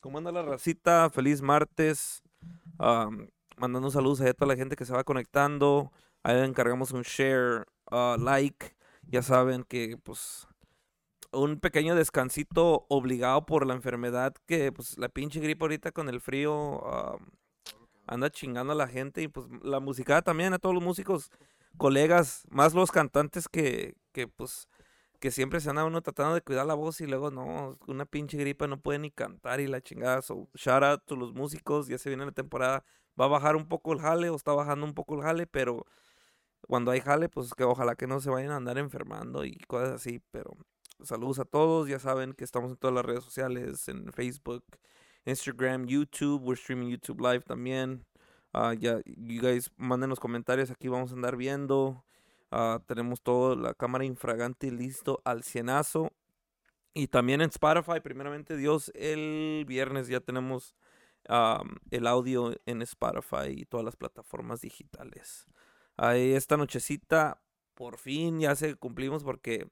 ¿Cómo 0.00 0.18
anda 0.18 0.30
la 0.30 0.42
racita? 0.42 1.10
Feliz 1.10 1.42
martes. 1.42 2.22
Am, 2.78 3.28
mandando 3.56 3.90
saludos 3.90 4.20
a 4.20 4.32
toda 4.32 4.54
la 4.54 4.56
gente 4.56 4.76
que 4.76 4.84
se 4.84 4.92
va 4.92 5.02
conectando. 5.02 5.90
Ahí 6.22 6.36
le 6.36 6.44
encargamos 6.44 6.92
un 6.92 7.02
share, 7.02 7.66
ah, 7.90 8.16
like. 8.18 8.76
Ya 9.02 9.22
saben 9.22 9.64
que, 9.64 9.96
pues, 9.96 10.46
un 11.32 11.58
pequeño 11.60 11.96
descansito 11.96 12.86
obligado 12.88 13.44
por 13.44 13.66
la 13.66 13.74
enfermedad 13.74 14.34
que, 14.46 14.70
pues, 14.70 14.98
la 14.98 15.08
pinche 15.08 15.40
gripe 15.40 15.64
ahorita 15.64 15.90
con 15.90 16.08
el 16.08 16.20
frío 16.20 16.86
am, 16.86 17.30
anda 18.06 18.30
chingando 18.30 18.74
a 18.74 18.76
la 18.76 18.86
gente. 18.86 19.22
Y, 19.22 19.28
pues, 19.28 19.48
la 19.62 19.80
musicada 19.80 20.22
también, 20.22 20.54
a 20.54 20.58
todos 20.58 20.76
los 20.76 20.84
músicos, 20.84 21.30
colegas, 21.76 22.44
más 22.50 22.72
los 22.72 22.92
cantantes 22.92 23.48
que, 23.48 23.94
que 24.12 24.28
pues, 24.28 24.68
que 25.20 25.30
siempre 25.30 25.60
se 25.60 25.70
anda 25.70 25.84
uno 25.84 26.02
tratando 26.02 26.34
de 26.34 26.42
cuidar 26.42 26.66
la 26.66 26.74
voz 26.74 27.00
y 27.00 27.06
luego 27.06 27.30
no, 27.30 27.78
una 27.86 28.06
pinche 28.06 28.36
gripa 28.38 28.66
no 28.66 28.80
puede 28.80 28.98
ni 29.00 29.10
cantar 29.10 29.60
y 29.60 29.66
la 29.66 29.80
chingada. 29.80 30.22
So, 30.22 30.48
shout 30.54 30.82
out 30.82 31.04
to 31.06 31.16
los 31.16 31.32
músicos, 31.34 31.88
ya 31.88 31.98
se 31.98 32.10
viene 32.10 32.26
la 32.26 32.32
temporada. 32.32 32.84
Va 33.20 33.24
a 33.26 33.28
bajar 33.28 33.56
un 33.56 33.68
poco 33.68 33.92
el 33.92 34.00
jale 34.00 34.30
o 34.30 34.36
está 34.36 34.52
bajando 34.52 34.86
un 34.86 34.94
poco 34.94 35.16
el 35.16 35.22
jale, 35.22 35.46
pero 35.46 35.84
cuando 36.68 36.90
hay 36.90 37.00
jale, 37.00 37.28
pues 37.28 37.54
que 37.54 37.64
ojalá 37.64 37.96
que 37.96 38.06
no 38.06 38.20
se 38.20 38.30
vayan 38.30 38.52
a 38.52 38.56
andar 38.56 38.78
enfermando 38.78 39.44
y 39.44 39.56
cosas 39.66 39.90
así. 39.94 40.20
Pero 40.30 40.56
saludos 41.02 41.38
a 41.40 41.44
todos, 41.44 41.88
ya 41.88 41.98
saben 41.98 42.32
que 42.34 42.44
estamos 42.44 42.70
en 42.72 42.76
todas 42.76 42.94
las 42.94 43.04
redes 43.04 43.24
sociales, 43.24 43.88
en 43.88 44.12
Facebook, 44.12 44.64
Instagram, 45.24 45.86
YouTube, 45.86 46.42
we're 46.44 46.58
streaming 46.60 46.90
YouTube 46.90 47.20
Live 47.20 47.42
también. 47.42 48.06
Ah, 48.52 48.74
ya, 48.74 49.00
you 49.04 49.40
guys 49.42 49.70
manden 49.76 50.10
los 50.10 50.20
comentarios, 50.20 50.70
aquí 50.70 50.88
vamos 50.88 51.12
a 51.12 51.14
andar 51.14 51.36
viendo. 51.36 52.04
Ah, 52.50 52.80
tenemos 52.86 53.22
toda 53.22 53.56
la 53.56 53.74
cámara 53.74 54.04
infragante 54.04 54.70
listo 54.70 55.20
al 55.24 55.42
cienazo. 55.42 56.12
Y 56.94 57.08
también 57.08 57.40
en 57.40 57.50
Spotify, 57.50 58.00
primeramente 58.02 58.56
Dios, 58.56 58.90
el 58.94 59.64
viernes 59.68 60.08
ya 60.08 60.20
tenemos 60.20 60.74
am, 61.28 61.76
el 61.90 62.06
audio 62.06 62.54
en 62.66 62.82
Spotify 62.82 63.50
y 63.50 63.64
todas 63.66 63.84
las 63.84 63.96
plataformas 63.96 64.60
digitales. 64.62 65.46
Ahí 65.96 66.32
esta 66.32 66.56
nochecita, 66.56 67.40
por 67.74 67.98
fin 67.98 68.40
ya 68.40 68.56
se 68.56 68.76
cumplimos 68.76 69.24
porque 69.24 69.68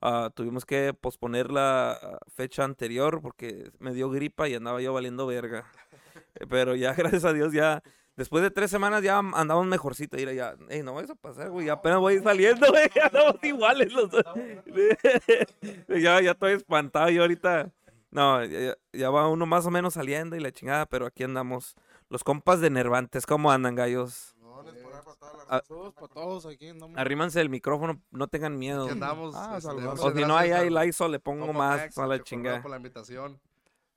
ah, 0.00 0.30
tuvimos 0.34 0.64
que 0.64 0.94
posponer 0.94 1.50
la 1.50 2.18
fecha 2.28 2.64
anterior 2.64 3.20
porque 3.22 3.70
me 3.78 3.92
dio 3.92 4.10
gripa 4.10 4.48
y 4.48 4.54
andaba 4.54 4.80
yo 4.80 4.92
valiendo 4.92 5.26
verga. 5.26 5.70
Pero 6.48 6.76
ya, 6.76 6.94
gracias 6.96 7.24
a 7.24 7.32
Dios, 7.32 7.52
ya 7.52 7.82
Después 8.20 8.42
de 8.42 8.50
tres 8.50 8.70
semanas 8.70 9.02
ya 9.02 9.16
andamos 9.18 9.64
mejorcito. 9.66 10.18
Mira, 10.18 10.34
ya, 10.34 10.54
ey, 10.68 10.82
no 10.82 10.92
vais 10.92 11.08
a 11.08 11.14
pasar, 11.14 11.48
güey. 11.48 11.70
Apenas 11.70 12.00
voy 12.00 12.18
saliendo, 12.18 12.66
güey. 12.68 12.86
Ya 12.94 13.06
andamos 13.06 13.42
iguales 13.42 13.90
los 13.94 14.10
dos. 14.10 14.22
ya, 15.88 16.20
ya 16.20 16.32
estoy 16.32 16.52
espantado. 16.52 17.08
Yo 17.08 17.22
ahorita. 17.22 17.70
No, 18.10 18.44
ya, 18.44 18.76
ya- 18.92 19.08
va 19.10 19.26
uno 19.26 19.46
más 19.46 19.64
o 19.64 19.70
menos 19.70 19.94
saliendo 19.94 20.36
y 20.36 20.40
la 20.40 20.52
chingada, 20.52 20.84
pero 20.84 21.06
aquí 21.06 21.22
andamos. 21.24 21.76
Los 22.10 22.22
compas 22.22 22.60
de 22.60 22.68
Nervantes, 22.68 23.24
¿cómo 23.24 23.50
andan, 23.52 23.74
gallos? 23.74 24.34
No, 24.38 24.62
no 24.62 24.68
es 24.70 24.76
por 24.82 24.92
ahí 24.94 25.00
para 25.02 25.30
Ah, 25.48 25.62
Saludos 25.66 25.94
para 25.94 26.08
todos 26.08 26.44
aquí. 26.44 26.68
andamos. 26.68 26.98
Arrímanse 26.98 27.40
el 27.40 27.48
micrófono, 27.48 28.02
no 28.10 28.28
tengan 28.28 28.58
miedo. 28.58 28.82
Aquí 28.84 28.92
andamos. 28.92 29.34
Ah, 29.34 29.54
este, 29.56 29.70
O 29.70 30.12
si 30.14 30.24
no 30.26 30.36
hay 30.36 30.50
ahí 30.50 30.66
al 30.68 30.74
Lysol, 30.74 31.12
le 31.12 31.20
pongo 31.20 31.54
más 31.54 31.96
a 31.96 32.06
la 32.06 32.22
chingada. 32.22 32.60
por 32.60 32.70
la 32.70 32.76
invitación. 32.76 33.40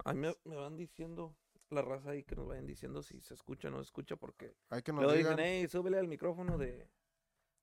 A 0.06 0.14
mí 0.14 0.20
me, 0.22 0.34
me 0.46 0.56
van 0.56 0.78
diciendo 0.78 1.34
la 1.74 1.82
raza 1.82 2.12
ahí 2.12 2.24
que 2.24 2.36
nos 2.36 2.48
vayan 2.48 2.66
diciendo 2.66 3.02
si 3.04 3.20
se 3.22 3.34
escucha 3.34 3.68
o 3.68 3.72
no 3.72 3.78
se 3.78 3.84
escucha, 3.88 4.16
porque 4.16 4.56
Hay 4.70 4.82
que 4.82 4.92
nos 4.94 5.04
luego 5.04 5.18
digan. 5.18 5.36
dicen, 5.36 5.46
hey, 5.46 5.68
súbele 5.68 6.00
al 6.00 6.08
micrófono 6.08 6.58
de, 6.58 6.90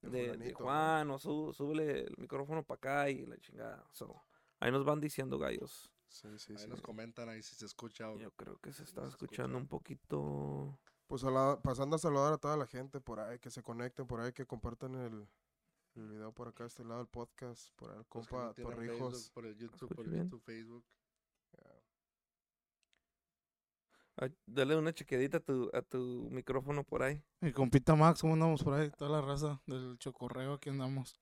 El 0.03 0.11
de, 0.13 0.37
de. 0.37 0.53
Juan, 0.55 1.11
o 1.11 1.19
sú- 1.19 1.53
súbele 1.53 2.01
el 2.03 2.15
micrófono 2.19 2.63
para 2.65 2.77
acá 2.77 3.11
y 3.11 3.25
la 3.27 3.37
chingada. 3.39 3.87
So, 3.93 4.23
ahí 4.59 4.71
nos 4.71 4.85
van 4.85 5.01
diciendo 5.01 5.39
gallos. 5.39 5.91
Sí, 6.09 6.29
sí, 6.39 6.53
Ahí 6.55 6.59
sí. 6.59 6.69
nos 6.69 6.83
comentan 6.83 7.29
ahí 7.29 7.41
si 7.41 7.55
se 7.55 7.65
escucha 7.67 8.11
o 8.11 8.19
Yo 8.19 8.33
creo 8.33 8.59
que 8.59 8.73
se 8.73 8.83
está 8.83 9.03
se 9.03 9.09
escuchando 9.11 9.59
escucha. 9.59 9.63
un 9.63 9.69
poquito. 9.69 10.81
Pues 11.07 11.23
a 11.25 11.31
la- 11.31 11.61
pasando 11.63 11.97
a 11.97 11.99
saludar 12.01 12.33
a 12.33 12.39
toda 12.39 12.57
la 12.57 12.67
gente 12.67 13.01
por 13.01 13.21
ahí, 13.21 13.39
que 13.39 13.51
se 13.51 13.63
conecten 13.63 14.07
por 14.07 14.21
ahí, 14.21 14.33
que 14.33 14.45
compartan 14.47 14.95
el, 14.97 15.29
el 15.95 16.09
video 16.09 16.33
por 16.33 16.49
acá, 16.49 16.65
a 16.65 16.67
este 16.67 16.85
lado 16.85 16.99
del 16.99 17.09
podcast, 17.09 17.73
por 17.77 17.91
ahí, 17.93 17.99
el 17.99 18.07
compa 18.07 18.53
Torrijos. 18.55 19.31
por 19.31 19.47
el 19.47 19.57
YouTube, 19.57 19.95
por 19.95 20.05
el? 20.07 20.17
YouTube, 20.25 20.41
Facebook. 20.43 20.85
Ay, 21.59 21.81
dale 24.47 24.77
una 24.77 24.93
chequedita 24.93 25.39
a 25.39 25.41
tu, 25.41 25.71
a 25.73 25.83
tu 25.83 26.29
micrófono 26.31 26.85
por 26.85 27.03
ahí. 27.03 27.23
Mi 27.41 27.53
compita 27.53 27.95
Max, 27.95 28.21
¿cómo 28.21 28.35
andamos 28.35 28.63
por 28.63 28.75
ahí? 28.75 28.91
Toda 28.91 29.11
la 29.11 29.27
raza 29.27 29.61
del 29.67 29.97
chocorreo, 29.99 30.55
aquí 30.55 30.71
andamos. 30.71 31.21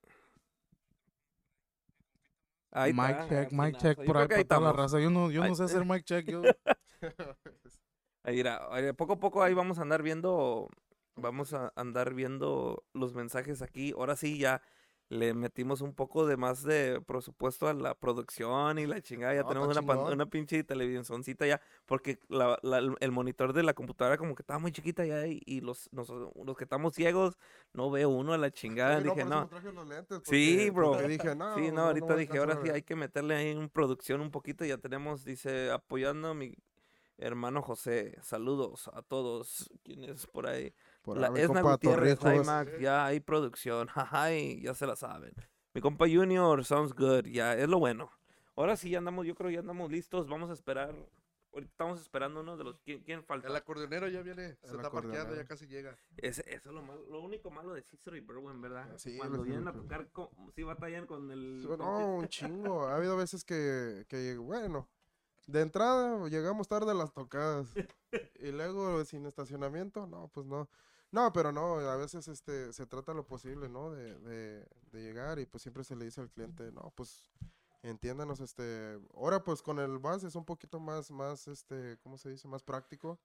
Ahí 2.70 2.92
mic 2.92 3.10
está, 3.10 3.28
check, 3.28 3.52
mic 3.52 3.60
afinazo. 3.60 3.86
check 3.86 4.06
por 4.06 4.16
ahí 4.18 4.28
para 4.28 4.44
toda 4.44 4.60
la 4.60 4.72
raza. 4.72 5.00
Yo 5.00 5.10
no, 5.10 5.30
yo 5.30 5.44
no 5.44 5.54
sé 5.54 5.64
hacer 5.64 5.84
mic 5.84 6.04
check. 6.04 6.26
Yo, 6.28 6.42
Ahí, 8.24 8.42
ahí, 8.42 8.92
poco 8.92 9.14
a 9.14 9.20
poco 9.20 9.42
ahí 9.42 9.54
vamos 9.54 9.78
a 9.78 9.82
andar 9.82 10.02
viendo, 10.02 10.68
vamos 11.16 11.54
a 11.54 11.72
andar 11.76 12.12
viendo 12.12 12.84
los 12.92 13.14
mensajes 13.14 13.62
aquí. 13.62 13.92
Ahora 13.96 14.16
sí 14.16 14.38
ya 14.38 14.60
le 15.10 15.32
metimos 15.32 15.80
un 15.80 15.94
poco 15.94 16.26
de 16.26 16.36
más 16.36 16.62
de 16.62 17.00
presupuesto 17.00 17.66
a 17.66 17.72
la 17.72 17.94
producción 17.94 18.78
y 18.78 18.86
la 18.86 19.00
chingada. 19.00 19.34
Ya 19.34 19.42
No, 19.42 19.48
tenemos 19.48 19.68
una, 19.76 19.86
pan- 19.86 20.12
una 20.12 20.26
pinche 20.26 20.62
televisioncita 20.64 21.46
ya, 21.46 21.60
porque 21.86 22.18
la- 22.28 22.58
la- 22.62 22.94
el- 23.00 23.10
monitor 23.12 23.54
de 23.54 23.62
la 23.62 23.72
computadora 23.72 24.18
como 24.18 24.34
que 24.34 24.42
estaba 24.42 24.58
muy 24.58 24.70
chiquita 24.70 25.06
ya 25.06 25.26
y, 25.26 25.40
y 25.46 25.60
los, 25.62 25.88
nos- 25.92 26.10
los 26.10 26.56
que 26.56 26.64
estamos 26.64 26.94
ciegos 26.94 27.38
no 27.72 27.90
veo 27.90 28.10
uno 28.10 28.34
a 28.34 28.38
la 28.38 28.50
chingada. 28.50 28.98
Sí, 29.00 29.04
Dije, 29.08 29.24
no. 29.24 29.40
me 29.42 29.46
traje 29.46 29.72
los 29.72 29.88
lentes, 29.88 30.20
Sí, 30.24 30.68
bro. 30.70 30.96
dije, 31.08 31.34
no, 31.34 31.54
Sí, 31.54 31.70
no, 31.72 31.82
ahorita 31.86 32.14
dije, 32.14 32.36
ahora 32.38 32.56
sí 32.56 32.64
ver". 32.64 32.72
hay 32.74 32.82
que 32.82 32.94
meterle 32.94 33.34
ahí 33.34 33.48
en 33.48 33.70
producción 33.70 34.20
un 34.20 34.30
poquito. 34.30 34.64
Ya 34.66 34.76
tenemos, 34.76 35.24
dice, 35.24 35.70
apoyando 35.70 36.28
a 36.28 36.34
mi 36.34 36.54
hermano 37.16 37.62
José. 37.62 38.14
Saludos 38.22 38.88
a 38.92 39.00
todos. 39.00 39.70
¿Quién 39.84 40.04
es 40.04 40.26
por 40.26 40.46
ahí? 40.46 40.74
Por 41.08 41.16
La 41.18 41.28
Esna 41.28 41.62
compa 41.62 41.70
Gutiérrez, 41.72 42.18
ya 42.80 43.06
hay 43.06 43.20
producción, 43.20 43.88
ay, 44.12 44.60
ya 44.60 44.74
se 44.74 44.86
la 44.86 44.94
saben. 44.94 45.32
Mi 45.72 45.80
compa 45.80 46.04
Junior, 46.06 46.62
sounds 46.66 46.92
good, 46.94 47.24
ya, 47.24 47.54
es 47.54 47.66
lo 47.66 47.78
bueno. 47.78 48.10
Ahora 48.56 48.76
sí, 48.76 48.90
ya 48.90 48.98
andamos, 48.98 49.24
yo 49.26 49.34
creo 49.34 49.48
ya 49.50 49.60
andamos 49.60 49.90
listos, 49.90 50.28
vamos 50.28 50.50
a 50.50 50.52
esperar, 50.52 50.94
ahorita 51.54 51.70
estamos 51.70 52.00
esperando 52.02 52.40
uno 52.40 52.58
de 52.58 52.64
los, 52.64 52.78
¿quién, 52.80 53.02
quién 53.04 53.24
falta? 53.24 53.48
El 53.48 53.56
acordeonero 53.56 54.06
ya 54.08 54.20
viene, 54.20 54.56
se 54.56 54.66
El 54.66 54.76
está 54.76 54.90
parqueando, 54.90 55.34
ya 55.34 55.46
casi 55.46 55.66
llega. 55.66 55.96
Ese- 56.18 56.44
eso 56.46 56.68
es 56.68 56.74
lo, 56.74 56.82
malo, 56.82 57.00
lo 57.08 57.22
único 57.22 57.50
malo 57.50 57.72
de 57.72 57.80
Cicero 57.80 58.14
y 58.14 58.20
Berwin, 58.20 58.60
¿verdad? 58.60 58.92
Sí, 58.98 59.16
Cuando 59.16 59.42
vienen 59.42 59.66
a 59.66 59.72
tocar, 59.72 60.10
co- 60.10 60.30
sí 60.54 60.62
batallan 60.62 61.06
con 61.06 61.30
el... 61.30 61.64
Con 61.66 61.78
No, 61.78 62.16
un 62.16 62.28
chingo. 62.28 62.86
Ha 62.88 62.96
habido 62.96 63.16
veces 63.16 63.44
que, 63.44 64.04
que, 64.08 64.36
bueno, 64.36 64.86
de 65.46 65.62
entrada 65.62 66.28
llegamos 66.28 66.68
tarde 66.68 66.90
a 66.90 66.94
las 66.94 67.14
tocadas. 67.14 67.68
Y 68.40 68.52
luego 68.52 69.04
sin 69.04 69.26
estacionamiento, 69.26 70.06
no, 70.06 70.28
pues 70.28 70.46
no. 70.46 70.68
No, 71.10 71.32
pero 71.32 71.52
no, 71.52 71.78
a 71.78 71.96
veces 71.96 72.28
este 72.28 72.72
se 72.72 72.86
trata 72.86 73.14
lo 73.14 73.26
posible, 73.26 73.68
¿no? 73.68 73.90
De, 73.90 74.18
de, 74.18 74.66
de 74.92 75.02
llegar 75.02 75.38
y 75.38 75.46
pues 75.46 75.62
siempre 75.62 75.82
se 75.84 75.96
le 75.96 76.04
dice 76.04 76.20
al 76.20 76.30
cliente, 76.30 76.70
no, 76.72 76.92
pues 76.94 77.30
entiéndanos, 77.82 78.40
este, 78.40 78.98
ahora 79.14 79.42
pues 79.42 79.62
con 79.62 79.78
el 79.78 79.98
bus 79.98 80.24
es 80.24 80.34
un 80.34 80.44
poquito 80.44 80.80
más, 80.80 81.10
más, 81.10 81.48
este, 81.48 81.96
¿cómo 82.02 82.18
se 82.18 82.30
dice? 82.30 82.46
Más 82.48 82.62
práctico. 82.62 83.18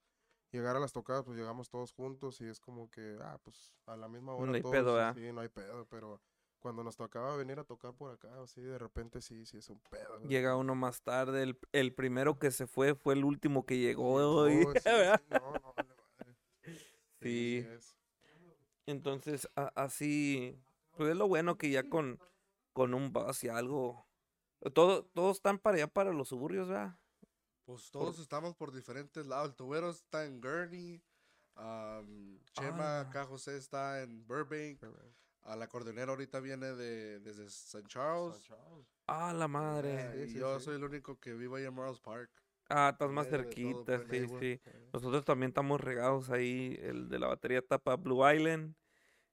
Llegar 0.52 0.76
a 0.76 0.80
las 0.80 0.94
tocadas, 0.94 1.24
pues 1.26 1.36
llegamos 1.36 1.68
todos 1.68 1.92
juntos 1.94 2.40
y 2.40 2.46
es 2.46 2.60
como 2.60 2.90
que, 2.92 3.18
ah, 3.22 3.40
pues 3.44 3.74
a 3.88 3.96
la 3.98 4.08
misma 4.08 4.34
hora 4.36 4.46
No 4.46 4.54
hay 4.54 4.62
todos, 4.62 4.76
pedo, 4.76 4.94
¿verdad? 4.94 5.16
sí, 5.16 5.34
no 5.34 5.42
hay 5.42 5.50
pedo, 5.50 5.88
pero 5.90 6.22
cuando 6.60 6.84
nos 6.84 6.96
tocaba 6.96 7.36
venir 7.36 7.58
a 7.60 7.64
tocar 7.64 7.94
por 7.96 8.12
acá, 8.14 8.30
así 8.42 8.62
de 8.62 8.78
repente 8.78 9.20
sí, 9.20 9.46
sí 9.48 9.58
es 9.58 9.70
un 9.70 9.80
pedo. 9.90 10.20
Llega 10.22 10.56
uno 10.56 10.76
más 10.76 11.02
tarde, 11.02 11.42
el, 11.44 11.60
el 11.72 11.94
primero 11.94 12.38
que 12.38 12.52
se 12.52 12.68
fue 12.68 12.94
fue 12.94 13.16
el 13.16 13.26
último 13.26 13.66
que 13.66 13.80
llegó. 13.80 14.20
No, 14.20 14.48
y- 14.50 14.64
sí, 14.80 14.90
sí, 15.18 15.24
no, 15.30 15.52
no. 15.54 15.76
Sí. 17.24 17.68
Entonces, 18.86 19.48
a- 19.56 19.72
así, 19.76 20.60
pues 20.98 21.12
es 21.12 21.16
lo 21.18 21.28
bueno 21.28 21.58
que 21.58 21.70
ya 21.70 21.88
con, 21.90 22.20
con 22.74 22.94
un 22.94 23.14
bus 23.14 23.44
y 23.44 23.50
algo, 23.50 24.06
todo, 24.74 25.06
todos 25.06 25.38
están 25.38 25.58
para 25.60 25.78
allá, 25.78 25.88
para 25.88 26.12
los 26.12 26.30
suburbios, 26.30 26.68
¿verdad? 26.68 26.98
Pues 27.66 27.90
todos 27.92 28.20
estamos 28.20 28.56
por 28.56 28.74
diferentes 28.74 29.26
lados. 29.26 29.50
El 29.50 29.56
tubero 29.56 29.90
está 29.90 30.26
en 30.26 30.42
Gurney. 30.42 31.02
am, 31.56 32.40
Chema, 32.54 32.98
Ah. 32.98 33.02
acá 33.02 33.26
José 33.26 33.56
está 33.58 34.02
en 34.02 34.26
Burbank. 34.28 34.84
Al 35.44 35.62
acordeonero 35.62 36.14
ahorita 36.14 36.40
viene 36.40 36.74
de, 36.74 37.20
desde 37.20 37.46
St. 37.46 37.88
Charles. 37.88 38.50
Ah, 39.08 39.34
la 39.34 39.48
madre. 39.48 39.94
eh, 39.94 40.12
Sí, 40.14 40.20
y 40.24 40.34
sí, 40.34 40.40
yo 40.40 40.58
sí. 40.60 40.66
soy 40.66 40.76
el 40.78 40.84
único 40.84 41.20
que 41.20 41.34
vivo 41.34 41.56
ahí 41.58 41.66
en 41.66 41.74
Morris 41.74 42.00
Park. 42.00 42.32
Ah, 42.76 42.90
estás 42.92 43.12
más 43.12 43.28
todo, 43.28 43.38
cerquita, 43.38 44.00
sí, 44.10 44.26
sí. 44.40 44.60
Nosotros 44.92 45.24
también 45.26 45.50
estamos 45.50 45.80
regados 45.80 46.30
ahí, 46.32 46.76
el 46.82 47.08
de 47.08 47.20
la 47.20 47.28
batería 47.28 47.62
para 47.62 47.98
Blue 47.98 48.28
Island, 48.28 48.74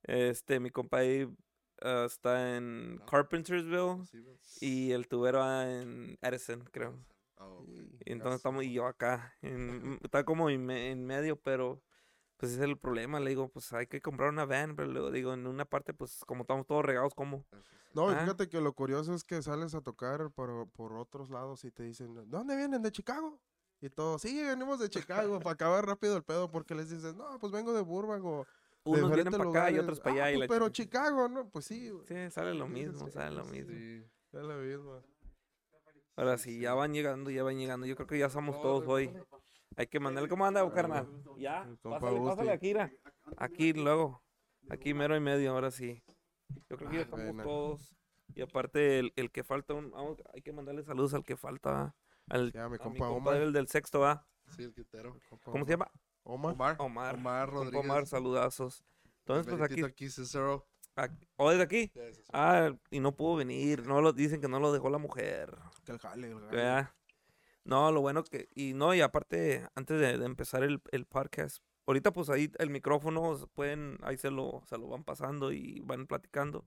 este, 0.03 0.61
mi 0.61 0.71
compa 0.71 0.99
ahí 0.99 1.27
ah, 1.83 2.05
está 2.07 2.57
en 2.57 2.99
Ah. 3.01 3.07
Carpentersville 3.11 4.03
y 4.61 4.93
el 4.93 5.09
tubero 5.09 5.41
en 5.63 6.19
Edison, 6.21 6.61
creo. 6.71 6.99
Ah. 7.39 7.49
Y 8.05 8.13
entonces 8.13 8.37
estamos 8.37 8.63
y 8.65 8.73
yo 8.75 8.87
acá, 8.87 9.35
en- 9.41 9.99
está 10.03 10.25
como 10.25 10.51
en 10.51 11.07
medio, 11.07 11.37
pero 11.37 11.83
pues 12.41 12.53
ese 12.53 12.63
es 12.63 12.69
el 12.71 12.79
problema, 12.79 13.21
le 13.21 13.29
digo, 13.31 13.49
pues 13.51 13.71
hay 13.75 13.87
que 13.87 14.01
comprar 14.01 14.31
una 14.31 14.47
van, 14.47 14.75
pero 14.75 14.89
luego 14.91 15.11
digo, 15.11 15.35
en 15.35 15.47
una 15.47 15.67
parte, 15.67 15.93
pues 15.93 16.25
como 16.27 16.43
estamos 16.45 16.67
todos 16.67 16.83
regados, 16.85 17.15
¿cómo? 17.15 17.45
No, 17.93 18.09
Ah. 18.09 18.17
fíjate 18.21 18.49
que 18.49 18.61
lo 18.63 18.73
curioso 18.73 19.13
es 19.15 19.25
que 19.25 19.43
sales 19.43 19.75
a 19.75 19.83
tocar 19.83 20.31
por, 20.31 20.69
por 20.71 20.95
otros 20.95 21.29
lados 21.29 21.65
y 21.65 21.71
te 21.71 21.83
dicen, 21.83 22.15
¿de 22.15 22.25
dónde 22.25 22.57
vienen? 22.57 22.81
¿De 22.83 22.91
Chicago? 22.91 23.39
Y 23.83 23.91
todos, 23.91 24.23
sí, 24.23 24.43
venimos 24.43 24.79
de 24.79 24.89
Chicago 24.89 25.39
para 25.41 25.53
acabar 25.53 25.85
rápido 25.87 26.17
el 26.17 26.23
pedo 26.23 26.51
porque 26.51 26.75
les 26.75 26.89
dices, 26.91 27.15
no, 27.15 27.39
pues 27.39 27.53
vengo 27.53 27.73
de 27.75 27.83
Burbank 27.83 28.25
o 28.25 28.47
de 28.85 29.03
Unos 29.03 29.13
vienen 29.15 29.33
para 29.33 29.45
acá 29.45 29.71
y 29.71 29.75
lugares". 29.75 29.81
otros 29.83 30.01
para 30.01 30.11
"Ah, 30.11 30.25
allá. 30.27 30.33
y 30.33 30.37
pues, 30.39 30.49
pero. 30.49 30.69
Chicago, 30.71 31.29
¿no? 31.29 31.49
Pues 31.51 31.67
sí, 31.67 31.91
güey. 31.91 32.07
Sí, 32.07 32.31
sale 32.31 32.55
lo 32.55 32.67
mismo, 32.69 33.07
sí, 33.07 33.11
sale 33.13 33.35
lo 33.37 33.45
mismo. 33.45 33.73
Sí. 33.75 34.05
Es 34.33 34.43
la 34.45 34.55
misma. 34.57 35.03
Ahora 36.17 36.39
sí, 36.39 36.59
ya 36.61 36.75
van 36.75 36.93
llegando, 36.95 37.31
ya 37.31 37.43
van 37.43 37.59
llegando. 37.59 37.87
Yo 37.87 37.97
creo 37.97 38.07
que 38.07 38.19
ya 38.19 38.31
somos 38.31 38.61
todos 38.63 38.85
hoy. 38.87 39.11
Hay 39.76 39.87
que 39.87 40.00
mandarle. 40.00 40.28
¿Cómo 40.28 40.44
anda, 40.44 40.69
carnal? 40.72 41.08
Ya, 41.38 41.62
El 41.62 41.78
compa 41.78 42.00
pásale, 42.00 42.20
pásale 42.20 42.50
aquí, 42.52 42.67
mira. 42.69 42.93
Aquí 43.37 43.72
luego. 43.72 44.22
Aquí 44.69 44.94
mero 44.94 45.17
y 45.17 45.20
medio, 45.20 45.52
ahora 45.52 45.70
sí. 45.70 46.02
Yo 46.69 46.76
creo 46.76 46.90
que 46.90 46.96
ya 46.96 47.00
Ah, 47.02 47.05
estamos 47.05 47.26
buena. 47.26 47.43
todos. 47.44 47.96
Y 48.34 48.43
aparte, 48.43 48.99
el, 48.99 49.12
el 49.17 49.31
que 49.31 49.43
falta, 49.43 49.75
un, 49.75 49.93
hay 50.34 50.43
que 50.43 50.52
mandarle 50.52 50.82
saludos 50.82 51.14
al 51.14 51.25
que 51.25 51.37
falta. 51.37 51.94
Al, 52.28 52.52
Ya, 52.52 52.61
mi 52.61 52.67
a 52.67 52.69
mi 52.70 52.78
compa 52.78 53.08
compadre, 53.08 53.38
Omar. 53.38 53.46
el 53.49 53.52
del 53.52 53.69
sexto, 53.69 54.00
¿va? 54.00 54.26
Sí, 54.56 54.64
el 54.64 54.75
quitero. 54.75 55.17
compa 55.28 55.50
¿Cómo 55.50 55.64
se 55.64 55.70
llama? 55.72 55.90
Omar. 56.22 56.52
Omar. 56.55 56.76
Omar. 56.78 57.14
Omar 57.14 57.46
Compa 57.46 57.46
Rodríguez. 57.64 57.84
Omar, 57.84 58.06
saludazos. 58.06 58.84
Entonces, 59.20 59.46
pues 59.52 59.62
aquí, 59.62 59.82
aquí, 59.82 60.11
Cicero. 60.11 60.67
¿O 61.37 61.50
desde 61.50 61.62
aquí? 61.62 61.90
Ya. 61.94 62.02
Ah, 62.32 62.70
y 62.90 63.00
no 63.00 63.17
pudo 63.17 63.37
venir. 63.37 63.87
No 63.87 64.00
lo 64.02 64.12
dicen 64.12 64.40
que 64.40 64.49
no 64.49 64.61
lo 64.61 64.72
dejó 64.72 64.90
la 64.90 64.99
mujer. 64.99 65.56
Que 65.84 65.93
el 65.93 65.99
jale, 65.99 66.28
el 66.28 66.40
jale. 66.40 66.88
No, 67.65 67.93
lo 67.93 68.01
bueno 68.01 68.25
que, 68.25 68.49
y 68.55 68.73
no, 68.75 68.95
y 68.95 69.01
aparte, 69.01 69.67
antes 69.75 70.01
de, 70.01 70.25
empezar 70.25 70.62
el, 70.62 70.81
el 70.93 71.07
podcast, 71.07 71.62
ahorita 71.87 72.12
pues 72.12 72.31
ahí 72.31 72.51
el 72.59 72.71
micrófono 72.71 73.37
pueden, 73.55 73.99
ahí 74.03 74.17
se 74.17 74.31
lo, 74.31 74.62
se 74.67 74.79
lo 74.79 74.89
van 74.89 75.05
pasando 75.05 75.53
y 75.53 75.81
van 75.81 76.07
platicando, 76.07 76.65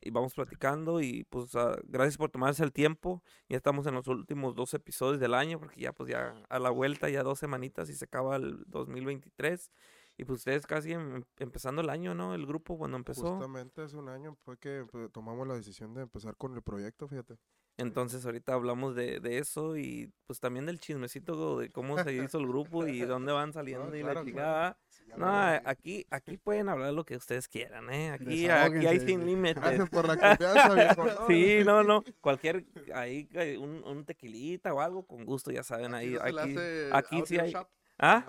y 0.00 0.10
vamos 0.10 0.34
platicando, 0.34 1.00
y 1.00 1.24
pues 1.24 1.54
ah, 1.54 1.76
gracias 1.84 2.16
por 2.16 2.30
tomarse 2.30 2.64
el 2.64 2.72
tiempo, 2.72 3.22
ya 3.48 3.56
estamos 3.56 3.86
en 3.86 3.94
los 3.94 4.08
últimos 4.08 4.54
dos 4.54 4.74
episodios 4.74 5.20
del 5.20 5.34
año, 5.34 5.58
porque 5.58 5.80
ya 5.80 5.92
pues 5.92 6.10
ya 6.10 6.34
a 6.48 6.58
la 6.58 6.70
vuelta, 6.70 7.08
ya 7.08 7.22
dos 7.22 7.38
semanitas 7.38 7.88
y 7.90 7.94
se 7.94 8.06
acaba 8.06 8.36
el 8.36 8.64
2023, 8.66 9.70
y 10.18 10.24
pues 10.24 10.38
ustedes 10.40 10.66
casi 10.66 10.92
em- 10.92 11.24
empezando 11.38 11.82
el 11.82 11.90
año, 11.90 12.14
¿no? 12.14 12.34
El 12.34 12.46
grupo 12.46 12.76
cuando 12.76 12.96
empezó. 12.96 13.22
Justamente 13.22 13.82
hace 13.82 13.96
un 13.96 14.08
año 14.08 14.34
fue 14.44 14.58
que 14.58 14.86
pues, 14.90 15.10
tomamos 15.12 15.46
la 15.46 15.54
decisión 15.54 15.94
de 15.94 16.02
empezar 16.02 16.36
con 16.36 16.54
el 16.54 16.62
proyecto, 16.62 17.08
fíjate. 17.08 17.38
Entonces 17.78 18.24
ahorita 18.26 18.52
hablamos 18.52 18.94
de, 18.94 19.18
de 19.18 19.38
eso 19.38 19.76
y 19.76 20.12
pues 20.26 20.38
también 20.40 20.66
del 20.66 20.78
chismecito 20.78 21.58
de 21.58 21.70
cómo 21.70 21.98
se 22.02 22.12
hizo 22.12 22.38
el 22.38 22.46
grupo 22.46 22.86
y 22.86 23.00
dónde 23.00 23.32
van 23.32 23.52
saliendo 23.54 23.94
y 23.96 24.02
la 24.02 24.10
claro, 24.12 24.24
chingada. 24.26 24.78
No, 25.16 25.26
aquí, 25.64 26.06
aquí 26.10 26.36
pueden 26.38 26.68
hablar 26.68 26.92
lo 26.94 27.04
que 27.04 27.16
ustedes 27.16 27.48
quieran, 27.48 27.90
¿eh? 27.90 28.10
Aquí, 28.12 28.48
aquí 28.48 28.86
hay 28.86 29.00
sin 29.00 29.26
límites. 29.26 29.56
Gracias 29.62 29.88
por 29.90 30.06
la 30.06 30.16
confianza, 30.16 30.74
viejo. 30.74 31.04
No, 31.20 31.26
Sí, 31.26 31.58
no, 31.64 31.82
no. 31.82 32.04
Cualquier, 32.20 32.64
ahí, 32.94 33.28
eh, 33.32 33.56
un, 33.58 33.82
un 33.84 34.04
tequilita 34.04 34.72
o 34.72 34.80
algo, 34.80 35.02
con 35.06 35.24
gusto, 35.24 35.50
ya 35.50 35.62
saben, 35.62 35.94
ahí, 35.94 36.10
no 36.10 36.20
se 36.24 36.32
le 36.32 36.40
aquí. 36.40 36.50
hace 36.56 36.90
aquí 36.92 37.22
sí 37.26 37.34
audio 37.38 37.42
hay- 37.42 37.52
shop? 37.52 37.68
¿Ah? 37.98 38.24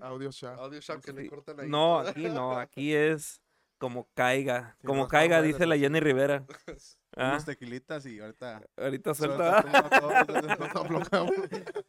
Audio 0.00 0.30
shop. 0.30 0.58
Audio 0.58 0.80
shop 0.80 1.00
que 1.02 1.12
le 1.12 1.22
Sí. 1.22 1.28
cortan 1.28 1.60
ahí. 1.60 1.68
No, 1.68 1.98
aquí 2.00 2.24
no, 2.24 2.58
aquí 2.58 2.94
es 2.94 3.40
como 3.78 4.06
caiga, 4.14 4.76
Sí, 4.80 4.86
como 4.86 5.02
no 5.02 5.08
caiga, 5.08 5.40
dice 5.42 5.66
la. 5.66 5.76
Jenny 5.76 5.98
Rivera. 6.00 6.44
Ah, 7.16 7.30
Unos 7.32 7.44
tequilitas 7.44 8.06
y 8.06 8.20
ahorita. 8.20 8.62
ahorita 8.76 9.14
suelta 9.14 9.62
todo, 10.00 10.10
todo, 10.72 11.00
todo. 11.10 11.28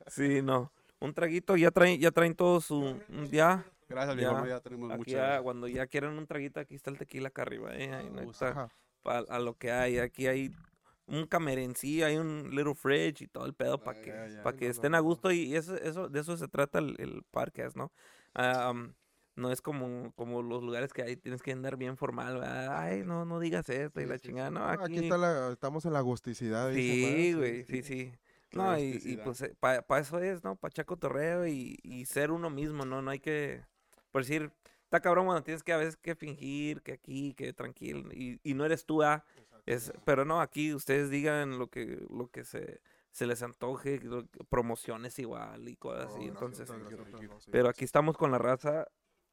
Sí, 0.07 0.41
no. 0.41 0.71
Un 0.99 1.13
traguito, 1.13 1.55
ya 1.57 1.71
traen, 1.71 1.99
ya 1.99 2.11
traen 2.11 2.35
todos 2.35 2.65
su, 2.65 2.99
ya. 3.31 3.65
Gracias, 3.89 4.17
Ya. 4.17 4.29
viejo. 4.31 4.45
Ya 4.47 4.59
tenemos 4.59 4.91
Aquí 4.91 5.11
ya, 5.11 5.41
cuando 5.41 5.67
ya 5.67 5.87
quieren 5.87 6.11
un 6.17 6.27
traguito, 6.27 6.59
aquí 6.59 6.75
está 6.75 6.89
el 6.89 6.97
tequila 6.97 7.27
acá 7.29 7.41
arriba, 7.43 7.75
eh. 7.75 7.93
Ahí 7.93 8.09
no 8.09 8.21
está, 8.29 8.69
a 9.05 9.39
lo 9.39 9.57
que 9.57 9.71
hay. 9.71 9.99
Aquí 9.99 10.27
hay 10.27 10.51
un 11.05 11.25
camerencillo, 11.27 12.05
hay 12.05 12.17
un 12.17 12.49
little 12.55 12.75
fridge 12.75 13.21
y 13.21 13.27
todo 13.27 13.45
el 13.45 13.53
pedo 13.53 13.77
para 13.77 13.99
que, 14.01 14.09
ya, 14.09 14.27
ya. 14.27 14.43
pa' 14.43 14.53
que 14.53 14.65
No, 14.65 14.69
no, 14.69 14.71
estén 14.71 14.95
a 14.95 14.99
gusto 14.99 15.31
y 15.31 15.55
eso, 15.55 15.75
eso, 15.75 16.07
de 16.09 16.21
eso 16.21 16.37
se 16.37 16.47
trata 16.47 16.79
el, 16.79 16.95
el 16.99 17.23
podcast, 17.29 17.75
¿no? 17.75 17.91
Ah, 18.33 18.71
um, 18.71 18.93
no 19.35 19.51
es 19.51 19.61
como, 19.61 20.11
como 20.15 20.41
los 20.41 20.63
lugares 20.63 20.93
que 20.93 21.01
ahí 21.03 21.15
tienes 21.15 21.41
que 21.41 21.51
andar 21.51 21.77
bien 21.77 21.97
formal, 21.97 22.35
¿verdad? 22.35 22.77
Ay, 22.79 23.03
no, 23.03 23.25
no 23.25 23.39
digas 23.39 23.67
esto 23.69 23.99
y 23.99 24.03
Sí, 24.03 24.09
la 24.09 24.17
sí, 24.17 24.27
chingada, 24.27 24.51
no, 24.51 24.59
No, 24.59 24.65
aquí, 24.67 24.83
aquí 24.83 24.99
está 24.99 25.17
la, 25.17 25.51
estamos 25.51 25.85
en 25.85 25.93
la 25.93 25.99
agusticidad. 25.99 26.69
dicen, 26.71 26.85
Sí, 27.01 27.33
güey, 27.33 27.63
sí, 27.65 27.81
sí. 27.83 28.13
No, 28.53 28.77
y, 28.77 28.99
y 29.03 29.17
pues 29.17 29.43
para 29.59 29.99
eso 29.99 30.19
es, 30.19 30.43
¿no? 30.43 30.55
Para 30.55 30.69
echar 30.71 30.85
torreo 30.85 31.47
y, 31.47 31.79
y 31.83 32.05
ser 32.05 32.31
uno 32.31 32.49
mismo, 32.49 32.85
¿no? 32.85 33.01
No 33.01 33.09
hay 33.09 33.19
que, 33.19 33.63
por 34.11 34.21
decir, 34.21 34.51
está 34.83 34.99
cabrón 34.99 35.25
cuando 35.25 35.43
tienes 35.43 35.63
que 35.63 35.73
a 35.73 35.77
veces 35.77 35.97
que 35.97 36.13
fingir, 36.15 36.83
que 36.83 36.93
aquí, 36.93 37.33
que 37.33 37.51
tranquilo, 37.53 38.09
y, 38.13 38.39
y 38.43 38.53
no 38.53 38.63
eres 38.65 38.85
tú, 38.85 39.01
ah, 39.01 39.25
es, 39.65 39.91
pero 40.05 40.23
no, 40.25 40.39
aquí 40.39 40.73
ustedes 40.73 41.09
digan 41.09 41.57
lo 41.57 41.67
que, 41.67 42.05
lo 42.11 42.27
que 42.27 42.43
se, 42.43 42.79
se 43.11 43.25
les 43.25 43.41
antoje, 43.41 43.99
lo- 44.01 44.27
promociones 44.49 45.17
igual 45.17 45.67
y 45.67 45.75
cosas 45.77 46.05
No, 46.05 46.11
así, 46.11 46.25
gracias, 46.25 46.69
entonces, 46.69 46.69
gracias, 46.69 47.47
pero 47.49 47.69
aquí 47.69 47.85
estamos 47.85 48.17
con 48.17 48.31
la 48.31 48.37
raza 48.37 48.87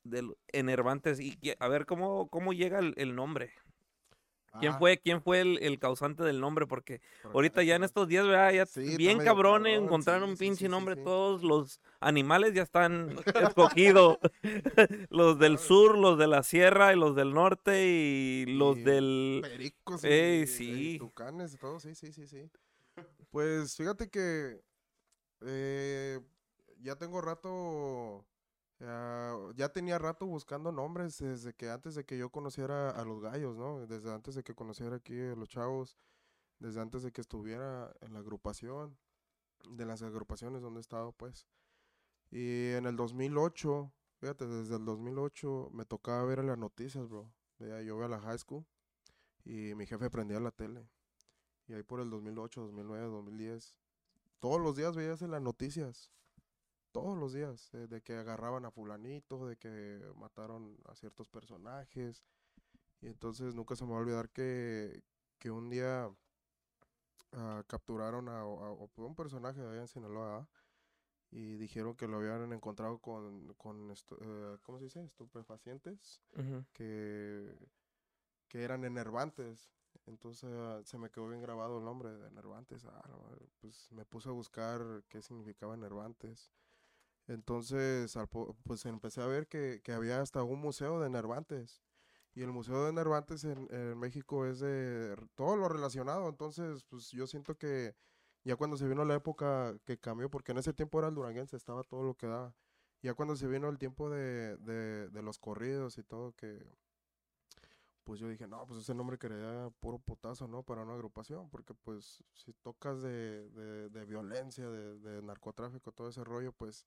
del 0.05 0.37
Enervantes 0.49 1.21
y 1.21 1.39
a 1.59 1.69
ver 1.69 1.87
cómo, 1.87 2.29
cómo 2.29 2.53
llega 2.53 2.79
el, 2.79 2.95
el 2.97 3.15
nombre. 3.15 3.53
¿Quién 4.59 4.73
Ah, 4.73 4.79
fue, 4.79 4.99
quién 4.99 5.23
fue 5.23 5.41
el, 5.41 5.59
el 5.63 5.79
causante 5.79 6.23
del 6.25 6.41
nombre? 6.41 6.67
Porque 6.67 7.01
por 7.23 7.37
ahorita 7.37 7.63
ya 7.63 7.77
en 7.77 7.85
estos 7.85 8.09
días, 8.09 8.27
¿verdad? 8.27 8.53
Ya 8.53 8.67
Sí, 8.67 8.97
bien 8.97 9.19
medio 9.19 9.25
cabrón 9.25 9.63
cabrón, 9.63 9.67
encontrar 9.67 10.23
sí, 10.23 10.25
un 10.25 10.37
pinche 10.37 10.67
sí, 10.67 10.69
nombre. 10.69 10.97
Todos 10.97 11.43
los 11.43 11.81
animales 12.01 12.53
ya 12.53 12.63
están 12.63 13.17
escogidos. 13.35 14.19
los 15.11 15.39
del 15.39 15.59
sur, 15.59 15.97
los 15.97 16.19
de 16.19 16.27
la 16.27 16.43
sierra 16.43 16.93
y 16.93 16.97
los 16.97 17.15
del 17.17 17.33
norte 17.33 17.87
y 17.87 18.47
los 18.47 18.77
Y 18.77 18.83
del... 18.83 19.41
Pericos 19.41 20.05
y, 20.05 20.47
y 20.59 20.99
tucanes 20.99 21.55
y 21.55 21.59
todo, 21.59 21.81
sí, 21.81 21.95
sí, 21.95 22.13
sí, 22.13 22.27
sí. 22.27 22.51
Pues 23.31 23.77
fíjate 23.77 24.11
que 24.11 24.61
eh, 25.43 26.21
ya 26.81 26.97
tengo 26.97 27.21
rato, 27.21 28.27
ah, 28.81 29.51
ya 29.57 29.69
tenía 29.71 29.99
rato 29.99 30.27
buscando 30.27 30.73
nombres 30.73 31.19
desde 31.19 31.55
que 31.55 31.71
antes 31.71 31.95
de 31.95 32.05
que 32.05 32.19
yo 32.19 32.31
conociera 32.31 32.91
a 32.91 33.05
los 33.05 33.21
gallos, 33.21 33.57
¿no? 33.57 33.87
Desde 33.87 34.13
antes 34.13 34.35
de 34.35 34.43
que 34.43 34.55
conociera 34.55 34.97
aquí 34.97 35.19
a 35.21 35.35
los 35.35 35.49
chavos, 35.49 35.97
desde 36.59 36.81
antes 36.81 37.03
de 37.03 37.13
que 37.13 37.21
estuviera 37.21 37.95
en 38.01 38.13
la 38.13 38.21
agrupación, 38.21 38.97
de 39.69 39.85
las 39.85 40.03
agrupaciones 40.03 40.63
donde 40.63 40.79
he 40.79 40.83
estado, 40.83 41.13
pues. 41.13 41.47
Y 42.31 42.71
en 42.73 42.87
el 42.87 42.97
2008, 42.97 43.93
fíjate, 44.19 44.47
desde 44.47 44.77
el 44.77 44.85
2008 44.85 45.71
me 45.73 45.85
tocaba 45.85 46.25
ver 46.25 46.45
las 46.45 46.59
noticias, 46.59 47.09
bro. 47.09 47.31
Yo 47.59 47.81
iba 47.81 48.07
a 48.07 48.09
la 48.09 48.21
high 48.21 48.39
school 48.39 48.65
y 49.45 49.75
mi 49.75 49.87
jefe 49.87 50.09
prendía 50.11 50.41
la 50.41 50.51
tele. 50.51 50.89
Y 51.67 51.75
ahí 51.75 51.83
por 51.83 52.01
el 52.01 52.11
2008, 52.11 52.61
2009, 52.63 53.07
2010, 53.09 53.77
todos 54.39 54.61
los 54.61 54.77
días 54.77 54.97
veías 54.97 55.23
en 55.23 55.31
las 55.31 55.43
noticias. 55.43 56.11
Todos 56.93 57.17
los 57.19 57.33
días. 57.33 57.73
eh, 57.75 57.87
de 57.89 58.03
que 58.03 58.15
agarraban 58.15 58.65
a 58.65 58.71
fulanito, 58.71 59.47
de 59.47 59.57
que 59.57 60.01
mataron 60.17 60.77
a 60.87 60.95
ciertos 60.95 61.29
personajes. 61.29 62.25
Y 63.01 63.07
entonces 63.07 63.55
nunca 63.55 63.77
se 63.77 63.85
me 63.85 63.93
va 63.93 63.99
a 63.99 64.01
olvidar 64.01 64.29
que, 64.31 65.03
que 65.39 65.51
un 65.51 65.71
día 65.71 66.11
ah, 67.33 67.63
capturaron 67.67 68.29
a, 68.29 68.41
a- 68.41 68.43
a 68.43 68.89
un 68.97 69.15
personaje 69.15 69.61
de 69.61 69.69
allá 69.71 69.81
en 69.83 69.89
Sinaloa. 69.89 70.49
Y 71.33 71.57
dijeron 71.59 71.95
que 71.95 72.09
lo 72.09 72.17
habían 72.19 72.53
encontrado 72.53 72.99
con, 72.99 73.55
con 73.55 73.89
estu- 73.91 74.19
eh, 74.21 74.59
¿cómo 74.63 74.79
se 74.79 74.85
dice? 74.85 75.05
Estupefacientes 75.05 76.21
que, 76.73 77.57
que 78.49 78.63
eran 78.65 78.85
enervantes. 78.85 79.71
Entonces 80.07 80.51
ah, 80.53 80.81
se 80.85 80.99
me 80.99 81.09
quedó 81.11 81.29
bien 81.29 81.41
grabado 81.41 81.79
el 81.79 81.85
nombre 81.85 82.11
de 82.11 82.27
enervantes. 82.27 82.85
Ah, 82.85 83.09
pues 83.61 83.93
me 83.93 84.05
puse 84.05 84.29
a 84.29 84.33
buscar 84.33 85.05
qué 85.09 85.23
significaba 85.23 85.75
enervantes. 85.75 86.51
Entonces, 87.31 88.17
al 88.17 88.29
pues 88.65 88.85
empecé 88.87 89.23
a 89.23 89.27
ver 89.27 89.47
que, 89.47 89.81
que 89.85 89.93
había 89.93 90.21
hasta 90.21 90.43
un 90.43 90.61
museo 90.61 90.99
de 91.01 91.07
enervantes. 91.07 91.81
Y 92.35 92.43
el 92.43 92.51
museo 92.51 92.85
de 92.85 92.91
enervantes 92.91 93.45
en, 93.45 93.69
en 93.71 93.97
México 93.99 94.47
es 94.47 94.59
de 94.61 95.17
todo 95.37 95.57
lo 95.57 95.69
relacionado. 95.69 96.29
Entonces, 96.29 96.85
pues 96.89 97.11
yo 97.13 97.29
siento 97.29 97.57
que 97.57 97.95
ya 98.45 98.57
cuando 98.57 98.77
se 98.77 98.89
vino 98.89 99.05
la 99.05 99.15
época 99.15 99.79
que 99.85 99.99
cambió, 99.99 100.29
porque 100.29 100.53
en 100.53 100.59
ese 100.59 100.73
tiempo 100.73 100.99
era 100.99 101.09
el 101.09 101.15
duranguense, 101.15 101.57
estaba 101.57 101.85
todo 101.85 102.03
lo 102.03 102.17
que 102.17 102.27
daba. 102.27 102.53
Ya 103.03 103.15
cuando 103.15 103.37
se 103.37 103.47
vino 103.47 103.69
el 103.69 103.79
tiempo 103.79 104.11
de, 104.11 104.57
de, 104.59 105.09
de 105.09 105.23
los 105.23 105.39
corridos 105.39 105.99
y 105.99 106.03
todo, 106.03 106.33
que 106.33 106.67
pues 108.03 108.19
yo 108.19 108.29
dije, 108.29 108.49
no, 108.49 108.67
pues 108.67 108.81
ese 108.81 108.95
nombre 108.95 109.19
quería 109.19 109.71
puro 109.79 110.01
putazo, 110.01 110.49
¿no? 110.49 110.65
Para 110.65 110.83
una 110.83 110.95
agrupación, 110.95 111.49
porque 111.49 111.75
pues 111.75 112.25
si 112.33 112.53
tocas 112.55 113.03
de, 113.03 113.49
de, 113.91 114.05
violencia, 114.05 114.69
de 114.69 115.23
narcotráfico, 115.23 115.93
todo 115.93 116.09
ese 116.09 116.25
rollo, 116.25 116.53
pues 116.53 116.87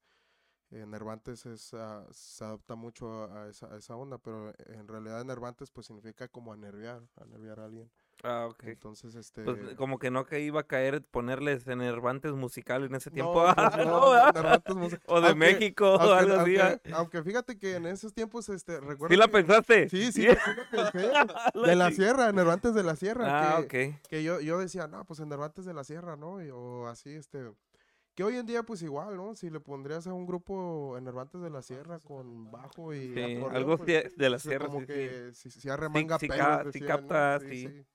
eh, 0.74 0.86
Nervantes 0.86 1.46
es, 1.46 1.74
ah, 1.74 2.06
se 2.12 2.44
adapta 2.44 2.76
mucho 2.76 3.32
a, 3.32 3.48
esa, 3.48 3.74
a 3.74 3.78
esa 3.78 3.96
onda, 3.96 4.18
pero 4.18 4.54
en 4.68 4.88
realidad 4.88 5.24
Nervantes 5.24 5.70
pues 5.72 5.88
significa 5.88 6.28
como 6.28 6.54
enerviar, 6.54 7.02
enerviar 7.22 7.60
a 7.60 7.66
alguien. 7.66 7.90
Ah, 8.26 8.48
ok. 8.50 8.64
Entonces, 8.68 9.16
este... 9.16 9.44
Pues 9.44 9.58
como 9.76 10.00
que 10.00 10.10
no 10.10 10.26
que 10.26 10.40
iba 10.40 10.62
a 10.62 10.68
caer 10.68 11.04
ponerles 11.04 11.68
enervantes 11.68 12.32
musicales 12.32 12.90
en 12.90 12.96
ese 12.96 13.12
tiempo. 13.12 13.46
No, 13.46 13.54
pues, 13.54 13.86
no. 13.86 14.32
Nervantes 14.34 14.76
o 15.08 15.20
de 15.20 15.28
Aunque- 15.28 15.36
México 15.36 15.94
o 15.96 16.00
Aunque, 16.00 16.32
algo 16.32 16.36
así. 16.42 16.58
¿ah? 16.58 16.70
aunque- 16.70 16.94
aunque 16.94 17.24
fíjate 17.24 17.60
que 17.60 17.76
en 17.76 17.86
esos 17.88 18.14
tiempos, 18.14 18.48
este, 18.50 18.80
recuerdo 18.80 19.14
¿Sí 19.14 19.18
la 19.18 19.26
que- 19.26 19.32
pensaste? 19.34 19.90
Sí, 19.90 20.12
sí, 20.14 20.22
sí 20.22 20.28
la 20.72 20.92
pensé. 20.92 21.10
De 21.68 21.76
la 21.76 21.92
sierra, 21.92 22.32
Nervantes 22.32 22.74
de 22.74 22.84
la 22.84 22.96
sierra. 22.96 23.58
Ah, 23.58 23.66
que, 23.68 23.90
ok. 23.96 24.08
que 24.08 24.24
yo, 24.24 24.40
yo 24.40 24.58
decía, 24.60 24.88
no, 24.88 25.04
pues 25.06 25.20
en 25.20 25.28
Nervantes 25.28 25.66
de 25.66 25.74
la 25.74 25.84
Sierra, 25.84 26.16
¿no? 26.16 26.42
Y- 26.42 26.50
o 26.50 26.88
así, 26.88 27.10
este. 27.10 27.52
Que 28.16 28.24
hoy 28.24 28.36
en 28.36 28.46
día, 28.46 28.62
pues 28.64 28.82
igual, 28.84 29.18
¿no? 29.18 29.36
Si 29.36 29.50
le 29.50 29.60
pondrías 29.60 30.06
a 30.06 30.14
un 30.14 30.28
grupo 30.28 30.96
Enervantes 30.98 31.42
de 31.42 31.50
la 31.50 31.62
Sierra 31.64 32.00
con 32.00 32.52
bajo 32.52 32.94
y. 32.94 33.14
Sí, 33.14 33.22
algo 33.50 33.78
pues, 33.78 33.88
de, 33.88 34.14
de 34.16 34.30
la 34.30 34.38
sierra. 34.38 34.68
Como 34.68 34.82
sí, 34.82 34.86
sí. 34.86 34.94
que 34.94 35.32
si, 35.34 35.50
si 35.52 35.70
arremanga 35.70 36.20
sí 36.20 36.28
pelos, 36.28 36.46
ca- 36.46 36.60
sí 36.72 36.80
decían, 36.80 36.88
¿no? 36.88 36.96
capta, 36.96 37.40
sí. 37.40 37.86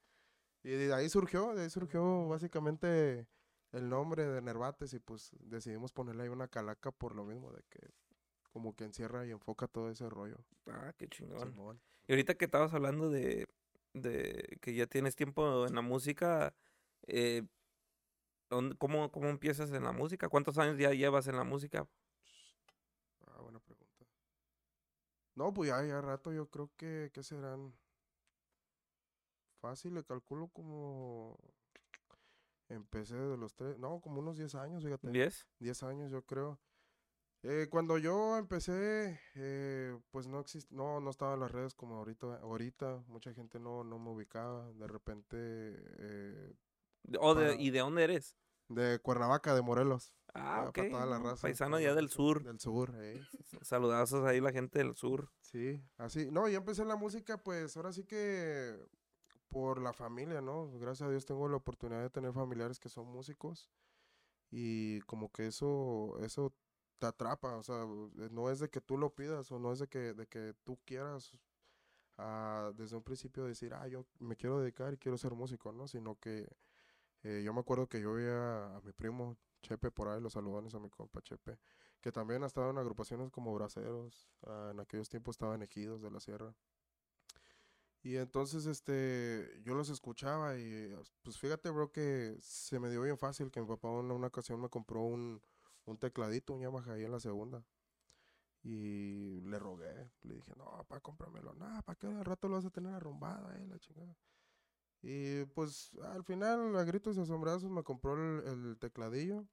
Y 0.65 0.71
de 0.71 0.93
ahí 0.93 1.09
surgió, 1.09 1.55
de 1.55 1.63
ahí 1.63 1.71
surgió 1.71 2.27
básicamente 2.27 3.29
el 3.73 3.89
nombre 3.89 4.27
de 4.27 4.43
Nervates 4.43 4.93
y 4.93 4.99
pues 4.99 5.31
decidimos 5.41 5.93
ponerle 5.93 6.25
ahí 6.25 6.29
una 6.31 6.49
calaca 6.49 6.91
por 6.91 7.15
lo 7.15 7.25
mismo 7.25 7.53
de 7.53 7.63
que 7.71 7.79
como 8.51 8.75
que 8.75 8.85
encierra 8.85 9.25
y 9.25 9.31
enfoca 9.31 9.69
todo 9.69 9.89
ese 9.91 10.09
rollo. 10.11 10.39
Ah, 10.67 10.93
qué 10.97 11.07
chingón. 11.07 11.53
Simón. 11.53 11.81
Y 12.09 12.13
ahorita 12.13 12.35
que 12.35 12.47
estabas 12.47 12.75
hablando 12.75 13.09
de, 13.09 13.47
de 13.95 14.59
que 14.61 14.75
ya 14.75 14.87
tienes 14.87 15.15
tiempo 15.15 15.67
en 15.67 15.75
la 15.77 15.81
música, 15.83 16.55
eh, 17.07 17.43
¿dónde- 17.43 17.58
¿cómo, 18.79 19.11
¿cómo 19.11 19.29
empiezas 19.29 19.71
en 19.73 19.85
la 19.85 19.93
música? 19.93 20.29
¿Cuántos 20.29 20.59
años 20.59 20.79
ya 20.79 20.93
llevas 20.93 21.27
en 21.29 21.37
la 21.37 21.45
música? 21.45 21.87
Ah, 23.27 23.41
buena 23.43 23.61
pregunta. 23.61 24.07
No, 25.35 25.53
pues 25.53 25.71
ya, 25.71 25.85
ya 25.85 26.01
rato 26.01 26.33
yo 26.33 26.51
creo 26.51 26.71
que, 26.77 27.11
que 27.13 27.23
serán 27.23 27.75
fácil, 29.61 29.95
le 29.95 30.05
calculo 30.05 30.49
como 30.49 31.39
empecé 32.69 33.15
desde 33.17 33.37
los 33.37 33.55
tres, 33.55 33.79
no, 33.79 34.01
como 34.01 34.21
unos 34.21 34.37
10 34.37 34.55
años, 34.55 34.85
fíjate. 34.85 35.11
¿Diez? 35.11 35.47
10 35.59 35.83
años 35.83 36.11
yo 36.11 36.23
creo. 36.25 36.59
Eh, 37.45 37.69
cuando 37.71 37.99
yo 37.99 38.37
empecé, 38.37 39.21
eh, 39.37 39.97
pues 40.11 40.27
no 40.27 40.41
exist 40.41 40.71
no, 40.73 41.01
no 41.01 41.11
estaban 41.11 41.39
las 41.39 41.53
redes 41.53 41.75
como 41.75 41.97
ahorita, 41.97 42.41
ahorita 42.41 43.05
mucha 43.07 43.33
gente 43.33 43.61
no, 43.61 43.85
no 43.85 43.99
me 43.99 44.11
ubicaba, 44.11 44.73
de 44.73 44.89
repente 44.89 45.37
eh, 45.39 46.53
¿O 47.21 47.35
de- 47.35 47.47
Para- 47.53 47.61
¿Y 47.61 47.71
de 47.71 47.79
dónde 47.81 48.05
eres? 48.05 48.37
de 48.69 48.99
Cuernavaca, 49.01 49.55
de 49.55 49.63
Morelos. 49.63 50.13
Ah, 50.35 50.67
ok. 50.69 50.77
pa' 50.77 50.89
toda 50.91 51.07
la 51.07 51.19
raza, 51.19 51.41
Paisano 51.43 51.77
pa' 51.77 51.83
ya 51.83 51.95
del 51.95 52.11
sur. 52.11 52.43
Del 52.43 52.61
sur, 52.61 52.95
eh. 52.99 53.19
Saludazos 53.63 54.27
ahí 54.27 54.41
la 54.41 54.53
gente 54.53 54.79
del 54.79 54.95
sur. 54.95 55.31
Sí, 55.41 55.83
así. 55.97 56.31
No, 56.31 56.49
yo 56.49 56.59
empecé 56.59 56.85
la 56.85 56.97
música, 56.97 57.39
pues 57.39 57.77
ahora 57.77 57.93
sí 57.93 58.05
que 58.05 58.79
por 59.49 59.81
la 59.81 59.95
familia, 59.95 60.43
¿no? 60.43 60.71
Gracias 60.79 61.09
a 61.09 61.11
Dios 61.11 61.25
tengo 61.25 61.49
la 61.49 61.57
oportunidad 61.57 62.03
de 62.03 62.11
tener 62.11 62.35
familiares 62.35 62.79
que 62.79 62.91
son 62.91 63.07
músicos 63.07 63.71
y 64.51 65.01
como 65.03 65.31
que 65.33 65.47
eso, 65.47 66.19
eso 66.21 66.55
te 66.99 67.07
atrapa, 67.07 67.57
o 67.57 67.63
sea, 67.63 67.87
no 68.31 68.51
es 68.51 68.59
de 68.59 68.69
que 68.69 68.83
tú 68.83 68.99
lo 68.99 69.15
pidas 69.15 69.51
o 69.51 69.59
no 69.59 69.73
es 69.73 69.79
de 69.79 69.89
que, 69.89 70.13
de 70.13 70.27
que 70.27 70.55
tú 70.65 70.79
quieras 70.85 71.33
ah, 72.19 72.71
desde 72.77 72.97
un 72.97 73.03
principio 73.03 73.45
decir, 73.45 73.73
ah, 73.73 73.89
yo 73.89 74.05
me 74.19 74.37
quiero 74.37 74.61
dedicar 74.61 74.93
y 74.93 74.99
quiero 74.99 75.17
ser 75.17 75.33
músico, 75.33 75.73
¿no? 75.73 75.89
Sino 75.89 76.17
que 76.19 76.47
eh, 77.23 77.43
yo 77.45 77.53
me 77.53 77.61
acuerdo 77.61 77.89
que 77.89 78.01
yo 78.01 78.15
veía 78.15 78.77
a 78.77 78.81
mi 78.83 78.93
primo 78.93 79.37
Chepe 79.63 79.91
por 79.91 80.09
ahí, 80.09 80.21
los 80.21 80.35
saludones 80.35 80.75
a 80.75 80.79
mi 80.79 80.89
compa 80.91 81.21
Chepe, 81.23 81.59
que 82.01 82.13
también 82.13 82.43
ha 82.45 82.47
estado 82.47 82.71
en 82.71 82.79
agrupaciones 82.79 83.31
como 83.31 83.55
Braceros, 83.55 84.31
ah, 84.47 84.71
en 84.73 84.81
aquellos 84.81 85.09
tiempos 85.09 85.35
estaba 85.35 85.55
en 85.55 85.63
Ejidos 85.63 86.03
de 86.03 86.11
la 86.11 86.21
Sierra. 86.21 86.55
Y 88.03 88.17
entonces, 88.17 88.67
este, 88.67 89.61
yo 89.65 89.75
los 89.75 89.89
escuchaba 89.91 90.57
y, 90.57 90.95
pues 91.23 91.39
fíjate, 91.39 91.69
bro, 91.71 91.91
que 91.91 92.39
se 92.41 92.79
me 92.79 92.91
dio 92.91 93.03
bien 93.03 93.19
fácil 93.19 93.51
que 93.51 93.61
mi 93.61 93.67
papá 93.67 93.89
en 93.89 94.11
una 94.13 94.29
ocasión 94.29 94.61
me 94.61 94.69
compró 94.69 95.03
un, 95.03 95.43
un 95.85 95.99
tecladito, 95.99 96.55
un 96.55 96.61
Yamaha 96.61 96.93
ahí 96.93 97.05
en 97.05 97.11
la 97.13 97.21
segunda. 97.21 97.65
Y 98.63 99.41
le 99.43 99.59
rogué, 99.59 100.11
le 100.23 100.35
dije, 100.35 100.53
no, 100.57 100.65
papá, 100.65 101.01
cómpramelo. 101.01 101.55
No, 101.55 101.83
¿para 101.83 101.99
qué 101.99 102.07
al 102.07 102.25
rato 102.25 102.49
lo 102.49 102.57
vas 102.57 102.65
a 102.67 102.71
tener 102.71 102.93
arrumbado, 102.95 103.53
eh, 103.53 103.67
la 103.67 103.79
chingada? 103.79 104.17
Y 105.03 105.45
pues 105.47 105.91
al 106.03 106.25
final, 106.25 106.77
a 106.77 106.85
gritos 106.85 107.17
y 107.17 107.21
asombrazos, 107.21 107.71
me 107.71 107.83
compró 107.83 108.15
el, 108.15 108.79
tecladillo. 108.79 109.45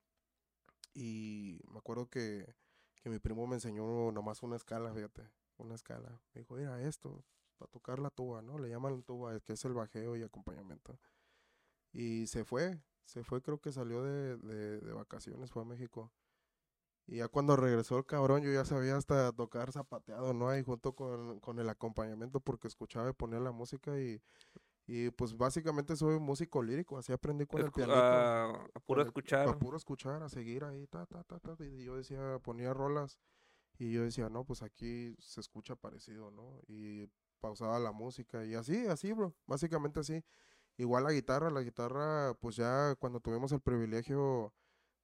Y 0.93 1.59
me 1.71 1.77
acuerdo 1.79 2.09
que, 2.09 2.55
que 3.01 3.09
mi 3.09 3.19
primo 3.19 3.45
me 3.47 3.55
enseñó 3.55 4.11
nomás 4.11 4.43
una 4.43 4.55
escala, 4.55 4.93
fíjate, 4.93 5.29
una 5.57 5.75
escala. 5.75 6.21
Me 6.33 6.41
dijo, 6.41 6.55
mira, 6.55 6.81
esto, 6.81 7.23
para 7.57 7.69
tocar 7.69 7.99
la 7.99 8.09
tuba, 8.09 8.41
¿no? 8.41 8.57
Le 8.57 8.69
llaman 8.69 9.03
tuba, 9.03 9.39
que 9.41 9.53
es 9.53 9.65
el 9.65 9.73
bajeo 9.73 10.15
y 10.15 10.23
acompañamiento. 10.23 10.97
Y 11.91 12.27
se 12.27 12.43
fue, 12.45 12.81
se 13.05 13.23
fue, 13.23 13.41
creo 13.41 13.59
que 13.59 13.71
salió 13.71 14.03
de, 14.03 14.37
de, 14.37 14.79
de 14.79 14.93
vacaciones, 14.93 15.51
fue 15.51 15.63
a 15.63 15.65
México. 15.65 16.11
Y 17.07 17.17
ya 17.17 17.27
cuando 17.27 17.55
regresó 17.55 17.97
el 17.99 18.05
cabrón, 18.05 18.41
yo 18.41 18.51
ya 18.51 18.65
sabía 18.65 18.97
hasta 18.97 19.31
tocar 19.31 19.71
zapateado, 19.71 20.33
¿no? 20.33 20.49
Ahí 20.49 20.63
junto 20.63 20.93
con, 20.93 21.39
con 21.39 21.59
el 21.59 21.69
acompañamiento, 21.69 22.39
porque 22.39 22.67
escuchaba 22.67 23.09
y 23.09 23.13
ponía 23.13 23.39
la 23.39 23.51
música 23.51 23.99
y, 23.99 24.21
y 24.87 25.09
pues 25.11 25.35
básicamente 25.35 25.95
soy 25.95 26.19
músico 26.19 26.61
lírico, 26.61 26.97
así 26.97 27.11
aprendí 27.11 27.45
con 27.45 27.61
el 27.61 27.71
pianito. 27.71 27.97
ah, 27.97 28.67
a 28.73 28.79
puro 28.79 29.01
escuchar. 29.01 29.47
A 29.47 29.57
puro 29.57 29.77
escuchar, 29.77 30.21
a 30.21 30.29
seguir 30.29 30.63
ahí, 30.63 30.85
ta, 30.87 31.05
ta, 31.05 31.23
ta, 31.23 31.39
ta, 31.39 31.55
y 31.63 31.83
yo 31.83 31.95
decía, 31.95 32.39
ponía 32.43 32.73
rolas, 32.73 33.19
y 33.77 33.91
yo 33.91 34.03
decía, 34.03 34.29
no, 34.29 34.45
pues 34.45 34.61
aquí 34.61 35.15
se 35.19 35.41
escucha 35.41 35.75
parecido, 35.75 36.31
¿no? 36.31 36.61
Y 36.67 37.09
pausaba 37.39 37.79
la 37.79 37.91
música, 37.91 38.45
y 38.45 38.53
así, 38.55 38.85
así, 38.87 39.11
bro, 39.13 39.35
básicamente 39.45 39.99
así. 39.99 40.23
Igual 40.77 41.05
la 41.05 41.13
guitarra, 41.13 41.49
la 41.49 41.61
guitarra, 41.61 42.33
pues 42.39 42.57
ya 42.57 42.95
cuando 42.95 43.21
tuvimos 43.21 43.51
el 43.53 43.61
privilegio 43.61 44.53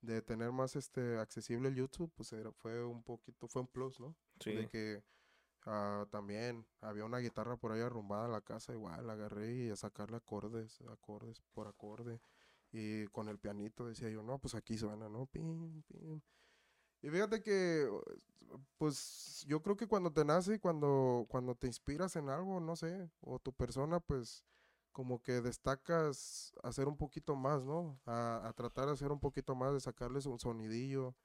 de 0.01 0.21
tener 0.21 0.51
más 0.51 0.75
este 0.75 1.17
accesible 1.17 1.69
el 1.69 1.75
YouTube, 1.75 2.11
pues 2.15 2.33
era, 2.33 2.51
fue 2.51 2.83
un 2.83 3.03
poquito, 3.03 3.47
fue 3.47 3.61
un 3.61 3.67
plus, 3.67 3.99
¿no? 3.99 4.15
Sí. 4.39 4.51
De 4.51 4.67
que 4.67 5.03
ah, 5.65 6.05
también 6.11 6.65
había 6.81 7.05
una 7.05 7.19
guitarra 7.19 7.57
por 7.57 7.71
ahí 7.71 7.81
arrumbada 7.81 8.25
en 8.25 8.31
la 8.33 8.41
casa, 8.41 8.73
igual 8.73 9.07
la 9.07 9.13
agarré 9.13 9.53
y 9.53 9.69
a 9.69 9.75
sacarle 9.75 10.17
acordes, 10.17 10.81
acordes 10.91 11.41
por 11.53 11.67
acorde. 11.67 12.21
Y 12.71 13.07
con 13.07 13.27
el 13.29 13.37
pianito 13.39 13.85
decía 13.85 14.09
yo, 14.09 14.23
no, 14.23 14.39
pues 14.39 14.55
aquí 14.55 14.77
suena, 14.77 15.09
¿no? 15.09 15.25
Pim, 15.27 15.83
pim. 15.83 16.21
Y 17.01 17.09
fíjate 17.09 17.41
que, 17.41 17.89
pues 18.77 19.43
yo 19.47 19.61
creo 19.61 19.75
que 19.75 19.87
cuando 19.87 20.11
te 20.11 20.23
nace 20.25 20.59
cuando, 20.59 21.25
cuando 21.29 21.55
te 21.55 21.67
inspiras 21.67 22.15
en 22.15 22.29
algo, 22.29 22.59
no 22.59 22.75
sé, 22.75 23.09
o 23.21 23.39
tu 23.39 23.53
persona, 23.53 23.99
pues 23.99 24.45
como 24.91 25.21
que 25.21 25.41
destacas 25.41 26.53
hacer 26.63 26.87
un 26.87 26.97
poquito 26.97 27.35
más, 27.35 27.63
¿no? 27.63 27.99
A, 28.05 28.47
a 28.47 28.53
tratar 28.53 28.87
de 28.87 28.93
hacer 28.93 29.11
un 29.11 29.19
poquito 29.19 29.55
más, 29.55 29.73
de 29.73 29.79
sacarles 29.79 30.25
un 30.25 30.39
sonidillo. 30.39 31.15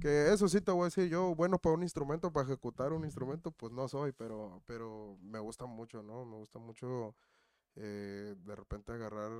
Que 0.00 0.32
eso 0.32 0.48
sí 0.48 0.60
te 0.60 0.72
voy 0.72 0.82
a 0.82 0.84
decir, 0.86 1.08
yo, 1.08 1.34
bueno, 1.34 1.58
para 1.58 1.74
un 1.74 1.82
instrumento, 1.82 2.32
para 2.32 2.46
ejecutar 2.46 2.92
un 2.92 3.04
instrumento, 3.04 3.52
pues 3.52 3.72
no 3.72 3.86
soy, 3.88 4.12
pero, 4.12 4.62
pero 4.66 5.16
me 5.22 5.38
gusta 5.38 5.66
mucho, 5.66 6.02
¿no? 6.02 6.24
Me 6.24 6.36
gusta 6.36 6.58
mucho 6.58 7.14
eh, 7.76 8.34
de 8.36 8.56
repente 8.56 8.92
agarrar 8.92 9.30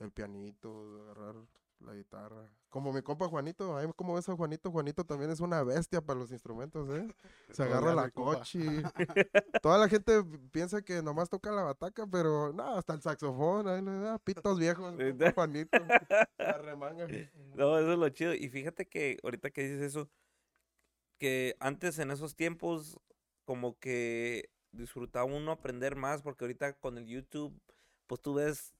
el 0.00 0.12
pianito, 0.12 1.02
agarrar 1.04 1.36
la 1.80 1.94
guitarra. 1.94 2.48
Como 2.68 2.92
mi 2.92 3.02
compa 3.02 3.28
Juanito, 3.28 3.76
ahí 3.76 3.86
como 3.94 4.14
ves 4.14 4.28
a 4.28 4.36
Juanito, 4.36 4.70
Juanito 4.70 5.04
también 5.04 5.30
es 5.30 5.40
una 5.40 5.62
bestia 5.62 6.00
para 6.00 6.18
los 6.18 6.32
instrumentos, 6.32 6.88
¿eh? 6.90 7.06
Se 7.50 7.62
agarra 7.62 7.94
la 7.94 8.10
cochi. 8.10 8.58
Toda 9.62 9.78
la 9.78 9.88
gente 9.88 10.24
piensa 10.50 10.82
que 10.82 11.02
nomás 11.02 11.28
toca 11.28 11.52
la 11.52 11.62
bataca, 11.62 12.06
pero 12.06 12.52
no, 12.52 12.76
hasta 12.76 12.94
el 12.94 13.02
saxofón, 13.02 13.68
ahí 13.68 13.82
le 13.82 13.92
da 14.00 14.18
pitos 14.18 14.58
viejos, 14.58 14.94
Juanito. 15.34 15.78
La 16.38 16.58
remanga. 16.58 17.06
No, 17.54 17.78
eso 17.78 17.92
es 17.92 17.98
lo 17.98 18.08
chido. 18.08 18.34
Y 18.34 18.48
fíjate 18.48 18.86
que 18.86 19.18
ahorita 19.22 19.50
que 19.50 19.62
dices 19.62 19.82
eso, 19.82 20.10
que 21.18 21.56
antes 21.60 21.98
en 21.98 22.10
esos 22.10 22.34
tiempos 22.34 22.98
como 23.44 23.78
que 23.78 24.50
disfrutaba 24.72 25.24
uno 25.24 25.52
aprender 25.52 25.96
más, 25.96 26.22
porque 26.22 26.44
ahorita 26.44 26.74
con 26.74 26.98
el 26.98 27.06
YouTube, 27.06 27.58
pues 28.06 28.20
tú 28.20 28.34
ves, 28.34 28.73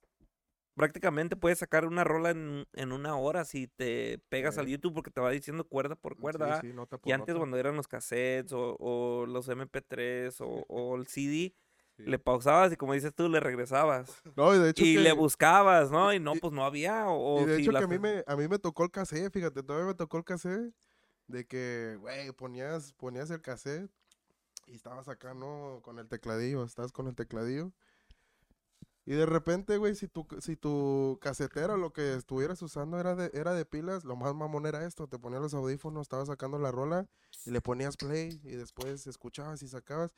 prácticamente 0.74 1.36
puedes 1.36 1.58
sacar 1.58 1.86
una 1.86 2.04
rola 2.04 2.30
en, 2.30 2.66
en 2.72 2.92
una 2.92 3.16
hora 3.16 3.44
si 3.44 3.66
te 3.68 4.18
pegas 4.28 4.58
al. 4.58 4.66
YouTube 4.66 4.94
porque 4.94 5.10
te 5.10 5.20
va 5.20 5.30
diciendo 5.30 5.64
cuerda 5.66 5.94
por 5.96 6.16
cuerda. 6.16 6.60
Sí, 6.60 6.68
sí, 6.68 6.72
nota 6.74 6.98
Y 7.04 7.12
antes 7.12 7.28
nota. 7.34 7.38
cuando 7.38 7.56
eran 7.58 7.76
los 7.76 7.88
cassettes 7.88 8.52
o, 8.52 8.76
o 8.78 9.26
los 9.26 9.48
MP3 9.48 10.40
o, 10.40 10.64
o 10.68 10.96
el 10.96 11.06
CD, 11.06 11.54
le 11.96 12.18
pausabas 12.18 12.72
y 12.72 12.76
como 12.76 12.92
dices 12.94 13.14
tú, 13.14 13.28
le 13.28 13.38
regresabas. 13.40 14.20
No, 14.36 14.54
y 14.54 14.58
de 14.58 14.70
hecho 14.70 14.84
Y 14.84 14.94
que- 14.96 15.00
le 15.00 15.12
buscabas, 15.12 15.90
¿no? 15.92 16.12
Y 16.12 16.18
no, 16.18 16.34
y- 16.34 16.40
pues 16.40 16.52
no 16.52 16.64
había. 16.64 17.08
O, 17.08 17.42
Y 17.42 17.44
de 17.46 17.56
si 17.56 17.62
hecho 17.62 17.72
la 17.72 17.78
que 17.80 17.84
a 17.84 17.88
mí, 17.88 17.98
me, 18.00 18.24
a 18.26 18.36
mí 18.36 18.48
me 18.48 18.58
tocó 18.58 18.82
el 18.84 18.90
cassette, 18.90 19.32
fíjate, 19.32 19.62
todavía 19.62 19.86
me 19.88 19.94
tocó 19.94 20.18
el 20.18 20.24
cassette 20.24 20.74
de 21.28 21.46
que, 21.46 21.96
güey, 22.00 22.32
ponías, 22.32 22.92
ponías 22.94 23.30
el 23.30 23.40
cassette 23.40 23.88
y 24.66 24.74
estabas 24.74 25.06
acá, 25.08 25.34
¿no? 25.34 25.80
Con 25.82 25.98
el 26.00 26.08
tecladillo, 26.08 26.64
estás 26.64 26.90
con 26.90 27.06
el 27.06 27.14
tecladillo. 27.14 27.70
Y 29.06 29.12
de 29.12 29.26
repente, 29.26 29.76
güey, 29.76 29.94
si 29.94 30.08
tu, 30.08 30.26
si 30.40 30.56
tu 30.56 31.18
casetera 31.20 31.76
lo 31.76 31.92
que 31.92 32.14
estuvieras 32.14 32.62
usando 32.62 32.98
era 32.98 33.14
de, 33.14 33.30
era 33.34 33.52
de 33.52 33.66
pilas, 33.66 34.04
lo 34.04 34.16
más 34.16 34.34
mamón 34.34 34.64
era 34.64 34.86
esto, 34.86 35.06
te 35.06 35.18
ponías 35.18 35.42
los 35.42 35.52
audífonos, 35.52 36.02
estabas 36.02 36.28
sacando 36.28 36.58
la 36.58 36.72
rola 36.72 37.06
y 37.44 37.50
le 37.50 37.60
ponías 37.60 37.98
play 37.98 38.40
y 38.44 38.56
después 38.56 39.06
escuchabas 39.06 39.62
y 39.62 39.68
sacabas 39.68 40.10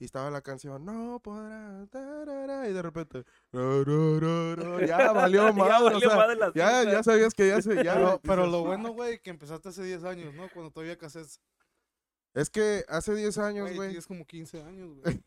y 0.00 0.04
estaba 0.04 0.30
la 0.32 0.40
canción, 0.42 0.84
no 0.84 1.20
podrá, 1.22 1.86
tarara", 1.86 2.68
y 2.68 2.72
de 2.72 2.82
repente, 2.82 3.24
ya 3.52 5.12
valió 5.12 5.46
Ya 5.46 5.52
mal, 5.52 5.82
o 5.82 5.84
valió 5.84 6.00
sea, 6.00 6.16
madre 6.16 6.34
las 6.34 6.52
ya, 6.54 6.82
ya 6.82 7.04
sabías 7.04 7.34
que 7.34 7.46
ya 7.46 7.62
se, 7.62 7.84
ya. 7.84 7.94
Pero, 7.94 8.20
pero 8.24 8.42
dices, 8.42 8.52
lo 8.52 8.64
bueno, 8.64 8.90
güey, 8.90 9.20
que 9.20 9.30
empezaste 9.30 9.68
hace 9.68 9.84
10 9.84 10.02
años, 10.02 10.34
¿no? 10.34 10.48
Cuando 10.52 10.72
todavía 10.72 10.98
cassettes. 10.98 11.40
Es 12.34 12.50
que 12.50 12.84
hace 12.88 13.14
10 13.14 13.38
años, 13.38 13.72
Güey, 13.74 13.90
tienes 13.90 14.06
como 14.08 14.26
15 14.26 14.62
años, 14.62 14.90
güey. 15.04 15.22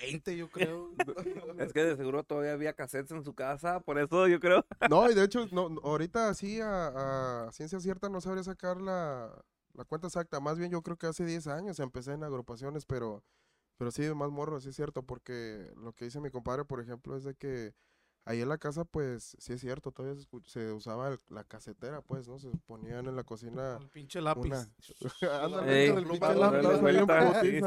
20, 0.00 0.36
yo 0.36 0.50
creo. 0.50 0.90
Es 1.58 1.72
que 1.72 1.84
de 1.84 1.96
seguro 1.96 2.24
todavía 2.24 2.52
había 2.52 2.72
cassettes 2.72 3.12
en 3.12 3.24
su 3.24 3.34
casa, 3.34 3.80
por 3.80 3.98
eso 3.98 4.26
yo 4.28 4.40
creo. 4.40 4.64
No, 4.90 5.10
y 5.10 5.14
de 5.14 5.24
hecho, 5.24 5.46
no, 5.52 5.68
ahorita 5.82 6.32
sí, 6.34 6.60
a, 6.60 7.46
a 7.46 7.52
ciencia 7.52 7.80
cierta 7.80 8.08
no 8.08 8.20
sabría 8.20 8.42
sacar 8.42 8.80
la, 8.80 9.30
la 9.74 9.84
cuenta 9.84 10.08
exacta. 10.08 10.40
Más 10.40 10.58
bien 10.58 10.70
yo 10.70 10.82
creo 10.82 10.96
que 10.96 11.06
hace 11.06 11.24
10 11.24 11.46
años 11.46 11.78
empecé 11.80 12.12
en 12.12 12.24
agrupaciones, 12.24 12.86
pero, 12.86 13.22
pero 13.76 13.90
sí, 13.90 14.02
más 14.14 14.30
morro, 14.30 14.60
sí 14.60 14.70
es 14.70 14.76
cierto, 14.76 15.02
porque 15.02 15.72
lo 15.76 15.92
que 15.92 16.06
dice 16.06 16.20
mi 16.20 16.30
compadre, 16.30 16.64
por 16.64 16.80
ejemplo, 16.80 17.16
es 17.16 17.24
de 17.24 17.34
que 17.34 17.74
ahí 18.30 18.40
en 18.42 18.48
la 18.48 18.58
casa, 18.58 18.84
pues, 18.84 19.36
sí 19.38 19.52
es 19.52 19.60
cierto, 19.60 19.90
todavía 19.92 20.20
se, 20.46 20.72
usaba 20.72 21.08
el- 21.08 21.18
la 21.28 21.44
casetera, 21.44 22.00
pues, 22.00 22.28
¿no? 22.28 22.38
Se 22.38 22.48
ponían 22.66 23.06
en 23.06 23.16
la 23.16 23.24
cocina 23.24 23.78
El 23.80 23.88
pinche 23.88 24.20
lápiz. 24.20 24.48
una... 24.48 24.68
Ándale, 25.42 25.84
Ey, 25.84 25.88
el 25.90 26.04
pinche 26.06 26.34
lápiz, 26.34 26.60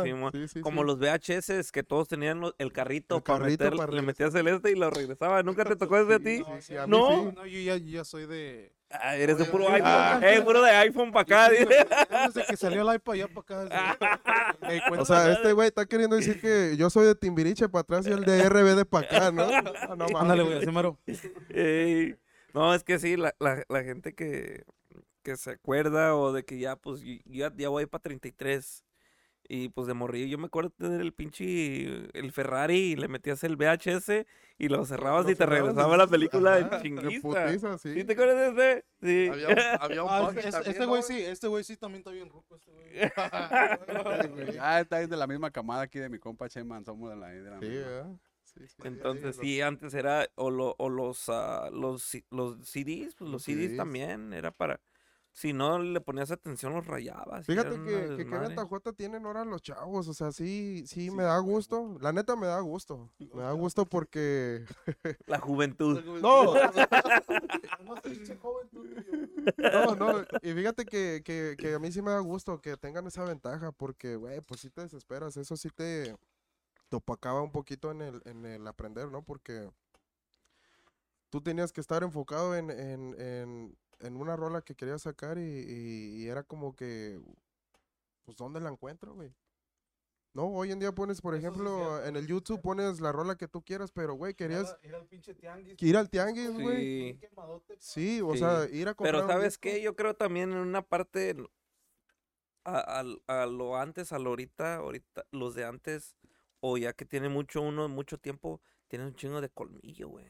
sí. 0.04 0.14
Sí, 0.32 0.48
sí, 0.48 0.62
Como 0.62 0.84
los 0.84 0.98
VHS 1.00 1.72
que 1.72 1.84
todos 1.84 2.08
tenían 2.08 2.40
lo- 2.40 2.56
el 2.58 2.72
carrito, 2.72 3.18
El 3.18 3.24
para 3.24 3.46
meter, 3.46 3.76
para 3.76 3.92
le 3.92 4.02
metías 4.02 4.34
el 4.36 4.48
este 4.48 4.72
y 4.72 4.76
lo 4.76 4.90
regresaba. 4.90 5.44
¿Nunca 5.44 5.66
te 5.66 5.76
tocó 5.76 5.98
ese 5.98 6.14
a 6.16 6.20
ti? 6.20 6.38
Sí, 6.38 6.44
sí, 6.62 6.78
a 6.78 6.88
mí 6.88 6.92
No. 6.92 7.08
sí. 7.30 7.36
No, 7.36 7.46
yo 7.46 7.60
ya, 7.60 7.78
yo 7.78 7.90
ya 7.90 8.04
soy 8.06 8.26
de. 8.26 8.74
Ah, 9.02 9.16
eres 9.16 9.38
de 9.38 9.46
puro 9.46 9.66
iPhone. 9.70 9.82
ah. 9.86 10.20
Eh, 10.24 10.42
puro 10.42 10.62
de 10.62 10.70
iPhone 10.72 11.12
para 11.12 11.22
acá. 11.24 11.50
dice. 11.50 11.66
Desde 12.26 12.46
que 12.46 12.58
salió 12.58 12.88
el 12.90 12.96
iPad 12.96 13.14
ya 13.16 13.28
para 13.28 13.42
acá. 13.42 13.98
desde-. 14.62 14.82
O 15.00 15.06
sea, 15.06 15.32
este 15.32 15.52
güey 15.54 15.68
está 15.68 15.86
queriendo 15.86 16.16
decir 16.16 16.40
que 16.40 16.76
yo 16.78 16.90
soy 16.90 17.06
de 17.06 17.16
Timbiriche 17.16 17.68
para 17.70 17.82
atrás 17.82 18.08
y 18.08 18.12
el 18.12 18.24
de 18.24 18.48
RBD 18.48 18.86
para 18.86 19.06
acá, 19.08 19.32
¿no? 19.32 19.44
Ah, 19.90 19.96
no 19.98 20.08
mames. 20.08 20.16
Ándale, 20.22 20.44
güey, 20.44 20.58
así 20.60 20.68
mero. 20.72 21.00
Ey, 21.50 22.16
No, 22.54 22.74
es 22.74 22.84
que 22.84 23.00
sí, 23.00 23.18
la, 23.18 23.34
la, 23.40 23.64
la 23.68 23.84
gente 23.84 24.14
que, 24.14 24.64
que 25.24 25.36
se 25.38 25.52
acuerda 25.52 26.16
o 26.16 26.32
de 26.32 26.44
que 26.46 26.60
ya, 26.60 26.76
pues, 26.76 27.02
ya, 27.26 27.52
ya 27.56 27.70
voy 27.70 27.86
para 27.88 28.02
33. 28.04 28.84
Y 29.48 29.70
pues 29.70 29.88
de 29.88 29.94
morrillo, 29.94 30.26
yo 30.28 30.38
me 30.38 30.46
acuerdo 30.46 30.70
de 30.78 30.86
tener 30.88 31.02
el 31.02 31.14
pinche, 31.14 32.08
el 32.18 32.32
Ferrari 32.32 32.76
y 32.94 32.96
le 32.96 33.10
metías 33.10 33.44
el 33.44 33.58
VHS 33.58 34.26
y 34.58 34.70
lo 34.70 34.86
cerrabas 34.86 35.26
Lo 35.26 35.32
y 35.32 35.34
te 35.34 35.40
cerrabas, 35.40 35.62
regresaba 35.68 35.98
la 35.98 36.08
película 36.08 36.56
ajá, 36.56 36.82
en 36.82 37.22
putiza, 37.22 37.78
sí. 37.78 37.94
¿Sí 37.94 38.04
te 38.06 38.14
acuerdas 38.14 38.56
de 38.56 38.72
ese? 38.72 38.86
Sí. 39.02 39.30
Había 39.32 39.48
un, 39.50 39.56
había 39.82 40.04
un 40.04 40.10
Ah, 40.10 40.32
este- 40.34 40.50
también, 40.50 40.72
este 40.72 40.80
¿no, 40.84 40.88
güey 40.88 41.04
sí, 41.04 41.20
este 41.22 41.48
güey 41.48 41.64
sí 41.66 41.76
también 41.76 42.00
está 42.00 42.12
bien 42.12 42.30
ruco. 42.30 42.56
Este 42.56 42.72
güey. 42.72 42.86
Ah, 44.60 44.80
está 44.82 44.98
ahí 44.98 45.08
de 45.08 45.18
la 45.18 45.28
misma 45.28 45.52
camada 45.52 45.82
aquí 45.84 46.00
de 46.00 46.10
mi 46.10 46.20
compa 46.20 46.48
Cheman, 46.48 46.86
somos 46.86 47.10
de 47.10 47.16
la, 47.18 47.28
de 47.28 47.42
la 47.50 47.60
Sí, 47.60 47.66
misma. 47.66 47.86
¿verdad? 47.88 48.12
Sí, 48.44 48.68
sí, 48.68 48.76
Entonces 48.84 49.36
sí, 49.36 49.42
sí, 49.42 49.62
antes 49.62 49.94
era, 49.94 50.28
o, 50.36 50.50
lo, 50.52 50.76
o 50.78 50.90
los, 50.90 51.28
ah, 51.30 51.70
los, 51.72 52.18
los 52.30 52.58
CDs, 52.68 53.16
pues 53.16 53.22
los 53.22 53.32
Los 53.32 53.44
CDs 53.44 53.68
CDs. 53.70 53.78
también, 53.78 54.32
era 54.34 54.52
para, 54.52 54.80
si 55.34 55.52
no 55.52 55.80
le 55.80 56.00
ponías 56.00 56.30
atención 56.30 56.74
los 56.74 56.86
rayabas. 56.86 57.48
Fíjate 57.48 57.82
que, 57.82 58.18
que 58.18 58.28
qué 58.28 58.38
ventajota 58.38 58.94
tienen 58.94 59.26
ahora 59.26 59.44
los 59.44 59.64
chavos, 59.64 60.08
o 60.08 60.14
sea, 60.14 60.32
sí, 60.32 60.84
sí, 60.86 61.10
me 61.10 61.24
da 61.24 61.40
gusto, 61.40 61.98
la 62.00 62.14
neta 62.14 62.36
me 62.36 62.46
da 62.46 62.60
gusto, 62.60 63.10
me 63.34 63.42
da 63.42 63.52
gusto 63.52 63.88
porque, 63.88 64.64
La 65.26 65.40
juventud. 65.40 66.04
no, 66.22 66.54
no, 69.58 69.96
no, 69.96 70.22
y 70.42 70.54
fíjate 70.54 70.86
que, 70.86 71.24
que, 71.26 71.56
que 71.58 71.74
a 71.74 71.80
mí 71.80 71.92
sí 71.92 72.04
me 72.04 72.12
da 72.12 72.20
gusto 72.20 72.62
que 72.62 72.78
tengan 72.78 73.08
esa 73.08 73.24
ventaja, 73.24 73.72
porque, 73.72 74.16
güey, 74.16 74.40
pues 74.42 74.62
sí 74.62 74.70
te 74.70 74.82
desesperas, 74.82 75.36
eso 75.38 75.58
sí 75.58 75.70
te, 75.70 76.16
te 76.90 76.96
opacaba 76.96 77.42
un 77.42 77.52
poquito 77.52 77.90
en 77.90 78.04
el, 78.04 78.22
en 78.26 78.46
el 78.46 78.68
aprender, 78.68 79.10
¿no? 79.10 79.24
Porque 79.24 79.68
tú 81.32 81.42
tenías 81.42 81.74
que 81.74 81.82
estar 81.82 82.04
enfocado 82.04 82.56
en, 82.56 82.70
en, 82.70 83.20
en, 83.20 83.76
en 84.04 84.16
una 84.16 84.36
rola 84.36 84.62
que 84.62 84.76
querías 84.76 85.02
sacar 85.02 85.38
y, 85.38 85.42
y- 85.42 86.24
y 86.24 86.28
era 86.28 86.44
como 86.44 86.76
que, 86.76 87.20
pues, 88.24 88.38
¿dónde 88.38 88.60
la 88.60 88.70
encuentro, 88.70 89.14
güey? 89.16 89.34
No, 90.36 90.48
hoy 90.48 90.72
en 90.72 90.80
día 90.80 90.92
pones, 90.92 91.22
por 91.22 91.36
Eso 91.36 91.42
sí 91.42 91.46
ejemplo, 91.48 92.04
en 92.06 92.16
el. 92.16 92.26
YouTube 92.26 92.60
pones 92.62 93.00
la 93.00 93.12
rola 93.12 93.36
que 93.36 93.48
tú 93.48 93.62
quieras, 93.62 93.92
pero, 93.92 94.16
güey, 94.16 94.34
querías 94.34 94.76
Ir 94.82 94.96
al 94.96 95.06
pinche 95.06 95.36
tianguis. 95.36 95.80
ir 95.82 95.96
al 95.96 96.10
tianguis, 96.10 96.48
Sí. 96.56 96.62
güey. 96.62 97.20
Quemadote, 97.20 97.76
Sí, 97.80 98.20
o 98.22 98.34
Sí. 98.34 98.40
sea, 98.40 98.68
ir 98.72 98.88
a 98.88 98.96
comprar 98.96 99.16
Pero 99.22 99.28
¿sabes 99.28 99.58
qué? 99.60 99.80
Yo 99.82 99.96
creo 99.96 100.16
también 100.16 100.52
en 100.52 100.58
una 100.58 100.82
parte, 100.82 101.36
a, 102.64 102.80
al- 102.80 103.22
a 103.28 103.46
lo 103.46 103.78
antes, 103.78 104.12
a 104.12 104.20
lo 104.20 104.30
ahorita, 104.32 104.76
ahorita, 104.78 105.26
los 105.32 105.54
de 105.54 105.66
antes, 105.66 106.16
o 106.62 106.78
ya 106.78 106.94
que 106.94 107.06
tiene 107.06 107.30
mucho 107.30 107.62
uno, 107.62 107.88
mucho 107.90 108.18
tiempo, 108.18 108.60
tienen 108.88 109.10
un 109.10 109.16
chingo 109.16 109.40
de 109.42 109.50
colmillo, 109.50 110.08
güey. 110.08 110.26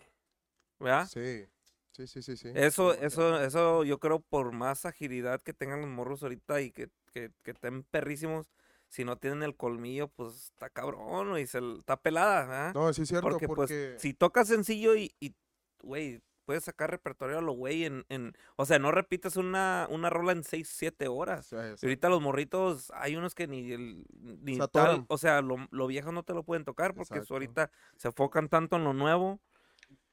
¿Verdad? 0.79 1.07
Sí, 1.07 1.45
sí, 1.93 2.07
sí, 2.07 2.21
sí, 2.21 2.35
sí. 2.37 2.51
Eso, 2.53 2.93
eso, 2.93 3.39
eso 3.41 3.83
yo 3.83 3.99
creo 3.99 4.19
por 4.19 4.51
más 4.51 4.85
agilidad 4.85 5.41
que 5.41 5.53
tengan 5.53 5.81
los 5.81 5.89
morros 5.89 6.23
ahorita 6.23 6.61
y 6.61 6.71
que, 6.71 6.89
que, 7.11 7.31
que 7.43 7.51
estén 7.51 7.83
perrísimos, 7.83 8.51
si 8.89 9.05
no 9.05 9.17
tienen 9.17 9.43
el 9.43 9.55
colmillo, 9.55 10.07
pues 10.09 10.35
está 10.51 10.69
cabrón, 10.69 11.37
y 11.39 11.47
se 11.47 11.59
está 11.79 11.97
pelada, 11.97 12.45
¿verdad? 12.45 12.73
No, 12.73 12.93
sí 12.93 13.03
es 13.03 13.07
cierto, 13.09 13.27
porque, 13.29 13.47
porque... 13.47 13.89
pues, 13.91 14.01
si 14.01 14.13
tocas 14.13 14.47
sencillo 14.47 14.95
y, 14.95 15.15
y, 15.19 15.35
güey, 15.81 16.21
puedes 16.45 16.65
sacar 16.65 16.91
repertorio 16.91 17.37
a 17.37 17.41
lo 17.41 17.53
güey 17.53 17.85
en, 17.85 18.05
en, 18.09 18.33
o 18.57 18.65
sea, 18.65 18.77
no 18.77 18.91
repites 18.91 19.37
una, 19.37 19.87
una 19.89 20.09
rola 20.09 20.33
en 20.33 20.43
6, 20.43 20.69
7 20.69 21.07
horas. 21.07 21.53
o 21.53 21.57
sea, 21.57 21.75
Y 21.81 21.85
ahorita 21.85 22.09
los 22.09 22.21
morritos, 22.21 22.91
hay 22.95 23.15
unos 23.15 23.33
que 23.33 23.47
ni, 23.47 23.71
el, 23.71 24.05
ni 24.19 24.53
Se 24.53 24.59
tal, 24.59 24.65
atoran. 24.65 25.05
o 25.07 25.17
sea, 25.17 25.41
lo, 25.41 25.67
lo 25.71 25.87
viejo 25.87 26.11
no 26.11 26.23
te 26.23 26.33
lo 26.33 26.43
pueden 26.43 26.65
tocar 26.65 26.93
porque 26.93 27.21
ahorita 27.29 27.71
se 27.97 28.09
enfocan 28.09 28.49
tanto 28.49 28.75
en 28.75 28.83
lo 28.83 28.93
nuevo. 28.93 29.39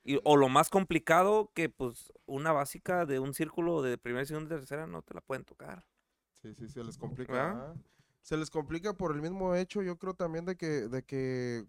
Y, 0.02 0.18
o 0.24 0.36
lo 0.36 0.48
más 0.48 0.70
complicado 0.70 1.50
que 1.54 1.68
pues 1.68 2.12
una 2.26 2.52
básica 2.52 3.04
de 3.06 3.18
un 3.18 3.34
círculo 3.34 3.82
de 3.82 3.98
primera, 3.98 4.24
segunda 4.24 4.54
y 4.54 4.58
tercera 4.58 4.86
no 4.86 5.02
te 5.02 5.14
la 5.14 5.20
pueden 5.20 5.44
tocar. 5.44 5.86
Sí, 6.32 6.54
sí, 6.54 6.68
se 6.68 6.82
les 6.82 6.96
complica. 6.96 7.74
Se 8.22 8.36
les 8.36 8.50
complica 8.50 8.92
por 8.94 9.14
el 9.14 9.22
mismo 9.22 9.54
hecho, 9.54 9.82
yo 9.82 9.96
creo 9.98 10.14
también 10.14 10.44
de 10.44 10.56
que, 10.56 10.88
de 10.88 11.02
que 11.02 11.66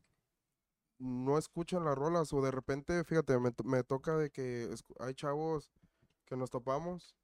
no 0.97 1.37
escuchan 1.37 1.83
las 1.83 1.97
rolas 1.97 2.31
o 2.33 2.41
de 2.41 2.51
repente, 2.51 3.03
fíjate, 3.03 3.39
me, 3.39 3.51
me 3.63 3.83
toca 3.83 4.15
de 4.17 4.29
que 4.29 4.69
hay 4.99 5.13
chavos 5.13 5.71
que 6.25 6.35
nos 6.37 6.49
topamos. 6.49 7.15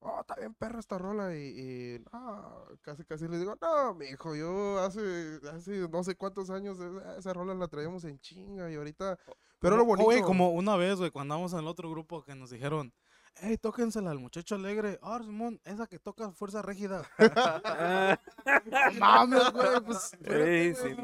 Oh, 0.00 0.20
está 0.20 0.36
bien 0.36 0.54
perra 0.54 0.78
esta 0.78 0.96
rola 0.96 1.36
y, 1.36 1.40
y, 1.40 2.04
no, 2.12 2.66
casi 2.82 3.04
casi 3.04 3.26
les 3.26 3.40
digo, 3.40 3.56
no, 3.60 3.94
mijo, 3.94 4.36
yo 4.36 4.78
hace, 4.78 5.40
hace 5.52 5.88
no 5.88 6.04
sé 6.04 6.14
cuántos 6.14 6.50
años 6.50 6.78
esa, 7.18 7.32
rola 7.32 7.54
la 7.54 7.66
traíamos 7.66 8.04
en 8.04 8.20
chinga 8.20 8.70
y 8.70 8.76
ahorita, 8.76 9.18
pero 9.58 9.76
lo 9.76 9.84
bonito. 9.84 10.04
Güey, 10.04 10.22
como 10.22 10.50
una 10.50 10.76
vez, 10.76 10.98
güey, 10.98 11.10
cuando 11.10 11.34
andamos 11.34 11.52
en 11.52 11.60
el 11.60 11.66
otro 11.66 11.90
grupo 11.90 12.22
que 12.22 12.36
nos 12.36 12.50
dijeron, 12.50 12.92
hey, 13.36 13.56
tóquensela 13.58 14.10
al 14.10 14.18
muchacho 14.18 14.54
alegre. 14.54 14.98
Ah, 15.02 15.20
Simón, 15.22 15.60
esa 15.64 15.86
que 15.86 15.98
toca 15.98 16.30
Fuerza 16.32 16.62
Régida. 16.62 17.02
No 18.48 19.00
mames, 19.00 19.52
güey, 19.52 19.80
pues. 19.84 20.12
Ey, 20.24 20.72
pues, 20.72 20.78
sí, 20.82 20.94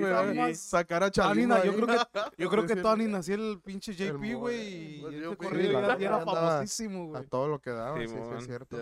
me 0.00 0.40
a 0.40 0.54
sacar 0.54 1.02
a 1.04 1.10
Tony, 1.10 1.28
Chalino 1.28 1.54
na- 1.56 1.64
yo 1.64 1.74
creo 1.74 1.86
que, 1.86 1.96
yo 2.42 2.50
creo 2.50 2.66
que 2.66 2.76
Tony 2.76 3.06
nació 3.06 3.34
el 3.36 3.60
pinche 3.60 3.94
JP, 3.94 4.34
güey, 4.34 4.96
y 5.00 5.04
el 5.04 5.14
este 5.14 5.26
JP, 5.28 5.36
corrido 5.36 5.78
era 5.98 6.20
famosísimo, 6.24 7.04
A 7.04 7.18
güey. 7.18 7.28
todo 7.28 7.48
lo 7.48 7.60
que 7.60 7.70
daba, 7.70 7.98
sí, 7.98 8.04
es 8.38 8.46
cierto. 8.46 8.76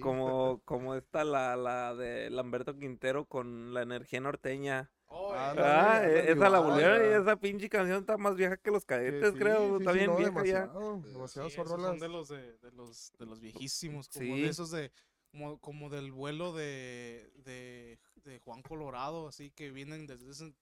Como, 0.00 0.60
como 0.64 0.94
esta 0.94 1.24
la, 1.24 1.56
la 1.56 1.94
de 1.94 2.30
Lamberto 2.30 2.76
Quintero 2.76 3.24
con 3.26 3.74
la 3.74 3.82
energía 3.82 4.20
norteña. 4.20 4.90
Oh, 5.10 5.32
Ah, 5.32 5.50
ándale, 5.50 6.18
e- 6.20 6.32
esa 6.32 6.50
la 6.50 6.58
igual, 6.58 6.70
volvieron 6.70 7.02
y 7.04 7.22
esa 7.22 7.36
pinche 7.36 7.68
canción 7.68 8.00
está 8.00 8.16
más 8.18 8.36
vieja 8.36 8.56
que 8.58 8.70
los 8.70 8.84
cadetes, 8.84 9.32
sí, 9.32 9.38
creo. 9.38 9.68
sí, 9.78 9.78
está 9.78 9.92
sí, 9.92 9.98
bien 9.98 10.06
no, 10.10 10.16
vieja 10.16 10.44
ya. 10.44 10.66
demasiado, 10.66 11.00
Sí, 11.02 11.08
demasiadas 11.12 11.52
Sí, 11.52 11.56
son 11.56 11.66
esos 11.66 11.76
rolas. 11.78 11.90
son 11.90 12.00
de 12.00 12.08
los 12.08 12.28
de, 12.28 12.58
de 12.58 12.70
los 12.72 13.12
de 13.18 13.26
los 13.26 13.40
viejísimos, 13.40 14.08
como 14.08 14.36
Sí. 14.36 14.42
de 14.42 14.48
esos 14.48 14.70
de 14.70 14.92
como, 15.32 15.58
como 15.58 15.88
del 15.90 16.12
vuelo 16.12 16.52
de, 16.52 17.30
de, 17.44 17.98
de 18.24 18.38
Juan 18.40 18.62
Colorado, 18.62 19.28
así 19.28 19.50
que 19.50 19.70
vienen 19.70 20.06
desde 20.06 20.30
ese 20.30 20.54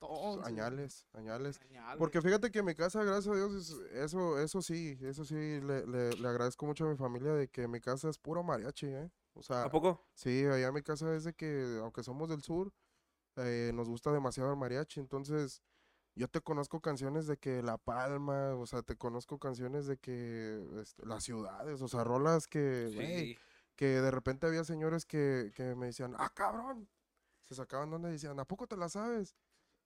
entonces. 0.00 0.46
Añales, 0.46 1.06
añales. 1.14 1.60
Añales. 1.70 1.98
Porque 1.98 2.20
fíjate 2.20 2.50
que 2.50 2.58
en 2.58 2.64
mi 2.66 2.74
casa, 2.74 3.02
gracias 3.04 3.28
a 3.28 3.36
Dios, 3.36 3.54
es- 3.54 3.92
eso, 3.94 4.38
eso 4.38 4.60
sí, 4.62 4.98
eso 5.00 5.24
sí, 5.24 5.34
le, 5.34 5.86
le, 5.86 6.10
le 6.16 6.28
agradezco 6.28 6.66
mucho 6.66 6.86
a 6.86 6.90
mi 6.90 6.96
familia 6.96 7.32
de 7.32 7.48
que 7.48 7.68
mi 7.68 7.80
casa 7.80 8.08
es 8.10 8.18
puro 8.18 8.42
mariachi, 8.42 8.86
¿eh? 8.86 9.10
O 9.34 9.42
sea, 9.42 9.64
¿A 9.64 9.70
poco? 9.70 10.00
sí, 10.14 10.44
allá 10.44 10.68
en 10.68 10.74
mi 10.74 10.82
casa 10.82 11.14
es 11.14 11.24
de 11.24 11.32
que, 11.34 11.78
aunque 11.80 12.02
somos 12.02 12.28
del 12.28 12.42
sur, 12.42 12.72
eh, 13.36 13.72
nos 13.74 13.88
gusta 13.88 14.12
demasiado 14.12 14.50
el 14.50 14.58
mariachi, 14.58 15.00
entonces 15.00 15.62
yo 16.14 16.28
te 16.28 16.40
conozco 16.40 16.80
canciones 16.80 17.26
de 17.26 17.36
que 17.36 17.62
La 17.62 17.76
Palma, 17.76 18.54
o 18.54 18.66
sea, 18.66 18.82
te 18.82 18.96
conozco 18.96 19.38
canciones 19.38 19.86
de 19.86 19.96
que 19.96 20.64
este, 20.80 21.04
las 21.06 21.24
ciudades, 21.24 21.82
o 21.82 21.88
sea, 21.88 22.04
rolas 22.04 22.46
que, 22.46 23.36
que 23.74 23.86
de 23.86 24.10
repente 24.10 24.46
había 24.46 24.64
señores 24.64 25.04
que, 25.04 25.52
que 25.54 25.74
me 25.74 25.86
decían, 25.86 26.14
ah, 26.18 26.30
cabrón. 26.34 26.88
Se 27.44 27.54
sacaban 27.54 27.90
donde 27.90 28.10
decían, 28.10 28.40
¿a 28.40 28.46
poco 28.46 28.66
te 28.66 28.76
la 28.76 28.88
sabes? 28.88 29.36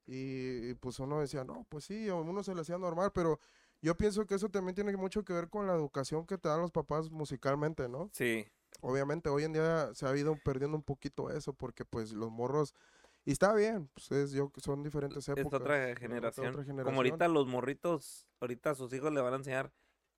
Y, 0.07 0.71
y, 0.71 0.75
pues 0.75 1.01
uno 1.01 1.21
decía, 1.21 1.45
no, 1.45 1.67
pues 1.69 1.85
sí, 1.85 2.09
a 2.09 2.15
uno 2.15 2.43
se 2.45 2.55
le 2.55 2.61
hacía 2.61 2.79
normal, 2.79 3.11
pero 3.13 3.41
yo 3.81 3.97
pienso 3.97 4.27
que 4.27 4.35
eso 4.35 4.49
también 4.49 4.75
tiene 4.75 4.97
mucho 4.97 5.25
que 5.25 5.33
ver 5.33 5.49
con 5.49 5.67
la 5.67 5.75
educación 5.75 6.27
que 6.27 6.39
te 6.39 6.49
dan 6.49 6.61
los 6.61 6.73
papás 6.73 7.11
musicalmente, 7.11 7.89
¿no? 7.89 8.11
Sí. 8.13 8.47
Obviamente 8.81 9.29
hoy 9.29 9.45
en 9.45 9.53
día 9.53 9.93
se 9.95 10.07
ha 10.07 10.17
ido 10.17 10.37
perdiendo 10.45 10.77
un 10.77 10.83
poquito 10.83 11.31
eso, 11.31 11.53
porque 11.53 11.85
pues 11.85 12.13
los 12.13 12.31
morros, 12.31 12.75
y 13.29 13.33
está 13.33 13.53
bien, 13.55 13.89
pues 13.93 14.11
es, 14.11 14.33
yo, 14.33 14.51
son 14.57 14.83
diferentes 14.83 15.19
Es 15.19 15.29
épocas. 15.37 15.61
otra 15.61 15.75
otra 15.91 15.97
generación. 15.97 16.53
Como 16.55 16.65
generación. 16.65 16.95
ahorita 16.97 17.29
los 17.29 17.47
morritos, 17.47 18.27
ahorita 18.41 18.71
a 18.71 18.75
sus 18.75 18.91
hijos 18.95 19.13
le 19.13 19.21
van 19.21 19.35
a 19.35 19.37
enseñar. 19.37 19.71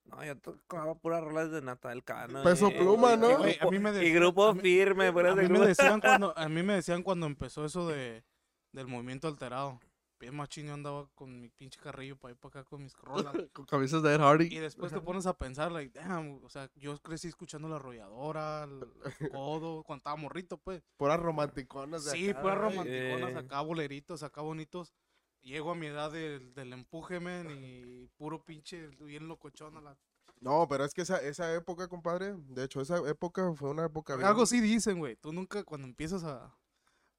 No, 0.04 0.24
yo 0.24 0.38
tocaba 0.38 0.94
puras 0.94 1.22
rolas 1.22 1.50
de 1.50 1.60
Natal 1.60 2.04
Cano. 2.04 2.42
Peso 2.44 2.68
y- 2.70 2.78
Pluma, 2.78 3.16
¿no? 3.16 3.28
a 3.36 3.70
mí 3.70 3.78
me 3.80 3.90
Y 3.90 3.92
decían- 3.94 4.14
grupo 4.14 4.46
a 4.46 4.54
mí- 4.54 4.60
firme, 4.60 5.06
a 5.06 5.12
de 5.12 5.22
mí 5.22 5.34
me 5.34 5.44
grupo- 5.48 5.66
decían 5.66 6.00
cuando 6.00 6.32
a 6.38 6.48
mí 6.48 6.62
me 6.62 6.74
decían 6.74 7.02
cuando 7.02 7.26
empezó 7.26 7.64
eso 7.64 7.88
de 7.88 8.24
del 8.72 8.86
movimiento 8.86 9.26
alterado. 9.26 9.80
Bien 10.20 10.36
machín, 10.36 10.66
yo 10.66 10.74
andaba 10.74 11.08
con 11.14 11.40
mi 11.40 11.48
pinche 11.48 11.80
carrillo 11.80 12.14
para 12.16 12.32
ir 12.34 12.38
para 12.38 12.60
acá 12.60 12.68
con 12.68 12.82
mis 12.82 12.94
rolas. 13.32 13.34
Con 13.54 13.64
camisas 13.64 14.02
de 14.02 14.14
Ed 14.14 14.20
Hardy. 14.20 14.54
Y 14.54 14.58
después 14.58 14.92
te 14.92 15.00
pones 15.00 15.24
a 15.26 15.32
pensar, 15.36 15.72
like, 15.72 15.98
damn, 15.98 16.44
o 16.44 16.48
sea, 16.50 16.70
yo 16.76 16.96
crecí 16.98 17.28
escuchando 17.28 17.68
la 17.68 17.76
arrolladora, 17.76 18.64
el 18.64 18.86
el 19.18 19.30
codo, 19.32 19.82
cuando 19.82 20.00
estaba 20.00 20.16
morrito, 20.16 20.58
pues. 20.58 20.82
Puras 20.98 21.18
romanticonas 21.18 22.04
de 22.04 22.10
Sí, 22.10 22.28
acá, 22.30 22.42
puras 22.42 22.58
romanticonas 22.58 23.30
Eh. 23.30 23.38
acá, 23.38 23.60
boleritos 23.62 24.22
acá 24.22 24.42
bonitos. 24.42 24.92
Llego 25.40 25.70
a 25.70 25.74
mi 25.74 25.86
edad 25.86 26.12
del, 26.12 26.52
del 26.52 26.70
empuje, 26.74 27.18
men, 27.18 27.48
y 27.50 28.06
puro 28.18 28.44
pinche, 28.44 28.88
bien 28.88 29.26
locochón 29.26 29.74
a 29.78 29.80
la... 29.80 29.96
No, 30.38 30.68
pero 30.68 30.84
es 30.84 30.92
que 30.92 31.00
esa, 31.00 31.16
esa 31.22 31.54
época, 31.54 31.88
compadre, 31.88 32.34
de 32.36 32.64
hecho, 32.64 32.82
esa 32.82 32.98
época 33.08 33.50
fue 33.54 33.70
una 33.70 33.86
época 33.86 34.16
bien- 34.16 34.26
Algo 34.28 34.44
sí 34.44 34.60
dicen, 34.60 34.98
güey. 34.98 35.16
Tú 35.16 35.32
nunca, 35.32 35.64
cuando 35.64 35.86
empiezas 35.86 36.24
a, 36.24 36.54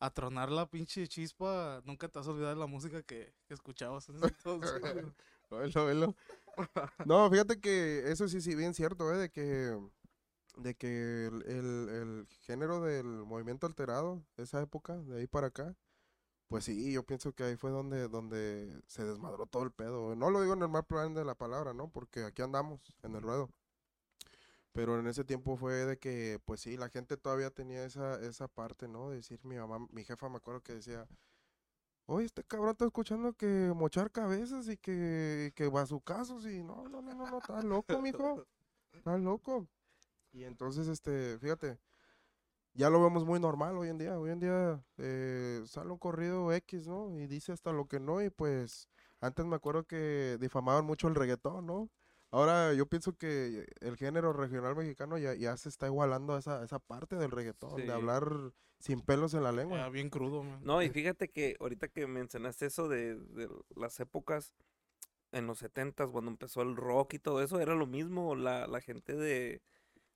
a 0.02 0.12
tronar 0.12 0.52
la 0.52 0.68
pinche 0.70 1.08
chispa, 1.08 1.82
nunca 1.86 2.10
te 2.10 2.20
vas 2.20 2.28
a 2.28 2.32
olvidar 2.32 2.56
de 2.56 2.62
la 2.62 2.68
música 2.68 3.04
que, 3.04 3.34
que 3.48 3.56
escuchabas 3.56 4.10
en 4.10 4.18
ese 4.18 4.30
entonces, 4.32 4.82
güey. 4.90 5.14
Velo, 5.52 5.86
velo. 5.86 6.16
No, 7.04 7.30
fíjate 7.32 7.60
que 7.62 8.12
eso 8.12 8.28
sí, 8.28 8.42
sí, 8.42 8.56
bien 8.56 8.74
cierto, 8.74 9.14
¿eh? 9.14 9.18
De 9.18 9.30
que, 9.32 9.78
de 10.58 10.76
que 10.76 11.28
el, 11.28 11.44
el- 11.48 11.90
el 11.90 12.28
género 12.42 12.82
del 12.82 13.06
movimiento 13.06 13.68
alterado, 13.68 14.24
esa 14.38 14.62
época, 14.62 14.98
de 14.98 15.20
ahí 15.20 15.28
para 15.28 15.48
acá, 15.48 15.76
pues 16.50 16.66
sí, 16.66 16.94
yo 16.94 17.04
pienso 17.06 17.34
que 17.34 17.44
ahí 17.46 17.58
fue 17.58 17.72
donde, 17.72 18.08
donde 18.10 18.82
se 18.88 19.06
desmadró 19.06 19.46
todo 19.48 19.64
el 19.64 19.72
pedo. 19.72 20.16
No 20.16 20.32
lo 20.32 20.42
digo 20.42 20.54
en 20.56 20.64
el 20.64 20.70
mal 20.70 20.86
plan 20.86 21.14
de 21.16 21.26
la 21.26 21.36
palabra, 21.36 21.74
¿no? 21.74 21.90
Porque 21.90 22.24
aquí 22.26 22.42
andamos, 22.44 22.82
en 23.04 23.16
el 23.16 23.22
ruedo. 23.24 23.50
Pero 24.74 25.00
en 25.00 25.08
ese 25.08 25.24
tiempo 25.26 25.58
fue 25.58 25.74
de 25.86 25.98
que, 25.98 26.40
pues 26.46 26.62
sí, 26.62 26.78
la 26.78 26.90
gente 26.90 27.18
todavía 27.18 27.50
tenía 27.52 27.86
esa, 27.86 28.22
esa 28.22 28.48
parte, 28.48 28.88
¿no? 28.88 29.10
De 29.10 29.18
decir, 29.18 29.40
mi 29.44 29.58
mamá, 29.58 29.86
mi 29.92 30.04
jefa 30.06 30.30
me 30.30 30.38
acuerdo 30.38 30.62
que 30.62 30.76
decía, 30.76 31.08
oye, 32.06 32.26
este 32.26 32.44
cabrón 32.44 32.72
está 32.72 32.86
escuchando 32.86 33.34
que 33.34 33.74
mochar 33.76 34.12
cabezas 34.12 34.68
y 34.70 34.78
que, 34.78 35.52
que 35.56 35.68
bazucazos 35.68 36.46
y 36.46 36.64
no, 36.64 36.88
no, 36.88 37.02
no, 37.02 37.14
no, 37.14 37.30
no, 37.30 37.38
estás 37.40 37.64
loco, 37.64 38.02
mijo, 38.02 38.46
estás 38.94 39.20
loco. 39.20 39.68
Y 40.32 40.46
entonces, 40.46 40.88
este, 40.88 41.38
fíjate, 41.40 41.78
ya 42.74 42.90
lo 42.90 43.02
vemos 43.02 43.26
muy 43.26 43.40
normal 43.40 43.78
hoy 43.78 43.90
en 43.90 43.98
día, 43.98 44.18
hoy 44.18 44.32
en 44.32 44.40
día 44.40 44.84
eh, 44.98 45.62
sale 45.66 45.92
un 45.92 45.98
corrido 45.98 46.54
X, 46.54 46.88
¿no? 46.88 47.12
Y 47.18 47.28
dice 47.28 47.52
hasta 47.52 47.74
lo 47.74 47.88
que 47.88 48.00
no 48.00 48.22
y 48.22 48.30
pues 48.30 48.88
antes 49.20 49.46
me 49.46 49.56
acuerdo 49.56 49.84
que 49.86 50.38
difamaban 50.40 50.86
mucho 50.86 51.08
el 51.08 51.16
reggaetón, 51.16 51.66
¿no? 51.66 51.90
Ahora 52.32 52.74
yo 52.74 52.86
pienso 52.86 53.18
que 53.18 53.68
el 53.82 53.98
género 53.98 54.32
regional 54.34 54.76
mexicano 54.76 55.18
ya, 55.18 55.34
ya 55.36 55.56
se 55.58 55.68
está 55.70 55.88
igualando 55.88 56.34
a 56.36 56.40
esa, 56.40 56.64
esa 56.64 56.80
parte 56.80 57.18
del 57.18 57.30
reggaetón, 57.32 57.82
Sí. 57.82 57.88
de 57.88 57.92
hablar 57.92 58.26
sin 58.80 59.02
pelos 59.02 59.34
en 59.34 59.44
la 59.44 59.52
lengua. 59.52 59.78
Ya 59.78 59.90
bien 59.90 60.10
crudo, 60.10 60.42
man. 60.44 60.60
No, 60.64 60.82
y 60.82 60.90
fíjate 60.90 61.30
que 61.30 61.56
ahorita 61.60 61.88
que 61.90 62.08
mencionaste 62.08 62.66
eso 62.66 62.88
de, 62.88 63.16
de 63.16 63.50
las 63.76 64.00
épocas 64.00 64.54
en 65.34 65.46
los 65.46 65.60
setentas, 65.60 66.10
cuando 66.10 66.32
empezó 66.32 66.62
el 66.62 66.76
rock 66.76 67.14
y 67.16 67.20
todo 67.20 67.42
eso, 67.44 67.60
era 67.60 67.76
lo 67.76 67.86
mismo, 67.86 68.36
la, 68.36 68.66
la 68.68 68.82
gente 68.82 69.14
de 69.16 69.62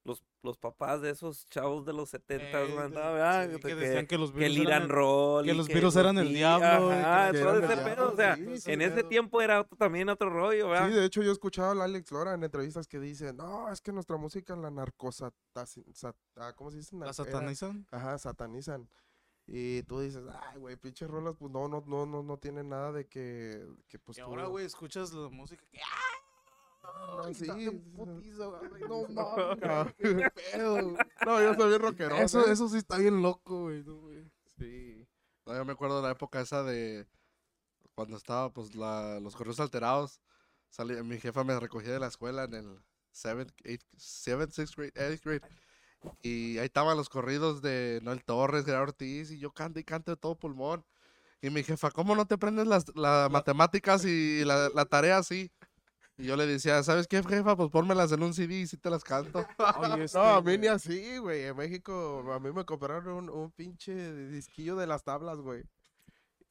los, 0.05 0.23
los 0.43 0.57
papás 0.57 1.01
de 1.01 1.09
esos 1.09 1.45
chavos 1.49 1.83
de 1.83 1.91
los 1.91 2.09
setentas, 2.11 2.69
Eh, 2.69 3.49
sí, 3.55 3.55
Que- 3.61 3.67
que 3.69 3.75
decían 3.75 4.05
que 4.07 4.17
los 4.17 4.31
que 4.31 4.45
el 4.45 4.51
virus 4.53 4.67
eran 4.67 4.67
Irán 4.67 4.83
el- 4.83 4.89
Roll. 4.89 5.45
que 5.45 5.51
y 5.51 5.55
los 5.55 5.67
virus 5.67 5.95
eran 5.95 6.17
el 6.19 6.29
diablo, 6.33 6.89
y 6.91 6.93
Ajá, 6.93 7.31
que 7.31 7.39
todo 7.39 7.49
eran 7.57 7.63
el 7.63 7.71
ese 7.71 7.83
pedo, 7.83 7.95
diablo, 7.95 8.13
o 8.13 8.15
sea, 8.15 8.35
sí, 8.35 8.53
ese 8.53 8.73
en 8.73 8.81
ese 8.83 9.03
tiempo 9.03 9.41
era 9.41 9.61
otro- 9.61 9.75
también 9.77 10.07
otro 10.09 10.29
rollo, 10.29 10.69
¿verdad? 10.69 10.87
Sí, 10.89 10.93
de 10.93 11.05
hecho 11.05 11.23
yo 11.23 11.29
he 11.31 11.33
escuchado 11.33 11.81
a 11.81 11.83
Alex 11.85 12.11
Lora 12.11 12.33
en 12.35 12.43
entrevistas 12.43 12.87
que 12.87 12.99
dice, 12.99 13.33
no, 13.33 13.71
es 13.71 13.81
que 13.81 13.91
nuestra 13.91 14.15
música 14.17 14.55
la 14.55 14.69
narcosata, 14.69 15.35
ah, 16.35 16.53
¿cómo 16.55 16.69
se 16.71 16.77
dice? 16.77 16.95
¿La 16.97 17.05
era- 17.05 17.13
satanizan? 17.13 17.87
Ajá, 17.91 18.17
satanizan. 18.19 18.87
Y 19.47 19.83
tú 19.83 19.99
dices, 19.99 20.23
ay, 20.51 20.57
güey, 20.59 20.75
pinches 20.75 21.07
rolas, 21.09 21.35
pues 21.37 21.51
no, 21.51 21.67
no, 21.67 21.83
no, 21.85 22.05
no, 22.05 22.23
no 22.23 22.37
tienen 22.37 22.69
nada 22.69 22.91
de 22.91 23.07
que, 23.07 23.65
que 23.87 23.99
pues 23.99 24.17
Y 24.17 24.21
ahora, 24.21 24.45
güey, 24.45 24.65
escuchas 24.65 25.13
la 25.13 25.29
música 25.29 25.63
que... 25.71 25.79
no, 26.93 27.23
¡Ay, 27.23 27.33
sí, 27.33 27.45
putiza, 27.95 28.45
güey, 28.45 28.81
No 28.81 29.07
No, 29.07 29.55
mames, 29.61 29.93
qué 29.97 30.29
pedo. 30.51 30.97
no, 31.25 31.41
yo 31.41 31.53
soy 31.53 31.69
bien 31.69 31.81
rockero. 31.81 32.15
Eso, 32.17 32.45
eso 32.45 32.69
sí 32.69 32.77
está 32.77 32.97
bien 32.97 33.21
loco, 33.21 33.63
güey. 33.63 33.83
no, 33.83 33.95
güey. 33.97 34.31
Sí. 34.57 35.07
No, 35.45 35.55
yo 35.55 35.65
me 35.65 35.73
acuerdo 35.73 35.97
de 35.97 36.03
la 36.07 36.11
época 36.11 36.41
esa 36.41 36.63
de 36.63 37.07
cuando 37.93 38.17
estaba, 38.17 38.51
pues, 38.51 38.75
la, 38.75 39.19
los 39.19 39.35
correos 39.35 39.59
alterados. 39.59 40.19
Salí, 40.69 41.01
mi 41.03 41.19
jefa 41.19 41.43
me 41.43 41.57
recogía 41.59 41.93
de 41.93 41.99
la 41.99 42.07
escuela 42.07 42.43
en 42.43 42.53
el 42.55 42.79
7th, 43.13 43.53
7th, 43.97 44.51
6th 44.53 44.75
grade, 44.75 44.93
8th 44.95 45.23
grade. 45.23 45.41
Y 46.21 46.57
ahí 46.57 46.65
estaban 46.65 46.97
los 46.97 47.09
corridos 47.09 47.61
de 47.61 47.99
Noel 48.03 48.23
Torres, 48.23 48.65
Gerardo 48.65 48.89
Ortiz, 48.89 49.31
y 49.31 49.39
yo 49.39 49.51
canto 49.51 49.79
y 49.79 49.83
canto 49.83 50.11
de 50.11 50.17
todo 50.17 50.37
pulmón. 50.37 50.85
Y 51.41 51.49
mi 51.49 51.63
jefa, 51.63 51.91
¿cómo 51.91 52.15
no 52.15 52.25
te 52.25 52.35
aprendes 52.35 52.67
las, 52.67 52.85
las 52.95 53.29
matemáticas 53.31 54.03
y 54.05 54.43
la, 54.43 54.69
la 54.73 54.85
tarea 54.85 55.17
así? 55.17 55.51
Y 56.17 56.25
yo 56.25 56.37
le 56.37 56.45
decía, 56.45 56.81
¿sabes 56.83 57.07
qué, 57.07 57.21
jefa? 57.23 57.55
Pues 57.57 57.69
pónmelas 57.69 58.11
en 58.13 58.23
un 58.23 58.33
CD 58.33 58.61
y 58.61 58.67
sí 58.67 58.77
te 58.77 58.89
las 58.89 59.03
canto. 59.03 59.45
Oye, 59.79 60.05
este, 60.05 60.17
No, 60.17 60.23
a 60.23 60.37
mí 60.41 60.43
güey, 60.43 60.57
ni 60.59 60.67
así, 60.67 61.17
güey. 61.17 61.43
En 61.43 61.57
México, 61.57 62.23
a 62.31 62.39
mí 62.39 62.51
me 62.53 62.63
compraron 62.65 63.07
un, 63.07 63.29
un 63.29 63.51
pinche 63.51 64.13
disquillo 64.27 64.75
de 64.77 64.87
las 64.87 65.03
tablas, 65.03 65.39
güey. 65.39 65.63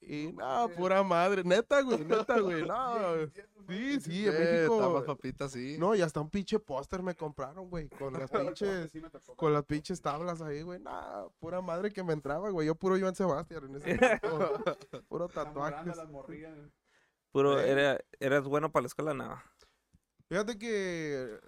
Y 0.06 0.32
no, 0.34 0.68
pura 0.76 1.02
madre. 1.02 1.44
Neta, 1.44 1.80
güey, 1.80 2.04
neta, 2.04 2.38
güey. 2.38 2.62
No. 2.68 3.26
Sí, 3.66 4.00
sí, 4.00 4.26
en 4.26 4.34
Eh, 4.34 4.38
México. 4.68 5.02
papitas, 5.06 5.52
sí. 5.52 5.76
No, 5.78 5.94
y 5.94 6.02
hasta 6.02 6.20
un 6.20 6.28
pinche 6.28 6.58
póster 6.58 7.02
me 7.02 7.14
compraron, 7.14 7.70
güey. 7.70 7.88
Con 7.88 8.12
las 8.12 8.30
pinches, 8.30 8.92
con 9.36 9.54
las 9.54 9.64
pinches 9.64 10.02
tablas 10.02 10.42
ahí, 10.42 10.60
güey. 10.60 10.78
No, 10.80 11.32
pura 11.38 11.62
madre 11.62 11.90
que 11.90 12.02
me 12.04 12.12
entraba, 12.12 12.50
güey. 12.50 12.66
Yo 12.66 12.74
puro 12.74 12.98
Joan 13.00 13.14
Sebastián 13.14 13.64
en 13.64 13.76
ese 13.76 13.96
tiempo. 13.96 14.50
Puro 15.08 15.28
tatuajes. 15.28 15.96
Puro, 17.32 17.58
era, 17.58 17.98
¿eras 18.20 18.44
bueno 18.44 18.70
para 18.70 18.82
la 18.82 18.86
escuela? 18.88 19.14
No. 19.14 19.42
Fíjate 20.34 20.58
que 20.58 21.38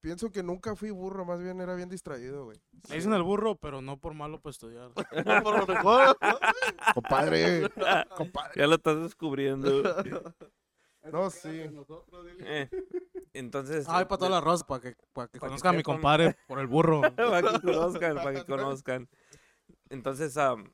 pienso 0.00 0.30
que 0.30 0.44
nunca 0.44 0.76
fui 0.76 0.90
burro, 0.90 1.24
más 1.24 1.42
bien 1.42 1.60
era 1.60 1.74
bien 1.74 1.88
distraído, 1.88 2.44
güey. 2.44 2.56
Le 2.88 2.94
dicen 2.94 3.12
el 3.12 3.24
burro, 3.24 3.56
pero 3.56 3.82
no 3.82 3.98
por 3.98 4.14
malo 4.14 4.40
para 4.40 4.52
estudiar. 4.52 4.92
Por 5.42 5.58
lo 5.58 5.66
mejor. 5.66 6.16
Compadre, 6.94 7.68
compadre. 8.16 8.52
Ya 8.54 8.68
lo 8.68 8.76
estás 8.76 9.02
descubriendo. 9.02 9.82
No, 11.12 11.30
sí. 11.30 11.62
Eh, 12.40 12.68
Entonces. 13.32 13.86
Ay, 13.88 14.06
para 14.06 14.18
toda 14.18 14.30
la 14.30 14.40
raza, 14.40 14.66
para 14.66 14.80
que, 14.80 14.96
para 15.12 15.28
que 15.28 15.38
Pa' 15.38 15.46
que 15.46 15.50
conozcan 15.50 15.74
a 15.74 15.76
mi 15.76 15.84
compadre 15.84 16.36
por 16.48 16.58
el 16.58 16.66
burro. 16.66 17.00
para 17.00 17.52
que 17.52 17.60
conozcan, 17.60 18.16
para 18.16 18.34
que 18.34 18.44
conozcan. 18.44 19.08
Entonces, 19.88 20.36
am, 20.36 20.72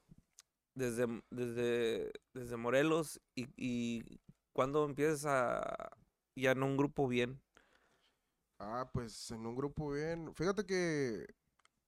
desde, 0.74 1.06
desde, 1.30 2.12
desde 2.32 2.56
Morelos 2.56 3.20
y, 3.35 3.46
y 3.58 4.20
cuando 4.54 4.87
empiezas 4.87 5.26
a 5.26 5.90
ya 6.37 6.52
en 6.52 6.62
un 6.62 6.76
grupo 6.76 7.08
bien. 7.08 7.40
Ah, 8.64 8.88
pues 8.92 9.31
en 9.33 9.44
un 9.44 9.57
grupo 9.57 9.90
bien. 9.90 10.33
Fíjate 10.37 10.64
que 10.64 11.27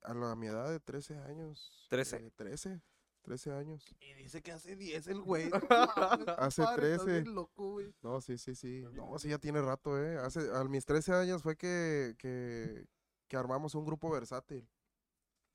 a, 0.03 0.13
la, 0.13 0.33
a 0.33 0.37
mi 0.37 0.49
edad 0.49 0.71
de 0.71 0.81
13 0.81 1.17
años. 1.19 1.87
13. 1.89 2.17
eh, 2.17 2.31
13. 2.35 2.83
13 3.23 3.53
años. 3.53 3.85
Y 4.01 4.13
dice 4.15 4.43
que 4.43 4.51
hace 4.51 4.75
10 4.75 5.07
el 5.07 5.21
güey. 5.23 5.51
Hace 6.39 6.63
Padre, 6.65 6.95
estás 6.95 7.05
13. 7.07 7.23
bien 7.23 7.35
loco, 7.35 7.73
güey. 7.75 7.95
No, 8.03 8.21
sí, 8.21 8.37
sí, 8.39 8.57
sí. 8.57 8.85
No, 8.93 9.17
sí, 9.19 9.29
ya 9.29 9.39
tiene 9.39 9.63
rato, 9.63 9.97
¿eh? 10.03 10.19
Hace, 10.19 10.51
a 10.53 10.65
mis 10.65 10.85
13 10.85 11.13
años 11.13 11.43
fue 11.43 11.57
que, 11.57 12.17
que, 12.19 12.87
que 13.29 13.37
armamos 13.37 13.75
un 13.77 13.87
grupo 13.87 14.11
versátil. 14.11 14.69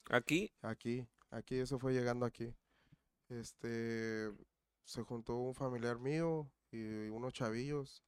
Aquí, 0.09 0.51
Aquí, 0.61 1.05
aquí, 1.29 1.55
eso 1.57 1.77
fue 1.77 1.93
llegando 1.93 2.25
aquí. 2.25 2.55
Este, 3.27 4.31
se 4.85 5.03
juntó 5.03 5.35
un 5.35 5.53
familiar 5.53 5.99
mío 5.99 6.49
y 6.71 7.09
unos 7.09 7.33
chavillos. 7.33 8.03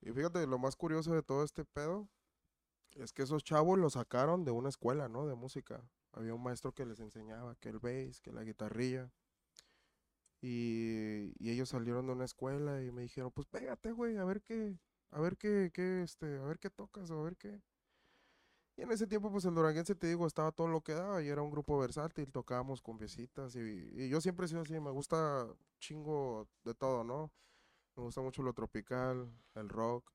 Y 0.00 0.12
fíjate, 0.12 0.46
lo 0.46 0.58
más 0.58 0.76
curioso 0.76 1.12
de 1.12 1.22
todo 1.22 1.44
este 1.44 1.64
pedo 1.64 2.08
es 2.98 3.12
que 3.12 3.22
esos 3.22 3.44
chavos 3.44 3.78
los 3.78 3.94
sacaron 3.94 4.44
de 4.44 4.50
una 4.50 4.68
escuela, 4.68 5.08
¿no? 5.08 5.26
De 5.26 5.34
música. 5.34 5.82
Había 6.12 6.34
un 6.34 6.42
maestro 6.42 6.72
que 6.72 6.86
les 6.86 7.00
enseñaba 7.00 7.54
que 7.56 7.68
el 7.70 7.78
bass, 7.78 8.20
que 8.20 8.32
la 8.32 8.42
guitarrilla. 8.42 9.10
Y, 10.40 11.32
y 11.38 11.50
ellos 11.50 11.70
salieron 11.70 12.06
de 12.06 12.12
una 12.12 12.24
escuela 12.24 12.82
y 12.82 12.92
me 12.92 13.02
dijeron, 13.02 13.32
pues 13.32 13.46
pégate, 13.48 13.92
güey, 13.92 14.16
a 14.18 14.24
ver 14.24 14.42
qué, 14.42 14.78
a 15.10 15.20
ver 15.20 15.36
qué, 15.36 15.70
qué, 15.72 16.02
este, 16.02 16.38
a 16.38 16.42
ver 16.42 16.58
qué 16.58 16.70
tocas, 16.70 17.10
o 17.10 17.20
a 17.20 17.22
ver 17.22 17.36
qué. 17.36 17.60
Y 18.76 18.82
en 18.82 18.92
ese 18.92 19.06
tiempo, 19.06 19.30
pues 19.30 19.44
el 19.46 19.54
Duranguense, 19.54 19.94
te 19.94 20.06
digo, 20.06 20.26
estaba 20.26 20.52
todo 20.52 20.68
lo 20.68 20.82
que 20.82 20.92
daba 20.92 21.22
y 21.22 21.28
era 21.28 21.40
un 21.42 21.50
grupo 21.50 21.78
versátil, 21.78 22.30
tocábamos 22.30 22.82
con 22.82 22.98
piecitas 22.98 23.56
y, 23.56 23.60
y 23.94 24.08
yo 24.10 24.20
siempre 24.20 24.44
he 24.46 24.48
sido 24.48 24.60
así, 24.62 24.78
me 24.78 24.90
gusta 24.90 25.46
chingo 25.80 26.46
de 26.64 26.74
todo, 26.74 27.02
¿no? 27.02 27.32
Me 27.96 28.04
gusta 28.04 28.20
mucho 28.22 28.42
lo 28.42 28.52
tropical, 28.54 29.30
el 29.54 29.68
rock. 29.68 30.12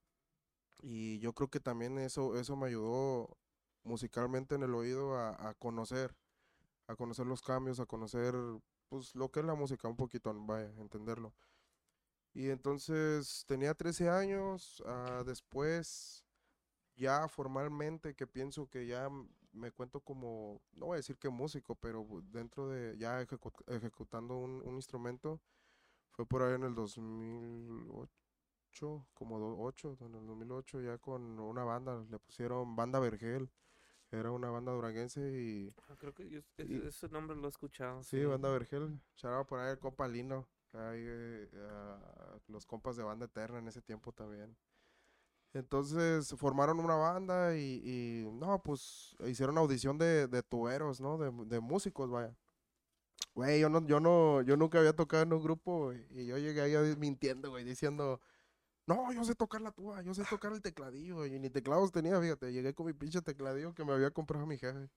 Y 0.81 1.19
yo 1.19 1.33
creo 1.33 1.49
que 1.49 1.59
también 1.59 1.97
eso, 1.99 2.37
eso 2.39 2.55
me 2.55 2.67
ayudó 2.67 3.37
musicalmente 3.83 4.55
en 4.55 4.63
el 4.63 4.73
oído 4.75 5.15
a, 5.15 5.49
a 5.49 5.53
conocer, 5.55 6.15
a 6.87 6.95
conocer 6.95 7.27
los 7.27 7.41
cambios, 7.41 7.79
a 7.79 7.87
conocer 7.87 8.35
pues 8.89 9.15
lo 9.15 9.31
que 9.31 9.41
es 9.41 9.45
la 9.47 9.55
música, 9.55 9.87
un 9.89 9.97
poquito, 9.97 10.33
vaya, 10.45 10.71
entenderlo. 10.79 11.33
Y 12.33 12.49
entonces 12.49 13.43
tenía 13.47 13.73
13 13.73 14.09
años, 14.09 14.81
ah, 14.85 15.23
después 15.25 16.23
ya 16.95 17.27
formalmente 17.29 18.15
que 18.15 18.27
pienso 18.27 18.67
que 18.69 18.87
ya 18.87 19.09
me 19.53 19.71
cuento 19.71 20.01
como, 20.01 20.61
no 20.73 20.87
voy 20.87 20.95
a 20.95 20.97
decir 20.97 21.17
que 21.17 21.29
músico, 21.29 21.75
pero 21.75 22.07
dentro 22.31 22.69
de 22.69 22.97
ya 22.97 23.21
ejecu- 23.23 23.63
ejecutando 23.67 24.37
un, 24.37 24.61
un 24.65 24.75
instrumento, 24.75 25.41
Fue 26.13 26.25
por 26.27 26.43
ahí 26.43 26.55
en 26.55 26.63
el 26.63 26.75
2008, 26.75 28.20
como 29.13 29.39
do- 29.39 29.57
8, 29.59 29.97
en 30.01 30.15
el 30.15 30.25
2008 30.25 30.81
ya 30.81 30.97
con 30.97 31.39
una 31.39 31.63
banda, 31.63 32.03
le 32.09 32.19
pusieron 32.19 32.75
Banda 32.75 32.99
Vergel. 32.99 33.49
Era 34.11 34.31
una 34.31 34.49
banda 34.49 34.73
duranguense 34.73 35.21
y 35.31 35.73
Ah, 35.89 35.95
Creo 35.97 36.13
que 36.13 36.29
yo- 36.29 36.39
ese, 36.39 36.65
Y- 36.67 36.87
ese 36.87 37.07
nombre 37.09 37.35
lo 37.37 37.45
he 37.47 37.49
escuchado. 37.49 38.03
sí, 38.03 38.23
Banda 38.25 38.49
Vergel. 38.49 38.99
Charaba 39.15 39.45
por 39.45 39.59
ahí 39.59 39.71
el 39.71 39.79
compa 39.79 40.07
Lino. 40.07 40.47
ahí, 40.73 41.01
eh, 41.03 41.49
a 41.69 42.37
los 42.47 42.65
compas 42.65 42.95
de 42.95 43.03
Banda 43.03 43.25
Eterna 43.25 43.59
en 43.59 43.67
ese 43.67 43.81
tiempo 43.81 44.13
también. 44.13 44.55
Entonces 45.53 46.33
formaron 46.37 46.79
una 46.79 46.95
banda 46.95 47.57
y, 47.57 47.81
y, 47.83 48.31
no, 48.31 48.61
pues 48.63 49.15
hicieron 49.27 49.57
audición 49.57 49.97
de, 49.97 50.27
de 50.27 50.41
tuberos, 50.43 51.01
¿no? 51.01 51.17
De, 51.17 51.29
de 51.45 51.59
músicos, 51.59 52.09
vaya. 52.09 52.33
Güey, 53.35 53.59
yo 53.59 53.69
no, 53.69 53.85
yo 53.85 53.99
no, 53.99 54.41
yo 54.43 54.55
nunca 54.55 54.79
había 54.79 54.95
tocado 54.95 55.23
en 55.23 55.33
un 55.33 55.43
grupo, 55.43 55.91
y 55.93 56.25
yo 56.25 56.37
llegué 56.37 56.61
ahí 56.61 56.95
mintiendo, 56.97 57.49
güey, 57.49 57.63
diciendo, 57.65 58.21
no, 58.87 59.11
yo 59.13 59.23
sé 59.23 59.35
tocar 59.35 59.61
la 59.61 59.71
tuba, 59.71 60.01
yo 60.01 60.13
sé 60.13 60.23
tocar 60.29 60.51
el 60.53 60.61
tecladillo, 60.61 61.25
y 61.25 61.39
ni 61.39 61.49
teclados 61.49 61.91
tenía, 61.91 62.19
fíjate, 62.19 62.51
llegué 62.51 62.73
con 62.73 62.85
mi 62.87 62.93
pinche 62.93 63.21
tecladillo 63.21 63.73
que 63.73 63.85
me 63.85 63.93
había 63.93 64.11
comprado 64.11 64.45
mi 64.45 64.57
jefe. 64.57 64.89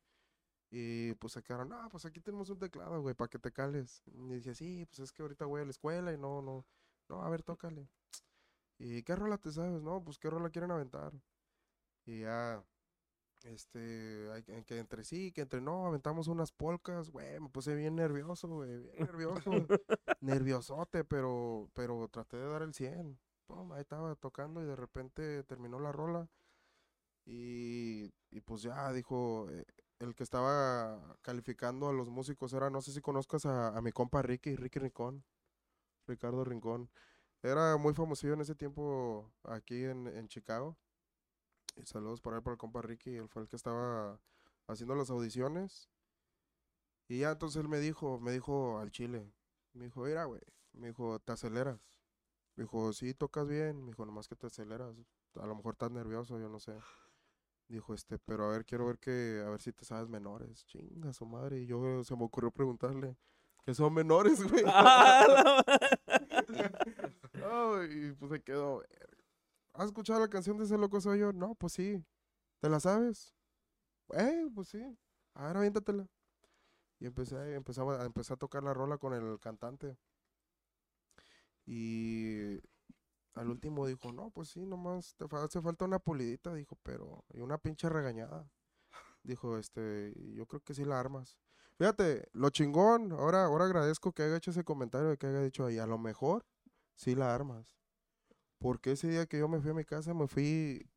Y 0.71 1.15
pues 1.17 1.35
se 1.35 1.43
quedaron, 1.43 1.69
no, 1.71 1.89
pues 1.91 2.05
aquí 2.07 2.21
tenemos 2.21 2.51
un 2.51 2.59
teclado, 2.59 3.01
güey, 3.03 3.15
para 3.15 3.29
que 3.29 3.39
te 3.39 3.53
cales. 3.53 4.03
Y 4.07 4.35
dije, 4.37 4.55
sí, 4.55 4.87
pues 4.87 5.01
es 5.01 5.13
que 5.13 5.23
ahorita 5.23 5.47
voy 5.47 5.63
a 5.63 5.65
la 5.65 5.71
escuela 5.71 6.13
y 6.13 6.19
no, 6.19 6.43
no, 6.43 6.67
no, 7.09 7.23
a 7.23 7.31
ver, 7.31 7.43
tócale. 7.45 7.89
¿Y 8.79 9.03
qué 9.03 9.17
rola 9.17 9.39
te 9.39 9.53
sabes? 9.53 9.83
No, 9.83 10.03
pues 10.05 10.19
qué 10.19 10.31
rola 10.31 10.51
quieren 10.51 10.71
aventar. 10.71 11.13
Y 12.07 12.21
ya, 12.23 12.65
este, 13.45 14.31
hay 14.33 14.43
que- 14.45 14.65
que 14.65 14.79
entre 14.79 15.05
sí, 15.05 15.33
que 15.33 15.43
entre 15.43 15.61
no, 15.63 15.87
aventamos 15.87 16.29
unas 16.29 16.53
polcas, 16.53 17.11
güey, 17.11 17.41
me 17.41 17.51
puse 17.51 17.75
bien 17.77 17.97
nervioso, 17.97 18.49
güey, 18.49 18.79
bien 18.81 18.97
nervioso, 19.01 19.51
nerviosote, 20.21 21.05
pero, 21.05 21.71
pero 21.75 22.09
traté 22.11 22.39
de 22.39 22.49
dar 22.49 22.63
el 22.63 22.75
100. 22.75 23.19
Pum, 23.47 23.73
ahí 23.73 23.81
estaba 23.81 24.15
tocando 24.17 24.63
y 24.63 24.67
de 24.67 24.77
repente 24.77 25.43
terminó 25.45 25.79
la 25.81 25.93
rola. 25.93 26.29
Y, 27.27 28.13
y 28.31 28.41
pues 28.43 28.63
ya 28.63 28.93
dijo, 28.93 29.49
eh, 29.51 29.65
el 30.01 30.15
que 30.15 30.23
estaba 30.25 31.17
calificando 31.23 31.89
a 31.89 31.93
los 31.93 32.11
músicos 32.11 32.53
era, 32.53 32.71
no 32.71 32.83
sé 32.83 32.93
si 32.93 33.01
conozcas 33.01 33.47
a, 33.47 33.81
mi 33.83 33.93
compa 33.93 34.23
Ricky, 34.23 34.57
Ricky 34.57 34.79
Rincón, 34.79 35.25
Ricardo 36.07 36.45
Rincón. 36.45 36.91
Era 37.43 37.77
muy 37.77 37.95
famosillo 37.95 38.35
en 38.35 38.41
ese 38.43 38.55
tiempo 38.55 39.33
aquí 39.45 39.85
en, 39.85 40.07
en 40.09 40.29
Chicago. 40.29 40.79
Y 41.77 41.87
saludos 41.87 42.21
por 42.21 42.35
ahí 42.35 42.41
para 42.41 42.53
el 42.55 42.59
compa 42.59 42.83
Ricky, 42.83 43.17
él 43.17 43.29
fue 43.29 43.43
el 43.43 43.49
que 43.49 43.57
estaba 43.57 44.21
haciendo 44.69 44.95
las 44.95 45.11
audiciones. 45.11 45.89
Y 47.09 47.21
ya 47.21 47.33
entonces 47.33 47.61
él 47.63 47.69
me 47.69 47.79
dijo, 47.81 48.19
me 48.21 48.33
dijo 48.33 48.79
al 48.79 48.91
chile, 48.91 49.31
me 49.73 49.85
dijo, 49.87 50.03
mira, 50.03 50.25
güey, 50.25 50.41
me 50.73 50.89
dijo, 50.89 51.19
te 51.21 51.33
aceleras. 51.33 51.94
Me 52.57 52.65
dijo, 52.65 52.93
sí, 52.93 53.15
tocas 53.15 53.49
bien, 53.49 53.81
me 53.85 53.89
dijo, 53.91 54.07
nomás 54.07 54.29
que 54.29 54.37
te 54.37 54.47
aceleras. 54.47 54.95
A 55.37 55.47
lo 55.47 55.57
mejor 55.57 55.75
estás 55.75 55.91
nervioso, 55.91 56.39
yo 56.39 56.49
no 56.49 56.61
sé. 56.61 56.75
Dijo, 57.69 57.95
este, 57.95 58.19
pero 58.19 58.47
a 58.47 58.51
ver, 58.51 58.65
quiero 58.67 58.87
ver 58.87 58.99
que, 58.99 59.43
a 59.47 59.51
ver 59.51 59.61
si 59.63 59.73
te 59.73 59.85
sabes 59.85 60.09
menores. 60.09 60.65
Chinga 60.67 61.13
su 61.13 61.27
madre. 61.27 61.61
Y 61.61 61.67
yo 61.67 62.05
se 62.05 62.17
me 62.17 62.25
ocurrió 62.25 62.51
preguntarle, 62.51 63.17
¿qué 63.65 63.75
son 63.75 63.95
menores, 63.95 64.43
güey? 64.49 64.65
Ah, 64.69 65.63
No, 67.35 67.85
y 67.85 68.13
pues 68.13 68.31
se 68.33 68.43
quedó. 68.43 68.79
"Verga. 68.79 68.97
¿Has 69.75 69.87
escuchado 69.87 70.21
la 70.21 70.29
canción 70.29 70.59
de 70.59 70.65
ese 70.65 70.79
loco 70.79 71.01
soy 71.01 71.21
yo? 71.21 71.33
No, 71.33 71.55
pues 71.57 71.75
sí. 71.75 72.05
¿Te 72.61 72.69
la 72.71 72.81
sabes? 72.81 73.35
Eh, 74.15 74.49
pues 74.55 74.69
sí. 74.69 74.83
A 75.35 75.49
ver, 75.49 75.59
aviéntatela. 75.59 76.09
Y 77.01 77.07
empecé, 77.07 77.55
empezaba, 77.55 78.03
a- 78.03 78.07
empecé 78.07 78.35
a 78.35 78.37
tocar 78.37 78.63
la 78.65 78.75
rola 78.75 78.99
con 78.99 79.15
el 79.15 79.39
cantante. 79.41 79.97
Y 81.67 82.61
al 83.35 83.49
último 83.49 83.87
dijo, 83.87 84.13
no, 84.13 84.31
pues 84.31 84.49
sí, 84.49 84.65
nomás 84.67 85.15
te 85.17 85.27
hace 85.37 85.61
falta 85.61 85.85
una 85.85 85.99
pulidita, 85.99 86.55
dijo, 86.55 86.79
pero, 86.83 87.25
y 87.33 87.41
una 87.41 87.59
pinche 87.59 87.89
regañada. 87.89 88.49
Dijo, 89.23 89.59
este, 89.59 90.15
yo 90.35 90.47
creo 90.47 90.61
que 90.61 90.75
sí 90.75 90.85
la 90.85 91.01
armas. 91.01 91.39
Fíjate, 91.77 92.29
lo 92.33 92.51
chingón, 92.51 93.13
ahora, 93.13 93.47
ahora 93.47 93.65
agradezco 93.65 94.13
que 94.13 94.23
haya 94.23 94.37
hecho 94.37 94.51
ese 94.53 94.65
comentario, 94.65 95.09
de 95.09 95.17
que 95.17 95.27
haya 95.27 95.41
dicho 95.41 95.65
ahí, 95.65 95.79
a 95.79 95.87
lo 95.87 95.99
mejor 95.99 96.47
sí 96.95 97.15
la 97.15 97.35
armas. 97.35 97.77
Porque 98.59 98.93
ese 98.93 99.09
día 99.09 99.27
que 99.27 99.39
yo 99.39 99.49
me 99.49 99.61
fui 99.61 99.71
a 99.71 99.75
mi 99.75 99.85
casa, 99.85 100.15
me 100.15 100.29
fui 100.29 100.89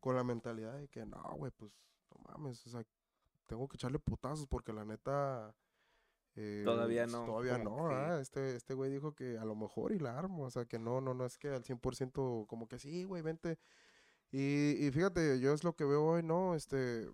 con 0.00 0.14
la 0.14 0.22
mentalidad 0.24 0.78
de 0.78 0.88
que, 0.88 1.04
no, 1.04 1.20
güey, 1.36 1.50
pues, 1.52 1.72
no 2.10 2.22
mames, 2.30 2.64
o 2.66 2.70
sea, 2.70 2.84
tengo 3.46 3.66
que 3.68 3.76
echarle 3.76 3.98
putazos 3.98 4.46
porque 4.46 4.72
la 4.72 4.84
neta... 4.84 5.54
eh, 6.36 6.62
Todavía 6.64 7.04
pues, 7.04 7.12
no, 7.12 7.24
Todavía 7.26 7.58
no, 7.58 7.88
que- 7.88 8.20
Este, 8.20 8.56
este 8.56 8.74
güey 8.74 8.90
dijo 8.90 9.14
que 9.14 9.38
a 9.38 9.44
lo 9.44 9.54
mejor 9.54 9.92
y 9.92 9.98
la 9.98 10.18
armo, 10.18 10.44
o 10.44 10.50
sea, 10.50 10.64
que 10.64 10.78
no, 10.78 11.00
no, 11.00 11.14
no 11.14 11.26
es 11.26 11.36
que 11.38 11.48
al 11.48 11.62
100% 11.64 12.46
como 12.46 12.68
que 12.68 12.78
sí, 12.78 13.04
güey, 13.04 13.22
vente. 13.22 13.58
Y, 14.30 14.86
y 14.86 14.90
fíjate, 14.90 15.40
yo 15.40 15.52
es 15.52 15.62
lo 15.62 15.74
que 15.76 15.84
veo 15.84 16.04
hoy, 16.04 16.22
¿no? 16.22 16.54
Este, 16.54 17.06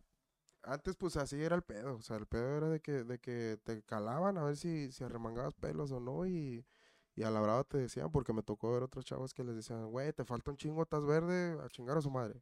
antes 0.62 0.94
pues 0.96 1.16
así 1.16 1.40
era 1.42 1.56
el 1.56 1.62
pedo, 1.62 1.96
o 1.96 2.02
sea, 2.02 2.16
el 2.16 2.26
pedo 2.26 2.56
era 2.58 2.68
de 2.68 2.80
que, 2.80 3.04
de 3.04 3.18
que 3.18 3.58
te 3.64 3.82
calaban 3.82 4.38
a 4.38 4.44
ver 4.44 4.56
si, 4.56 4.92
si 4.92 5.02
arremangabas 5.02 5.54
pelos 5.54 5.90
o 5.90 5.98
no 5.98 6.26
y, 6.26 6.64
y 7.16 7.22
a 7.24 7.30
la 7.30 7.40
brava 7.40 7.64
te 7.64 7.78
decían, 7.78 8.12
porque 8.12 8.32
me 8.32 8.42
tocó 8.44 8.72
ver 8.72 8.82
otros 8.84 9.04
chavos 9.04 9.34
que 9.34 9.42
les 9.42 9.56
decían, 9.56 9.90
güey, 9.90 10.12
te 10.12 10.24
falta 10.24 10.50
un 10.52 10.56
chingo, 10.56 10.82
estás 10.82 11.04
verde, 11.04 11.58
a 11.60 11.68
chingar 11.68 11.96
a 11.98 12.02
su 12.02 12.10
madre. 12.10 12.40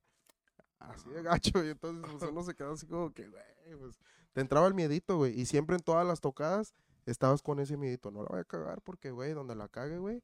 Así 0.78 1.08
de 1.08 1.22
gacho, 1.22 1.64
y 1.64 1.68
entonces 1.70 2.04
pues 2.10 2.22
uno 2.30 2.42
se 2.42 2.54
quedó 2.54 2.72
así 2.72 2.86
como 2.86 3.10
que, 3.14 3.28
güey, 3.28 3.42
pues 3.78 3.98
te 4.36 4.42
entraba 4.42 4.66
el 4.66 4.74
miedito, 4.74 5.16
güey, 5.16 5.32
y 5.40 5.46
siempre 5.46 5.76
en 5.76 5.82
todas 5.82 6.06
las 6.06 6.20
tocadas 6.20 6.74
estabas 7.06 7.40
con 7.40 7.58
ese 7.58 7.78
miedito, 7.78 8.10
no 8.10 8.22
la 8.22 8.28
voy 8.28 8.40
a 8.40 8.44
cagar 8.44 8.82
porque, 8.82 9.10
güey, 9.10 9.32
donde 9.32 9.54
la 9.54 9.66
cague, 9.66 9.96
güey, 9.96 10.22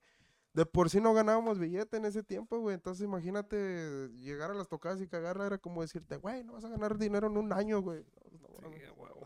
de 0.52 0.66
por 0.66 0.90
sí 0.90 1.00
no 1.00 1.14
ganábamos 1.14 1.58
billete 1.58 1.96
en 1.96 2.04
ese 2.04 2.22
tiempo, 2.22 2.58
güey. 2.58 2.74
Entonces 2.74 3.02
imagínate 3.02 4.10
llegar 4.18 4.50
a 4.50 4.54
las 4.54 4.68
tocadas 4.68 5.00
y 5.00 5.08
cagarla 5.08 5.46
era 5.46 5.56
como 5.56 5.80
decirte, 5.80 6.18
güey, 6.18 6.44
no 6.44 6.52
vas 6.52 6.66
a 6.66 6.68
ganar 6.68 6.98
dinero 6.98 7.28
en 7.28 7.38
un 7.38 7.54
año, 7.54 7.80
güey. 7.80 8.04
No, 8.38 8.68
no 8.68 8.76
Sí, 8.76 8.82
huevo. 8.94 9.24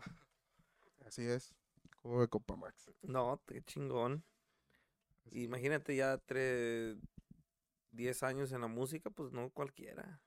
Así 1.05 1.23
es. 1.23 1.53
Como 2.01 2.21
de 2.21 2.29
Copa 2.29 2.55
Max. 2.55 2.89
No, 3.01 3.41
qué 3.45 3.61
chingón. 3.63 4.23
Así. 5.25 5.43
Imagínate 5.43 5.97
ya 5.97 6.17
tres, 6.17 6.95
10 7.91 8.23
años 8.23 8.53
en 8.53 8.61
la 8.61 8.67
música, 8.67 9.09
pues 9.09 9.33
no 9.33 9.49
cualquiera. 9.49 10.21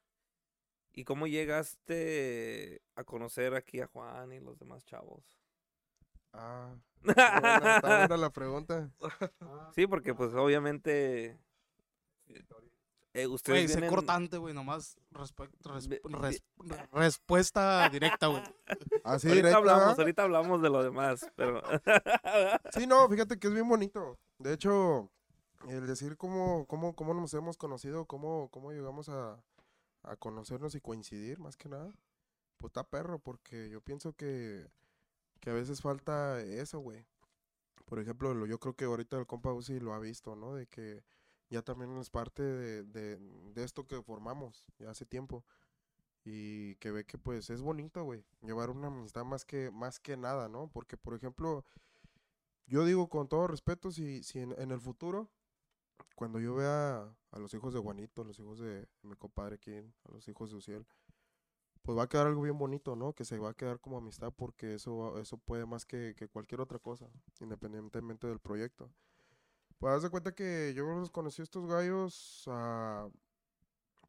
¿Y 0.92 1.04
cómo 1.04 1.26
llegaste 1.26 2.82
a 2.96 3.04
conocer 3.04 3.54
aquí 3.54 3.80
a 3.80 3.86
Juan 3.86 4.32
y 4.32 4.40
los 4.40 4.58
demás 4.58 4.84
chavos? 4.84 5.24
Ah, 6.32 6.74
está 7.04 7.40
buena, 7.40 7.76
está 7.76 7.98
buena 7.98 8.16
la 8.16 8.30
pregunta. 8.30 8.90
Sí, 9.74 9.86
porque 9.86 10.14
pues 10.14 10.32
obviamente 10.34 11.38
eh, 13.12 13.26
ustedes 13.26 13.72
Güey, 13.74 13.82
sé 13.82 13.88
cortante, 13.88 14.36
güey, 14.36 14.54
nomás 14.54 14.96
respe- 15.12 15.50
res- 15.64 15.88
Ve- 15.88 16.00
res- 16.04 16.42
respuesta 16.92 17.88
directa, 17.88 18.28
güey. 18.28 18.42
Así 19.04 19.26
ahorita 19.28 19.48
directa, 19.48 19.56
hablamos, 19.56 19.98
ahorita 19.98 20.22
hablamos 20.22 20.62
de 20.62 20.70
lo 20.70 20.82
demás, 20.82 21.28
pero 21.34 21.60
Sí, 22.72 22.86
no, 22.86 23.08
fíjate 23.08 23.38
que 23.38 23.48
es 23.48 23.52
bien 23.54 23.68
bonito. 23.68 24.18
De 24.38 24.52
hecho, 24.52 25.10
el 25.68 25.86
decir 25.88 26.16
cómo, 26.16 26.66
cómo, 26.66 26.94
cómo 26.94 27.12
nos 27.14 27.34
hemos 27.34 27.56
conocido, 27.56 28.06
cómo, 28.06 28.48
cómo 28.50 28.70
llegamos 28.72 29.08
a, 29.08 29.42
a 30.02 30.16
conocernos 30.16 30.74
y 30.74 30.80
coincidir, 30.80 31.38
más 31.40 31.56
que 31.56 31.68
nada, 31.68 31.92
pues 32.58 32.70
está 32.70 32.84
perro, 32.88 33.18
porque 33.20 33.70
yo 33.70 33.80
pienso 33.82 34.14
que, 34.14 34.68
que 35.40 35.50
a 35.50 35.54
veces 35.54 35.82
falta 35.82 36.40
eso, 36.42 36.80
güey. 36.80 37.06
Por 37.86 38.00
ejemplo, 38.00 38.34
lo- 38.34 38.46
yo 38.46 38.58
creo 38.60 38.74
que 38.76 38.84
ahorita 38.86 39.18
el 39.18 39.26
compa 39.26 39.52
Uzi 39.52 39.80
lo 39.80 39.94
ha 39.94 39.98
visto, 40.00 40.36
¿no? 40.36 40.54
De 40.54 40.66
que 40.68 41.04
ya 41.50 41.62
también 41.62 41.96
es 41.98 42.10
parte 42.10 42.42
de, 42.42 42.84
de, 42.84 43.18
de 43.54 43.64
esto 43.64 43.86
que 43.86 44.02
formamos 44.02 44.64
ya 44.78 44.90
hace 44.90 45.06
tiempo. 45.06 45.44
Y 46.24 46.76
que 46.76 46.90
ve 46.90 47.04
que 47.06 47.18
pues 47.18 47.50
es 47.50 47.62
bonito, 47.62 48.04
güey, 48.04 48.24
llevar 48.42 48.70
una 48.70 48.88
amistad 48.88 49.24
más 49.24 49.44
que, 49.44 49.70
más 49.70 50.00
que 50.00 50.16
nada, 50.18 50.48
¿no? 50.48 50.68
Porque, 50.70 50.96
por 50.98 51.14
ejemplo, 51.14 51.64
yo 52.66 52.84
digo 52.84 53.08
con 53.08 53.28
todo 53.28 53.46
respeto, 53.46 53.90
si, 53.90 54.22
si 54.22 54.38
en, 54.40 54.54
en 54.58 54.70
el 54.70 54.80
futuro, 54.80 55.28
cuando 56.14 56.38
yo 56.40 56.54
vea 56.54 57.08
a 57.30 57.38
los 57.38 57.52
hijos 57.54 57.72
de 57.74 57.80
Juanito, 57.80 58.22
a 58.22 58.24
los 58.24 58.38
hijos 58.38 58.58
de 58.58 58.86
mi 59.02 59.14
compadre 59.16 59.56
aquí, 59.56 59.74
a 59.76 60.12
los 60.12 60.26
hijos 60.28 60.50
de 60.50 60.56
Uciel, 60.56 60.86
pues 61.82 61.96
va 61.96 62.02
a 62.04 62.08
quedar 62.08 62.26
algo 62.26 62.42
bien 62.42 62.58
bonito, 62.58 62.94
¿no? 62.96 63.12
Que 63.14 63.24
se 63.24 63.38
va 63.38 63.50
a 63.50 63.54
quedar 63.54 63.80
como 63.80 63.98
amistad 63.98 64.32
porque 64.36 64.74
eso, 64.74 64.96
va- 64.96 65.20
eso 65.20 65.38
puede 65.38 65.64
más 65.66 65.86
que, 65.86 66.14
que 66.16 66.28
cualquier 66.28 66.60
otra 66.60 66.78
cosa, 66.78 67.08
independientemente 67.40 68.26
del 68.26 68.38
proyecto. 68.38 68.90
Pues 69.78 69.94
haz 69.94 70.02
de 70.02 70.10
cuenta 70.10 70.32
que 70.34 70.74
yo 70.76 70.84
los 70.84 71.10
conocí 71.10 71.40
a 71.40 71.44
estos 71.44 71.66
gallos 71.66 72.44
ah, 72.48 73.08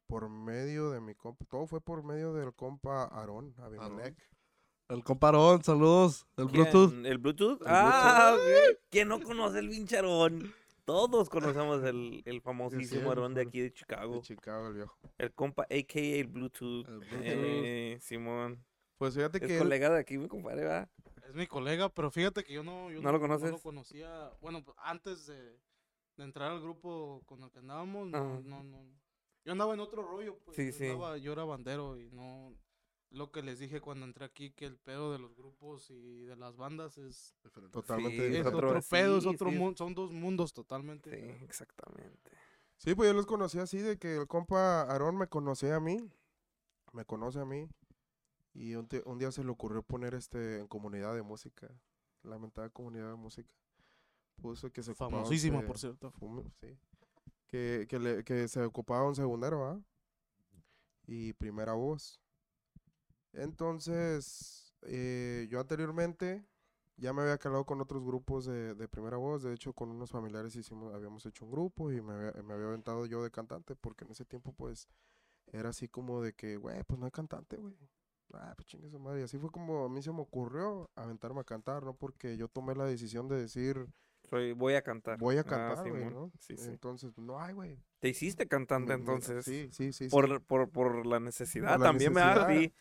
por 0.06 0.28
medio 0.28 0.90
de 0.90 1.00
mi 1.00 1.14
compa, 1.14 1.46
todo 1.46 1.66
fue 1.66 1.80
por 1.80 2.02
medio 2.04 2.34
del 2.34 2.52
compa 2.52 3.04
Aarón, 3.04 3.54
Abimelech. 3.58 4.16
El 4.88 5.02
comparón, 5.02 5.64
saludos. 5.64 6.26
El 6.36 6.48
¿quién? 6.48 6.64
Bluetooth. 6.70 7.06
¿El 7.06 7.16
Bluetooth? 7.18 7.62
ah. 7.64 8.36
¿quién 8.90 9.08
no 9.08 9.18
conoce 9.22 9.60
el 9.60 9.70
pincharón? 9.70 10.52
Todos 10.84 11.28
conocemos 11.30 11.82
el, 11.84 12.22
el 12.24 12.40
famosísimo 12.40 13.02
sí, 13.02 13.08
Aarón 13.08 13.34
de 13.34 13.42
aquí 13.42 13.58
de 13.58 13.64
De 13.66 13.72
Chicago. 13.72 14.20
Chicago, 14.20 14.68
el 14.68 14.74
viejo. 14.74 14.98
El 15.18 15.32
compa, 15.32 15.62
a.k.a. 15.64 16.00
el 16.02 16.26
Bluetooth. 16.26 16.88
El 16.88 16.98
Bluetooth. 16.98 17.20
Eh, 17.24 17.98
Simón. 18.00 18.64
Pues 18.98 19.14
fíjate 19.14 19.38
Es 19.38 19.46
que 19.46 19.54
él- 19.56 19.62
colega 19.62 19.90
de 19.90 20.00
aquí, 20.00 20.18
mi 20.18 20.28
compadre, 20.28 20.62
¿verdad? 20.62 20.90
Es 21.28 21.34
mi 21.34 21.46
colega, 21.46 21.88
pero 21.88 22.10
fíjate 22.10 22.42
que 22.44 22.52
yo 22.52 22.62
no, 22.62 22.90
yo 22.90 23.00
¿No 23.00 23.12
lo 23.12 23.20
conoces? 23.20 23.50
lo 23.50 23.58
conocía, 23.60 24.30
bueno, 24.40 24.62
pues, 24.64 24.76
antes 24.80 25.26
de, 25.26 25.58
de 26.16 26.24
entrar 26.24 26.50
al 26.50 26.60
grupo 26.60 27.22
con 27.26 27.42
el 27.42 27.50
que 27.50 27.60
andábamos, 27.60 28.08
no, 28.08 28.40
no, 28.40 28.62
no. 28.64 28.84
Yo 29.44 29.52
andaba 29.52 29.74
en 29.74 29.80
otro 29.80 30.02
rollo, 30.02 30.38
pues. 30.44 30.56
Sí, 30.56 30.66
yo 30.66 30.72
sí. 30.72 30.86
andaba- 30.86 31.16
yo 31.18 31.32
era 31.32 31.44
bandero 31.44 31.96
y 31.98 32.10
no. 32.10 32.54
Lo 33.12 33.30
que 33.30 33.42
les 33.42 33.58
dije 33.58 33.80
cuando 33.82 34.06
entré 34.06 34.24
aquí, 34.24 34.50
que 34.52 34.64
el 34.64 34.76
pedo 34.78 35.12
de 35.12 35.18
los 35.18 35.34
grupos 35.36 35.90
y 35.90 36.24
de 36.24 36.34
las 36.36 36.56
bandas 36.56 36.96
es, 36.96 37.34
Diferente. 37.44 37.72
Totalmente 37.72 38.28
Sí, 38.30 38.36
es 38.36 38.46
otro- 38.46 38.68
otro, 38.70 38.80
pedo, 38.88 39.18
es 39.18 39.26
otro 39.26 39.50
sí. 39.50 39.56
mundo, 39.56 39.76
son 39.76 39.94
dos 39.94 40.10
mundos 40.12 40.52
totalmente. 40.54 41.10
Sí, 41.10 41.16
diferentes. 41.16 41.48
exactamente. 41.48 42.30
Sí, 42.78 42.94
pues 42.94 43.08
yo 43.10 43.12
los 43.14 43.26
conocí 43.26 43.58
así, 43.58 43.78
de 43.78 43.98
que 43.98 44.16
el 44.16 44.26
compa 44.26 44.82
Aarón 44.82 45.16
me 45.18 45.26
conocía 45.28 45.76
a 45.76 45.80
mí, 45.80 45.98
me 46.92 47.04
conoce 47.04 47.38
a 47.38 47.44
mí, 47.44 47.68
y 48.54 48.74
un, 48.74 48.88
día 49.18 49.30
se 49.30 49.44
le 49.44 49.50
ocurrió 49.50 49.82
poner 49.82 50.14
este 50.14 50.58
en 50.60 50.66
comunidad 50.66 51.14
de 51.14 51.22
música, 51.22 51.68
lamentada 52.22 52.70
comunidad 52.70 53.10
de 53.10 53.16
música. 53.16 53.54
Puso 54.40 54.70
que 54.72 54.82
se 54.82 54.94
Famosísima, 54.94 55.60
por 55.62 55.78
cierto. 55.78 56.12
fume- 56.12 56.50
sí. 56.62 56.78
Que, 57.46 57.86
que, 57.88 57.98
le- 57.98 58.24
que 58.24 58.48
se 58.48 58.62
ocupaba 58.64 59.06
un 59.06 59.14
segundero, 59.14 59.66
¿ah? 59.66 59.80
Y 61.06 61.34
primera 61.34 61.74
voz. 61.74 62.21
Entonces, 63.32 64.74
eh, 64.82 65.46
yo 65.50 65.60
anteriormente 65.60 66.44
ya 66.96 67.12
me 67.12 67.22
había 67.22 67.38
calado 67.38 67.64
con 67.64 67.80
otros 67.80 68.04
grupos 68.04 68.44
de, 68.46 68.74
de 68.74 68.88
primera 68.88 69.16
voz. 69.16 69.42
De 69.42 69.54
hecho, 69.54 69.72
con 69.72 69.90
unos 69.90 70.10
familiares 70.10 70.54
hicimos, 70.56 70.94
habíamos 70.94 71.24
hecho 71.26 71.44
un 71.44 71.50
grupo 71.50 71.90
y 71.92 72.00
me 72.00 72.12
había, 72.12 72.42
me 72.42 72.54
había 72.54 72.66
aventado 72.66 73.06
yo 73.06 73.22
de 73.22 73.30
cantante, 73.30 73.74
porque 73.76 74.04
en 74.04 74.10
ese 74.12 74.24
tiempo, 74.24 74.52
pues, 74.52 74.88
era 75.52 75.70
así 75.70 75.88
como 75.88 76.22
de 76.22 76.32
que, 76.34 76.56
güey, 76.56 76.82
pues 76.84 76.98
no 76.98 77.06
hay 77.06 77.12
cantante, 77.12 77.56
güey. 77.56 77.74
Ah, 78.34 78.54
pues 78.56 78.66
chingue 78.66 78.88
su 78.88 78.98
madre. 78.98 79.20
Y 79.20 79.24
así 79.24 79.36
fue 79.38 79.50
como 79.50 79.84
a 79.84 79.88
mí 79.88 80.02
se 80.02 80.12
me 80.12 80.20
ocurrió 80.20 80.90
aventarme 80.94 81.40
a 81.40 81.44
cantar, 81.44 81.84
¿no? 81.84 81.94
Porque 81.94 82.36
yo 82.36 82.48
tomé 82.48 82.74
la 82.74 82.84
decisión 82.86 83.28
de 83.28 83.36
decir, 83.38 83.86
Soy, 84.22 84.52
voy 84.52 84.74
a 84.74 84.82
cantar. 84.82 85.18
voy 85.18 85.36
a 85.36 85.40
Ah, 85.40 85.44
cantar, 85.44 85.88
güey, 85.90 86.04
Simón. 86.04 86.14
¿no? 86.14 86.32
Sí, 86.38 86.56
sí. 86.56 86.70
Entonces, 86.70 87.18
no 87.18 87.40
hay, 87.40 87.52
güey. 87.52 87.78
Te 87.98 88.08
hiciste 88.08 88.46
cantante 88.48 88.92
Me- 88.92 88.96
me- 88.96 89.00
entonces. 89.00 89.44
Sí, 89.44 89.68
sí, 89.70 89.92
sí. 89.92 90.04
sí. 90.04 90.10
Por, 90.10 90.40
por, 90.44 90.70
por 90.70 91.04
la 91.04 91.20
necesidad 91.20 91.78
la 91.78 91.84
también, 91.84 92.14
necesidad. 92.14 92.48
Sí. 92.48 92.72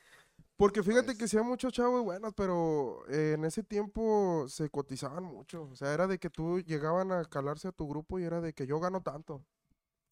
Porque 0.61 0.83
fíjate 0.83 1.05
Pues- 1.07 1.17
que 1.17 1.27
sí 1.27 1.37
hay 1.39 1.43
muchos 1.43 1.73
chavos 1.73 2.03
buenos, 2.03 2.33
pero 2.35 3.03
eh, 3.09 3.33
en 3.35 3.45
ese 3.45 3.63
tiempo 3.63 4.45
se 4.47 4.69
cotizaban 4.69 5.23
mucho. 5.23 5.63
O 5.63 5.75
sea, 5.75 5.91
era 5.91 6.05
de 6.05 6.19
que 6.19 6.29
tú 6.29 6.59
llegaban 6.59 7.11
a 7.11 7.25
calarse 7.25 7.67
a 7.67 7.71
tu 7.71 7.87
grupo 7.89 8.19
y 8.19 8.25
era 8.25 8.41
de 8.41 8.53
que 8.53 8.67
yo 8.67 8.79
gano 8.79 9.01
tanto. 9.01 9.43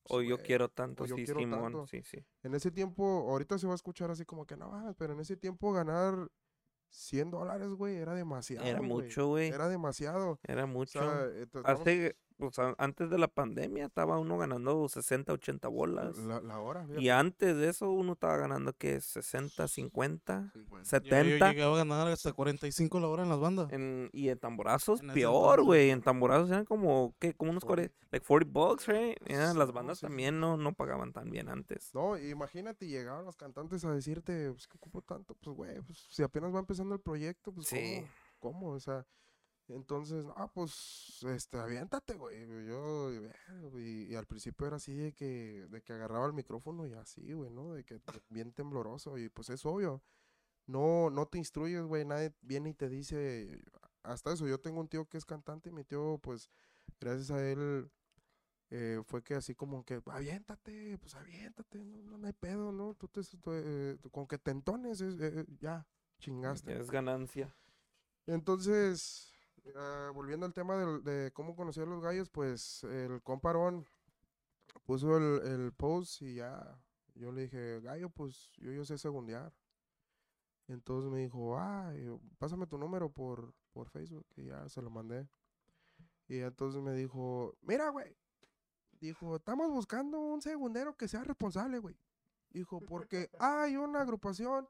O 0.05 0.23
yo 0.23 0.39
quiero 0.39 0.67
tanto, 0.67 1.03
o 1.03 1.05
yo 1.05 1.15
sí, 1.17 1.25
quiero 1.25 1.39
Simón. 1.39 1.61
tanto. 1.61 1.85
Sí, 1.85 2.01
sí. 2.01 2.25
En 2.41 2.55
ese 2.55 2.71
tiempo, 2.71 3.03
ahorita 3.29 3.59
se 3.59 3.67
va 3.67 3.73
a 3.73 3.75
escuchar 3.75 4.09
así 4.09 4.25
como 4.25 4.47
que 4.47 4.57
no, 4.57 4.95
pero 4.97 5.13
en 5.13 5.19
ese 5.19 5.37
tiempo 5.37 5.71
ganar 5.71 6.31
100 6.89 7.29
dólares, 7.29 7.69
güey, 7.69 7.97
era 7.97 8.15
demasiado. 8.15 8.65
Era 8.65 8.81
mucho, 8.81 9.27
güey. 9.27 9.49
Era 9.49 9.69
demasiado. 9.69 10.39
Era 10.47 10.63
O 10.63 10.67
mucho. 10.67 10.99
sea, 10.99 11.27
estamos- 11.35 11.69
Hace, 11.69 12.17
o 12.39 12.51
sea, 12.51 12.73
antes 12.77 13.09
de 13.09 13.17
la 13.17 13.27
pandemia 13.27 13.85
estaba 13.85 14.17
uno 14.17 14.37
ganando 14.37 14.87
60, 14.87 15.33
80 15.33 15.67
bolas. 15.67 16.17
la, 16.17 16.39
la 16.41 16.59
hora. 16.59 16.83
Y 16.83 16.87
fíjate. 16.87 17.11
antes 17.11 17.57
de 17.57 17.69
eso 17.69 17.89
uno 17.91 18.13
estaba 18.13 18.37
ganando 18.37 18.73
que 18.73 19.01
60, 19.01 19.67
50, 19.67 20.51
50. 20.53 20.53
Yo, 20.53 20.77
yo 20.77 20.85
70. 20.85 21.51
llegaba 21.51 21.75
a 21.75 21.77
ganar 21.77 22.07
hasta 22.07 22.31
45 22.33 22.99
la 22.99 23.07
hora 23.07 23.23
en 23.23 23.29
las 23.29 23.39
bandas. 23.39 23.71
En, 23.71 24.09
y 24.13 24.29
en 24.29 24.39
tamborazos, 24.39 25.01
En 25.01 25.11
peor, 25.13 25.63
güey. 25.63 25.89
En 25.89 26.01
tamborazos 26.01 26.49
eran 26.49 26.65
como, 26.65 27.13
¿qué? 27.19 27.33
Como 27.33 27.51
unos 27.51 27.65
40, 27.65 27.93
like 28.11 28.25
40 28.25 28.51
bucks, 28.51 28.87
right? 28.87 29.17
Yeah, 29.27 29.53
las 29.53 29.71
bandas 29.71 29.97
sí, 29.97 30.01
sí. 30.01 30.07
también 30.07 30.39
no, 30.39 30.57
no 30.57 30.73
pagaban 30.73 31.13
tan 31.13 31.29
bien 31.29 31.49
antes. 31.49 31.91
No, 31.93 32.17
imagínate, 32.17 32.87
llegaban 32.87 33.25
los 33.25 33.35
cantantes 33.35 33.83
a 33.85 33.93
decirte, 33.93 34.51
pues, 34.51 34.67
¿qué 34.67 34.77
ocupo 34.77 35.01
tanto? 35.01 35.35
Pues, 35.35 35.55
güey, 35.55 35.81
pues, 35.81 36.07
si 36.09 36.23
apenas 36.23 36.53
va 36.53 36.59
empezando 36.59 36.95
el 36.95 37.01
proyecto, 37.01 37.51
pues, 37.51 37.67
Sí. 37.67 38.03
¿cómo? 38.39 38.59
¿Cómo? 38.59 38.69
O 38.71 38.79
sea, 38.79 39.05
entonces, 39.69 40.25
ah, 40.35 40.51
pues, 40.51 41.23
este, 41.23 41.57
aviéntate, 41.57 42.15
güey. 42.15 42.39
Yo, 42.67 43.11
y, 43.79 44.07
y 44.11 44.15
al 44.15 44.25
principio 44.25 44.67
era 44.67 44.77
así 44.77 44.93
de 44.93 45.13
que, 45.13 45.67
de 45.69 45.81
que 45.81 45.93
agarraba 45.93 46.25
el 46.25 46.33
micrófono 46.33 46.87
y 46.87 46.93
así, 46.93 47.33
güey, 47.33 47.51
¿no? 47.51 47.73
De 47.73 47.83
que 47.83 48.01
bien 48.29 48.51
tembloroso 48.51 49.17
y 49.17 49.29
pues 49.29 49.49
es 49.49 49.65
obvio. 49.65 50.03
No, 50.65 51.09
no 51.09 51.25
te 51.27 51.37
instruyes, 51.37 51.83
güey, 51.83 52.05
nadie 52.05 52.33
viene 52.41 52.69
y 52.69 52.73
te 52.73 52.89
dice, 52.89 53.61
hasta 54.03 54.33
eso, 54.33 54.47
yo 54.47 54.59
tengo 54.59 54.79
un 54.79 54.87
tío 54.87 55.05
que 55.07 55.17
es 55.17 55.25
cantante 55.25 55.69
y 55.69 55.71
mi 55.71 55.83
tío, 55.83 56.19
pues, 56.21 56.49
gracias 56.99 57.31
a 57.31 57.43
él, 57.47 57.91
eh, 58.69 59.01
fue 59.05 59.23
que 59.23 59.33
así 59.33 59.55
como 59.55 59.83
que, 59.83 60.01
aviéntate, 60.05 60.97
pues 60.99 61.15
aviéntate, 61.15 61.83
no, 61.83 62.03
no, 62.03 62.17
no 62.19 62.27
hay 62.27 62.33
pedo, 62.33 62.71
¿no? 62.71 62.93
Tú 62.93 63.07
te, 63.07 63.23
tú, 63.23 63.51
eh, 63.51 63.97
con 64.11 64.27
que 64.27 64.37
te 64.37 64.51
entones, 64.51 65.01
es, 65.01 65.19
eh, 65.19 65.45
ya, 65.59 65.87
chingaste. 66.19 66.79
Es 66.79 66.91
ganancia. 66.91 67.55
Entonces, 68.27 69.28
ah, 69.75 70.11
volviendo 70.13 70.45
al 70.45 70.53
tema 70.53 70.77
del- 70.77 71.03
de 71.03 71.31
cómo 71.33 71.55
conocí 71.55 71.79
a 71.79 71.85
los 71.85 72.01
gallos, 72.01 72.29
pues 72.29 72.83
el 72.85 73.21
comparón 73.21 73.85
puso 74.85 75.17
el, 75.17 75.41
el 75.47 75.73
post 75.73 76.21
y 76.21 76.35
ya, 76.35 76.79
yo 77.15 77.31
le 77.31 77.43
dije, 77.43 77.79
gallo, 77.81 78.09
pues 78.09 78.51
yo, 78.57 78.71
yo 78.71 78.85
sé 78.85 78.97
segundear. 78.97 79.53
Entonces 80.67 81.11
me 81.11 81.19
dijo, 81.19 81.57
ah, 81.57 81.93
yo, 81.95 82.19
pásame 82.37 82.67
tu 82.67 82.77
número 82.77 83.09
por, 83.11 83.53
por 83.73 83.89
Facebook 83.89 84.27
y 84.35 84.45
ya 84.45 84.67
se 84.69 84.81
lo 84.81 84.89
mandé. 84.89 85.27
Y 86.27 86.39
entonces 86.39 86.79
me 86.81 86.93
dijo, 86.93 87.55
mira, 87.61 87.89
güey, 87.89 88.15
dijo, 88.99 89.37
estamos 89.37 89.69
buscando 89.71 90.19
un 90.19 90.41
segundero 90.41 90.95
que 90.95 91.07
sea 91.07 91.23
responsable, 91.23 91.79
güey. 91.79 91.97
Dijo, 92.51 92.81
porque 92.81 93.29
hay 93.39 93.77
una 93.77 94.01
agrupación 94.01 94.67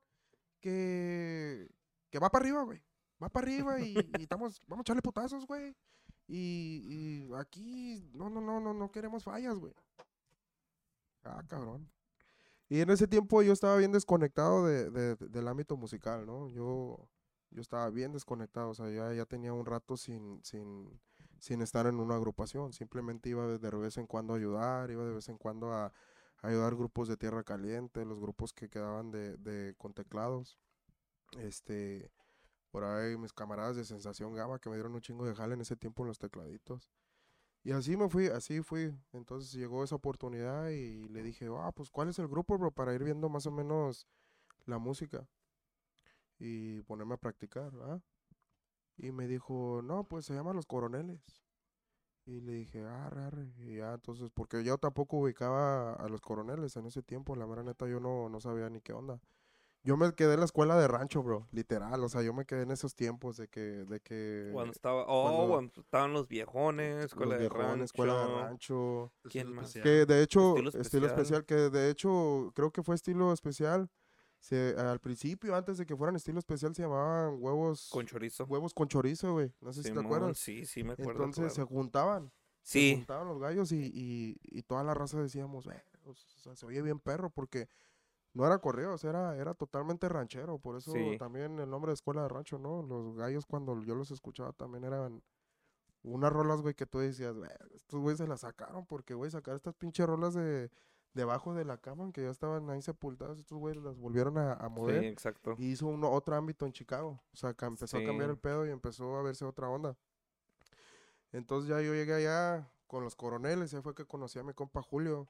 que, 0.62 1.70
que 2.10 2.20
va 2.20 2.30
para 2.30 2.44
arriba, 2.44 2.64
güey. 2.64 2.82
Va 3.22 3.30
para 3.30 3.46
arriba 3.48 3.80
y, 3.82 3.96
estamos, 4.20 4.62
vamos 4.68 4.82
a 4.82 4.86
echarle 4.86 5.02
putazos, 5.02 5.46
güey. 5.46 5.76
Y, 6.28 7.28
y 7.28 7.34
aquí, 7.36 8.10
no, 8.14 8.30
no, 8.30 8.40
no, 8.42 8.60
no, 8.60 8.74
no 8.74 8.92
queremos 8.92 9.24
fallas, 9.24 9.58
güey. 9.58 9.74
Ah, 11.24 11.44
cabrón. 11.48 11.90
Y 12.70 12.82
en 12.82 12.90
ese 12.92 13.08
tiempo 13.08 13.42
yo 13.42 13.54
estaba 13.54 13.78
bien 13.78 13.92
desconectado 13.92 14.66
de, 14.66 14.90
de- 14.92 15.16
de- 15.16 15.28
del 15.30 15.48
ámbito 15.48 15.76
musical, 15.78 16.26
¿no? 16.26 16.50
Yo, 16.50 17.10
yo 17.52 17.62
estaba 17.62 17.90
bien 17.90 18.12
desconectado, 18.14 18.70
o 18.70 18.74
sea, 18.76 18.90
ya, 18.92 19.14
ya 19.14 19.26
tenía 19.26 19.54
un 19.54 19.66
rato 19.66 19.98
sin, 19.98 20.40
sin, 20.44 21.00
sin 21.40 21.62
estar 21.62 21.88
en 21.88 22.00
una 22.00 22.16
agrupación. 22.16 22.74
Simplemente 22.74 23.30
iba 23.30 23.48
de, 23.48 23.58
de 23.60 23.72
vez 23.78 23.98
en 23.98 24.08
cuando 24.08 24.34
a 24.34 24.38
ayudar, 24.38 24.92
iba 24.92 25.04
de 25.04 25.14
vez 25.14 25.30
en 25.30 25.38
cuando 25.38 25.74
a, 25.74 25.88
a 25.88 26.48
ayudar 26.48 26.76
grupos 26.76 27.08
de 27.08 27.18
tierra 27.18 27.44
caliente, 27.44 28.06
los 28.06 28.20
grupos 28.20 28.54
que 28.54 28.70
quedaban 28.70 29.12
de, 29.12 29.36
de 29.38 29.74
con 29.78 29.94
teclados. 29.94 30.60
Este, 31.40 32.12
por 32.72 32.84
ahí 32.84 33.18
mis 33.18 33.34
camaradas 33.34 33.76
de 33.76 33.86
Sensación 33.86 34.34
Gama 34.34 34.60
que 34.60 34.70
me 34.70 34.76
dieron 34.76 34.94
un 34.94 35.02
chingo 35.02 35.26
de 35.26 35.36
jale 35.36 35.56
en 35.56 35.62
ese 35.62 35.76
tiempo 35.76 36.04
en 36.04 36.08
los 36.10 36.20
tecladitos. 36.20 36.90
Y 37.64 37.72
así 37.72 37.98
me 37.98 38.10
fui, 38.10 38.28
así 38.28 38.62
fui. 38.62 38.96
Entonces 39.14 39.52
llegó 39.52 39.84
esa 39.84 39.96
oportunidad 39.96 40.70
y 40.70 41.08
le 41.10 41.24
dije, 41.24 41.48
ah, 41.60 41.72
pues 41.74 41.90
¿cuál 41.90 42.10
es 42.10 42.20
el 42.20 42.28
grupo, 42.28 42.58
bro? 42.58 42.72
Para 42.72 42.94
ir 42.94 43.04
viendo 43.04 43.30
más 43.30 43.46
o 43.46 43.52
menos 43.52 44.08
la 44.66 44.78
música 44.78 45.28
y 46.40 46.82
ponerme 46.84 47.16
a 47.16 47.18
practicar, 47.18 47.72
¿ah? 47.84 48.02
Y 48.98 49.12
me 49.12 49.28
dijo, 49.28 49.82
no, 49.84 50.04
pues 50.06 50.26
se 50.26 50.34
llama 50.34 50.54
Los 50.54 50.66
Coroneles. 50.66 51.22
Y 52.26 52.42
le 52.42 52.54
dije, 52.54 52.84
ah, 52.86 53.08
arre. 53.08 53.52
Y 53.58 53.78
ya, 53.78 53.94
entonces, 53.94 54.30
porque 54.32 54.64
yo 54.64 54.78
tampoco 54.78 55.18
ubicaba 55.18 55.94
a 55.94 56.08
los 56.10 56.22
coroneles 56.22 56.76
en 56.76 56.86
ese 56.86 57.02
tiempo, 57.02 57.36
la 57.36 57.48
mera 57.48 57.64
neta, 57.64 57.88
yo 57.88 58.00
no, 58.00 58.30
no 58.30 58.40
sabía 58.40 58.70
ni 58.70 58.82
qué 58.82 58.94
onda. 58.94 59.20
Yo 59.84 59.96
me 59.96 60.12
quedé 60.14 60.34
en 60.34 60.40
la 60.40 60.46
escuela 60.46 60.76
de 60.78 60.88
rancho, 60.90 61.24
bro, 61.24 61.48
literal, 61.52 62.04
o 62.04 62.10
sea, 62.10 62.22
yo 62.22 62.34
me 62.34 62.46
quedé 62.46 62.64
en 62.64 62.72
esos 62.72 62.96
tiempos 62.96 63.38
de 63.38 63.48
que, 63.48 63.62
de 63.62 64.02
que 64.02 64.50
Cuando 64.52 64.74
estaba, 64.74 65.06
oh, 65.08 65.24
cuando- 65.24 65.48
cuando 65.48 65.82
estaban 65.82 66.14
los 66.14 66.28
viejones, 66.28 67.06
escuela 67.06 67.36
los 67.36 67.44
de 67.44 67.50
rancho. 67.50 67.84
escuela 67.86 68.14
de 68.14 68.28
rancho, 68.36 69.14
¿Quién 69.24 69.48
Estilo 69.48 69.56
más? 69.62 69.66
especial. 69.76 69.84
que 69.84 70.14
de 70.14 70.22
hecho, 70.24 70.50
Estilo 70.58 70.70
estilo, 70.82 71.08
especial. 71.08 71.46
que 71.46 71.56
de 71.56 71.90
hecho 71.90 72.52
creo 72.56 72.72
que 72.72 72.84
fue 72.84 72.96
estilo 72.96 73.32
especial. 73.32 73.90
Se, 74.42 74.74
al 74.78 75.00
principio, 75.00 75.54
antes 75.56 75.78
de 75.78 75.86
que 75.86 75.96
fueran 75.98 76.16
estilo 76.16 76.40
especial, 76.40 76.74
se 76.74 76.82
llamaban 76.82 77.38
huevos 77.40 77.90
Con 77.92 78.06
chorizo. 78.06 78.46
huevos 78.46 78.74
con 78.74 78.88
chorizo, 78.88 79.34
güey. 79.34 79.52
No 79.60 79.74
sé 79.74 79.84
si 79.84 79.92
te 79.92 80.00
acuerdas. 80.00 80.38
Sí, 80.38 80.66
sí, 80.66 80.82
me 80.84 80.94
acuerdo. 80.94 81.12
Entonces 81.26 81.54
se 81.54 81.64
juntaban. 81.64 82.32
Se 82.62 82.80
Sí, 82.80 82.96
juntaban 82.96 83.28
los 83.28 83.40
gallos 83.40 83.72
y, 83.74 83.92
y, 83.94 84.38
y 84.44 84.62
toda 84.64 84.84
la 84.86 84.94
raza 84.94 85.22
decíamos, 85.22 85.68
"Eh, 85.68 85.84
o 86.06 86.14
sea, 86.14 86.56
se 86.56 86.66
oye 86.66 86.82
bien 86.82 87.00
perro 87.00 87.30
porque 87.30 87.68
no 88.34 88.46
era 88.46 88.60
correos, 88.60 89.04
era, 89.04 89.36
era 89.38 89.54
totalmente 89.54 90.08
ranchero. 90.10 90.60
Por 90.60 90.78
eso 90.78 90.92
Sí. 90.92 91.18
también 91.18 91.60
el 91.60 91.70
nombre 91.70 91.90
de 91.90 91.96
escuela 91.96 92.24
de 92.24 92.30
rancho, 92.30 92.60
¿no? 92.60 92.84
Los 92.84 93.16
gallos 93.16 93.46
cuando 93.46 93.82
yo 93.84 93.96
los 93.96 94.12
escuchaba 94.12 94.54
también 94.54 94.84
eran 94.84 95.22
unas 96.04 96.32
rolas, 96.32 96.62
güey, 96.62 96.76
que 96.76 96.86
tú 96.86 97.00
decías, 97.00 97.36
"Güey, 97.36 97.50
estos 97.74 98.00
güeyes 98.00 98.20
se 98.20 98.28
las 98.28 98.42
sacaron 98.42 98.86
porque, 98.86 99.14
güey, 99.14 99.30
sacar 99.32 99.56
estas 99.56 99.74
pinches 99.76 100.06
rolas 100.08 100.34
de 100.34 100.70
debajo 101.14 101.54
de 101.56 101.66
la 101.66 101.78
cama 101.78 102.12
que 102.14 102.22
ya 102.24 102.30
estaban 102.30 102.70
ahí 102.70 102.82
sepultadas, 102.84 103.40
estos 103.40 103.58
güeyes 103.58 103.84
las 103.84 103.98
volvieron 103.98 104.38
a, 104.38 104.54
a 104.54 104.68
sí, 104.68 104.74
mover. 104.74 105.04
exacto. 105.06 105.56
Y 105.58 105.72
hizo 105.72 105.88
uno, 105.88 106.10
otro 106.12 106.36
ámbito 106.36 106.66
en 106.68 106.72
Chicago. 106.72 107.20
O 107.34 107.36
sea, 107.36 107.54
que 107.54 107.66
empezó 107.66 107.98
a 107.98 108.04
cambiar 108.04 108.30
el 108.30 108.38
pedo 108.38 108.66
y 108.66 108.70
empezó 108.70 109.18
a 109.18 109.24
verse 109.24 109.44
otra 109.44 109.68
onda. 109.70 109.98
Entonces 111.32 111.70
ya 111.70 111.82
yo 111.82 111.94
llegué 111.94 112.14
allá 112.14 112.70
con 112.88 113.04
los 113.04 113.16
coroneles. 113.16 113.72
Ya 113.72 113.82
fue 113.82 113.94
que 113.94 114.06
conocí 114.06 114.40
a 114.40 114.44
mi 114.44 114.54
compa 114.54 114.82
Julio 114.82 115.28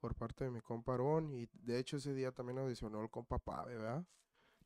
por 0.00 0.14
parte 0.14 0.44
de 0.44 0.50
mi 0.50 0.60
compa 0.60 0.92
Aarón. 0.92 1.32
Y 1.32 1.48
de 1.52 1.78
hecho 1.78 1.96
ese 1.96 2.14
día 2.14 2.32
también 2.32 2.58
audicionó 2.58 3.00
el 3.02 3.10
compa 3.10 3.38
Pave, 3.38 3.76
¿verdad? 3.76 4.04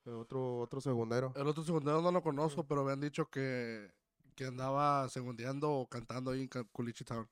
El 0.04 0.14
otro, 0.14 0.58
otro 0.60 0.80
segundero. 0.80 1.32
El 1.36 1.46
otro 1.46 1.62
segundero 1.62 2.02
no 2.02 2.10
lo 2.10 2.22
conozco, 2.22 2.64
pero 2.66 2.84
me 2.84 2.92
han 2.92 3.00
dicho 3.00 3.26
que, 3.26 3.90
que 4.34 4.46
andaba 4.46 5.08
segundeando 5.08 5.70
o 5.70 5.86
cantando 5.88 6.32
ahí 6.32 6.42
en 6.42 6.64
Culichi 6.72 7.04
Town. 7.04 7.28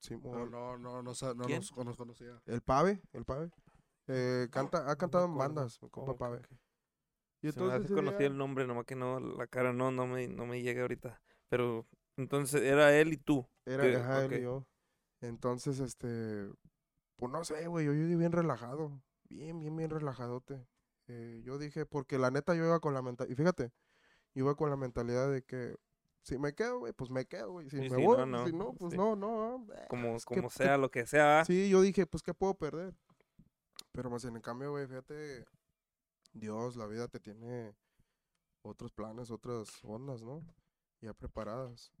Simón. 0.00 0.32
Pero 0.32 0.46
no, 0.50 0.78
no, 0.78 1.02
no, 1.02 1.12
no 1.34 1.44
¿Quién? 1.44 1.58
nos, 1.60 1.76
nos 1.76 1.96
conocía. 1.96 2.40
El 2.46 2.60
Pave, 2.62 3.02
el 3.12 3.24
Pave. 3.24 3.50
Eh, 4.06 4.48
canta, 4.50 4.88
ha 4.90 4.96
cantado 4.96 5.24
en 5.26 5.36
bandas, 5.36 5.82
mi 5.82 5.90
compa 5.90 6.16
Pave. 6.16 6.38
ok. 6.38 6.46
Y 7.42 7.52
Se 7.52 7.60
me 7.60 7.86
conocí 7.88 8.18
día- 8.18 8.26
el 8.28 8.36
nombre, 8.38 8.66
nomás 8.66 8.86
que 8.86 8.96
no, 8.96 9.20
la 9.20 9.46
cara 9.46 9.72
no, 9.72 9.90
no 9.90 10.06
me, 10.06 10.26
no 10.28 10.46
me 10.46 10.62
llega 10.62 10.82
ahorita. 10.82 11.20
Pero 11.48 11.86
entonces 12.16 12.62
era 12.62 12.96
él 12.98 13.12
y 13.12 13.16
tú. 13.18 13.46
Era, 13.66 13.82
que- 13.84 13.96
ajá, 13.96 14.24
él 14.24 14.32
y 14.34 14.42
yo. 14.42 14.66
Entonces, 15.20 15.80
este, 15.80 16.50
pues 17.16 17.32
no 17.32 17.44
sé, 17.44 17.66
güey, 17.66 17.86
yo 17.86 17.92
llegué 17.92 18.16
bien 18.16 18.32
relajado, 18.32 19.00
bien, 19.28 19.58
bien, 19.60 19.74
bien 19.76 19.90
relajadote. 19.90 20.66
Eh, 21.08 21.40
yo 21.44 21.58
dije, 21.58 21.86
porque 21.86 22.18
la 22.18 22.30
neta 22.30 22.54
yo 22.54 22.64
iba 22.64 22.80
con 22.80 22.94
la 22.94 23.02
mentalidad, 23.02 23.32
y 23.32 23.36
fíjate, 23.36 23.72
yo 24.34 24.44
iba 24.44 24.54
con 24.56 24.70
la 24.70 24.76
mentalidad 24.76 25.30
de 25.30 25.42
que 25.42 25.76
si 26.22 26.38
me 26.38 26.54
quedo, 26.54 26.80
güey, 26.80 26.92
pues 26.92 27.10
me 27.10 27.24
quedo, 27.26 27.52
güey. 27.52 27.70
Si 27.70 27.76
Y 27.76 27.80
me 27.88 27.96
si 27.96 28.02
voy, 28.04 28.16
no, 28.18 28.26
no, 28.26 28.46
si 28.46 28.52
no, 28.52 28.72
pues 28.74 28.90
sí. 28.92 28.96
no, 28.98 29.14
no. 29.14 29.66
ah, 29.72 29.86
Como, 29.88 30.16
es 30.16 30.24
que- 30.26 30.34
como 30.34 30.48
que- 30.48 30.54
sea, 30.54 30.76
lo 30.76 30.90
que 30.90 31.06
sea. 31.06 31.44
Sí, 31.44 31.68
yo 31.68 31.80
dije, 31.80 32.06
pues, 32.06 32.22
¿qué 32.24 32.34
puedo 32.34 32.54
perder? 32.54 32.94
Pero 33.92 34.10
más 34.10 34.24
en 34.24 34.34
el 34.36 34.42
cambio, 34.42 34.72
güey, 34.72 34.86
fíjate, 34.88 35.46
Dios, 36.32 36.76
la 36.76 36.86
vida 36.86 37.06
te 37.08 37.20
tiene 37.20 37.74
otros 38.62 38.92
planes, 38.92 39.30
otras 39.30 39.68
ondas, 39.84 40.22
¿no? 40.22 40.42
Ya 41.00 41.14
preparadas. 41.14 41.92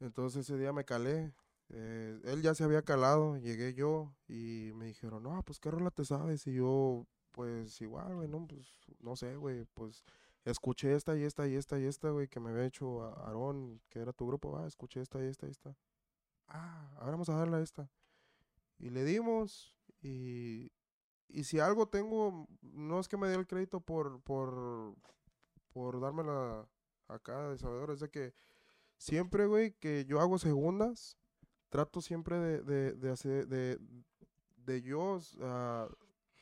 Entonces 0.00 0.40
ese 0.48 0.58
día 0.58 0.72
me 0.72 0.84
calé. 0.84 1.32
Eh, 1.70 2.20
él 2.24 2.42
ya 2.42 2.54
se 2.54 2.64
había 2.64 2.82
calado, 2.82 3.36
llegué 3.38 3.74
yo 3.74 4.14
y 4.28 4.72
me 4.74 4.86
dijeron, 4.86 5.22
no, 5.22 5.42
pues 5.42 5.58
qué 5.60 5.70
rola 5.70 5.90
te 5.90 6.04
sabes. 6.04 6.46
Y 6.46 6.54
yo, 6.54 7.06
pues 7.32 7.80
igual, 7.80 8.14
güey, 8.14 8.28
no, 8.28 8.46
pues 8.46 8.66
no 9.00 9.16
sé, 9.16 9.36
güey, 9.36 9.64
pues 9.74 10.04
escuché 10.44 10.94
esta 10.94 11.16
y 11.16 11.24
esta 11.24 11.48
y 11.48 11.54
esta 11.56 11.78
y 11.78 11.84
esta, 11.84 12.10
güey, 12.10 12.28
que 12.28 12.40
me 12.40 12.50
había 12.50 12.66
hecho 12.66 13.02
Aarón, 13.02 13.80
que 13.88 14.00
era 14.00 14.12
tu 14.12 14.26
grupo, 14.26 14.56
ah, 14.58 14.66
escuché 14.66 15.00
esta 15.00 15.22
y 15.22 15.26
esta 15.26 15.46
y 15.46 15.50
esta. 15.50 15.76
Ah, 16.48 16.90
ahora 16.98 17.12
vamos 17.12 17.28
a 17.28 17.36
darle 17.36 17.56
a 17.56 17.60
esta. 17.60 17.90
Y 18.78 18.90
le 18.90 19.04
dimos 19.04 19.74
y, 20.02 20.70
y 21.28 21.44
si 21.44 21.58
algo 21.60 21.88
tengo, 21.88 22.48
no 22.62 23.00
es 23.00 23.08
que 23.08 23.16
me 23.16 23.28
dé 23.28 23.34
el 23.36 23.46
crédito 23.46 23.80
por, 23.80 24.20
por, 24.22 24.94
por 25.72 26.00
dármela 26.00 26.68
acá 27.08 27.48
de 27.48 27.58
sabedor, 27.58 27.90
es 27.90 28.00
de 28.00 28.10
que 28.10 28.34
siempre, 28.98 29.46
güey, 29.46 29.72
que 29.72 30.04
yo 30.06 30.20
hago 30.20 30.38
segundas, 30.38 31.16
trato 31.68 32.00
siempre 32.00 32.38
de, 32.38 32.62
de, 32.62 32.92
de 32.92 33.10
hacer, 33.10 33.46
de, 33.48 33.78
de 34.56 34.82
yo 34.82 35.18
ah, 35.42 35.88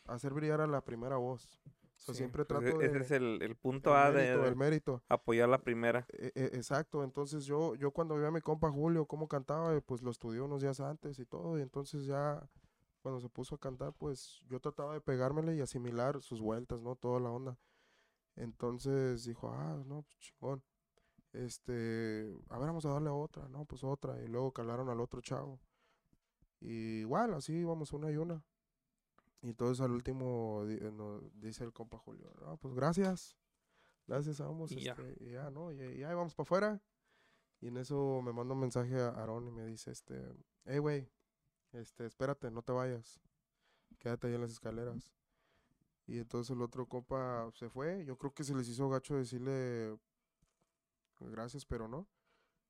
hacer 0.06 0.32
brillar 0.34 0.60
a 0.60 0.66
la 0.66 0.82
primera 0.84 1.16
voz. 1.16 1.60
O 1.98 2.02
sea, 2.04 2.14
Sí, 2.14 2.18
siempre 2.18 2.44
pues, 2.44 2.48
trato 2.48 2.78
e- 2.80 2.86
de... 2.86 2.86
Ese 2.86 2.98
es 3.00 3.10
el, 3.12 3.42
el 3.42 3.56
punto 3.56 3.90
el 3.90 3.96
A 3.96 4.10
de, 4.12 4.20
mérito, 4.20 4.42
de 4.42 4.48
el 4.48 4.56
mérito. 4.56 5.02
apoyar 5.08 5.48
la 5.48 5.62
primera. 5.62 6.06
E- 6.12 6.32
e- 6.34 6.50
exacto, 6.56 7.02
entonces 7.02 7.44
yo, 7.46 7.74
yo 7.76 7.90
cuando 7.90 8.16
vi 8.16 8.24
a 8.24 8.30
mi 8.30 8.40
compa 8.40 8.70
Julio 8.70 9.06
cómo 9.06 9.28
cantaba, 9.28 9.78
pues 9.80 10.02
lo 10.02 10.10
estudié 10.10 10.40
unos 10.40 10.62
días 10.62 10.80
antes 10.80 11.18
y 11.18 11.26
todo, 11.26 11.58
y 11.58 11.62
entonces 11.62 12.06
ya 12.06 12.48
cuando 13.02 13.20
se 13.20 13.28
puso 13.28 13.54
a 13.56 13.58
cantar, 13.58 13.92
pues 13.94 14.42
yo 14.48 14.60
trataba 14.60 14.94
de 14.94 15.00
pegármele 15.00 15.54
y 15.56 15.60
asimilar 15.60 16.20
sus 16.22 16.40
vueltas, 16.40 16.80
¿no? 16.82 16.96
Toda 16.96 17.20
la 17.20 17.30
onda. 17.30 17.58
Entonces 18.36 19.24
dijo, 19.24 19.50
ah, 19.50 19.82
no, 19.86 20.02
pues 20.02 20.18
chingón. 20.20 20.62
Este, 21.34 22.32
a 22.48 22.58
ver, 22.58 22.68
vamos 22.68 22.86
a 22.86 22.90
darle 22.90 23.08
a 23.10 23.12
otra, 23.12 23.48
no, 23.48 23.64
pues 23.64 23.82
otra, 23.84 24.22
y 24.22 24.28
luego 24.28 24.52
calaron 24.52 24.88
al 24.88 25.00
otro 25.00 25.20
chavo. 25.20 25.60
Y 26.60 27.00
igual, 27.00 27.34
así 27.34 27.52
íbamos 27.52 27.92
una 27.92 28.10
y 28.10 28.16
una. 28.16 28.42
Y 29.42 29.48
entonces 29.48 29.80
al 29.84 29.90
último 29.90 30.64
di- 30.66 30.78
eh, 30.80 30.90
nos 30.92 31.22
dice 31.40 31.64
el 31.64 31.72
compa 31.72 31.98
Julio, 31.98 32.32
no, 32.40 32.56
pues 32.56 32.72
gracias. 32.74 33.36
Gracias, 34.06 34.38
vamos. 34.38 34.70
Y 34.72 34.80
ya. 34.84 34.92
este, 34.92 35.16
y 35.24 35.32
ya, 35.32 35.50
¿no? 35.50 35.72
Y, 35.72 35.76
y 35.76 36.04
ahí 36.04 36.14
vamos 36.14 36.34
para 36.34 36.44
afuera. 36.44 36.82
Y 37.60 37.68
en 37.68 37.78
eso 37.78 38.20
me 38.22 38.32
manda 38.32 38.54
un 38.54 38.60
mensaje 38.60 38.94
a 39.00 39.08
Aarón 39.08 39.48
y 39.48 39.50
me 39.50 39.66
dice, 39.66 39.90
este, 39.90 40.22
hey, 40.66 40.78
güey, 40.78 41.10
este, 41.72 42.06
espérate, 42.06 42.50
no 42.50 42.62
te 42.62 42.72
vayas. 42.72 43.20
Quédate 43.98 44.28
ahí 44.28 44.34
en 44.34 44.42
las 44.42 44.50
escaleras. 44.52 45.12
Y 46.06 46.18
entonces 46.18 46.54
el 46.54 46.62
otro 46.62 46.86
compa 46.86 47.50
se 47.54 47.68
fue. 47.70 48.04
Yo 48.04 48.16
creo 48.18 48.32
que 48.32 48.44
se 48.44 48.54
les 48.54 48.68
hizo 48.68 48.88
gacho 48.88 49.16
decirle 49.16 49.98
gracias, 51.30 51.64
pero 51.64 51.88
no. 51.88 52.06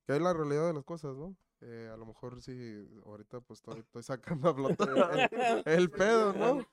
Que 0.06 0.14
es 0.16 0.20
la 0.20 0.32
realidad 0.32 0.66
de 0.66 0.74
las 0.74 0.84
cosas, 0.84 1.16
¿no? 1.16 1.36
Eh, 1.60 1.90
a 1.92 1.96
lo 1.96 2.04
mejor 2.04 2.42
sí, 2.42 2.86
ahorita 3.06 3.40
pues 3.40 3.58
estoy, 3.60 3.80
estoy 3.80 4.02
sacando 4.02 4.50
a 4.50 4.54
flote 4.54 4.84
el, 4.84 5.62
el 5.66 5.90
pedo, 5.90 6.32
¿no? 6.34 6.66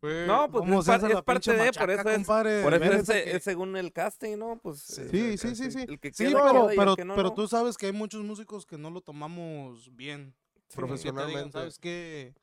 Fue- 0.00 0.26
No, 0.26 0.50
pues 0.50 0.60
¿Cómo 0.62 0.80
es, 0.80 0.86
par- 0.86 1.10
es 1.10 1.22
parte 1.22 1.52
de, 1.52 1.58
por 1.58 1.64
machaca, 1.66 1.92
eso 1.92 2.08
es, 2.08 2.16
compadre? 2.16 2.62
por 2.62 2.74
eso 2.74 2.92
es, 2.92 3.06
que- 3.24 3.36
es 3.36 3.42
según 3.42 3.76
el 3.76 3.92
casting, 3.92 4.38
¿no? 4.38 4.58
Pues 4.62 4.80
Sí, 4.80 5.08
Sí, 5.10 5.20
el 5.32 5.38
sí, 5.38 5.54
sí, 5.56 5.70
sí. 5.70 5.86
Que 5.98 6.10
pero, 6.16 6.68
pero, 6.76 6.96
que 6.96 7.04
no, 7.04 7.14
pero 7.16 7.28
no. 7.28 7.34
tú 7.34 7.46
sabes 7.48 7.76
que 7.76 7.86
hay 7.86 7.92
muchos 7.92 8.22
músicos 8.24 8.64
que 8.64 8.78
no 8.78 8.90
lo 8.90 9.00
tomamos 9.02 9.94
bien. 9.94 10.34
Sí. 10.34 10.50
Que 10.54 10.60
te 10.60 10.76
digan, 10.76 10.88
Profesionalmente. 10.88 11.52
¿sabes 11.52 11.78
qué? 11.78 12.34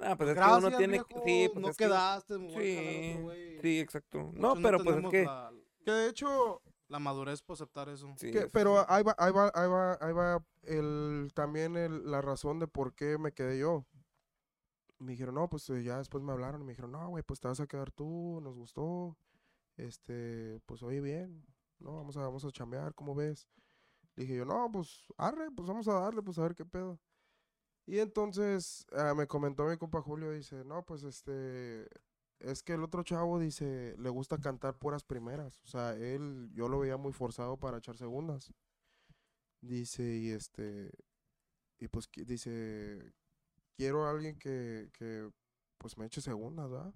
Ah, 0.00 0.16
pues 0.16 0.28
es 0.30 0.34
que 0.34 0.40
Gracias, 0.40 0.64
uno 0.64 0.76
tiene 0.76 0.92
viejo, 0.92 1.22
sí, 1.26 1.50
pues 1.52 1.62
no 1.62 1.68
es 1.70 1.76
que- 1.76 1.84
quedaste, 1.84 2.34
a 2.34 2.36
calar 2.38 2.52
Sí, 2.62 3.58
sí, 3.62 3.80
exacto. 3.80 4.18
Muchos 4.20 4.40
No, 4.40 4.54
pero 4.62 4.78
pues 4.82 4.96
es 4.96 5.10
que 5.10 5.24
La, 5.24 5.52
Que 5.84 5.90
de 5.90 6.08
hecho, 6.10 6.62
la 6.88 6.98
madurez 6.98 7.42
para 7.42 7.54
aceptar 7.54 7.88
eso. 7.88 8.12
sí, 8.16 8.30
que- 8.30 8.38
eso 8.40 8.48
pero 8.52 8.78
sí. 8.80 8.86
ahí 8.88 9.02
va, 9.02 9.14
ahí 9.18 9.32
va, 9.32 9.50
ahí 9.54 9.68
va, 9.68 9.98
ahí 10.00 10.12
va 10.12 10.44
el, 10.62 11.30
también 11.34 11.76
el, 11.76 12.10
la 12.10 12.20
razón 12.22 12.58
de 12.58 12.66
por 12.66 12.94
qué 12.94 13.18
me 13.18 13.32
quedé 13.32 13.58
yo. 13.58 13.84
Me 14.98 15.12
dijeron, 15.12 15.36
no, 15.36 15.48
pues 15.48 15.68
eh, 15.70 15.82
ya 15.84 15.98
después 15.98 16.24
me 16.24 16.32
hablaron 16.32 16.60
y 16.60 16.64
me 16.64 16.72
dijeron, 16.72 16.90
no, 16.92 17.08
güey, 17.08 17.22
pues 17.22 17.38
te 17.40 17.46
vas 17.46 17.60
a 17.60 17.66
quedar 17.68 17.92
tú, 17.92 18.40
nos 18.42 18.56
gustó, 18.56 19.16
este, 19.76 20.60
pues 20.66 20.82
oye 20.82 21.00
bien, 21.00 21.46
no, 21.78 21.94
vamos 21.94 22.16
a, 22.16 22.20
vamos 22.20 22.44
a 22.44 22.50
chambear, 22.50 22.94
¿cómo 22.94 23.14
ves? 23.14 23.48
Dije 24.16 24.34
yo, 24.34 24.44
no, 24.44 24.68
pues 24.72 25.06
arre, 25.16 25.50
pues 25.52 25.68
vamos 25.68 25.86
a 25.86 25.92
darle, 25.94 26.20
pues 26.22 26.38
a 26.38 26.42
ver 26.42 26.56
qué 26.56 26.64
pedo. 26.64 26.98
Y 27.86 28.00
entonces 28.00 28.84
ah, 28.92 29.14
me 29.14 29.26
comentó 29.28 29.64
mi 29.66 29.76
compa 29.76 30.02
Julio, 30.02 30.32
dice, 30.32 30.64
no, 30.64 30.84
pues 30.84 31.04
este, 31.04 31.86
es 32.40 32.62
que 32.62 32.74
el 32.74 32.84
otro 32.84 33.02
chavo 33.02 33.38
dice, 33.38 33.94
le 33.98 34.08
gusta 34.10 34.38
cantar 34.38 34.76
puras 34.76 35.04
primeras. 35.04 35.60
O 35.62 35.66
sea, 35.66 35.94
él, 35.94 36.50
yo 36.52 36.68
lo 36.68 36.80
veía 36.80 36.96
muy 36.96 37.12
forzado 37.12 37.56
para 37.56 37.78
echar 37.78 37.96
segundas. 37.96 38.52
Dice, 39.60 40.02
y 40.04 40.30
este, 40.30 40.92
y 41.78 41.88
pues 41.88 42.08
dice, 42.14 43.12
quiero 43.76 44.06
a 44.06 44.10
alguien 44.10 44.38
que, 44.38 44.90
que 44.92 45.28
pues 45.78 45.98
me 45.98 46.06
eche 46.06 46.20
segundas, 46.20 46.70
¿verdad? 46.70 46.94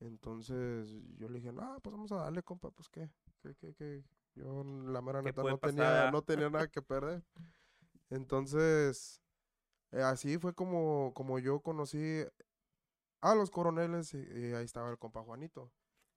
Entonces 0.00 0.88
yo 1.16 1.28
le 1.28 1.40
dije, 1.40 1.52
no, 1.52 1.78
pues 1.82 1.92
vamos 1.92 2.12
a 2.12 2.16
darle, 2.16 2.42
compa, 2.42 2.70
pues 2.70 2.88
qué, 2.88 3.10
qué, 3.42 3.54
qué, 3.54 3.74
qué. 3.74 4.04
Yo 4.34 4.64
la 4.64 5.02
mera 5.02 5.20
¿Qué 5.20 5.26
neta 5.26 5.42
no 5.42 5.58
pasar, 5.58 5.76
tenía, 5.76 6.10
no 6.10 6.22
tenía 6.22 6.50
nada 6.50 6.68
que 6.68 6.80
perder. 6.80 7.22
Entonces, 8.08 9.20
eh, 9.90 10.02
así 10.02 10.38
fue 10.38 10.54
como, 10.54 11.12
como 11.14 11.38
yo 11.38 11.60
conocí 11.60 12.24
a 13.20 13.34
los 13.34 13.50
coroneles 13.50 14.14
y, 14.14 14.18
y 14.18 14.52
ahí 14.54 14.64
estaba 14.64 14.90
el 14.90 14.98
compa 14.98 15.22
Juanito. 15.22 15.70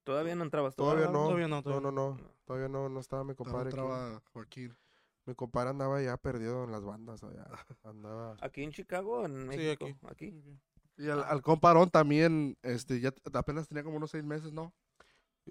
Todavía 0.04 0.36
no 0.36 0.44
entrabas 0.44 0.76
Todavía 0.76 1.06
no, 1.08 1.24
Todavía 1.28 1.48
no, 1.48 1.56
no, 1.58 1.64
todavía 1.64 1.92
no, 1.92 1.92
no, 1.92 2.18
no. 2.18 2.32
todavía 2.46 2.68
no, 2.68 2.90
no 2.90 3.00
estaba 3.00 3.24
mi 3.24 3.36
compadre. 3.36 3.70
aquí. 3.70 3.78
entraba 3.80 4.22
Joaquín. 4.34 4.78
Mi 5.26 5.36
compadre 5.36 5.70
andaba 5.70 6.02
ya 6.02 6.18
perdido 6.18 6.66
en 6.66 6.72
las 6.72 6.84
bandas 6.84 7.24
allá. 7.24 7.46
Andaba. 7.84 8.36
Aquí 8.42 8.64
en 8.64 8.72
Chicago, 8.72 9.26
en 9.26 9.40
Sí, 9.44 9.48
México, 9.48 9.86
aquí. 9.86 10.26
aquí. 10.32 10.60
Y 10.98 11.08
al, 11.10 11.24
al 11.24 11.42
comparón 11.42 11.90
también, 11.90 12.58
este, 12.62 13.00
ya 13.00 13.14
apenas 13.34 13.68
tenía 13.70 13.84
como 13.84 13.96
unos 13.98 14.12
seis 14.12 14.26
meses, 14.26 14.52
¿no? 14.52 14.74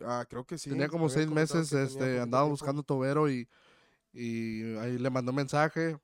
Ah, 0.02 0.24
creo 0.28 0.44
que 0.44 0.58
sí. 0.58 0.68
tenía 0.70 0.88
como 0.88 1.08
seis 1.08 1.28
meses, 1.28 1.72
este, 1.72 2.20
andaba 2.20 2.44
buscando 2.44 2.82
tobero 2.82 3.30
y, 3.30 3.48
y 4.12 4.76
ahí 4.76 4.98
le 4.98 5.10
mandó 5.10 5.32
mensaje 5.32 5.98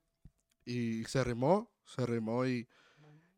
y 0.65 1.03
se 1.05 1.23
rimó, 1.23 1.71
se 1.85 2.05
rimó 2.05 2.45
y, 2.47 2.67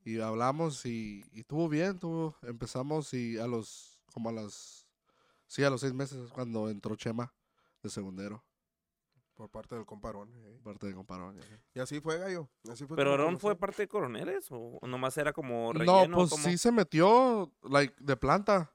y 0.03 0.19
hablamos 0.19 0.85
y, 0.85 1.23
y 1.31 1.43
tuvo 1.43 1.69
bien, 1.69 1.99
tuvo, 1.99 2.35
empezamos 2.43 3.13
y 3.13 3.37
a 3.37 3.47
los, 3.47 4.01
como 4.13 4.29
a 4.29 4.31
las, 4.33 4.87
sí, 5.47 5.63
a 5.63 5.69
los 5.69 5.81
seis 5.81 5.93
meses 5.93 6.17
es 6.19 6.31
cuando 6.31 6.69
entró 6.69 6.95
Chema 6.95 7.33
de 7.83 7.89
segundero, 7.89 8.43
Por 9.35 9.49
parte 9.49 9.75
del 9.75 9.85
comparón. 9.85 10.31
eh. 10.35 10.59
parte 10.63 10.87
de 10.87 10.93
comparón. 10.93 11.39
Y 11.73 11.79
así 11.79 11.99
fue, 11.99 12.17
gallo. 12.19 12.49
Así 12.69 12.85
fue 12.85 12.95
¿Pero 12.95 13.13
Aaron 13.13 13.39
fue 13.39 13.55
parte 13.55 13.83
de 13.83 13.87
Coroneles 13.87 14.51
o 14.51 14.77
o 14.81 14.87
nomás 14.87 15.17
era 15.17 15.33
como 15.33 15.71
No, 15.73 15.79
relleno? 16.01 16.17
pues 16.17 16.29
¿Cómo? 16.31 16.43
sí 16.43 16.57
se 16.57 16.71
metió, 16.71 17.51
like, 17.63 17.95
de 17.99 18.17
planta. 18.17 18.71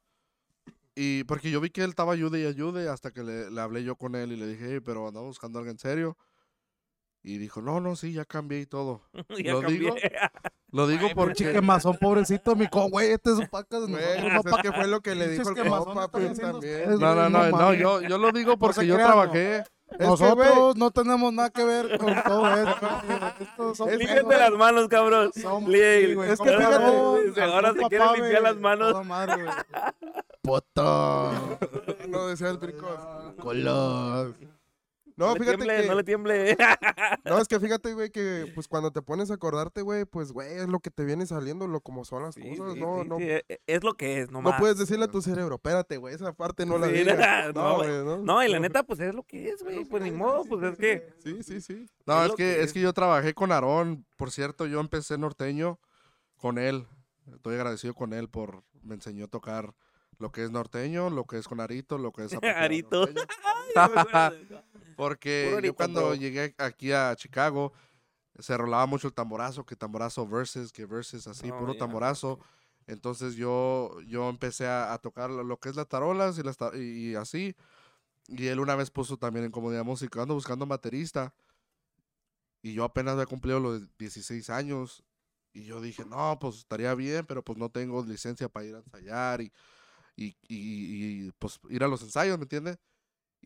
Y 0.99 1.25
porque 1.25 1.51
yo 1.51 1.61
vi 1.61 1.69
que 1.71 1.83
él 1.85 1.91
estaba 1.91 2.15
ayude 2.15 2.41
y 2.41 2.47
ayude 2.47 2.89
hasta 2.89 3.13
que 3.13 3.23
le, 3.23 3.51
le 3.51 3.61
hablé 3.61 3.85
yo 3.85 3.97
con 3.97 4.15
él 4.15 4.33
y 4.33 4.37
le 4.37 4.47
dije, 4.47 4.67
"Hey, 4.73 4.81
pero 4.81 5.07
andamos 5.07 5.29
buscando 5.29 5.59
algo 5.59 5.71
en 5.71 5.79
serio. 5.79 6.17
Y 7.29 7.39
dijo, 7.39 7.61
no, 7.61 7.81
no, 7.81 7.97
sí, 7.97 8.13
ya 8.13 8.25
cambié 8.25 8.61
y 8.61 8.67
todo. 8.67 9.03
Ya 9.45 9.53
¿Lo 9.55 9.61
cambié. 9.63 9.79
digo? 9.81 9.97
Lo 10.71 10.87
digo 10.87 11.07
Ay, 11.09 11.15
porque... 11.15 11.53
quemazón, 11.53 11.97
pobrecito, 12.01 12.55
mi 12.55 12.69
co, 12.69 12.89
güey, 12.89 13.11
este 13.11 13.31
es 13.31 13.37
un 13.39 13.49
Güey, 13.51 13.63
nosotros, 13.73 14.31
pues 14.43 14.45
papá. 14.45 14.57
es 14.57 14.63
que 14.63 14.73
fue 14.73 14.87
lo 14.87 15.01
que 15.01 15.15
le 15.17 15.29
dijo 15.29 15.49
el 15.49 15.57
compa, 15.57 16.05
están 16.05 16.11
pues 16.11 16.39
también. 16.41 16.91
No, 17.01 17.15
no, 17.17 17.29
no, 17.29 17.51
no, 17.51 17.75
yo, 17.75 18.01
yo 18.03 18.19
lo 18.19 18.31
digo 18.31 18.57
porque 18.59 18.87
yo 18.87 18.95
crean, 18.95 19.09
trabajé. 19.11 19.57
Es 19.59 19.65
que, 19.99 20.05
Nosotros 20.05 20.77
no 20.77 20.91
tenemos 20.93 21.33
nada 21.33 21.51
que 21.51 21.65
ver 21.65 21.99
con 21.99 22.15
todo 22.27 22.55
esto. 22.57 23.85
Güey. 23.85 24.07
las 24.39 24.53
manos, 24.53 24.87
cabrón. 24.89 25.33
Son- 25.35 25.65
Lí- 25.71 26.07
sí, 26.07 26.15
güey, 26.15 26.31
es 26.31 26.39
con 26.39 26.47
que 26.49 26.55
ahora, 26.55 26.69
fíjate, 26.79 27.43
ahora 27.43 27.69
con 27.71 27.79
se 27.81 27.89
quiere 27.89 28.05
papá, 28.05 28.17
limpiar 28.17 28.43
las 28.43 28.57
manos. 28.57 29.07
madre. 29.07 29.45
Puto. 30.43 31.33
no 32.09 32.27
decía 32.29 32.51
el 32.51 32.59
tricos. 32.59 32.99
Colos. 33.41 34.35
No, 35.17 35.33
le 35.33 35.41
fíjate 35.41 35.57
tiemble, 35.57 35.81
que- 35.83 35.89
no 35.89 35.95
le 35.95 36.05
tiemble. 36.05 36.57
No, 37.25 37.39
es 37.39 37.49
que 37.49 37.59
fíjate, 37.59 37.95
güey, 37.95 38.11
que 38.11 38.53
pues 38.55 38.69
cuando 38.69 38.93
te 38.93 39.03
pones 39.03 39.31
a 39.31 39.35
acordarte, 39.35 39.81
güey, 39.83 40.05
pues, 40.05 40.31
güey, 40.33 40.53
es 40.59 40.69
lo 40.69 40.79
que 40.81 40.91
te 40.91 41.05
viene 41.05 41.27
saliendo, 41.27 41.67
lo 41.67 41.81
como 41.81 42.05
son 42.05 42.23
las 42.23 42.35
Sí, 42.35 42.43
cosas, 42.57 42.75
sí, 42.75 42.81
no, 42.81 43.03
sí, 43.03 43.09
no, 43.09 43.19
e- 43.19 43.45
e- 43.49 43.61
Es 43.67 43.83
lo 43.83 43.95
que 43.95 44.21
es, 44.21 44.31
no 44.31 44.43
nomás. 44.43 44.61
puedes 44.61 44.79
decirle 44.79 45.07
a 45.07 45.11
tu 45.11 45.23
cerebro, 45.23 45.57
espérate, 45.57 45.97
güey, 45.97 46.15
esa 46.15 46.33
parte 46.35 46.65
no 46.67 46.79
la 46.79 46.87
digas. 46.89 47.55
no, 47.55 47.63
No, 47.71 47.77
güey. 47.77 47.89
no. 48.05 48.17
No, 48.19 48.45
y 48.45 48.49
la 48.49 48.61
neta, 48.61 48.83
pues 48.85 49.01
es 49.01 49.15
lo 49.15 49.23
que 49.25 49.49
es, 49.49 49.63
güey. 49.63 49.85
Pues 49.87 50.03
ni 50.03 50.11
modo, 50.13 50.45
pues 50.45 50.63
es 50.73 50.79
que. 50.79 51.13
Sí, 51.25 51.43
sí, 51.43 51.61
sí. 51.61 51.87
No, 52.07 52.23
Es 52.25 52.35
que, 52.35 52.59
es 52.61 52.67
es. 52.67 52.73
que 52.73 52.81
yo 52.81 52.93
trabajé 52.93 53.35
con 53.35 53.51
Aarón. 53.53 54.07
Por 54.17 54.31
cierto, 54.31 54.67
yo 54.67 54.79
empecé 54.81 55.19
norteño 55.19 55.81
con 56.37 56.59
él. 56.59 56.87
Estoy 57.35 57.55
agradecido 57.57 57.95
con 57.95 58.13
él 58.13 58.29
por 58.29 58.63
me 58.83 58.95
enseñó 58.95 59.25
a 59.25 59.29
tocar 59.29 59.75
lo 60.19 60.31
que 60.31 60.45
es 60.45 60.51
norteño, 60.51 61.11
lo 61.11 61.25
que 61.25 61.39
es 61.39 61.49
con 61.49 61.61
Arito, 61.61 61.99
lo 61.99 62.13
que 62.13 62.25
es 62.25 62.33
Arito. 62.43 63.09
Ay, 63.75 64.49
Porque 64.97 65.61
yo 65.63 65.75
cuando 65.75 66.15
llegué 66.15 66.55
aquí 66.59 66.93
a 66.93 67.15
Chicago 67.17 67.73
se 68.39 68.57
rolaba 68.57 68.87
mucho 68.87 69.09
el 69.09 69.15
tamborazo, 69.15 69.65
que 69.67 69.77
tamborazo 69.77 70.27
versus, 70.27 70.73
que 70.73 70.87
versus 70.87 71.27
así, 71.27 71.51
Oh, 71.53 71.59
puro 71.59 71.73
ya, 71.73 71.79
tamborazo. 71.79 72.39
Entonces 72.87 73.35
yo, 73.35 74.01
yo 74.07 74.29
empecé 74.29 74.67
a, 74.67 74.93
a 74.93 74.99
tocar 74.99 75.31
lo 75.31 75.59
que 75.59 75.71
es 75.71 75.77
las 75.77 75.89
tarolas 75.89 76.39
y, 76.39 76.43
las 76.43 76.57
ta- 76.57 76.73
y, 76.77 77.11
y 77.13 77.15
así. 77.17 77.57
Y 78.29 78.47
él 78.49 78.61
una 78.61 78.77
vez 78.77 78.91
puso 78.91 79.17
también 79.19 79.47
en 79.47 79.53
Comodidad 79.53 79.85
Música, 79.85 80.23
ando 80.23 80.35
buscando 80.35 80.65
un 80.65 80.71
baterista. 80.71 81.35
Y 82.63 82.75
yo 82.75 82.85
apenas 82.85 83.13
había 83.15 83.27
cumplido 83.27 83.61
los 83.61 83.97
16 83.99 84.51
años. 84.51 85.05
Y 85.53 85.65
yo 85.65 85.81
dije, 85.81 86.05
no, 86.05 86.39
pues 86.41 86.57
estaría 86.59 86.95
bien, 86.95 87.25
pero 87.27 87.43
pues 87.43 87.59
no 87.59 87.71
tengo 87.71 88.05
licencia 88.05 88.49
para 88.49 88.67
ir 88.67 88.75
a 88.75 88.79
ensayar 88.79 89.41
y, 89.41 89.53
y, 90.17 90.37
y- 90.49 91.27
y, 91.29 91.33
pues 91.39 91.61
ir 91.71 91.85
a 91.85 91.89
los 91.89 92.03
ensayos, 92.03 92.39
¿me 92.39 92.45
entiendes? 92.45 92.79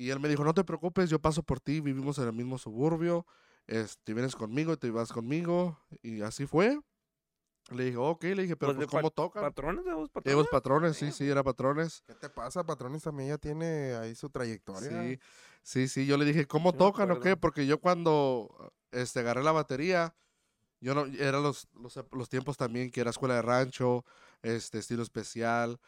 Y 0.00 0.08
él 0.08 0.18
me 0.18 0.30
dijo, 0.30 0.42
no 0.44 0.54
te 0.54 0.64
preocupes, 0.64 1.10
yo 1.10 1.18
paso 1.18 1.42
por 1.42 1.60
ti, 1.60 1.82
vivimos 1.82 2.16
en 2.16 2.24
el 2.24 2.32
mismo 2.32 2.56
suburbio, 2.56 3.26
este, 3.66 4.14
vienes 4.14 4.34
conmigo 4.34 4.72
y 4.72 4.78
te 4.78 4.90
vas 4.90 5.12
conmigo. 5.12 5.78
Y 6.00 6.22
así 6.22 6.46
fue. 6.46 6.80
Le 7.70 7.84
dije, 7.84 7.98
ok, 7.98 8.22
le 8.22 8.42
dije, 8.44 8.56
pero 8.56 8.74
Pues 8.74 8.86
pues, 8.86 8.98
¿cómo 8.98 9.10
tocan? 9.10 9.42
¿Patrones 9.42 9.84
patrones? 10.10 10.46
patrones, 10.50 10.96
sí, 10.96 11.12
sí, 11.12 11.28
era 11.28 11.42
patrones. 11.42 12.02
¿Qué 12.06 12.14
te 12.14 12.30
pasa? 12.30 12.64
Patrones 12.64 13.02
también 13.02 13.28
ya 13.28 13.36
tiene 13.36 13.94
ahí 13.94 14.14
su 14.14 14.30
trayectoria. 14.30 14.88
Sí, 14.88 15.20
sí, 15.62 15.86
sí. 15.86 16.06
Yo 16.06 16.16
le 16.16 16.24
dije, 16.24 16.46
¿cómo 16.46 16.70
Sí 16.70 16.78
tocan 16.78 17.10
o 17.10 17.20
qué? 17.20 17.36
Porque 17.36 17.66
yo 17.66 17.78
cuando 17.78 18.72
este, 18.92 19.20
agarré 19.20 19.42
la 19.42 19.52
batería, 19.52 20.14
yo 20.80 20.94
no, 20.94 21.04
eran 21.04 21.42
los, 21.42 21.68
los, 21.74 22.00
los 22.10 22.28
tiempos 22.30 22.56
también 22.56 22.90
que 22.90 23.02
era 23.02 23.10
escuela 23.10 23.34
de 23.34 23.42
rancho, 23.42 24.06
este 24.40 24.78
estilo 24.78 25.02
especial, 25.02 25.78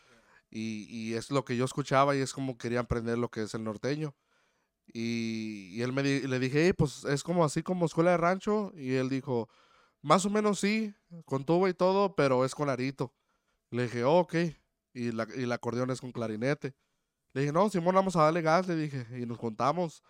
y, 0.52 0.84
y 0.90 1.14
es 1.14 1.30
lo 1.30 1.44
que 1.44 1.56
yo 1.56 1.64
escuchaba 1.64 2.14
y 2.14 2.20
es 2.20 2.32
como 2.34 2.58
quería 2.58 2.80
aprender 2.80 3.16
lo 3.18 3.30
que 3.30 3.42
es 3.42 3.54
el 3.54 3.64
norteño. 3.64 4.14
Y, 4.92 5.70
y 5.72 5.82
él 5.82 5.92
me 5.92 6.02
di- 6.02 6.26
le 6.26 6.38
dije, 6.38 6.66
"Ey, 6.66 6.72
pues 6.72 7.04
es 7.04 7.22
como 7.22 7.44
así 7.44 7.62
como 7.62 7.86
escuela 7.86 8.10
de 8.12 8.16
rancho, 8.18 8.72
y 8.76 8.94
él 8.94 9.08
dijo, 9.08 9.48
más 10.02 10.26
o 10.26 10.30
menos 10.30 10.60
sí, 10.60 10.94
con 11.24 11.44
tuba 11.44 11.68
y 11.70 11.74
todo, 11.74 12.14
pero 12.14 12.44
es 12.44 12.54
con 12.54 12.68
arito. 12.68 13.14
Le 13.70 13.84
dije, 13.84 14.04
"Oh, 14.04 14.18
ok, 14.20 14.34
y, 14.92 15.12
la, 15.12 15.26
y 15.36 15.44
el 15.44 15.52
acordeón 15.52 15.90
es 15.90 16.00
con 16.00 16.12
clarinete. 16.12 16.74
Le 17.32 17.42
dije, 17.42 17.52
no, 17.52 17.70
Simón, 17.70 17.94
vamos 17.94 18.14
a 18.16 18.24
darle 18.24 18.42
gas, 18.42 18.66
le 18.68 18.76
dije, 18.76 19.06
y 19.18 19.24
nos 19.24 19.38
juntamos. 19.38 20.02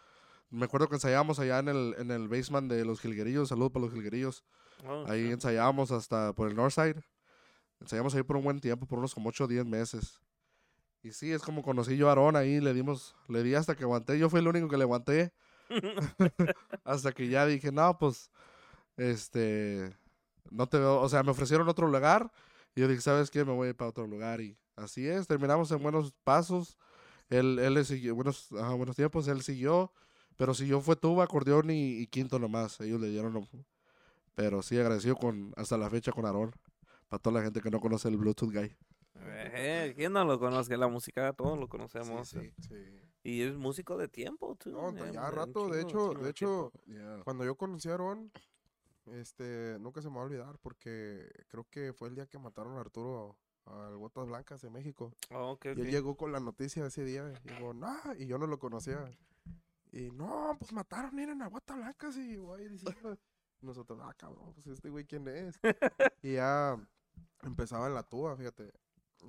Me 0.51 0.65
acuerdo 0.65 0.89
que 0.89 0.97
ensayábamos 0.97 1.39
allá 1.39 1.61
en 1.61 1.69
el, 1.69 1.95
en 1.99 2.11
el 2.11 2.27
basement 2.29 2.71
de 2.71 2.85
los 2.85 3.01
Jilguerillos, 3.01 3.51
salud 3.51 3.71
para 3.71 3.85
los 3.85 3.95
Jilguerillos. 3.95 4.43
Oh, 4.85 5.05
Ahí 5.07 5.27
sí. 5.27 5.31
ensayábamos 5.33 5.93
hasta 5.93 6.33
por 6.33 6.49
el 6.49 6.57
Northside. 6.57 7.01
Ensayamos 7.81 8.15
ahí 8.15 8.23
por 8.25 8.37
un 8.37 8.45
buen 8.45 8.61
tiempo, 8.61 8.87
por 8.87 8.99
unos 8.99 9.15
como 9.15 9.29
8 9.29 9.45
o 9.45 9.49
10 9.49 9.65
meses. 9.65 10.19
Y 11.03 11.13
sí, 11.13 11.33
es 11.33 11.43
como 11.43 11.63
conocí 11.63 11.97
yo 11.97 12.07
a 12.07 12.11
Aarón 12.11 12.37
ahí, 12.37 12.61
le 12.61 12.73
dimos, 12.75 13.17
le 13.29 13.43
di 13.43 13.55
hasta 13.55 13.75
que 13.75 13.83
aguanté. 13.85 14.19
Yo 14.19 14.31
fui 14.31 14.41
el 14.41 14.47
único 14.49 14.69
que 14.69 14.77
le 14.77 14.85
aguanté. 14.85 15.33
hasta 16.85 17.13
que 17.13 17.29
ya 17.29 17.47
dije, 17.47 17.73
no, 17.73 17.99
pues, 17.99 18.31
este, 18.97 19.95
no 20.51 20.69
te 20.69 20.79
veo, 20.79 21.01
o 21.01 21.09
sea, 21.09 21.23
me 21.25 21.33
ofrecieron 21.33 21.69
otro 21.69 21.89
lugar. 21.89 22.33
Y 22.77 22.83
yo 22.83 22.89
dije, 22.89 23.03
¿sabes 23.03 23.31
qué? 23.31 23.45
Me 23.45 23.53
voy 23.53 23.73
para 23.75 23.91
otro 23.91 24.07
lugar. 24.07 24.41
Y 24.41 24.57
así 24.77 25.07
es, 25.09 25.27
terminamos 25.29 25.71
en 25.73 25.83
buenos 25.83 26.13
pasos. 26.25 26.79
Él, 27.31 27.59
él 27.61 27.75
le 27.75 27.85
siguió, 27.85 28.15
buenos, 28.17 28.51
ajá, 28.53 28.75
buenos 28.75 28.97
tiempos, 28.97 29.29
él 29.29 29.43
siguió. 29.43 29.93
Pero 30.37 30.55
si 30.55 30.67
yo 30.69 30.81
fue 30.83 30.97
tuba, 30.97 31.25
acordeón 31.25 31.71
y, 31.71 31.99
y 32.01 32.07
quinto 32.09 32.39
nomás. 32.41 32.81
Ellos 32.81 33.01
le 33.01 33.09
dieron. 33.11 33.35
lo- 33.35 33.49
Pero 34.35 34.63
sí, 34.63 34.79
agradecido 34.79 35.17
con, 35.17 35.53
hasta 35.57 35.79
la 35.79 35.91
fecha 35.91 36.13
con 36.13 36.27
Aarón. 36.27 36.53
Para 37.09 37.21
toda 37.23 37.39
la 37.41 37.45
gente 37.45 37.61
que 37.63 37.71
no 37.71 37.81
conoce 37.81 38.09
el 38.09 38.17
Bluetooth 38.19 38.53
Guy. 38.53 38.77
Eh, 39.25 39.93
¿Quién 39.97 40.13
no 40.13 40.25
lo 40.25 40.39
conoce? 40.39 40.77
La 40.77 40.89
música 40.89 41.33
todos 41.33 41.59
lo 41.59 41.69
conocemos. 41.69 42.29
Sí, 42.29 42.53
sí. 42.59 43.01
Y 43.25 43.43
es 43.43 43.57
músico 43.57 43.97
de 43.97 44.09
tiempo, 44.09 44.57
tú. 44.57 44.71
No, 44.71 44.91
eh, 44.91 45.11
ya 45.13 45.29
un 45.29 45.33
rato, 45.33 45.69
de 45.69 45.83
hecho, 45.83 46.15
de 46.15 46.31
hecho, 46.31 46.73
cuando 47.25 47.45
yo 47.45 47.55
conocí 47.55 47.89
a 47.89 47.93
Aarón, 47.93 48.33
este, 49.07 49.77
nunca 49.81 50.03
se 50.03 50.09
me 50.09 50.17
va 50.17 50.23
a 50.23 50.25
olvidar 50.25 50.59
porque 50.59 51.29
creo 51.49 51.67
que 51.71 51.93
fue 51.93 52.09
el 52.09 52.15
día 52.15 52.27
que 52.27 52.39
mataron 52.39 52.77
a 52.77 52.81
Arturo 52.81 53.37
al 53.67 53.97
Botas 53.97 54.27
Blancas 54.27 54.61
de 54.63 54.71
México. 54.71 55.13
Oh, 55.31 55.59
Y 55.65 55.69
él 55.69 55.91
llegó 55.91 56.17
con 56.17 56.33
la 56.33 56.41
noticia 56.41 56.87
ese 56.87 57.05
día. 57.05 57.33
Y 57.45 57.49
digo, 57.55 57.75
no, 57.75 57.97
y 58.19 58.27
yo 58.27 58.39
no 58.39 58.47
lo 58.47 58.59
conocía. 58.59 59.09
Y 59.93 60.11
no, 60.11 60.57
pues 60.59 60.73
mataron, 60.73 61.15
miren 61.15 61.43
a 61.43 61.49
Botas 61.49 61.77
Blancas. 61.77 62.17
Y 62.17 62.37
voy 62.37 62.69
diciendo, 62.69 63.19
nosotros, 63.61 64.01
ah, 64.03 64.15
cabrón, 64.17 64.53
pues 64.55 64.67
este 64.67 64.89
güey, 64.91 65.05
¿quién 65.05 65.29
es? 65.29 65.61
y 66.23 66.35
ya 66.35 66.77
empezaba 67.43 67.87
en 67.87 67.95
la 67.95 68.03
tuba, 68.03 68.37
fíjate. 68.37 68.73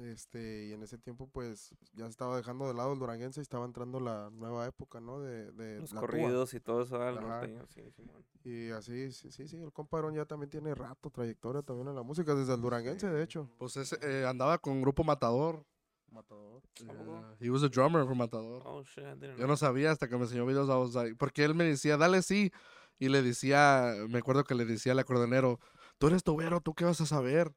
Este, 0.01 0.65
y 0.65 0.73
en 0.73 0.81
ese 0.81 0.97
tiempo, 0.97 1.27
pues, 1.31 1.69
ya 1.93 2.05
se 2.05 2.11
estaba 2.11 2.35
dejando 2.37 2.67
de 2.67 2.73
lado 2.73 2.93
el 2.93 2.99
duranguense 2.99 3.39
y 3.39 3.43
estaba 3.43 3.65
entrando 3.65 3.99
la 3.99 4.29
nueva 4.31 4.65
época, 4.65 4.99
¿no? 4.99 5.19
De, 5.21 5.51
de 5.51 5.79
Los 5.81 5.93
la 5.93 6.01
corridos 6.01 6.53
y 6.53 6.59
todo 6.59 6.81
eso 6.81 7.01
al 7.01 7.17
Ajá. 7.17 7.27
norteño, 7.27 7.65
sí, 7.67 7.81
Simón. 7.91 8.25
Y 8.43 8.69
así, 8.71 9.11
sí, 9.11 9.31
sí, 9.31 9.47
sí, 9.47 9.57
el 9.57 9.71
compadrón 9.71 10.15
ya 10.15 10.25
también 10.25 10.49
tiene 10.49 10.73
rato, 10.73 11.09
trayectoria 11.09 11.61
también 11.61 11.87
en 11.89 11.95
la 11.95 12.03
música, 12.03 12.33
desde 12.33 12.55
el 12.55 12.61
duranguense, 12.61 13.07
de 13.07 13.23
hecho. 13.23 13.49
Pues 13.57 13.77
ese, 13.77 13.97
eh, 14.01 14.25
andaba 14.25 14.57
con 14.57 14.81
Grupo 14.81 15.03
Matador. 15.03 15.63
Matador. 16.11 16.61
Yeah, 16.79 17.35
He 17.39 17.49
was 17.49 17.63
a 17.63 17.69
drummer 17.69 18.05
for 18.05 18.15
Matador. 18.15 18.61
Oh, 18.65 18.83
shit, 18.83 19.03
I 19.03 19.13
didn't 19.15 19.37
Yo 19.39 19.47
no 19.47 19.57
sabía 19.57 19.91
hasta 19.91 20.07
que 20.07 20.15
me 20.15 20.23
enseñó 20.23 20.45
videos. 20.45 20.69
I 20.69 20.73
was 20.73 20.93
like- 20.93 21.15
porque 21.17 21.43
él 21.43 21.55
me 21.55 21.63
decía, 21.63 21.97
dale 21.97 22.21
sí. 22.21 22.51
Y 22.99 23.09
le 23.09 23.21
decía, 23.23 23.95
me 24.09 24.19
acuerdo 24.19 24.43
que 24.43 24.53
le 24.55 24.65
decía 24.65 24.91
al 24.91 24.99
acordeonero, 24.99 25.59
tú 25.97 26.07
eres 26.07 26.23
tubero, 26.23 26.61
¿tú 26.61 26.73
qué 26.75 26.85
vas 26.85 27.01
a 27.01 27.05
saber? 27.05 27.51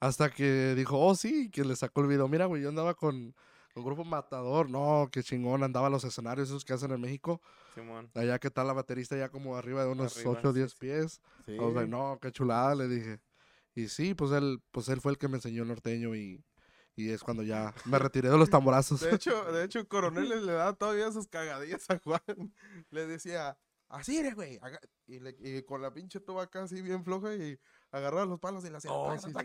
Hasta 0.00 0.30
que 0.30 0.74
dijo, 0.74 0.98
oh 0.98 1.14
sí, 1.14 1.50
que 1.50 1.64
le 1.64 1.76
sacó 1.76 2.00
el 2.00 2.06
video. 2.08 2.26
Mira, 2.28 2.46
güey, 2.46 2.62
yo 2.62 2.70
andaba 2.70 2.94
con, 2.94 3.34
con 3.74 3.84
Grupo 3.84 4.04
Matador. 4.04 4.70
No, 4.70 5.08
qué 5.12 5.22
chingón, 5.22 5.62
andaba 5.62 5.88
a 5.88 5.90
los 5.90 6.04
escenarios 6.04 6.48
esos 6.48 6.64
que 6.64 6.72
hacen 6.72 6.90
en 6.90 7.00
México. 7.00 7.40
Simón. 7.74 8.10
Allá 8.14 8.38
que 8.38 8.48
está 8.48 8.64
la 8.64 8.72
baterista 8.72 9.16
ya 9.16 9.28
como 9.28 9.56
arriba 9.56 9.84
de 9.84 9.90
unos 9.90 10.16
Arriba, 10.16 10.30
8 10.32 10.48
o 10.48 10.52
sí, 10.52 10.58
10 10.58 10.70
sí. 10.72 10.76
pies. 10.80 11.20
Sí. 11.46 11.52
I 11.54 11.58
was 11.60 11.74
like, 11.74 11.88
no, 11.90 12.18
qué 12.20 12.32
chulada, 12.32 12.74
le 12.74 12.88
dije. 12.88 13.20
Y 13.74 13.88
sí, 13.88 14.14
pues 14.14 14.32
él, 14.32 14.62
pues 14.72 14.88
él 14.88 15.00
fue 15.00 15.12
el 15.12 15.18
que 15.18 15.28
me 15.28 15.36
enseñó 15.36 15.62
el 15.62 15.68
norteño 15.68 16.16
y, 16.16 16.42
y 16.96 17.10
es 17.10 17.22
cuando 17.22 17.42
ya 17.42 17.72
me 17.84 17.98
retiré 17.98 18.28
de 18.30 18.38
los 18.38 18.50
tamborazos. 18.50 19.00
De 19.00 19.14
hecho, 19.14 19.44
de 19.52 19.64
hecho, 19.64 19.86
Coronel 19.86 20.28
le, 20.28 20.40
le 20.40 20.52
da 20.52 20.72
todavía 20.72 21.12
sus 21.12 21.28
cagadillas 21.28 21.88
a 21.90 21.98
Juan. 21.98 22.20
Le 22.90 23.06
decía, 23.06 23.56
así 23.88 24.16
eres, 24.18 24.34
güey. 24.34 24.58
aga-", 24.62 24.80
Y, 25.06 25.20
le- 25.20 25.36
y 25.38 25.62
con 25.62 25.82
la 25.82 25.92
pinche 25.92 26.18
tuba 26.20 26.44
acá 26.44 26.62
así 26.64 26.80
bien 26.82 27.04
floja 27.04 27.34
y 27.34 27.58
agarraba 27.90 28.24
los 28.26 28.38
palos 28.40 28.64
y 28.64 28.70
le 28.70 28.76
hacía. 28.76 28.92
Oh, 28.92 29.08
taca, 29.32 29.42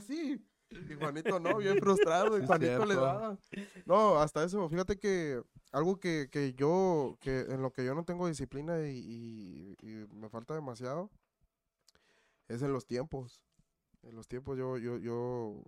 sí, 0.00 0.44
y 0.70 0.92
"Ah, 0.92 0.96
Juanito 0.98 1.40
no, 1.40 1.56
bien 1.58 1.78
frustrado. 1.82 2.38
Y 2.38 2.46
Juanito 2.46 2.84
le 2.84 2.94
daba. 2.94 3.38
No, 3.86 4.18
hasta 4.18 4.44
eso. 4.44 4.68
Fíjate 4.68 4.98
que 4.98 5.42
algo 5.72 5.98
que, 5.98 6.28
que 6.30 6.54
yo, 6.54 7.16
que 7.20 7.40
en 7.40 7.62
lo 7.62 7.72
que 7.72 7.84
yo 7.84 7.94
no 7.94 8.04
tengo 8.04 8.26
disciplina 8.28 8.80
y, 8.86 8.98
y- 8.98 9.76
y 9.80 10.06
me 10.14 10.28
falta 10.28 10.54
demasiado, 10.54 11.10
es 12.48 12.62
en 12.62 12.72
los 12.72 12.86
tiempos. 12.86 13.42
En 14.02 14.14
los 14.14 14.28
tiempos 14.28 14.56
yo, 14.58 14.76
yo, 14.78 14.96
yo... 14.98 15.62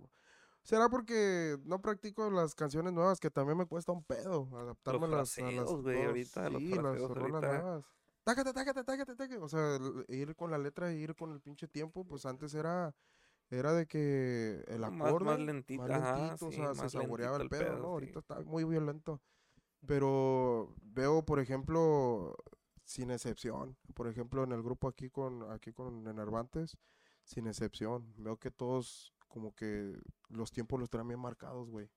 ¿Será 0.63 0.89
porque 0.89 1.57
no 1.63 1.81
practico 1.81 2.29
las 2.29 2.53
canciones 2.53 2.93
nuevas 2.93 3.19
que 3.19 3.31
también 3.31 3.57
me 3.57 3.65
cuesta 3.65 3.91
un 3.91 4.03
pedo 4.03 4.47
adaptarme 4.55 5.05
a 5.07 5.09
las, 5.09 5.37
a 5.39 5.41
las 5.51 5.69
ahorita, 6.05 6.49
los 6.51 6.61
sí, 6.61 6.69
las 6.69 6.83
fraseos 6.91 7.09
ahorita. 7.41 7.61
nuevas. 7.63 7.85
Tácate, 8.35 8.53
tácate, 8.53 8.83
tácate, 8.83 9.15
tácate. 9.15 9.37
O 9.37 9.47
sea, 9.49 9.77
ir 10.07 10.35
con 10.35 10.51
la 10.51 10.57
letra 10.57 10.91
ir 10.93 11.15
con 11.15 11.31
el 11.31 11.41
pinche 11.41 11.67
tiempo, 11.67 12.05
pues 12.05 12.25
antes 12.25 12.53
era 12.53 12.95
era 13.49 13.73
de 13.73 13.85
que 13.85 14.63
el 14.67 14.79
Más- 14.79 14.91
más 14.93 15.07
acorde 15.09 15.37
lentita, 15.37 15.81
más 15.85 15.91
ajá, 16.01 16.17
lentito, 16.17 16.47
o 16.47 16.51
sea, 16.51 16.73
se 16.73 16.81
más 16.83 16.91
saboreaba 16.93 17.35
el 17.35 17.41
lentito 17.43 17.59
pedo, 17.59 17.71
el 17.73 17.75
pedo, 17.75 17.81
¿no? 17.81 17.83
sí. 17.87 17.91
Ahorita 17.91 18.19
está 18.19 18.39
muy 18.41 18.63
violento. 18.63 19.21
Pero 19.85 20.73
veo, 20.81 21.25
por 21.25 21.39
ejemplo, 21.39 22.35
sin 22.85 23.11
excepción, 23.11 23.75
por 23.93 24.07
ejemplo, 24.07 24.43
en 24.43 24.51
el 24.53 24.61
grupo 24.63 24.87
aquí 24.87 25.09
con 25.09 25.51
aquí 25.51 25.73
con 25.73 26.07
Enervantes, 26.07 26.77
sin 27.23 27.47
excepción, 27.47 28.13
veo 28.17 28.37
que 28.37 28.51
todos 28.51 29.13
como 29.27 29.53
que 29.55 29.97
los 30.29 30.51
tiempos 30.51 30.79
los 30.79 30.89
traen 30.89 31.07
bien 31.07 31.19
marcados, 31.19 31.69
güey. 31.69 31.89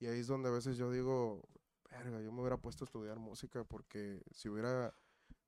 Y 0.00 0.06
ahí 0.06 0.18
es 0.20 0.26
donde 0.26 0.48
a 0.48 0.52
veces 0.52 0.76
yo 0.76 0.90
digo, 0.90 1.42
verga, 1.90 2.20
yo 2.20 2.32
me 2.32 2.40
hubiera 2.40 2.56
puesto 2.56 2.84
a 2.84 2.86
estudiar 2.86 3.18
música 3.18 3.64
porque 3.64 4.22
si 4.32 4.48
hubiera 4.48 4.92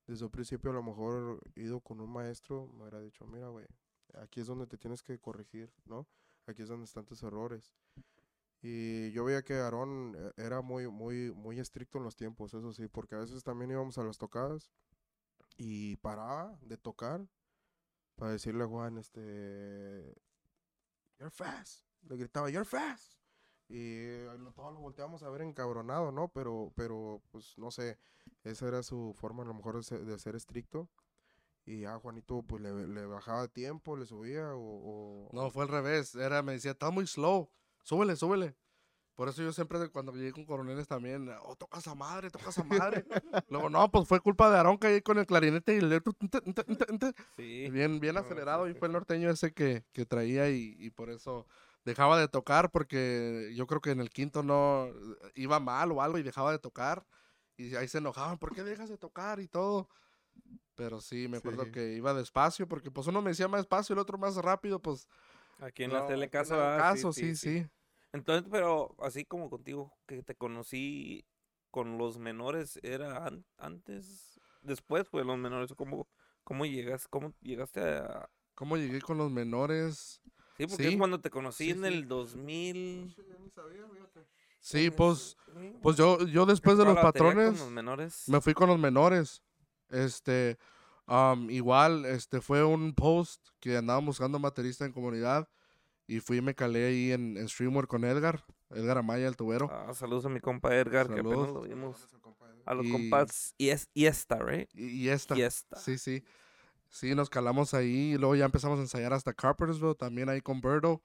desde 0.09 0.25
el 0.25 0.31
principio 0.31 0.71
a 0.71 0.75
lo 0.75 0.83
mejor 0.83 1.39
ido 1.55 1.81
con 1.81 2.01
un 2.01 2.11
maestro, 2.11 2.67
me 2.69 2.81
hubiera 2.81 3.01
dicho, 3.01 3.27
mira, 3.27 3.49
güey, 3.49 3.67
aquí 4.15 4.41
es 4.41 4.47
donde 4.47 4.67
te 4.67 4.79
tienes 4.79 5.03
que 5.03 5.19
corregir, 5.19 5.71
¿no? 5.85 6.09
Aquí 6.47 6.63
es 6.63 6.69
donde 6.69 6.87
están 6.87 7.05
tus 7.05 7.23
errores. 7.23 7.77
Y 8.63 9.13
yo 9.13 9.25
veía 9.25 9.43
que 9.43 9.55
Aarón 9.55 10.17
eh, 10.17 10.33
era 10.39 10.63
muy, 10.63 10.89
muy, 10.89 11.31
muy 11.33 11.61
estricto 11.61 11.99
en 11.99 12.05
los 12.05 12.17
tiempos, 12.17 12.55
eso 12.55 12.73
sí, 12.73 12.89
porque 12.89 13.15
a 13.15 13.19
veces 13.19 13.45
también 13.45 13.71
íbamos 13.71 13.99
a 13.99 14.03
las 14.03 14.17
tocadas 14.17 14.71
y 15.59 15.97
paraba 15.97 16.59
de 16.63 16.79
tocar 16.79 17.29
para 18.17 18.33
decirle 18.33 18.65
a 18.65 18.67
Juan, 18.67 18.97
este, 18.97 20.15
you're 21.19 21.31
fast. 21.31 21.85
Le 22.09 22.17
gritaba, 22.17 22.49
you're 22.49 22.65
fast. 22.65 23.18
Y 23.69 24.23
lo- 24.39 24.53
todos 24.53 24.73
lo 24.73 24.81
volteamos 24.81 25.23
a 25.23 25.31
ver 25.31 25.43
encabronado, 25.43 26.11
¿no? 26.11 26.29
Pero, 26.29 26.73
pero, 26.75 27.21
pues, 27.31 27.57
no 27.59 27.71
sé, 27.71 27.99
esa 28.45 28.67
era 28.69 28.83
su 28.83 29.15
forma 29.19 29.43
a 29.43 29.47
lo 29.47 29.55
mejor 29.55 29.77
de 29.77 29.83
ser, 29.83 30.05
de 30.05 30.19
ser 30.19 30.35
estricto. 30.37 30.89
Y 31.67 31.85
a 31.85 31.99
Juanito, 31.99 32.43
pues, 32.43 32.63
le, 32.63 32.87
le 32.89 33.05
bajaba 33.07 33.47
tiempo, 33.49 33.95
le 33.97 34.07
subía 34.07 34.55
o... 34.55 34.59
o- 34.61 35.29
No, 35.33 35.51
fue 35.51 35.65
al 35.65 35.69
revés. 35.69 36.15
Era, 36.15 36.43
me 36.43 36.53
decía, 36.53 36.71
está 36.71 36.91
muy 36.91 37.07
slow. 37.07 37.51
Súbele, 37.83 38.17
súbele. 38.17 38.57
Por 39.15 39.29
eso 39.29 39.43
yo 39.43 39.53
siempre, 39.53 39.89
cuando 39.91 40.13
llegué 40.13 40.33
con 40.33 40.47
coroneles 40.47 40.87
también, 40.87 41.29
oh, 41.43 41.57
tocas 41.57 41.87
a 41.89 41.95
madre, 41.97 42.31
tocas 42.31 42.57
a 42.57 42.63
madre. 42.65 43.05
Luego, 43.51 43.69
no, 43.69 43.91
pues 43.91 44.07
fue 44.07 44.21
culpa 44.21 44.49
de 44.49 44.57
Aarón 44.57 44.79
que 44.79 44.87
ahí 44.87 45.03
con 45.03 45.19
el 45.19 45.27
clarinete 45.27 45.75
y 45.75 45.79
el... 45.79 46.01
Sí. 47.37 47.69
Bien, 47.71 47.99
bien 48.01 48.17
acelerado. 48.17 48.69
Y 48.69 48.75
fue 48.75 48.87
el 48.89 48.93
norteño 48.93 49.29
ese 49.29 49.53
que, 49.53 49.85
que 49.93 50.07
traía 50.07 50.49
y, 50.51 50.77
y 50.79 50.91
por 50.91 51.11
eso 51.11 51.47
dejaba 51.89 52.19
de 52.21 52.29
tocar 52.29 52.71
porque 52.71 53.53
yo 53.57 53.67
creo 53.67 53.81
que 53.81 53.91
en 53.91 54.01
el 54.01 54.11
quinto 54.11 54.43
no 54.43 54.89
iba 55.35 55.59
mal 55.61 55.91
o 55.93 56.03
algo 56.03 56.19
y 56.19 56.23
dejaba 56.23 56.53
de 56.53 56.59
tocar. 56.59 57.05
Y 57.57 57.75
ahí 57.75 57.89
se 57.89 57.99
enojaban, 57.99 58.39
¿por 58.39 58.55
qué 58.55 58.63
dejas 58.63 58.89
de 58.89 58.99
tocar 58.99 59.41
y 59.41 59.49
todo? 59.49 59.89
Pero 60.77 61.01
sí, 61.01 61.27
me 61.29 61.39
acuerdo 61.39 61.65
Sí. 61.65 61.73
que 61.73 61.95
iba 61.95 62.15
despacio 62.15 62.69
porque 62.69 62.91
pues 62.91 63.07
uno 63.09 63.21
me 63.21 63.31
decía 63.31 63.49
más 63.49 63.61
despacio 63.61 63.93
y 63.93 63.95
el 63.95 64.01
otro 64.01 64.19
más 64.19 64.37
rápido, 64.37 64.81
pues... 64.81 65.09
Aquí 65.61 65.85
en 65.85 65.91
no, 65.91 65.97
la 65.99 66.07
tele 66.07 66.25
en 66.27 66.31
caso, 66.31 66.55
ah, 66.55 66.77
caso, 66.79 67.13
sí, 67.13 67.35
sí. 67.35 67.67
Entonces, 68.13 68.49
pero 68.51 68.95
así 69.01 69.25
como 69.25 69.51
contigo, 69.51 69.93
que 70.07 70.23
te 70.23 70.37
conocí 70.37 71.27
con 71.71 71.99
los 71.99 72.19
menores, 72.19 72.79
¿era 72.83 73.27
an- 73.27 73.45
antes? 73.59 74.41
Después, 74.63 75.09
pues, 75.11 75.27
los 75.27 75.37
menores, 75.39 75.75
¿cómo, 75.75 76.07
cómo 76.45 76.65
llegas, 76.65 77.09
cómo 77.09 77.35
llegaste 77.41 77.81
a...? 77.81 78.31
¿Cómo 78.55 78.77
llegué 78.77 79.01
con 79.01 79.19
los 79.19 79.31
menores? 79.31 80.21
Sí, 80.59 80.67
porque 80.67 80.85
Sí, 80.85 80.89
es 80.93 80.97
cuando 80.99 81.21
te 81.21 81.31
conocí 81.31 81.65
sí, 81.65 81.71
en 81.71 81.79
sí. 81.81 81.87
el 81.87 82.09
2000... 82.09 83.17
Sí, 84.61 84.91
pues, 84.91 85.37
pues 85.83 85.97
yo, 85.97 86.27
yo 86.27 86.45
después 86.45 86.77
de 86.77 86.85
los 86.85 86.97
patrones... 86.99 87.59
los 87.59 87.71
menores. 87.71 88.25
Me 88.29 88.41
fui 88.41 88.55
con 88.55 88.69
los 88.69 88.79
menores. 88.79 89.43
Este, 89.89 90.59
igual, 91.49 92.05
este, 92.05 92.41
fue 92.41 92.65
un 92.65 92.93
post 92.95 93.47
que 93.61 93.77
andaban 93.77 94.05
buscando 94.05 94.39
baterista 94.39 94.85
en 94.85 94.93
comunidad 94.93 95.49
y 96.07 96.21
fui 96.21 96.39
y 96.39 96.43
me 96.43 96.55
calé 96.55 96.87
ahí 96.87 97.13
en, 97.13 97.37
en 97.37 97.49
Streamware 97.49 97.87
con 97.87 98.05
Edgar, 98.05 98.45
Edgar 98.71 98.99
Amaya, 98.99 99.29
el 99.29 99.37
tubero. 99.37 99.71
Ah, 99.71 99.95
saludos 99.95 100.27
a 100.27 100.29
mi 100.29 100.41
compa 100.41 100.75
Edgar, 100.75 101.07
que 101.07 101.15
apenas 101.21 101.33
Saludos. 101.33 101.55
lo 101.55 101.61
vimos. 101.63 102.09
A 102.67 102.75
los 102.75 102.85
Y- 102.85 102.93
compas 102.93 103.55
y 103.57 103.69
es 103.71 103.89
y 103.95 104.07
esta, 104.07 104.39
right? 104.41 104.69
Y, 104.75 104.87
y 105.05 105.09
esta. 105.09 105.37
Y 105.39 105.43
esta. 105.43 105.77
Sí, 105.77 105.97
sí. 105.99 106.23
Sí, 106.89 107.15
nos 107.15 107.31
calamos 107.31 107.75
ahí 107.75 108.13
y 108.13 108.19
luego 108.19 108.35
ya 108.37 108.45
empezamos 108.45 108.79
a 108.79 108.83
ensayar 108.83 109.13
hasta 109.13 109.33
Carpentersville, 109.33 109.95
también 109.95 110.29
ahí 110.29 110.41
con 110.41 110.61
Berto. 110.61 111.03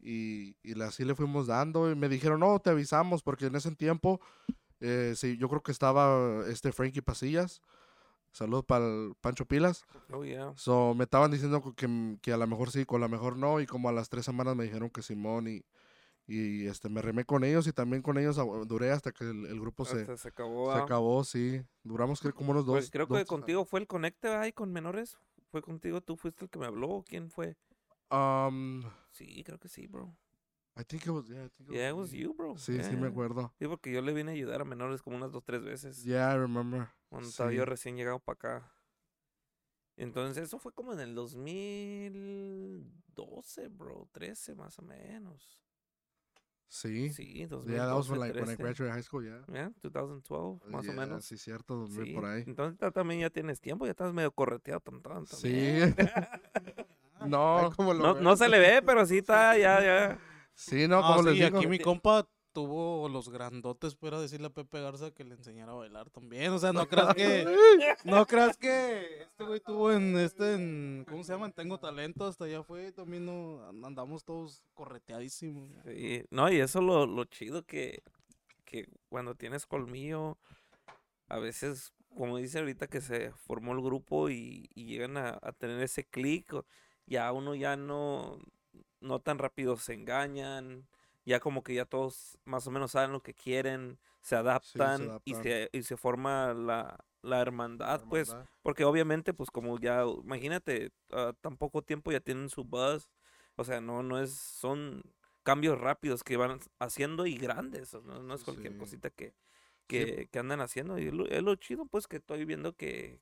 Y, 0.00 0.56
y 0.62 0.80
así 0.82 1.04
le 1.04 1.14
fuimos 1.14 1.46
dando 1.48 1.90
y 1.90 1.96
me 1.96 2.08
dijeron, 2.08 2.40
no, 2.40 2.58
te 2.60 2.70
avisamos 2.70 3.22
porque 3.22 3.46
en 3.46 3.56
ese 3.56 3.74
tiempo, 3.74 4.20
eh, 4.80 5.14
sí, 5.16 5.36
yo 5.38 5.48
creo 5.48 5.62
que 5.62 5.72
estaba 5.72 6.44
este 6.48 6.72
Frankie 6.72 7.02
Pasillas. 7.02 7.60
Saludos 8.30 8.64
para 8.64 8.86
el 8.86 9.14
Pancho 9.20 9.46
Pilas. 9.46 9.84
Oh, 10.12 10.22
yeah. 10.22 10.52
So, 10.54 10.94
me 10.94 11.04
estaban 11.04 11.30
diciendo 11.30 11.74
que, 11.74 12.18
que 12.20 12.32
a 12.32 12.36
lo 12.36 12.46
mejor 12.46 12.70
sí, 12.70 12.84
con 12.84 13.02
a 13.02 13.06
lo 13.06 13.10
mejor 13.10 13.36
no, 13.36 13.60
y 13.60 13.66
como 13.66 13.88
a 13.88 13.92
las 13.92 14.08
tres 14.08 14.24
semanas 14.24 14.54
me 14.54 14.64
dijeron 14.64 14.90
que 14.90 15.02
Simón, 15.02 15.48
y, 15.48 15.64
y 16.28 16.66
este, 16.66 16.90
me 16.90 17.00
remé 17.00 17.24
con 17.24 17.42
ellos, 17.42 17.66
y 17.66 17.72
también 17.72 18.02
con 18.02 18.18
ellos 18.18 18.36
duré 18.66 18.92
hasta 18.92 19.12
que 19.12 19.24
el, 19.24 19.46
el 19.46 19.58
grupo 19.58 19.86
se, 19.86 20.18
se 20.18 20.28
acabó. 20.28 20.70
se 20.72 20.78
ah. 20.78 20.82
acabó, 20.82 21.24
sí. 21.24 21.62
Duramos 21.82 22.20
creo, 22.20 22.34
como 22.34 22.50
unos 22.50 22.66
dos. 22.66 22.76
Pues 22.76 22.90
creo 22.90 23.08
que 23.08 23.14
dos- 23.14 23.26
contigo 23.26 23.64
fue 23.64 23.80
el 23.80 23.86
conecte 23.86 24.28
ahí 24.28 24.52
con 24.52 24.70
menores. 24.70 25.16
¿Fue 25.50 25.62
contigo? 25.62 26.02
¿Tú 26.02 26.16
fuiste 26.16 26.44
el 26.44 26.50
que 26.50 26.58
me 26.58 26.66
habló? 26.66 26.90
¿o 26.90 27.02
¿Quién 27.02 27.30
fue? 27.30 27.56
Um, 28.10 28.82
Sí, 29.10 29.42
creo 29.42 29.58
que 29.58 29.68
sí, 29.68 29.86
bro. 29.86 30.14
I 30.76 30.84
think 30.84 31.06
it 31.06 31.08
was, 31.08 31.26
yeah, 31.26 31.46
I 31.46 31.48
think 31.48 31.70
it 31.70 31.74
Yeah, 31.74 31.88
it 31.88 31.96
was 31.96 32.12
you, 32.12 32.34
bro. 32.34 32.58
Sí, 32.58 32.84
sí 32.84 32.94
me 32.94 33.08
acuerdo. 33.08 33.54
Sí, 33.58 33.66
porque 33.66 33.90
yo 33.90 34.02
le 34.02 34.12
vine 34.12 34.32
a 34.32 34.34
ayudar 34.34 34.60
a 34.60 34.66
menores 34.66 35.00
como 35.00 35.16
unas 35.16 35.32
dos, 35.32 35.42
tres 35.42 35.64
veces. 35.64 36.04
Yeah, 36.04 36.34
I 36.34 36.36
remember. 36.36 36.90
Cuando 37.08 37.30
estaba 37.30 37.50
yo 37.52 37.64
recién 37.64 37.96
llegado 37.96 38.20
para 38.20 38.34
acá. 38.34 38.70
Entonces, 39.96 40.44
eso 40.44 40.58
fue 40.58 40.72
como 40.72 40.92
en 40.92 41.00
el 41.00 41.14
2012, 41.14 43.68
bro. 43.68 44.10
13 44.12 44.54
más 44.54 44.78
o 44.78 44.82
menos. 44.82 45.58
Sí. 46.70 47.10
Sí, 47.10 47.32
Yeah, 47.38 47.48
that 47.86 47.96
was 47.96 48.06
2012, 48.08 48.10
when, 48.10 48.20
like, 48.20 48.34
when 48.34 48.44
I 48.44 48.56
13. 48.56 48.62
graduated 48.62 48.92
high 48.94 49.02
school, 49.02 49.24
yeah. 49.24 49.42
Yeah, 49.52 49.70
2012, 49.80 50.60
más 50.70 50.84
o 50.84 50.92
Yeah, 50.92 51.00
menos. 51.00 51.24
Sí, 51.24 51.38
cierto, 51.38 51.74
2000 51.76 52.04
Sí, 52.04 52.12
por 52.12 52.24
ahí. 52.26 52.44
Entonces 52.46 52.78
ta- 52.78 52.90
también 52.90 53.20
ya 53.20 53.30
tienes 53.30 53.60
tiempo, 53.60 53.86
ya 53.86 53.92
estás 53.92 54.12
medio 54.12 54.30
correteado. 54.32 54.80
tan- 54.80 55.26
Sí. 55.26 55.40
también. 55.42 55.96
no, 57.26 57.70
No, 57.78 58.14
no 58.20 58.36
se 58.36 58.48
le 58.48 58.58
ve, 58.58 58.82
pero 58.82 59.04
sí 59.06 59.18
está, 59.18 59.56
ya, 59.56 59.80
ya. 59.82 60.18
sí, 60.54 60.86
no, 60.86 60.98
Ah, 60.98 61.02
como 61.16 61.22
sí, 61.22 61.28
les 61.30 61.44
digo. 61.46 61.58
aquí 61.58 61.66
mi 61.66 61.78
compa 61.78 62.28
tuvo 62.58 63.08
los 63.08 63.28
grandotes 63.28 63.94
para 63.94 64.20
decirle 64.20 64.48
a 64.48 64.50
Pepe 64.50 64.80
Garza 64.80 65.12
que 65.12 65.22
le 65.22 65.36
enseñara 65.36 65.70
a 65.70 65.76
bailar 65.76 66.10
también. 66.10 66.50
O 66.50 66.58
sea, 66.58 66.72
no 66.72 66.88
creas 66.88 67.14
que. 67.14 67.44
No 68.04 68.26
creas 68.26 68.56
que 68.56 69.22
este 69.22 69.44
güey 69.44 69.60
tuvo 69.60 69.92
en 69.92 70.18
este. 70.18 70.54
En, 70.54 71.06
¿Cómo 71.08 71.22
se 71.22 71.32
llama? 71.32 71.46
En 71.46 71.52
Tengo 71.52 71.78
Talento. 71.78 72.26
Hasta 72.26 72.46
allá 72.46 72.64
fue. 72.64 72.90
También 72.90 73.26
no, 73.26 73.64
andamos 73.84 74.24
todos 74.24 74.64
correteadísimos. 74.74 75.70
Sí, 75.84 76.24
No, 76.30 76.50
y 76.50 76.58
eso 76.58 76.80
lo, 76.80 77.06
lo 77.06 77.26
chido 77.26 77.64
que, 77.64 78.02
que 78.64 78.88
cuando 79.08 79.36
tienes 79.36 79.64
colmillo, 79.64 80.36
a 81.28 81.38
veces, 81.38 81.92
como 82.16 82.38
dice 82.38 82.58
ahorita 82.58 82.88
que 82.88 83.00
se 83.00 83.30
formó 83.30 83.72
el 83.72 83.82
grupo 83.82 84.30
y, 84.30 84.68
y 84.74 84.86
llegan 84.86 85.16
a, 85.16 85.38
a 85.40 85.52
tener 85.52 85.80
ese 85.80 86.02
clic, 86.02 86.52
ya 87.06 87.30
uno 87.30 87.54
ya 87.54 87.76
no, 87.76 88.40
no 89.00 89.20
tan 89.20 89.38
rápido 89.38 89.76
se 89.76 89.94
engañan, 89.94 90.88
ya 91.28 91.40
como 91.40 91.62
que 91.62 91.74
ya 91.74 91.84
todos 91.84 92.38
más 92.44 92.66
o 92.66 92.70
menos 92.70 92.92
saben 92.92 93.12
lo 93.12 93.22
que 93.22 93.34
quieren, 93.34 93.98
se 94.22 94.36
adaptan, 94.36 95.02
y, 95.24 95.34
adaptan. 95.34 95.42
se, 95.42 95.70
y 95.72 95.82
se 95.82 95.96
forma 95.96 96.54
la, 96.54 97.04
la 97.22 97.40
hermandad, 97.40 98.02
pues, 98.08 98.30
Hermandad. 98.30 98.50
porque 98.62 98.84
obviamente, 98.84 99.34
pues 99.34 99.50
como 99.50 99.78
ya, 99.78 100.04
imagínate, 100.04 100.92
a 101.12 101.34
tan 101.40 101.56
poco 101.56 101.82
tiempo 101.82 102.10
ya 102.12 102.20
tienen 102.20 102.48
su 102.48 102.64
buzz. 102.64 103.08
O 103.56 103.64
sea, 103.64 103.80
no, 103.80 104.02
no 104.02 104.18
es, 104.20 104.32
son 104.34 105.02
cambios 105.42 105.78
rápidos 105.80 106.24
que 106.24 106.36
van 106.36 106.60
haciendo 106.78 107.26
y 107.26 107.36
grandes. 107.36 107.94
No, 107.94 108.22
no 108.22 108.34
es 108.34 108.44
cualquier 108.44 108.72
Sí. 108.72 108.78
cosita 108.78 109.10
que, 109.10 109.34
que, 109.86 110.28
que 110.30 110.38
andan 110.38 110.60
haciendo. 110.60 110.98
Y 110.98 111.08
es 111.08 111.14
lo, 111.14 111.26
es 111.26 111.42
lo 111.42 111.54
chido, 111.56 111.86
pues, 111.86 112.06
que 112.06 112.16
estoy 112.16 112.44
viendo 112.44 112.74
que, 112.74 113.20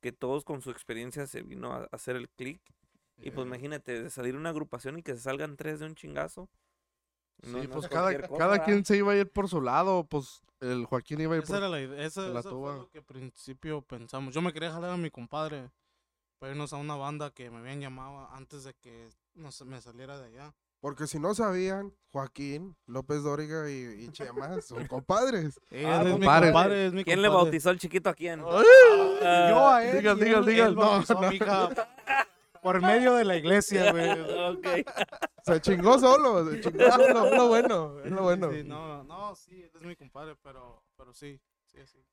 que 0.00 0.12
todos 0.12 0.44
con 0.44 0.60
su 0.62 0.70
experiencia 0.70 1.26
se 1.26 1.42
vino 1.42 1.72
a, 1.72 1.82
a 1.84 1.88
hacer 1.92 2.16
el 2.16 2.28
click. 2.28 2.60
Y 3.22 3.30
pues 3.30 3.46
Yeah. 3.46 3.46
imagínate, 3.46 4.02
de 4.02 4.10
salir 4.10 4.36
una 4.36 4.50
agrupación 4.50 4.98
y 4.98 5.02
que 5.02 5.14
se 5.14 5.20
salgan 5.22 5.56
tres 5.56 5.80
de 5.80 5.86
un 5.86 5.94
chingazo. 5.94 6.48
No- 7.42 7.60
Sí, 7.60 7.66
no 7.66 7.72
pues 7.74 7.84
es 7.84 7.90
cada, 7.90 8.28
cada 8.28 8.64
quien 8.64 8.84
se 8.84 8.96
iba 8.96 9.12
a 9.12 9.16
ir 9.16 9.30
por 9.30 9.48
su 9.48 9.60
lado, 9.60 10.04
pues 10.08 10.40
el 10.60 10.86
Joaquín 10.86 11.20
iba 11.20 11.34
a 11.34 11.36
ir 11.38 11.42
Esa 11.44 11.52
por... 11.54 11.58
era 11.58 11.68
la 11.68 11.80
idea. 11.80 12.04
Esa, 12.04 12.22
la 12.28 12.40
eso 12.40 12.48
tuba. 12.50 12.70
fue 12.72 12.80
lo 12.80 12.90
que 12.90 12.98
al 12.98 13.04
principio 13.04 13.82
pensamos. 13.82 14.34
Yo 14.34 14.40
me 14.42 14.52
quería 14.52 14.72
jalar 14.72 14.90
a 14.90 14.96
mi 14.96 15.10
compadre 15.10 15.70
para 16.38 16.52
irnos 16.52 16.72
a 16.72 16.76
una 16.76 16.96
banda 16.96 17.30
que 17.30 17.50
me 17.50 17.58
habían 17.58 17.80
llamado 17.80 18.28
antes 18.32 18.64
de 18.64 18.74
que 18.74 19.08
no 19.34 19.52
sé, 19.52 19.64
me 19.64 19.80
saliera 19.80 20.18
de 20.18 20.26
allá. 20.26 20.54
Porque 20.80 21.06
si 21.06 21.18
no 21.18 21.34
sabían, 21.34 21.92
Joaquín, 22.12 22.76
López 22.86 23.22
Dóriga 23.22 23.68
y, 23.70 24.04
y 24.04 24.08
Chema 24.12 24.60
son 24.60 24.86
compadres. 24.88 25.58
Ah, 25.72 26.00
es 26.02 26.04
mi 26.06 26.10
compadre. 26.12 26.46
compadre, 26.52 26.86
es 26.86 26.92
mi 26.92 27.02
¿Quién 27.04 27.22
le 27.22 27.28
compadre. 27.28 27.44
bautizó 27.44 27.70
al 27.70 27.78
chiquito 27.78 28.10
a 28.10 28.14
quién? 28.14 28.40
¡Ay! 28.40 28.64
Yo 29.50 29.68
a 29.68 29.84
él. 29.84 29.96
Digan, 29.98 30.18
digan, 30.20 30.44
digan. 30.44 30.74
No, 30.74 31.00
no. 31.00 31.04
por 32.66 32.82
medio 32.82 33.14
de 33.14 33.24
la 33.24 33.36
iglesia, 33.36 33.92
güey. 33.92 34.10
Ok. 34.10 34.66
Se 35.44 35.60
chingó 35.60 36.00
solo, 36.00 36.50
se 36.50 36.60
chingó 36.60 36.90
solo. 36.90 37.26
Es 37.28 37.36
lo 37.36 37.46
bueno, 37.46 38.00
es 38.04 38.10
lo 38.10 38.22
bueno. 38.22 38.50
Sí, 38.50 38.64
no, 38.64 39.04
no, 39.04 39.36
sí, 39.36 39.62
él 39.62 39.70
es 39.72 39.82
mi 39.82 39.94
compadre, 39.94 40.34
pero, 40.42 40.82
pero 40.96 41.12
sí, 41.14 41.40
sí, 41.64 41.78
sí. 41.86 42.04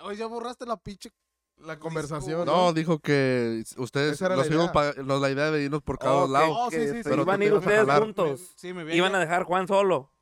Oye, 0.00 0.16
ya 0.16 0.26
borraste 0.26 0.64
la 0.66 0.76
pinche. 0.76 1.10
La 1.56 1.76
conversación. 1.80 2.46
No, 2.46 2.72
dijo 2.72 3.00
que 3.00 3.64
ustedes 3.76 4.22
era 4.22 4.36
la 4.36 4.46
idea. 4.46 4.70
pa- 4.70 4.92
la 4.94 5.30
idea 5.30 5.50
de 5.50 5.64
irnos 5.64 5.82
por 5.82 5.98
cada 5.98 6.28
lado. 6.28 6.52
Oh, 6.52 6.70
sí, 6.70 6.76
que 6.76 6.86
sí, 6.86 6.94
sí. 6.98 7.00
Pero 7.02 7.22
iban 7.22 7.40
a 7.40 7.44
ir 7.44 7.52
ustedes 7.54 7.80
jalar. 7.80 8.02
juntos. 8.02 8.52
Sí, 8.54 8.72
me 8.72 8.82
habían 8.82 8.96
Iban 8.98 9.14
a 9.16 9.18
dejar 9.18 9.42
Juan 9.42 9.66
solo. 9.66 10.12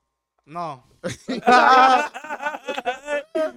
No. 0.46 0.86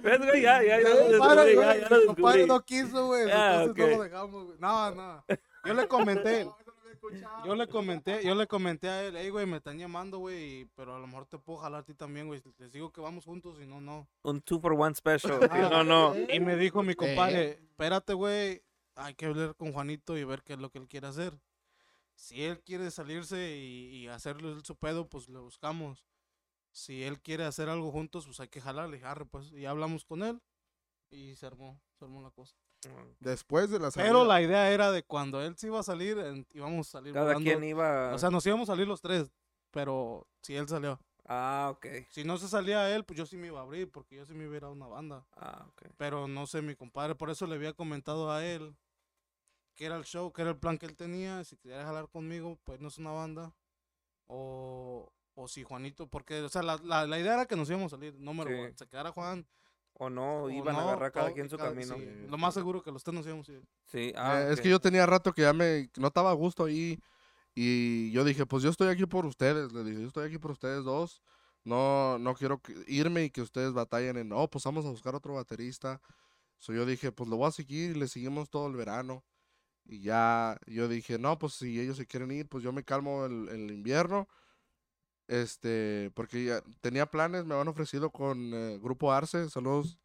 ¿Ves, 0.02 0.18
güey? 0.18 0.42
Ya, 0.42 0.62
ya, 0.62 0.78
ya, 0.80 2.06
compadre, 2.06 2.46
no, 2.46 2.60
quiso, 2.64 3.06
güey. 3.06 3.30
Ah, 3.30 3.62
entonces 3.64 3.88
no 3.90 3.96
lo 3.96 4.02
dejamos, 4.02 4.44
güey. 4.44 4.58
No, 4.58 4.90
no. 4.90 5.24
Yo 5.64 5.74
le 5.74 5.88
comenté. 5.88 6.48
Yo 7.46 7.54
le 7.54 7.66
comenté, 7.66 8.22
yo 8.24 8.34
le 8.34 8.46
comenté 8.46 8.88
a 8.88 9.04
él, 9.04 9.16
hey, 9.16 9.30
güey, 9.30 9.46
me 9.46 9.56
están 9.56 9.78
llamando, 9.78 10.18
güey, 10.18 10.60
y- 10.60 10.64
pero 10.76 10.94
a 10.94 10.98
lo 10.98 11.06
mejor 11.06 11.24
te 11.26 11.38
puedo 11.38 11.58
jalar 11.60 11.80
a 11.80 11.84
ti 11.84 11.94
también, 11.94 12.26
güey. 12.26 12.42
Les 12.58 12.72
digo 12.72 12.92
que 12.92 13.00
vamos 13.00 13.24
juntos 13.24 13.58
y 13.60 13.66
no, 13.66 13.80
no. 13.80 14.06
Un 14.22 14.42
two 14.42 14.60
for 14.60 14.72
one 14.74 14.94
special. 14.94 15.40
Ah, 15.50 15.68
No, 15.70 15.84
no. 15.84 16.14
Y 16.30 16.40
me 16.40 16.56
dijo 16.56 16.82
mi 16.82 16.94
compadre, 16.94 17.52
espérate, 17.52 18.12
güey, 18.12 18.62
hay 18.96 19.14
que 19.14 19.26
hablar 19.26 19.54
con 19.56 19.72
Juanito 19.72 20.18
y 20.18 20.24
ver 20.24 20.42
qué 20.42 20.52
es 20.52 20.58
lo 20.58 20.70
que 20.70 20.78
él 20.78 20.88
quiere 20.88 21.06
hacer. 21.06 21.40
Si 22.14 22.42
él 22.44 22.60
quiere 22.60 22.90
salirse 22.90 23.56
y, 23.56 23.96
y 24.04 24.08
hacerle 24.08 24.60
su 24.62 24.76
pedo, 24.76 25.08
pues 25.08 25.28
lo 25.30 25.42
buscamos. 25.42 26.04
si 26.70 27.02
él 27.02 27.20
quiere 27.20 27.44
hacer 27.44 27.68
algo 27.70 27.90
juntos, 27.92 28.26
pues 28.26 28.40
hay 28.40 28.48
que 28.48 28.60
jalar. 28.60 28.88
Le 28.90 28.96
dije, 28.96 29.06
arre, 29.06 29.24
pues, 29.24 29.50
y 29.52 29.64
hablamos 29.64 30.04
con 30.04 30.22
él 30.22 30.40
y 31.08 31.34
se 31.36 31.46
armó, 31.46 31.80
se 31.98 32.04
armó 32.04 32.20
la 32.22 32.30
cosa. 32.30 32.54
Después 33.20 33.70
de 33.70 33.78
la 33.78 33.90
salida. 33.90 34.08
Pero 34.10 34.24
la 34.24 34.40
idea 34.40 34.70
era 34.70 34.90
de 34.90 35.02
cuando 35.02 35.42
él 35.42 35.56
se 35.56 35.66
iba 35.66 35.80
a 35.80 35.82
salir, 35.82 36.16
íbamos 36.54 36.88
a 36.88 36.90
salir 36.92 37.12
Cada 37.12 37.26
volando. 37.26 37.44
quien 37.44 37.62
iba... 37.64 38.14
O 38.14 38.18
sea, 38.18 38.30
nos 38.30 38.44
íbamos 38.46 38.68
a 38.68 38.72
salir 38.72 38.88
los 38.88 39.00
tres, 39.00 39.30
pero 39.70 40.26
si 40.42 40.56
él 40.56 40.66
salió. 40.68 40.98
ah, 41.26 41.68
ok. 41.74 41.86
Si 42.10 42.24
no 42.24 42.38
se 42.38 42.48
salía 42.48 42.94
él, 42.94 43.04
pues 43.04 43.18
yo 43.18 43.26
sí 43.26 43.36
me 43.36 43.48
iba 43.48 43.60
a 43.60 43.62
abrir, 43.62 43.90
porque 43.90 44.16
yo 44.16 44.24
sí 44.26 44.34
me 44.34 44.48
hubiera 44.48 44.68
a 44.68 44.70
una 44.70 44.86
banda. 44.86 45.26
Ah, 45.36 45.66
ok. 45.68 45.82
Pero 45.96 46.26
no 46.28 46.46
sé, 46.46 46.62
mi 46.62 46.74
compadre, 46.74 47.14
por 47.14 47.30
eso 47.30 47.46
le 47.46 47.54
había 47.56 47.72
comentado 47.74 48.32
a 48.32 48.44
él 48.44 48.74
que 49.76 49.86
era 49.86 49.96
el 49.96 50.04
show, 50.04 50.32
que 50.32 50.42
era 50.42 50.50
el 50.50 50.58
plan 50.58 50.76
que 50.76 50.84
él 50.86 50.94
tenía, 50.96 51.42
si 51.44 51.56
quería 51.56 51.82
jalar 51.84 52.08
conmigo, 52.08 52.58
pues 52.64 52.80
no 52.80 52.88
es 52.88 52.98
una 52.98 53.12
banda. 53.12 53.54
O, 54.26 55.10
o 55.34 55.48
si 55.48 55.62
Juanito, 55.64 56.06
porque, 56.06 56.40
o 56.42 56.48
sea, 56.48 56.62
la, 56.62 56.76
la, 56.84 57.06
la 57.06 57.18
idea 57.18 57.34
era 57.34 57.46
que 57.46 57.56
nos 57.56 57.68
íbamos 57.70 57.92
a 57.92 57.96
salir, 57.96 58.14
no 58.18 58.34
me 58.34 58.44
Sí. 58.44 58.74
se 58.76 58.86
quedara 58.88 59.10
Juan. 59.12 59.46
O 60.02 60.08
no, 60.08 60.44
o 60.44 60.50
iban 60.50 60.74
no, 60.74 60.80
a 60.80 60.82
agarrar 60.84 61.12
cada 61.12 61.30
quien 61.32 61.50
su 61.50 61.58
cada- 61.58 61.70
camino. 61.70 61.94
sí, 61.94 62.00
Sí, 62.00 62.26
Lo 62.30 62.38
más 62.38 62.54
seguro 62.54 62.82
que 62.82 62.90
los 62.90 63.04
tres 63.04 63.14
nos 63.14 63.26
íbamos 63.26 63.46
a 63.48 63.52
ir. 63.52 63.62
ah, 64.16 64.40
Eh, 64.40 64.52
Es 64.52 64.58
ok. 64.58 64.62
que 64.62 64.70
yo 64.70 64.80
tenía 64.80 65.04
rato 65.04 65.32
que 65.34 65.42
ya 65.42 65.52
me 65.52 65.90
no 65.98 66.06
estaba 66.06 66.30
a 66.30 66.34
gusto 66.34 66.64
ahí 66.64 66.98
y 67.54 68.10
yo 68.12 68.24
dije, 68.24 68.46
pues 68.46 68.62
yo 68.62 68.70
estoy 68.70 68.88
aquí 68.88 69.04
por 69.06 69.26
ustedes, 69.26 69.72
le 69.72 69.84
dije, 69.84 70.00
yo 70.00 70.06
estoy 70.06 70.26
aquí 70.26 70.38
por 70.38 70.52
ustedes 70.52 70.84
dos. 70.84 71.20
No 71.64 72.18
no 72.18 72.34
quiero 72.34 72.62
que- 72.62 72.74
irme 72.86 73.24
y 73.24 73.30
que 73.30 73.42
ustedes 73.42 73.74
batallen 73.74 74.16
en, 74.16 74.30
"No, 74.30 74.48
pues 74.48 74.64
vamos 74.64 74.86
a 74.86 74.90
buscar 74.90 75.14
otro 75.14 75.34
baterista." 75.34 76.00
So 76.58 76.72
yo 76.72 76.86
dije, 76.86 77.12
pues 77.12 77.28
lo 77.28 77.36
voy 77.36 77.48
a 77.48 77.50
seguir 77.50 77.90
y 77.94 77.98
le 78.00 78.08
seguimos 78.08 78.48
todo 78.48 78.66
el 78.68 78.76
verano. 78.76 79.22
Y 79.84 80.00
ya 80.02 80.58
yo 80.66 80.88
dije, 80.88 81.18
no, 81.18 81.38
pues 81.38 81.54
si 81.54 81.78
ellos 81.80 81.98
se 81.98 82.06
quieren 82.06 82.30
ir, 82.30 82.48
pues 82.48 82.62
yo 82.64 82.72
me 82.72 82.84
calmo 82.84 83.26
el, 83.26 83.48
el 83.50 83.70
invierno. 83.70 84.28
Este, 85.34 86.10
porque 86.14 86.44
ya 86.44 86.60
tenía 86.80 87.06
planes, 87.06 87.44
me 87.44 87.54
han 87.54 87.68
ofrecido 87.68 88.10
con 88.10 88.52
eh, 88.52 88.80
Grupo 88.82 89.12
Arce, 89.12 89.48
saludos 89.48 89.96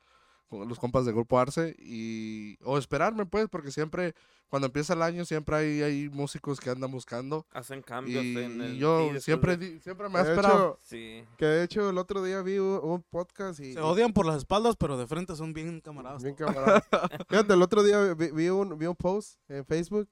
con 0.48 0.70
los 0.70 0.78
compas 0.78 1.04
de 1.06 1.12
Grupo 1.14 1.40
Arce 1.40 1.76
y 1.80 2.60
o 2.64 2.78
esperarme 2.78 3.26
pues 3.26 3.48
porque 3.50 3.72
siempre 3.72 4.14
cuando 4.50 4.68
empieza 4.68 4.94
el 4.94 5.02
año 5.02 5.26
siempre 5.26 5.56
hay, 5.56 5.82
hay 5.82 6.10
músicos 6.10 6.60
que 6.60 6.70
andan 6.70 6.92
buscando 6.92 7.48
Hacen 7.52 7.82
cambios 7.82 8.24
y, 8.24 8.38
en 8.38 8.62
y 8.62 8.64
el... 8.66 8.78
yo 8.78 9.00
sí, 9.00 9.04
después 9.06 9.24
siempre 9.24 9.58
de- 9.58 9.70
di- 9.72 9.80
siempre 9.80 10.08
me 10.10 10.20
ha 10.20 10.24
De 10.24 10.30
esperado 10.30 10.74
hecho, 10.76 10.80
Sí. 10.86 11.24
que 11.40 11.46
de 11.46 11.64
hecho 11.64 11.90
el 11.90 11.98
otro 11.98 12.24
día 12.24 12.44
vi 12.44 12.60
un, 12.60 12.80
un 12.84 13.02
podcast 13.02 13.60
y... 13.60 13.74
Se 13.74 13.80
odian 13.80 14.14
por 14.14 14.28
las 14.28 14.38
espaldas, 14.38 14.76
pero 14.78 14.96
de 14.96 15.08
frente 15.08 15.36
son 15.36 15.54
bien 15.54 15.82
camaradas. 15.82 16.22
Bien 16.22 16.36
camarada. 16.36 16.86
Fíjate, 17.28 17.52
el 17.56 17.62
otro 17.64 17.82
día 17.82 18.14
vi, 18.14 18.30
vi 18.30 18.50
un, 18.50 18.78
vi 18.78 18.86
un 18.86 18.96
post 18.96 19.40
en 19.50 19.66
Facebook 19.66 20.10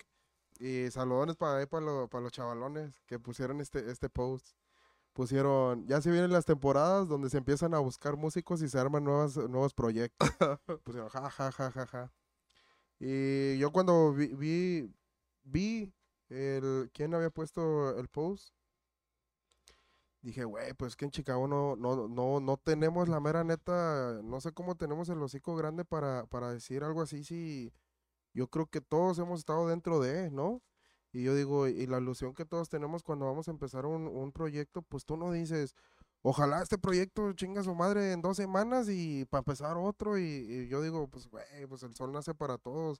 y 0.60 0.90
saludones 0.90 1.36
para 1.36 1.58
ahí 1.60 1.68
para, 1.68 1.86
lo- 1.86 2.08
para 2.08 2.24
los 2.24 2.32
chavalones 2.32 3.00
que 3.06 3.20
pusieron 3.20 3.62
este, 3.62 3.92
este 3.92 4.10
post. 4.10 4.48
Pusieron, 5.14 5.86
ya 5.88 6.02
se 6.02 6.12
vienen 6.12 6.32
las 6.32 6.46
temporadas 6.46 7.08
donde 7.08 7.30
se 7.30 7.38
empiezan 7.38 7.76
a 7.76 7.80
buscar 7.80 8.18
músicos 8.18 8.62
y 8.64 8.70
se 8.70 8.80
arman 8.80 9.04
nuevas, 9.04 9.38
nuevos 9.38 9.74
proyectos. 9.74 10.30
Pusieron 10.84 11.10
ja, 11.10 11.30
ja, 11.30 11.52
ja, 11.52 11.72
ja, 11.72 11.88
ja. 11.88 12.14
Y 13.00 13.58
yo 13.60 13.72
cuando 13.72 14.14
vi, 14.14 14.28
vi, 14.34 14.94
vi 15.44 15.94
el, 16.30 16.90
¿quién 16.94 17.14
había 17.14 17.30
puesto 17.30 17.98
el 18.00 18.08
post? 18.08 18.54
Dije, 20.22 20.46
güey, 20.46 20.74
pues 20.74 20.96
que 20.96 21.06
en 21.06 21.12
Chicago 21.12 21.48
no, 21.48 21.76
no, 21.76 22.08
no, 22.08 22.40
no 22.40 22.58
tenemos 22.58 23.10
la 23.10 23.20
mera 23.20 23.44
neta, 23.44 24.22
no 24.24 24.40
sé 24.40 24.54
cómo 24.54 24.76
tenemos 24.76 25.10
el 25.10 25.22
hocico 25.22 25.56
grande 25.56 25.84
para, 25.84 26.26
para 26.28 26.52
decir 26.54 26.84
algo 26.84 27.02
así, 27.02 27.26
si 27.26 27.74
yo 28.34 28.48
creo 28.50 28.68
que 28.68 28.82
todos 28.82 29.20
hemos 29.20 29.40
estado 29.40 29.68
dentro 29.68 30.00
de, 30.00 30.32
¿no? 30.32 30.62
Y 31.14 31.24
yo 31.24 31.36
digo, 31.36 31.68
y 31.68 31.86
la 31.86 32.00
ilusión 32.00 32.34
que 32.34 32.44
todos 32.44 32.68
tenemos 32.70 33.04
cuando 33.04 33.26
vamos 33.28 33.48
a 33.48 33.52
empezar 33.52 33.86
un, 33.86 34.08
un 34.08 34.32
proyecto, 34.32 34.82
pues 34.82 35.06
tú 35.06 35.16
no 35.16 35.32
dices, 35.32 35.76
ojalá 36.24 36.62
este 36.64 36.78
proyecto 36.80 37.32
chinga 37.34 37.62
su 37.64 37.76
madre 37.76 38.12
en 38.14 38.22
dos 38.24 38.36
semanas 38.38 38.88
y 38.90 39.24
para 39.26 39.40
empezar 39.40 39.78
otro, 39.78 40.18
y, 40.18 40.24
y 40.24 40.68
yo 40.68 40.82
digo, 40.82 41.08
pues 41.08 41.28
güey, 41.28 41.46
pues 41.70 41.84
el 41.84 41.96
sol 41.96 42.12
nace 42.12 42.34
para 42.34 42.58
todos. 42.58 43.00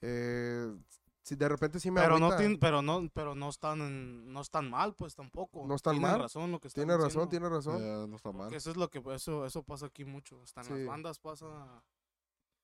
Eh, 0.00 0.74
si 1.22 1.36
de 1.36 1.48
repente 1.48 1.78
sí 1.78 1.90
me 1.90 2.00
Pero 2.00 2.18
no, 2.18 2.30
tien- 2.38 2.58
pero 2.58 2.80
no, 2.80 3.08
pero 3.12 3.34
no 3.34 3.50
están, 3.50 3.82
en- 3.82 4.32
no 4.32 4.40
están 4.40 4.70
mal, 4.70 4.94
pues 4.94 5.14
tampoco. 5.14 5.66
No 5.66 5.74
están 5.74 5.94
Tienen 5.94 6.10
mal. 6.10 6.20
razón 6.22 6.50
lo 6.50 6.58
que 6.58 6.70
Tiene 6.70 6.94
razón, 6.96 7.06
diciendo. 7.08 7.28
tiene 7.28 7.48
razón. 7.50 7.76
Eh, 7.82 8.06
no 8.08 8.16
está 8.16 8.32
mal 8.32 8.48
Que 8.48 8.56
eso 8.56 8.70
es 8.70 8.76
lo 8.76 8.88
que 8.88 9.02
eso, 9.14 9.44
eso 9.44 9.62
pasa 9.62 9.86
aquí 9.86 10.04
mucho. 10.04 10.40
Hasta 10.42 10.62
en 10.62 10.66
Sí. 10.66 10.72
las 10.72 10.86
bandas 10.86 11.18
pasa. 11.18 11.82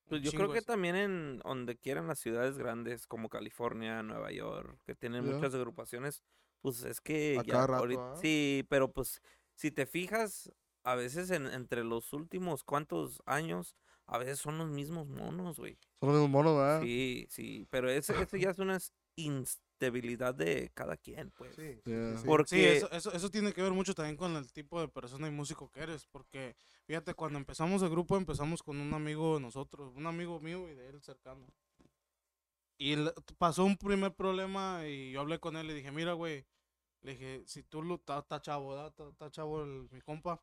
Pues 0.09 0.22
yo 0.22 0.30
creo 0.32 0.52
que 0.52 0.62
también 0.62 0.96
en 0.96 1.38
donde 1.38 1.76
quieran 1.76 2.07
las 2.09 2.18
ciudades 2.18 2.59
grandes 2.59 3.07
como 3.07 3.28
California, 3.28 4.02
Nueva 4.02 4.30
York, 4.32 4.78
que 4.84 4.94
tienen 4.94 5.24
Ya. 5.24 5.32
muchas 5.34 5.55
agrupaciones, 5.55 6.22
pues 6.61 6.82
es 6.84 7.00
que 7.00 7.38
A 7.40 7.42
ya 7.42 7.66
rato, 7.66 7.74
ahorita- 7.82 8.12
¿ah? 8.12 8.16
sí, 8.16 8.64
pero 8.68 8.92
pues 8.92 9.20
si 9.55 9.70
te 9.70 9.86
fijas, 9.86 10.52
a 10.84 10.94
veces 10.94 11.30
en, 11.30 11.46
entre 11.46 11.84
los 11.84 12.12
últimos 12.12 12.64
cuantos 12.64 13.22
años, 13.24 13.74
a 14.07 14.18
veces 14.18 14.38
son 14.38 14.59
los 14.59 14.68
mismos 14.68 15.09
monos, 15.09 15.59
güey. 15.59 15.78
son 16.00 16.11
los 16.11 16.20
mismos 16.20 16.30
monos 16.30 16.57
¿verdad? 16.59 16.82
Sí, 16.82 17.26
sí, 17.30 17.66
pero 17.70 17.88
ese, 17.90 18.20
eso 18.22 18.36
ya 18.36 18.50
es 18.50 18.59
una 18.59 18.76
es- 18.76 18.92
instabilidad 19.85 20.35
de 20.35 20.70
cada 20.74 20.97
quien, 20.97 21.30
pues. 21.30 21.55
Sí, 21.57 21.80
Yeah. 21.85 22.22
Porque 22.24 22.49
Sí, 22.49 22.64
eso, 22.64 22.91
eso, 22.93 23.12
eso 23.12 23.30
tiene 23.30 23.53
que 23.53 23.62
ver 23.62 23.72
mucho 23.72 23.95
también 23.95 24.16
con 24.16 24.35
el 24.37 24.51
tipo 24.53 24.80
de 24.80 24.89
persona 24.89 25.28
y 25.28 25.30
músico 25.30 25.70
que 25.70 25.80
eres. 25.80 26.07
Porque, 26.07 26.57
fíjate, 26.87 27.14
cuando 27.14 27.39
empezamos 27.39 27.82
el 27.82 27.91
grupo, 27.91 28.16
empezamos 28.16 28.62
con 28.62 28.78
un 28.80 28.93
amigo 28.95 29.35
de 29.35 29.41
nosotros, 29.41 29.93
un 29.95 30.07
amigo 30.07 30.41
mío 30.41 30.68
y 30.68 30.74
de 30.74 30.89
él 30.89 31.01
cercano. 31.03 31.47
Y 32.76 32.93
el- 32.93 33.12
pasó 33.39 33.64
un 33.64 33.76
primer 33.76 34.12
problema 34.14 34.87
y 34.87 35.12
yo 35.12 35.20
hablé 35.20 35.39
con 35.39 35.57
él 35.57 35.66
y 35.66 35.68
le 35.68 35.74
dije, 35.74 35.93
mira, 35.93 36.12
güey, 36.14 36.45
le 37.03 37.12
dije, 37.12 37.43
si 37.47 37.62
tú 37.62 37.82
lo, 37.82 37.97
está 37.97 38.18
está 38.18 38.41
chavo, 38.41 38.87
está 38.87 39.30
chavo 39.30 39.62
el- 39.62 39.89
mi 39.91 40.01
compa. 40.01 40.43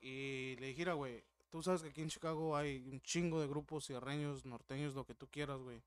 Y 0.00 0.56
le 0.60 0.68
dije, 0.68 0.78
mira, 0.80 0.92
güey, 0.94 1.24
tú 1.50 1.62
sabes 1.62 1.82
que 1.82 1.88
aquí 1.88 2.02
en 2.02 2.08
Chicago 2.08 2.56
hay 2.56 2.78
un 2.86 3.00
chingo 3.02 3.40
de 3.40 3.48
grupos 3.48 3.84
sierreños, 3.84 4.44
norteños, 4.44 4.94
lo 4.94 5.04
que 5.04 5.14
tú 5.14 5.28
quieras, 5.28 5.58
güey. 5.60 5.82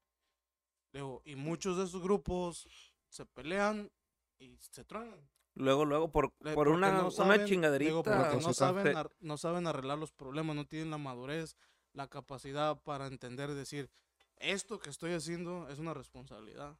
Digo, 0.93 1.21
y 1.25 1.35
muchos 1.35 1.77
de 1.77 1.83
esos 1.85 2.01
grupos 2.01 2.67
se 3.09 3.25
pelean 3.25 3.91
y 4.39 4.55
se 4.57 4.83
truenan. 4.85 5.27
luego, 5.55 5.85
luego, 5.85 6.11
por, 6.11 6.33
Le- 6.39 6.53
por 6.53 6.67
porque 6.67 6.71
una, 6.71 6.91
no 6.91 7.01
una 7.07 7.11
saben- 7.11 7.37
digo, 7.39 7.47
chingaderita. 7.47 7.93
porque 7.95 8.11
Una 8.37 8.47
no 8.47 8.53
saben, 8.53 8.95
ar- 8.97 9.15
no 9.19 9.37
saben 9.37 9.67
arreglar 9.67 9.97
los 9.97 10.11
problemas, 10.11 10.55
no 10.55 10.65
tienen 10.65 10.91
la 10.91 10.97
madurez, 10.97 11.55
la 11.93 12.07
capacidad 12.07 12.81
para 12.81 13.07
entender 13.07 13.49
y 13.51 13.53
decir, 13.55 13.89
esto 14.37 14.79
que 14.79 14.89
estoy 14.89 15.13
haciendo 15.13 15.67
es 15.69 15.79
una 15.79 15.93
responsabilidad. 15.93 16.77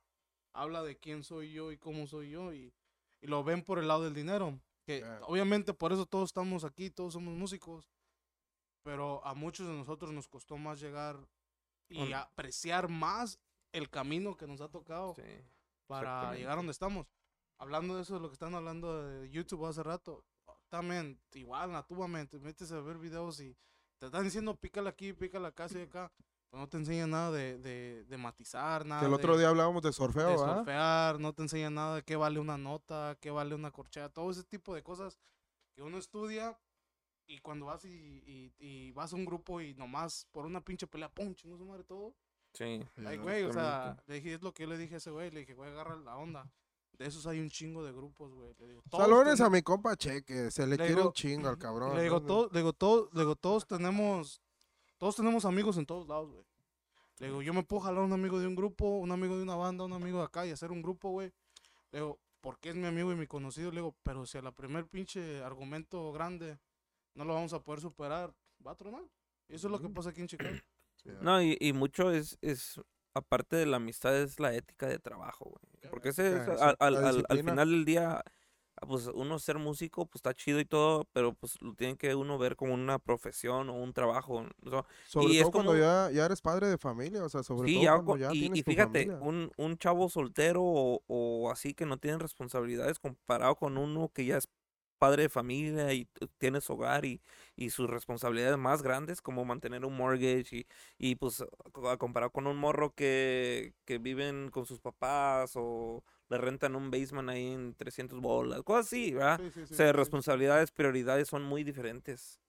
Habla 0.54 0.84
de 0.84 0.98
quién 1.00 1.24
soy 1.24 1.52
yo 1.52 1.72
y 1.72 1.78
cómo 1.78 2.06
soy 2.08 2.30
yo 2.32 2.54
y, 2.54 2.74
y 3.22 3.28
lo 3.28 3.44
ven 3.44 3.64
por 3.64 3.80
el 3.80 3.88
lado 3.88 4.04
del 4.04 4.14
dinero. 4.14 4.60
Que 4.86 5.00
Claro. 5.02 5.26
obviamente 5.28 5.74
por 5.74 5.94
eso 5.94 6.06
todos 6.06 6.30
estamos 6.30 6.64
aquí, 6.66 6.90
todos 6.90 7.14
somos 7.14 7.34
músicos, 7.36 7.90
pero 8.84 9.26
a 9.26 9.34
muchos 9.34 9.66
de 9.68 9.74
nosotros 9.74 10.12
nos 10.12 10.28
costó 10.28 10.58
más 10.58 10.80
llegar 10.82 11.18
y 11.90 12.12
apreciar 12.12 12.90
más 12.90 13.40
el 13.74 13.90
camino 13.90 14.38
que 14.38 14.48
nos 14.48 14.62
ha 14.62 14.70
tocado 14.70 15.14
Sí. 15.16 15.22
para 15.88 16.34
llegar 16.36 16.56
donde 16.56 16.72
estamos. 16.72 17.08
Hablando 17.58 17.96
de 17.96 18.02
eso, 18.04 18.16
de 18.16 18.20
lo 18.22 18.30
que 18.30 18.34
están 18.34 18.56
hablando 18.56 19.04
de 19.04 19.30
YouTube 19.30 19.66
hace 19.66 19.84
rato, 19.84 20.24
también, 20.70 21.20
igual, 21.34 21.72
natúvamente, 21.72 22.40
metes 22.40 22.72
a 22.72 22.80
ver 22.82 22.98
videos 22.98 23.40
y 23.40 23.56
te 24.00 24.08
están 24.08 24.24
diciendo 24.24 24.56
pícala 24.56 24.90
aquí, 24.90 25.14
pícala 25.14 25.50
acá, 25.50 25.68
y 25.72 25.78
acá, 25.82 26.12
pero 26.50 26.62
no 26.62 26.68
te 26.68 26.78
enseñan 26.78 27.12
nada 27.12 27.32
de, 27.32 27.58
de, 27.60 28.04
de 28.06 28.18
matizar, 28.18 28.86
nada 28.86 29.02
Que 29.02 29.08
el 29.08 29.14
otro 29.14 29.34
de, 29.34 29.40
día 29.40 29.50
hablábamos 29.50 29.82
de 29.84 29.90
de 29.90 29.94
sorfeo, 29.94 30.44
¿ah? 30.44 30.58
surfear, 30.58 31.20
no 31.20 31.34
te 31.34 31.44
enseñan 31.44 31.76
nada 31.76 31.96
de 31.98 32.04
qué 32.04 32.16
vale 32.16 32.40
una 32.40 32.58
nota, 32.58 33.18
qué 33.22 33.30
vale 33.32 33.54
una 33.56 33.72
corchea, 33.72 34.10
todo 34.10 34.32
ese 34.32 34.44
tipo 34.44 34.74
de 34.74 34.84
cosas 34.84 35.20
que 35.76 35.84
uno 35.84 35.98
estudia 35.98 36.60
y 37.28 37.40
cuando 37.40 37.68
vas 37.68 37.86
y, 37.86 37.90
y, 37.90 38.54
y 38.58 38.92
vas 38.92 39.14
a 39.14 39.16
un 39.16 39.26
grupo 39.26 39.62
y 39.62 39.74
nomás 39.76 40.28
por 40.32 40.46
una 40.46 40.60
pinche 40.62 40.88
pelea, 40.88 41.10
pum, 41.10 41.34
chingo 41.36 41.58
su 41.58 41.66
madre 41.66 41.84
todo. 41.84 42.16
Sí. 42.54 42.82
Ay, 43.06 43.18
güey, 43.18 43.44
o 43.44 43.54
sea, 43.54 43.98
le 44.08 44.16
dije, 44.16 44.36
es 44.36 44.42
lo 44.42 44.54
que 44.54 44.64
yo 44.64 44.70
le 44.70 44.78
dije 44.78 44.96
a 44.96 44.98
ese 44.98 45.10
güey, 45.12 45.32
le 45.32 45.42
dije, 45.42 45.54
güey, 45.56 45.72
agarra 45.72 45.96
la 45.96 46.18
onda. 46.18 46.50
De 46.98 47.08
esos 47.08 47.26
hay 47.26 47.40
un 47.40 47.50
chingo 47.50 47.84
de 47.84 47.92
grupos, 47.92 48.32
güey. 48.34 48.54
Le 48.60 48.68
digo, 48.68 48.84
todos 48.90 49.04
Saludos 49.04 49.42
a 49.42 49.50
mi 49.50 49.64
compa 49.64 49.96
Cheque, 49.96 50.52
se 50.52 50.62
le, 50.68 50.72
Le 50.72 50.78
quiere 50.78 50.94
digo- 50.96 51.08
un 51.08 51.14
chingo 51.14 51.50
al 51.50 51.58
cabrón. 51.58 51.96
Le 51.96 52.04
digo, 52.04 52.20
¿no? 52.20 52.26
todo, 52.28 52.50
le 52.52 52.60
digo, 52.60 52.74
todo, 52.74 53.10
le 53.14 53.22
digo, 53.22 53.36
todos 53.36 53.66
tenemos, 53.66 54.42
todos 55.00 55.16
tenemos 55.16 55.46
amigos 55.46 55.78
en 55.78 55.86
todos 55.88 56.08
lados, 56.08 56.30
güey. 56.32 56.46
Le 57.18 57.28
digo, 57.28 57.42
yo 57.42 57.54
me 57.54 57.64
puedo 57.64 57.82
jalar 57.82 58.04
un 58.04 58.14
amigo 58.14 58.40
de 58.40 58.46
un 58.48 58.56
grupo, 58.56 58.86
un 59.00 59.12
amigo 59.12 59.36
de 59.38 59.44
una 59.44 59.56
banda, 59.56 59.84
un 59.86 59.94
amigo 59.94 60.20
de 60.20 60.26
acá 60.26 60.46
y 60.46 60.52
hacer 60.52 60.72
un 60.72 60.82
grupo, 60.84 61.10
güey. 61.10 61.32
Le 61.92 62.00
digo, 62.00 62.20
porque 62.42 62.70
es 62.70 62.76
mi 62.76 62.86
amigo 62.86 63.12
y 63.12 63.16
mi 63.16 63.26
conocido, 63.26 63.72
le 63.72 63.78
digo, 63.78 63.96
pero 64.04 64.26
si 64.28 64.38
a 64.38 64.42
la 64.44 64.52
primer 64.52 64.86
pinche 64.88 65.42
argumento 65.44 66.12
grande 66.12 66.60
no 67.16 67.26
lo 67.26 67.34
vamos 67.34 67.54
a 67.54 67.60
poder 67.64 67.82
superar, 67.82 68.34
va 68.66 68.72
a 68.72 68.76
tronar. 68.76 69.04
Y 69.48 69.56
eso 69.56 69.68
es 69.68 69.72
lo 69.72 69.80
que 69.80 69.90
pasa 69.90 70.10
aquí 70.12 70.22
en 70.22 70.28
Chicago. 70.28 70.56
Yeah. 71.06 71.20
No, 71.22 71.42
y, 71.42 71.58
y 71.60 71.74
mucho 71.74 72.12
es, 72.12 72.38
es, 72.42 72.80
aparte 73.14 73.56
de 73.58 73.66
la 73.66 73.78
amistad, 73.78 74.16
es 74.20 74.40
la 74.40 74.54
ética 74.56 74.88
de 74.88 75.00
trabajo, 75.00 75.46
güey. 75.52 75.92
Porque 75.92 76.10
ese 76.10 76.38
es, 76.38 76.48
al, 76.48 76.76
al, 76.80 76.96
al- 76.98 77.26
al 77.28 77.38
final 77.40 77.70
del 77.70 77.84
día, 77.86 78.24
ah, 78.82 78.86
pues 78.88 79.08
uno 79.14 79.38
ser 79.38 79.60
músico, 79.60 80.06
pues 80.06 80.20
está 80.20 80.34
chido 80.34 80.60
y 80.62 80.66
todo, 80.66 81.06
pero 81.12 81.34
pues 81.34 81.62
lo 81.62 81.76
tiene 81.76 81.98
que 81.98 82.16
uno 82.16 82.38
ver 82.38 82.56
como 82.56 82.74
una 82.74 83.00
profesión 83.00 83.70
o 83.70 83.74
un 83.74 83.92
trabajo. 83.94 84.48
¿no? 84.62 84.86
Sobre 85.06 85.34
y 85.34 85.38
es 85.38 85.44
todo 85.44 85.52
cuando 85.52 85.72
como- 85.74 85.84
ya, 85.84 86.10
ya 86.12 86.26
eres 86.26 86.42
padre 86.42 86.68
de 86.68 86.78
familia, 86.78 87.24
o 87.24 87.30
sea, 87.30 87.44
sobre 87.44 87.68
Sí, 87.68 87.76
todo 87.76 87.84
ya, 87.84 87.92
cuando 87.96 88.14
cu- 88.14 88.18
ya 88.20 88.30
y, 88.34 88.40
tienes 88.40 88.60
y 88.60 88.64
tu 88.64 88.72
fíjate, 88.72 89.06
familia. 89.08 89.20
un, 89.28 89.52
un 89.58 89.78
chavo 89.78 90.08
soltero 90.10 90.62
o, 90.64 91.04
o 91.08 91.52
así 91.52 91.74
que 91.74 91.86
no 91.86 91.98
tiene 91.98 92.18
responsabilidades 92.20 92.98
comparado 93.00 93.56
con 93.58 93.78
uno 93.78 94.10
que 94.14 94.26
ya 94.26 94.38
es 94.38 94.48
padre 95.04 95.24
de 95.24 95.30
familia 95.30 95.92
y 95.94 96.08
tienes 96.38 96.70
hogar 96.70 97.04
y, 97.04 97.22
y 97.58 97.72
sus 97.72 97.90
responsabilidades 97.90 98.58
más 98.58 98.82
grandes 98.82 99.22
como 99.22 99.44
mantener 99.44 99.84
un 99.84 99.98
mortgage 99.98 100.56
y, 100.56 100.68
y 100.98 101.16
pues 101.16 101.42
a 101.42 101.98
comparar 101.98 102.32
con 102.32 102.48
un 102.48 102.56
morro 102.56 102.94
que, 102.96 103.74
que 103.84 103.98
viven 103.98 104.50
con 104.50 104.66
sus 104.66 104.80
papás 104.80 105.52
o 105.56 106.06
le 106.30 106.38
rentan 106.38 106.78
un 106.78 106.90
basement 106.90 107.30
ahí 107.30 107.48
en 107.52 107.76
300 107.76 108.22
bolas, 108.22 108.64
cosas 108.64 108.86
así, 108.86 109.12
¿verdad? 109.14 109.42
Sí, 109.42 109.52
sí, 109.54 109.66
sí, 109.68 109.74
O 109.74 109.76
sea, 109.76 109.92
responsabilidades, 109.92 110.72
prioridades 110.72 111.28
son 111.28 111.44
muy 111.44 111.66
diferentes, 111.66 112.40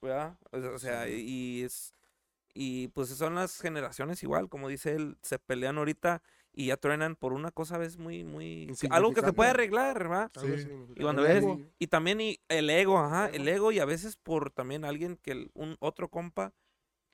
¿verdad? 0.00 0.38
O 0.52 0.60
sea, 0.60 0.70
o 0.70 0.78
sea, 0.78 1.08
y 1.08 1.64
es 1.64 1.94
y 2.54 2.88
pues 2.88 3.08
son 3.10 3.34
las 3.36 3.60
generaciones 3.60 4.22
igual, 4.22 4.48
como 4.48 4.68
dice 4.68 4.94
él, 4.94 5.16
se 5.22 5.38
pelean 5.38 5.78
ahorita 5.78 6.22
y 6.60 6.66
ya 6.66 6.76
truenan 6.76 7.14
por 7.14 7.32
una 7.32 7.52
cosa 7.52 7.76
a 7.76 7.78
veces 7.78 7.98
muy 7.98 8.24
muy 8.24 8.68
algo 8.90 9.14
que 9.14 9.20
se 9.20 9.32
puede 9.32 9.50
arreglar, 9.50 9.96
¿verdad? 9.96 10.30
Sí. 10.40 10.66
Y 10.96 11.02
cuando 11.02 11.22
El 11.24 11.28
ves 11.34 11.44
ego. 11.44 11.60
y 11.78 11.86
también 11.86 12.20
y 12.20 12.40
el 12.48 12.68
ego, 12.68 12.98
ajá, 12.98 13.28
El 13.28 13.46
ego 13.46 13.70
y 13.70 13.78
a 13.78 13.84
veces 13.84 14.16
por 14.16 14.50
también 14.50 14.84
alguien 14.84 15.16
que 15.22 15.30
el- 15.30 15.50
un 15.54 15.76
otro 15.78 16.08
compa 16.08 16.52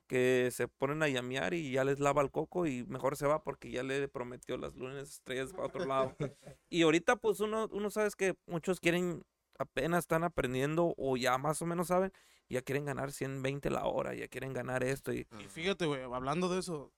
que 0.07 0.49
se 0.51 0.67
ponen 0.67 1.03
a 1.03 1.07
llamear 1.09 1.53
y 1.53 1.71
ya 1.71 1.83
les 1.83 1.99
lava 1.99 2.21
el 2.23 2.31
coco 2.31 2.65
y 2.65 2.83
mejor 2.85 3.15
se 3.17 3.27
va 3.27 3.43
porque 3.43 3.69
ya 3.71 3.83
le 3.83 4.07
prometió 4.07 4.57
las 4.57 4.75
lunes 4.75 5.09
estrellas 5.09 5.51
para 5.51 5.65
otro 5.67 5.85
lado. 5.85 6.15
Y 6.69 6.81
ahorita 6.81 7.15
pues 7.17 7.39
uno, 7.39 7.69
uno 7.71 7.89
sabes 7.91 8.15
que 8.15 8.35
muchos 8.47 8.79
quieren, 8.79 9.23
apenas 9.59 9.99
están 10.05 10.23
aprendiendo 10.23 10.95
o 10.97 11.17
ya 11.17 11.37
más 11.37 11.61
o 11.61 11.65
menos 11.67 11.87
saben, 11.87 12.11
ya 12.49 12.61
quieren 12.63 12.85
ganar 12.85 13.11
120 13.11 13.69
la 13.69 13.85
hora, 13.85 14.13
ya 14.15 14.27
quieren 14.27 14.53
ganar 14.53 14.83
esto 14.83 15.13
y 15.13 15.27
Y 15.39 15.43
fíjate, 15.49 15.85
güey, 15.85 16.01
hablando 16.01 16.49
de 16.49 16.59
eso, 16.59 16.91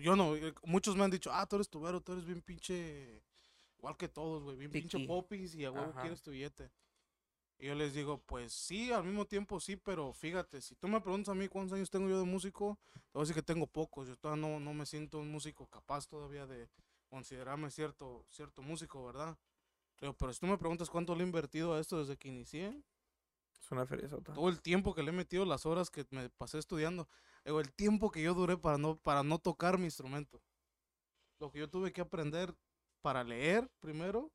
yo 0.00 0.16
no, 0.16 0.36
eh, 0.36 0.54
muchos 0.64 0.96
me 0.96 1.04
han 1.04 1.10
dicho, 1.10 1.30
ah, 1.32 1.46
tú 1.46 1.56
eres 1.56 1.68
tubero, 1.68 2.00
tú 2.00 2.12
eres 2.12 2.24
bien 2.24 2.40
pinche, 2.40 3.22
igual 3.78 3.96
que 3.96 4.08
todos, 4.08 4.42
güey, 4.42 4.56
bien 4.56 4.70
pinche 4.70 4.98
popis 5.06 5.54
y 5.54 5.64
a 5.64 5.70
huevo 5.70 5.90
Ajá. 5.90 6.00
quieres 6.00 6.22
tu 6.22 6.30
billete. 6.30 6.70
Y 7.58 7.66
yo 7.66 7.74
les 7.74 7.94
digo, 7.94 8.18
pues 8.26 8.52
sí, 8.52 8.90
al 8.90 9.04
mismo 9.04 9.24
tiempo 9.26 9.60
sí, 9.60 9.76
pero 9.76 10.12
fíjate, 10.12 10.60
si 10.60 10.74
tú 10.74 10.88
me 10.88 11.00
preguntas 11.00 11.30
a 11.30 11.34
mí 11.34 11.46
cuántos 11.46 11.76
años 11.76 11.90
tengo 11.90 12.08
yo 12.08 12.18
de 12.18 12.24
músico, 12.24 12.78
te 12.92 13.00
voy 13.12 13.20
a 13.20 13.22
decir 13.22 13.36
que 13.36 13.42
tengo 13.42 13.66
pocos, 13.66 14.08
yo 14.08 14.16
todavía 14.16 14.42
no, 14.48 14.58
no 14.58 14.74
me 14.74 14.84
siento 14.84 15.20
un 15.20 15.30
músico 15.30 15.66
capaz 15.68 16.08
todavía 16.08 16.46
de 16.46 16.68
considerarme 17.08 17.70
cierto, 17.70 18.24
cierto 18.30 18.62
músico, 18.62 19.04
¿verdad? 19.04 19.38
Pero, 20.00 20.16
pero 20.16 20.32
si 20.32 20.40
tú 20.40 20.46
me 20.46 20.58
preguntas 20.58 20.90
cuánto 20.90 21.14
le 21.14 21.22
he 21.22 21.26
invertido 21.26 21.74
a 21.74 21.80
esto 21.80 22.00
desde 22.00 22.16
que 22.16 22.28
inicié, 22.28 22.82
es 23.60 23.70
una 23.70 23.86
feria 23.86 24.08
sota. 24.08 24.32
todo 24.32 24.48
el 24.48 24.60
tiempo 24.60 24.94
que 24.94 25.04
le 25.04 25.10
he 25.10 25.12
metido, 25.12 25.44
las 25.44 25.64
horas 25.64 25.90
que 25.90 26.04
me 26.10 26.30
pasé 26.30 26.58
estudiando, 26.58 27.08
digo, 27.44 27.60
el 27.60 27.72
tiempo 27.72 28.10
que 28.10 28.22
yo 28.22 28.34
duré 28.34 28.56
para 28.56 28.78
no, 28.78 28.96
para 28.98 29.22
no 29.22 29.38
tocar 29.38 29.78
mi 29.78 29.84
instrumento. 29.84 30.42
Lo 31.38 31.50
que 31.50 31.58
yo 31.58 31.68
tuve 31.68 31.92
que 31.92 32.00
aprender 32.00 32.54
para 33.02 33.24
leer 33.24 33.68
primero, 33.80 34.30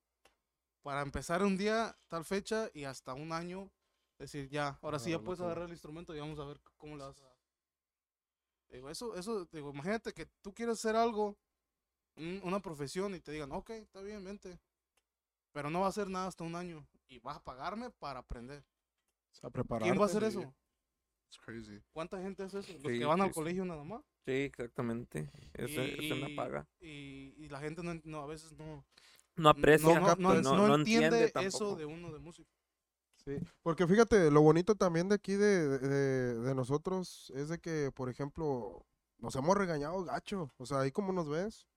para 0.84 1.02
empezar 1.02 1.44
un 1.44 1.58
día, 1.58 1.98
tal 2.08 2.26
fecha, 2.26 2.70
y 2.74 2.84
hasta 2.86 3.14
un 3.14 3.32
año, 3.32 3.72
decir, 4.20 4.50
ya, 4.50 4.80
ahora 4.82 5.00
sí 5.00 5.12
ya 5.12 5.20
puedes 5.20 5.42
agarrar 5.42 5.66
el 5.66 5.72
instrumento 5.72 6.16
y 6.16 6.20
vamos 6.20 6.40
a 6.40 6.46
ver 6.46 6.60
cómo 6.78 6.98
le 6.98 7.04
vas 7.04 7.20
a... 7.22 7.38
Digo, 8.70 8.90
eso, 8.90 9.16
eso, 9.16 9.46
digo, 9.52 9.72
imagínate 9.72 10.14
que 10.14 10.26
tú 10.42 10.54
quieres 10.54 10.78
hacer 10.80 10.96
algo, 10.96 11.38
un- 12.18 12.42
una 12.44 12.60
profesión, 12.60 13.16
y 13.16 13.20
te 13.20 13.32
digan, 13.32 13.52
ok, 13.52 13.70
está 13.72 14.02
bien, 14.02 14.24
vente. 14.24 14.60
Pero 15.54 15.70
no 15.70 15.82
va 15.82 15.88
a 15.88 15.90
hacer 15.90 16.10
nada 16.10 16.28
hasta 16.28 16.44
un 16.44 16.56
año, 16.56 16.86
y 17.08 17.20
vas 17.20 17.38
a 17.38 17.44
pagarme 17.44 17.90
para 17.92 18.20
aprender. 18.20 18.64
A 19.42 19.50
prepararte. 19.50 19.84
¿Quién 19.90 20.00
va 20.00 20.04
a 20.04 20.08
hacer 20.08 20.24
eso? 20.24 20.54
It's 21.28 21.38
crazy. 21.40 21.82
¿Cuánta 21.92 22.22
gente 22.22 22.44
hace 22.44 22.60
eso? 22.60 22.74
Los 22.74 22.82
Sí, 22.84 23.00
que 23.00 23.06
van 23.06 23.22
al 23.22 23.28
sí, 23.30 23.34
colegio 23.34 23.66
nada 23.66 23.84
más. 23.84 24.02
Sí, 24.26 24.32
exactamente. 24.32 25.30
Es, 25.54 25.72
es 25.78 26.12
una 26.12 26.30
Y- 26.30 26.36
paga. 26.36 26.68
Y, 26.80 27.34
y 27.38 27.50
la 27.50 27.60
gente 27.60 27.84
no, 27.84 28.00
no, 28.04 28.22
a 28.22 28.28
veces 28.28 28.54
no, 28.58 28.86
No 29.36 29.50
aprecia, 29.50 30.00
no, 30.00 30.16
no, 30.16 30.42
no, 30.42 30.68
no 30.68 30.76
entiende, 30.76 31.30
tampoco. 31.30 31.48
eso 31.48 31.76
de 31.76 31.86
uno 31.86 32.12
de 32.14 32.20
músico. 32.20 32.50
Sí, 33.26 33.38
porque 33.62 33.86
fíjate, 33.86 34.32
lo 34.32 34.42
bonito 34.42 34.76
también 34.76 35.10
de 35.10 35.16
aquí 35.16 35.34
de, 35.34 35.80
de, 35.80 36.36
de 36.36 36.56
nosotros 36.56 37.30
es 37.36 37.50
de 37.50 37.60
que, 37.60 37.92
por 37.94 38.10
ejemplo, 38.10 38.86
nos 39.18 39.36
hemos 39.36 39.58
regañado 39.58 40.02
gacho. 40.06 40.50
O 40.58 40.66
sea, 40.66 40.80
ahí 40.80 40.92
como 40.94 41.12
nos 41.12 41.28
ves, 41.28 41.68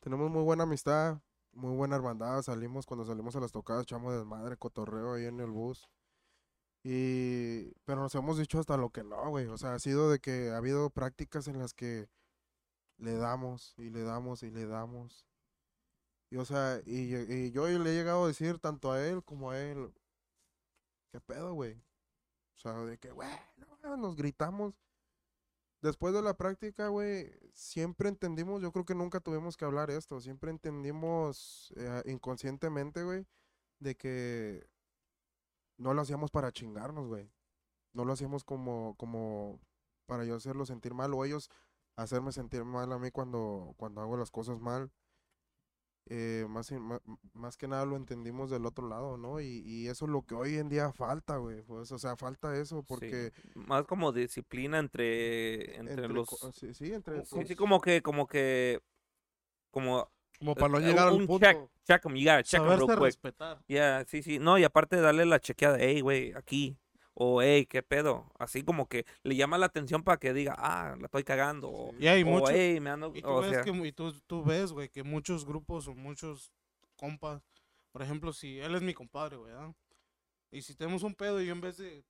tenemos 0.00 0.28
muy 0.28 0.42
buena 0.42 0.64
amistad, 0.64 1.20
muy 1.52 1.76
buena 1.76 1.94
hermandad. 1.94 2.42
Salimos, 2.42 2.84
cuando 2.84 3.04
salimos 3.06 3.36
a 3.36 3.40
las 3.40 3.52
tocadas, 3.52 3.84
echamos 3.84 4.12
desmadre, 4.12 4.56
cotorreo 4.56 5.14
ahí 5.14 5.26
en 5.26 5.38
el 5.38 5.50
bus. 5.50 5.88
Y, 6.82 7.72
pero 7.84 8.00
nos 8.00 8.14
hemos 8.14 8.38
dicho 8.38 8.58
hasta 8.58 8.76
lo 8.76 8.90
que 8.90 9.04
no, 9.04 9.28
güey. 9.30 9.46
O 9.46 9.58
sea, 9.58 9.74
ha 9.74 9.78
sido 9.78 10.10
de 10.10 10.18
que 10.18 10.50
ha 10.50 10.56
habido 10.56 10.90
prácticas 10.90 11.46
en 11.48 11.58
las 11.58 11.74
que 11.74 12.08
le 12.98 13.14
damos 13.16 13.74
y 13.78 13.90
le 13.90 14.02
damos 14.02 14.42
y 14.42 14.50
le 14.50 14.66
damos. 14.66 15.26
Y, 16.30 16.36
o 16.36 16.44
sea, 16.44 16.80
y, 16.86 17.14
y 17.14 17.50
yo 17.50 17.66
le 17.68 17.90
he 17.90 17.94
llegado 17.94 18.24
a 18.24 18.28
decir 18.28 18.58
tanto 18.58 18.92
a 18.92 19.04
él 19.04 19.22
como 19.24 19.50
a 19.50 19.60
él, 19.60 19.92
¿qué 21.12 21.20
pedo, 21.20 21.54
güey? 21.54 21.74
O 22.56 22.58
sea, 22.60 22.72
de 22.84 22.98
que, 22.98 23.10
güey, 23.10 23.28
no, 23.82 23.96
nos 23.96 24.16
gritamos. 24.16 24.74
Después 25.82 26.12
de 26.12 26.20
la 26.20 26.36
práctica, 26.36 26.88
güey, 26.88 27.32
siempre 27.54 28.10
entendimos, 28.10 28.60
yo 28.60 28.70
creo 28.70 28.84
que 28.84 28.94
nunca 28.94 29.18
tuvimos 29.20 29.56
que 29.56 29.64
hablar 29.64 29.90
esto, 29.90 30.20
siempre 30.20 30.50
entendimos 30.50 31.72
eh, 31.76 32.02
inconscientemente, 32.04 33.02
güey, 33.02 33.26
de 33.78 33.94
que 33.96 34.68
no 35.80 35.94
lo 35.94 36.02
hacíamos 36.02 36.30
para 36.30 36.52
chingarnos, 36.52 37.08
güey. 37.08 37.30
No 37.92 38.04
lo 38.04 38.12
hacíamos 38.12 38.44
como, 38.44 38.94
como 38.96 39.58
para 40.06 40.24
yo 40.24 40.36
hacerlo 40.36 40.66
sentir 40.66 40.94
mal 40.94 41.12
o 41.14 41.24
ellos 41.24 41.50
hacerme 41.96 42.32
sentir 42.32 42.64
mal 42.64 42.92
a 42.92 42.98
mí 42.98 43.10
cuando, 43.10 43.74
cuando 43.76 44.00
hago 44.00 44.16
las 44.16 44.30
cosas 44.30 44.60
mal. 44.60 44.92
Eh, 46.06 46.46
más, 46.48 46.72
más 47.34 47.56
que 47.56 47.68
nada 47.68 47.84
lo 47.84 47.96
entendimos 47.96 48.50
del 48.50 48.66
otro 48.66 48.88
lado, 48.88 49.16
¿no? 49.16 49.40
Y, 49.40 49.62
y 49.64 49.86
eso 49.88 50.06
es 50.06 50.10
lo 50.10 50.22
que 50.22 50.34
hoy 50.34 50.56
en 50.56 50.68
día 50.68 50.92
falta, 50.92 51.36
güey. 51.36 51.62
Pues, 51.62 51.92
o 51.92 51.98
sea, 51.98 52.16
falta 52.16 52.56
eso 52.56 52.80
Sí, 52.80 52.86
porque... 52.88 53.32
Más 53.54 53.84
como 53.86 54.12
disciplina 54.12 54.78
entre, 54.78 55.76
entre, 55.78 55.94
entre 55.94 56.08
los... 56.08 56.28
sí, 56.52 56.74
sí, 56.74 56.92
entre... 56.92 57.24
Sí, 57.24 57.44
sí, 57.46 57.54
como 57.54 57.80
que, 57.80 58.02
como 58.02 58.26
que, 58.26 58.82
como... 59.70 60.10
Como 60.40 60.54
para 60.56 60.68
no 60.68 60.78
eh, 60.78 60.82
llegar 60.82 61.12
un 61.12 61.20
al 61.20 61.26
punto. 61.26 61.46
check, 61.46 61.58
check 61.86 62.06
'em, 62.06 62.16
you 62.16 62.24
gotta 62.24 62.42
check 62.42 62.60
'em 62.60 62.64
Saberse 62.66 62.86
real 62.86 62.98
quick. 62.98 63.04
respetar. 63.04 63.62
Ya, 63.68 64.04
sí, 64.08 64.22
sí. 64.22 64.38
No, 64.38 64.58
y 64.58 64.64
aparte 64.64 64.96
darle 65.00 65.26
la 65.26 65.38
chequeada, 65.38 65.76
hey, 65.78 66.00
güey, 66.00 66.32
aquí. 66.34 66.76
O, 67.14 67.42
hey, 67.42 67.66
¿qué 67.66 67.82
pedo? 67.82 68.32
Así 68.38 68.62
como 68.64 68.88
que 68.88 69.04
le 69.22 69.36
llama 69.36 69.58
la 69.58 69.66
atención 69.66 70.02
para 70.02 70.16
que 70.18 70.32
diga, 70.32 70.54
ah, 70.56 70.96
la 70.98 71.04
estoy 71.04 71.22
cagando. 71.22 71.68
O, 71.70 71.94
Y 71.98 72.06
hay 72.06 72.22
o, 72.22 72.26
mucho, 72.26 72.50
hey, 72.50 72.80
me 72.80 72.88
ando... 72.88 73.12
y 73.14 73.20
tú 73.20 73.28
o 73.28 73.40
ves, 73.42 73.50
sea, 73.50 73.62
que, 73.62 73.72
mu- 73.72 73.84
y 73.84 73.92
tú, 73.92 74.12
tú 74.26 74.42
ves, 74.42 74.72
güey, 74.72 74.88
que 74.88 75.02
muchos 75.02 75.44
grupos 75.44 75.86
o 75.88 75.94
muchos 75.94 76.50
compas, 76.96 77.42
por 77.92 78.00
ejemplo, 78.00 78.32
si 78.32 78.58
él 78.60 78.74
es 78.74 78.80
mi 78.80 78.94
compadre, 78.94 79.36
güey, 79.36 79.52
¿ah? 79.52 79.74
Y 80.50 80.62
si 80.62 80.74
tenemos 80.74 81.02
un 81.02 81.14
pedo 81.14 81.42
y 81.42 81.46
yo 81.46 81.52
en 81.52 81.60
vez 81.60 81.76
de 81.76 82.04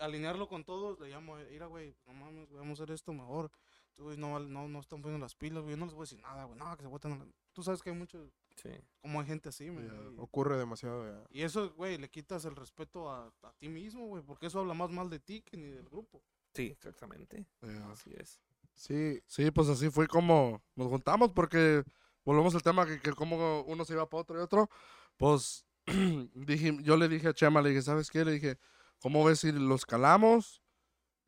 alinearlo 0.00 0.48
con 0.48 0.64
todos, 0.64 0.98
le 1.00 1.08
llamo, 1.10 1.36
mira, 1.50 1.66
güey, 1.66 1.94
no 2.06 2.14
mames, 2.14 2.48
güey, 2.48 2.58
vamos 2.60 2.80
a 2.80 2.84
hacer 2.84 2.94
esto 2.94 3.12
mejor. 3.12 3.50
Güey, 3.98 4.16
no, 4.16 4.38
no, 4.38 4.68
no 4.68 4.80
están 4.80 5.02
poniendo 5.02 5.24
las 5.24 5.34
pilas, 5.34 5.62
güey, 5.62 5.72
yo 5.74 5.76
no 5.76 5.86
les 5.86 5.94
voy 5.94 6.02
a 6.02 6.04
decir 6.04 6.20
nada, 6.20 6.44
güey, 6.44 6.58
nada, 6.58 6.76
que 6.76 6.84
se 6.84 6.88
a 6.88 7.08
la-". 7.10 7.26
Tú 7.52 7.62
sabes 7.64 7.82
que 7.82 7.90
hay 7.90 7.96
muchos, 7.96 8.30
sí. 8.56 8.70
como 9.00 9.20
hay 9.20 9.26
gente 9.26 9.48
así, 9.48 9.68
güey. 9.68 9.86
Ya, 9.86 9.94
y- 9.94 10.14
Ocurre 10.18 10.56
demasiado, 10.56 11.04
ya. 11.04 11.24
Y 11.30 11.42
eso, 11.42 11.72
güey, 11.74 11.98
le 11.98 12.08
quitas 12.08 12.44
el 12.44 12.54
respeto 12.54 13.10
a, 13.10 13.26
a 13.42 13.52
ti 13.58 13.68
mismo, 13.68 14.06
güey, 14.06 14.22
porque 14.22 14.46
eso 14.46 14.60
habla 14.60 14.74
más 14.74 14.90
mal 14.90 15.10
de 15.10 15.18
ti 15.18 15.42
que 15.42 15.56
ni 15.56 15.68
del 15.68 15.88
grupo. 15.88 16.22
Sí, 16.54 16.66
exactamente. 16.66 17.46
Yeah. 17.62 17.90
Así 17.90 18.10
es. 18.16 18.40
Sí, 18.74 19.20
Sí, 19.26 19.50
pues 19.50 19.68
así 19.68 19.90
fue 19.90 20.06
como 20.06 20.62
nos 20.76 20.88
juntamos 20.88 21.32
porque 21.32 21.82
volvemos 22.24 22.54
al 22.54 22.62
tema 22.62 22.86
que, 22.86 23.00
que 23.00 23.12
como 23.12 23.62
uno 23.62 23.84
se 23.84 23.94
iba 23.94 24.08
para 24.08 24.20
otro 24.22 24.38
y 24.38 24.42
otro, 24.42 24.70
pues 25.16 25.66
dije, 26.34 26.76
yo 26.82 26.96
le 26.96 27.08
dije 27.08 27.28
a 27.28 27.34
Chema, 27.34 27.60
le 27.60 27.70
dije, 27.70 27.82
¿sabes 27.82 28.08
qué? 28.10 28.24
Le 28.24 28.32
dije, 28.32 28.58
¿cómo 29.00 29.24
ves 29.24 29.40
si 29.40 29.50
los 29.50 29.84
calamos? 29.84 30.62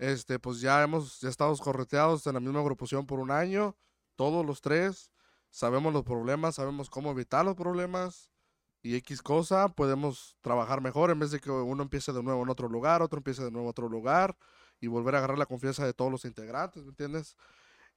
Este, 0.01 0.39
pues 0.39 0.63
ya 0.63 0.83
hemos, 0.83 1.21
ya 1.21 1.29
estamos 1.29 1.61
correteados 1.61 2.27
en 2.27 2.33
la 2.33 2.41
misma 2.41 2.61
agrupación 2.61 3.05
por 3.07 3.21
un 3.21 3.31
año, 3.31 3.77
todos 4.17 4.47
los 4.47 4.63
tres, 4.63 5.13
sabemos 5.51 5.93
los 5.93 6.05
problemas, 6.05 6.55
sabemos 6.55 6.89
cómo 6.89 7.11
evitar 7.11 7.45
los 7.45 7.55
problemas 7.55 8.31
y 8.81 8.97
X 8.97 9.21
cosa, 9.21 9.69
podemos 9.69 10.39
trabajar 10.41 10.81
mejor 10.81 11.11
en 11.11 11.19
vez 11.19 11.33
de 11.33 11.39
que 11.39 11.51
uno 11.51 11.83
empiece 11.83 12.15
de 12.15 12.23
nuevo 12.23 12.43
en 12.43 12.49
otro 12.49 12.67
lugar, 12.67 13.03
otro 13.03 13.19
empiece 13.19 13.45
de 13.45 13.51
nuevo 13.51 13.67
en 13.67 13.71
otro 13.73 13.91
lugar 13.91 14.39
y 14.81 14.87
volver 14.87 15.17
a 15.17 15.19
agarrar 15.19 15.37
la 15.37 15.45
confianza 15.45 15.85
de 15.85 15.93
todos 15.93 16.11
los 16.11 16.25
integrantes, 16.25 16.83
¿me 16.83 16.89
entiendes? 16.89 17.37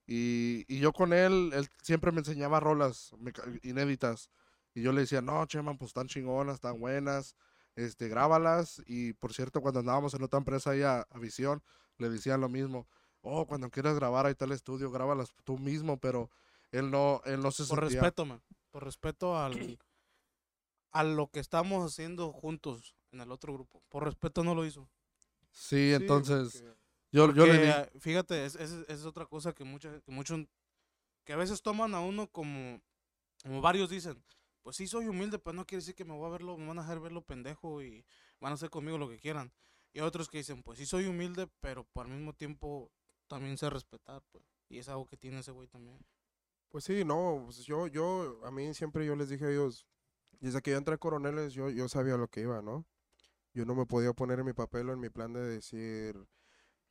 Y, 0.06 0.66
y 0.68 0.80
yo 0.80 0.92
con 0.92 1.14
él, 1.14 1.52
él 1.54 1.70
siempre 1.82 2.12
me 2.12 2.20
enseñaba 2.20 2.60
rolas 2.60 3.16
inéditas. 3.62 4.30
Y 4.74 4.82
yo 4.82 4.92
le 4.92 5.02
decía, 5.02 5.22
no, 5.22 5.46
Chema, 5.46 5.78
pues 5.78 5.92
están 5.92 6.08
chingonas, 6.08 6.56
están 6.56 6.82
buenas, 6.82 7.38
este, 7.78 8.10
grábalas. 8.10 8.82
Y 8.88 9.14
por 9.14 9.34
cierto, 9.34 9.62
cuando 9.62 9.80
andábamos 9.80 10.14
en 10.16 10.24
otra 10.24 10.40
empresa 10.40 10.72
ahí 10.72 10.82
a 10.82 11.06
Visión, 11.18 11.64
le 11.98 12.10
decían 12.10 12.42
lo 12.42 12.50
mismo. 12.50 12.88
Oh, 13.22 13.46
cuando 13.48 13.70
quieras 13.70 13.96
grabar 13.96 14.26
ahí 14.26 14.32
está 14.34 14.46
el 14.46 14.52
estudio, 14.52 14.92
grábalas 14.92 15.34
tú 15.44 15.58
mismo, 15.58 15.98
pero 16.00 16.30
él 16.72 16.92
no, 16.92 17.22
él 17.26 17.42
no 17.42 17.52
se 17.52 17.64
Por 17.66 17.80
sentía- 17.80 18.02
respeto, 18.02 18.26
man. 18.26 18.42
Por 18.72 18.84
respeto 18.84 19.38
al, 19.38 19.52
a 20.92 21.04
lo 21.04 21.28
que 21.30 21.40
estamos 21.40 21.86
haciendo 21.92 22.32
juntos 22.32 22.96
en 23.12 23.22
el 23.22 23.32
otro 23.32 23.54
grupo. 23.54 23.84
Por 23.90 24.04
respeto 24.04 24.44
no 24.44 24.56
lo 24.56 24.66
hizo. 24.66 24.90
Sí, 25.52 25.76
sí, 25.90 25.94
entonces, 25.94 26.54
porque- 26.62 26.78
yo, 27.12 27.32
yo 27.34 27.46
le 27.46 27.70
ah, 27.72 27.90
fíjate, 28.00 28.46
es, 28.46 28.56
es- 28.56 28.86
es 28.90 29.06
otra 29.06 29.26
cosa 29.26 29.54
que, 29.54 29.64
mucha, 29.64 30.02
que 30.02 30.12
muchos, 30.12 30.42
que 31.24 31.34
a 31.34 31.38
veces 31.38 31.62
toman 31.62 31.94
a 31.94 32.00
uno 32.02 32.28
como, 32.28 32.82
como 33.44 33.62
varios 33.62 33.90
dicen, 33.90 34.22
pues 34.64 34.76
sí 34.78 34.88
soy 34.88 35.08
humilde, 35.08 35.38
pero 35.40 35.54
no 35.54 35.66
quiere 35.66 35.82
decir 35.82 35.94
que 35.96 36.06
me 36.06 36.14
voy 36.14 36.26
a 36.28 36.32
verlo, 36.32 36.58
me 36.58 36.68
van 36.68 36.80
a 36.80 36.82
dejar 36.82 37.00
verlo 37.00 37.22
pendejo 37.22 37.82
y 37.84 38.04
van 38.40 38.52
a 38.52 38.56
hacer 38.56 38.70
conmigo 38.70 38.98
lo 38.98 39.08
que 39.08 39.20
quieran. 39.20 39.54
Y 39.94 40.00
otros 40.00 40.28
que 40.28 40.40
dicen, 40.40 40.64
pues 40.64 40.80
sí 40.80 40.86
soy 40.86 41.06
humilde, 41.06 41.48
pero 41.62 41.84
por 41.86 42.08
al 42.08 42.12
mismo 42.12 42.34
tiempo 42.34 42.92
también 43.28 43.58
sé 43.58 43.70
respetar, 43.70 44.24
pues. 44.32 44.44
Y 44.70 44.80
es 44.80 44.90
algo 44.90 45.06
que 45.06 45.18
tiene 45.18 45.40
ese 45.40 45.52
güey 45.52 45.68
también. 45.68 46.00
Pues 46.70 46.86
sí, 46.86 47.06
no, 47.06 47.44
pues 47.46 47.64
yo, 47.66 47.86
yo, 47.86 48.42
a 48.44 48.52
mí 48.52 48.74
siempre 48.74 49.06
yo 49.06 49.16
les 49.16 49.30
dije 49.30 49.46
a 49.46 49.52
ellos, 49.52 49.86
desde 50.40 50.62
que 50.62 50.72
yo 50.72 50.78
entré 50.78 50.96
a 50.96 50.98
Coroneles, 50.98 51.54
yo, 51.54 51.70
yo 51.70 51.88
sabía 51.88 52.18
lo 52.18 52.28
que 52.28 52.42
iba, 52.42 52.64
¿no? 52.64 52.88
Yo 53.54 53.66
no 53.66 53.76
me 53.76 53.86
podía 53.86 54.14
poner 54.14 54.40
en 54.40 54.48
mi 54.48 54.54
papel 54.54 54.90
o 54.90 54.94
en 54.94 55.00
mi 55.00 55.10
plan 55.10 55.32
de 55.32 55.42
decir, 55.42 56.16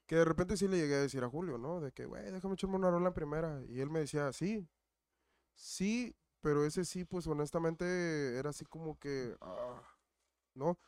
que 0.06 0.16
de 0.16 0.24
repente 0.24 0.56
sí 0.56 0.68
le 0.68 0.78
llegué 0.78 0.94
a 0.94 1.00
decir 1.00 1.24
a 1.24 1.28
Julio, 1.28 1.58
¿no? 1.58 1.80
De 1.80 1.90
que, 1.90 2.04
güey, 2.06 2.30
déjame 2.30 2.54
echarme 2.54 2.76
una 2.76 2.90
rola 2.90 3.08
en 3.08 3.14
primera. 3.14 3.62
Y 3.68 3.80
él 3.80 3.90
me 3.90 4.00
decía, 4.00 4.32
sí, 4.32 4.68
sí, 5.54 6.14
pero 6.40 6.64
ese 6.64 6.84
sí, 6.84 7.04
pues 7.04 7.26
honestamente 7.26 8.38
era 8.38 8.50
así 8.50 8.64
como 8.64 8.98
que, 8.98 9.36
ah, 9.40 9.82
¿no? 10.54 10.78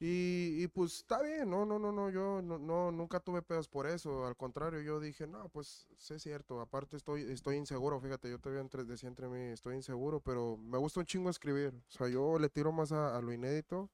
Y, 0.00 0.62
y 0.62 0.68
pues 0.68 0.94
está 0.98 1.20
bien, 1.22 1.50
no, 1.50 1.66
no, 1.66 1.76
no, 1.80 1.90
no, 1.90 2.08
yo 2.10 2.40
no, 2.40 2.92
nunca 2.92 3.18
tuve 3.18 3.42
pedos 3.42 3.68
por 3.68 3.84
eso, 3.88 4.26
al 4.26 4.36
contrario, 4.36 4.80
yo 4.80 5.00
dije, 5.00 5.26
no, 5.26 5.48
pues 5.48 5.88
sí 5.96 6.14
es 6.14 6.22
cierto, 6.22 6.60
aparte 6.60 6.96
estoy, 6.96 7.22
estoy 7.32 7.56
inseguro, 7.56 8.00
fíjate, 8.00 8.30
yo 8.30 8.38
todavía 8.38 8.60
entre, 8.62 8.84
decía 8.84 9.08
entre 9.08 9.28
mí, 9.28 9.40
estoy 9.52 9.74
inseguro, 9.74 10.20
pero 10.20 10.56
me 10.56 10.78
gusta 10.78 11.00
un 11.00 11.06
chingo 11.06 11.30
escribir, 11.30 11.74
o 11.74 11.90
sea, 11.90 12.08
yo 12.08 12.38
le 12.38 12.48
tiro 12.48 12.70
más 12.70 12.92
a, 12.92 13.16
a 13.16 13.20
lo 13.20 13.32
inédito 13.32 13.90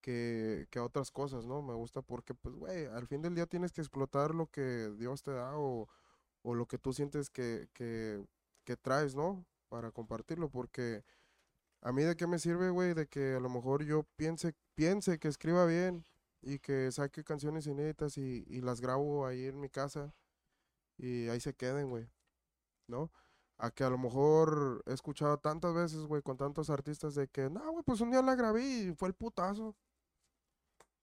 que, 0.00 0.66
que 0.70 0.78
a 0.80 0.84
otras 0.84 1.10
cosas, 1.10 1.46
¿no? 1.46 1.62
Me 1.62 1.74
gusta 1.74 2.02
porque, 2.02 2.34
pues, 2.34 2.54
güey, 2.56 2.86
al 2.86 3.06
fin 3.06 3.22
del 3.22 3.34
día 3.34 3.46
tienes 3.46 3.72
que 3.72 3.80
explotar 3.80 4.34
lo 4.34 4.46
que 4.50 4.90
Dios 4.98 5.22
te 5.22 5.32
da 5.32 5.56
o, 5.58 5.88
o 6.42 6.54
lo 6.54 6.66
que 6.66 6.78
tú 6.78 6.92
sientes 6.92 7.30
que, 7.30 7.68
que, 7.74 8.24
que 8.64 8.76
traes, 8.76 9.14
¿no? 9.14 9.46
Para 9.68 9.92
compartirlo, 9.92 10.50
porque 10.50 11.04
a 11.80 11.92
mí 11.92 12.02
de 12.02 12.16
qué 12.16 12.26
me 12.26 12.38
sirve, 12.38 12.70
güey, 12.70 12.94
de 12.94 13.06
que 13.06 13.34
a 13.34 13.40
lo 13.40 13.48
mejor 13.48 13.84
yo 13.84 14.04
piense, 14.16 14.54
piense 14.74 15.18
que 15.18 15.28
escriba 15.28 15.64
bien 15.66 16.04
y 16.42 16.58
que 16.58 16.90
saque 16.92 17.24
canciones 17.24 17.66
inéditas 17.66 18.16
y, 18.18 18.44
y 18.48 18.60
las 18.60 18.80
grabo 18.80 19.26
ahí 19.26 19.46
en 19.46 19.60
mi 19.60 19.68
casa 19.68 20.14
y 20.96 21.28
ahí 21.28 21.40
se 21.40 21.54
queden, 21.54 21.90
güey, 21.90 22.08
¿no? 22.88 23.10
A 23.58 23.70
que 23.70 23.82
a 23.84 23.90
lo 23.90 23.98
mejor 23.98 24.82
he 24.86 24.92
escuchado 24.92 25.38
tantas 25.38 25.74
veces, 25.74 26.00
güey, 26.06 26.22
con 26.22 26.36
tantos 26.36 26.70
artistas 26.70 27.14
de 27.14 27.26
que, 27.28 27.50
no, 27.50 27.70
güey, 27.72 27.84
pues 27.84 28.00
un 28.00 28.10
día 28.10 28.22
la 28.22 28.34
grabé 28.36 28.64
y 28.64 28.94
fue 28.94 29.08
el 29.08 29.14
putazo. 29.14 29.76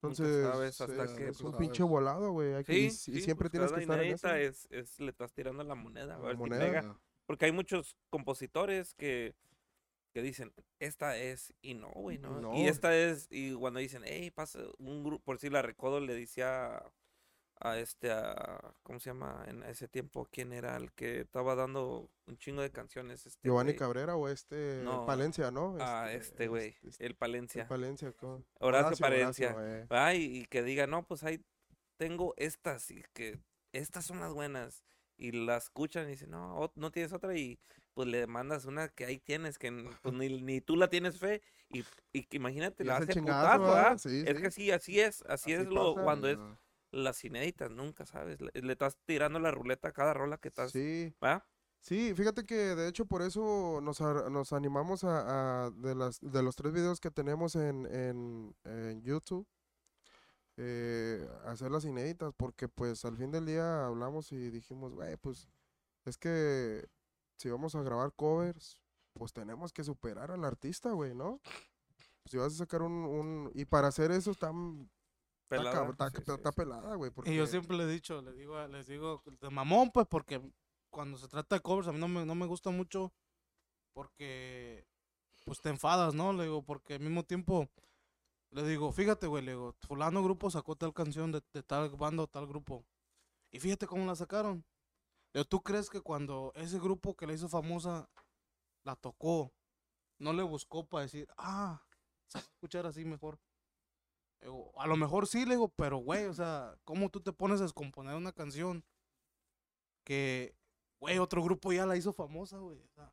Entonces, 0.02 0.44
sabes 0.46 0.82
hasta 0.82 1.04
es, 1.06 1.12
qué, 1.14 1.28
es 1.30 1.42
un 1.42 1.52
pues, 1.52 1.60
pinche 1.62 1.78
sabes. 1.80 1.90
volado, 1.90 2.32
güey. 2.32 2.64
que- 2.64 2.74
Sí, 2.74 2.86
y, 2.86 2.92
sí, 2.92 3.22
siempre 3.22 3.50
pues, 3.50 3.52
tienes 3.52 3.72
que 3.72 3.82
estar 3.82 4.00
en 4.04 4.14
eso. 4.14 4.30
es, 4.36 4.68
es, 4.70 5.00
le 5.00 5.10
estás 5.10 5.34
tirando 5.34 5.64
la 5.64 5.74
moneda, 5.76 6.16
a 6.16 6.20
La 6.20 6.26
ver 6.28 6.36
si 6.36 6.40
moneda. 6.40 6.60
pega. 6.66 7.00
Porque 7.26 7.46
hay 7.46 7.52
muchos 7.52 7.96
compositores 8.12 8.94
que, 8.94 9.34
que 10.16 10.22
dicen, 10.22 10.54
esta 10.80 11.18
es, 11.18 11.54
y 11.62 11.74
no, 11.74 11.90
güey, 11.90 12.18
no. 12.18 12.40
No. 12.40 12.56
Y 12.56 12.70
esta 12.70 12.96
es, 12.96 13.28
y 13.30 13.54
cuando 13.54 13.82
dicen, 13.82 14.04
hey, 14.06 14.32
pasa 14.32 14.60
un 14.78 15.04
grupo, 15.04 15.22
por 15.26 15.40
si 15.40 15.50
la 15.50 15.62
Recodo 15.62 16.00
le 16.00 16.16
decía 16.16 16.78
a, 16.78 16.94
a 17.60 17.78
este, 17.80 18.14
a, 18.14 18.74
¿cómo 18.84 19.02
se 19.02 19.10
llama? 19.10 19.44
En 19.46 19.64
ese 19.64 19.90
tiempo, 19.90 20.26
¿quién 20.32 20.54
era 20.54 20.78
el 20.78 20.94
que 20.94 21.20
estaba 21.20 21.54
dando 21.56 22.10
un 22.28 22.38
chingo 22.38 22.62
de 22.62 22.72
canciones? 22.72 23.26
Este 23.26 23.42
Giovanni? 23.44 23.76
Cabrera 23.76 24.16
o 24.16 24.30
este 24.30 24.84
No, 24.86 25.06
Palencia, 25.06 25.52
¿no? 25.52 25.76
Ah, 25.82 26.10
este 26.14 26.48
güey, 26.48 26.78
este- 26.84 27.06
el 27.06 27.16
Palencia. 27.16 27.64
el 27.64 27.68
Palencia. 27.68 28.14
¿cómo? 28.14 28.42
Horacio 28.62 28.96
Palencia. 28.96 29.50
eh. 29.50 29.86
¿verdad? 29.90 30.14
Y, 30.14 30.46
que 30.46 30.64
diga, 30.64 30.88
no, 30.88 31.06
pues 31.06 31.26
ahí 31.26 31.44
tengo 31.98 32.34
estas 32.38 32.90
y 32.90 33.04
que 33.12 33.38
estas 33.74 34.06
son 34.06 34.22
las 34.22 34.32
buenas. 34.32 34.86
Y 35.18 35.34
la 35.34 35.58
escuchan 35.58 36.06
y 36.08 36.12
dicen, 36.12 36.30
no, 36.32 36.72
no 36.76 36.92
tienes 36.92 37.12
otra 37.12 37.36
y 37.38 37.60
pues 37.96 38.08
le 38.08 38.28
mandas 38.28 38.66
una 38.66 38.90
que 38.90 39.06
ahí 39.06 39.18
tienes, 39.20 39.58
que 39.58 39.72
pues, 40.04 40.14
ni, 40.14 40.42
ni 40.42 40.62
tú 40.62 40.76
la 40.76 40.90
tienes 40.90 41.18
fe. 41.18 41.42
Y, 41.70 41.80
y 42.14 42.28
imagínate, 42.32 42.84
Y 42.84 42.88
la 42.88 42.98
hace 42.98 43.14
chingazo, 43.14 43.60
putazo. 43.60 44.10
Sí, 44.10 44.22
Es 44.28 44.36
sí. 44.36 44.42
que 44.44 44.52
sí, 44.52 44.72
así 44.72 45.00
es, 45.00 45.24
así, 45.24 45.52
Así 45.54 45.64
es 45.64 45.68
lo 45.68 45.94
pasa, 45.94 46.04
cuando 46.04 46.28
es 46.30 46.38
Ah, 46.38 46.58
las 46.92 47.24
inéditas, 47.26 47.72
nunca 47.72 48.06
sabes. 48.06 48.40
Le, 48.42 48.52
le 48.54 48.74
estás 48.74 48.98
tirando 49.06 49.40
la 49.40 49.52
ruleta 49.52 49.90
a 49.90 49.92
cada 49.94 50.14
rola 50.14 50.38
que 50.38 50.50
estás, 50.50 50.72
Sí, 50.72 51.14
¿verdad? 51.22 51.44
sí, 51.82 52.14
fíjate 52.16 52.46
que 52.46 52.56
de 52.56 52.88
hecho 52.88 53.06
por 53.06 53.22
eso 53.22 53.80
nos, 53.82 54.00
nos 54.02 54.54
animamos 54.54 55.04
a, 55.04 55.66
a- 55.66 55.72
de, 55.72 55.96
las, 55.96 56.20
de 56.22 56.44
los 56.44 56.56
tres 56.56 56.74
videos 56.74 57.00
que 57.00 57.12
tenemos 57.12 57.56
en, 57.56 57.86
en, 57.88 58.56
en 58.66 59.02
YouTube, 59.04 59.48
eh, 60.58 61.28
a 61.46 61.52
hacer 61.52 61.72
las 61.72 61.86
inéditas, 61.86 62.34
porque 62.38 62.68
pues 62.70 63.04
al 63.06 63.18
fin 63.18 63.32
del 63.32 63.46
día 63.46 63.86
hablamos 63.86 64.32
y 64.32 64.50
dijimos, 64.50 64.94
güey, 64.94 65.18
pues 65.18 65.50
es 66.06 66.18
que 66.18 66.86
si 67.38 67.50
vamos 67.50 67.76
a 67.76 67.82
grabar 67.84 68.14
covers, 68.14 68.80
pues 69.14 69.32
tenemos 69.34 69.72
que 69.74 69.84
superar 69.84 70.32
al 70.32 70.44
artista, 70.46 70.92
güey, 70.92 71.14
¿no? 71.16 71.40
Pues 71.44 72.32
si 72.32 72.38
vas 72.38 72.54
a 72.54 72.58
sacar 72.58 72.82
un, 72.82 72.92
un... 72.94 73.52
Y 73.54 73.66
para 73.66 73.88
hacer 73.88 74.12
eso 74.12 74.32
está, 74.32 74.48
está, 74.50 75.48
Pelada. 75.48 75.90
está- 75.90 76.10
Sí, 76.10 76.18
sí, 76.26 76.32
está 76.32 76.52
sí. 76.52 76.56
pelada, 76.56 76.96
güey, 76.96 77.12
porque... 77.12 77.32
Y 77.34 77.38
yo 77.38 77.46
siempre 77.48 77.78
les 77.78 77.88
he 77.88 77.92
dicho, 77.92 78.22
les 78.22 78.36
digo, 78.36 78.68
les 78.68 78.88
digo, 78.88 79.22
de 79.40 79.50
mamón, 79.50 79.92
pues, 79.92 80.08
porque 80.08 80.42
cuando 80.90 81.18
se 81.18 81.28
trata 81.28 81.56
de 81.56 81.62
covers 81.62 81.88
a 81.88 81.92
mí 81.92 82.00
no 82.00 82.08
me, 82.08 82.26
no 82.26 82.36
me 82.36 82.46
gusta 82.46 82.70
mucho 82.72 83.14
porque, 83.94 84.86
pues, 85.46 85.60
te 85.62 85.70
enfadas, 85.70 86.14
¿no? 86.14 86.34
Le 86.34 86.44
digo, 86.44 86.64
porque 86.64 86.96
al 86.96 87.00
mismo 87.02 87.24
tiempo, 87.24 87.70
le 88.52 88.64
digo, 88.68 88.92
fíjate, 88.92 89.28
güey, 89.28 89.44
le 89.44 89.52
digo, 89.52 89.76
fulano 89.88 90.24
grupo 90.24 90.50
sacó 90.50 90.76
tal 90.76 90.94
canción 90.94 91.32
de, 91.32 91.42
de 91.54 91.64
tal 91.64 91.90
banda 91.92 92.24
o 92.24 92.28
tal 92.28 92.48
grupo. 92.48 92.86
Y 93.52 93.60
fíjate 93.60 93.88
cómo 93.88 94.06
la 94.06 94.16
sacaron. 94.16 94.66
¿Tú 95.44 95.62
crees 95.62 95.90
que 95.90 96.00
cuando 96.00 96.54
ese 96.56 96.80
grupo 96.80 97.16
que 97.16 97.28
la 97.28 97.34
hizo 97.34 97.50
famosa 97.50 98.10
la 98.84 98.96
tocó, 98.96 99.52
no 100.18 100.32
le 100.32 100.44
buscó 100.44 100.88
para 100.88 101.04
decir, 101.04 101.28
ah, 101.38 101.82
se 102.28 102.38
escuchar 102.38 102.86
así 102.86 103.04
mejor? 103.04 103.38
Digo, 104.40 104.72
a 104.80 104.88
lo 104.88 104.96
mejor 104.96 105.28
sí, 105.28 105.46
le 105.46 105.56
digo, 105.56 105.68
pero 105.70 105.98
güey, 105.98 106.26
o 106.26 106.34
sea, 106.34 106.78
¿cómo 106.86 107.10
tú 107.10 107.20
te 107.20 107.34
pones 107.34 107.60
a 107.60 107.64
descomponer 107.64 108.16
una 108.16 108.32
canción 108.32 108.86
que, 110.06 110.56
güey, 111.00 111.18
otro 111.20 111.44
grupo 111.44 111.74
ya 111.74 111.86
la 111.86 111.98
hizo 111.98 112.14
famosa, 112.14 112.58
güey? 112.60 112.80
o 112.80 112.94
sea, 112.94 113.12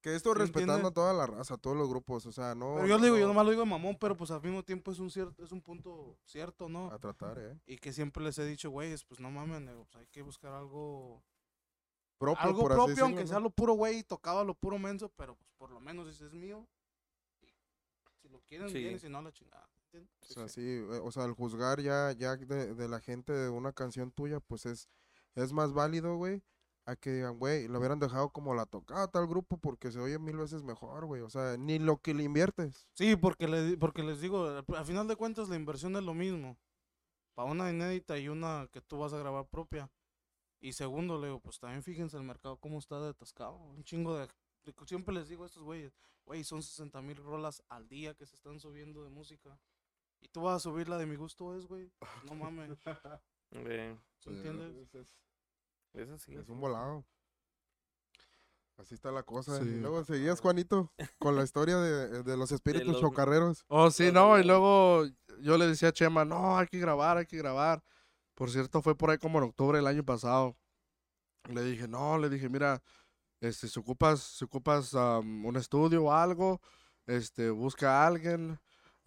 Que 0.00 0.14
esto 0.14 0.32
¿Sí 0.32 0.38
respetando 0.38 0.74
entiende? 0.74 0.88
a 0.90 0.94
toda 0.94 1.12
la 1.12 1.26
raza, 1.26 1.54
a 1.54 1.58
todos 1.58 1.76
los 1.76 1.88
grupos, 1.88 2.24
o 2.26 2.30
sea, 2.32 2.54
no... 2.54 2.74
pero 2.76 2.86
yo 2.86 2.98
le 2.98 3.04
digo, 3.06 3.16
yo 3.16 3.22
no- 3.22 3.28
nomás 3.28 3.44
lo 3.46 3.50
digo 3.50 3.64
de 3.64 3.68
mamón, 3.70 3.96
pero 3.98 4.16
pues 4.16 4.30
al 4.30 4.40
mismo 4.42 4.62
tiempo 4.64 4.92
es 4.92 5.00
un 5.00 5.10
cierto, 5.10 5.42
es 5.42 5.50
un 5.50 5.60
punto 5.60 6.16
cierto, 6.24 6.68
¿no? 6.68 6.90
A 6.92 6.98
tratar, 7.00 7.36
¿eh? 7.38 7.58
Y 7.66 7.78
que 7.78 7.92
siempre 7.92 8.22
les 8.22 8.38
he 8.38 8.44
dicho, 8.46 8.70
güeyes, 8.70 9.02
pues 9.04 9.18
no 9.18 9.30
mames, 9.30 9.60
pues 9.74 9.96
hay 9.96 10.06
que 10.06 10.22
buscar 10.22 10.52
algo, 10.52 11.22
Propio, 12.16 12.40
algo 12.44 12.64
propio, 12.64 12.86
decirlo, 12.86 13.04
aunque 13.06 13.22
¿no? 13.22 13.28
sea 13.28 13.40
lo 13.40 13.50
puro 13.50 13.74
güey, 13.74 14.02
tocado 14.04 14.38
a 14.40 14.44
lo 14.44 14.54
puro 14.54 14.78
menso, 14.78 15.08
pero 15.16 15.34
pues 15.36 15.50
por 15.56 15.70
lo 15.70 15.80
menos 15.80 16.06
ese 16.08 16.26
es 16.26 16.34
mío. 16.34 16.66
Si 18.20 18.28
lo 18.28 18.40
quieren, 18.42 18.68
Sí. 18.68 18.78
bien, 18.78 18.98
si 18.98 19.08
no, 19.08 19.22
la 19.22 19.32
chingada. 19.32 19.68
O 20.20 20.26
sea, 20.26 20.48
sí, 20.48 20.60
eh, 20.60 21.00
o 21.02 21.10
sea, 21.10 21.24
el 21.24 21.32
juzgar 21.32 21.80
ya, 21.80 22.12
ya 22.12 22.36
de, 22.36 22.74
de 22.74 22.88
la 22.88 23.00
gente 23.00 23.32
de 23.32 23.48
una 23.48 23.72
canción 23.72 24.10
tuya, 24.12 24.38
pues 24.40 24.66
es, 24.66 24.88
es 25.34 25.52
más 25.52 25.72
válido, 25.72 26.16
güey, 26.16 26.42
a 26.90 26.96
que 26.96 27.10
digan, 27.12 27.38
güey, 27.38 27.68
lo 27.68 27.78
hubieran 27.78 27.98
dejado 27.98 28.30
como 28.30 28.54
la 28.54 28.66
tocada 28.66 29.08
tal 29.08 29.26
grupo 29.26 29.58
porque 29.58 29.90
se 29.92 30.00
oye 30.00 30.18
mil 30.18 30.36
veces 30.36 30.62
mejor, 30.62 31.04
güey. 31.06 31.22
O 31.22 31.30
sea, 31.30 31.56
ni 31.56 31.78
lo 31.78 31.98
que 32.00 32.14
le 32.14 32.22
inviertes. 32.24 32.86
Sí, 32.94 33.14
porque, 33.16 33.46
le, 33.46 33.76
porque 33.76 34.02
les 34.02 34.20
digo, 34.20 34.46
al, 34.46 34.64
al 34.74 34.84
final 34.84 35.06
de 35.06 35.16
cuentas 35.16 35.48
la 35.48 35.56
inversión 35.56 35.96
es 35.96 36.02
lo 36.02 36.14
mismo. 36.14 36.56
Para 37.34 37.50
una 37.50 37.70
inédita 37.70 38.18
y 38.18 38.28
una 38.28 38.68
que 38.72 38.80
tú 38.80 38.98
vas 38.98 39.12
a 39.12 39.18
grabar 39.18 39.46
propia. 39.48 39.90
Y 40.60 40.72
segundo, 40.72 41.20
le 41.20 41.28
digo, 41.28 41.40
pues 41.40 41.58
también 41.60 41.82
fíjense 41.82 42.16
el 42.16 42.24
mercado 42.24 42.56
cómo 42.58 42.78
está 42.78 43.00
de 43.00 43.10
atascado. 43.10 43.54
Un 43.56 43.84
chingo 43.84 44.16
de... 44.16 44.26
de- 44.64 44.74
Siempre 44.86 45.14
les 45.14 45.28
digo 45.28 45.44
a 45.44 45.46
estos 45.46 45.62
güeyes, 45.62 45.94
güey, 46.26 46.42
son 46.44 46.62
60 46.62 47.00
mil 47.02 47.16
rolas 47.16 47.62
al 47.68 47.88
día 47.88 48.14
que 48.14 48.26
se 48.26 48.34
están 48.34 48.58
subiendo 48.60 49.04
de 49.04 49.10
música. 49.10 49.58
Y 50.20 50.28
tú 50.28 50.42
vas 50.42 50.56
a 50.56 50.60
subir 50.60 50.88
la 50.88 50.98
de 50.98 51.06
mi 51.06 51.14
gusto 51.16 51.54
es, 51.56 51.66
güey. 51.66 51.92
No 52.24 52.34
mames. 52.34 52.70
Eh, 53.50 53.96
¿Sí 54.18 54.28
Sí, 54.30 54.36
entiendes? 54.36 54.88
Eso 55.98 56.18
sí. 56.18 56.34
Es 56.34 56.48
un 56.48 56.60
volado. 56.60 57.04
Así 58.76 58.94
está 58.94 59.10
la 59.10 59.24
cosa. 59.24 59.58
Sí. 59.58 59.64
Y 59.68 59.80
luego 59.80 60.04
seguías, 60.04 60.40
Juanito, 60.40 60.92
con 61.18 61.34
la 61.36 61.42
historia 61.42 61.78
de, 61.78 62.22
de 62.22 62.36
los 62.36 62.52
espíritus 62.52 62.92
los- 62.92 63.00
chocarreros. 63.00 63.64
Oh, 63.68 63.90
sí, 63.90 64.12
no, 64.12 64.38
y 64.38 64.44
luego 64.44 65.04
yo 65.40 65.58
le 65.58 65.66
decía 65.66 65.88
a 65.88 65.92
Chema, 65.92 66.24
no, 66.24 66.56
hay 66.58 66.68
que 66.68 66.78
grabar, 66.78 67.16
hay 67.18 67.26
que 67.26 67.36
grabar. 67.36 67.82
Por 68.34 68.50
cierto, 68.50 68.80
fue 68.80 68.94
por 68.96 69.10
ahí 69.10 69.18
como 69.18 69.38
en 69.38 69.44
octubre 69.44 69.78
del 69.78 69.86
año 69.88 70.04
pasado. 70.04 70.56
Le 71.50 71.62
dije, 71.64 71.88
no, 71.88 72.18
le 72.18 72.28
dije, 72.28 72.48
mira, 72.48 72.80
este, 73.40 73.66
si 73.66 73.80
ocupas, 73.80 74.20
si 74.20 74.44
ocupas 74.44 74.94
am, 74.94 75.44
un 75.44 75.56
estudio 75.56 76.04
o 76.04 76.12
algo, 76.12 76.60
este, 77.06 77.50
busca 77.50 78.02
a 78.02 78.06
alguien. 78.06 78.60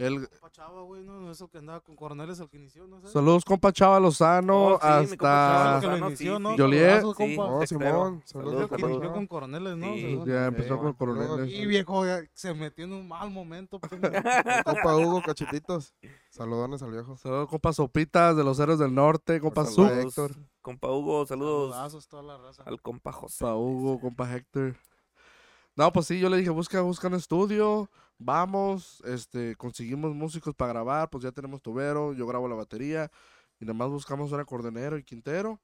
Él, 0.06 0.28
Compa 0.30 0.50
Chava, 0.52 0.82
güey, 0.84 1.04
¿no? 1.04 1.32
Eso 1.32 1.48
que 1.48 1.60
andaba 1.60 1.80
con 1.82 1.96
Coroneles 1.96 2.40
el 2.40 2.50
que 2.50 2.58
inició, 2.58 2.88
¿no? 2.88 2.98
¿Sabes? 2.98 3.12
saludos, 3.12 3.46
compa 3.46 3.72
Chava 3.72 4.00
Lozano, 4.00 4.76
Oh, 4.76 4.80
sí, 4.82 4.88
mi 5.12 5.18
compa 5.18 5.28
Chava 5.28 5.76
hasta... 5.76 5.80
que 5.82 5.86
lo 5.88 5.92
Lozano, 5.92 6.08
inició, 6.08 6.36
sí, 6.38 6.44
¿no? 6.44 6.58
Joliet. 6.58 7.02
Sí. 7.18 7.36
Oh. 7.40 7.66
Simón, 7.68 8.22
saludos, 8.26 8.66
Es 8.66 8.72
el 8.72 8.78
que 8.78 8.82
inició 8.92 9.14
con 9.14 9.28
Coroneles, 9.28 9.78
¿no? 9.78 10.26
Ya 10.26 10.46
empezó 10.48 10.78
con 10.80 10.94
coroneles. 10.94 11.50
Y 11.54 11.66
viejo, 11.66 12.06
ya 12.06 12.22
se 12.34 12.54
metió 12.54 12.86
en 12.86 12.94
un 12.94 13.08
mal 13.08 13.30
momento. 13.30 13.80
pues, 13.80 13.92
Compa 14.66 14.96
Hugo, 14.98 15.22
cachetitos. 15.26 15.94
Saludones 16.30 16.82
al 16.82 16.92
viejo. 16.92 17.18
Saludos, 17.18 17.50
compa 17.50 17.74
Sopitas 17.74 18.36
de 18.36 18.44
los 18.44 18.60
Héroes 18.60 18.80
del 18.80 18.94
Norte, 18.94 19.40
compa 19.40 19.66
Su. 19.66 19.86
Saludos, 19.88 20.32
Compa 20.62 20.92
Hugo, 20.92 21.26
saludos 21.26 21.72
Saludazos 21.72 22.08
toda 22.08 22.24
la 22.24 22.38
raza. 22.38 22.64
al 22.64 22.82
compa 22.82 23.12
José. 23.12 23.44
compa 23.44 23.56
Hugo, 23.56 24.00
compa 24.00 24.36
Héctor. 24.36 24.76
No, 25.76 25.92
pues 25.92 26.06
sí, 26.08 26.20
yo 26.20 26.30
le 26.30 26.38
dije, 26.38 26.50
busca, 26.50 26.82
busca 26.82 27.08
un 27.08 27.16
estudio, 27.16 27.90
vamos, 28.24 29.02
este, 29.06 29.56
conseguimos 29.56 30.14
músicos 30.14 30.56
para 30.56 30.74
grabar, 30.74 31.10
pues 31.10 31.24
ya 31.24 31.32
tenemos 31.32 31.62
tubero, 31.62 32.14
yo 32.14 32.28
grabo 32.28 32.48
la 32.48 32.56
batería, 32.56 33.12
y 33.60 33.66
nada 33.66 33.74
más 33.74 33.90
buscamos 33.90 34.32
un 34.32 34.40
acordeonero 34.40 34.98
y 34.98 35.04
quintero, 35.04 35.60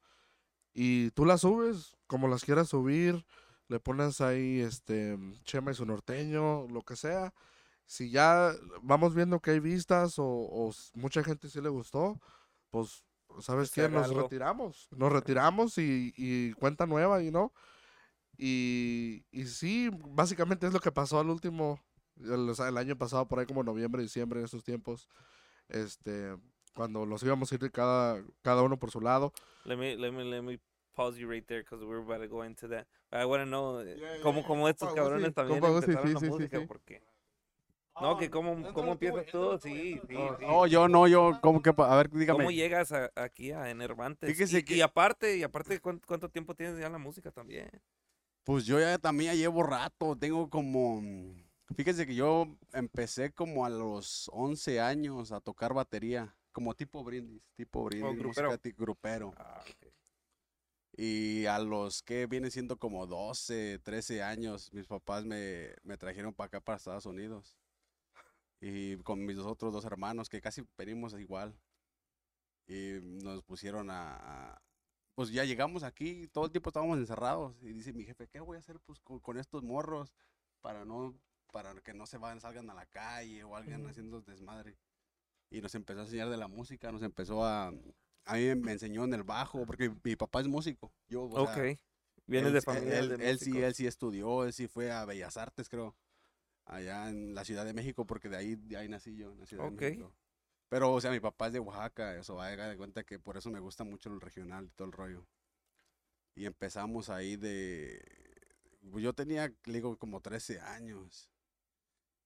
y 0.74 1.12
tú 1.12 1.26
las 1.26 1.42
subes, 1.42 1.96
como 2.08 2.28
las 2.28 2.44
quieras 2.44 2.70
subir, 2.70 3.26
le 3.68 3.80
pones 3.80 4.22
ahí, 4.22 4.60
este, 4.62 5.18
Chema 5.44 5.72
y 5.72 5.76
su 5.76 5.86
norteño, 5.86 6.68
lo 6.68 6.82
que 6.84 6.96
sea. 6.96 7.34
Si 7.86 8.10
ya 8.10 8.54
vamos 8.82 9.16
viendo 9.16 9.40
que 9.40 9.52
hay 9.52 9.60
vistas 9.60 10.20
o, 10.20 10.26
o 10.26 10.74
mucha 10.94 11.24
gente 11.24 11.50
sí 11.50 11.62
le 11.62 11.70
gustó, 11.70 12.20
pues, 12.70 13.04
¿sabes 13.40 13.70
se 13.70 13.82
qué? 13.82 13.90
Nos 13.90 14.08
algo. 14.08 14.22
retiramos, 14.22 14.88
nos 14.96 15.12
retiramos 15.12 15.78
y, 15.78 16.14
y 16.18 16.54
cuenta 16.54 16.86
nueva, 16.86 17.24
y 17.24 17.32
no. 17.32 17.54
Y, 18.38 19.26
y 19.32 19.46
sí, 19.46 19.90
básicamente 20.10 20.68
es 20.68 20.74
lo 20.74 20.80
que 20.80 20.92
pasó 20.92 21.20
al 21.20 21.30
último, 21.30 21.80
el, 22.22 22.50
o 22.50 22.56
sea, 22.56 22.68
el 22.70 22.78
año 22.78 22.98
pasado, 22.98 23.28
por 23.28 23.40
ahí 23.40 23.46
como 23.46 23.64
noviembre, 23.64 24.02
diciembre, 24.02 24.40
en 24.40 24.46
esos 24.46 24.64
tiempos, 24.64 25.08
este, 25.70 26.36
cuando 26.74 27.06
los 27.06 27.24
íbamos 27.24 27.52
a 27.52 27.56
ir 27.56 27.72
cada, 27.72 28.24
cada 28.42 28.62
uno 28.62 28.78
por 28.78 28.92
su 28.92 29.02
lado. 29.02 29.34
Let 29.66 29.78
me, 29.78 29.96
let 29.96 30.12
me, 30.12 30.24
let 30.24 30.42
me 30.42 30.60
pause 30.96 31.18
you 31.20 31.30
right 31.30 31.46
there 31.48 31.62
because 31.62 31.84
we're 31.84 32.02
about 32.02 32.22
to 32.22 32.28
go 32.28 32.44
into 32.44 32.68
that. 32.70 32.88
I 33.12 33.26
want 33.26 33.42
to 33.44 33.46
know 33.46 33.82
eh, 33.82 33.96
Yeah, 33.98 34.16
yeah, 34.16 34.22
cómo, 34.22 34.40
yeah. 34.40 34.48
cómo 34.48 34.70
estos 34.70 34.94
cabrones 34.94 35.34
también 35.34 35.60
compa 35.60 35.76
Uzi, 35.78 35.86
empezaron 35.92 36.08
sí, 36.08 36.14
la 36.14 36.20
sí, 36.20 36.26
sí, 36.26 36.32
música, 36.32 36.60
sí. 36.60 36.66
porque... 36.68 37.02
No, 38.00 38.16
que 38.16 38.30
cómo, 38.30 38.56
cómo 38.74 38.96
tú, 38.96 39.08
empiezas 39.08 39.26
tú, 39.32 39.58
sí, 39.58 40.00
sí, 40.08 40.16
sí. 40.40 40.46
Oh, 40.48 40.68
yo 40.68 40.88
no, 40.88 41.08
yo, 41.08 41.40
¿cómo 41.42 41.64
que? 41.64 41.74
pa- 41.74 41.92
A 41.92 41.98
ver, 41.98 42.10
¿Cómo 42.10 42.20
dígame. 42.20 42.54
llegas 42.54 42.92
a- 42.92 43.12
aquí 43.16 43.52
a 43.52 43.72
Enervantes? 43.72 44.30
Fíjese 44.30 44.60
y, 44.60 44.64
que- 44.64 44.76
y 44.76 44.82
aparte, 44.82 45.36
y 45.36 45.42
aparte, 45.42 45.80
¿cuánto, 45.80 46.06
cuánto 46.06 46.30
tiempo 46.30 46.54
tienes 46.54 46.80
ya 46.80 46.86
en 46.86 46.92
la 46.92 47.00
música 47.00 47.32
también? 47.32 47.72
Pues 48.44 48.66
yo 48.68 48.80
ya 48.80 49.00
también 49.00 49.34
ya 49.34 49.38
llevo 49.40 49.64
rato, 49.64 50.16
tengo 50.16 50.48
como... 50.48 51.02
Fíjese 51.76 52.08
que 52.08 52.16
yo 52.16 52.48
empecé 52.74 53.32
como 53.34 53.66
a 53.66 53.70
los 53.70 54.30
11 54.34 54.80
años 54.80 55.32
a 55.32 55.42
tocar 55.42 55.74
batería, 55.74 56.36
como 56.52 56.74
tipo 56.74 57.04
brindis, 57.04 57.42
tipo 57.56 57.84
brindis, 57.86 58.04
música 58.24 58.42
grupero. 58.44 58.58
ti- 58.58 58.72
grupero. 58.72 59.34
Ah, 59.38 59.64
ok. 59.70 59.88
Y 61.00 61.46
a 61.46 61.60
los 61.60 62.02
que 62.02 62.26
viene 62.26 62.50
siendo 62.50 62.78
como 62.78 63.06
12, 63.06 63.80
13 63.84 64.24
años, 64.24 64.72
mis 64.74 64.88
papás 64.88 65.26
me, 65.26 65.70
me 65.84 65.98
trajeron 65.98 66.34
para 66.34 66.48
acá, 66.48 66.62
para 66.62 66.78
Estados 66.78 67.06
Unidos. 67.06 67.56
Y 68.60 68.98
con 69.04 69.24
mis 69.24 69.38
otros 69.38 69.72
dos 69.72 69.86
hermanos, 69.86 70.30
que 70.30 70.42
casi 70.42 70.64
venimos 70.78 71.14
igual. 71.20 71.56
Y 72.66 73.00
nos 73.24 73.44
pusieron 73.44 73.92
a, 73.92 74.16
a- 74.54 74.62
Pues 75.14 75.30
ya 75.32 75.44
llegamos 75.44 75.84
aquí, 75.84 76.28
todo 76.30 76.46
el 76.46 76.52
tiempo 76.52 76.70
estábamos 76.70 76.98
encerrados. 76.98 77.62
Y 77.62 77.74
dice 77.74 77.94
mi 77.94 78.04
jefe, 78.06 78.28
¿qué 78.28 78.40
voy 78.40 78.56
a 78.56 78.60
hacer 78.60 78.80
pues, 78.80 79.00
con, 79.02 79.20
con 79.20 79.38
estos 79.38 79.62
morros? 79.64 80.16
Para 80.62 80.84
no 80.86 81.14
para 81.52 81.74
que 81.82 81.94
no 81.94 82.06
se 82.06 82.18
vayan, 82.18 82.42
salgan 82.42 82.70
a 82.70 82.74
la 82.74 82.86
calle 82.86 83.44
o 83.44 83.56
alguien 83.56 83.82
Ujú. 83.82 83.90
haciendo 83.90 84.22
desmadre. 84.22 84.78
Y 85.50 85.62
nos 85.62 85.74
empezó 85.76 86.02
a 86.02 86.04
enseñar 86.04 86.30
de 86.30 86.38
la 86.38 86.48
música, 86.48 86.92
nos 86.92 87.02
empezó 87.04 87.46
a... 87.46 87.72
A 88.26 88.34
mí 88.34 88.56
me 88.56 88.74
enseñó 88.74 89.06
en 89.06 89.14
el 89.14 89.24
bajo, 89.24 89.66
porque 89.66 89.90
mi 90.04 90.18
papá 90.18 90.42
es 90.42 90.48
músico. 90.48 90.92
Yo, 91.08 91.24
o 91.24 91.48
sea, 91.48 91.64
ok. 91.64 91.80
Vienes 92.26 92.50
él, 92.50 92.54
de 92.56 92.62
familia 92.62 93.00
Él, 93.00 93.18
de 93.18 93.30
él 93.30 93.40
sí, 93.40 93.58
él 93.58 93.74
sí 93.74 93.88
estudió, 93.88 94.44
él 94.44 94.52
sí 94.52 94.68
fue 94.68 94.92
a 94.92 95.06
Bellas 95.06 95.38
Artes, 95.38 95.70
creo. 95.70 95.96
Allá 96.66 97.10
en 97.10 97.34
la 97.34 97.46
Ciudad 97.46 97.64
de 97.64 97.74
México, 97.74 98.06
porque 98.06 98.28
de 98.28 98.36
ahí, 98.36 98.56
de 98.56 98.76
ahí 98.76 98.90
nací 98.90 99.16
yo, 99.16 99.32
en 99.32 99.40
la 99.40 99.46
Ciudad 99.46 99.66
Ok. 99.66 99.80
de 99.80 99.92
México. 99.92 100.14
Pero, 100.68 100.92
o 100.92 101.00
sea, 101.00 101.12
mi 101.12 101.22
papá 101.22 101.48
es 101.48 101.54
de 101.54 101.60
Oaxaca, 101.60 102.18
eso, 102.18 102.42
haga 102.42 102.68
de 102.68 102.76
cuenta 102.76 103.06
que 103.06 103.20
por 103.20 103.38
eso 103.38 103.50
me 103.50 103.62
gusta 103.62 103.86
mucho 103.86 104.10
el 104.10 104.20
regional 104.20 104.66
y 104.66 104.70
todo 104.72 104.88
el 104.88 104.92
rollo. 104.92 105.26
Y 106.36 106.46
empezamos 106.46 107.10
ahí 107.10 107.38
de... 107.38 108.02
Yo 108.82 109.14
tenía, 109.14 109.54
le 109.66 109.74
digo, 109.74 109.98
como 109.98 110.20
13 110.22 110.60
años. 110.60 111.30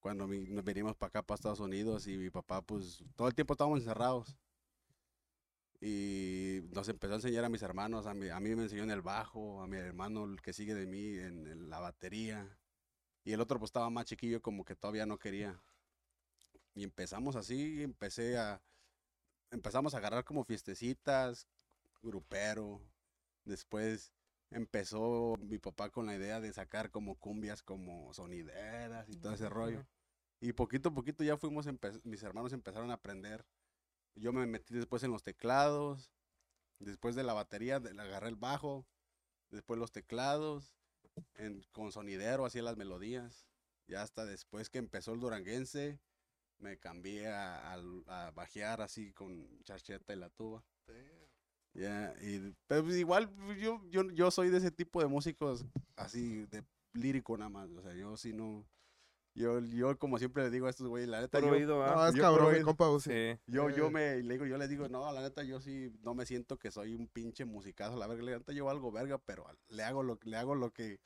Cuando 0.02 0.28
mi- 0.28 0.42
nos 0.50 0.66
venimos 0.66 0.96
para 0.98 1.08
acá, 1.10 1.24
para 1.24 1.36
Estados 1.38 1.62
Unidos, 1.62 2.08
y 2.08 2.18
mi 2.18 2.30
papá, 2.30 2.62
pues, 2.62 3.04
todo 3.16 3.30
el 3.30 3.36
tiempo 3.36 3.54
estábamos 3.54 3.80
encerrados. 3.80 4.36
Y 5.82 6.62
nos 6.74 6.88
empezó 6.90 7.14
a 7.14 7.16
enseñar 7.18 7.44
a 7.44 7.50
mis 7.50 7.62
hermanos, 7.64 8.06
a 8.06 8.14
mí, 8.14 8.30
a 8.30 8.40
mí 8.40 8.56
me 8.56 8.64
enseñó 8.64 8.84
en 8.84 8.92
el 8.92 9.02
bajo, 9.02 9.62
a 9.62 9.68
mi 9.68 9.78
hermano 9.78 10.26
el 10.26 10.42
que 10.42 10.54
sigue 10.54 10.76
de 10.76 10.86
mí 10.86 11.18
en, 11.18 11.48
en 11.48 11.70
la 11.70 11.80
batería. 11.80 12.58
Y 13.26 13.34
el 13.34 13.42
otro 13.42 13.60
pues 13.60 13.70
estaba 13.70 13.90
más 13.90 14.06
chiquillo 14.06 14.42
como 14.42 14.66
que 14.66 14.76
todavía 14.76 15.06
no 15.06 15.20
quería. 15.20 15.62
Y 16.74 16.84
empezamos 16.84 17.36
así, 17.36 17.84
empecé 17.84 18.38
a... 18.38 18.62
Empezamos 19.52 19.94
a 19.94 19.98
agarrar 20.00 20.24
como 20.26 20.44
fiestecitas, 20.46 21.48
grupero. 22.02 22.82
Después 23.46 24.14
empezó 24.52 25.36
mi 25.40 25.58
papá 25.58 25.90
con 25.90 26.06
la 26.06 26.16
idea 26.16 26.40
de 26.40 26.54
sacar 26.54 26.92
como 26.92 27.16
cumbias 27.18 27.64
como 27.64 28.14
sonideras 28.14 29.10
y 29.10 29.16
todo 29.16 29.34
ese 29.34 29.50
rollo. 29.50 29.86
Y 30.40 30.54
poquito 30.54 30.90
a 30.90 30.94
poquito 30.94 31.24
ya 31.24 31.38
fuimos, 31.38 31.68
mis 32.04 32.24
hermanos 32.24 32.54
empezaron 32.54 32.92
a 32.92 32.96
aprender. 32.96 33.46
Yo 34.16 34.34
me 34.34 34.46
metí 34.46 34.74
después 34.74 35.04
en 35.04 35.12
los 35.12 35.24
teclados, 35.24 36.12
después 36.80 37.16
de 37.16 37.24
la 37.24 37.34
batería, 37.34 37.80
de- 37.80 37.92
agarré 38.02 38.30
el 38.30 38.36
bajo, 38.36 38.86
después 39.50 39.80
los 39.80 39.92
teclados, 39.92 40.76
en- 41.36 41.64
con 41.72 41.92
sonidero 41.92 42.46
hacía 42.46 42.64
las 42.64 42.78
melodías. 42.78 43.48
Ya 43.88 44.02
hasta 44.02 44.26
después 44.26 44.70
que 44.70 44.80
empezó 44.80 45.14
el 45.14 45.20
duranguense, 45.20 46.00
me 46.58 46.78
cambié 46.78 47.28
a, 47.28 47.74
a 47.74 48.32
bajear 48.32 48.82
así 48.82 49.14
con 49.14 49.62
charcheta 49.64 50.14
y 50.14 50.18
la 50.18 50.30
tuba. 50.30 50.64
Ya, 51.74 52.14
y, 52.22 52.54
pero 52.68 52.84
pues 52.84 52.98
igual 52.98 53.30
pues, 53.30 53.60
yo, 53.60 53.82
yo, 53.90 54.10
yo 54.12 54.30
soy 54.30 54.50
de 54.50 54.58
ese 54.58 54.72
tipo 54.72 55.02
de 55.02 55.08
músicos 55.08 55.66
así, 55.96 56.46
de 56.48 56.64
lírico 56.94 57.38
nada 57.38 57.50
más. 57.50 57.70
O 57.72 57.82
sea, 57.82 57.94
yo 57.94 58.18
sí 58.18 58.34
no. 58.34 58.66
Yo, 59.34 59.60
yo 59.62 59.98
como 59.98 60.18
siempre 60.18 60.44
le 60.44 60.50
digo 60.50 60.68
a 60.68 60.70
estos 60.70 60.90
güeyes, 60.90 61.08
la 61.08 61.22
neta, 61.22 61.40
yo, 61.40 61.48
oído, 61.52 61.82
¿ah? 61.86 61.94
No, 61.96 62.08
es 62.08 62.16
yo 62.16 62.22
cabrón, 62.22 62.54
mi 62.54 62.62
compa 62.64 62.90
Uzi. 62.90 63.10
Sí. 63.10 63.40
yo, 63.48 63.70
yo 63.70 63.88
Eh. 63.88 63.92
me 63.92 64.18
le 64.24 64.34
digo, 64.34 64.46
yo 64.46 64.58
les 64.58 64.68
digo, 64.68 64.90
no, 64.90 65.10
la 65.14 65.22
neta, 65.22 65.42
yo 65.44 65.62
sí 65.62 65.90
no 66.04 66.14
me 66.14 66.26
siento 66.26 66.58
que 66.60 66.70
soy 66.70 66.94
un 66.94 67.08
pinche 67.08 67.46
musicazo, 67.46 67.96
la 67.96 68.08
verga, 68.08 68.24
la 68.24 68.32
neta 68.40 68.52
yo 68.52 68.70
algo 68.70 68.92
verga, 68.92 69.18
pero 69.20 69.46
le 69.70 69.84
hago 69.84 70.04
lo, 70.04 70.20
le 70.24 70.36
hago 70.36 70.54
lo 70.56 70.72
que, 70.72 71.00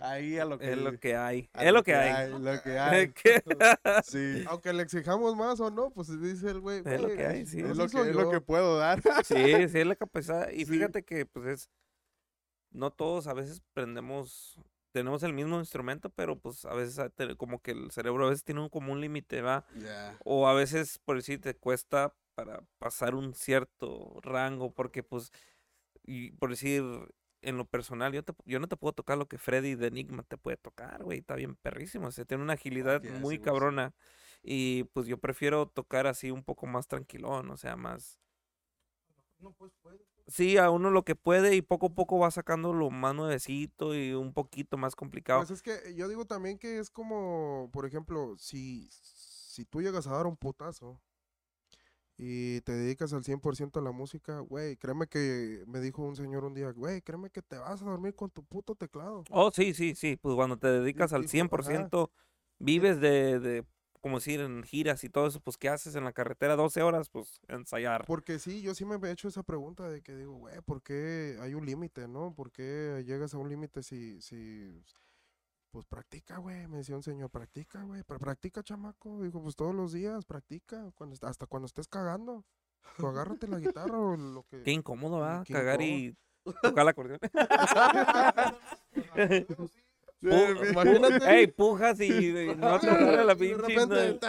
ahí 0.00 0.38
a 0.38 0.44
lo 0.44 0.60
que, 0.60 0.70
Es 0.72 0.78
lo 0.78 0.96
que 1.00 1.16
hay. 1.16 1.50
Es 1.58 1.72
lo 1.72 1.82
que 1.82 1.94
hay. 1.96 2.30
lo 2.30 2.62
que 2.62 2.78
hay, 2.78 3.12
¿Qué? 3.12 3.42
sí, 4.04 4.44
Aunque 4.48 4.72
le 4.72 4.84
exijamos 4.84 5.34
más 5.34 5.58
o 5.58 5.68
no, 5.72 5.90
pues 5.90 6.08
dice 6.20 6.50
el 6.50 6.60
güey. 6.60 6.82
Es 6.84 7.00
lo 7.00 7.06
"Güey, 7.08 7.16
que 7.16 7.26
hay, 7.26 7.46
sí. 7.46 7.58
es 7.60 7.76
lo 7.76 7.88
que, 7.88 7.98
es 8.10 8.14
lo 8.14 8.22
yo". 8.22 8.30
que 8.30 8.40
puedo 8.40 8.78
dar, 8.78 9.02
Sí, 9.24 9.34
sí, 9.68 9.78
es 9.80 9.86
la 9.86 9.96
capacidad. 9.96 10.48
Y 10.50 10.66
Sí. 10.66 10.72
fíjate 10.72 11.02
que, 11.02 11.26
pues, 11.26 11.46
es. 11.46 11.70
No 12.70 12.90
todos 12.92 13.26
a 13.26 13.34
veces 13.34 13.60
prendemos. 13.74 14.56
Tenemos 14.92 15.22
el 15.22 15.32
mismo 15.34 15.58
instrumento, 15.58 16.10
pero 16.10 16.38
pues 16.40 16.64
a 16.66 16.74
veces 16.74 16.98
a- 16.98 17.10
te- 17.10 17.36
como 17.36 17.60
que 17.62 17.72
el 17.72 17.90
cerebro 17.92 18.26
a 18.26 18.30
veces 18.30 18.44
tiene 18.44 18.60
un, 18.62 18.68
como 18.68 18.92
un 18.92 19.00
límite, 19.00 19.40
¿va? 19.42 19.64
O 20.20 20.48
a 20.48 20.54
veces, 20.54 20.98
por 20.98 21.16
decir, 21.16 21.40
te 21.40 21.56
cuesta 21.56 22.14
para 22.34 22.62
pasar 22.78 23.14
un 23.14 23.34
cierto 23.34 24.20
rango, 24.22 24.72
porque 24.74 25.02
pues, 25.02 25.32
y 26.04 26.32
por 26.32 26.50
decir, 26.50 26.84
en 27.42 27.56
lo 27.56 27.66
personal, 27.66 28.12
yo, 28.12 28.24
te, 28.24 28.34
yo 28.46 28.60
no 28.60 28.68
te 28.68 28.76
puedo 28.76 28.92
tocar 28.92 29.18
lo 29.18 29.28
que 29.28 29.38
Freddy 29.38 29.74
de 29.74 29.88
Enigma 29.88 30.22
te 30.24 30.38
puede 30.38 30.56
tocar, 30.56 31.02
güey, 31.04 31.20
está 31.20 31.34
bien 31.36 31.56
perrísimo, 31.56 32.08
o 32.08 32.12
sea, 32.12 32.24
tiene 32.24 32.42
una 32.44 32.54
agilidad 32.54 33.02
muy 33.04 33.38
sí, 33.38 33.38
güey, 33.38 33.54
sí. 33.56 33.74
cabrona, 33.74 33.94
y 34.42 34.84
pues 34.86 35.06
yo 35.06 35.18
prefiero 35.18 35.66
tocar 35.68 36.06
así 36.06 36.30
un 36.30 36.44
poco 36.44 36.66
más 36.66 36.86
tranquilón, 36.88 37.50
o 37.50 37.56
sea, 37.56 37.76
más... 37.76 38.20
No, 39.40 39.52
pues 39.52 39.72
puede. 39.82 39.98
Sí, 40.26 40.56
a 40.56 40.70
uno 40.70 40.90
lo 40.90 41.04
que 41.04 41.14
puede 41.14 41.56
y 41.56 41.62
poco 41.62 41.86
a 41.86 41.94
poco 41.94 42.18
va 42.18 42.30
sacando 42.30 42.72
lo 42.72 42.90
más 42.90 43.14
nuevecito 43.14 43.94
y 43.94 44.12
un 44.12 44.32
poquito 44.32 44.76
más 44.76 44.94
complicado. 44.94 45.40
Pues 45.40 45.50
es 45.50 45.62
que 45.62 45.94
yo 45.94 46.08
digo 46.08 46.24
también 46.24 46.58
que 46.58 46.78
es 46.78 46.90
como, 46.90 47.70
por 47.72 47.86
ejemplo, 47.86 48.36
si, 48.38 48.88
si 48.90 49.64
tú 49.64 49.82
llegas 49.82 50.06
a 50.06 50.12
dar 50.12 50.26
un 50.26 50.36
putazo 50.36 51.00
y 52.16 52.60
te 52.60 52.72
dedicas 52.72 53.12
al 53.12 53.24
100% 53.24 53.80
a 53.80 53.82
la 53.82 53.90
música, 53.90 54.40
güey, 54.40 54.76
créeme 54.76 55.06
que 55.08 55.64
me 55.66 55.80
dijo 55.80 56.02
un 56.02 56.14
señor 56.14 56.44
un 56.44 56.54
día, 56.54 56.70
güey, 56.70 57.02
créeme 57.02 57.30
que 57.30 57.42
te 57.42 57.58
vas 57.58 57.82
a 57.82 57.84
dormir 57.84 58.14
con 58.14 58.30
tu 58.30 58.44
puto 58.44 58.74
teclado. 58.74 59.24
Oh, 59.30 59.50
sí, 59.50 59.74
sí, 59.74 59.94
sí, 59.94 60.16
pues 60.16 60.36
cuando 60.36 60.56
te 60.56 60.68
dedicas 60.68 61.12
al 61.12 61.22
dijo, 61.22 61.48
ajá. 61.56 61.88
100%, 61.88 62.10
vives 62.58 63.00
de, 63.00 63.40
de, 63.40 63.64
como 64.02 64.18
decir, 64.18 64.40
en 64.40 64.64
giras 64.64 65.04
y 65.04 65.08
todo 65.08 65.28
eso, 65.28 65.40
pues 65.40 65.56
¿qué 65.56 65.68
haces 65.68 65.94
en 65.94 66.02
la 66.04 66.12
carretera 66.12 66.56
12 66.56 66.82
horas? 66.82 67.08
Pues 67.08 67.40
ensayar. 67.48 68.04
Porque 68.04 68.38
sí, 68.40 68.60
yo 68.60 68.74
sí 68.74 68.84
me 68.84 68.96
he 68.96 69.10
hecho 69.12 69.28
esa 69.28 69.44
pregunta 69.44 69.88
de 69.88 70.02
que 70.02 70.14
digo, 70.16 70.34
güey, 70.34 70.60
¿por 70.62 70.82
qué 70.82 71.38
hay 71.40 71.54
un 71.54 71.64
límite, 71.64 72.08
no? 72.08 72.34
¿Por 72.34 72.50
qué 72.50 73.04
llegas 73.06 73.32
a 73.32 73.38
un 73.38 73.48
límite 73.48 73.82
si, 73.84 74.20
si, 74.20 74.82
pues 75.70 75.86
practica, 75.86 76.38
güey? 76.38 76.66
Me 76.66 76.78
decía 76.78 76.96
un 76.96 77.04
señor, 77.04 77.30
practica, 77.30 77.84
güey, 77.84 78.02
pra- 78.02 78.18
practica, 78.18 78.62
chamaco. 78.64 79.22
Dijo, 79.22 79.40
pues 79.40 79.54
todos 79.54 79.74
los 79.74 79.92
días, 79.92 80.24
practica, 80.24 80.90
cuando, 80.96 81.16
hasta 81.26 81.46
cuando 81.46 81.66
estés 81.66 81.86
cagando. 81.86 82.44
Agárrate 82.98 83.46
la 83.46 83.60
guitarra 83.60 83.96
o 83.98 84.16
lo 84.16 84.42
que... 84.42 84.64
Qué 84.64 84.72
incómodo, 84.72 85.20
¿va? 85.20 85.44
qué 85.46 85.54
Cagar 85.54 85.80
y 85.80 86.16
tocar 86.60 86.82
el 86.82 86.88
acordeón. 86.88 87.20
Pu- 90.22 90.70
Imagínate. 90.70 91.38
Ey, 91.38 91.46
pujas 91.48 92.00
y 92.00 92.04
y 92.12 92.54
no 92.56 92.78
te 92.80 92.86
sale 92.86 93.24
la 93.24 93.32
Y 93.32 93.36
de 93.36 93.36
pinche. 93.36 93.56
repente, 93.56 94.20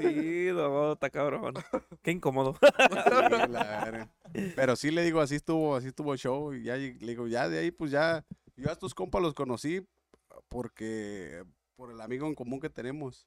sí, 0.00 0.48
no, 0.52 0.92
está 0.92 1.10
cabrón. 1.10 1.54
Qué 2.02 2.10
incómodo. 2.12 2.56
Sí, 2.62 3.48
la 3.50 3.84
verga. 3.84 4.14
Pero 4.56 4.76
sí 4.76 4.90
le 4.90 5.02
digo, 5.02 5.20
así 5.20 5.34
estuvo, 5.36 5.76
así 5.76 5.88
estuvo 5.88 6.12
el 6.12 6.18
show. 6.18 6.54
Y 6.54 6.62
ya 6.64 6.76
le 6.76 6.92
digo, 6.94 7.26
ya 7.26 7.48
de 7.48 7.58
ahí, 7.58 7.70
pues 7.70 7.90
ya 7.90 8.24
Yo 8.56 8.68
a 8.70 8.72
estos 8.72 8.94
compas 8.94 9.20
los 9.22 9.34
conocí 9.34 9.86
porque 10.48 11.44
por 11.76 11.90
el 11.90 12.00
amigo 12.00 12.26
en 12.26 12.34
común 12.34 12.60
que 12.60 12.70
tenemos. 12.70 13.26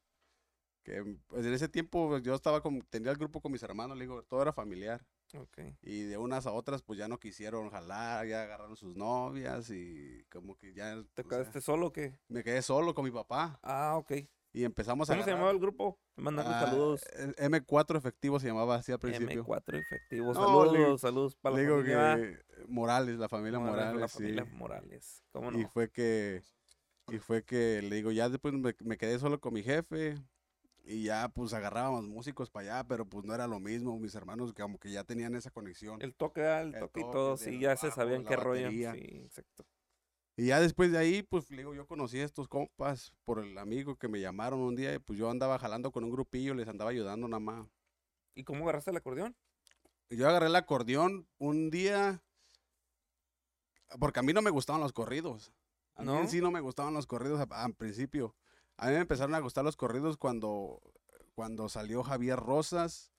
Que 0.84 1.04
pues, 1.28 1.46
en 1.46 1.54
ese 1.54 1.68
tiempo 1.68 2.18
yo 2.20 2.34
estaba 2.34 2.62
con, 2.62 2.82
tenía 2.84 3.12
el 3.12 3.18
grupo 3.18 3.42
con 3.42 3.52
mis 3.52 3.62
hermanos, 3.64 3.98
le 3.98 4.06
digo, 4.06 4.24
todo 4.24 4.42
era 4.42 4.54
familiar. 4.54 5.06
Ok. 5.36 5.60
Y 5.82 6.04
de 6.04 6.18
unas 6.18 6.46
a 6.48 6.52
otras, 6.52 6.82
pues 6.84 6.98
ya 7.00 7.08
no 7.08 7.20
quisieron 7.20 7.70
jalar, 7.70 8.26
ya 8.28 8.44
agarraron 8.44 8.76
sus 8.78 8.96
novias 8.96 9.70
y 9.70 10.24
como 10.32 10.56
que 10.58 10.74
ya. 10.74 10.96
¿Te 11.14 11.22
o 11.24 11.28
sea, 11.30 11.38
quedaste 11.40 11.62
solo 11.62 11.88
o 11.88 11.92
qué? 11.92 12.20
me 12.28 12.44
quedé 12.44 12.62
solo 12.62 12.94
con 12.94 13.04
mi 13.06 13.12
papá 13.12 13.60
Ah, 13.64 13.96
ok. 13.98 14.14
y 14.54 14.64
empezamos 14.64 15.10
a. 15.10 15.14
¿Cómo 15.14 15.26
se 15.26 15.32
llamaba 15.32 15.52
el 15.52 15.60
grupo? 15.60 16.00
Mandarle 16.16 16.54
Ah, 16.56 16.62
saludos. 16.62 17.02
eh, 17.14 17.34
M4 17.50 17.98
efectivo 17.98 18.40
se 18.40 18.48
llamaba 18.48 18.76
así 18.76 18.92
al 18.92 19.00
principio. 19.00 19.44
M4 19.46 19.78
efectivo. 19.80 20.34
No, 20.34 20.34
Saludos, 20.34 20.72
le 20.74 20.80
digo- 20.80 20.98
saludos 20.98 21.36
para 21.36 21.56
Le 21.56 21.62
la 21.64 21.68
digo 21.70 21.82
familia. 21.82 22.16
que 22.16 22.64
Morales, 22.68 23.20
la 23.20 23.30
familia 23.30 23.60
Morales, 23.60 23.78
Morales. 23.94 24.02
La 24.02 24.08
sí. 24.08 24.14
familia 24.18 24.46
Morales. 24.46 25.24
¿Cómo 25.32 25.52
Y 25.52 25.58
no? 25.64 25.70
fue 25.70 25.92
que, 25.92 26.42
y 27.10 27.20
fue 27.20 27.44
que 27.44 27.82
le 27.84 27.98
digo, 27.98 28.12
ya 28.12 28.30
después 28.30 28.54
me, 28.54 28.74
me 28.80 28.98
quedé 28.98 29.20
solo 29.20 29.40
con 29.40 29.54
mi 29.54 29.62
jefe 29.62 30.16
y 30.88 31.04
ya 31.04 31.28
pues 31.30 31.54
agarrábamos 31.54 32.08
músicos 32.08 32.50
para 32.50 32.78
allá, 32.78 32.88
pero 32.88 33.06
pues 33.06 33.26
no 33.26 33.34
era 33.36 33.46
lo 33.46 33.60
mismo, 33.60 34.00
mis 34.00 34.16
hermanos 34.16 34.54
como 34.54 34.80
que 34.80 34.90
ya 34.90 35.04
tenían 35.04 35.36
esa 35.36 35.52
conexión. 35.52 36.02
El 36.02 36.16
toque, 36.16 36.42
el 36.42 36.74
El 36.74 36.80
toque 36.80 37.02
y 37.02 37.04
todo, 37.04 37.36
sí, 37.36 37.60
ya 37.60 37.76
se 37.76 37.92
sabían 37.92 38.24
qué 38.24 38.38
rollo. 38.38 38.72
Sí, 38.72 38.86
exacto. 38.86 39.66
Y 40.38 40.48
ya 40.48 40.62
después 40.62 40.92
de 40.92 41.00
ahí, 41.00 41.24
pues 41.24 41.50
digo, 41.50 41.74
yo 41.74 41.88
conocí 41.88 42.20
a 42.20 42.24
estos 42.24 42.48
compas 42.48 43.12
por 43.26 43.40
el 43.40 43.58
amigo 43.58 43.98
que 43.98 44.08
me 44.08 44.22
llamaron 44.22 44.60
un 44.60 44.76
día 44.76 44.94
y 44.94 45.00
pues 45.00 45.20
yo 45.20 45.30
andaba 45.30 45.60
jalando 45.60 45.92
con 45.92 46.04
un 46.04 46.12
grupillo, 46.12 46.54
les 46.54 46.68
andaba 46.68 46.92
ayudando 46.92 47.28
nada 47.28 47.40
más. 47.40 47.68
¿Y 48.34 48.44
cómo 48.44 48.64
agarraste 48.64 48.92
el 48.92 48.98
acordeón? 48.98 49.36
Yo 50.10 50.30
agarré 50.30 50.46
el 50.46 50.56
acordeón 50.56 51.28
un 51.38 51.70
día 51.70 52.24
porque 54.00 54.20
a 54.20 54.24
mí 54.24 54.32
no 54.32 54.42
me 54.42 54.52
gustaban 54.52 54.82
los 54.82 54.94
corridos. 54.94 55.52
A 55.96 56.04
mí 56.04 56.28
sí 56.28 56.40
no 56.40 56.52
me 56.52 56.62
gustaban 56.62 56.94
los 56.94 57.08
corridos 57.08 57.46
al 57.50 57.74
principio. 57.74 58.36
A 58.78 58.88
mí 58.88 58.94
me 58.94 59.00
empezaron 59.00 59.34
a 59.36 59.40
gustar 59.40 59.64
los 59.64 59.76
corridos 59.76 60.18
cuando, 60.18 60.82
cuando 61.36 61.68
salió 61.70 62.04
Javier 62.04 62.38
Rosas 62.40 63.12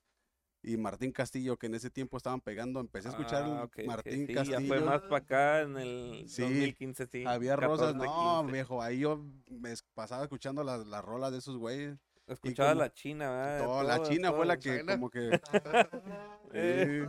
y 0.61 0.77
Martín 0.77 1.11
Castillo, 1.11 1.57
que 1.57 1.67
en 1.67 1.75
ese 1.75 1.89
tiempo 1.89 2.17
estaban 2.17 2.41
pegando. 2.41 2.79
Empecé 2.79 3.07
a 3.09 3.11
escuchar 3.11 3.43
Ah, 3.45 3.69
Martín 3.85 4.27
sí, 4.27 4.33
Castillo. 4.33 4.59
Ya 4.59 4.67
fue 4.67 4.79
más 4.81 5.01
para 5.03 5.17
acá 5.17 5.61
en 5.61 5.77
el 5.77 6.23
Sí, 6.27 6.41
2015, 6.41 7.07
sí. 7.07 7.23
Javier 7.23 7.59
Rosas, 7.59 7.93
14, 7.93 8.07
no, 8.09 8.39
15. 8.41 8.53
viejo, 8.53 8.81
ahí 8.81 8.99
yo 8.99 9.21
me 9.49 9.73
pasaba 9.93 10.23
escuchando 10.23 10.63
las, 10.63 10.85
las 10.87 11.03
rolas 11.03 11.31
de 11.31 11.37
esos 11.39 11.57
güeyes. 11.57 11.97
Escuchaba 12.27 12.69
como- 12.71 12.81
la 12.81 12.93
China, 12.93 13.31
¿verdad? 13.31 13.65
Todo, 13.65 13.83
la 13.83 13.95
Todo, 13.97 14.09
China 14.09 14.31
fue 14.33 14.45
la 14.45 14.57
que 14.59 14.79
China. 14.79 14.93
como 14.93 15.09
que... 15.09 15.41
Eh. 16.53 17.07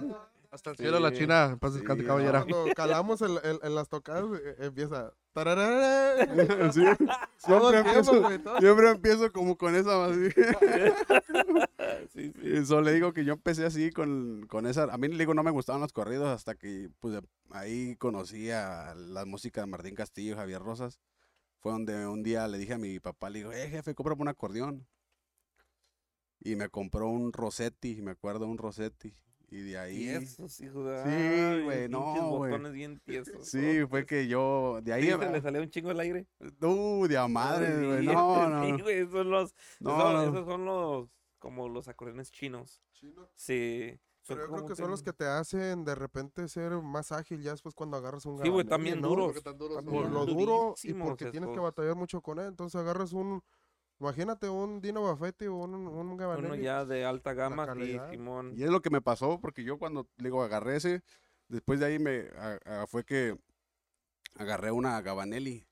Hasta 0.51 0.71
el 0.71 0.77
cielo 0.77 0.99
la 0.99 1.13
china, 1.13 1.51
en 1.53 1.59
paz 1.61 1.75
descanse, 1.75 2.03
no. 2.03 2.09
caballera. 2.09 2.45
Cuando 2.45 2.73
calamos 2.75 3.23
en, 3.23 3.31
en- 3.45 3.61
en 3.63 3.75
las 3.75 3.89
tocadas, 3.89 4.25
eh, 4.45 4.57
empieza. 4.61 5.13
Sí, 6.73 6.83
siempre, 7.37 7.79
empiezo, 7.79 8.29
siempre 8.59 8.91
empiezo 8.91 9.33
como 9.33 9.57
con 9.57 9.75
esa 9.75 10.07
así. 10.07 10.29
Sí, 12.13 12.33
sí. 12.33 12.33
Y 12.43 12.57
Eso 12.59 12.81
le 12.81 12.93
digo 12.93 13.13
que 13.13 13.25
yo 13.25 13.33
empecé 13.35 13.65
así 13.65 13.91
con, 13.91 14.47
con 14.49 14.67
esa. 14.67 14.85
A 14.85 14.99
mí 14.99 15.09
le 15.09 15.19
digo 15.19 15.35
no 15.35 15.43
me 15.43 15.51
gustaban 15.51 15.81
los 15.81 15.93
corridos 15.93 16.29
hasta 16.29 16.55
que 16.55 16.89
pues 17.01 17.21
ahí 17.51 17.97
conocí 17.97 18.51
a 18.51 18.95
la 18.97 19.25
música 19.25 19.61
de 19.61 19.67
Martín 19.67 19.95
Castillo 19.95 20.33
y 20.33 20.37
Javier 20.37 20.61
Rosas. 20.63 21.01
Fue 21.61 21.73
donde 21.73 22.07
un 22.07 22.23
día 22.23 22.49
le 22.49 22.59
dije 22.59 22.75
a 22.75 22.79
mi 22.79 23.01
papá, 23.01 23.31
le 23.31 23.41
digo, 23.41 23.53
eh 23.53 23.69
jefe, 23.69 23.95
cómprame 23.95 24.23
un 24.23 24.29
acordeón. 24.29 24.87
Y 26.41 26.57
me 26.57 26.69
compró 26.69 27.09
un 27.09 27.33
Rossetti, 27.33 28.01
me 28.03 28.13
acuerdo 28.13 28.47
un 28.47 28.59
Rossetti. 28.59 29.15
Y 29.51 29.63
de 29.63 29.79
ahí. 29.79 30.05
Y 30.05 30.09
esos 30.11 30.61
hijos 30.61 30.87
de... 30.87 31.03
Sí, 31.03 31.65
güey, 31.65 31.89
no, 31.89 32.15
güey. 32.37 32.53
botones 32.53 32.73
bien 32.73 33.01
tiesos. 33.01 33.49
Sí, 33.49 33.85
fue 33.89 34.07
que 34.07 34.29
yo. 34.29 34.81
De 34.83 34.93
ahí. 34.93 35.07
Se 35.11 35.19
le 35.19 35.41
salió 35.41 35.61
un 35.61 35.71
chingo 35.71 35.91
el 35.91 36.01
aire. 36.01 36.27
Uh, 36.63 37.07
de 37.09 37.19
a 37.19 37.27
madre, 37.27 37.87
güey. 37.87 38.01
sí, 38.01 38.07
No, 38.07 38.49
no. 38.49 38.65
Sí, 38.65 38.73
no. 38.73 38.85
güey, 38.85 38.99
esos 38.99 39.13
son 39.13 39.31
los... 39.31 39.55
No, 39.81 39.99
esos, 39.99 40.13
no. 40.13 40.23
esos 40.23 40.47
son 40.47 40.65
los... 40.65 41.09
Como 41.41 41.69
los 41.69 41.89
acordeones 41.89 42.31
chinos. 42.31 42.81
Chino. 42.93 43.29
Sí. 43.35 43.99
Pero 44.29 44.47
yo 44.47 44.53
creo 44.53 44.67
que 44.67 44.77
son 44.77 44.91
los 44.91 45.03
que 45.03 45.13
te 45.13 45.27
hacen 45.27 45.85
de 45.85 45.95
repente 45.95 46.47
ser 46.49 46.73
más 46.73 47.11
ágil 47.11 47.43
ya 47.43 47.51
después 47.51 47.75
cuando 47.75 47.97
agarras 47.97 48.27
un 48.27 48.41
Sí, 48.41 48.49
güey, 48.49 48.65
también 48.67 49.01
¿no? 49.01 49.09
duros. 49.09 49.27
Porque 49.29 49.41
tan 49.41 49.59
duros 49.59 49.83
Por 49.83 50.11
lo 50.11 50.27
duro 50.27 50.75
y 50.83 50.95
porque 50.95 51.31
tienes 51.31 51.51
que 51.51 51.59
batallar 51.59 51.97
mucho 51.97 52.21
con 52.21 52.39
él. 52.39 52.47
Entonces 52.47 52.81
agarras 52.81 53.13
un, 53.13 53.43
imagínate 54.01 54.49
un 54.49 54.81
Dino 54.81 55.01
Buffetti 55.03 55.47
o 55.47 55.55
un, 55.57 55.75
un 55.75 55.87
Uno 55.89 56.17
Gabanelli. 56.17 56.63
ya 56.65 56.85
de 56.85 57.05
alta 57.05 57.35
gama. 57.35 57.67
Simón. 58.11 58.55
Y 58.57 58.63
es 58.65 58.71
lo 58.71 58.81
que 58.83 58.91
me 58.91 59.01
pasó, 59.01 59.39
porque 59.41 59.63
yo 59.63 59.79
cuando, 59.79 60.09
le 60.17 60.25
digo, 60.25 60.43
agarré 60.43 60.77
ese, 60.77 61.03
después 61.49 61.79
de 61.81 61.87
ahí 61.87 61.99
me, 61.99 62.29
a- 62.39 62.83
a- 62.83 62.87
fue 62.87 63.05
que 63.05 63.37
agarré 64.37 64.71
una 64.73 65.01
Gabanelli. 65.03 65.67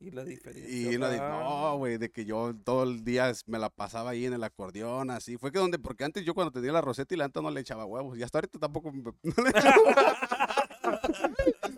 Y 0.00 0.12
la 0.12 0.22
diferencia. 0.24 0.70
Y 0.92 0.96
la 0.96 1.08
va. 1.08 1.40
no, 1.42 1.76
güey, 1.78 1.98
de 1.98 2.12
que 2.12 2.24
yo 2.24 2.54
todo 2.64 2.84
el 2.84 3.02
día 3.04 3.32
me 3.46 3.58
la 3.58 3.68
pasaba 3.68 4.10
ahí 4.10 4.26
en 4.26 4.32
el 4.32 4.44
acordeón, 4.44 5.10
así. 5.10 5.36
Fue 5.38 5.50
que 5.50 5.58
donde, 5.58 5.80
porque 5.80 6.04
antes 6.04 6.24
yo 6.24 6.34
cuando 6.34 6.52
tenía 6.52 6.70
la 6.70 6.80
roseta 6.80 7.14
y 7.14 7.18
la 7.18 7.26
neta 7.26 7.42
no 7.42 7.50
le 7.50 7.60
echaba 7.60 7.84
huevos. 7.84 8.16
Y 8.16 8.22
hasta 8.22 8.38
ahorita 8.38 8.60
tampoco 8.60 8.92
me- 8.92 9.02
no 9.22 9.42
le 9.42 9.50
echaba 9.50 10.37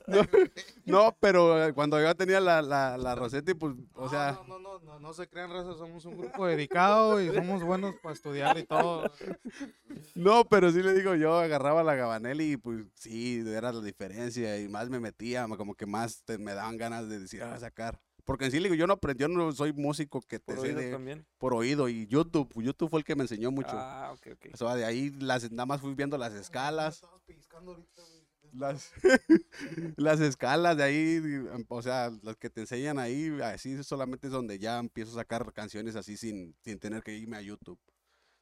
no, 0.07 0.23
no, 0.85 1.17
pero 1.21 1.65
eh, 1.67 1.73
cuando 1.73 2.01
yo 2.01 2.15
tenía 2.15 2.41
la, 2.41 2.63
la, 2.63 2.97
la 2.99 3.17
pues, 3.17 3.33
o 3.95 4.09
sea... 4.09 4.33
No, 4.47 4.59
no, 4.59 4.59
no, 4.59 4.79
no, 4.81 5.01
no 5.01 5.13
se 5.13 5.29
crean, 5.29 5.51
raza, 5.51 5.75
somos 5.75 6.05
un 6.05 6.17
grupo 6.17 6.47
dedicado 6.47 7.21
y 7.21 7.33
somos 7.33 7.63
buenos 7.63 7.95
para 8.03 8.15
estudiar 8.15 8.59
y 8.59 8.65
todo. 8.65 9.11
No, 10.15 10.45
pero 10.45 10.71
sí 10.71 10.83
le 10.83 10.95
digo, 10.95 11.15
yo 11.15 11.39
agarraba 11.39 11.83
la 11.83 11.95
Gabanelli 11.95 12.53
y 12.53 12.57
pues 12.57 12.85
sí, 12.95 13.43
era 13.47 13.73
la 13.73 13.81
diferencia 13.81 14.59
y 14.59 14.69
más 14.69 14.89
me 14.91 15.01
metía, 15.01 15.47
como 15.57 15.75
que 15.75 15.87
más 15.87 16.23
te- 16.25 16.39
me 16.39 16.55
daban 16.55 16.77
ganas 16.77 17.09
de 17.09 17.19
decir, 17.21 17.43
ah, 17.43 17.59
sacar. 17.59 18.01
Porque 18.25 18.45
en 18.45 18.51
sí 18.53 18.59
le 18.61 18.65
digo, 18.69 18.75
yo 18.77 18.87
no 18.87 18.93
aprendí, 18.95 19.23
yo 19.23 19.29
no 19.29 19.51
soy 19.53 19.73
músico 19.73 20.21
que 20.21 20.39
te 20.39 20.55
Por 20.55 20.61
sé 20.61 20.69
oído 20.69 20.81
de- 20.81 20.93
también. 20.93 21.27
por 21.39 21.55
oído 21.55 21.89
y 21.89 22.07
YouTube, 22.07 22.49
YouTube 22.63 22.91
fue 22.91 23.01
el 23.01 23.05
que 23.05 23.17
me 23.17 23.23
enseñó 23.23 23.51
mucho. 23.51 23.71
Ah, 23.73 24.13
ok, 24.13 24.27
ok. 24.35 24.47
O 24.55 24.57
sea, 24.57 24.75
de 24.77 24.85
ahí 24.85 25.11
las, 25.19 25.51
nada 25.51 25.67
más 25.67 25.81
fui 25.81 25.95
viendo 25.95 26.17
las 26.19 26.33
escalas, 26.35 27.03
ahorita, 27.03 28.03
güey. 28.03 28.20
Las, 28.53 28.93
las 29.97 30.21
escalas 30.21 30.77
de 30.77 30.83
ahí, 30.83 31.17
em, 31.17 31.65
o 31.69 31.83
sea, 31.83 32.11
las 32.23 32.37
que 32.37 32.51
te 32.51 32.63
enseñan 32.63 32.99
ahí, 32.99 33.31
así 33.43 33.83
solamente 33.83 34.29
es 34.29 34.33
donde 34.33 34.59
ya 34.59 34.79
empiezo 34.79 35.13
a 35.13 35.23
sacar 35.23 35.53
canciones 35.53 35.97
así 35.97 36.17
sin, 36.17 36.55
sin 36.61 36.79
tener 36.79 37.03
que 37.03 37.17
irme 37.17 37.37
a 37.37 37.43
YouTube. 37.43 37.79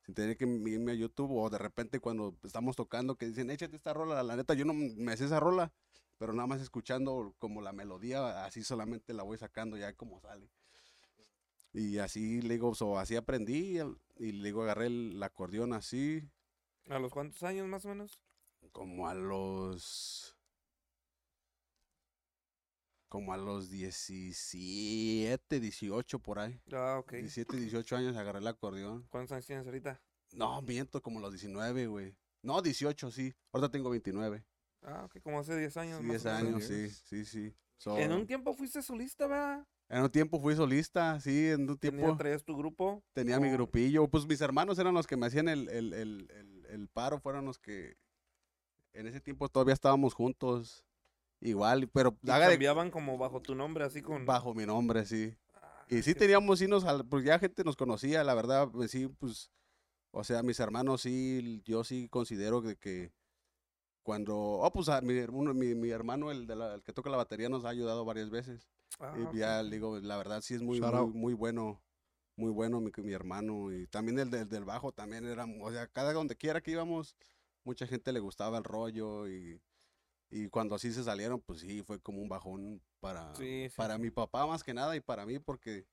Sin 0.05 0.14
tener 0.14 0.36
que 0.36 0.47
irme 0.47 0.93
a 0.93 0.94
YouTube 0.94 1.30
o 1.32 1.51
de 1.51 1.59
repente 1.59 2.01
cuando 2.01 2.36
estamos 2.43 2.76
tocando 2.76 3.16
que 3.16 3.26
dicen, 3.26 3.51
échate 3.51 3.76
esta 3.76 3.93
rola, 3.93 4.22
la 4.22 4.36
neta 4.36 4.55
yo 4.55 4.64
no 4.64 4.72
me 4.74 5.16
sé 5.16 5.26
esa 5.26 5.40
rola, 5.40 5.72
pero 6.18 6.32
nada 6.32 6.47
más 6.47 6.60
escuchando 6.60 7.35
como 7.39 7.60
la 7.60 7.72
melodía, 7.72 8.44
así 8.44 8.62
solamente 8.62 9.12
la 9.12 9.22
voy 9.22 9.39
sacando 9.39 9.76
ya 9.76 9.93
como 9.94 10.20
sale. 10.20 10.51
Y 11.72 11.98
así 11.98 12.40
le 12.40 12.59
así 12.97 13.16
aprendí 13.16 13.78
y 14.16 14.32
le 14.32 14.51
agarré 14.51 14.86
el, 14.86 15.12
el 15.16 15.22
acordeón 15.22 15.74
así, 15.74 16.26
¿A 16.89 16.98
los 16.98 17.12
cuántos 17.12 17.43
años 17.43 17.68
más 17.68 17.85
o 17.85 17.89
menos? 17.89 18.22
Como 18.73 19.09
a 19.09 19.15
los 19.15 20.35
como 23.09 23.32
a 23.32 23.39
los 23.39 23.70
17, 23.70 25.61
18 25.61 26.19
por 26.19 26.39
ahí. 26.39 26.61
Ah, 26.73 26.99
ok. 27.01 27.12
17, 27.12 27.57
18 27.57 27.97
años 27.97 28.16
agarré 28.16 28.39
el 28.40 28.47
acordeón. 28.47 29.07
¿Cuántos 29.09 29.32
años 29.32 29.47
tienes 29.47 29.65
ahorita? 29.66 30.01
No, 30.32 30.61
miento, 30.61 31.01
como 31.01 31.19
los 31.20 31.32
19, 31.32 31.86
güey. 31.86 32.15
No, 32.43 32.61
18, 32.61 33.11
sí. 33.11 33.35
Ahorita 33.53 33.70
tengo 33.70 33.89
29. 33.90 34.45
Ah, 34.82 35.05
ok, 35.07 35.20
como 35.23 35.40
hace 35.40 35.57
10 35.59 35.77
años. 35.78 35.99
Sí, 36.01 36.05
más 36.05 36.23
10 36.23 36.27
o 36.27 36.28
menos. 36.45 36.47
años, 36.49 36.65
sí, 36.65 36.90
sí, 36.90 37.24
sí. 37.24 37.55
So, 37.78 37.97
En 37.97 38.12
un 38.12 38.27
tiempo 38.27 38.53
fuiste 38.55 38.82
solista, 38.82 39.27
¿verdad? 39.27 39.66
en 39.90 40.03
un 40.03 40.11
tiempo 40.11 40.39
fui 40.39 40.55
solista, 40.55 41.19
sí, 41.19 41.47
en 41.49 41.62
un 41.70 41.78
Tenía, 41.78 42.03
tiempo 42.03 42.16
traías 42.19 42.45
tu 42.45 42.55
grupo. 42.59 43.03
tenía 43.15 43.40
mi 43.40 43.49
grupillo. 43.51 44.07
Pues 44.09 44.27
mis 44.27 44.40
hermanos 44.43 44.78
eran 44.78 44.93
los 44.93 45.07
que 45.07 45.16
me 45.16 45.24
hacían 45.27 45.49
el, 45.49 45.66
el, 45.70 45.95
el, 45.95 46.66
el 46.69 46.89
paro, 46.89 47.19
fueron 47.20 47.47
los 47.47 47.59
que 47.59 47.97
en 48.98 49.06
ese 49.06 49.20
tiempo 49.20 49.48
todavía 49.48 49.74
estábamos 49.74 50.12
juntos. 50.14 50.84
Igual, 51.40 51.88
pero 51.88 52.16
y 52.22 52.30
haga 52.30 52.46
de 52.48 52.54
cambiaban 52.54 52.90
como 52.90 53.16
bajo 53.16 53.40
tu 53.40 53.54
nombre, 53.54 53.84
así 53.84 54.02
con... 54.02 54.26
bajo 54.26 54.54
mi 54.54 54.66
nombre, 54.66 55.06
sí. 55.06 55.36
Ah, 55.54 55.84
Y 55.88 56.02
sí 56.02 56.14
teníamos, 56.14 56.58
sí 56.58 56.66
nos, 56.66 56.84
al- 56.84 57.06
pues 57.06 57.24
ya 57.24 57.38
gente 57.38 57.62
nos 57.62 57.76
conocía, 57.76 58.24
la 58.24 58.34
verdad, 58.34 58.68
pues 58.72 58.90
sí, 58.90 59.06
pues, 59.06 59.52
o 60.10 60.24
sea, 60.24 60.42
mis 60.42 60.58
hermanos 60.58 61.02
sí, 61.02 61.62
yo 61.64 61.84
sí 61.84 62.08
considero 62.08 62.60
que, 62.60 62.74
que 62.76 63.12
cuando, 64.02 64.36
oh, 64.36 64.72
pues 64.72 64.88
a 64.88 65.00
mi, 65.00 65.16
hermano- 65.16 65.54
mi, 65.54 65.76
mi 65.76 65.90
hermano, 65.90 66.32
el, 66.32 66.46
de 66.48 66.56
la- 66.56 66.74
el 66.74 66.82
que 66.82 66.92
toca 66.92 67.08
la 67.10 67.16
batería, 67.18 67.48
nos 67.48 67.64
ha 67.64 67.68
ayudado 67.68 68.04
varias 68.04 68.30
veces. 68.30 68.68
Ah, 68.98 69.14
y 69.32 69.36
ya, 69.38 69.62
digo, 69.62 69.98
la 70.00 70.16
verdad 70.16 70.40
sí 70.40 70.54
es 70.54 70.60
muy, 70.62 70.80
muy, 71.06 71.34
bueno, 71.34 71.80
muy 72.34 72.50
bueno 72.50 72.80
mi, 72.80 72.90
mi 73.02 73.12
hermano. 73.12 73.72
Y 73.72 73.86
también 73.86 74.18
el 74.18 74.30
del, 74.30 74.48
del 74.48 74.64
bajo 74.64 74.90
también 74.90 75.24
era, 75.24 75.46
o 75.60 75.70
sea, 75.70 75.86
cada 75.86 76.12
donde 76.12 76.34
quiera 76.36 76.60
que 76.60 76.72
íbamos, 76.72 77.14
mucha 77.69 77.86
gente 77.86 78.12
le 78.12 78.20
gustaba 78.20 78.59
el 78.59 78.65
rollo 78.65 79.28
y... 79.28 79.61
Y 80.31 80.49
cuando 80.49 80.74
así 80.74 80.93
se 80.93 81.05
salieron, 81.05 81.40
pues 81.40 81.61
sí, 81.61 81.82
fue 81.82 82.01
como 82.01 82.20
un 82.23 82.28
bajón 82.28 82.82
para, 83.01 83.32
Sí, 83.35 83.69
sí, 83.70 83.77
para 83.77 83.97
sí. 83.97 84.03
mi 84.03 84.11
papá 84.11 84.47
más 84.47 84.62
que 84.65 84.74
nada 84.74 84.97
y 84.97 85.01
para 85.01 85.24
mí 85.27 85.39
porque 85.39 85.86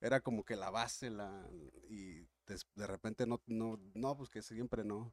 era 0.00 0.20
como 0.20 0.44
que 0.44 0.56
la 0.56 0.70
base 0.70 1.10
la 1.10 1.48
y 1.88 2.20
de, 2.76 2.86
repente 2.86 3.26
no, 3.26 3.40
no, 3.46 3.78
no, 3.94 4.16
pues 4.16 4.30
que 4.30 4.42
siempre 4.42 4.84
no. 4.84 5.12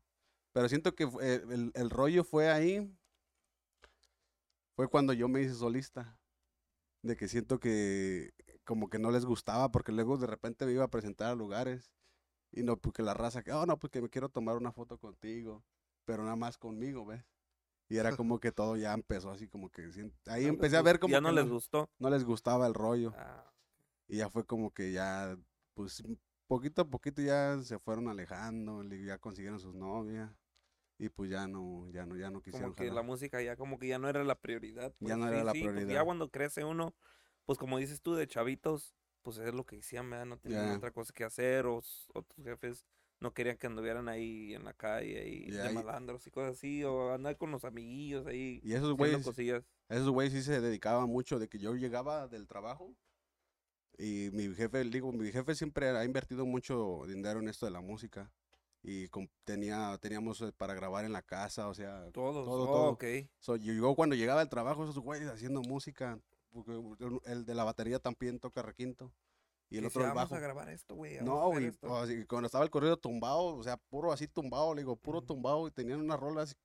Pero 0.54 0.70
siento 0.70 0.96
que 0.96 1.08
fue- 1.08 1.36
el, 1.36 1.72
el 1.76 1.90
rollo 1.90 2.24
fue 2.24 2.50
ahí, 2.52 2.88
fue 4.76 4.88
cuando 4.90 5.14
yo 5.14 5.28
me 5.28 5.42
hice 5.42 5.56
solista. 5.56 6.20
de 7.04 7.16
que 7.18 7.28
siento 7.30 7.60
que 7.60 8.34
como 8.66 8.90
que 8.90 9.00
no 9.00 9.12
les 9.12 9.26
gustaba 9.26 9.72
porque 9.72 9.92
luego 9.94 10.18
de 10.18 10.28
repente 10.28 10.66
me 10.66 10.74
iba 10.74 10.84
a 10.86 10.90
presentar 10.90 11.32
a 11.32 11.36
lugares 11.36 11.92
y 12.52 12.64
no, 12.64 12.78
porque 12.80 13.04
la 13.04 13.14
raza 13.16 13.44
que, 13.44 13.52
oh, 13.54 13.66
no, 13.68 13.80
pues 13.80 13.92
que 13.92 14.02
me 14.02 14.10
quiero 14.10 14.30
tomar 14.30 14.58
una 14.58 14.72
foto 14.74 14.98
contigo, 15.00 15.64
pero 16.08 16.24
nada 16.24 16.38
más 16.38 16.58
conmigo, 16.58 17.06
¿ves? 17.06 17.26
Y 17.90 17.98
era 17.98 18.14
como 18.16 18.40
que 18.40 18.52
todo 18.54 18.78
ya 18.78 18.94
empezó 18.94 19.32
así 19.32 19.48
como 19.50 19.70
que, 19.72 19.90
ahí 20.28 20.46
No 20.46 20.52
les 20.54 20.56
empecé 20.56 20.78
a 20.78 20.82
ver 20.84 21.00
como 21.00 21.14
Ya 21.14 21.22
que 21.22 21.32
no 21.32 21.32
les 21.32 21.48
gustó. 21.48 21.90
no 22.00 22.10
les 22.10 22.24
gustaba 22.26 22.68
el 22.68 22.74
rollo. 22.76 23.18
Ah, 23.18 23.52
Y 24.08 24.18
ya 24.18 24.30
fue 24.30 24.46
como 24.46 24.74
que 24.74 24.92
ya, 24.94 25.38
pues, 25.76 26.04
poquito 26.48 26.84
a 26.84 26.90
poquito 26.90 27.22
ya 27.22 27.60
se 27.64 27.80
fueron 27.80 28.08
alejando, 28.10 28.84
le- 28.84 29.04
ya 29.06 29.18
consiguieron 29.20 29.60
sus 29.60 29.76
novias. 29.76 30.32
Y 31.00 31.10
pues 31.10 31.32
ya 31.32 31.48
no, 31.48 31.90
ya 31.92 32.06
no, 32.08 32.18
ya 32.18 32.32
no 32.32 32.42
quisieron 32.42 32.74
como 32.74 32.76
que 32.76 32.92
la 32.92 33.02
jalar. 33.02 33.04
música 33.04 33.42
ya 33.42 33.56
como 33.56 33.78
que 33.80 33.88
ya 33.88 34.00
no 34.00 34.10
era 34.10 34.24
la 34.24 34.40
prioridad. 34.40 34.94
Ya 35.00 35.18
pues, 35.18 35.18
no 35.18 35.28
era 35.28 35.44
sí, 35.44 35.46
la 35.46 35.56
sí, 35.60 35.70
pues, 35.70 35.88
ya 35.88 36.04
prioridad. 36.04 36.04
cuando 36.04 36.30
crece 36.30 36.64
uno, 36.64 36.96
pues 37.46 37.58
como 37.60 37.78
dices 37.78 38.02
tú, 38.02 38.16
de 38.16 38.28
chavitos, 38.28 38.96
pues 39.22 39.38
es 39.38 39.54
lo 39.54 39.66
que 39.66 39.78
decían, 39.78 40.10
¿verdad? 40.10 40.26
No 40.26 40.38
tenían 40.40 40.70
Ya. 40.70 40.78
otra 40.78 40.92
cosa 40.92 41.14
que 41.14 41.24
hacer 41.24 41.66
o, 41.66 41.78
o 42.14 42.22
tus 42.24 42.46
jefes 42.46 42.86
no 43.20 43.34
querían 43.34 43.58
que 43.58 43.68
anduvieran 43.68 44.10
ahí 44.10 44.54
en 44.54 44.64
la 44.64 44.74
calle 44.74 45.20
ahí 45.20 45.52
de 45.52 45.72
malandros 45.72 46.26
y 46.28 46.32
cosas 46.32 46.58
así, 46.58 46.84
o 46.84 47.14
andar 47.14 47.38
con 47.38 47.52
los 47.52 47.66
amiguillos 47.66 48.28
ahí 48.28 48.60
Y 48.64 48.74
esos 48.74 48.94
güeyes, 48.94 49.28
esos 49.90 50.10
güeyes 50.10 50.34
sí 50.34 50.44
se 50.44 50.62
dedicaban 50.62 51.10
mucho 51.10 51.40
de 51.40 51.48
que 51.48 51.60
yo 51.60 51.76
llegaba 51.76 52.28
del 52.28 52.48
trabajo 52.48 52.96
y 53.98 54.30
mi 54.32 54.54
jefe, 54.54 54.84
digo, 54.84 55.12
mi 55.12 55.32
jefe 55.32 55.56
siempre 55.56 55.90
ha 55.90 56.06
invertido 56.06 56.46
mucho 56.46 57.04
dinero 57.08 57.40
en 57.40 57.50
esto 57.50 57.66
de 57.66 57.72
la 57.72 57.82
música. 57.82 58.32
Y 58.84 59.08
com- 59.08 59.28
tenía, 59.44 59.98
teníamos 60.00 60.40
eh, 60.42 60.54
para 60.56 60.76
grabar 60.76 61.04
en 61.04 61.12
la 61.12 61.24
casa, 61.24 61.68
o 61.68 61.74
sea, 61.74 62.12
Todos, 62.12 62.46
todo, 62.46 62.64
oh, 62.64 62.66
todo. 62.68 62.90
ok. 62.92 63.04
So, 63.40 63.56
yo, 63.56 63.96
cuando 63.96 64.16
llegaba 64.16 64.42
del 64.42 64.50
trabajo, 64.50 64.84
esos 64.84 65.00
güeyes 65.00 65.28
haciendo 65.30 65.62
música, 65.62 66.20
porque 66.52 66.80
el 67.26 67.46
de 67.46 67.56
la 67.56 67.64
batería 67.64 68.00
también 68.00 68.40
toca 68.40 68.62
requinto. 68.62 69.12
Y 69.70 69.78
el 69.80 69.86
otro 69.86 70.02
el 70.02 70.08
decía, 70.08 70.14
"Vamos 70.14 70.30
bajo. 70.30 70.36
a 70.36 70.40
grabar 70.40 70.70
esto, 70.70 70.96
güey. 70.96 71.18
vamos 71.18 71.30
a 71.30 71.34
No, 71.34 71.48
güey, 71.50 71.66
esto". 71.66 71.88
o 71.92 71.98
así, 71.98 72.26
cuando 72.26 72.46
estaba 72.46 72.64
el 72.64 72.70
corrido 72.70 72.98
tumbado, 72.98 73.56
o 73.58 73.64
sea, 73.64 73.78
puro 73.78 74.12
así 74.14 74.28
tumbado, 74.28 74.74
le 74.74 74.82
digo, 74.82 74.96
puro 74.96 75.22
tumbado, 75.22 75.68
y 75.68 75.72
tenían 75.72 76.00
unas 76.00 76.20
rolas, 76.20 76.56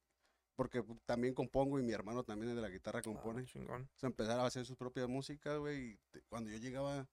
porque 0.57 0.85
también 1.05 1.35
compongo 1.35 1.81
y 1.81 1.83
mi 1.83 1.93
hermano 1.93 2.23
también 2.25 2.51
es 2.51 2.57
de 2.57 2.63
la 2.63 2.69
guitarra 2.69 3.01
Ah, 3.01 3.03
compone. 3.03 3.45
chingón. 3.45 3.83
O 3.83 3.99
sea, 3.99 4.07
empezaron 4.09 4.45
a 4.45 4.47
hacer 4.47 4.65
sus 4.67 4.77
propias 4.77 5.09
músicas, 5.09 5.59
güey, 5.59 5.93
y 5.93 5.99
te- 6.13 6.23
cuando 6.29 6.51
yo 6.51 6.59
llegaba, 6.59 7.09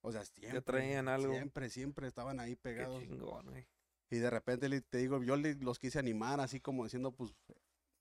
o 0.00 0.12
sea, 0.12 0.24
siempre, 0.24 0.62
traían 0.62 1.08
algo. 1.08 1.32
siempre, 1.32 1.68
siempre 1.68 2.06
estaban 2.06 2.40
ahí 2.40 2.52
Qué 2.56 2.62
pegados. 2.62 3.02
chingón, 3.02 3.46
güey. 3.50 3.66
Y 4.10 4.16
de 4.18 4.30
repente 4.30 4.68
le- 4.68 4.80
te 4.80 4.98
digo, 4.98 5.22
yo 5.22 5.36
le- 5.36 5.56
los 5.56 5.78
quise 5.78 5.98
animar 5.98 6.40
así 6.40 6.60
como 6.60 6.84
diciendo, 6.84 7.12
pues, 7.12 7.34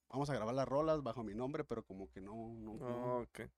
vamos 0.10 0.30
a 0.30 0.34
grabar 0.36 0.54
las 0.54 0.68
rolas 0.68 1.02
bajo 1.02 1.24
mi 1.24 1.34
nombre, 1.34 1.64
pero 1.64 1.84
como 1.84 2.08
que 2.10 2.22
no, 2.22 2.54
no. 2.54 2.74
Oh, 2.74 3.22
ok. 3.24 3.50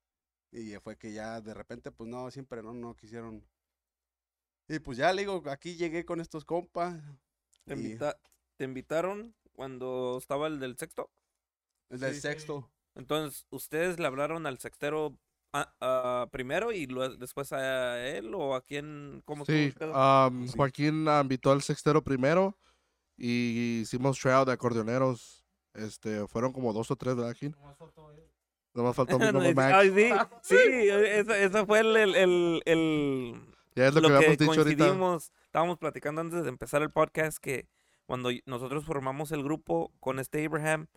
Y 0.51 0.73
fue 0.75 0.95
que 0.97 1.11
ya 1.11 1.41
de 1.41 1.53
repente, 1.53 1.91
pues 1.91 2.09
no, 2.09 2.31
siempre 2.31 2.63
no, 2.63 2.73
no 2.73 2.95
quisieron. 2.95 3.45
Y 4.67 4.79
pues 4.79 4.97
ya 4.97 5.13
le 5.13 5.21
digo, 5.21 5.43
aquí 5.47 5.75
llegué 5.75 6.05
con 6.05 6.19
estos 6.19 6.43
compas. 6.45 6.95
¿Te, 7.65 7.73
y- 7.75 7.77
invita- 7.77 8.17
¿Te 8.57 8.63
invitaron 8.65 9.35
cuando 9.53 10.17
estaba 10.19 10.47
el 10.47 10.59
del 10.59 10.77
sexto? 10.77 11.09
el 11.89 11.99
del 11.99 12.15
Sí. 12.15 12.21
sexto. 12.21 12.71
Entonces, 12.95 13.45
¿ustedes 13.51 13.99
le 13.99 14.07
hablaron 14.07 14.45
al 14.47 14.57
sextero 14.57 15.17
ah, 15.53 15.73
ah, 15.81 16.27
primero 16.31 16.71
y 16.71 16.87
luego 16.87 17.15
después 17.15 17.53
a 17.53 18.05
él 18.07 18.33
o 18.33 18.55
a 18.55 18.61
quién? 18.61 19.21
¿Cómo 19.25 19.45
Sí, 19.45 19.71
Sí. 19.71 20.53
Joaquín 20.55 21.07
invitó 21.21 21.51
al 21.51 21.61
sextero 21.61 22.03
primero 22.03 22.57
y 23.17 23.81
hicimos 23.81 24.19
tryout 24.19 24.47
de 24.47 24.53
acordeoneros. 24.53 25.45
Este, 25.73 26.25
fueron 26.27 26.51
como 26.53 26.73
dos 26.73 26.89
o 26.91 26.95
tres, 26.95 27.15
¿verdad, 27.15 27.29
Joaquín? 27.31 27.55
Nomás 28.73 28.95
faltó 28.95 29.17
mi 29.19 29.25
No, 29.53 29.53
Max. 29.53 29.73
ay, 29.73 29.89
sí, 29.91 30.09
sí, 30.41 30.57
esa, 30.89 31.37
esa 31.37 31.65
fue 31.65 31.79
el, 31.81 31.95
el, 31.97 32.15
el, 32.15 32.61
el- 32.65 33.54
Ya 33.75 33.87
es 33.87 33.93
lo, 33.93 34.01
lo 34.01 34.07
que 34.09 34.13
habíamos 34.15 34.37
dicho 34.37 34.51
ahorita. 34.51 34.77
coincidimos. 34.85 35.31
Estábamos 35.43 35.77
platicando 35.77 36.21
antes 36.21 36.43
de 36.43 36.49
empezar 36.49 36.81
el 36.81 36.91
podcast 36.91 37.37
que 37.39 37.67
cuando 38.05 38.29
nosotros 38.45 38.85
formamos 38.85 39.31
el 39.31 39.43
grupo 39.43 39.91
con 39.99 40.19
este 40.19 40.45
Abraham, 40.45 40.87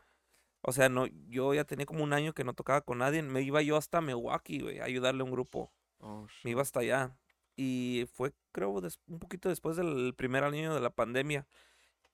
o 0.62 0.72
sea, 0.72 0.88
no, 0.88 1.06
yo 1.28 1.54
ya 1.54 1.64
tenía 1.64 1.86
como 1.86 2.04
un 2.04 2.12
año 2.12 2.32
que 2.34 2.44
no 2.44 2.52
tocaba 2.54 2.80
con 2.82 2.98
nadie. 2.98 3.22
Me 3.22 3.42
iba 3.42 3.62
yo 3.62 3.76
hasta 3.76 4.00
Milwaukee, 4.00 4.60
güey, 4.60 4.78
a 4.80 4.84
ayudarle 4.84 5.22
a 5.22 5.24
un 5.24 5.30
grupo. 5.30 5.72
Oh, 6.00 6.26
Me 6.44 6.50
iba 6.52 6.62
hasta 6.62 6.80
allá. 6.80 7.16
Y 7.56 8.06
fue, 8.12 8.32
creo, 8.52 8.70
un 8.70 9.18
poquito 9.18 9.48
después 9.48 9.76
del 9.76 10.14
primer 10.16 10.44
año 10.44 10.74
de 10.74 10.80
la 10.80 10.90
pandemia. 10.90 11.46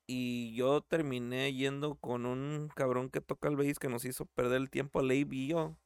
Y 0.06 0.54
yo 0.54 0.82
terminé 0.82 1.52
yendo 1.54 1.94
con 1.96 2.26
un 2.26 2.68
cabrón 2.74 3.08
que 3.10 3.20
toca 3.20 3.48
el 3.48 3.56
bass 3.56 3.78
que 3.78 3.88
nos 3.88 4.04
hizo 4.04 4.26
perder 4.26 4.60
el 4.60 4.70
tiempo 4.70 5.00
a 5.00 5.02
Leib 5.02 5.32
y 5.32 5.48
yo. 5.48 5.76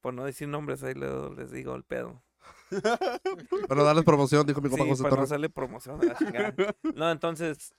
Por 0.00 0.14
no 0.14 0.24
decir 0.24 0.48
nombres, 0.48 0.82
ahí 0.82 0.94
le- 0.94 1.30
les 1.36 1.50
digo 1.50 1.74
el 1.74 1.84
pedo. 1.84 2.22
Bueno, 3.68 3.84
darles 3.84 4.04
promoción, 4.04 4.46
dijo 4.46 4.60
mi 4.60 4.68
compa 4.68 4.84
Sí, 4.84 4.90
José 4.90 5.02
para 5.02 5.10
no 5.10 5.16
Torres. 5.16 5.30
hacerle 5.30 5.50
promoción 5.50 6.00
a 6.00 6.04
la 6.04 6.14
chingada. 6.16 6.54
No, 6.94 7.10
entonces, 7.10 7.74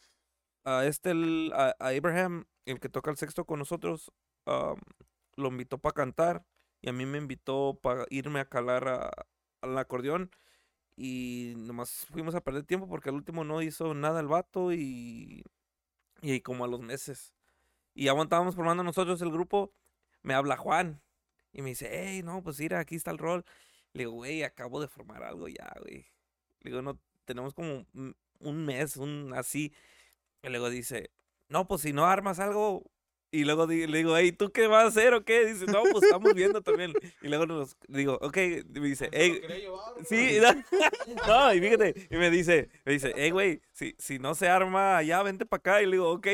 a 0.63 0.85
este, 0.85 1.11
el- 1.11 1.51
a, 1.55 1.75
a 1.79 1.87
Abraham, 1.89 2.45
el 2.65 2.79
que 2.79 2.89
toca 2.89 3.11
el 3.11 3.17
sexto 3.17 3.45
con 3.45 3.59
nosotros, 3.59 4.11
lo 4.45 5.47
invitó 5.47 5.77
para 5.77 5.93
cantar 5.93 6.45
y 6.81 6.89
a 6.89 6.93
mí 6.93 7.05
me 7.05 7.17
invitó 7.17 7.79
para 7.81 8.05
irme 8.09 8.39
a 8.39 8.45
calar 8.45 8.87
a- 8.87 9.11
al 9.61 9.77
acordeón 9.77 10.31
y 10.95 11.53
nomás 11.57 12.05
fuimos 12.11 12.35
a 12.35 12.41
perder 12.41 12.63
tiempo 12.63 12.87
porque 12.87 13.09
al 13.09 13.15
último 13.15 13.43
no 13.43 13.61
hizo 13.61 13.93
nada 13.93 14.19
el 14.19 14.27
vato 14.27 14.71
y, 14.73 15.43
y 16.21 16.41
como 16.41 16.65
a 16.65 16.67
los 16.67 16.81
meses. 16.81 17.33
Y 17.95 18.07
aguantábamos 18.07 18.55
formando 18.55 18.83
nosotros 18.83 19.21
el 19.21 19.31
grupo, 19.31 19.73
me 20.21 20.33
habla 20.33 20.57
Juan 20.57 21.01
y 21.51 21.61
me 21.61 21.69
dice, 21.69 21.89
hey, 21.91 22.21
no, 22.23 22.41
pues 22.43 22.59
mira, 22.59 22.79
aquí 22.79 22.95
está 22.95 23.11
el 23.11 23.17
rol. 23.17 23.45
Le 23.93 24.01
digo, 24.03 24.11
güey, 24.13 24.43
acabo 24.43 24.81
de 24.81 24.87
formar 24.87 25.23
algo 25.23 25.47
ya, 25.47 25.71
güey. 25.81 26.05
Le 26.61 26.71
digo, 26.71 26.81
no, 26.81 26.99
tenemos 27.25 27.53
como 27.53 27.85
un- 27.93 28.65
mes, 28.65 28.97
un 28.97 29.33
así. 29.35 29.71
Y 30.41 30.49
luego 30.49 30.69
dice, 30.69 31.11
no, 31.49 31.67
pues 31.67 31.81
si 31.81 31.93
no 31.93 32.05
armas 32.05 32.39
algo. 32.39 32.83
Y 33.31 33.45
luego 33.45 33.65
di- 33.65 33.87
le 33.87 33.97
digo, 33.99 34.15
hey, 34.17 34.31
¿tú 34.31 34.51
qué 34.51 34.67
vas 34.67 34.83
a 34.83 34.87
hacer 34.87 35.13
o 35.15 35.25
qué? 35.25 35.45
Dice, 35.45 35.65
no, 35.65 35.81
pues 35.91 36.03
estamos 36.03 36.33
viendo 36.35 36.61
también. 36.61 36.93
Y 37.21 37.29
luego 37.29 37.45
nos 37.47 37.75
digo, 37.87 38.19
ok, 38.21 38.37
me 38.69 38.87
dice, 38.87 39.09
hey, 39.11 39.41
sí, 40.05 40.37
no, 41.27 41.53
y 41.53 41.59
fíjate, 41.59 42.07
y 42.11 42.17
me 42.17 42.29
dice, 42.29 42.69
me 42.85 42.93
dice, 42.93 43.13
hey, 43.15 43.31
güey, 43.31 43.61
si, 43.71 43.95
si 43.97 44.19
no 44.19 44.35
se 44.35 44.49
arma 44.49 44.97
allá, 44.97 45.23
vente 45.23 45.45
para 45.47 45.59
acá. 45.59 45.81
Y 45.81 45.85
le 45.85 45.93
digo, 45.93 46.11
ok. 46.11 46.27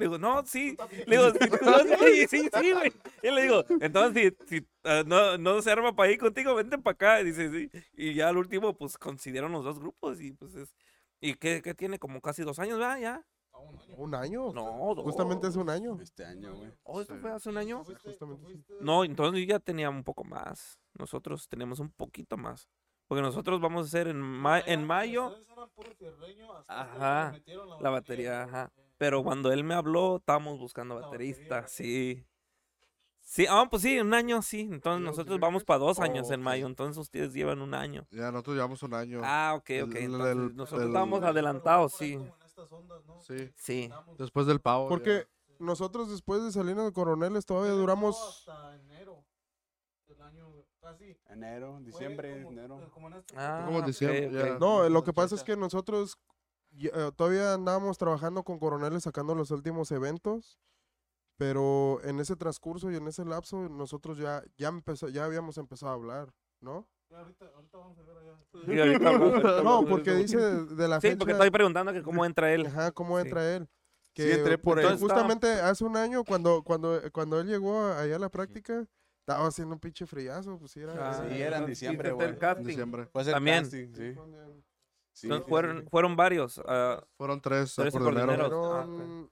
Le 0.00 0.06
digo, 0.06 0.18
no, 0.18 0.44
sí. 0.46 0.76
Le 1.06 1.16
digo, 1.18 1.30
sí, 1.30 1.38
sí, 2.26 2.26
sí, 2.26 2.50
sí, 2.60 2.72
güey. 2.72 2.92
Y 3.22 3.30
le 3.30 3.42
digo, 3.42 3.64
entonces, 3.80 4.34
si, 4.46 4.60
si 4.60 4.66
ah, 4.84 5.02
no, 5.06 5.36
no 5.36 5.60
se 5.60 5.70
arma 5.70 5.94
para 5.94 6.10
ir 6.10 6.18
contigo, 6.18 6.54
vente 6.54 6.78
para 6.78 6.94
acá. 6.94 7.20
Y 7.20 7.26
dice, 7.26 7.50
sí. 7.50 7.70
Y 7.92 8.14
ya 8.14 8.28
al 8.28 8.38
último, 8.38 8.72
pues, 8.74 8.96
coincidieron 8.96 9.52
los 9.52 9.62
dos 9.64 9.78
grupos 9.78 10.20
y 10.20 10.32
pues 10.32 10.54
es... 10.54 10.74
¿Y 11.20 11.34
qué, 11.34 11.60
qué 11.62 11.74
tiene? 11.74 11.98
Como 11.98 12.22
casi 12.22 12.42
dos 12.42 12.58
años, 12.58 12.78
¿verdad? 12.78 12.98
¿Ya? 12.98 13.26
¿Un 13.98 14.14
año? 14.14 14.52
No, 14.54 14.94
dos. 14.94 15.04
Justamente 15.04 15.48
hace 15.48 15.58
un 15.58 15.68
año. 15.68 15.98
Este 16.00 16.24
año, 16.24 16.54
güey. 16.56 16.72
Oh, 16.84 17.02
¿esto 17.02 17.14
fue 17.16 17.30
hace 17.30 17.50
un 17.50 17.58
año? 17.58 17.84
Justamente. 17.84 18.64
No, 18.80 19.04
entonces 19.04 19.40
yo 19.42 19.46
ya 19.46 19.58
tenía 19.58 19.90
un 19.90 20.02
poco 20.02 20.24
más. 20.24 20.80
Nosotros 20.94 21.46
tenemos 21.46 21.78
un 21.78 21.90
poquito 21.90 22.38
más. 22.38 22.68
Porque 23.06 23.22
nosotros 23.22 23.60
vamos 23.60 23.84
a 23.84 23.88
hacer 23.88 24.08
en, 24.08 24.20
ma- 24.20 24.60
en 24.60 24.86
mayo 24.86 25.36
Ajá, 26.68 27.34
la 27.80 27.90
batería, 27.90 28.44
ajá. 28.44 28.72
Pero 29.00 29.22
cuando 29.24 29.50
él 29.50 29.64
me 29.64 29.72
habló, 29.72 30.16
estábamos 30.16 30.58
buscando 30.58 30.96
baterista, 31.00 31.66
sí. 31.66 32.22
Sí, 33.22 33.46
ah, 33.48 33.66
pues 33.70 33.80
sí, 33.80 33.98
un 33.98 34.12
año, 34.12 34.42
sí. 34.42 34.60
Entonces 34.60 35.00
¿Y 35.00 35.04
los 35.04 35.16
nosotros 35.16 35.40
vamos 35.40 35.64
para 35.64 35.78
dos 35.78 35.98
años 36.00 36.28
Oh, 36.28 36.34
en 36.34 36.42
mayo, 36.42 36.66
entonces 36.66 36.98
ustedes 37.00 37.32
llevan 37.32 37.62
un 37.62 37.72
año. 37.72 38.06
Ya 38.10 38.30
nosotros 38.30 38.56
llevamos 38.56 38.82
un 38.82 38.92
año. 38.92 39.22
Ah, 39.24 39.54
ok, 39.56 39.62
ok. 39.62 39.70
el- 39.70 39.96
entonces 39.96 40.32
el- 40.32 40.54
nosotros 40.54 40.82
el- 40.82 40.88
estábamos 40.88 41.22
adelantados, 41.22 41.94
sí. 41.94 42.18
Sí. 43.26 43.50
Sí. 43.56 43.90
Después 44.18 44.46
del 44.46 44.60
pavo. 44.60 44.84
ya. 44.84 44.88
Porque 44.90 45.26
nosotros 45.58 46.10
después 46.10 46.44
de 46.44 46.52
salir 46.52 46.76
de 46.76 46.92
coroneles 46.92 47.46
todavía 47.46 47.72
duramos... 47.72 48.44
hasta 48.46 48.76
enero 48.76 49.24
del 50.08 50.20
año 50.20 50.46
casi. 50.78 51.16
Enero, 51.30 51.78
diciembre, 51.80 52.42
como- 52.42 52.50
enero. 52.58 52.90
como 52.92 53.06
en 53.08 53.14
este- 53.14 53.34
Ah, 53.38 53.62
Como 53.64 53.78
en 53.78 53.82
ok, 53.84 53.86
diciembre. 53.86 54.58
No, 54.60 54.86
lo 54.90 55.02
que 55.02 55.14
pasa 55.14 55.36
es 55.36 55.42
que 55.42 55.56
nosotros 55.56 56.18
eh, 56.78 57.10
todavía 57.16 57.54
andábamos 57.54 57.98
trabajando 57.98 58.42
con 58.42 58.58
coroneles 58.58 59.02
sacando 59.02 59.34
los 59.34 59.50
últimos 59.50 59.90
eventos, 59.92 60.58
pero 61.36 62.00
en 62.04 62.20
ese 62.20 62.36
transcurso 62.36 62.90
y 62.90 62.96
en 62.96 63.06
ese 63.08 63.24
lapso 63.24 63.68
nosotros 63.68 64.18
ya 64.18 64.42
ya 64.56 64.68
empezó, 64.68 65.08
ya 65.08 65.24
habíamos 65.24 65.56
empezado 65.58 65.92
a 65.92 65.94
hablar, 65.94 66.32
¿no? 66.60 66.86
Ahorita, 67.12 67.46
ahorita 67.56 67.78
vamos 67.78 67.98
a 67.98 68.02
ver 68.02 68.16
allá. 68.18 68.38
Sí, 68.66 68.78
ahorita 68.78 69.08
hablamos, 69.08 69.32
ahorita 69.44 69.62
No, 69.64 69.84
porque 69.86 70.12
dice 70.14 70.38
de, 70.38 70.88
la 70.88 71.00
Sí, 71.00 71.08
fecha. 71.08 71.18
porque 71.18 71.32
estoy 71.32 71.50
preguntando 71.50 71.92
que 71.92 72.02
cómo 72.02 72.24
entra 72.24 72.52
él. 72.52 72.66
Ajá, 72.66 72.92
cómo 72.92 73.18
Sí. 73.18 73.24
entra 73.26 73.56
él. 73.56 73.68
Que, 74.14 74.22
Sí, 74.34 74.38
entré 74.38 74.58
por 74.58 74.78
él. 74.78 74.96
Justamente 74.98 75.48
hace 75.48 75.84
un 75.84 75.96
año 75.96 76.24
cuando 76.24 76.62
cuando 76.62 77.00
cuando 77.12 77.40
él 77.40 77.46
llegó 77.48 77.80
a- 77.80 78.00
allá 78.00 78.16
a 78.16 78.18
la 78.20 78.28
práctica 78.28 78.86
estaba 79.20 79.46
haciendo 79.48 79.74
un 79.74 79.80
pinche 79.80 80.06
friazo, 80.06 80.58
pues 80.58 80.70
sí 80.72 80.80
era. 80.80 80.92
Ah, 81.10 81.14
Sí, 81.14 81.34
era- 81.36 81.46
era 81.46 81.58
en 81.58 81.66
diciembre, 81.66 82.12
güey. 82.12 82.36
diciembre. 82.64 83.08
Hacer 83.14 83.32
También. 83.34 83.62
casting, 83.62 83.92
sí. 83.94 84.14
Sí, 85.20 85.26
Entonces 85.26 85.44
sí, 85.44 85.50
fueron, 85.50 85.80
sí. 85.82 85.88
fueron 85.90 86.16
varios. 86.16 86.60
ah, 86.66 87.04
Fueron 87.16 87.40
tres, 87.40 87.74
Tres 87.74 87.94
acordeoneros. 87.94 88.50
Ah. 88.52 88.84
Fueron- 88.86 89.30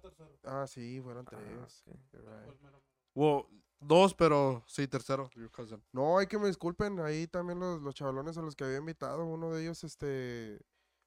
tercero. 0.00 0.30
Ah, 0.44 0.66
sí, 0.66 1.00
fueron 1.02 1.26
ah, 1.26 1.30
tres. 1.30 1.84
right. 2.12 2.56
Well, 3.14 3.44
dos, 3.80 4.14
pero 4.14 4.62
sí, 4.66 4.86
tercero. 4.88 5.28
No, 5.92 6.18
hay 6.18 6.26
que 6.26 6.38
me 6.38 6.46
disculpen. 6.46 7.00
Ahí 7.00 7.26
también 7.26 7.60
los, 7.60 7.80
los 7.82 7.94
chavalones 7.94 8.38
a 8.38 8.42
los 8.42 8.56
que 8.56 8.64
había 8.64 8.78
invitado. 8.78 9.24
Uno 9.26 9.52
de 9.52 9.62
ellos, 9.62 9.84
este. 9.84 10.60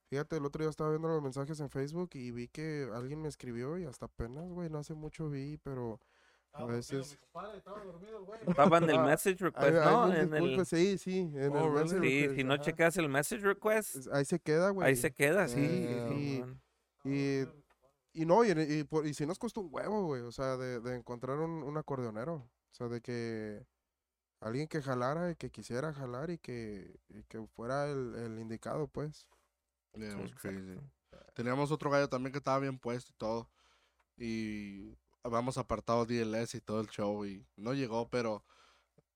Fíjate, 0.07 0.37
el 0.37 0.45
otro 0.45 0.61
día 0.61 0.69
estaba 0.69 0.91
viendo 0.91 1.07
los 1.07 1.21
mensajes 1.21 1.59
en 1.59 1.69
Facebook 1.71 2.11
y 2.13 2.29
vi 2.29 2.47
que 2.47 2.87
alguien 2.93 3.23
me 3.23 3.27
escribió 3.27 3.77
y 3.79 3.85
hasta 3.85 4.05
apenas, 4.05 4.47
güey, 4.51 4.69
no 4.69 4.77
hace 4.77 4.93
mucho 4.93 5.29
vi, 5.31 5.57
pero 5.57 5.99
a 6.57 6.65
veces. 6.65 7.17
Estaba 8.47 8.77
en 8.77 8.89
el 8.89 8.95
Ah, 8.97 9.05
message 9.05 9.37
request, 9.43 9.73
¿no? 9.85 10.13
En 10.13 10.33
el, 10.33 10.65
Sí, 10.65 10.97
sí, 10.97 11.19
en 11.19 11.55
Oh, 11.55 11.65
el 11.65 11.71
message 11.71 11.89
sí, 12.01 12.21
request, 12.21 12.35
si 12.35 12.43
no 12.43 12.53
ajá. 12.53 12.63
checas 12.63 12.97
el 12.97 13.09
message 13.09 13.41
request, 13.41 13.95
Es- 13.95 14.07
Ahí 14.07 14.25
se 14.25 14.39
queda, 14.39 14.69
güey. 14.69 14.87
ahí 14.87 14.95
se 14.95 15.11
queda, 15.13 15.47
sí. 15.47 15.59
Eh, 15.59 16.05
sí, 16.07 16.43
y-. 17.09 17.41
Y, 17.43 18.21
y 18.21 18.25
no, 18.25 18.43
y, 18.45 18.51
y, 18.51 18.83
por- 18.83 19.05
y 19.05 19.13
si 19.13 19.25
nos 19.25 19.37
costó 19.37 19.61
un 19.61 19.69
huevo, 19.71 20.05
güey. 20.05 20.21
O 20.21 20.31
sea, 20.31 20.57
de, 20.57 20.79
de 20.79 20.95
encontrar 20.95 21.39
un, 21.39 21.63
un 21.63 21.77
acordeonero. 21.77 22.35
O 22.35 22.73
sea, 22.73 22.87
de 22.87 23.01
que 23.01 23.65
alguien 24.39 24.67
que 24.67 24.81
jalara 24.81 25.31
y 25.31 25.35
que 25.35 25.49
quisiera 25.49 25.93
jalar 25.93 26.29
y 26.29 26.37
que, 26.37 26.99
y 27.09 27.23
que 27.23 27.45
fuera 27.47 27.89
el, 27.89 28.15
el 28.15 28.39
indicado, 28.39 28.87
pues. 28.87 29.27
Yeah, 29.93 30.11
Sí, 30.27 30.33
crazy. 30.33 30.79
Teníamos 31.33 31.71
otro 31.71 31.89
gallo 31.89 32.09
también 32.09 32.31
que 32.31 32.37
estaba 32.39 32.59
bien 32.59 32.77
puesto 32.79 33.11
y 33.11 33.15
todo. 33.17 33.49
Y 34.17 34.97
habíamos 35.25 35.57
apartado 35.57 36.05
DLS 36.05 36.55
y 36.55 36.61
todo 36.61 36.79
el 36.81 36.87
show 36.87 37.25
y 37.25 37.45
no 37.57 37.73
llegó, 37.73 38.07
pero 38.09 38.43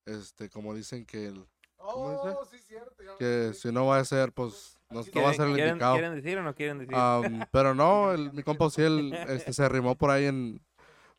este, 0.06 0.50
como 0.50 0.74
dicen 0.74 1.06
que 1.06 1.28
el, 1.28 1.46
¿Cómo 1.78 2.12
dice? 2.12 2.36
Oh, 2.38 2.46
sí, 2.46 2.58
cierto. 2.60 2.96
que 3.18 3.54
si 3.54 3.72
no 3.72 3.86
va 3.86 4.00
a 4.00 4.06
ser, 4.06 4.34
pues 4.34 4.80
no, 4.90 5.02
no 5.02 5.22
va 5.22 5.30
a 5.30 5.34
ser 5.34 5.48
el 5.48 5.54
¿Quieren, 5.54 5.70
indicado. 5.70 5.94
quieren 5.94 6.16
decir 6.16 6.38
o 6.38 6.44
no 6.44 6.56
quieren 6.56 6.80
decir? 6.80 6.96
Am, 6.96 7.46
pero 7.52 7.76
no, 7.76 8.12
el, 8.12 8.34
mi 8.34 8.44
compa 8.44 8.68
él, 8.78 9.14
este, 9.30 9.54
se 9.54 9.64
arrimó 9.64 9.96
por 9.96 10.10
ahí 10.10 10.26
en 10.26 10.62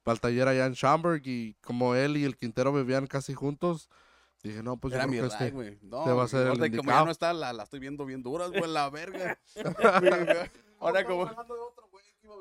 el 0.05 0.21
taller 0.21 0.49
allá 0.49 0.67
en 0.67 0.75
Schaumburg 0.75 1.23
y 1.25 1.55
como 1.61 1.95
él 1.95 2.17
y 2.17 2.25
el 2.25 2.37
Quintero 2.37 2.73
vivían 2.73 3.07
casi 3.07 3.33
juntos, 3.33 3.89
dije, 4.43 4.61
no, 4.61 4.77
pues 4.77 4.93
yo 4.93 4.97
Era 4.99 5.07
creo 5.07 5.23
mi 5.23 5.29
que 5.29 5.35
ride, 5.35 5.47
este... 5.47 5.51
güey. 5.53 5.79
No, 5.83 6.03
te 6.03 6.11
va 6.11 6.25
a 6.25 6.29
ser 6.29 6.41
el 6.43 6.49
ahorita 6.49 6.65
como 6.65 6.73
ya 6.73 6.79
indicado. 6.81 7.05
no 7.05 7.13
está, 7.13 7.33
la, 7.33 7.53
la 7.53 7.63
estoy 7.63 7.79
viendo 7.79 8.05
bien 8.05 8.23
duras, 8.23 8.51
güey, 8.51 8.67
la 8.67 8.91
verga. 8.91 9.39
Ahora 10.81 11.05
como... 11.05 11.31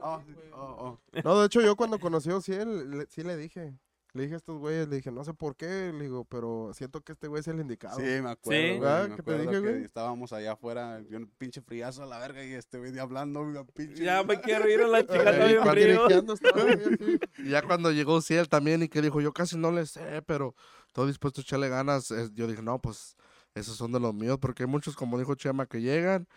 Oh, 0.01 0.21
oh. 0.53 0.99
No, 1.23 1.39
de 1.39 1.45
hecho, 1.47 1.61
yo 1.61 1.75
cuando 1.75 1.99
conocí 1.99 2.29
a 2.29 2.37
Ociel, 2.37 2.89
le- 2.91 3.05
sí 3.07 3.23
le 3.23 3.37
dije. 3.37 3.77
Le 4.13 4.23
dije 4.23 4.33
a 4.33 4.37
estos 4.37 4.57
güeyes, 4.57 4.87
le 4.87 4.95
dije, 4.95 5.11
no 5.11 5.23
sé 5.23 5.35
por 5.35 5.55
qué, 5.55 5.91
le 5.93 6.05
digo, 6.05 6.25
pero 6.25 6.71
siento 6.73 7.01
que 7.01 7.11
este 7.11 7.27
güey 7.27 7.41
es 7.41 7.47
el 7.47 7.59
indicado. 7.59 7.95
Sí, 7.99 8.03
me 8.03 8.31
acuerdo, 8.31 8.59
Sí. 8.59 8.67
güey, 8.69 8.79
¿Verdad 8.79 9.07
me 9.09 9.15
que 9.17 9.21
te 9.23 9.37
dije, 9.37 9.51
que 9.51 9.59
güey? 9.59 9.83
estábamos 9.83 10.33
allá 10.33 10.53
afuera, 10.53 10.99
yo 11.07 11.17
un 11.19 11.27
pinche 11.37 11.61
friazo 11.61 12.01
a 12.01 12.05
la 12.07 12.17
verga 12.17 12.43
y 12.43 12.53
este 12.53 12.79
güey 12.79 12.97
hablando, 12.97 13.41
una 13.41 13.63
pinche... 13.65 14.03
Ya 14.03 14.23
me 14.23 14.41
quiero 14.41 14.67
ir 14.67 14.81
a 14.81 14.87
la 14.87 15.01
chica, 15.05 15.31
bien 15.45 15.63
frío. 15.63 16.07
Y 17.37 17.49
ya 17.49 17.61
cuando 17.61 17.91
llegó 17.91 18.19
Ciel 18.21 18.49
también 18.49 18.81
y 18.81 18.89
que 18.89 19.03
dijo, 19.03 19.21
yo 19.21 19.31
casi 19.31 19.57
no 19.57 19.71
le 19.71 19.85
sé, 19.85 20.23
pero 20.23 20.55
todo 20.91 21.05
dispuesto 21.05 21.41
a 21.41 21.43
echarle 21.43 21.69
ganas, 21.69 22.09
es- 22.09 22.33
yo 22.33 22.47
dije, 22.47 22.63
no, 22.63 22.79
pues 22.81 23.15
esos 23.53 23.75
son 23.75 23.91
de 23.91 23.99
los 23.99 24.15
míos, 24.15 24.39
porque 24.41 24.63
hay 24.63 24.69
muchos, 24.69 24.95
como 24.95 25.19
dijo 25.19 25.35
Chema, 25.35 25.67
que 25.67 25.81
llegan 25.81 26.27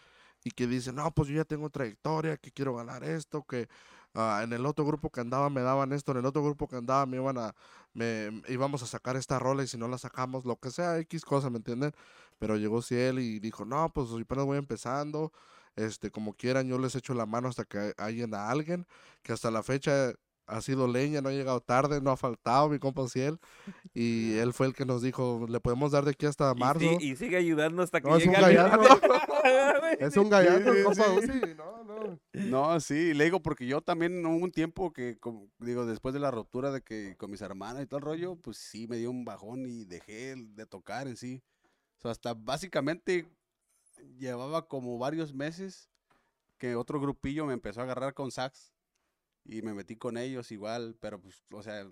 y 0.44 0.50
que 0.50 0.66
dicen, 0.66 0.96
no, 0.96 1.10
pues 1.12 1.28
yo 1.28 1.36
ya 1.36 1.44
tengo 1.44 1.70
trayectoria, 1.70 2.36
que 2.36 2.50
quiero 2.52 2.74
ganar 2.74 3.04
esto, 3.04 3.44
que 3.44 3.68
ah, 4.14 4.40
en 4.44 4.52
el 4.52 4.66
otro 4.66 4.84
grupo 4.84 5.10
que 5.10 5.20
andaba 5.20 5.50
me 5.50 5.62
daban 5.62 5.92
esto, 5.92 6.12
en 6.12 6.18
el 6.18 6.26
otro 6.26 6.42
grupo 6.42 6.68
que 6.68 6.76
andaba 6.76 7.06
me 7.06 7.16
iban 7.18 7.38
a, 7.38 7.54
me 7.94 8.42
íbamos 8.48 8.82
a 8.82 8.86
sacar 8.86 9.16
esta 9.16 9.38
rola 9.38 9.62
y 9.62 9.66
si 9.68 9.78
no 9.78 9.88
la 9.88 9.98
sacamos, 9.98 10.44
lo 10.44 10.56
que 10.56 10.70
sea, 10.70 10.98
X 10.98 11.24
cosa, 11.24 11.50
¿me 11.50 11.58
entienden? 11.58 11.92
Pero 12.38 12.56
llegó 12.56 12.82
Ciel 12.82 13.18
y 13.20 13.38
dijo, 13.38 13.64
no, 13.64 13.92
pues 13.92 14.10
yo 14.10 14.18
apenas 14.18 14.44
voy 14.44 14.58
empezando, 14.58 15.32
este, 15.76 16.10
como 16.10 16.34
quieran, 16.34 16.66
yo 16.68 16.78
les 16.78 16.94
echo 16.94 17.14
la 17.14 17.26
mano 17.26 17.48
hasta 17.48 17.64
que 17.64 17.94
hallen 17.98 18.34
a 18.34 18.50
alguien, 18.50 18.86
que 19.22 19.32
hasta 19.32 19.50
la 19.50 19.62
fecha 19.62 20.12
ha 20.52 20.60
sido 20.60 20.86
leña, 20.86 21.20
no 21.20 21.28
ha 21.28 21.32
llegado 21.32 21.60
tarde, 21.60 22.00
no 22.00 22.10
ha 22.10 22.16
faltado 22.16 22.68
mi 22.68 22.78
compa 22.78 23.08
Ciel. 23.08 23.38
Y 23.94 24.34
él 24.38 24.52
fue 24.52 24.66
el 24.66 24.74
que 24.74 24.84
nos 24.84 25.02
dijo, 25.02 25.46
le 25.48 25.60
podemos 25.60 25.92
dar 25.92 26.04
de 26.04 26.10
aquí 26.12 26.26
hasta 26.26 26.52
Y 26.56 26.60
marzo. 26.60 26.80
sí- 26.80 26.96
Y, 27.00 27.16
sigue 27.16 27.36
ayudando 27.36 27.82
hasta 27.82 28.00
que 28.00 28.08
No, 28.08 28.16
es 28.16 28.26
un 28.26 28.32
llegue 28.34 28.42
gallazo. 28.54 28.80
Es 29.98 30.16
un 30.16 30.30
gallazo, 30.30 30.70
el 30.72 30.76
sí, 30.78 30.82
compa 30.84 31.04
sí. 31.04 31.10
Uzi. 31.18 31.54
No, 31.56 31.84
no. 31.84 32.18
No, 32.32 32.80
sí, 32.80 33.12
le 33.14 33.24
digo 33.24 33.40
porque 33.42 33.66
yo 33.66 33.80
también 33.82 34.24
hubo 34.24 34.36
un 34.36 34.50
tiempo 34.52 34.92
que, 34.92 35.18
como 35.18 35.48
digo, 35.58 35.84
después 35.86 36.14
de 36.14 36.20
la 36.20 36.30
ruptura 36.30 36.70
de 36.70 36.80
que 36.82 37.16
con 37.16 37.30
mis 37.30 37.40
hermanas 37.42 37.82
y 37.82 37.86
todo 37.86 37.98
el 37.98 38.04
rollo, 38.04 38.36
pues 38.36 38.56
sí 38.56 38.86
me 38.88 38.96
dio 38.96 39.10
un 39.10 39.24
bajón 39.24 39.66
y 39.66 39.84
dejé 39.84 40.34
de 40.36 40.66
tocar 40.66 41.08
en 41.08 41.16
sí. 41.16 41.42
O 41.98 42.00
sea, 42.02 42.10
hasta 42.12 42.34
básicamente 42.34 43.26
llevaba 44.18 44.66
como 44.66 44.98
varios 44.98 45.34
meses 45.34 45.88
que 46.58 46.74
otro 46.76 47.00
grupillo 47.00 47.44
me 47.46 47.52
empezó 47.54 47.80
a 47.80 47.84
agarrar 47.84 48.14
con 48.14 48.30
sax 48.30 48.71
y 49.44 49.62
me 49.62 49.74
metí 49.74 49.96
con 49.96 50.16
ellos 50.16 50.50
igual, 50.52 50.96
pero 51.00 51.20
pues, 51.20 51.42
o 51.52 51.62
sea, 51.62 51.86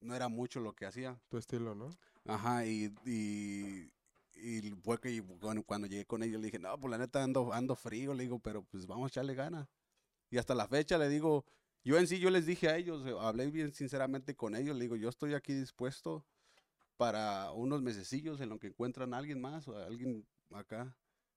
no 0.00 0.14
era 0.14 0.28
mucho 0.28 0.60
lo 0.60 0.74
que 0.74 0.86
hacía. 0.86 1.20
Tu 1.28 1.38
estilo, 1.38 1.74
¿no? 1.74 1.90
Ajá, 2.26 2.66
y, 2.66 2.94
y, 3.04 3.92
y 4.34 4.70
fue 4.82 5.00
que 5.00 5.20
bueno, 5.20 5.62
cuando 5.62 5.86
llegué 5.86 6.04
con 6.04 6.22
ellos 6.22 6.40
le 6.40 6.46
dije, 6.46 6.58
no, 6.58 6.78
pues 6.78 6.90
la 6.90 6.98
neta 6.98 7.22
ando, 7.22 7.52
ando 7.52 7.74
frío, 7.74 8.14
le 8.14 8.24
digo, 8.24 8.38
pero 8.38 8.64
pues 8.64 8.86
vamos 8.86 9.06
a 9.06 9.08
echarle 9.08 9.34
ganas. 9.34 9.68
Y 10.30 10.38
hasta 10.38 10.54
la 10.54 10.66
fecha 10.68 10.98
le 10.98 11.08
digo, 11.08 11.44
yo 11.84 11.98
en 11.98 12.06
sí, 12.06 12.18
yo 12.18 12.30
les 12.30 12.46
dije 12.46 12.68
a 12.68 12.76
ellos, 12.76 13.06
eh, 13.06 13.14
hablé 13.20 13.50
bien 13.50 13.72
sinceramente 13.72 14.34
con 14.34 14.56
ellos, 14.56 14.76
le 14.76 14.82
digo, 14.84 14.96
yo 14.96 15.08
estoy 15.08 15.34
aquí 15.34 15.52
dispuesto 15.52 16.24
para 16.96 17.52
unos 17.52 17.82
mesecillos 17.82 18.40
en 18.40 18.48
lo 18.48 18.58
que 18.58 18.68
encuentran 18.68 19.14
a 19.14 19.18
alguien 19.18 19.40
más 19.40 19.68
o 19.68 19.76
a 19.76 19.86
alguien 19.86 20.26
acá. 20.52 20.96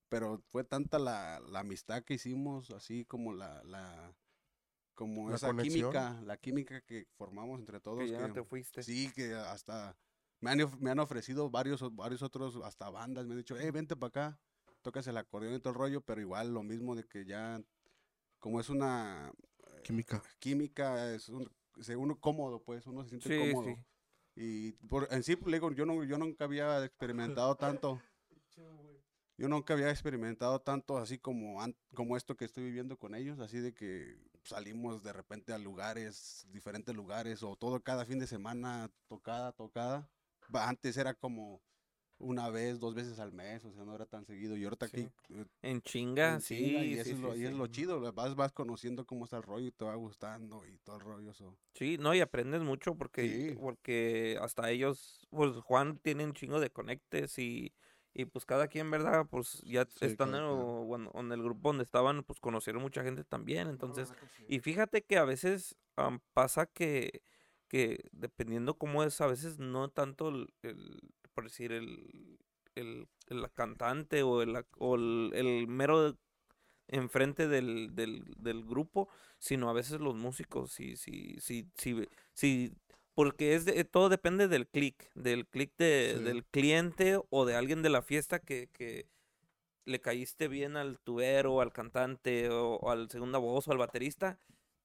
Pero 0.10 0.42
fue 0.48 0.64
tanta 0.64 1.00
la, 1.00 1.40
la 1.50 1.62
amistad 1.62 2.04
que 2.04 2.14
hicimos, 2.14 2.70
así 2.72 3.06
como 3.06 3.34
la, 3.34 3.64
la 3.64 4.14
como 4.96 5.30
La 5.30 5.36
esa 5.36 5.48
conexión. 5.50 5.92
química, 5.92 6.22
la 6.24 6.38
química 6.38 6.82
que 6.82 7.06
formamos 7.18 7.60
entre 7.60 7.80
todos. 7.80 8.00
Que 8.00 8.10
ya 8.12 8.28
no 8.28 8.34
te 8.34 8.44
fuiste. 8.44 8.82
Sí, 8.84 9.12
que 9.14 9.34
hasta 9.34 9.96
me 10.42 10.52
han, 10.52 10.62
of- 10.62 10.80
me 10.80 10.92
han 10.92 11.00
ofrecido 11.00 11.50
varios, 11.50 11.84
varios 11.96 12.22
otros, 12.22 12.58
hasta 12.64 12.90
bandas, 12.90 13.26
me 13.26 13.34
han 13.34 13.40
dicho, 13.40 13.56
hey, 13.60 13.72
vente 13.72 13.96
para 13.96 14.08
acá, 14.08 14.40
tocas 14.82 15.06
el 15.08 15.18
acordeón 15.18 15.56
y 15.56 15.60
todo 15.60 15.74
el 15.74 15.80
rollo, 15.80 16.02
pero 16.02 16.22
igual 16.22 16.54
lo 16.54 16.64
mismo 16.64 16.96
de 16.96 17.04
que 17.04 17.26
ya, 17.26 17.62
como 18.40 18.60
es 18.60 18.70
una 18.70 19.32
Química. 19.84 20.22
química, 20.40 21.14
es 21.14 21.30
un, 21.30 21.50
uno 21.98 22.20
cómodo, 22.20 22.62
pues, 22.64 22.86
uno 22.88 23.04
se 23.04 23.10
siente 23.10 23.30
Sí, 23.30 23.38
cómodo. 23.38 23.64
sí. 23.64 23.78
Y 24.38 24.72
por, 24.88 25.08
en 25.12 25.24
sí, 25.24 25.36
pues, 25.36 25.50
le 25.52 25.58
digo, 25.58 25.72
yo, 25.72 25.86
no, 25.86 26.04
yo 26.04 26.18
nunca 26.18 26.46
había 26.46 26.84
experimentado 26.84 27.56
tanto. 27.58 28.02
Yo 29.38 29.50
nunca 29.50 29.74
había 29.74 29.90
experimentado 29.90 30.62
tanto 30.62 30.98
así 30.98 31.18
como, 31.18 31.60
como 31.94 32.16
esto 32.16 32.36
que 32.38 32.46
estoy 32.46 32.64
viviendo 32.64 32.98
con 32.98 33.16
ellos, 33.16 33.40
así 33.40 33.60
de 33.60 33.74
que 33.74 34.18
salimos 34.46 35.04
de 35.04 35.14
repente 35.14 35.54
a 35.54 35.58
lugares, 35.58 36.46
diferentes 36.50 36.96
lugares, 36.96 37.44
o 37.44 37.56
todo 37.56 37.82
cada 37.82 38.06
fin 38.06 38.20
de 38.20 38.28
semana, 38.28 38.90
tocada, 39.08 39.52
tocada. 39.52 40.10
Antes 40.54 40.98
era 40.98 41.14
como 41.14 41.62
una 42.18 42.50
vez, 42.50 42.80
dos 42.80 42.96
veces 42.96 43.20
al 43.20 43.34
mes, 43.34 43.66
o 43.66 43.74
sea, 43.74 43.84
no 43.84 43.96
era 43.96 44.06
tan 44.06 44.26
seguido. 44.26 44.56
Y 44.56 44.64
ahorita 44.64 44.86
Sí. 44.86 44.98
aquí 44.98 45.12
eh, 45.30 45.46
En 45.64 45.82
chinga, 45.82 46.36
en 46.36 46.42
sí. 46.42 46.56
chinga, 46.56 46.86
y 46.86 46.94
sí, 46.94 47.00
eso, 47.00 47.16
es, 47.16 47.20
lo, 47.20 47.36
y 47.36 47.46
es 47.46 47.54
lo 47.54 47.68
chido, 47.68 48.14
vas, 48.14 48.36
vas 48.36 48.52
conociendo 48.54 49.06
cómo 49.06 49.26
está 49.26 49.38
el 49.38 49.44
rollo 49.44 49.68
y 49.68 49.72
te 49.72 49.84
va 49.86 49.96
gustando 49.96 50.66
y 50.66 50.78
todo 50.80 50.98
el 50.98 51.02
rollo. 51.02 51.32
eso. 51.32 51.58
Sí, 51.74 51.98
no, 52.00 52.14
y 52.14 52.22
aprendes 52.22 52.62
mucho 52.62 52.96
porque, 52.96 53.58
porque 53.60 54.38
hasta 54.42 54.72
ellos, 54.72 55.28
pues 55.30 55.58
Juan 55.58 56.00
tiene 56.00 56.24
un 56.24 56.34
chingo 56.34 56.60
de 56.62 56.70
conectes 56.70 57.38
y, 57.38 57.74
y 58.16 58.26
pues 58.26 58.46
cada 58.46 58.68
quien, 58.70 58.90
¿verdad? 58.92 59.28
Pues 59.30 59.62
ya 59.64 59.88
Sí, 59.96 60.06
están 60.08 60.36
en, 60.36 60.42
quien. 60.42 60.44
o- 60.44 60.86
bueno, 60.86 61.12
en 61.16 61.32
el 61.34 61.44
grupo 61.44 61.70
donde 61.70 61.84
estaban, 61.84 62.24
pues 62.24 62.40
conocieron 62.40 62.82
mucha 62.84 63.04
gente 63.04 63.24
también, 63.26 63.68
entonces, 63.70 64.14
y 64.48 64.60
fíjate 64.62 65.04
que 65.04 65.18
a 65.18 65.26
veces 65.26 65.78
pasa 66.34 66.66
que, 66.68 67.22
que 67.68 68.06
dependiendo 68.14 68.78
cómo 68.78 69.04
es, 69.04 69.22
a 69.22 69.28
veces 69.28 69.60
no 69.60 69.90
tanto 69.90 70.30
el, 70.30 70.54
el- 70.64 71.00
por 71.34 71.46
decir, 71.46 71.74
el, 71.74 72.40
el, 72.76 73.08
el 73.28 73.52
cantante 73.54 74.24
o 74.24 74.42
el, 74.42 74.66
o 74.80 74.96
el, 74.96 75.32
el 75.36 75.68
mero 75.68 76.18
enfrente 76.88 77.48
del, 77.48 77.96
del, 77.96 78.24
del 78.38 78.64
grupo, 78.66 79.10
sino 79.40 79.70
a 79.70 79.74
veces 79.74 80.00
los 80.00 80.16
músicos, 80.16 80.72
si, 80.72 80.96
si, 80.98 81.38
si, 81.40 81.70
si, 81.76 82.08
si 82.34 82.74
porque 83.16 83.56
es 83.56 83.66
de- 83.66 83.84
todo 83.86 84.10
depende 84.10 84.48
del 84.48 84.68
click, 84.68 85.10
del 85.16 85.48
click 85.48 85.74
de, 85.78 86.16
Sí. 86.18 86.24
del 86.24 86.46
cliente 86.46 87.20
o 87.30 87.46
de 87.46 87.56
alguien 87.56 87.82
de 87.82 87.90
la 87.90 88.02
fiesta 88.02 88.40
que, 88.40 88.70
que 88.74 89.08
le 89.86 90.00
caíste 90.02 90.48
bien 90.48 90.78
al 90.78 91.00
tubero, 91.00 91.62
al 91.62 91.72
cantante 91.72 92.50
o, 92.50 92.76
o 92.76 92.92
al 92.92 93.10
segunda 93.10 93.38
voz 93.40 93.68
o 93.68 93.72
al 93.72 93.78
baterista, 93.78 94.38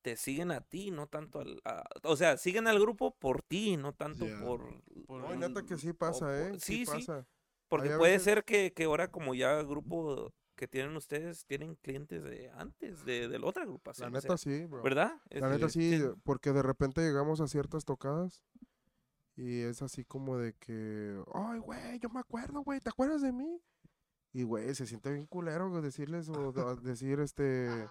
te 0.03 0.17
siguen 0.17 0.51
a 0.51 0.61
ti, 0.63 0.91
no 0.91 1.07
tanto 1.09 1.41
al... 1.41 1.61
a- 1.65 1.85
o 2.05 2.17
sea, 2.17 2.37
siguen 2.37 2.67
al 2.69 2.79
grupo 2.81 3.15
por 3.17 3.43
ti, 3.43 3.77
no 3.77 3.93
tanto 3.93 4.27
por... 4.43 4.83
Por 5.07 5.21
No, 5.23 5.33
el- 5.33 5.41
neta 5.41 5.63
que 5.65 5.77
sí 5.77 5.91
o 5.91 5.95
pasa, 5.95 6.27
por- 6.27 6.35
¿eh? 6.35 6.53
Sí, 6.61 6.87
sí, 6.87 6.93
pasa. 6.93 7.27
porque 7.69 7.91
Hay 7.93 7.99
puede 7.99 8.13
veces- 8.13 8.25
ser 8.25 8.45
que, 8.45 8.73
que 8.73 8.85
ahora 8.85 9.11
como 9.11 9.35
ya 9.35 9.63
grupo 9.63 10.33
que 10.61 10.69
tienen 10.69 10.95
ustedes, 10.95 11.47
tienen 11.47 11.75
clientes 11.77 12.23
de 12.23 12.51
antes, 12.51 13.03
de, 13.07 13.29
de 13.29 13.39
la 13.39 13.47
otra 13.47 13.63
agrupación. 13.63 14.13
La 14.13 14.19
o 14.19 14.21
sea, 14.21 14.29
neta 14.29 14.37
sí, 14.37 14.67
bro. 14.67 14.83
¿Verdad? 14.83 15.15
La 15.31 15.39
Este, 15.39 15.49
neta 15.49 15.69
sí, 15.71 15.99
sí. 15.99 16.05
porque 16.23 16.53
de 16.53 16.63
repente 16.63 17.01
llegamos 17.01 17.41
a 17.41 17.49
ciertas 17.49 17.87
tocadas 17.87 18.43
y 19.37 19.63
es 19.63 19.81
así 19.81 20.05
como 20.05 20.37
de 20.37 20.53
que, 20.53 21.19
ay, 21.33 21.61
güey, 21.61 21.99
yo 21.99 22.11
me 22.11 22.21
acuerdo, 22.21 22.61
güey, 22.61 22.79
¿te 22.81 22.91
acuerdas 22.91 23.23
de 23.23 23.33
mí? 23.33 23.59
Y, 24.35 24.43
güey, 24.43 24.75
se 24.75 24.85
siente 24.87 25.11
bien 25.11 25.25
culero 25.27 25.81
decirles 25.81 26.29
o 26.29 26.53
decir, 26.77 27.21
este, 27.21 27.89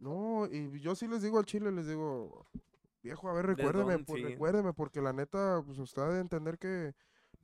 no, 0.00 0.46
y 0.50 0.80
yo 0.80 0.94
sí 0.94 1.06
les 1.06 1.20
digo 1.20 1.38
al 1.38 1.44
chile, 1.44 1.70
les 1.70 1.86
digo, 1.86 2.46
viejo, 3.02 3.28
a 3.28 3.34
ver, 3.34 3.46
¿De 3.48 3.54
recuérdeme, 3.56 3.98
por- 4.04 4.18
recuérdeme, 4.20 4.72
porque 4.72 5.02
la 5.02 5.12
neta, 5.12 5.62
pues 5.66 5.78
usted 5.78 6.00
ha 6.00 6.08
de 6.08 6.20
entender 6.20 6.58
que, 6.58 6.94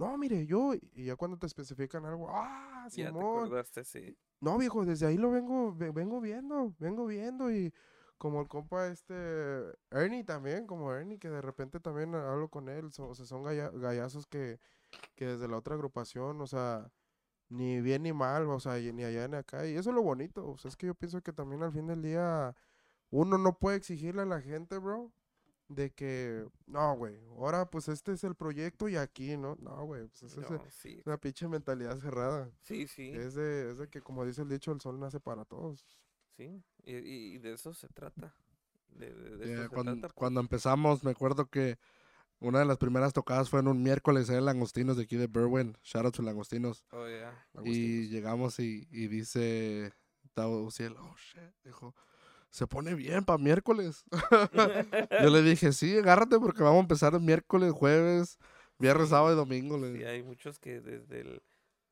no, 0.01 0.17
mire, 0.19 0.47
yo, 0.47 0.75
y 0.95 1.05
ya 1.07 1.17
cuando 1.17 1.39
te 1.39 1.47
especifican 1.47 2.05
algo, 2.07 2.29
ah, 2.31 2.89
Ya 2.93 3.13
te 3.13 3.23
Simón, 3.23 3.25
acordaste, 3.25 3.85
sí. 3.85 4.17
no, 4.41 4.59
viejo, 4.59 4.85
desde 4.85 5.07
ahí 5.07 5.17
lo 5.19 5.31
vengo, 5.31 5.75
ve- 5.75 5.91
vengo 5.93 6.21
viendo, 6.21 6.75
vengo 6.79 7.07
viendo 7.07 7.53
y 7.53 7.73
como 8.19 8.41
el 8.43 8.49
compa 8.49 8.89
este, 8.89 9.15
Ernie 9.91 10.25
también, 10.25 10.67
como 10.67 10.93
Ernie, 10.93 11.19
que 11.19 11.31
de 11.31 11.43
repente 11.43 11.81
también 11.81 12.15
hablo 12.15 12.49
con 12.51 12.69
él, 12.69 12.93
so- 12.93 13.09
o 13.09 13.15
sea, 13.15 13.27
son 13.27 13.43
galla- 13.45 13.71
gallazos 13.71 14.27
que, 14.27 14.61
que 15.17 15.27
desde 15.27 15.49
la 15.49 15.59
otra 15.59 15.75
agrupación, 15.77 16.41
o 16.41 16.47
sea, 16.49 16.91
ni 17.51 17.81
bien 17.83 18.03
ni 18.05 18.13
mal, 18.13 18.49
o 18.51 18.61
sea, 18.61 18.77
ni 18.79 19.05
allá 19.05 19.29
ni 19.29 19.37
acá, 19.37 19.67
y 19.67 19.77
eso 19.77 19.91
es 19.91 19.97
lo 19.97 20.03
bonito, 20.03 20.49
o 20.49 20.59
sea, 20.59 20.69
es 20.71 20.77
que 20.77 20.87
yo 20.89 20.95
pienso 20.95 21.23
que 21.23 21.33
también 21.33 21.63
al 21.63 21.73
fin 21.73 21.87
del 21.87 22.03
día 22.03 22.55
uno 23.11 23.39
no 23.39 23.59
puede 23.59 23.77
exigirle 23.79 24.23
a 24.23 24.27
la 24.27 24.41
gente, 24.43 24.79
bro, 24.79 25.13
de 25.71 25.91
que, 25.93 26.45
no, 26.67 26.97
güey, 26.97 27.17
ahora 27.39 27.71
pues 27.71 27.89
este 27.89 28.13
es 28.13 28.25
el 28.25 28.35
proyecto 28.35 28.89
y 28.89 28.97
aquí, 28.97 29.37
¿no? 29.37 29.57
No, 29.61 29.85
güey, 29.87 30.09
pues 30.09 30.25
eso 30.25 30.41
es 30.43 30.75
sí, 30.75 31.01
una 31.07 31.17
pinche 31.17 31.47
mentalidad 31.49 31.97
cerrada. 31.99 32.51
sí, 32.63 32.87
sí, 32.89 33.11
Es 33.11 33.35
de, 33.35 33.71
es 33.71 33.79
de 33.79 33.89
que, 33.89 34.01
como 34.03 34.27
dice 34.27 34.43
el 34.43 34.49
dicho, 34.49 34.73
el 34.73 34.81
sol 34.81 34.99
nace 34.99 35.21
para 35.21 35.45
todos. 35.45 35.87
sí. 36.37 36.63
Y, 36.85 36.97
y- 36.97 37.39
de 37.39 37.53
eso 37.55 37.73
se 37.73 37.89
trata. 37.89 38.35
De, 38.89 39.15
de- 39.15 39.37
de 39.37 39.47
Yeah, 39.47 39.55
eso 39.55 39.63
se 39.63 39.69
cuando, 39.75 39.93
trata, 39.93 40.09
pues. 40.09 40.15
cuando 40.15 40.41
empezamos, 40.41 41.05
me 41.05 41.13
acuerdo 41.13 41.47
que 41.49 41.79
una 42.41 42.59
de 42.59 42.65
las 42.65 42.79
primeras 42.79 43.13
tocadas 43.13 43.49
fue 43.51 43.61
en 43.61 43.69
un 43.69 43.83
miércoles 43.83 44.29
en 44.31 44.45
Langostinos 44.45 44.97
de 44.97 45.05
aquí 45.05 45.17
de 45.17 45.29
Berwyn. 45.29 45.77
Shout 45.85 46.07
out 46.07 46.15
to 46.17 46.23
Langostinos. 46.23 46.85
Oh, 46.91 47.07
yeah. 47.07 47.47
Y 47.63 48.09
llegamos 48.09 48.59
y, 48.59 48.89
y 48.91 49.07
dice 49.09 49.93
Tao 50.35 50.63
Uciel, 50.65 50.97
oh 50.99 51.15
shit, 51.17 51.53
dijo, 51.65 51.95
se 52.51 52.67
pone 52.67 52.95
bien 52.95 53.25
para 53.25 53.39
miércoles. 53.39 54.05
Yo 55.23 55.31
le 55.31 55.43
dije, 55.43 55.73
sí, 55.73 55.97
agárrate 55.97 56.39
porque 56.39 56.63
vamos 56.63 56.79
a 56.79 56.83
empezar 56.83 57.15
el 57.15 57.21
miércoles, 57.21 57.73
jueves, 57.73 58.39
viernes, 58.79 59.07
Sí. 59.07 59.11
sábado 59.11 59.33
y 59.33 59.37
domingo. 59.37 59.79
le 59.79 59.89
Sí, 59.89 59.93
dije. 59.95 60.09
hay 60.09 60.23
muchos 60.23 60.59
que 60.59 60.81
desde 60.81 61.21
el... 61.21 61.43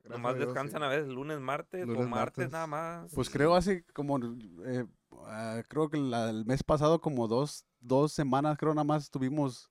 Gracias 0.01 0.17
nomás 0.21 0.31
a 0.31 0.37
Dios, 0.37 0.43
sí. 0.43 0.47
descansan 0.53 0.83
a 0.83 0.87
veces 0.87 1.07
lunes, 1.09 1.39
martes 1.39 1.83
o 1.83 1.85
Lunes, 1.87 2.07
martes 2.07 2.37
martes. 2.37 2.51
nada 2.51 2.67
más. 2.67 3.11
Pues 3.13 3.29
creo 3.29 3.53
hace 3.55 3.83
como, 3.93 4.17
eh, 4.65 4.85
ah, 5.25 5.61
creo 5.67 5.89
que 5.89 5.97
la- 5.97 6.29
el 6.29 6.45
mes 6.45 6.63
pasado 6.63 7.01
como 7.01 7.27
dos, 7.27 7.65
dos 7.81 8.13
semanas 8.13 8.57
creo 8.57 8.73
nada 8.73 8.85
más 8.85 9.03
estuvimos 9.03 9.69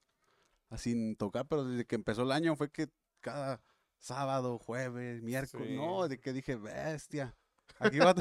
así 0.70 0.92
sin 0.92 1.16
tocar, 1.16 1.46
pero 1.48 1.64
desde 1.64 1.86
que 1.86 1.94
empezó 1.94 2.22
el 2.22 2.32
año 2.32 2.56
fue 2.56 2.70
que 2.70 2.88
cada 3.20 3.62
sábado, 3.98 4.58
jueves, 4.58 5.22
miércoles, 5.22 5.70
no, 5.76 6.06
de 6.08 6.20
que 6.20 6.32
dije, 6.34 6.56
bestia, 6.56 7.34
aquí 7.78 7.98
va, 7.98 8.14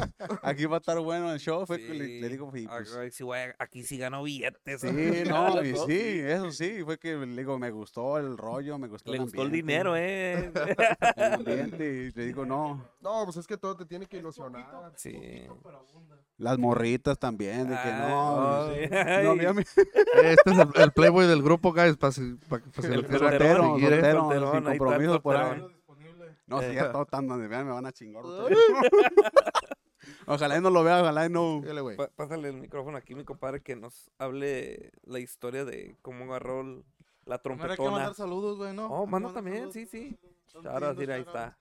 aquí 0.43 0.65
va 0.65 0.75
a 0.77 0.79
estar 0.79 0.99
bueno 0.99 1.31
el 1.31 1.39
show, 1.39 1.65
fue 1.65 1.77
que 1.79 1.93
le, 1.93 2.29
digo, 2.29 2.47
ah, 2.69 2.77
pues, 2.77 2.95
ay, 2.95 3.11
sí, 3.11 3.23
güey, 3.23 3.49
aquí 3.59 3.83
sí 3.83 3.97
ganó 3.97 4.23
billetes. 4.23 4.81
sí, 4.81 4.87
¿no? 5.27 5.55
no, 5.55 5.63
y 5.63 5.75
sí, 5.75 6.19
eso 6.23 6.51
sí, 6.51 6.83
fue 6.83 6.97
que 6.97 7.15
le 7.15 7.25
digo, 7.37 7.57
me 7.57 7.71
gustó 7.71 8.17
el 8.17 8.37
rollo, 8.37 8.77
me 8.77 8.87
gustó 8.87 9.11
Le 9.11 9.17
el 9.17 9.23
gustó 9.23 9.41
el 9.43 9.51
dinero, 9.51 9.95
eh. 9.95 10.51
el 11.15 11.33
ambiente, 11.33 11.85
y 11.85 12.11
le 12.17 12.25
digo, 12.25 12.45
no, 12.45 12.83
No, 13.01 13.21
pues 13.25 13.37
es 13.37 13.47
que 13.47 13.57
todo 13.57 13.75
te 13.75 13.85
tiene 13.85 14.05
que 14.05 14.17
ilusionar. 14.17 14.91
Sí. 14.95 15.17
las 16.37 16.57
morritas 16.57 17.17
también, 17.17 17.67
de 17.69 17.75
que 17.75 17.91
no, 17.91 18.65
Ay, 18.67 18.87
sí, 18.87 18.95
ay. 18.95 19.23
no, 19.25 19.35
mira, 19.35 19.51
Este 19.57 20.51
es 20.51 20.57
el, 20.59 20.69
el 20.81 20.91
playboy 20.91 21.25
del 21.27 21.41
grupo, 21.41 21.73
guys, 21.73 21.97
para 21.97 22.11
si, 22.11 22.35
pa- 22.47 22.59
pa 22.59 22.81
si 22.81 22.87
El 22.87 23.05
quieren 23.05 23.19
soltero, 23.19 23.77
¿eh? 23.77 23.89
soltero, 24.13 24.51
sin 24.53 24.63
compromiso 24.63 25.21
por 25.21 25.35
ahí. 25.37 25.63
No, 26.47 26.59
si 26.59 26.65
Eh. 26.67 26.73
ya 26.75 26.91
todos 26.91 27.05
están 27.07 27.27
donde 27.27 27.47
vean, 27.47 27.65
me 27.67 27.73
van 27.73 27.85
a 27.85 27.91
chingar. 27.91 28.23
ojalá 30.27 30.57
y 30.57 30.61
no 30.61 30.69
lo 30.69 30.83
vea, 30.83 31.01
ojalá 31.01 31.25
y 31.25 31.29
no. 31.29 31.61
Güey. 31.61 31.97
Pásale 32.15 32.49
el 32.49 32.57
micrófono 32.57 32.97
aquí, 32.97 33.15
mi 33.15 33.23
compadre, 33.23 33.61
que 33.61 33.75
nos 33.75 34.11
hable 34.17 34.91
la 35.03 35.19
historia 35.19 35.65
de 35.65 35.97
cómo 36.01 36.25
agarró 36.25 36.61
el- 36.61 36.83
la 37.25 37.41
Primero 37.41 37.63
hay 37.65 37.69
que 37.71 37.75
trompetona. 37.75 37.91
mandar 37.91 38.15
saludos, 38.15 38.57
güey, 38.57 38.73
¿no? 38.73 38.87
Oh, 38.87 39.05
manda 39.05 39.33
también, 39.33 39.71
saludos. 39.71 39.73
sí, 39.73 39.85
sí. 39.85 40.17
Están 40.45 40.63
Shout 40.63 40.83
out, 40.83 40.97
pidiendo 40.97 41.01
mira, 41.01 41.15
ahí 41.15 41.21
está. 41.21 41.57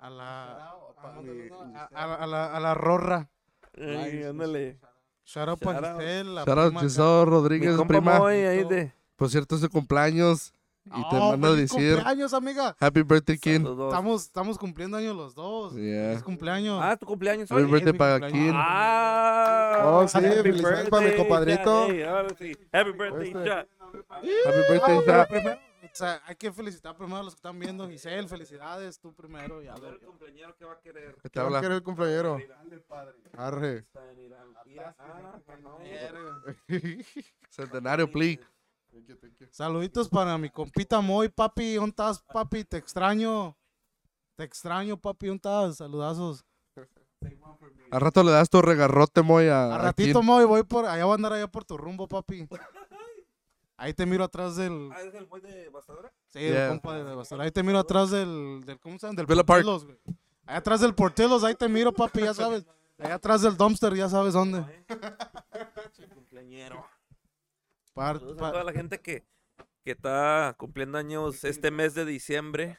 A 0.00 0.10
la, 0.10 0.70
a, 0.98 1.20
mi- 1.22 1.48
a- 1.76 1.84
a 1.94 2.06
la, 2.06 2.14
a 2.16 2.26
la, 2.26 2.56
a 2.56 2.60
la 2.60 2.74
rorra. 2.74 3.30
Ay, 3.78 4.24
ándale. 4.24 4.80
Shout 5.24 5.48
out 5.48 5.62
Shout 5.62 5.74
para 5.74 5.92
out. 5.92 6.00
Giselle, 6.00 6.34
la 6.34 6.44
Shout 6.44 6.58
out 6.58 6.66
prima 6.66 6.80
Giselle 6.80 7.24
Mi 7.24 7.30
Rodríguez, 7.30 7.80
prima. 7.86 8.18
Moy 8.18 8.34
ahí 8.34 8.64
de... 8.64 8.92
Por 9.14 9.28
cierto, 9.30 9.54
es 9.54 9.60
su 9.60 9.70
cumpleaños. 9.70 10.52
Y 10.84 10.90
te 10.90 11.16
Oh, 11.16 11.30
mando 11.30 11.48
a 11.48 11.50
feliz 11.52 11.70
decir, 11.70 11.94
cumpleaños, 11.94 12.34
amiga. 12.34 12.76
Happy 12.80 13.02
birthday, 13.02 13.38
King. 13.38 13.60
Estamos, 13.66 14.22
estamos 14.24 14.58
cumpliendo 14.58 14.96
años 14.96 15.14
los 15.14 15.34
dos. 15.34 15.74
Yeah. 15.74 16.08
Feliz 16.10 16.22
cumpleaños. 16.24 16.80
Ah, 16.82 16.96
tu 16.96 17.06
cumpleaños 17.06 17.50
Happy 17.50 17.62
birthday 17.64 17.92
es 17.92 17.98
para. 17.98 18.26
King. 18.28 18.52
Ah, 18.54 19.82
Oh, 19.84 20.06
sí, 20.08 20.18
felicidades 20.18 20.88
para 20.90 21.08
mi 21.08 21.16
compadrito. 21.16 21.82
Happy 21.84 21.92
birthday, 21.92 22.50
Este. 22.50 23.44
Shadi. 23.44 23.68
Happy 24.44 24.72
birthday, 24.72 25.02
Ah, 25.08 25.26
primero, 25.28 25.56
o 25.82 25.88
sea, 25.94 26.20
hay 26.26 26.36
que 26.36 26.52
felicitar 26.52 26.96
primero 26.96 27.18
a 27.18 27.22
los 27.22 27.34
que 27.34 27.38
están 27.38 27.58
viendo. 27.58 27.88
Giselle, 27.88 28.26
felicidades, 28.28 28.98
tú 28.98 29.12
primero. 29.14 29.62
Ya, 29.62 29.74
A 29.74 29.78
ver, 29.80 29.94
el 29.94 30.00
cumpleañero, 30.00 30.56
¿qué 30.56 30.64
va 30.64 30.72
a 30.72 30.80
querer? 30.80 31.14
¿Qué 31.22 31.28
te 31.28 31.30
¿Qué 31.30 31.38
va 31.38 31.44
a 31.44 31.46
habla? 31.46 31.60
querer 31.60 31.76
el 31.76 31.82
compañero? 31.82 32.38
Arre. 33.36 33.78
Está 33.78 34.00
en 34.10 34.18
Saluditos 39.50 40.08
para 40.08 40.36
mi 40.38 40.50
compita 40.50 41.00
Moy, 41.00 41.28
papi. 41.28 41.74
¿Dónde 41.74 41.90
estás, 41.90 42.22
papi? 42.32 42.64
Te 42.64 42.76
extraño. 42.76 43.56
Te 44.36 44.44
extraño, 44.44 44.96
papi. 44.96 45.26
¿Dónde 45.26 45.36
estás? 45.38 45.76
Saludazos. 45.76 46.44
Al 47.90 48.00
rato 48.00 48.22
le 48.24 48.32
das 48.32 48.50
tu 48.50 48.60
regarrote, 48.62 49.22
Moy, 49.22 49.48
a, 49.48 49.74
A 49.74 49.78
ratito. 49.78 50.22
Moy, 50.22 50.44
voy 50.44 50.62
por. 50.64 50.86
Allá 50.86 51.04
voy 51.04 51.12
a 51.12 51.14
andar 51.16 51.32
allá 51.32 51.46
por 51.46 51.64
tu 51.64 51.76
rumbo, 51.76 52.08
papi. 52.08 52.48
Ahí 53.76 53.94
te 53.94 54.06
miro 54.06 54.24
atrás 54.24 54.56
del. 54.56 54.90
Ah, 54.92 55.02
¿es 55.02 55.14
el 55.14 55.26
boy 55.26 55.40
de 55.40 55.68
Bastadora? 55.70 56.12
Sí, 56.28 56.38
Yeah. 56.40 56.64
el 56.64 56.68
compa 56.70 56.94
de 56.96 57.14
Basura. 57.14 57.44
Ahí 57.44 57.50
te 57.50 57.62
miro 57.62 57.78
atrás 57.78 58.10
del. 58.10 58.62
del 58.64 58.78
¿Cómo 58.78 58.98
se 58.98 59.06
llama? 59.06 59.16
Del 59.16 59.26
Villa 59.26 59.44
Park. 59.44 59.64
Portelos, 59.64 59.84
güey. 59.84 59.98
Ahí 60.46 60.56
atrás 60.56 60.80
del 60.80 60.94
Portelos, 60.94 61.44
ahí 61.44 61.54
te 61.54 61.68
miro, 61.68 61.92
papi, 61.92 62.20
ya 62.22 62.34
sabes. 62.34 62.64
Allá 62.98 63.14
atrás 63.14 63.42
del 63.42 63.56
dumpster, 63.56 63.94
ya 63.94 64.08
sabes 64.08 64.34
dónde. 64.34 64.64
Cumpleañero. 66.14 66.84
Par- 67.94 68.18
Saludos 68.18 68.42
a 68.42 68.50
toda 68.52 68.64
la 68.64 68.72
gente 68.72 68.98
que, 69.00 69.24
que 69.84 69.92
está 69.92 70.54
cumpliendo 70.58 70.98
años 70.98 71.44
este 71.44 71.70
mes 71.70 71.94
de 71.94 72.04
diciembre. 72.04 72.78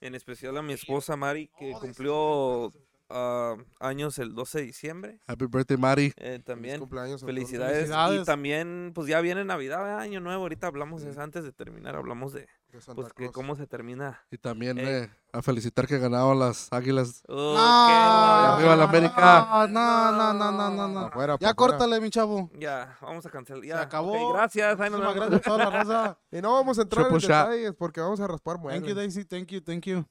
En 0.00 0.14
especial 0.14 0.56
a 0.58 0.62
mi 0.62 0.74
esposa 0.74 1.16
Mari, 1.16 1.48
que 1.58 1.72
cumplió 1.80 2.70
ah, 3.08 3.56
años 3.80 4.18
el 4.18 4.34
12 4.34 4.58
de 4.58 4.64
diciembre. 4.66 5.20
Happy 5.26 5.46
birthday, 5.46 5.78
Mari. 5.78 6.12
Eh, 6.18 6.38
también 6.44 6.80
cumpleaños. 6.80 7.22
todos. 7.22 7.32
felicidades. 7.32 7.76
Y 7.76 7.80
Felicidades. 7.80 8.26
también, 8.26 8.92
pues 8.94 9.08
ya 9.08 9.22
viene 9.22 9.42
Navidad. 9.44 9.98
Año 9.98 10.20
Nuevo. 10.20 10.42
Ahorita 10.42 10.66
hablamos 10.66 11.02
antes 11.16 11.44
de 11.44 11.52
terminar. 11.52 11.96
Hablamos 11.96 12.34
De 12.34 12.46
Santa 12.80 13.02
pues, 13.02 13.12
que 13.12 13.22
Claus. 13.24 13.32
cómo 13.32 13.56
se 13.56 13.66
termina. 13.66 14.20
Y 14.30 14.38
también 14.38 14.78
Eh. 14.78 15.02
eh, 15.04 15.10
a 15.32 15.42
felicitar 15.42 15.86
que 15.86 15.98
ganaron 15.98 16.38
las 16.38 16.72
águilas. 16.72 17.22
Oh, 17.28 17.54
No, 17.54 18.54
Arriba 18.54 18.76
la 18.76 18.84
América. 18.84 19.66
No, 19.68 20.12
no, 20.12 20.32
no, 20.32 20.52
no, 20.52 20.70
no, 20.70 20.88
no. 20.88 21.00
Afuera, 21.06 21.34
Ya 21.34 21.38
pa' 21.38 21.50
afuera. 21.50 21.54
córtale, 21.54 22.00
mi 22.00 22.10
chavo. 22.10 22.50
Ya, 22.58 22.96
vamos 23.00 23.24
a 23.26 23.30
cancelar. 23.30 23.64
Ya, 23.64 23.76
Se 23.78 23.82
acabó. 23.82 24.12
ok, 24.30 24.34
gracias. 24.36 24.78
Nos 24.78 24.90
Muchísimas 24.90 25.14
vemos. 25.14 25.30
gracias 25.30 25.40
a 25.40 25.44
toda 25.50 25.58
la 25.64 25.70
raza. 25.70 26.18
Y 26.32 26.40
no 26.42 26.52
vamos 26.52 26.78
a 26.78 26.82
entrar 26.82 27.06
en 27.06 27.10
Triple 27.12 27.28
shot. 27.28 27.48
detalles 27.48 27.74
porque 27.78 28.00
vamos 28.00 28.20
a 28.20 28.26
raspar 28.26 28.56
Thank 28.56 28.64
you, 28.64 28.70
muebles. 28.70 28.96
Daisy. 28.96 29.24
Thank 29.24 29.48
you, 29.48 29.60
thank 29.60 29.82
you. 29.86 30.04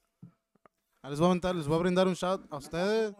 Ah, 1.05 1.09
Les 1.09 1.19
voy 1.19 1.25
a 1.27 1.29
aventar, 1.31 1.53
les 1.53 1.67
voy 1.67 1.75
a 1.75 1.79
brindar 1.81 2.07
un 2.07 2.13
shot 2.13 2.45
a 2.49 2.55
ustedes 2.55 3.13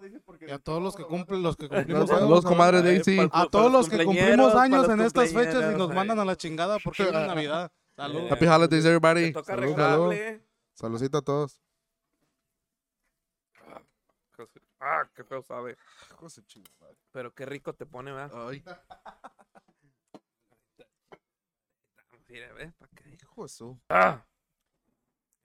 y 0.47 0.51
a 0.51 0.57
todos 0.57 0.81
los 0.81 0.95
que 0.95 1.03
cumplen, 1.03 1.43
los 1.43 1.57
que 1.57 1.67
cumplimos 1.67 2.09
años. 2.09 2.19
Saludos, 2.21 2.45
comadre 2.45 2.77
Ay, 2.77 2.83
Daisy. 2.83 3.19
A 3.31 3.45
todos 3.47 3.69
los 3.73 3.89
que 3.89 4.05
cumplimos 4.05 4.55
años 4.55 4.87
los 4.87 4.89
en 4.89 5.01
estas 5.01 5.33
fechas 5.33 5.73
y 5.73 5.77
nos 5.77 5.89
ay. 5.89 5.95
mandan 5.97 6.17
a 6.19 6.23
la 6.23 6.37
chingada 6.37 6.77
porque 6.81 7.03
es 7.03 7.11
Navidad. 7.11 7.71
Salud. 7.95 8.31
Happy 8.31 8.45
holidays, 8.47 8.83
Te 8.83 8.89
everybody. 8.89 9.31
toca 9.31 9.55
Salud. 9.55 10.15
Saludcita 10.73 11.17
a 11.19 11.21
todos. 11.21 11.61
Ah, 14.79 15.09
qué 15.15 15.23
feo 15.23 15.41
sabe. 15.41 15.77
Pero 17.11 17.33
qué 17.33 17.45
rico 17.45 17.73
te 17.73 17.85
pone, 17.85 18.11
¿verdad? 18.11 18.47
Ay. 18.49 18.63
Mira, 22.27 22.51
ve, 22.53 22.71
pa' 22.77 22.87
qué. 22.95 23.09
Hijo 23.21 23.43
de 23.43 23.49
su. 23.49 23.79
Ah. 23.89 24.25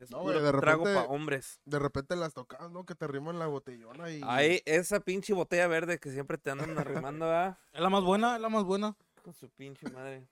Es 0.00 0.10
No, 0.10 0.22
güey, 0.22 0.40
de 0.40 0.50
trago 0.52 0.84
repente- 0.84 0.94
para 0.94 1.06
hombres. 1.08 1.60
De 1.64 1.78
repente 1.78 2.16
las 2.16 2.32
tocas, 2.34 2.70
¿no? 2.70 2.84
Que 2.86 2.94
te 2.94 3.06
riman 3.06 3.38
la 3.38 3.46
botellona 3.46 4.10
y... 4.10 4.20
Ahí, 4.24 4.62
esa 4.64 5.00
pinche 5.00 5.34
botella 5.34 5.66
verde 5.66 5.98
que 5.98 6.10
siempre 6.10 6.38
te 6.38 6.50
andan 6.50 6.76
arrimando, 6.78 7.26
¿verdad? 7.26 7.58
Es 7.72 7.80
la 7.80 7.90
más 7.90 8.02
buena, 8.04 8.36
es 8.36 8.40
la 8.42 8.48
más 8.48 8.64
buena. 8.64 8.96
Con 9.22 9.34
su 9.34 9.50
pinche 9.50 9.88
madre. 9.90 10.26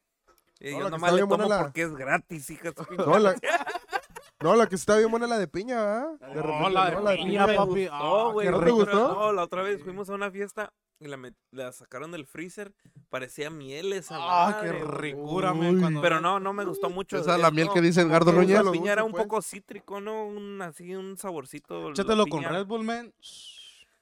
Y 0.60 0.70
No, 0.72 0.78
yo 0.78 0.78
la 0.78 0.84
que 0.86 0.90
nomás 0.92 1.10
está 1.12 1.22
le 1.24 1.28
tomo 1.28 1.48
la- 1.48 1.62
porque 1.62 1.82
es 1.82 1.94
gratis, 1.94 2.50
hija. 2.50 2.72
No, 3.06 3.18
la... 3.18 3.34
no, 4.40 4.56
la 4.56 4.66
que 4.68 4.74
está 4.76 4.96
bien 4.96 5.10
buena 5.10 5.26
es 5.26 5.30
la 5.30 5.38
de 5.38 5.48
piña, 5.48 5.76
¿verdad? 5.76 6.18
De 6.20 6.42
repente, 6.42 6.70
la 6.70 6.84
de 6.86 6.92
no, 6.96 7.00
la 7.02 7.10
de 7.10 7.16
piña, 7.18 7.46
piña. 7.46 7.56
papi. 7.58 7.84
No, 7.86 8.28
Ah, 8.28 8.32
güey. 8.32 8.46
qué 8.46 8.50
¿no 8.52 8.60
te 8.60 8.66
la 8.66 8.74
otra- 8.74 8.92
gustó? 8.94 9.14
No, 9.14 9.32
la 9.32 9.42
otra 9.42 9.62
vez 9.62 9.82
fuimos 9.82 10.08
a 10.10 10.14
una 10.14 10.30
fiesta 10.30 10.72
y 10.98 11.08
la, 11.08 11.18
met- 11.18 11.36
la 11.50 11.72
sacaron 11.72 12.10
del 12.10 12.26
freezer. 12.26 12.72
Parecía 13.10 13.50
miel 13.50 13.92
esa 13.92 14.16
Ah, 14.18 14.58
qué 14.62 14.68
madre, 14.68 14.82
güey. 14.84 14.98
ricura, 15.12 15.52
men. 15.54 15.78
cuando- 15.80 16.00
Pero 16.00 16.20
no, 16.20 16.40
no 16.40 16.52
me 16.54 16.64
gustó 16.64 16.88
mucho. 16.90 17.18
Esa 17.18 17.36
es 17.36 17.40
la 17.42 17.50
miel 17.50 17.66
no, 17.66 17.74
que 17.74 17.80
dice 17.82 18.00
Edgardo 18.00 18.32
Núñez. 18.32 18.64
La 18.64 18.72
piña 18.72 18.92
era 18.92 19.04
un 19.04 19.12
Pues. 19.12 19.22
poco 19.24 19.42
cítrico, 19.42 20.00
¿no? 20.00 20.26
Un, 20.26 20.60
así, 20.62 20.94
un 20.94 21.18
saborcito. 21.18 21.90
Échatelo 21.90 22.26
con 22.26 22.40
piña. 22.40 22.50
Red 22.50 22.66
Bull, 22.66 22.82
man. 22.84 23.12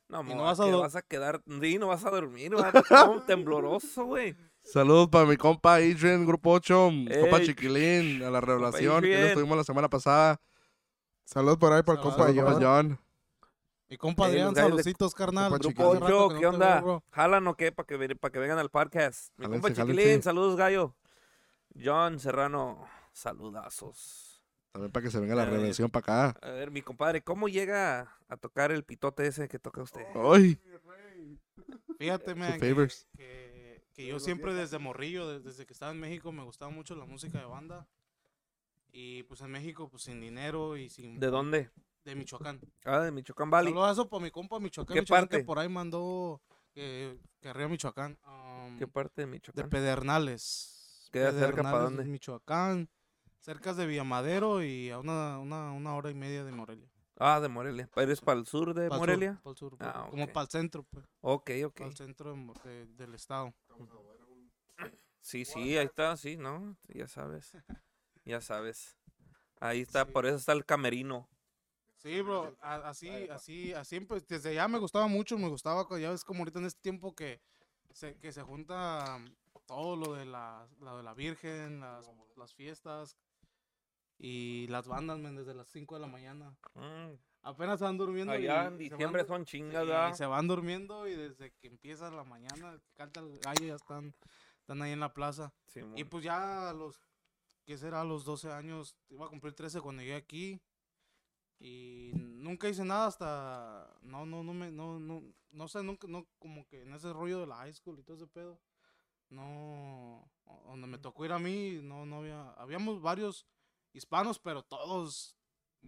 No, 0.09 0.23
no 0.23 0.43
vas 0.45 0.61
a 0.61 0.67
vas 0.67 0.95
a 0.97 1.03
quedar. 1.03 1.41
Sí, 1.61 1.79
no 1.79 1.89
vas 1.89 2.05
a 2.05 2.11
dormir, 2.11 2.55
vas 2.55 2.73
a 2.75 2.79
estar 2.79 3.27
tembloroso, 3.27 4.05
güey. 4.05 4.37
Saludos 4.65 5.09
para 5.09 5.27
mi 5.27 5.37
compa 5.37 5.75
Adrian, 5.77 6.27
Grupo 6.27 6.53
8, 6.53 6.91
compa. 7.21 7.41
Chiquilín, 7.43 8.23
a 8.23 8.31
la 8.31 8.41
revelación 8.41 9.03
que 9.03 9.29
lo 9.29 9.35
tuvimos 9.35 9.57
la 9.57 9.65
semana 9.65 9.89
pasada. 9.89 10.41
Saludos 11.25 11.59
por 11.59 11.73
ahí 11.73 11.83
para 11.83 11.99
el 11.99 12.03
compa 12.03 12.27
Compa 12.27 12.43
John. 12.43 12.63
John. 12.63 12.99
Mi 13.89 13.99
compa 13.99 14.27
Adrián, 14.27 14.55
saluditos, 14.55 15.15
carnal. 15.15 15.53
Grupo 15.59 15.89
8, 15.91 16.01
que 16.07 16.11
no 16.13 16.41
¿qué 16.41 16.47
onda? 16.47 16.81
veo. 16.81 17.05
¿Jalan 17.13 17.47
o 17.47 17.55
qué? 17.57 17.71
Para 17.73 17.87
que, 17.87 18.17
pa' 18.17 18.31
que 18.31 18.39
vengan 18.39 18.59
al 18.59 18.71
podcast. 18.71 19.31
Mi 19.37 19.45
Jálense, 19.45 19.61
compa 19.63 19.75
jálense. 19.77 19.93
Chiquilín, 20.03 20.23
saludos, 20.23 20.57
gallo. 20.57 20.95
John 21.83 22.19
Serrano, 22.19 22.87
saludazos. 23.13 24.43
También 24.73 24.91
para 24.91 25.05
que 25.05 25.11
se 25.11 25.21
venga 25.21 25.35
la 25.35 25.45
revelación 25.45 25.91
para 25.91 26.31
acá. 26.33 26.39
A 26.43 26.51
ver, 26.51 26.71
mi 26.71 26.83
compadre, 26.83 27.23
¿cómo 27.23 27.49
llega 27.49 28.17
a 28.29 28.37
tocar 28.37 28.73
el 28.73 28.83
pitote 28.83 29.27
ese 29.27 29.47
que 29.49 29.59
toca 29.59 29.83
usted? 29.83 30.05
Ay, 30.15 30.59
Fíjate, 31.99 32.35
man, 32.35 32.59
que, 32.59 32.69
favors. 32.71 33.07
que, 33.17 33.54
que 33.95 34.07
yo 34.07 34.19
siempre 34.21 34.53
desde 34.53 34.79
morrillo, 34.79 35.29
de- 35.29 35.41
desde 35.41 35.65
que 35.67 35.73
estaba 35.73 35.93
en 35.93 36.01
México, 36.01 36.33
me 36.33 36.43
gustaba 36.43 36.71
mucho 36.71 36.95
la 36.97 37.07
música 37.07 37.39
de 37.39 37.45
banda. 37.47 37.87
Y 38.93 39.23
pues 39.25 39.41
en 39.41 39.51
México, 39.51 39.89
pues 39.89 40.05
sin 40.05 40.21
dinero 40.21 40.77
y 40.77 40.89
sin... 40.89 41.19
¿De 41.19 41.29
dónde? 41.29 41.71
De 42.05 42.15
Michoacán. 42.15 42.61
Ah, 42.85 43.01
de 43.01 43.11
Michoacán 43.11 43.51
Valley. 43.51 43.73
Saludazo 43.73 44.09
para 44.09 44.23
mi 44.23 44.31
compa 44.31 44.61
Michoacán. 44.61 44.95
¿Qué 44.95 45.01
Michoacán, 45.01 45.23
parte? 45.25 45.39
Que 45.39 45.45
por 45.45 45.59
ahí 45.59 45.69
mandó 45.69 46.41
que, 46.73 47.19
que 47.41 47.49
arriba 47.49 47.69
Michoacán. 47.69 48.19
um, 48.27 48.79
¿Qué 48.79 48.87
parte 48.87 49.23
de 49.23 49.27
de 49.27 49.33
Michoacán? 49.33 49.71
Pedernales. 49.71 51.09
¿Queda 51.11 51.33
cerca 51.33 51.63
pa' 51.63 51.71
Pedernales, 51.71 51.83
dónde? 51.97 52.05
Michoacán. 52.05 52.89
Cerca 53.41 53.75
de 53.75 53.87
Villamadero 53.87 54.63
y 54.63 54.91
a 54.91 54.99
una, 54.99 55.39
una, 55.39 55.73
una 55.73 55.95
hora 55.95 56.11
y 56.11 56.15
media 56.15 56.45
de 56.45 56.53
Morelia. 56.53 56.89
Ah, 57.19 57.41
de 57.41 57.49
Morelia. 57.49 57.89
¿Eres 57.97 58.21
para 58.21 58.39
el 58.41 58.47
sur 58.47 58.75
de 58.75 58.89
Pa'l 58.89 58.99
sur, 58.99 59.07
Morelia? 59.09 59.41
pa'l 59.43 59.57
sur, 59.57 59.77
Ah, 59.81 60.07
como 60.11 60.27
para 60.29 60.45
el 60.45 60.51
centro, 60.51 60.83
pues. 60.85 61.05
Ok, 61.21 61.51
ok. 61.67 61.75
Para 61.75 61.91
el 61.91 61.97
centro 61.97 62.35
de 62.35 62.53
de- 62.65 62.87
del 62.95 63.15
estado. 63.15 63.55
Sí, 65.21 65.45
sí, 65.45 65.77
ahí 65.79 65.87
está, 65.87 66.17
sí, 66.17 66.37
¿no? 66.37 66.77
Ya 66.89 67.09
sabes. 67.09 67.57
Ya 68.25 68.41
sabes. 68.41 68.97
Ahí 69.61 69.81
está, 69.81 70.05
Sí. 70.05 70.13
por 70.13 70.27
eso 70.27 70.37
está 70.37 70.53
el 70.53 70.65
camerino. 70.67 71.29
Sí, 71.97 72.21
bro, 72.21 72.55
así, 72.61 73.09
así, 73.31 73.73
así, 73.73 74.01
pues, 74.01 74.27
desde 74.27 74.51
allá 74.51 74.69
me 74.69 74.79
gustaba 74.79 75.07
mucho, 75.07 75.39
me 75.39 75.49
gustaba, 75.49 75.87
ya 75.99 76.11
ves 76.11 76.25
como 76.25 76.41
ahorita 76.41 76.59
en 76.59 76.67
este 76.67 76.81
tiempo 76.83 77.15
que 77.15 77.41
se, 77.93 78.19
que 78.19 78.31
se 78.33 78.43
junta 78.43 79.19
todo 79.67 79.97
lo 79.97 80.13
de 80.15 80.27
la, 80.27 80.69
lo 80.81 80.99
de 80.99 81.03
la 81.03 81.15
Virgen, 81.15 81.81
las, 81.81 82.11
las 82.37 82.53
fiestas 82.55 83.17
y 84.19 84.67
las 84.69 84.87
bandas, 84.87 85.19
men, 85.19 85.37
desde 85.37 85.55
las 85.55 85.69
5 85.69 85.95
de 85.95 86.01
la 86.03 86.07
mañana. 86.07 86.55
Mm, 86.75 87.15
Apenas 87.45 87.79
van 87.79 87.99
durmiendo. 87.99 88.33
y 88.33 88.47
Allá 88.47 88.63
en 88.63 88.65
se 88.65 88.71
van 88.71 88.79
diciembre 88.79 89.25
son 89.27 89.45
chingas, 89.45 90.17
se 90.17 90.25
van 90.25 90.49
durmiendo 90.49 91.07
y 91.07 91.15
desde 91.15 91.53
que 91.61 91.69
empieza 91.69 92.11
la 92.11 92.25
mañana, 92.25 92.81
canta 92.95 93.21
el 93.21 93.39
gallo, 93.39 93.67
ya 93.67 93.75
están, 93.75 94.15
están 94.61 94.81
ahí 94.81 94.93
en 94.93 95.01
la 95.01 95.13
plaza. 95.13 95.53
Y 95.95 96.05
pues 96.05 96.25
ya 96.25 96.71
a 96.71 96.73
los, 96.73 96.99
¿qué 97.67 97.77
será? 97.77 98.01
A 98.01 98.05
los 98.05 98.25
12 98.25 98.51
años, 98.51 98.97
iba 99.11 99.27
a 99.27 99.29
cumplir 99.29 99.53
13 99.53 99.83
cuando 99.83 100.03
llegué 100.03 100.15
aquí. 100.15 100.63
Y 101.59 102.13
nunca 102.15 102.69
hice 102.69 102.85
nada 102.85 103.07
hasta, 103.07 103.95
no, 104.01 104.25
no, 104.25 104.43
no 104.43 104.55
me, 104.55 104.71
no, 104.71 104.99
no, 104.99 105.23
no 105.51 105.69
sé, 105.69 105.83
nunca, 105.83 106.09
no, 106.09 106.27
como 106.39 106.67
que 106.67 106.83
en 106.83 106.95
ese 106.95 107.13
rollo 107.13 107.41
de 107.41 107.47
la 107.47 107.57
high 107.57 107.73
school 107.73 107.99
y 107.99 108.03
todo 108.03 108.17
ese 108.17 108.27
pedo, 108.27 108.59
no, 109.29 110.31
donde 110.67 110.87
me 110.87 110.99
tocó 110.99 111.25
ir 111.25 111.33
a 111.33 111.39
mí, 111.39 111.81
no, 111.83 112.07
no 112.07 112.19
había, 112.19 112.51
habíamos 112.53 113.01
varios 113.01 113.47
hispanos, 113.93 114.39
pero 114.39 114.63
todos 114.63 115.37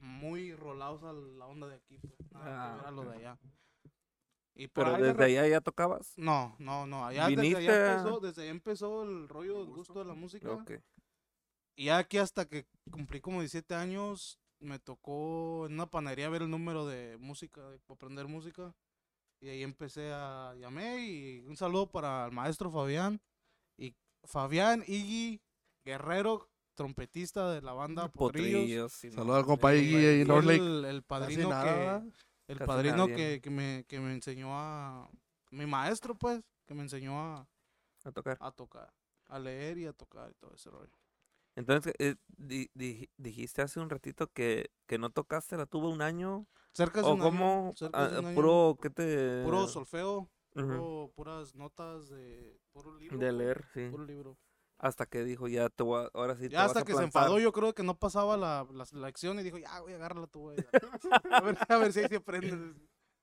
muy 0.01 0.55
rolados 0.55 1.03
a 1.03 1.13
la 1.13 1.47
onda 1.47 1.67
de 1.69 1.77
aquí, 1.77 1.99
pues, 1.99 2.15
nada 2.33 2.45
que 2.45 2.51
Ah, 2.51 2.77
ver 2.77 2.87
a 2.87 2.91
lo 2.91 3.05
de 3.05 3.17
allá. 3.17 3.39
Y 4.55 4.69
por 4.69 4.85
Pero 4.87 4.97
desde 5.05 5.25
allá 5.25 5.47
ya 5.49 5.61
tocabas. 5.61 6.15
no, 6.17 6.57
no, 6.59 6.87
no. 6.87 7.05
Allá 7.07 7.29
desde 7.29 7.43
¿Viniste 7.43 7.71
allá 7.71 7.73
a- 7.73 7.93
empezó, 7.99 8.21
desde 8.21 8.43
allá 8.43 8.51
empezó 8.51 9.03
el 9.03 9.29
rollo, 9.29 9.61
el 9.61 9.67
gusto 9.67 9.93
de 9.99 10.05
la 10.07 10.15
música. 10.15 10.49
Y 11.77 11.91
aquí 11.91 12.17
hasta 12.19 12.47
que 12.49 12.67
cumplí 12.91 13.21
como 13.21 13.41
17 13.41 13.75
años, 13.75 14.39
me 14.61 14.79
tocó 14.79 15.67
en 15.67 15.75
una 15.75 15.87
panadería 15.91 16.31
ver 16.31 16.41
el 16.43 16.51
número 16.51 16.87
de 16.87 17.19
música, 17.19 17.69
de 17.69 17.79
aprender 17.89 18.27
música. 18.29 18.75
Y 19.43 19.51
ahí 19.51 19.63
empecé 19.63 20.11
a 20.15 20.55
llamé 20.59 21.01
y 21.07 21.41
un 21.41 21.57
saludo 21.59 21.91
para 21.91 22.25
el 22.25 22.33
maestro 22.33 22.71
Fabián. 22.71 23.21
Y 23.77 23.95
Fabián 24.25 24.83
Iggy 24.87 25.43
Guerrero, 25.85 26.49
trompetista 26.77 27.51
de 27.51 27.63
la 27.63 27.73
banda 27.73 28.09
Potrillos. 28.13 28.93
Potrillos. 28.93 29.15
Saludos 29.15 29.37
al 29.39 29.45
compa 29.47 29.75
Iggy 29.75 29.97
Y 29.97 30.21
el, 30.21 30.85
el 30.85 31.03
padrino 31.03 31.49
nada, 31.51 32.03
que, 32.03 32.13
el 32.53 32.59
Casi 32.59 32.67
padrino 32.67 33.07
que, 33.09 33.41
que 33.43 33.51
me, 33.51 33.85
que 33.89 33.99
me 33.99 34.13
enseñó 34.13 34.51
a, 34.53 35.11
mi 35.51 35.67
maestro 35.67 36.15
pues, 36.15 36.43
que 36.67 36.75
me 36.75 36.83
enseñó 36.83 37.19
a, 37.19 37.49
A 38.05 38.13
tocar. 38.13 38.37
a 38.41 38.53
tocar, 38.53 38.93
a 39.27 39.39
leer 39.41 39.79
y 39.79 39.87
a 39.87 39.93
tocar 39.93 40.31
y 40.31 40.35
todo 40.35 40.55
ese 40.55 40.71
rollo. 40.71 40.93
Entonces, 41.57 41.95
eh, 41.99 42.17
di- 42.37 42.71
di- 42.75 43.09
dijiste 43.17 43.63
hace 43.63 43.81
un 43.81 43.89
ratito 43.89 44.29
que, 44.31 44.71
que 44.87 44.99
no 44.99 45.11
tocaste 45.11 45.57
la 45.57 45.65
tuba 45.67 45.89
un 45.89 46.03
año. 46.03 46.47
Cerca 46.73 47.01
de 47.01 47.09
¿O 47.09 47.15
un 47.15 47.23
año, 47.23 47.73
cerca 47.75 48.09
de 48.11 48.17
Ah, 48.17 48.21
un 48.21 48.27
año. 48.27 48.35
puro, 48.35 48.79
¿qué 48.83 48.91
te...? 48.91 49.43
puro 49.43 49.67
solfeo, 49.67 50.31
puro- 50.51 51.11
puras 51.17 51.55
notas 51.55 52.11
de 52.11 52.61
puro 52.73 52.95
libro. 52.99 53.17
De 53.19 53.27
pues, 53.29 53.39
leer, 53.39 53.65
sí. 53.73 53.89
Puro 53.91 54.05
libro. 54.05 54.39
Hasta 54.79 55.07
que 55.07 55.25
dijo, 55.25 55.49
ya 55.49 55.71
te 55.71 55.83
voy 55.83 56.05
a- 56.05 56.11
ahora 56.13 56.35
sí 56.37 56.43
te 56.43 56.49
Ya 56.51 56.61
vas 56.61 56.69
hasta 56.69 56.81
a 56.81 56.85
que 56.85 56.93
se 56.93 56.99
plantar. 56.99 57.23
enfadó, 57.23 57.39
yo 57.39 57.51
creo 57.53 57.75
que 57.75 57.83
no 57.83 57.99
pasaba 57.99 58.37
la, 58.37 58.67
la, 58.73 58.85
la 58.93 59.07
lección 59.07 59.39
y 59.41 59.43
dijo, 59.43 59.57
ya, 59.59 59.81
voy 59.81 59.93
a 59.95 59.97
agarrarla 59.97 60.27
tú, 60.27 60.41
güey. 60.41 60.57
A 61.33 61.41
ver, 61.41 61.57
a 61.69 61.77
ver 61.79 61.93
si 61.93 62.01
ahí 62.01 62.09
se 62.09 62.17
aprende. 62.17 62.75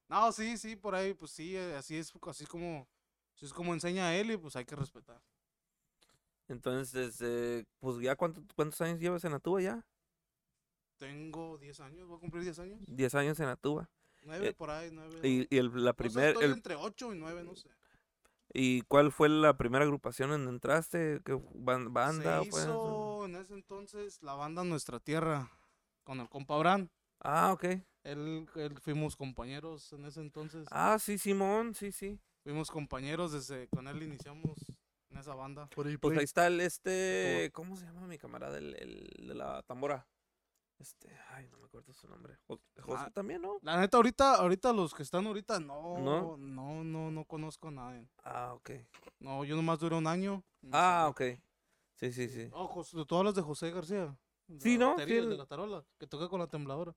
No, 0.10 0.32
sí, 0.32 0.58
sí, 0.58 0.76
por 0.76 0.96
ahí, 0.96 1.14
pues 1.14 1.32
sí, 1.32 1.56
eh, 1.56 1.76
así 1.76 1.96
es, 1.98 2.12
así 2.28 2.46
como, 2.46 2.88
así 3.36 3.46
es 3.46 3.54
como 3.54 3.74
enseña 3.74 4.16
él 4.16 4.32
y 4.32 4.38
pues 4.38 4.56
hay 4.56 4.66
que 4.66 4.76
respetar. 4.76 5.22
Entonces, 6.48 7.18
eh, 7.22 7.66
pues 7.80 8.00
ya, 8.02 8.16
¿cuánto- 8.16 8.42
¿cuántos 8.56 8.82
años 8.82 9.00
llevas 9.00 9.24
en 9.24 9.32
la 9.32 9.40
tuba 9.40 9.62
ya? 9.62 9.86
Tengo 10.98 11.58
10 11.58 11.80
años, 11.80 12.08
voy 12.08 12.18
a 12.18 12.20
cumplir 12.20 12.44
10 12.44 12.60
años. 12.60 12.80
10 12.88 13.14
años 13.16 13.40
en 13.40 13.48
la 13.48 13.56
tuba. 13.56 13.90
9 14.24 14.50
Eh, 14.50 14.54
por 14.54 14.70
ahí, 14.70 14.90
9. 14.92 15.20
Y, 15.28 15.48
y 15.54 15.58
el, 15.60 15.68
la 15.68 15.72
No 15.72 15.86
sé, 15.88 15.94
primer, 15.94 16.28
estoy 16.30 16.44
el- 16.46 16.52
entre 16.54 16.76
8 16.76 17.14
y 17.14 17.18
9, 17.18 17.44
no 17.44 17.56
sé. 17.56 17.70
¿Y 18.54 18.82
cuál 18.84 19.12
fue 19.12 19.30
la 19.30 19.58
primera 19.58 19.84
agrupación 19.84 20.32
en 20.32 20.38
donde 20.46 20.52
entraste? 20.52 21.22
¿Qué 21.26 21.34
ban- 21.34 21.92
banda? 21.92 22.42
Se 22.44 22.48
hizo 22.48 23.26
en 23.26 23.36
ese 23.36 23.54
entonces 23.56 24.22
la 24.22 24.36
banda 24.36 24.64
Nuestra 24.64 25.00
Tierra 25.00 25.50
con 26.04 26.20
el 26.20 26.30
compa 26.30 26.56
Abraham. 26.56 26.90
Ah, 27.20 27.52
ok. 27.54 27.64
Él, 28.04 28.48
él 28.56 28.78
fuimos 28.82 29.16
compañeros 29.16 29.92
en 29.94 30.06
ese 30.06 30.22
entonces. 30.22 30.68
Ah, 30.72 30.98
sí, 31.00 31.18
Simón, 31.18 31.74
sí, 31.74 31.92
sí. 31.92 32.20
Fuimos 32.44 32.70
compañeros 32.70 33.32
desde 33.32 33.68
con 33.70 33.88
él 33.88 34.04
iniciamos 34.04 34.58
en 35.10 35.18
esa 35.18 35.34
banda. 35.34 35.68
Por 35.68 35.88
ahí, 35.88 35.98
Pues 35.98 36.12
por 36.12 36.14
ahí 36.14 36.20
ahí. 36.20 36.24
está 36.26 36.48
el 36.48 36.60
este, 36.60 37.50
¿cómo 37.54 37.76
se 37.78 37.86
llama 37.86 38.06
mi 38.06 38.18
camarada? 38.18 38.58
El, 38.58 38.76
el 38.76 39.28
de 39.28 39.34
la 39.34 39.64
tambora. 39.64 40.06
Este, 40.84 41.18
ay, 41.30 41.48
no 41.50 41.60
me 41.60 41.66
acuerdo 41.68 41.94
su 41.94 42.10
nombre. 42.10 42.38
Jo- 42.46 42.60
José 42.82 43.06
Ah, 43.06 43.10
también, 43.14 43.42
¿no? 43.42 43.58
La 43.62 43.80
neta 43.80 43.96
ahorita, 43.96 44.36
ahorita 44.36 44.74
los 44.74 44.94
que 44.94 45.02
están 45.04 45.26
ahorita 45.26 45.58
no, 45.62 45.98
¿No? 46.00 46.36
no, 46.38 46.84
no, 46.84 47.10
no, 47.10 47.24
conozco 47.24 47.70
a 47.70 47.72
nadie. 47.72 48.06
Ah, 48.26 48.54
ok. 48.54 48.72
No, 49.22 49.46
yo 49.46 49.56
nomás 49.56 49.80
duré 49.80 49.96
un 49.96 50.08
año. 50.08 50.44
Ah, 50.74 51.08
ok. 51.10 51.22
Sí, 51.96 52.12
sí, 52.12 52.28
sí. 52.28 52.50
Oh, 52.52 52.84
tú 53.08 53.16
hablas 53.16 53.34
de 53.34 53.42
José 53.42 53.72
García. 53.72 54.14
de 54.50 54.60
Sí, 54.60 54.78
¿no? 54.78 54.90
batería, 54.90 55.16
Sí, 55.16 55.24
el 55.24 55.30
de 55.30 55.38
la 55.38 55.46
tarola, 55.46 55.86
que 55.98 56.06
toca 56.06 56.28
con 56.28 56.42
la 56.42 56.48
tembladora. 56.48 56.94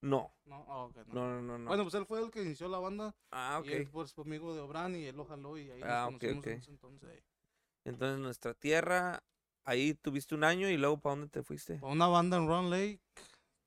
No, 0.00 0.32
No, 0.46 0.64
ah, 0.66 0.84
ok, 0.84 0.96
no. 1.08 1.14
no, 1.14 1.28
no, 1.28 1.42
no. 1.42 1.58
no. 1.58 1.68
Bueno, 1.68 1.82
pues 1.84 1.94
él 1.94 2.06
fue 2.06 2.22
el 2.22 2.30
que 2.30 2.42
inició 2.42 2.68
la 2.68 2.78
banda. 2.78 3.14
ah, 3.32 3.60
Y 3.62 3.72
él 3.74 3.82
ok. 3.82 3.92
pues, 3.92 4.14
fue 4.14 4.24
amigo 4.24 4.54
de 4.54 4.62
Obran 4.62 4.96
y 4.96 5.04
él 5.04 5.16
lo 5.16 5.26
jaló 5.26 5.58
y 5.58 5.70
ahí 5.70 5.82
Ah, 5.84 6.08
nos 6.08 6.14
ok, 6.16 6.24
conocimos 6.24 6.38
ok. 6.38 6.46
en 6.46 6.58
ese 6.58 6.70
entonces. 6.70 7.22
Entonces, 7.84 8.18
nuestra 8.18 8.54
tierra, 8.54 9.22
ahí 9.64 9.94
tuviste 9.94 10.34
un 10.34 10.44
año 10.44 10.68
y 10.68 10.76
luego, 10.76 10.98
¿para 11.00 11.16
dónde 11.16 11.28
te 11.30 11.42
fuiste? 11.42 11.78
A 11.82 11.86
una 11.86 12.06
banda 12.06 12.36
en 12.36 12.46
Round 12.48 12.70
Lake 12.70 13.00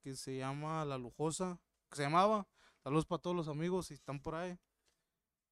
que 0.02 0.16
se 0.16 0.38
llama 0.38 0.86
La 0.86 0.98
Lujosa, 0.98 1.60
que 1.90 1.98
se 1.98 2.04
llamaba. 2.04 2.48
Saludos 2.84 3.06
para 3.06 3.22
todos 3.22 3.36
los 3.36 3.48
amigos 3.48 3.88
si 3.88 3.94
están 3.96 4.20
por 4.20 4.36
ahí. 4.36 4.58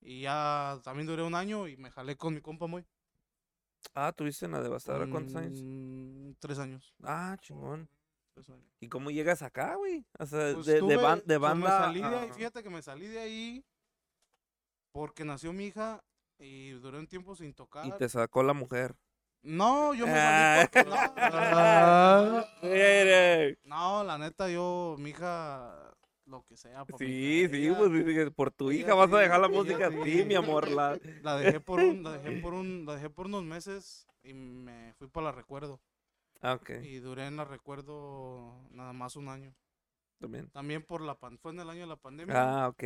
Y 0.02 0.22
ya 0.22 0.80
también 0.84 1.08
duré 1.08 1.24
un 1.24 1.34
año 1.36 1.68
y 1.68 1.78
me 1.78 1.90
jalé 1.90 2.16
con 2.18 2.34
mi 2.36 2.42
compa 2.42 2.68
muy. 2.68 2.86
Ah, 3.96 4.12
¿tuviste 4.12 4.46
en 4.46 4.52
la 4.52 4.62
devastadora 4.62 5.10
cuántos 5.10 5.36
años? 5.36 5.60
Mm, 5.64 6.32
Tres 6.40 6.60
años. 6.60 6.94
Ah, 7.04 7.36
chingón. 7.42 7.90
tres 8.34 8.50
años. 8.50 8.66
¿Y 8.80 8.90
cómo 8.90 9.12
llegas 9.12 9.42
acá, 9.42 9.76
güey? 9.76 10.06
O 10.20 10.26
sea, 10.26 10.54
Pues 10.54 10.66
de, 10.66 10.74
de, 10.74 10.80
tuve- 10.82 10.98
ban- 10.98 11.24
de 11.26 11.40
pues 11.40 11.56
me 11.56 11.62
banda. 11.64 11.80
salí 11.80 12.00
de 12.02 12.06
ahí, 12.06 12.30
a- 12.30 12.34
fíjate 12.34 12.64
que 12.64 12.70
me 12.70 12.82
salí 12.82 13.08
de 13.08 13.20
ahí 13.20 13.66
porque 14.92 15.26
nació 15.26 15.54
mi 15.54 15.66
hija 15.66 16.04
y 16.38 16.72
duré 16.72 17.00
un 17.00 17.08
tiempo 17.08 17.36
sin 17.36 17.54
tocar. 17.54 17.86
y 17.86 17.92
te 17.98 18.08
sacó 18.10 18.44
la 18.44 18.54
mujer. 18.54 18.96
No, 19.44 19.94
yo 19.94 20.06
me 20.08 20.14
Ah. 20.16 20.70
porque 20.72 20.90
no, 20.90 20.96
Ah, 20.96 22.46
no, 23.66 24.04
la 24.04 24.18
neta, 24.18 24.50
yo, 24.50 24.96
mi 24.98 25.10
hija, 25.10 25.94
lo 26.26 26.44
que 26.46 26.56
sea. 26.56 26.86
Sí, 26.98 27.06
hija, 27.06 27.50
sí, 27.54 27.72
pues 27.78 28.32
por 28.32 28.52
tu 28.52 28.72
hija 28.72 28.94
vas 28.94 29.12
a 29.12 29.18
dejar 29.20 29.40
la 29.42 29.50
música 29.50 29.90
sí. 29.92 30.24
mi 30.26 30.36
amor. 30.36 30.70
La... 30.70 30.98
La 31.22 31.38
dejé 31.38 31.60
por 31.60 31.80
un, 31.80 32.04
la 32.04 32.14
dejé 32.14 32.42
por 32.42 32.54
un, 32.54 32.86
la 32.86 32.96
dejé 32.96 33.10
por 33.10 33.26
unos 33.26 33.44
meses 33.44 34.08
y 34.24 34.34
me 34.34 34.94
fui 34.94 35.08
para 35.08 35.26
la 35.26 35.32
recuerdo. 35.34 35.82
Ah, 36.42 36.54
ok, 36.54 36.72
Y 36.84 36.98
duré 37.00 37.28
en 37.28 37.38
la 37.38 37.46
recuerdo 37.46 38.54
nada 38.72 38.92
más 38.94 39.16
un 39.16 39.30
año. 39.30 39.54
también. 40.20 40.50
También 40.52 40.84
por 40.84 41.02
la 41.02 41.16
pan, 41.16 41.38
fue 41.38 41.52
en 41.52 41.60
el 41.60 41.70
año 41.70 41.82
de 41.82 41.88
la 41.88 41.96
pandemia. 41.98 42.36
Ah, 42.38 42.68
ok. 42.70 42.84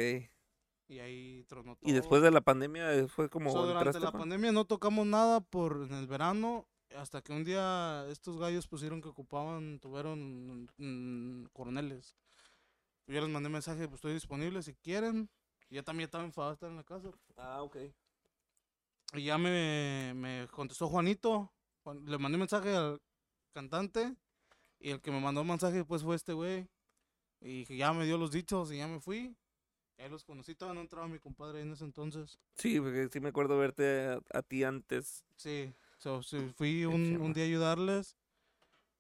Y 0.88 1.00
ahí 1.00 1.44
tronó 1.48 1.76
todo. 1.76 1.90
Y 1.90 1.94
después 1.94 2.22
de 2.22 2.32
la 2.32 2.42
pandemia 2.42 2.94
eh, 2.94 3.08
fue 3.08 3.30
como... 3.30 3.52
So, 3.52 3.66
durante 3.66 4.00
la 4.00 4.12
pa- 4.12 4.20
pandemia 4.20 4.52
no 4.52 4.66
tocamos 4.66 5.06
nada 5.06 5.42
por 5.42 5.84
en 5.90 5.94
el 5.94 6.08
verano 6.08 6.68
hasta 6.96 7.22
que 7.22 7.34
un 7.34 7.44
día 7.44 8.06
estos 8.10 8.38
gallos 8.40 8.68
pusieron 8.68 9.02
que 9.02 9.10
ocupaban, 9.10 9.80
tuvieron 9.80 10.70
mm, 10.78 11.48
coroneles. 11.54 12.16
Yo 13.08 13.22
les 13.22 13.30
mandé 13.30 13.50
mensaje, 13.50 13.88
pues 13.88 13.96
estoy 13.96 14.14
disponible 14.14 14.62
si 14.64 14.74
quieren. 14.76 15.30
Y 15.70 15.76
ya 15.76 15.84
también 15.84 16.06
estaba 16.08 16.24
enfadado 16.24 16.52
de 16.52 16.56
estar 16.56 16.70
en 16.70 16.76
la 16.78 16.84
casa. 16.84 17.10
Ah, 17.36 17.62
ok. 17.62 17.78
Y 19.14 19.24
ya 19.24 19.38
me, 19.38 20.14
me 20.16 20.48
contestó 20.52 20.88
Juanito. 20.88 21.52
Juan- 21.84 22.04
le 22.06 22.18
mandé 22.18 22.38
mensaje 22.38 22.74
al 22.76 23.02
cantante. 23.54 24.16
Y 24.80 24.92
el 24.92 25.02
que 25.02 25.12
me 25.12 25.20
mandó 25.20 25.44
mensaje 25.44 25.78
después 25.78 26.04
fue 26.04 26.16
este 26.16 26.34
güey. 26.34 26.68
Y 27.42 27.66
ya 27.78 27.94
me 27.94 28.06
dio 28.06 28.18
los 28.18 28.32
dichos 28.32 28.72
y 28.72 28.78
ya 28.78 28.88
me 28.88 29.00
fui. 29.00 29.36
Y 29.98 30.04
ahí 30.04 30.10
los 30.10 30.24
conocí, 30.24 30.54
todavía 30.54 30.76
no 30.76 30.82
entraba 30.82 31.08
mi 31.08 31.18
compadre 31.20 31.62
en 31.62 31.72
ese 31.72 31.84
entonces. 31.84 32.38
Sí, 32.56 32.80
porque 32.80 33.10
sí 33.12 33.20
me 33.20 33.30
acuerdo 33.30 33.58
verte 33.58 34.06
a, 34.08 34.20
a 34.38 34.42
ti 34.44 34.64
antes. 34.64 35.26
Sí, 35.36 35.74
so, 35.98 36.22
fui 36.56 36.86
un, 36.86 37.18
un 37.20 37.34
día 37.34 37.44
a 37.44 37.48
ayudarles. 37.48 38.16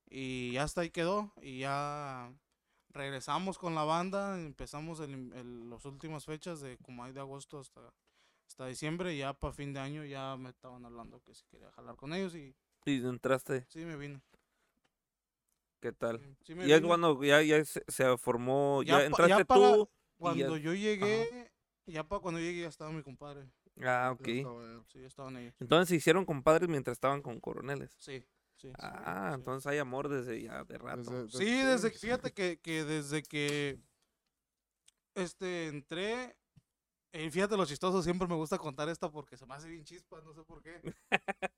Y 0.09 0.53
ya 0.53 0.63
hasta 0.63 0.81
ahí 0.81 0.89
quedó. 0.89 1.31
Y 1.41 1.59
ya 1.59 2.31
regresamos 2.89 3.57
con 3.59 3.75
la 3.75 3.83
banda. 3.83 4.39
Empezamos 4.41 4.99
el, 5.01 5.31
el- 5.33 5.69
las 5.69 5.85
últimas 5.85 6.25
fechas 6.25 6.61
de 6.61 6.77
como 6.77 7.03
hay 7.03 7.11
de 7.13 7.19
agosto 7.19 7.59
hasta, 7.59 7.81
hasta 8.47 8.65
diciembre. 8.65 9.13
Y 9.13 9.19
ya 9.19 9.33
para 9.33 9.53
fin 9.53 9.73
de 9.73 9.79
año 9.79 10.03
ya 10.03 10.35
me 10.37 10.49
estaban 10.49 10.83
hablando 10.85 11.21
que 11.21 11.35
si 11.35 11.43
quería 11.45 11.71
jalar 11.73 11.95
con 11.95 12.13
ellos. 12.13 12.33
Y 12.33 12.55
Y 12.85 13.05
entraste, 13.05 13.65
sí 13.69 13.85
me 13.85 13.97
vine. 13.97 14.19
¿qué 15.79 15.91
tal? 15.91 16.19
sí, 16.19 16.35
sí 16.41 16.55
me 16.55 16.65
Y 16.65 16.71
es 16.71 16.81
cuando 16.81 17.21
ya, 17.23 17.41
ya 17.43 17.63
se, 17.63 17.83
se 17.87 18.17
formó, 18.17 18.81
ya, 18.83 18.99
Ya 18.99 19.05
entraste 19.05 19.29
ya 19.37 19.45
para- 19.45 19.73
tú. 19.75 19.89
Cuando 20.17 20.57
yo 20.57 20.73
llegué, 20.73 21.51
ya 21.85 22.03
para 22.07 22.21
cuando 22.21 22.39
llegué 22.39 22.61
ya 22.61 22.67
estaba 22.67 22.91
mi 22.91 23.03
compadre. 23.03 23.49
Ah, 23.81 24.11
ok. 24.13 24.25
Ya 24.27 24.33
estaba. 24.33 24.83
Sí, 24.87 24.99
ya 25.01 25.07
estaban 25.07 25.37
ellos. 25.37 25.53
Entonces 25.59 25.89
se 25.89 25.95
hicieron 25.95 26.25
compadres 26.25 26.67
mientras 26.69 26.93
estaban 26.95 27.21
con 27.21 27.39
coroneles. 27.39 27.91
Sí, 27.99 28.19
sí. 28.55 28.69
sí, 28.69 28.73
Ah, 28.79 29.29
sí. 29.29 29.35
entonces 29.35 29.67
hay 29.67 29.77
amor 29.77 30.09
desde 30.09 30.41
ya 30.41 30.63
de 30.63 30.77
rato. 30.77 31.09
Desde- 31.25 31.37
Sí, 31.37 31.61
desde 31.63 31.91
que, 31.91 31.99
fíjate 31.99 32.31
que, 32.33 32.59
que 32.59 32.83
desde 32.83 33.21
que 33.23 33.79
este 35.15 35.67
entré, 35.67 36.35
y 37.13 37.29
fíjate 37.29 37.57
lo 37.57 37.65
chistoso, 37.65 38.01
siempre 38.03 38.27
me 38.27 38.35
gusta 38.35 38.57
contar 38.57 38.89
esta 38.89 39.09
porque 39.11 39.37
se 39.37 39.45
me 39.45 39.53
hace 39.55 39.67
bien 39.69 39.83
chispa, 39.83 40.21
no 40.21 40.33
sé 40.33 40.43
por 40.43 40.61
qué. 40.61 40.81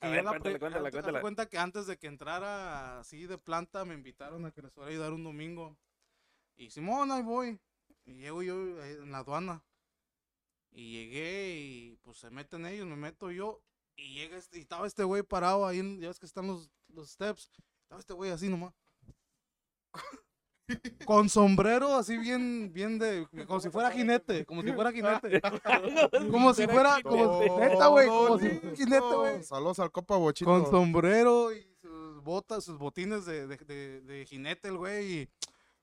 A 0.00 0.08
ver, 0.08 0.24
la 0.24 0.30
cuéntale, 0.32 0.58
de 0.58 0.90
cuéntala. 0.90 1.20
cuenta 1.20 1.46
que 1.48 1.58
antes 1.58 1.86
de 1.86 1.96
que 1.96 2.08
entrara 2.08 2.98
así 2.98 3.24
de 3.26 3.38
planta 3.38 3.84
me 3.84 3.94
invitaron 3.94 4.44
a 4.44 4.50
que 4.50 4.60
les 4.60 4.72
fuera 4.72 4.88
a 4.88 4.90
ayudar 4.90 5.12
un 5.12 5.22
domingo. 5.22 5.78
Y 6.56 6.70
Simón, 6.70 7.12
ahí 7.12 7.22
voy. 7.22 7.60
Y 8.04 8.14
llego 8.14 8.42
yo 8.42 8.54
ahí 8.82 8.92
en 9.02 9.12
la 9.12 9.18
aduana. 9.18 9.62
Y 10.72 10.92
llegué 10.92 11.56
y 11.60 11.96
pues 12.02 12.18
se 12.18 12.30
meten 12.30 12.66
ellos, 12.66 12.86
me 12.86 12.96
meto 12.96 13.30
yo. 13.30 13.60
Y 13.96 14.14
llega 14.14 14.38
este, 14.38 14.58
y 14.58 14.62
estaba 14.62 14.86
este 14.86 15.04
güey 15.04 15.22
parado 15.22 15.66
ahí, 15.66 15.78
en- 15.80 16.00
ya 16.00 16.08
ves 16.08 16.18
que 16.18 16.26
están 16.26 16.46
los, 16.46 16.70
los 16.88 17.10
steps. 17.10 17.50
Estaba 17.82 18.00
este 18.00 18.14
güey 18.14 18.30
así 18.30 18.48
nomás. 18.48 18.72
Con 21.06 21.28
sombrero 21.28 21.94
así 21.96 22.16
bien, 22.16 22.72
bien 22.72 22.98
de, 22.98 23.26
como 23.46 23.60
si 23.60 23.68
fuera 23.68 23.90
jinete, 23.90 24.46
como 24.46 24.62
si 24.62 24.72
fuera 24.72 24.90
jinete. 24.92 25.40
Como 26.30 26.54
si 26.54 26.66
fuera, 26.66 27.02
como 27.02 27.40
neta, 27.58 27.88
güey, 27.88 28.06
como 28.08 28.38
si 28.38 28.48
fuera 28.48 28.76
jinete, 28.76 29.14
güey. 29.14 29.42
Saludos 29.42 29.78
al 29.80 29.90
Copa 29.92 30.16
Bochito. 30.16 30.50
Con 30.50 30.70
sombrero 30.70 31.52
y 31.52 31.66
sus 31.82 32.22
botas, 32.22 32.64
sus 32.64 32.78
botines 32.78 33.26
de, 33.26 33.46
de, 33.46 33.56
de, 33.58 34.00
de 34.02 34.24
jinete, 34.24 34.68
el 34.68 34.78
güey. 34.78 35.12
Y 35.22 35.28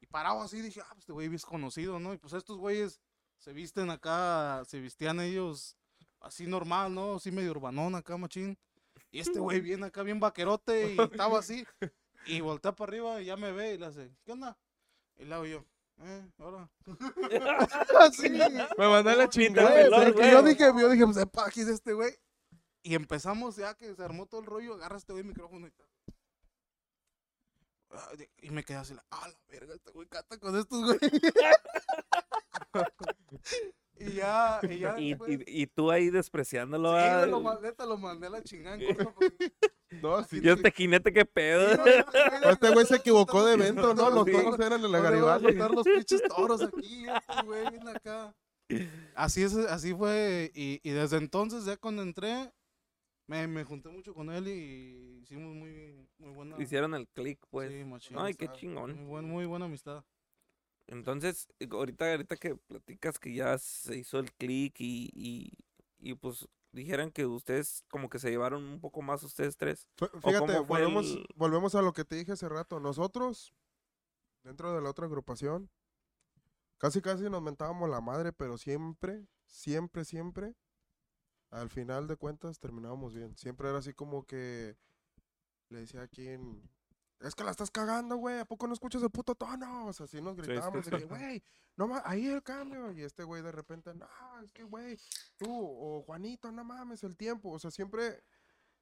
parado 0.10 0.42
así, 0.42 0.62
dije, 0.62 0.82
ah, 0.82 0.88
pues 0.90 1.00
este 1.00 1.14
güey 1.14 1.34
es 1.34 1.46
conocido, 1.46 2.00
¿no? 2.00 2.14
Y 2.14 2.18
pues 2.18 2.34
estos 2.34 2.58
güeyes 2.58 3.00
se 3.38 3.54
visten 3.54 3.90
acá, 3.90 4.64
se 4.68 4.80
vestían 4.80 5.20
ellos 5.20 5.78
así 6.20 6.48
normal, 6.48 6.94
¿no? 6.94 7.16
Así 7.16 7.32
medio 7.32 7.52
urbanón 7.52 7.96
acá, 7.96 8.18
machín. 8.18 8.58
Y 9.12 9.20
este 9.20 9.40
güey 9.40 9.62
viene 9.62 9.88
acá 9.88 10.04
bien 10.04 10.20
vaquerote 10.20 10.94
y 10.94 11.02
estaba 11.02 11.40
así. 11.40 11.66
Y 12.26 12.42
voltea 12.42 12.76
para 12.76 12.90
arriba 12.90 13.22
y 13.22 13.26
ya 13.26 13.38
me 13.38 13.52
ve 13.52 13.76
y 13.76 13.78
le 13.78 13.86
hace, 13.86 14.12
¿qué 14.24 14.34
onda? 14.34 14.58
Y 15.18 15.26
le 15.26 15.36
hago 15.36 15.46
yo, 15.46 15.66
eh, 16.02 16.32
ahora. 16.38 16.70
así. 18.00 18.30
Me 18.30 18.88
mandé 18.88 19.16
la 19.16 19.30
chingada. 19.30 19.84
yo 20.32 20.44
dije, 20.44 20.72
yo 20.80 20.90
dije, 20.90 21.06
pues, 21.06 21.28
aquí 21.46 21.62
es 21.62 21.68
este 21.68 21.94
güey. 21.94 22.14
Y 22.82 22.96
empezamos 22.96 23.58
ya 23.58 23.76
que 23.76 23.94
se 23.94 24.04
armó 24.04 24.26
todo 24.26 24.42
el 24.42 24.48
rollo, 24.48 24.76
agarra 24.76 24.98
este 24.98 25.12
güey 25.12 25.22
el 25.22 25.28
micrófono 25.28 25.68
y 25.68 25.72
tal. 25.72 25.89
Ah, 27.92 28.10
Y 28.42 28.50
me 28.52 28.64
quedé 28.64 28.78
así, 28.78 28.94
ah, 29.12 29.28
la 29.28 29.40
verga, 29.50 29.74
este 29.74 29.92
güey 29.92 30.08
canta 30.08 30.38
con 30.38 30.56
estos 30.58 30.84
güey. 30.86 31.00
y 34.00 34.12
ya, 34.14 34.60
y 34.64 34.80
ya. 34.80 35.00
Y, 35.00 35.10
después- 35.10 35.40
y, 35.46 35.64
y 35.64 35.68
tú 35.68 35.92
ahí 35.92 36.10
despreciándolo. 36.10 36.90
Sí, 36.92 37.10
güey, 37.10 37.30
lo, 37.32 37.62
neta, 37.62 37.86
lo 37.86 37.98
mandé 37.98 38.28
a 38.28 38.30
la 38.30 38.44
chingada 38.44 38.76
en 38.80 38.96
corto, 38.96 39.14
porque- 39.16 39.54
No, 40.02 40.24
sí. 40.24 40.40
Yo 40.42 40.54
este 40.54 40.72
jinete, 40.72 41.12
qué 41.12 41.26
pedo. 41.26 41.84
Este 42.50 42.70
güey 42.72 42.86
se 42.86 42.98
equivocó 42.98 43.46
de 43.46 43.54
evento, 43.54 43.94
¿no? 43.96 44.10
Los 44.10 44.26
Sí. 44.26 44.32
toros 44.32 44.60
eran 44.60 44.84
en 44.86 44.92
la 44.92 45.00
¿Dónde 45.00 45.22
van 45.54 45.62
a 45.62 45.70
los 45.70 45.84
pinches 45.84 46.22
toros 46.24 46.62
aquí, 46.62 47.06
este 47.08 47.46
güey, 47.46 47.64
ven 47.72 47.88
acá. 47.90 48.36
Así 49.16 49.42
es, 49.42 49.56
así 49.56 49.96
fue, 49.96 50.52
y, 50.54 50.80
y 50.84 50.92
desde 50.92 51.18
entonces, 51.18 51.66
ya 51.66 51.76
cuando 51.78 52.04
entré, 52.04 52.52
me, 53.30 53.48
me 53.48 53.64
junté 53.64 53.90
mucho 53.90 54.14
con 54.14 54.32
él 54.32 54.48
y 54.48 55.20
hicimos 55.22 55.56
muy, 55.56 56.08
muy 56.18 56.32
buena, 56.34 56.60
Hicieron 56.62 56.96
el 56.96 57.08
click, 57.10 57.40
pues. 57.50 57.72
sí, 57.72 57.84
machín, 57.86 58.18
Ay, 58.18 58.34
qué 58.34 58.46
amistad. 58.46 58.60
chingón. 58.60 58.96
muy, 58.96 59.06
buen- 59.06 59.26
muy 59.26 59.46
buena 59.46 59.66
amistad. 59.66 60.04
Entonces, 60.88 61.48
ahorita, 61.70 62.10
ahorita 62.10 62.36
que 62.38 62.56
platicas 62.56 63.20
que 63.20 63.34
ya 63.34 63.56
se 63.60 63.96
hizo 63.98 64.18
el 64.18 64.32
click 64.34 64.80
y, 64.80 65.12
y, 65.14 65.54
y 66.00 66.16
pues 66.16 66.48
dijeran 66.72 67.12
que 67.12 67.28
ustedes 67.28 67.84
como 67.90 68.10
que 68.10 68.18
se 68.18 68.32
llevaron 68.32 68.64
un 68.64 68.80
poco 68.80 69.04
más 69.04 69.22
ustedes 69.22 69.56
tres. 69.56 69.88
Fíjate, 70.24 70.60
volvemos, 70.62 71.06
el- 71.12 71.26
volvemos 71.36 71.76
a 71.76 71.84
lo 71.84 71.94
que 71.94 72.06
te 72.06 72.16
dije 72.16 72.32
hace 72.32 72.50
rato. 72.50 72.80
Nosotros, 72.80 73.54
dentro 74.44 74.74
de 74.74 74.82
la 74.82 74.90
otra 74.90 75.06
agrupación, 75.06 75.70
casi 76.80 77.02
casi 77.02 77.30
nos 77.30 77.44
mentábamos 77.44 77.88
la 77.88 78.02
madre, 78.02 78.34
pero 78.34 78.58
siempre, 78.58 79.28
siempre, 79.46 80.04
siempre, 80.06 80.56
al 81.52 81.70
final 81.70 82.08
de 82.08 82.16
cuentas 82.16 82.60
terminábamos 82.60 83.14
bien. 83.14 83.36
Siempre 83.38 83.70
era 83.70 83.80
así 83.80 83.94
como 83.94 84.26
que 84.26 84.76
le 85.70 85.80
decía 85.80 86.04
a 86.04 86.08
quien, 86.08 86.62
es 87.20 87.36
que 87.36 87.44
la 87.44 87.52
estás 87.52 87.72
cagando, 87.72 88.16
güey, 88.18 88.40
¿a 88.40 88.46
poco 88.46 88.68
no 88.68 88.74
escuchas 88.74 89.04
el 89.04 89.10
puto 89.10 89.36
tono? 89.36 89.88
O 89.88 89.94
sea, 89.94 90.06
así 90.06 90.22
nos 90.22 90.36
sí. 90.36 90.42
gritábamos, 90.42 90.86
güey, 91.10 91.44
no 91.76 91.88
ma- 91.88 92.04
ahí 92.06 92.28
el 92.28 92.44
cambio. 92.44 92.92
Y 92.92 93.02
este 93.04 93.24
güey 93.24 93.42
de 93.42 93.52
repente, 93.52 93.94
no, 93.94 94.08
es 94.44 94.52
que, 94.52 94.64
güey, 94.64 94.98
tú, 95.38 95.48
o 95.50 96.02
Juanito, 96.04 96.52
no 96.52 96.64
mames, 96.64 97.04
el 97.04 97.16
tiempo. 97.18 97.52
O 97.52 97.60
sea, 97.60 97.72
siempre 97.72 98.24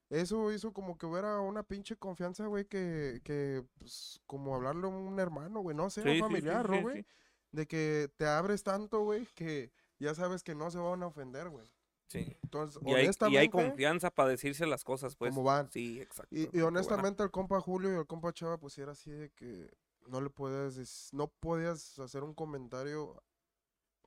eso 0.09 0.51
hizo 0.51 0.71
como 0.71 0.97
que 0.97 1.05
hubiera 1.05 1.39
una 1.41 1.63
pinche 1.63 1.97
confianza, 1.97 2.45
güey, 2.47 2.65
que, 2.65 3.21
que, 3.23 3.65
pues, 3.77 4.21
como 4.25 4.55
hablarle 4.55 4.85
a 4.85 4.89
un 4.89 5.19
hermano, 5.19 5.61
güey, 5.61 5.75
no 5.75 5.89
sé, 5.89 6.01
un 6.01 6.19
familiar, 6.19 6.65
sí, 6.65 6.71
¿no, 6.71 6.77
sí. 6.77 6.83
güey? 6.83 7.05
De 7.51 7.67
que 7.67 8.09
te 8.17 8.25
abres 8.25 8.63
tanto, 8.63 9.01
güey, 9.01 9.25
que 9.35 9.71
ya 9.99 10.13
sabes 10.13 10.43
que 10.43 10.53
no 10.55 10.69
se 10.71 10.77
van 10.77 11.03
a 11.03 11.07
ofender, 11.07 11.49
güey. 11.49 11.67
Sí. 12.07 12.37
Entonces, 12.43 12.81
Y 12.83 12.87
hay, 12.87 12.91
y 12.91 12.95
hay 12.95 13.05
honestamente, 13.05 13.49
confianza 13.51 14.09
para 14.11 14.29
decirse 14.29 14.65
las 14.65 14.83
cosas, 14.83 15.15
pues. 15.15 15.33
¿Cómo 15.33 15.43
van? 15.43 15.69
Sí, 15.71 15.99
exacto. 16.01 16.35
y, 16.35 16.61
honestamente 16.61 17.21
el 17.23 17.31
compa 17.31 17.59
Julio 17.59 17.93
y 17.93 17.97
el 17.97 18.07
compa 18.07 18.31
Chava, 18.33 18.57
pues 18.57 18.77
era 18.77 18.93
así 18.93 19.11
de 19.11 19.29
que 19.31 19.69
no 20.07 20.21
le 20.21 20.29
podías, 20.29 20.77
dec- 20.77 21.13
no 21.13 21.27
podías 21.27 21.99
hacer 21.99 22.23
un 22.23 22.33
comentario 22.33 23.21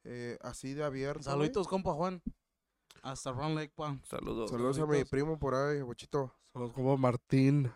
eh, 0.04 0.38
así 0.40 0.72
de 0.72 0.82
abierto. 0.82 1.22
Saluditos, 1.24 1.68
compa 1.68 1.92
Juan. 1.92 2.22
Hasta 3.02 3.32
Ron 3.32 3.54
Lake, 3.54 3.72
pa. 3.74 3.98
Saludos. 4.04 4.50
Saludos 4.50 4.78
a 4.78 4.86
mi 4.86 5.04
primo 5.04 5.38
por 5.38 5.54
ahí, 5.54 5.82
bochito. 5.82 6.34
Somos 6.52 6.72
como 6.72 6.96
Martín. 6.96 7.70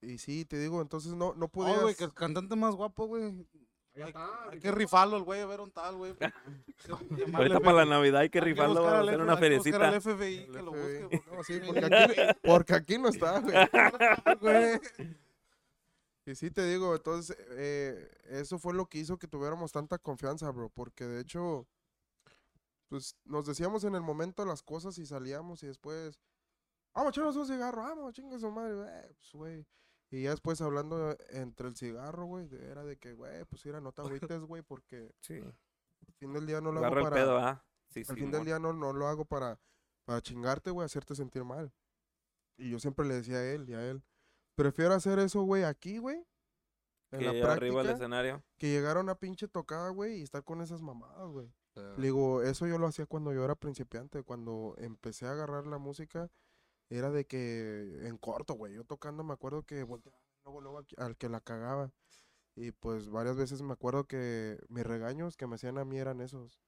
Y 0.00 0.18
sí, 0.18 0.44
te 0.44 0.58
digo, 0.58 0.82
entonces 0.82 1.12
no, 1.12 1.34
no 1.34 1.48
podías... 1.48 1.80
güey, 1.80 1.94
que 1.94 2.04
el 2.04 2.12
cantante 2.12 2.56
más 2.56 2.74
guapo, 2.74 3.06
güey. 3.06 3.46
Hay, 3.94 4.12
hay 4.50 4.58
que 4.58 4.72
rifarlo 4.72 5.18
el 5.18 5.22
güey, 5.22 5.40
a 5.42 5.46
ver 5.46 5.60
un 5.60 5.70
tal, 5.70 5.96
güey. 5.96 6.14
Ahorita 7.34 7.60
para 7.60 7.78
la 7.78 7.84
Navidad 7.84 8.22
hay 8.22 8.30
que 8.30 8.40
rifarlo, 8.40 8.82
vamos 8.82 8.92
a 8.92 9.00
hacer 9.00 9.20
una 9.20 9.36
ferecita. 9.36 9.78
ferecita. 9.78 10.10
al 10.10 10.16
FBI 10.16 10.36
El 10.38 10.52
que 10.52 10.62
lo 10.62 10.72
FBI. 10.72 11.02
busque. 11.02 11.22
No, 11.30 11.44
sí, 11.44 11.60
porque 11.66 11.84
aquí, 11.84 12.14
porque 12.42 12.74
aquí 12.74 12.98
no 12.98 13.08
está, 13.08 13.40
güey. 13.40 13.54
güey. 14.40 14.80
Y 16.24 16.34
sí 16.36 16.50
te 16.50 16.64
digo, 16.66 16.94
entonces, 16.94 17.36
eh, 17.50 18.08
eso 18.30 18.58
fue 18.58 18.72
lo 18.74 18.86
que 18.86 18.98
hizo 18.98 19.18
que 19.18 19.28
tuviéramos 19.28 19.72
tanta 19.72 19.98
confianza, 19.98 20.50
bro, 20.50 20.70
porque 20.70 21.04
de 21.04 21.20
hecho, 21.20 21.66
pues 22.88 23.16
nos 23.24 23.44
decíamos 23.44 23.84
en 23.84 23.94
el 23.94 24.02
momento 24.02 24.44
las 24.44 24.62
cosas 24.62 24.96
y 24.98 25.04
salíamos 25.06 25.62
y 25.64 25.66
después, 25.66 26.18
vamos, 26.94 27.10
echarnos 27.10 27.36
un 27.36 27.46
cigarro, 27.46 27.82
vamos, 27.82 28.14
chinga 28.14 28.38
su 28.38 28.50
madre, 28.50 28.88
eh, 28.88 29.14
pues, 29.18 29.32
güey. 29.34 29.66
Y 30.12 30.22
ya 30.24 30.30
después 30.30 30.60
hablando 30.60 31.16
entre 31.30 31.68
el 31.68 31.74
cigarro, 31.76 32.26
güey, 32.26 32.46
era 32.70 32.84
de 32.84 32.98
que, 32.98 33.14
güey, 33.14 33.44
pues 33.46 33.64
mira, 33.64 33.80
no 33.80 33.92
te 33.92 34.02
agüites, 34.02 34.40
güey, 34.42 34.62
porque 34.62 35.10
Sí. 35.20 35.38
al 35.40 36.12
fin 36.18 36.32
del 36.34 36.46
día 36.46 36.60
no 36.60 36.70
lo 36.70 36.78
hago 36.80 36.86
Agarra 36.86 37.00
el 37.00 37.04
para... 37.08 37.16
pedo, 37.16 37.38
¿ah? 37.38 37.64
Sí, 37.88 38.00
Al 38.00 38.04
sí. 38.06 38.14
fin 38.20 38.30
del 38.30 38.44
día 38.44 38.58
no, 38.58 38.72
no 38.74 38.92
lo 38.92 39.06
hago 39.08 39.24
para, 39.24 39.58
para 40.04 40.20
chingarte, 40.20 40.70
güey, 40.70 40.84
hacerte 40.84 41.14
sentir 41.14 41.44
mal. 41.44 41.72
Y 42.58 42.70
yo 42.70 42.78
siempre 42.78 43.06
le 43.06 43.14
decía 43.14 43.36
a 43.38 43.44
él 43.52 43.68
y 43.68 43.74
a 43.74 43.88
él, 43.90 44.02
prefiero 44.54 44.92
hacer 44.94 45.18
eso, 45.18 45.42
güey, 45.44 45.64
aquí, 45.64 45.96
güey, 45.98 46.26
en 47.10 47.18
Que 47.20 47.24
la 47.24 47.30
arriba 47.30 47.54
del 47.54 47.72
práctica, 47.72 47.92
escenario. 47.92 48.42
que 48.58 48.68
llegar 48.70 48.98
a 48.98 49.00
una 49.00 49.14
pinche 49.14 49.48
tocada, 49.48 49.88
güey, 49.88 50.18
y 50.20 50.22
estar 50.22 50.44
con 50.44 50.60
esas 50.60 50.82
mamadas, 50.82 51.26
güey. 51.30 51.50
Le 51.96 52.02
digo, 52.04 52.42
eso 52.42 52.66
yo 52.66 52.76
lo 52.76 52.86
hacía 52.86 53.06
cuando 53.06 53.32
yo 53.32 53.42
era 53.44 53.54
principiante, 53.54 54.22
cuando 54.22 54.74
empecé 54.76 55.26
a 55.26 55.32
agarrar 55.32 55.66
la 55.66 55.78
música, 55.78 56.30
era 56.96 57.10
de 57.10 57.26
que 57.26 58.06
en 58.06 58.18
corto, 58.18 58.54
güey, 58.54 58.74
yo 58.74 58.84
tocando 58.84 59.24
me 59.24 59.32
acuerdo 59.34 59.62
que 59.64 59.82
volteaba 59.82 60.18
luego, 60.44 60.60
luego 60.60 60.78
al 60.98 61.16
que- 61.16 61.28
la 61.28 61.40
cagaba. 61.40 61.92
Y 62.54 62.72
pues 62.72 63.08
varias 63.08 63.36
veces 63.36 63.62
me 63.62 63.72
acuerdo 63.72 64.04
que 64.06 64.58
mis 64.68 64.84
regaños 64.84 65.36
que 65.36 65.46
me 65.46 65.54
hacían 65.54 65.78
a 65.78 65.84
mí 65.84 65.98
eran 65.98 66.20
esos. 66.20 66.60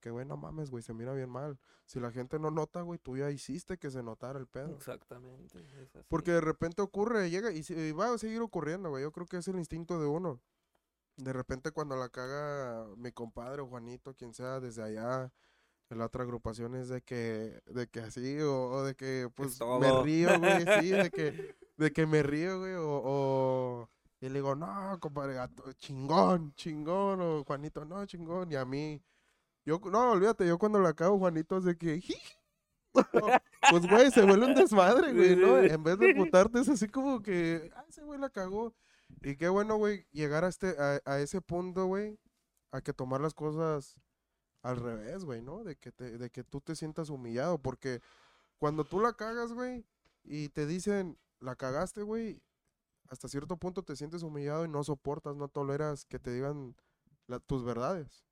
Que, 0.00 0.10
güey, 0.10 0.24
no 0.24 0.36
mames, 0.36 0.70
güey, 0.70 0.82
se 0.82 0.94
mira 0.94 1.12
bien 1.12 1.28
mal. 1.28 1.58
Si 1.84 1.98
la 1.98 2.12
gente 2.12 2.38
no 2.38 2.50
nota, 2.52 2.82
güey, 2.82 2.98
tú 3.00 3.16
ya 3.16 3.30
hiciste 3.30 3.78
que 3.78 3.90
se 3.90 4.02
notara 4.02 4.38
el 4.38 4.46
pedo. 4.46 4.74
Exactamente. 4.76 5.58
Porque 6.08 6.30
de 6.30 6.40
repente 6.40 6.80
ocurre, 6.82 7.28
llega 7.30 7.50
y, 7.52 7.62
y 7.68 7.92
va 7.92 8.14
a 8.14 8.18
seguir 8.18 8.40
ocurriendo, 8.40 8.90
güey. 8.90 9.02
Yo 9.02 9.10
creo 9.10 9.26
que 9.26 9.38
es 9.38 9.48
el 9.48 9.56
instinto 9.56 10.00
de 10.00 10.06
uno. 10.06 10.40
De 11.16 11.32
repente 11.32 11.72
cuando 11.72 11.96
la 11.96 12.08
caga 12.10 12.86
mi 12.96 13.10
compadre 13.10 13.60
o 13.60 13.66
Juanito, 13.66 14.14
quien 14.14 14.32
sea, 14.32 14.60
desde 14.60 14.82
allá, 14.84 15.32
la 15.90 16.06
otra 16.06 16.22
agrupación 16.24 16.74
es 16.74 16.88
de 16.88 17.00
que, 17.02 17.60
de 17.66 17.86
que 17.88 18.00
así, 18.00 18.38
o, 18.40 18.70
o 18.70 18.82
de 18.84 18.94
que 18.94 19.30
pues 19.34 19.58
me 19.80 20.02
río, 20.02 20.38
güey, 20.38 20.60
sí, 20.80 20.90
de 20.90 21.10
que, 21.10 21.54
de 21.76 21.92
que 21.92 22.06
me 22.06 22.22
río, 22.22 22.58
güey, 22.60 22.74
o, 22.74 22.84
o- 23.04 23.90
y 24.20 24.28
le 24.28 24.34
digo, 24.34 24.54
no, 24.54 24.98
compadre, 25.00 25.34
gato, 25.34 25.72
chingón, 25.74 26.52
chingón, 26.54 27.20
o 27.20 27.44
Juanito, 27.44 27.84
no, 27.84 28.04
chingón, 28.04 28.50
y 28.52 28.56
a 28.56 28.64
mí, 28.64 29.00
yo, 29.64 29.80
no, 29.90 30.10
olvídate, 30.12 30.46
yo 30.46 30.58
cuando 30.58 30.80
la 30.80 30.92
cago, 30.92 31.18
Juanito 31.18 31.58
es 31.58 31.64
de 31.64 31.76
que, 31.78 32.00
pues, 33.70 33.86
güey, 33.88 34.10
se 34.10 34.22
vuelve 34.24 34.46
un 34.46 34.54
desmadre, 34.54 35.12
güey, 35.14 35.36
¿no? 35.36 35.58
En 35.58 35.82
vez 35.82 35.98
de 35.98 36.14
putarte, 36.14 36.60
es 36.60 36.68
así 36.68 36.88
como 36.88 37.22
que, 37.22 37.70
ah, 37.76 37.84
ese 37.88 38.02
güey 38.02 38.18
la 38.18 38.30
cagó. 38.30 38.74
Y 39.22 39.36
qué 39.36 39.48
bueno, 39.48 39.76
güey, 39.76 40.06
llegar 40.12 40.44
a, 40.44 40.48
este, 40.48 40.74
a, 40.78 41.00
a 41.04 41.20
ese 41.20 41.40
punto, 41.40 41.86
güey, 41.86 42.18
a 42.72 42.80
que 42.80 42.92
tomar 42.92 43.20
las 43.20 43.34
cosas 43.34 43.96
al 44.68 44.76
revés, 44.76 45.24
güey, 45.24 45.40
¿no? 45.40 45.64
De 45.64 45.76
que, 45.76 45.90
te, 45.92 46.18
de 46.18 46.30
que 46.30 46.44
tú 46.44 46.60
te 46.60 46.76
sientas 46.76 47.08
humillado, 47.08 47.58
porque 47.58 48.02
cuando 48.58 48.84
tú 48.84 49.00
la 49.00 49.14
cagas, 49.14 49.52
güey, 49.52 49.86
y 50.24 50.50
te 50.50 50.66
dicen, 50.66 51.18
la 51.40 51.56
cagaste, 51.56 52.02
güey, 52.02 52.42
hasta 53.08 53.28
cierto 53.28 53.56
punto 53.56 53.82
te 53.82 53.96
sientes 53.96 54.22
humillado 54.22 54.66
y 54.66 54.68
no 54.68 54.84
soportas, 54.84 55.36
no 55.36 55.48
toleras 55.48 56.04
que 56.04 56.18
te 56.18 56.32
digan 56.32 56.76
la- 57.26 57.40
tus 57.40 57.64
verdades. 57.64 58.26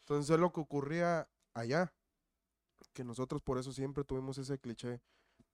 Entonces 0.00 0.28
es 0.34 0.38
lo 0.38 0.52
que 0.52 0.60
ocurría 0.60 1.26
allá, 1.54 1.94
que 2.92 3.02
nosotros 3.02 3.40
por 3.40 3.56
eso 3.58 3.72
siempre 3.72 4.04
tuvimos 4.04 4.36
ese 4.36 4.58
cliché, 4.58 5.00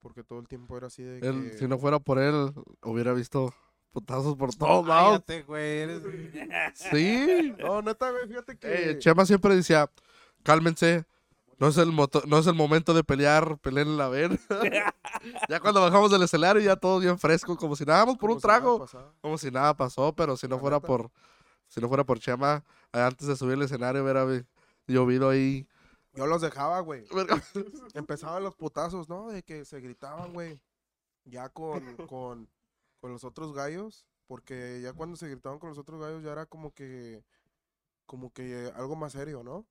porque 0.01 0.25
todo 0.25 0.41
el 0.41 0.49
tiempo 0.49 0.77
era 0.77 0.89
así 0.89 1.05
de 1.05 1.19
Él, 1.21 1.51
que... 1.53 1.59
si 1.59 1.69
no 1.69 1.79
fuera 1.79 2.01
por 2.01 2.19
él, 2.19 2.53
hubiera 2.83 3.13
visto 3.13 3.55
putazos 3.93 4.37
por 4.37 4.55
todos 4.55 4.87
lados. 4.87 5.11
Cállate, 5.27 5.43
güey. 5.43 5.79
eres- 5.81 6.03
Sí. 6.75 7.55
No, 7.59 7.83
neta, 7.83 8.11
güey, 8.11 8.27
fíjate 8.27 8.57
que... 8.57 8.91
Eh, 8.91 8.99
Chema 8.99 9.25
siempre 9.27 9.55
decía, 9.55 9.89
cálmense, 10.43 11.05
no 11.59 11.69
es 11.69 11.77
el 11.77 11.93
moto- 11.93 12.23
no 12.27 12.39
es 12.39 12.47
el 12.47 12.55
momento 12.55 12.95
de 12.95 13.05
pelear, 13.05 13.59
peleen 13.59 13.97
la 13.97 14.09
ver. 14.09 14.41
ya 15.49 15.61
cuando 15.61 15.81
bajamos 15.81 16.11
del 16.11 16.23
escenario 16.23 16.61
ya 16.63 16.75
todo 16.77 16.99
bien 16.99 17.19
fresco, 17.19 17.57
como 17.57 17.77
si 17.77 17.85
nada, 17.85 18.01
vamos 18.01 18.15
por 18.17 18.23
como 18.23 18.35
un 18.35 18.41
si 18.41 18.43
trago, 18.43 18.87
como 19.21 19.39
si 19.39 19.51
nada 19.51 19.77
pasó, 19.77 20.13
pero 20.15 20.37
si 20.37 20.49
no 20.49 20.57
La 20.57 20.61
fuera 20.61 20.77
neta. 20.79 20.87
por, 20.87 21.11
si 21.69 21.81
no 21.81 21.89
fuera 21.89 22.05
por 22.05 22.19
Chema, 22.19 22.65
eh, 22.93 23.01
antes 23.01 23.29
de 23.29 23.37
subir 23.37 23.55
al 23.55 23.63
escenario 23.63 24.03
hubiera 24.03 24.25
vi- 24.25 24.45
llovido 24.89 25.29
ahí. 25.31 25.67
Yo 26.15 26.27
los 26.27 26.43
dejaba, 26.43 26.81
güey. 26.81 27.05
Empezaban 27.95 28.43
los 28.43 28.55
putazos, 28.55 29.09
¿no? 29.09 29.29
De 29.31 29.43
que 29.43 29.65
se 29.65 29.81
gritaban, 29.81 30.33
güey. 30.33 30.61
Ya 31.25 31.49
con, 31.49 31.95
con, 32.09 32.49
con 33.03 33.13
los 33.13 33.25
otros 33.25 33.53
gallos. 33.53 34.07
Porque 34.27 34.81
ya 34.81 34.95
cuando 34.95 35.17
se 35.17 35.29
gritaban 35.29 35.59
con 35.59 35.69
los 35.69 35.79
otros 35.79 36.01
gallos 36.01 36.23
ya 36.23 36.33
era 36.33 36.47
como 36.47 36.73
que. 36.73 37.23
Como 38.07 38.33
que 38.33 38.73
algo 38.75 38.97
más 38.97 39.13
serio, 39.13 39.43
¿no? 39.43 39.67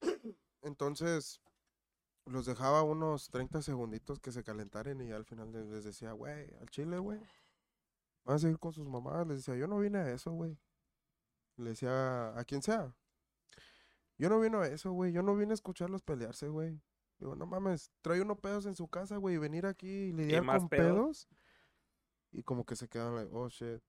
Entonces. 0.62 1.40
Los 2.24 2.44
dejaba 2.44 2.82
unos 2.82 3.30
30 3.30 3.62
segunditos 3.62 4.20
que 4.20 4.32
se 4.32 4.44
calentaran 4.44 5.00
y 5.00 5.12
al 5.12 5.24
final 5.24 5.50
les, 5.50 5.66
les 5.66 5.84
decía, 5.84 6.12
güey, 6.12 6.54
al 6.60 6.68
chile, 6.68 6.98
güey. 6.98 7.18
Van 8.24 8.36
a 8.36 8.38
seguir 8.38 8.58
con 8.58 8.74
sus 8.74 8.86
mamás. 8.86 9.26
Les 9.26 9.38
decía, 9.38 9.56
yo 9.56 9.66
no 9.66 9.78
vine 9.78 9.98
a 9.98 10.12
eso, 10.12 10.32
güey. 10.32 10.58
Le 11.56 11.70
decía 11.70 12.38
a 12.38 12.44
quien 12.44 12.60
sea. 12.60 12.94
Yo 14.18 14.28
no 14.28 14.40
vine 14.40 14.58
a 14.58 14.66
eso, 14.66 14.92
güey. 14.92 15.12
Yo 15.12 15.22
no 15.22 15.36
vine 15.36 15.52
a 15.52 15.54
escucharlos 15.54 16.02
pelearse, 16.02 16.48
güey. 16.48 16.78
Digo, 17.18 17.34
no 17.34 17.46
mames, 17.46 17.90
trae 18.00 18.20
unos 18.20 18.38
pedos 18.38 18.66
en 18.66 18.76
su 18.76 18.86
casa, 18.88 19.16
güey, 19.16 19.36
y 19.36 19.38
venir 19.38 19.66
aquí 19.66 19.88
y 19.88 20.12
lidiar 20.12 20.44
con 20.44 20.68
pedos. 20.68 21.28
Y 22.32 22.42
como 22.42 22.64
que 22.64 22.76
se 22.76 22.88
quedan, 22.88 23.14
like, 23.16 23.30
oh 23.32 23.48
shit. 23.48 23.80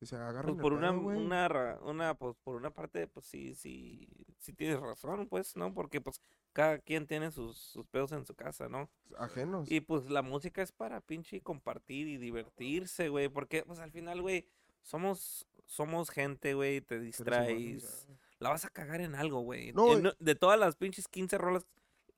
Dice, 0.00 0.16
agarren 0.16 0.54
Pues 0.54 0.62
por 0.62 0.72
una, 0.72 0.92
una, 0.92 1.78
una, 1.82 2.14
pues 2.14 2.34
por 2.42 2.56
una 2.56 2.70
parte, 2.70 3.06
pues 3.06 3.26
sí, 3.26 3.54
sí, 3.54 4.08
sí 4.38 4.54
tienes 4.54 4.80
razón, 4.80 5.26
pues, 5.28 5.56
¿no? 5.56 5.74
Porque 5.74 6.00
pues 6.00 6.22
cada 6.54 6.78
quien 6.78 7.06
tiene 7.06 7.30
sus, 7.30 7.58
sus 7.58 7.86
pedos 7.86 8.12
en 8.12 8.24
su 8.24 8.34
casa, 8.34 8.68
¿no? 8.68 8.88
ajenos. 9.18 9.70
Y 9.70 9.80
pues 9.80 10.08
la 10.08 10.22
música 10.22 10.62
es 10.62 10.72
para 10.72 11.02
pinche 11.02 11.42
compartir 11.42 12.08
y 12.08 12.16
divertirse, 12.16 13.10
güey, 13.10 13.28
porque 13.28 13.62
pues 13.62 13.78
al 13.78 13.92
final, 13.92 14.22
güey, 14.22 14.46
somos, 14.82 15.46
somos 15.66 16.08
gente, 16.08 16.54
güey, 16.54 16.80
te 16.80 16.98
distraes, 16.98 18.08
la 18.38 18.48
vas 18.48 18.64
a 18.64 18.70
cagar 18.70 19.02
en 19.02 19.14
algo, 19.14 19.40
güey. 19.40 19.72
No, 19.74 19.98
y- 19.98 20.12
de 20.18 20.34
todas 20.34 20.58
las 20.58 20.76
pinches 20.76 21.08
15 21.08 21.36
rolas, 21.36 21.66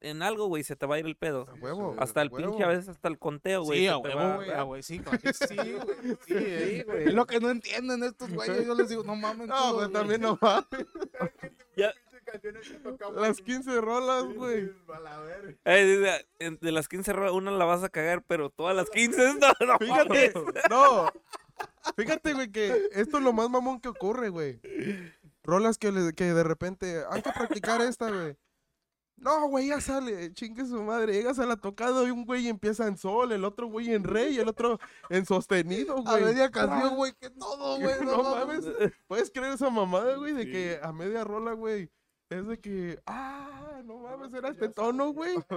en 0.02 0.22
algo, 0.22 0.46
güey, 0.46 0.62
se 0.64 0.76
te 0.76 0.84
va 0.86 0.96
a 0.96 0.98
ir 0.98 1.06
el 1.06 1.16
pedo. 1.16 1.46
A 1.50 1.54
huevo. 1.54 1.96
Hasta 1.98 2.22
el 2.22 2.28
huevo. 2.28 2.50
pinche, 2.50 2.64
a 2.64 2.68
veces 2.68 2.88
hasta 2.88 3.08
el 3.08 3.18
conteo, 3.18 3.62
güey. 3.62 3.80
Sí, 3.80 3.86
a 3.88 3.96
huevo, 3.98 4.34
güey. 4.36 4.50
A 4.50 4.62
güey, 4.62 4.82
sí, 4.82 4.98
sí, 4.98 5.04
güey. 5.04 6.16
Sí, 6.26 6.34
es, 6.36 6.86
güey. 6.86 7.04
es 7.08 7.14
lo 7.14 7.26
que 7.26 7.40
no 7.40 7.50
entienden 7.50 8.02
estos 8.04 8.30
güeyes. 8.32 8.66
Yo 8.66 8.74
les 8.74 8.88
digo, 8.88 9.02
no 9.04 9.16
mames. 9.16 9.48
No, 9.48 9.74
güey. 9.74 9.92
también 9.92 10.20
no 10.20 10.38
mames. 10.40 10.66
Ya. 11.76 11.92
Las 13.14 13.40
15 13.40 13.80
rolas, 13.80 14.24
güey. 14.34 14.70
Eh, 15.64 16.24
de 16.60 16.72
las 16.72 16.88
15 16.88 17.12
rolas, 17.12 17.32
una 17.32 17.50
la 17.50 17.64
vas 17.64 17.82
a 17.82 17.88
cagar, 17.88 18.22
pero 18.26 18.50
todas 18.50 18.74
las 18.76 18.90
15 18.90 19.34
no, 19.40 19.66
no 19.66 19.78
Fíjate, 19.78 20.32
mames. 20.34 20.54
no. 20.70 21.10
Fíjate, 21.96 22.32
güey, 22.34 22.50
que 22.50 22.88
esto 22.92 23.18
es 23.18 23.24
lo 23.24 23.32
más 23.32 23.48
mamón 23.50 23.80
que 23.80 23.88
ocurre, 23.88 24.28
güey. 24.28 24.60
Rolas 25.42 25.78
que, 25.78 25.92
le- 25.92 26.12
que 26.12 26.24
de 26.32 26.42
repente, 26.44 27.02
hay 27.10 27.22
que 27.22 27.32
practicar 27.32 27.80
esta, 27.82 28.10
güey. 28.10 28.36
No, 29.22 29.46
güey, 29.48 29.68
ya 29.68 29.80
sale, 29.80 30.34
chingue 30.34 30.66
su 30.66 30.82
madre. 30.82 31.12
Llegas 31.12 31.38
a 31.38 31.46
la 31.46 31.56
tocada 31.56 32.02
y 32.04 32.10
un 32.10 32.24
güey 32.24 32.48
empieza 32.48 32.88
en 32.88 32.96
sol, 32.96 33.30
el 33.30 33.44
otro 33.44 33.68
güey 33.68 33.94
en 33.94 34.02
re 34.02 34.30
y 34.30 34.38
el 34.38 34.48
otro 34.48 34.80
en 35.10 35.24
sostenido, 35.24 35.96
A 36.06 36.10
güey. 36.18 36.24
media 36.24 36.50
canción, 36.50 36.96
güey, 36.96 37.12
que 37.20 37.30
todo, 37.30 37.78
güey. 37.80 37.94
no 38.04 38.22
mames. 38.24 38.64
¿Puedes 39.06 39.30
creer 39.30 39.52
esa 39.52 39.70
mamada, 39.70 40.16
güey? 40.16 40.32
De 40.32 40.44
que 40.50 40.80
a 40.82 40.92
media 40.92 41.22
rola, 41.22 41.52
güey, 41.52 41.88
es 42.30 42.46
de 42.48 42.58
que, 42.58 42.98
ah, 43.06 43.80
no 43.84 43.98
mames, 43.98 44.34
era 44.34 44.48
este 44.48 44.68
tono, 44.68 45.12
güey. 45.12 45.34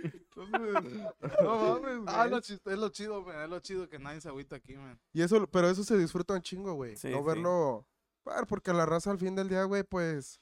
Entonces, 0.00 1.02
no 1.42 1.56
mames, 1.56 1.98
güey. 1.98 2.04
Ah, 2.06 2.26
lo 2.26 2.38
chis- 2.40 2.60
es 2.64 2.78
lo 2.78 2.88
chido, 2.88 3.22
güey. 3.22 3.36
Es 3.42 3.48
lo 3.50 3.60
chido 3.60 3.88
que 3.88 3.98
nadie 3.98 4.20
se 4.20 4.28
agüita 4.28 4.56
aquí, 4.56 4.76
man. 4.76 4.98
Y 5.12 5.22
eso, 5.22 5.46
pero 5.48 5.68
eso 5.68 5.84
se 5.84 5.96
disfruta 5.98 6.34
un 6.34 6.42
chingo, 6.42 6.74
güey. 6.74 6.96
Sí, 6.96 7.08
no 7.10 7.18
sí. 7.18 7.24
verlo. 7.24 7.86
ah, 8.26 8.44
Porque 8.48 8.72
la 8.72 8.86
raza 8.86 9.10
al 9.10 9.18
fin 9.18 9.34
del 9.34 9.48
día, 9.48 9.64
güey, 9.64 9.82
pues. 9.82 10.40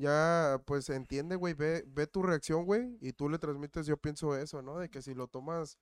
Ya, 0.00 0.62
pues 0.64 0.88
entiende, 0.88 1.36
güey. 1.36 1.52
Ve, 1.54 1.84
ve 1.86 2.06
tu 2.06 2.22
reacción, 2.22 2.64
güey. 2.64 2.96
Y 3.00 3.12
tú 3.12 3.28
le 3.28 3.38
transmites, 3.38 3.86
yo 3.86 3.96
pienso 3.98 4.34
eso, 4.36 4.62
¿no? 4.62 4.78
De 4.78 4.88
que 4.88 5.02
si 5.02 5.14
lo 5.14 5.28
tomas 5.28 5.78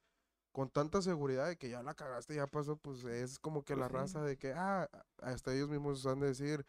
con 0.52 0.70
tanta 0.70 1.00
seguridad 1.02 1.46
de 1.46 1.56
que 1.56 1.68
ya 1.70 1.82
la 1.84 1.94
cagaste, 1.94 2.34
ya 2.34 2.46
pasó, 2.48 2.76
pues 2.76 3.04
es 3.04 3.38
como 3.38 3.62
que 3.64 3.74
Pues 3.74 3.80
la 3.80 3.88
sí. 3.88 3.94
raza 3.94 4.22
de 4.24 4.36
que, 4.36 4.52
ah, 4.56 4.88
hasta 5.22 5.54
ellos 5.54 5.68
mismos 5.68 6.04
han 6.06 6.18
de 6.18 6.28
decir, 6.28 6.66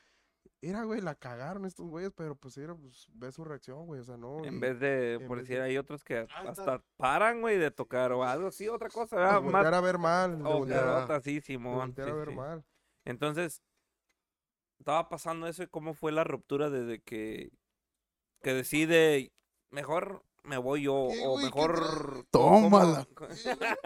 mira, 0.62 0.84
güey, 0.84 1.02
la 1.02 1.16
cagaron 1.16 1.66
estos 1.66 1.88
güeyes, 1.88 2.12
pero 2.16 2.36
pues, 2.36 2.56
mira, 2.58 2.76
pues 2.76 3.08
ve 3.14 3.32
su 3.32 3.44
reacción, 3.44 3.88
güey. 3.88 4.02
O 4.02 4.04
sea, 4.04 4.18
no. 4.18 4.46
En 4.46 4.58
y- 4.58 4.60
vez 4.60 4.80
de, 4.80 5.14
en 5.16 5.28
por 5.28 5.38
vez 5.38 5.46
decir, 5.48 5.58
de- 5.60 5.64
hay 5.70 5.78
otros 5.78 6.04
que 6.04 6.18
Ah, 6.20 6.26
está. 6.26 6.50
hasta 6.52 6.84
paran, 6.98 7.42
güey, 7.42 7.58
de 7.58 7.72
tocar 7.72 8.12
o 8.12 8.24
algo 8.24 8.50
así, 8.50 8.68
otra 8.68 8.90
cosa, 8.90 9.16
de 9.16 9.24
¿verdad? 9.24 9.42
Más 9.42 9.66
a 9.66 9.82
ver 9.82 9.98
mal. 9.98 10.40
o 10.46 10.66
sí, 11.24 11.36
de 11.36 11.42
Simón. 11.42 11.94
sí, 11.96 12.02
a 12.02 12.14
ver 12.14 12.30
sí. 12.30 12.36
mal. 12.36 12.64
Entonces, 13.06 13.64
estaba 14.80 15.10
pasando 15.10 15.48
eso 15.48 15.64
y 15.64 15.68
cómo 15.68 15.94
fue 15.94 16.12
la 16.12 16.24
ruptura 16.24 16.70
desde 16.70 17.00
que, 17.02 17.52
que 18.42 18.54
decide, 18.54 19.32
mejor 19.72 20.24
me 20.44 20.58
voy 20.58 20.84
yo, 20.84 21.10
¿Qué, 21.12 21.22
o 21.28 21.38
mejor... 21.38 22.26
Tómala. 22.32 23.06
¿Cómo, 23.14 23.30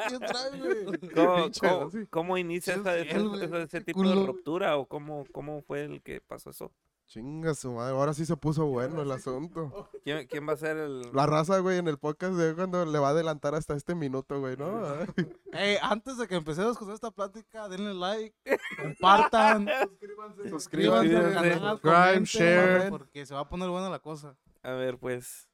¿Quién 0.08 0.20
trae, 0.22 0.60
güey? 0.60 1.12
cómo- 1.60 1.90
cómo- 2.10 2.38
inicia 2.38 2.76
esa- 2.76 2.98
ese, 2.98 3.82
tipo 3.82 4.04
de 4.08 4.16
ruptura 4.28 4.78
o 4.78 4.86
cómo, 4.88 5.26
cómo 5.34 5.62
fue 5.64 5.84
el 5.84 6.02
que 6.04 6.22
pasó 6.22 6.52
eso? 6.52 6.72
Chinga 7.14 7.54
su 7.54 7.72
madre, 7.74 7.94
ahora 7.96 8.12
sí 8.16 8.26
se 8.26 8.36
puso 8.36 8.66
bueno 8.66 9.04
el 9.04 9.12
asunto. 9.12 9.88
¿Quién, 10.04 10.26
quién 10.26 10.50
va 10.50 10.54
a 10.54 10.58
ser 10.58 10.78
el...? 10.78 11.12
La 11.14 11.28
raza, 11.28 11.60
güey, 11.60 11.78
en 11.78 11.88
el 11.88 12.00
podcast 12.00 12.34
de 12.34 12.56
cuando 12.56 12.84
le 12.86 12.98
va 12.98 13.10
a 13.10 13.12
adelantar 13.12 13.54
hasta 13.54 13.76
este 13.76 13.94
minuto, 13.94 14.40
güey, 14.40 14.58
¿no? 14.58 14.82
Ey, 15.54 15.78
antes 15.84 16.18
de 16.18 16.28
que 16.28 16.34
empecemos 16.34 16.76
con 16.76 16.90
esta 16.92 17.12
plática, 17.12 17.70
denle 17.70 17.94
like, 17.94 18.36
compartan, 18.82 19.68
suscríbanse 20.00 20.42
al 20.42 20.50
Suscríbanse. 20.50 21.34
canal, 21.34 21.80
Subscribe, 21.82 22.26
share. 22.26 22.90
porque 22.90 23.26
se 23.28 23.36
va 23.36 23.42
a 23.42 23.48
poner 23.50 23.70
buena 23.70 23.92
la 23.92 24.00
cosa. 24.00 24.36
A 24.64 24.72
ver, 24.72 24.98
pues... 24.98 25.48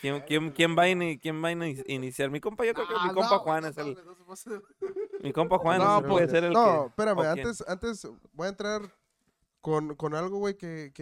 ¿Quién, 0.00 0.22
quién, 0.26 0.50
quién 0.52 0.74
va 0.78 0.84
a 0.84 0.88
ini- 0.88 1.18
quién 1.20 1.42
va 1.42 1.48
a 1.48 1.52
ini- 1.52 1.82
iniciar? 1.86 2.30
Mi 2.30 2.40
compa, 2.40 2.64
yo 2.64 2.72
creo 2.72 2.86
que 2.86 2.94
Ah, 2.96 3.08
mi 3.08 3.14
compa 3.14 3.30
no, 3.36 3.38
Juan 3.40 3.64
es 3.66 3.76
el... 3.76 3.94
no. 3.94 4.62
Mi 5.20 5.32
compa 5.32 5.58
Juan 5.58 5.78
no, 5.78 5.96
es- 5.96 6.00
pues, 6.02 6.12
puede 6.12 6.28
ser 6.28 6.44
el 6.44 6.52
no, 6.52 6.82
que... 6.82 6.86
espérame, 6.88 7.20
antes, 7.26 7.64
antes 7.66 8.08
voy 8.32 8.46
a 8.46 8.50
entrar 8.50 8.82
con, 9.60 9.94
con 9.96 10.14
algo, 10.14 10.38
güey, 10.38 10.56
que, 10.56 10.92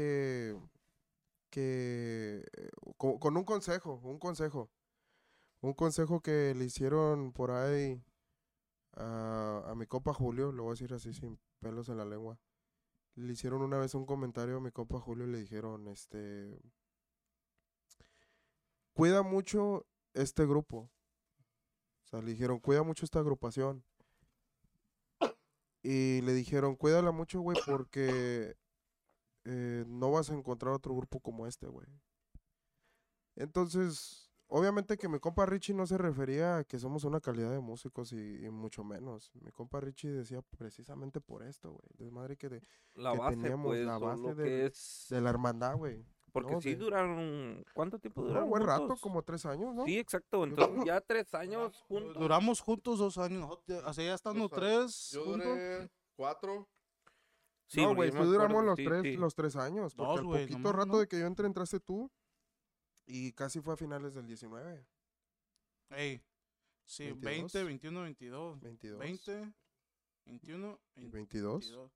que 1.51 2.45
eh, 2.57 2.71
co- 2.97 3.19
con, 3.19 3.37
un 3.37 3.45
consejo, 3.45 4.01
un 4.05 4.19
consejo, 4.19 4.71
un 5.63 5.75
consejo 5.75 6.21
que 6.23 6.55
le 6.57 6.65
hicieron 6.67 7.33
por 7.33 7.51
ahí 7.53 8.03
a, 8.97 9.65
a 9.69 9.75
mi 9.75 9.87
compa 9.87 10.15
Julio, 10.15 10.53
lo 10.53 10.65
voy 10.65 10.71
a 10.73 10.75
decir 10.75 10.95
así 10.95 11.13
sin 11.15 11.39
pelos 11.61 11.89
en 11.89 11.99
la 11.99 12.05
lengua. 12.07 12.39
Le 13.17 13.33
hicieron 13.35 13.63
una 13.63 13.79
vez 13.79 13.95
un 13.95 14.07
comentario 14.07 14.59
a 14.59 14.61
mi 14.61 14.73
compa 14.73 15.01
Julio 15.01 15.27
y 15.27 15.33
le 15.33 15.39
dijeron, 15.41 15.89
este, 15.89 16.59
cuida 18.95 19.23
mucho 19.23 19.87
este 20.15 20.45
grupo. 20.45 20.91
O 22.05 22.09
sea, 22.09 22.23
le 22.23 22.31
dijeron, 22.33 22.59
cuida 22.61 22.83
mucho 22.83 23.05
esta 23.05 23.19
agrupación. 23.19 23.85
Y 25.89 26.21
le 26.23 26.33
dijeron, 26.33 26.75
cuídala 26.75 27.13
mucho, 27.13 27.41
güey, 27.41 27.57
porque 27.65 28.57
eh, 29.45 29.85
no 29.87 30.11
vas 30.11 30.29
a 30.31 30.35
encontrar 30.35 30.75
otro 30.75 30.97
grupo 30.97 31.21
como 31.21 31.47
este, 31.47 31.69
güey. 31.69 31.87
Entonces, 33.37 34.33
obviamente 34.49 34.97
que 34.97 35.09
mi 35.09 35.21
compa 35.21 35.47
Richie 35.47 35.75
no 35.75 35.87
se 35.87 35.97
refería 35.97 36.57
a 36.57 36.65
que 36.65 36.81
somos 36.81 37.05
una 37.05 37.21
calidad 37.21 37.53
de 37.53 37.61
músicos 37.61 38.13
y, 38.13 38.45
y 38.45 38.51
mucho 38.51 38.83
menos. 38.83 39.31
Mi 39.37 39.53
compa 39.53 39.79
Richie 39.79 40.11
decía 40.11 40.43
precisamente 40.43 41.21
por 41.21 41.45
esto, 41.45 41.71
güey. 41.71 41.89
Desmadre 41.97 42.37
que 42.37 42.49
de, 42.49 42.63
La 42.97 43.13
que 43.13 43.19
base, 43.19 43.37
teníamos 43.37 43.67
pues, 43.67 43.87
la 43.87 43.99
base 43.99 44.35
que 44.35 44.67
es... 44.67 45.07
de 45.09 45.21
la 45.21 45.31
hermandad, 45.31 45.77
güey. 45.77 46.05
Porque 46.37 46.53
no, 46.53 46.61
sí 46.61 46.71
de- 46.71 46.77
duraron... 46.77 47.65
¿Cuánto 47.73 47.99
tiempo 47.99 48.21
Un 48.21 48.29
duraron 48.29 48.51
buen 48.51 48.63
rato, 48.67 48.81
juntos? 48.81 49.01
como 49.01 49.23
tres 49.23 49.47
años, 49.47 49.75
¿no? 49.75 49.85
Sí, 49.87 49.99
exacto. 49.99 50.45
Entonces, 50.45 50.85
ya 50.85 51.01
tres 51.01 51.33
años 51.35 51.83
juntos. 51.89 52.19
Duramos 52.19 52.61
juntos 52.61 52.99
dos 52.99 53.17
años. 53.19 53.49
O 53.51 53.93
sea, 53.95 54.05
ya 54.05 54.15
estando 54.15 54.49
tres 54.49 55.11
Yo 55.13 55.25
juntos. 55.25 55.47
duré 55.49 55.91
cuatro. 56.15 56.69
Sí, 57.69 57.81
no, 57.83 57.95
güey, 57.95 58.13
me 58.13 58.25
duramos 58.25 58.65
los 58.65 58.77
sí, 58.77 58.85
tres, 58.85 59.03
sí. 59.03 59.17
los 59.17 59.35
tres 59.35 59.57
años. 59.57 59.95
Porque 59.95 60.11
Dos, 60.11 60.19
al 60.21 60.25
güey, 60.27 60.47
poquito 60.47 60.73
rato 60.73 60.93
¿no? 60.93 60.99
de 60.99 61.09
que 61.09 61.19
yo 61.19 61.27
entré, 61.27 61.47
entraste 61.47 61.81
tú. 61.81 62.11
Y 63.07 63.33
casi 63.33 63.61
fue 63.61 63.75
a 63.75 63.77
finales 63.77 64.15
del 64.15 64.27
19, 64.27 64.87
Ey, 65.91 66.21
sí, 66.85 67.05
22. 67.13 67.23
20, 67.53 67.65
21, 67.65 68.03
22. 68.03 68.61
22. 68.61 68.99
20, 68.99 69.53
21, 70.27 70.81
y 70.97 71.09
22. 71.09 71.61
22. 71.61 71.91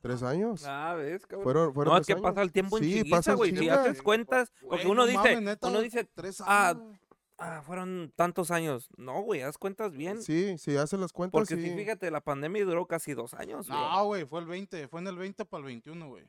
¿Tres 0.00 0.22
años? 0.22 0.64
Ah, 0.66 0.94
¿ves, 0.94 1.26
cabrón? 1.26 1.44
Fueron, 1.44 1.74
fueron 1.74 1.94
No, 1.94 2.00
es 2.00 2.06
que 2.06 2.16
pasa 2.16 2.28
años. 2.28 2.42
el 2.42 2.52
tiempo 2.52 2.78
en 2.78 2.84
Sí, 2.84 3.04
pasa 3.04 3.32
en 3.32 3.36
güey. 3.36 3.56
Si 3.56 3.68
haces 3.68 4.02
cuentas, 4.02 4.52
porque 4.60 4.84
Güey, 4.84 4.86
uno 4.92 5.02
no 5.02 5.06
dice, 5.06 5.18
mames, 5.18 5.42
neta, 5.42 5.68
uno 5.68 5.80
dice, 5.80 6.04
tres 6.04 6.40
ah, 6.44 6.70
años, 6.70 6.82
güey. 6.82 6.98
ah, 7.38 7.62
fueron 7.64 8.12
tantos 8.16 8.50
años. 8.50 8.88
No, 8.96 9.20
güey, 9.22 9.42
haz 9.42 9.58
cuentas 9.58 9.92
bien. 9.92 10.22
Sí, 10.22 10.58
sí, 10.58 10.76
hace 10.76 10.96
las 10.98 11.12
cuentas. 11.12 11.38
porque 11.38 11.56
sí. 11.56 11.70
si 11.70 11.74
fíjate, 11.76 12.10
la 12.10 12.20
pandemia 12.20 12.64
duró 12.64 12.86
casi 12.86 13.14
dos 13.14 13.34
años. 13.34 13.68
güey. 13.68 13.78
No, 13.78 14.04
güey, 14.06 14.26
fue 14.26 14.40
el 14.40 14.46
20. 14.46 14.88
Fue 14.88 15.00
en 15.00 15.06
el 15.08 15.16
20 15.16 15.44
para 15.44 15.60
el 15.60 15.64
21, 15.66 16.08
güey. 16.08 16.24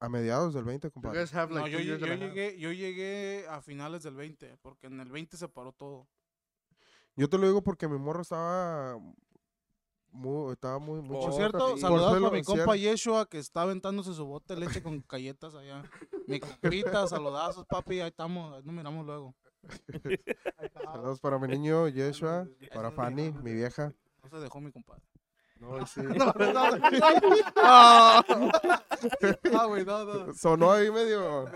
A 0.00 0.08
mediados 0.08 0.54
del 0.54 0.64
20, 0.64 0.88
You 0.88 0.92
compadre. 0.92 1.20
have 1.34 1.52
No, 1.52 1.60
like 1.60 1.70
yo, 1.72 1.96
yo 1.96 2.06
llegué, 2.14 2.58
yo 2.58 2.72
llegué 2.72 3.46
a 3.48 3.60
finales 3.60 4.02
del 4.02 4.14
20, 4.14 4.56
porque 4.62 4.86
en 4.86 4.98
el 4.98 5.10
20 5.10 5.36
se 5.36 5.48
paró 5.48 5.72
todo. 5.72 6.08
Yo 7.16 7.28
te 7.28 7.36
lo 7.36 7.46
digo 7.46 7.62
porque 7.62 7.86
mi 7.86 7.98
morro 7.98 8.22
estaba 8.22 8.98
muy, 10.12 10.52
estaba 10.52 10.78
muy, 10.78 11.00
muy 11.00 11.16
Por 11.18 11.32
cierto, 11.32 11.74
sí. 11.76 11.80
saludos 11.80 12.14
a 12.24 12.30
mi 12.30 12.42
compa 12.42 12.76
Yeshua 12.76 13.26
que 13.28 13.38
está 13.38 13.62
aventándose 13.62 14.12
su 14.14 14.24
bote 14.26 14.54
de 14.54 14.60
leche 14.60 14.82
con 14.82 15.04
galletas 15.08 15.54
allá. 15.54 15.82
Mi 16.26 16.40
compita, 16.40 17.06
saludazos, 17.08 17.64
papi, 17.66 18.00
ahí 18.00 18.08
estamos, 18.08 18.54
ahí 18.54 18.62
nos 18.64 18.74
miramos 18.74 19.06
luego. 19.06 19.34
Saludos 20.84 21.20
para 21.20 21.38
mi 21.38 21.48
niño 21.48 21.86
Yeshua, 21.88 22.46
para 22.74 22.90
Fanny, 22.90 23.32
mi 23.32 23.52
vieja. 23.52 23.92
No 24.22 24.28
se 24.30 24.36
dejó 24.38 24.60
mi 24.60 24.72
compadre. 24.72 25.02
No, 25.58 25.78
y 25.78 25.86
sí. 25.86 26.00
Ah, 29.52 29.64
güey, 29.66 29.84
no, 29.84 30.04
no. 30.04 30.34
Sonó 30.34 30.72
ahí 30.72 30.90
medio. 30.90 31.46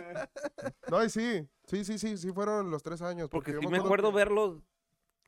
No, 0.90 1.04
y 1.04 1.10
sí. 1.10 1.48
Sí, 1.66 1.84
sí, 1.84 1.98
sí, 1.98 2.16
sí 2.18 2.32
fueron 2.32 2.70
los 2.70 2.82
tres 2.82 3.00
años. 3.02 3.28
porque 3.30 3.52
yo 3.52 3.60
sí 3.60 3.66
me 3.68 3.78
acuerdo 3.78 4.10
que- 4.10 4.16
verlos. 4.16 4.58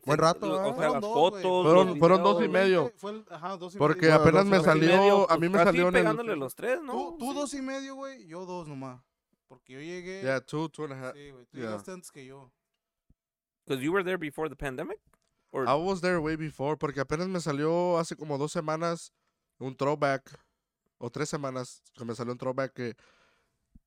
Buen 0.07 0.19
rato, 0.19 0.47
¿ah? 0.47 0.63
O 0.63 0.65
sea, 0.65 0.75
Fueron 0.75 0.93
las 0.95 1.01
dos, 1.03 1.13
fotos. 1.13 1.43
Fueron- 1.67 1.99
fueron 1.99 2.23
dos 2.23 2.43
y 2.45 2.49
medio. 2.49 2.93
Fue 2.97 3.11
el- 3.11 3.27
ajá, 3.29 3.57
dos 3.57 3.75
y 3.75 3.79
Porque 3.79 4.03
medio. 4.03 4.19
Bueno, 4.21 4.23
apenas 4.41 4.45
dos 4.45 4.59
me 4.59 4.65
salió, 4.65 4.97
medio, 4.97 5.31
a 5.31 5.37
mí 5.39 5.49
me 5.49 5.59
salió 5.59 5.83
en 5.83 5.87
el... 5.89 5.93
pegándole 6.03 6.37
los 6.37 6.55
tres, 6.55 6.81
¿no? 6.83 6.93
Tú, 6.93 7.17
tú 7.19 7.29
Sí. 7.33 7.35
dos 7.35 7.55
y 7.55 7.63
medio, 7.63 7.95
güey, 7.97 8.27
yo 8.27 8.47
dos 8.47 8.69
nomás. 8.69 9.03
Porque 9.49 9.75
yo 9.75 9.81
llegué. 9.81 10.23
Yeah, 10.23 10.41
two, 10.41 10.69
two 10.69 10.85
and 10.85 10.93
a 10.95 11.09
half. 11.09 11.15
Sí, 11.17 11.31
güey, 11.31 11.45
tú 11.47 11.57
yeah. 11.59 11.67
llegaste 11.67 11.91
antes 11.93 12.11
que 12.11 12.25
yo. 12.25 12.51
Because 13.65 13.83
you 13.85 13.93
were 13.93 14.05
there 14.05 14.17
before 14.17 14.49
the 14.49 14.57
pandemic? 14.57 14.99
Or- 15.51 15.65
I 15.69 15.75
was 15.75 16.01
there 16.01 16.19
way 16.19 16.37
before, 16.37 16.77
porque 16.77 17.01
apenas 17.01 17.29
me 17.29 17.41
salió 17.41 17.99
hace 17.99 18.15
como 18.17 18.39
dos 18.39 18.53
semanas 18.53 19.13
un 19.59 19.77
throwback, 19.77 20.39
o 20.99 21.11
tres 21.11 21.29
semanas, 21.29 21.83
que 21.97 22.05
me 22.05 22.15
salió 22.15 22.33
un 22.33 22.39
throwback 22.39 22.73
que 22.73 22.97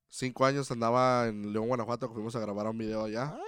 cinco 0.08 0.44
años 0.44 0.70
andaba 0.70 1.28
en 1.28 1.52
León, 1.52 1.68
Guanajuato, 1.68 2.08
que 2.08 2.14
fuimos 2.14 2.34
a 2.36 2.40
grabar 2.40 2.66
un 2.66 2.76
video 2.78 3.04
allá. 3.04 3.38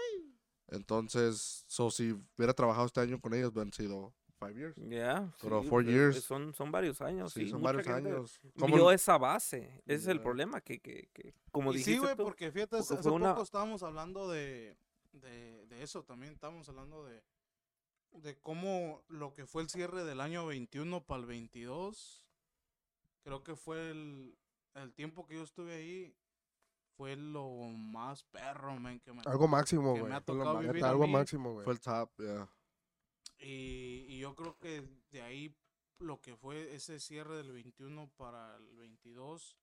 Entonces, 0.72 1.64
so, 1.68 1.90
si 1.90 2.12
hubiera 2.36 2.54
trabajado 2.54 2.86
este 2.86 3.00
año 3.00 3.20
con 3.20 3.34
ellos, 3.34 3.50
hubieran 3.52 3.72
sido 3.72 4.12
five 4.38 4.54
years. 4.54 4.74
Yeah, 4.76 5.32
Pero 5.40 5.62
sí, 5.62 5.68
four 5.68 5.84
pues, 5.84 5.94
years. 5.94 6.24
Son, 6.24 6.52
son 6.54 6.72
varios 6.72 7.00
años. 7.00 7.32
Sí, 7.32 7.44
sí, 7.44 7.50
son 7.50 7.62
varios 7.62 7.86
años. 7.86 8.40
Como 8.58 8.74
Vio 8.76 8.90
esa 8.90 9.18
base. 9.18 9.82
Ese 9.86 9.94
es 9.94 10.06
el 10.08 10.16
Yeah. 10.16 10.22
problema. 10.24 10.60
Que, 10.60 10.80
que, 10.80 11.08
que 11.12 11.34
como 11.52 11.72
Y 11.72 11.76
dijiste 11.76 11.92
sí, 11.92 11.98
güey, 11.98 12.16
porque 12.16 12.50
fíjate, 12.50 12.76
hace, 12.78 12.94
porque 12.94 13.00
hace 13.00 13.10
una- 13.10 13.30
poco 13.32 13.42
estábamos 13.44 13.82
hablando 13.82 14.28
de, 14.30 14.76
de, 15.12 15.66
de 15.66 15.82
eso 15.82 16.02
también. 16.04 16.32
Estábamos 16.32 16.68
hablando 16.68 17.04
de, 17.04 17.22
de 18.12 18.36
cómo 18.40 19.02
lo 19.08 19.34
que 19.34 19.46
fue 19.46 19.62
el 19.62 19.68
cierre 19.68 20.04
del 20.04 20.20
año 20.20 20.46
21 20.46 21.04
para 21.04 21.20
el 21.20 21.26
22. 21.26 22.24
Creo 23.24 23.44
que 23.44 23.54
fue 23.54 23.90
el, 23.90 24.36
el 24.74 24.92
tiempo 24.94 25.26
que 25.26 25.34
yo 25.36 25.42
estuve 25.44 25.74
ahí. 25.74 26.16
Fue 26.96 27.16
lo 27.16 27.48
más 27.68 28.24
perro, 28.24 28.78
man, 28.78 29.00
que 29.00 29.12
me 29.12 29.22
Algo 29.24 29.48
máximo, 29.48 29.94
que 29.94 30.00
güey. 30.00 30.12
Algo 30.82 31.06
mí. 31.06 31.12
máximo, 31.12 31.52
güey. 31.52 31.64
Fue 31.64 31.72
el 31.72 31.80
top, 31.80 32.10
yeah. 32.18 32.48
Y, 33.38 34.06
y 34.08 34.18
yo 34.18 34.34
creo 34.34 34.58
que 34.58 34.86
de 35.10 35.22
ahí 35.22 35.56
lo 35.98 36.20
que 36.20 36.36
fue 36.36 36.74
ese 36.74 37.00
cierre 37.00 37.36
del 37.36 37.52
21 37.52 38.10
para 38.16 38.56
el 38.56 38.76
22, 38.76 39.56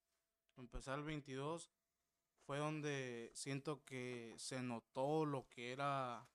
empezar 0.57 0.99
el 0.99 1.06
22, 1.06 1.72
fue 2.45 2.57
donde 2.57 3.31
siento 3.35 3.84
que 3.85 4.34
se 4.38 4.61
notó 4.61 5.26
lo 5.26 5.47
que 5.49 5.72
era 5.72 6.27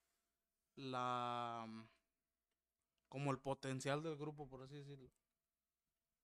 la 0.76 1.66
como 3.08 3.30
el 3.30 3.38
potencial 3.38 4.02
del 4.02 4.16
grupo, 4.16 4.48
por 4.48 4.62
así 4.62 4.76
decirlo. 4.76 5.10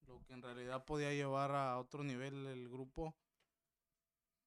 Lo 0.07 0.25
que 0.25 0.33
en 0.33 0.43
realidad 0.43 0.85
podía 0.85 1.13
llevar 1.13 1.53
a 1.53 1.79
otro 1.79 2.03
nivel 2.03 2.47
el 2.47 2.69
grupo. 2.69 3.17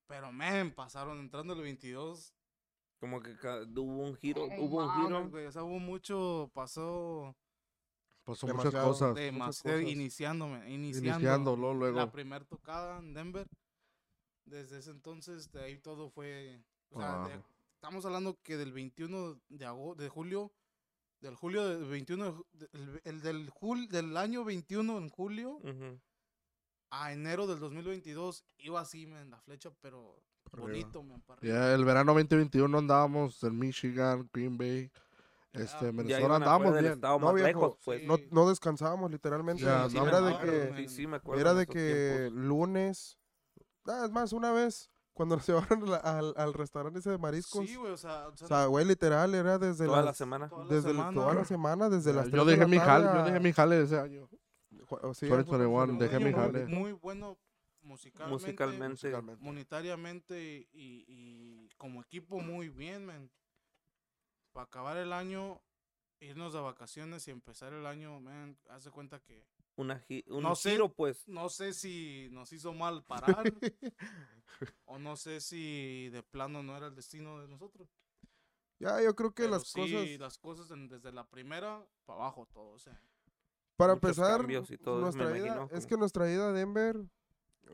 Pero 0.07 0.31
men, 0.31 0.73
pasaron 0.73 1.19
entrando 1.19 1.53
el 1.53 1.61
22 1.61 2.33
como 2.99 3.21
que 3.21 3.31
hubo 3.77 4.03
un 4.03 4.15
giro. 4.15 4.47
no 4.47 4.61
hubo 4.63 4.83
un 4.85 5.03
giro. 5.03 5.29
güey, 5.29 5.45
o 5.45 5.51
sea, 5.51 5.63
hubo 5.63 5.79
mucho, 5.79 6.49
pasó 6.53 7.35
Pasó 8.25 8.47
Demasiado. 8.47 8.77
muchas 8.87 8.87
cosas. 8.99 9.15
demasiado 9.15 9.77
cosas. 9.79 9.91
iniciándome, 9.91 10.71
iniciando, 10.71 11.09
Iniciándolo 11.19 11.73
luego. 11.73 11.97
la 11.97 12.09
primer 12.09 12.45
tocada 12.45 12.99
en 12.99 13.13
Denver. 13.13 13.47
Desde 14.45 14.77
ese 14.79 14.91
entonces, 14.91 15.51
de 15.51 15.61
ahí 15.63 15.77
todo 15.77 16.09
fue, 16.09 16.63
o 16.91 17.01
sea, 17.01 17.27
de- 17.27 17.35
Wow. 17.37 17.45
estamos 17.75 18.05
hablando 18.05 18.39
que 18.41 18.55
del 18.55 18.71
21 18.71 19.41
de 19.49 19.65
agosto, 19.65 20.01
de 20.01 20.07
julio, 20.07 20.53
del 21.19 21.35
julio 21.35 21.67
del 21.67 21.83
21, 21.89 22.25
de 22.25 22.31
ju- 22.31 22.45
de- 22.53 22.69
el, 22.71 23.01
el 23.03 23.21
del 23.21 23.49
jul, 23.49 23.89
del 23.89 24.15
año 24.15 24.45
21 24.45 24.97
en 24.99 25.09
julio 25.09 25.57
Ujú. 25.57 25.99
A 26.95 27.11
enero 27.11 27.47
del 27.47 27.59
2022 27.59 28.45
iba 28.59 28.79
así, 28.79 29.07
men, 29.07 29.29
la 29.31 29.39
flecha, 29.41 29.71
pero 29.81 30.21
bonito, 30.55 31.03
arriba. 31.33 31.53
Ya 31.55 31.73
el 31.73 31.83
verano 31.85 32.13
2021 32.13 32.77
andábamos 32.77 33.43
en 33.43 33.57
Michigan, 33.57 34.29
Green 34.31 34.57
Bay, 34.57 34.91
este, 35.53 35.91
afuera 36.17 36.35
andábamos 36.35 36.73
bien. 36.79 36.99
No, 37.01 37.19
más 37.19 37.33
viejo, 37.35 37.47
lejos, 37.47 37.77
pues. 37.83 38.01
sí. 38.01 38.07
No, 38.07 38.17
no 38.31 38.47
descansábamos 38.49 39.09
literalmente. 39.11 39.63
Ya, 39.63 39.87
no, 39.91 40.07
era 40.07 40.21
de 40.21 40.37
que, 40.39 40.73
Sí, 40.87 40.95
sí, 40.95 41.07
me 41.07 41.17
acuerdo. 41.17 41.41
era 41.41 41.53
de 41.55 41.65
que 41.65 42.17
tiempos. 42.29 42.43
lunes. 42.45 43.17
Ah, 43.87 44.03
es 44.05 44.11
más, 44.11 44.31
una 44.33 44.51
vez, 44.51 44.89
cuando 45.13 45.35
nos 45.37 45.47
llevaron 45.47 45.89
la- 45.89 45.97
al, 45.97 46.33
al 46.37 46.53
restaurante 46.53 46.99
ese 46.99 47.09
de 47.09 47.17
mariscos. 47.17 47.65
Sí, 47.67 47.75
güey, 47.75 47.91
o 47.91 47.97
sea, 47.97 48.27
o 48.27 48.37
sea, 48.37 48.45
o 48.45 48.47
sea, 48.47 48.65
güey, 48.67 48.85
literal, 48.85 49.33
era 49.33 49.57
desde 49.57 49.85
Toda 49.85 49.97
las- 49.97 50.05
la 50.05 50.13
semana. 50.13 50.47
toda 50.49 50.65
la 50.65 50.69
Desde 50.73 50.89
el- 50.91 50.95
semana. 50.97 51.13
toda 51.21 51.33
la 51.33 51.45
semana, 51.45 51.89
desde 51.89 52.13
las 52.13 52.25
yo 52.25 52.31
3 52.31 52.45
de 52.45 52.51
dejé 52.51 52.61
la 52.61 52.67
mi 52.67 52.77
jale, 52.77 53.05
yo 53.05 53.23
dejé 53.25 53.39
mi 53.39 53.51
jale 53.53 53.81
ese 53.81 53.99
año. 53.99 54.29
Sí, 55.13 55.27
2021, 55.27 55.97
fue- 55.97 56.07
dejé 56.07 56.15
fue- 56.19 56.25
mi 56.25 56.31
muy, 56.31 56.33
jale. 56.33 56.65
muy 56.67 56.91
bueno 56.93 57.37
musicalmente, 57.81 58.45
Musicalmente. 58.45 58.89
musicalmente. 58.89 59.43
monetariamente 59.43 60.67
y, 60.71 61.03
y 61.07 61.69
como 61.77 62.01
equipo 62.01 62.39
muy 62.39 62.69
bien, 62.69 63.05
man. 63.05 63.29
Para 64.51 64.65
acabar 64.65 64.97
el 64.97 65.11
año, 65.13 65.61
irnos 66.19 66.53
de 66.53 66.59
vacaciones 66.61 67.27
y 67.27 67.31
empezar 67.31 67.73
el 67.73 67.85
año, 67.85 68.19
man, 68.21 68.57
haz 68.69 68.83
de 68.85 68.91
cuenta 68.91 69.19
que 69.19 69.45
Una 69.75 69.99
gi- 69.99 70.23
un 70.29 70.43
No 70.43 70.55
sé. 70.55 70.71
giro, 70.71 70.93
pues. 70.93 71.27
no 71.27 71.49
sé 71.49 71.73
si 71.73 72.29
nos 72.31 72.53
hizo 72.53 72.71
mal 72.73 73.03
parar 73.03 73.43
o 74.85 74.99
no 74.99 75.17
sé 75.17 75.41
si 75.41 76.09
de 76.09 76.21
plano 76.23 76.61
no 76.63 76.77
era 76.77 76.87
el 76.87 76.95
destino 76.95 77.39
de 77.41 77.47
nosotros. 77.47 77.89
Ya, 78.79 79.01
yo 79.01 79.15
creo 79.15 79.31
que 79.33 79.43
Pero 79.43 79.55
las 79.55 79.67
sí, 79.67 79.79
cosas. 79.81 80.19
las 80.19 80.37
cosas 80.37 80.71
en- 80.71 80.87
desde 80.87 81.11
la 81.11 81.27
primera 81.27 81.85
para 82.05 82.19
abajo 82.19 82.45
todo, 82.53 82.69
o 82.71 82.79
sea. 82.79 82.99
Para 83.83 83.95
muchos 83.95 84.09
empezar, 84.17 84.37
cambios 84.39 84.71
y 84.71 84.77
todo 84.77 84.95
eso, 84.97 85.01
nuestra 85.03 85.25
me 85.29 85.37
ida, 85.39 85.47
imagino, 85.57 85.77
es 85.77 85.85
que 85.87 85.97
nuestra 85.97 86.31
ida 86.31 86.49
a 86.49 86.51
Denver 86.51 87.05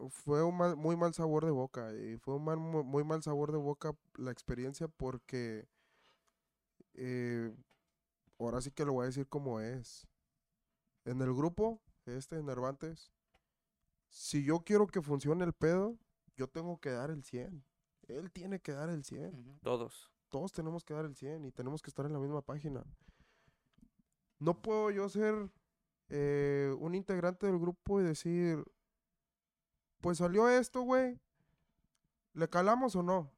fue 0.09 0.43
un 0.43 0.55
mal- 0.57 0.75
muy 0.75 0.95
mal 0.95 1.13
sabor 1.13 1.45
de 1.45 1.51
boca. 1.51 1.93
Y 1.95 2.17
fue 2.17 2.35
un 2.35 2.43
mal- 2.45 2.57
mu- 2.57 2.83
muy 2.83 3.03
mal 3.03 3.21
sabor 3.23 3.51
de 3.51 3.57
boca 3.57 3.93
la 4.15 4.31
experiencia 4.31 4.87
porque 4.87 5.67
eh, 6.93 7.53
ahora 8.39 8.61
sí 8.61 8.71
que 8.71 8.85
lo 8.85 8.93
voy 8.93 9.03
a 9.03 9.07
decir 9.07 9.27
como 9.27 9.59
es. 9.59 10.07
En 11.05 11.21
el 11.21 11.33
grupo, 11.33 11.81
este 12.05 12.41
Nervantes, 12.43 13.11
si 14.09 14.43
yo 14.43 14.59
quiero 14.61 14.87
que 14.87 15.01
funcione 15.01 15.43
el 15.45 15.53
pedo, 15.53 15.97
yo 16.35 16.47
tengo 16.47 16.79
que 16.79 16.89
dar 16.91 17.09
el 17.11 17.23
100. 17.23 17.63
Él 18.07 18.31
tiene 18.31 18.59
que 18.59 18.71
dar 18.73 18.89
el 18.89 19.03
100 19.03 19.33
Ujú. 19.35 19.59
Todos. 19.61 20.11
todos 20.29 20.51
tenemos 20.51 20.83
que 20.83 20.93
dar 20.93 21.05
el 21.05 21.15
100 21.15 21.45
y 21.45 21.51
tenemos 21.51 21.81
que 21.81 21.89
estar 21.89 22.05
en 22.05 22.13
la 22.13 22.19
misma 22.19 22.41
página. 22.41 22.83
No 24.39 24.61
puedo 24.61 24.89
yo 24.91 25.09
ser 25.09 25.49
eh, 26.09 26.75
un 26.79 26.95
integrante 26.95 27.47
del 27.47 27.59
grupo 27.59 27.99
y 27.99 28.03
decir, 28.03 28.63
pues 30.01 30.17
salió 30.17 30.49
esto, 30.49 30.81
güey. 30.81 31.19
¿Le 32.33 32.47
calamos 32.47 32.95
o 32.95 33.03
no? 33.03 33.31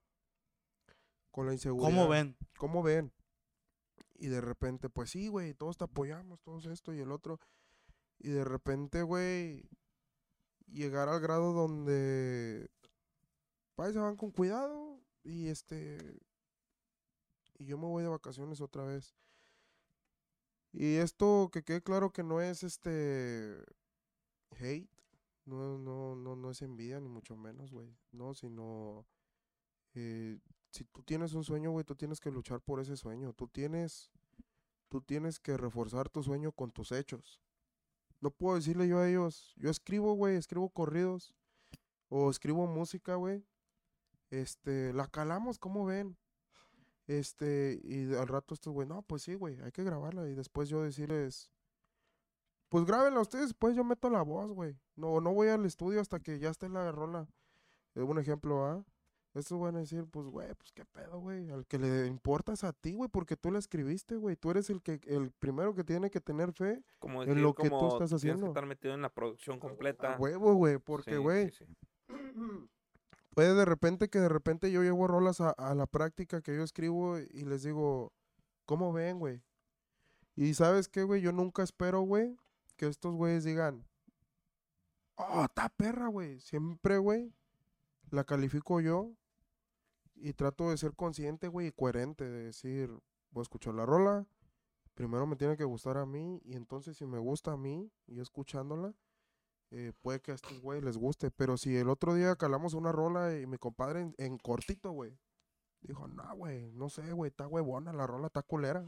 Con 1.32 1.46
la 1.46 1.54
inseguridad. 1.54 1.90
¿Cómo 1.90 2.08
ven? 2.08 2.38
¿Cómo 2.58 2.84
ven? 2.84 3.14
Y 4.16 4.28
de 4.28 4.42
repente, 4.42 4.90
pues 4.90 5.10
sí, 5.10 5.28
güey, 5.28 5.54
todos 5.54 5.78
te 5.78 5.86
apoyamos, 5.86 6.42
todos 6.42 6.66
esto 6.66 6.94
y 6.94 7.00
el 7.00 7.12
otro. 7.12 7.40
Y 8.20 8.30
de 8.30 8.44
repente, 8.44 9.02
güey, 9.02 9.68
llegar 10.68 11.10
al 11.10 11.20
grado 11.20 11.54
donde 11.54 12.70
se 13.90 14.00
van 14.00 14.16
con 14.16 14.30
cuidado 14.30 15.02
y 15.24 15.48
este 15.48 16.20
y 17.58 17.66
yo 17.66 17.78
me 17.78 17.88
voy 17.88 18.04
de 18.04 18.10
vacaciones 18.10 18.62
otra 18.62 18.84
vez. 18.84 19.16
Y 20.74 20.96
esto 20.96 21.50
que 21.52 21.64
quede 21.64 21.82
claro 21.82 22.12
que 22.12 22.24
no 22.24 22.42
es 22.42 22.64
este 22.64 23.64
hate, 24.60 24.90
no 25.46 25.78
no 25.78 26.16
no 26.16 26.36
no 26.36 26.52
es 26.52 26.62
envidia 26.62 27.00
ni 27.00 27.10
mucho 27.10 27.36
menos, 27.36 27.72
güey. 27.72 27.94
No, 28.12 28.34
sino 28.34 29.06
eh, 29.96 30.40
si 30.72 30.86
tú 30.86 31.04
tienes 31.04 31.34
un 31.34 31.44
sueño, 31.44 31.72
güey, 31.72 31.86
tú 31.86 31.96
tienes 31.96 32.20
que 32.20 32.32
luchar 32.32 32.62
por 32.62 32.80
ese 32.80 32.96
sueño. 32.98 33.34
Tú 33.34 33.48
tienes, 33.48 34.12
tú 34.90 35.02
tienes 35.02 35.40
que 35.40 35.58
reforzar 35.58 36.10
tu 36.10 36.24
sueño 36.24 36.52
con 36.52 36.72
tus 36.72 36.92
hechos. 36.92 37.42
No 38.22 38.32
puedo 38.32 38.56
decirle 38.56 38.88
yo 38.88 39.00
a 39.00 39.10
ellos, 39.10 39.54
yo 39.58 39.70
escribo, 39.70 40.14
güey, 40.14 40.36
escribo 40.36 40.70
corridos 40.70 41.34
o 42.10 42.30
escribo 42.30 42.68
música, 42.68 43.16
güey. 43.16 43.44
Este, 44.30 44.94
la 44.94 45.08
calamos, 45.08 45.60
¿cómo 45.60 45.86
ven? 45.86 46.18
Este, 47.12 47.82
y 47.84 48.14
al 48.16 48.28
rato 48.30 48.54
estos, 48.54 48.72
güey, 48.72 48.88
no, 48.88 49.02
pues 49.02 49.24
sí, 49.24 49.36
güey, 49.36 49.60
hay 49.62 49.72
que 49.74 49.84
grabarla. 49.84 50.30
Y 50.30 50.34
después 50.34 50.70
yo 50.70 50.82
decirles, 50.82 51.52
pues 52.70 52.86
grábenla 52.86 53.20
ustedes, 53.20 53.48
después 53.50 53.76
yo 53.76 53.84
meto 53.84 54.10
la 54.10 54.22
voz, 54.22 54.52
güey. 54.54 54.78
No, 54.96 55.20
no 55.20 55.34
voy 55.34 55.50
al 55.50 55.66
estudio 55.66 56.00
hasta 56.00 56.22
que 56.22 56.40
ya 56.40 56.50
esté 56.50 56.70
la 56.70 56.90
rola. 56.94 57.28
Es 57.96 58.04
un 58.04 58.18
ejemplo, 58.18 58.66
¿ah? 58.66 58.86
Estos 59.34 59.60
van 59.60 59.76
a 59.76 59.80
decir, 59.80 60.06
pues, 60.06 60.28
güey, 60.28 60.54
pues 60.56 60.72
qué 60.72 60.86
pedo, 60.86 61.20
güey. 61.20 61.50
Al 61.52 61.66
que 61.66 61.80
le 61.80 62.08
importa 62.08 62.54
es 62.54 62.64
a 62.64 62.72
ti, 62.72 62.94
güey, 62.94 63.10
porque 63.10 63.36
tú 63.36 63.52
la 63.52 63.60
escribiste, 63.60 64.16
güey. 64.16 64.38
Tú 64.38 64.52
eres 64.52 64.70
el 64.70 64.82
que, 64.82 65.02
el 65.06 65.32
primero 65.32 65.74
que 65.76 65.84
tiene 65.84 66.10
que 66.10 66.22
tener 66.22 66.54
fe 66.54 66.82
Como 67.00 67.24
En 67.24 67.42
lo 67.42 67.54
que 67.54 67.70
tú 67.70 67.76
como 67.76 67.88
estás 67.90 68.10
tienes 68.10 68.10
que 68.10 68.16
haciendo. 68.16 68.48
estar 68.48 68.66
metido 68.66 68.94
en 68.94 69.02
la 69.02 69.10
producción 69.10 69.60
completa. 69.60 70.14
a 70.14 70.18
huevo, 70.18 70.54
güey. 70.54 70.78
Porque, 70.78 71.12
Sí, 71.12 71.18
güey, 71.18 71.52
sí, 71.52 71.66
sí. 71.66 71.76
puede 73.34 73.54
de 73.54 73.66
repente 73.66 74.10
que 74.10 74.20
de 74.20 74.30
repente 74.30 74.72
yo 74.72 74.84
llevo 74.84 75.08
rolas 75.08 75.42
a, 75.42 75.52
a 75.52 75.76
la 75.76 75.88
práctica 75.88 76.42
que 76.42 76.56
yo 76.56 76.64
escribo 76.64 77.18
y 77.20 77.46
les 77.46 77.64
digo, 77.64 78.14
¿cómo 78.66 78.94
ven, 78.94 79.20
güey? 79.20 79.42
Y 80.36 80.54
sabes 80.54 80.88
qué, 80.88 81.04
güey, 81.04 81.22
yo 81.22 81.32
nunca 81.32 81.64
espero, 81.64 82.02
güey, 82.02 82.38
que 82.78 82.88
estos 82.88 83.16
güeyes 83.16 83.44
digan, 83.44 83.86
oh, 85.16 85.44
está 85.46 85.70
perra, 85.70 86.08
güey. 86.08 86.40
Siempre, 86.40 86.98
güey, 86.98 87.34
la 88.10 88.24
califico 88.24 88.80
yo 88.82 89.12
y 90.16 90.34
trato 90.34 90.70
de 90.70 90.78
ser 90.78 90.96
consciente, 90.96 91.48
güey, 91.48 91.68
y 91.68 91.72
coherente, 91.72 92.30
de 92.30 92.46
decir, 92.46 92.90
voy 93.32 93.42
a 93.42 93.44
escuchar 93.44 93.74
la 93.74 93.86
rola, 93.86 94.26
primero 94.94 95.26
me 95.26 95.36
tiene 95.36 95.58
que 95.58 95.64
gustar 95.64 95.98
a 95.98 96.06
mí 96.06 96.42
y 96.44 96.56
entonces 96.56 96.98
si 96.98 97.06
me 97.06 97.18
gusta 97.18 97.54
a 97.54 97.58
mí 97.58 97.92
yo 98.08 98.22
escuchándola, 98.22 98.94
eh, 99.72 99.94
puede 100.02 100.22
que 100.22 100.32
a 100.32 100.36
estos 100.36 100.60
güeyes 100.62 100.84
les 100.84 100.98
guste. 100.98 101.32
Pero 101.32 101.58
si 101.58 101.76
el 101.76 101.90
otro 101.90 102.14
día 102.14 102.36
calamos 102.36 102.74
una 102.74 102.92
rola 102.92 103.38
y 103.40 103.48
mi 103.48 103.58
compadre 103.58 104.02
en, 104.02 104.16
en 104.18 104.38
cortito, 104.38 104.92
güey, 104.92 105.18
dijo, 105.82 106.08
no, 106.08 106.36
güey, 106.36 106.72
no 106.74 106.90
sé, 106.90 107.12
güey, 107.14 107.30
está 107.30 107.48
huevona, 107.48 107.94
la 107.94 108.08
rola 108.08 108.28
está 108.28 108.44
culera. 108.44 108.86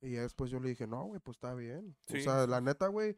Y 0.00 0.12
ya 0.12 0.22
después 0.22 0.50
yo 0.50 0.60
le 0.60 0.68
dije, 0.68 0.86
no, 0.86 1.04
güey, 1.04 1.20
pues 1.20 1.36
está 1.36 1.54
bien. 1.54 1.96
Sí, 2.06 2.18
o 2.18 2.20
sea, 2.20 2.46
la 2.46 2.60
neta, 2.60 2.88
güey, 2.88 3.16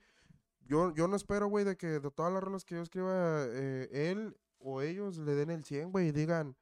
yo, 0.60 0.94
yo 0.94 1.08
no 1.08 1.16
espero, 1.16 1.48
güey, 1.48 1.64
de 1.64 1.76
que 1.76 1.86
de 1.86 2.10
todas 2.10 2.32
las 2.32 2.42
rolas 2.42 2.64
que 2.64 2.76
yo 2.76 2.82
escriba, 2.82 3.44
eh, 3.48 3.88
él 4.10 4.36
o 4.58 4.82
ellos 4.82 5.18
le 5.18 5.34
den 5.34 5.50
el 5.50 5.64
100, 5.64 5.90
güey, 5.90 6.08
y 6.08 6.12
digan, 6.12 6.56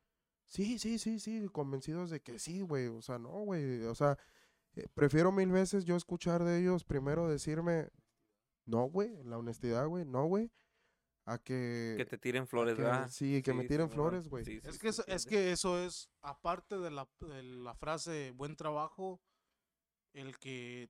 sí, 0.46 0.78
sí, 0.78 0.98
sí, 0.98 1.20
sí, 1.20 1.46
convencidos 1.52 2.10
de 2.10 2.20
que 2.20 2.38
sí, 2.38 2.60
güey. 2.62 2.86
O 2.86 3.02
sea, 3.02 3.18
no, 3.18 3.30
güey, 3.30 3.82
o 3.84 3.94
sea, 3.94 4.18
eh, 4.76 4.86
prefiero 4.94 5.32
mil 5.32 5.50
veces 5.50 5.84
yo 5.84 5.96
escuchar 5.96 6.44
de 6.44 6.58
ellos 6.58 6.84
primero 6.84 7.28
decirme, 7.28 7.90
no, 8.66 8.84
güey, 8.84 9.22
la 9.24 9.38
honestidad, 9.38 9.86
güey, 9.86 10.04
no, 10.04 10.24
güey, 10.26 10.50
a 11.26 11.38
que... 11.38 11.94
Que 11.96 12.04
te 12.04 12.18
tiren 12.18 12.46
flores, 12.46 12.76
que- 12.76 12.82
¿verdad? 12.82 13.08
sí, 13.10 13.42
que 13.42 13.52
me 13.54 13.64
tiren 13.64 13.88
Simón. 13.88 14.10
flores, 14.10 14.28
güey. 14.28 14.44
Sí, 14.44 14.60
sí, 14.60 14.68
Es 14.68 14.74
sí, 14.74 14.80
que, 14.80 14.88
eso, 14.88 15.04
es 15.06 15.26
que 15.26 15.52
eso 15.52 15.78
es, 15.82 16.10
aparte 16.22 16.78
de 16.78 16.90
la, 16.90 17.08
de 17.20 17.42
la 17.42 17.74
frase 17.74 18.30
buen 18.32 18.56
trabajo, 18.56 19.20
el 20.12 20.38
que 20.38 20.88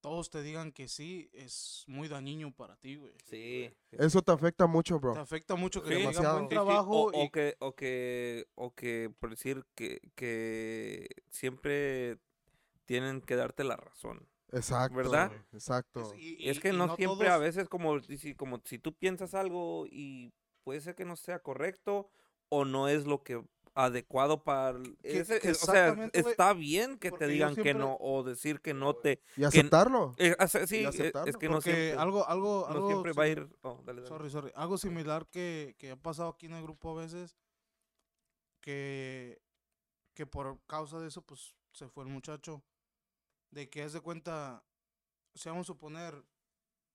todos 0.00 0.28
te 0.28 0.42
digan 0.42 0.70
que 0.72 0.86
sí 0.86 1.30
es 1.32 1.84
muy 1.86 2.08
dañino 2.08 2.52
para 2.52 2.76
ti, 2.76 2.96
güey. 2.96 3.14
Sí. 3.24 3.70
sí, 3.90 3.96
Eso 3.98 4.20
te 4.20 4.32
afecta 4.32 4.66
mucho, 4.66 4.96
Te 4.96 5.00
bro. 5.00 5.18
afecta 5.18 5.54
mucho 5.54 5.80
que 5.82 5.88
Sí, 5.88 5.94
te 5.94 5.98
digan 6.00 6.12
demasiado. 6.12 6.34
buen 6.36 6.44
Sí, 6.44 6.48
sí, 6.50 6.54
trabajo 6.56 6.90
O, 7.04 7.10
o 7.10 7.24
y 7.24 7.30
que, 7.30 7.56
o 7.60 7.74
que, 7.74 8.46
o 8.54 8.74
que 8.74 9.10
por 9.18 9.30
decir 9.30 9.64
que, 9.74 10.00
que 10.14 11.08
siempre 11.30 12.18
tienen 12.84 13.22
que 13.22 13.34
darte 13.36 13.64
la 13.64 13.76
razón. 13.76 14.28
Exacto. 14.52 14.96
¿verdad? 14.96 15.32
Exacto. 15.52 16.00
es, 16.02 16.18
y- 16.18 16.48
es 16.48 16.56
y- 16.58 16.60
que 16.60 16.68
y 16.70 16.76
no, 16.76 16.94
siempre, 16.96 17.28
a 17.28 17.32
todos- 17.32 17.40
veces 17.42 17.68
como, 17.68 18.00
si, 18.00 18.34
como 18.34 18.60
si 18.64 18.78
tú 18.78 18.94
piensas 18.94 19.34
algo 19.34 19.86
y 19.90 20.32
puede 20.62 20.80
ser 20.80 20.94
que 20.94 21.04
no 21.04 21.16
sea 21.16 21.40
correcto 21.40 22.08
o 22.48 22.64
no 22.64 22.88
es 22.88 23.06
lo 23.06 23.22
que 23.22 23.42
adecuado 23.76 24.44
para... 24.44 24.78
Que- 25.02 25.18
ese- 25.20 25.40
que 25.40 25.50
es- 25.50 25.62
o 25.68 25.72
sea, 25.72 26.08
está 26.12 26.52
bien 26.52 26.96
que 26.96 27.10
te 27.10 27.26
digan 27.26 27.56
que 27.56 27.62
siempre- 27.62 27.74
no 27.74 27.96
o 27.98 28.22
decir 28.22 28.60
que 28.60 28.72
no 28.72 28.94
te... 28.94 29.20
Y 29.36 29.42
aceptarlo. 29.42 30.14
eh, 30.16 30.36
o 30.38 30.46
sea, 30.46 30.64
sí, 30.68 30.76
eh, 30.84 30.86
aceptarlo, 30.86 31.28
es 31.28 31.36
que 31.36 31.48
no 31.48 31.54
porque 31.54 31.72
siempre, 31.72 32.00
algo, 32.00 32.28
algo, 32.28 32.66
no 32.68 32.72
algo 32.74 32.88
siempre 32.88 33.12
va 33.12 33.24
a 33.24 33.28
ir... 33.28 33.48
oh, 33.62 33.80
dale, 33.84 34.02
dale. 34.02 34.06
Sorry, 34.06 34.30
sorry. 34.30 34.52
Algo 34.54 34.78
similar 34.78 35.26
que, 35.26 35.74
que 35.78 35.90
ha 35.90 35.96
pasado 35.96 36.28
aquí 36.28 36.46
en 36.46 36.52
el 36.52 36.62
grupo 36.62 36.96
a 36.96 37.02
veces, 37.02 37.36
que, 38.60 39.40
que 40.14 40.26
por 40.26 40.60
causa 40.66 41.00
de 41.00 41.08
eso, 41.08 41.22
pues, 41.22 41.54
se 41.72 41.88
fue 41.88 42.04
el 42.04 42.10
muchacho. 42.10 42.62
De 43.54 43.70
que, 43.70 43.82
haz 43.84 43.92
de 43.92 44.00
cuenta, 44.00 44.64
si 45.34 45.48
vamos 45.48 45.66
a 45.66 45.72
suponer, 45.72 46.24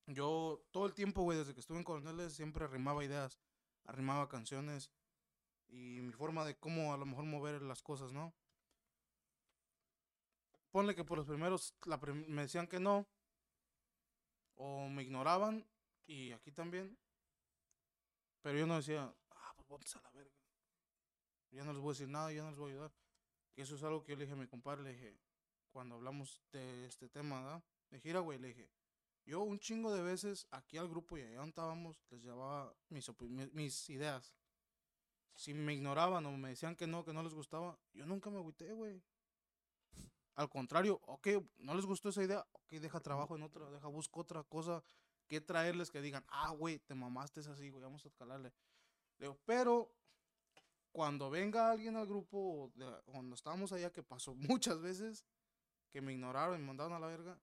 yo 0.08 0.62
todo 0.72 0.86
el 0.88 0.94
tiempo, 0.94 1.22
güey, 1.22 1.38
desde 1.38 1.54
que 1.54 1.62
estuve 1.62 1.78
en 1.78 1.86
Coroneles, 1.86 2.34
siempre 2.34 2.66
arrimaba 2.66 3.06
ideas, 3.06 3.40
arrimaba 3.86 4.28
canciones 4.28 4.92
y 5.70 6.02
mi 6.02 6.12
forma 6.12 6.44
de 6.44 6.58
cómo 6.58 6.94
a 6.94 6.98
lo 6.98 7.06
mejor 7.06 7.24
mover 7.24 7.62
las 7.62 7.82
cosas, 7.82 8.12
¿no? 8.12 8.34
Ponle 10.72 10.96
que 10.96 11.06
por 11.06 11.18
los 11.18 11.28
primeros 11.28 11.74
la 11.86 11.98
prim- 12.00 12.26
me 12.28 12.42
decían 12.42 12.68
que 12.68 12.80
no, 12.80 13.08
o 14.56 14.90
me 14.90 15.04
ignoraban, 15.04 15.66
y 16.08 16.34
aquí 16.34 16.52
también. 16.52 16.98
Pero 18.42 18.60
yo 18.60 18.68
no 18.68 18.76
decía, 18.76 19.14
ah, 19.32 19.54
pues 19.56 19.68
botes 19.70 19.96
a 19.96 20.02
la 20.02 20.12
verga. 20.12 20.36
Ya 21.52 21.64
no 21.64 21.72
les 21.72 21.82
voy 21.82 21.92
a 21.92 21.94
decir 21.94 22.10
nada, 22.10 22.34
ya 22.34 22.44
no 22.44 22.50
les 22.50 22.60
voy 22.60 22.72
a 22.72 22.74
ayudar. 22.74 22.92
Eso 23.56 23.76
es 23.76 23.84
algo 23.84 24.04
que 24.04 24.12
yo 24.12 24.18
le 24.18 24.26
dije 24.26 24.34
a 24.34 24.42
mi 24.42 24.48
compadre, 24.48 24.84
le 24.84 24.92
dije, 24.94 25.18
cuando 25.80 25.96
hablamos 25.96 26.42
de 26.52 26.88
este 26.88 27.08
tema. 27.08 27.64
Le 27.90 27.98
dije, 28.00 28.10
"Mira, 28.10 28.20
güey, 28.20 28.38
le 28.38 28.50
dije, 28.50 28.70
yo 29.24 29.40
un 29.44 29.60
chingo 29.60 29.94
de 29.94 30.02
veces 30.02 30.46
aquí 30.52 30.78
al 30.78 30.90
grupo 30.90 31.18
y 31.18 31.22
allá 31.22 31.38
donde 31.38 31.52
estábamos, 31.52 32.04
les 32.10 32.22
llevaba 32.22 32.76
mis, 32.90 33.10
mis 33.54 33.90
ideas. 33.90 34.36
Si 35.36 35.54
me 35.54 35.74
ignoraban 35.74 36.26
o 36.26 36.32
me 36.38 36.50
decían 36.50 36.76
que 36.76 36.86
no, 36.86 37.06
que 37.06 37.14
no 37.14 37.24
les 37.24 37.34
gustaba, 37.34 37.80
yo 37.94 38.06
nunca 38.06 38.30
me 38.30 38.40
agüité, 38.40 38.74
güey. 38.74 39.02
Al 40.36 40.50
contrario, 40.50 41.00
ok, 41.06 41.28
no 41.60 41.74
les 41.76 41.86
gustó 41.86 42.10
esa 42.10 42.24
idea, 42.24 42.46
ok, 42.52 42.74
deja 42.74 43.00
trabajo 43.00 43.38
en 43.38 43.44
otra, 43.44 43.72
deja, 43.72 43.88
busco 43.88 44.20
otra 44.20 44.44
cosa 44.44 44.84
que 45.30 45.40
traerles 45.40 45.92
que 45.92 46.02
digan, 46.02 46.26
ah, 46.28 46.50
güey, 46.50 46.80
te 46.80 46.94
mamaste 46.94 47.40
es 47.40 47.48
así, 47.48 47.70
güey, 47.70 47.82
vamos 47.82 48.04
a 48.04 48.10
escalarle. 48.10 48.52
Le 49.18 49.28
digo, 49.28 49.40
pero 49.46 49.94
cuando 50.92 51.30
venga 51.30 51.72
alguien 51.72 51.96
al 51.96 52.08
grupo, 52.08 52.72
de, 52.76 52.86
cuando 53.06 53.36
estábamos 53.36 53.72
allá, 53.72 53.92
que 53.92 54.04
pasó 54.04 54.36
muchas 54.60 54.82
veces, 54.82 55.26
que 55.90 56.02
me 56.02 56.14
ignoraron 56.14 56.56
y 56.56 56.60
me 56.60 56.68
mandaron 56.68 56.94
a 56.94 57.00
la 57.00 57.08
verga, 57.08 57.40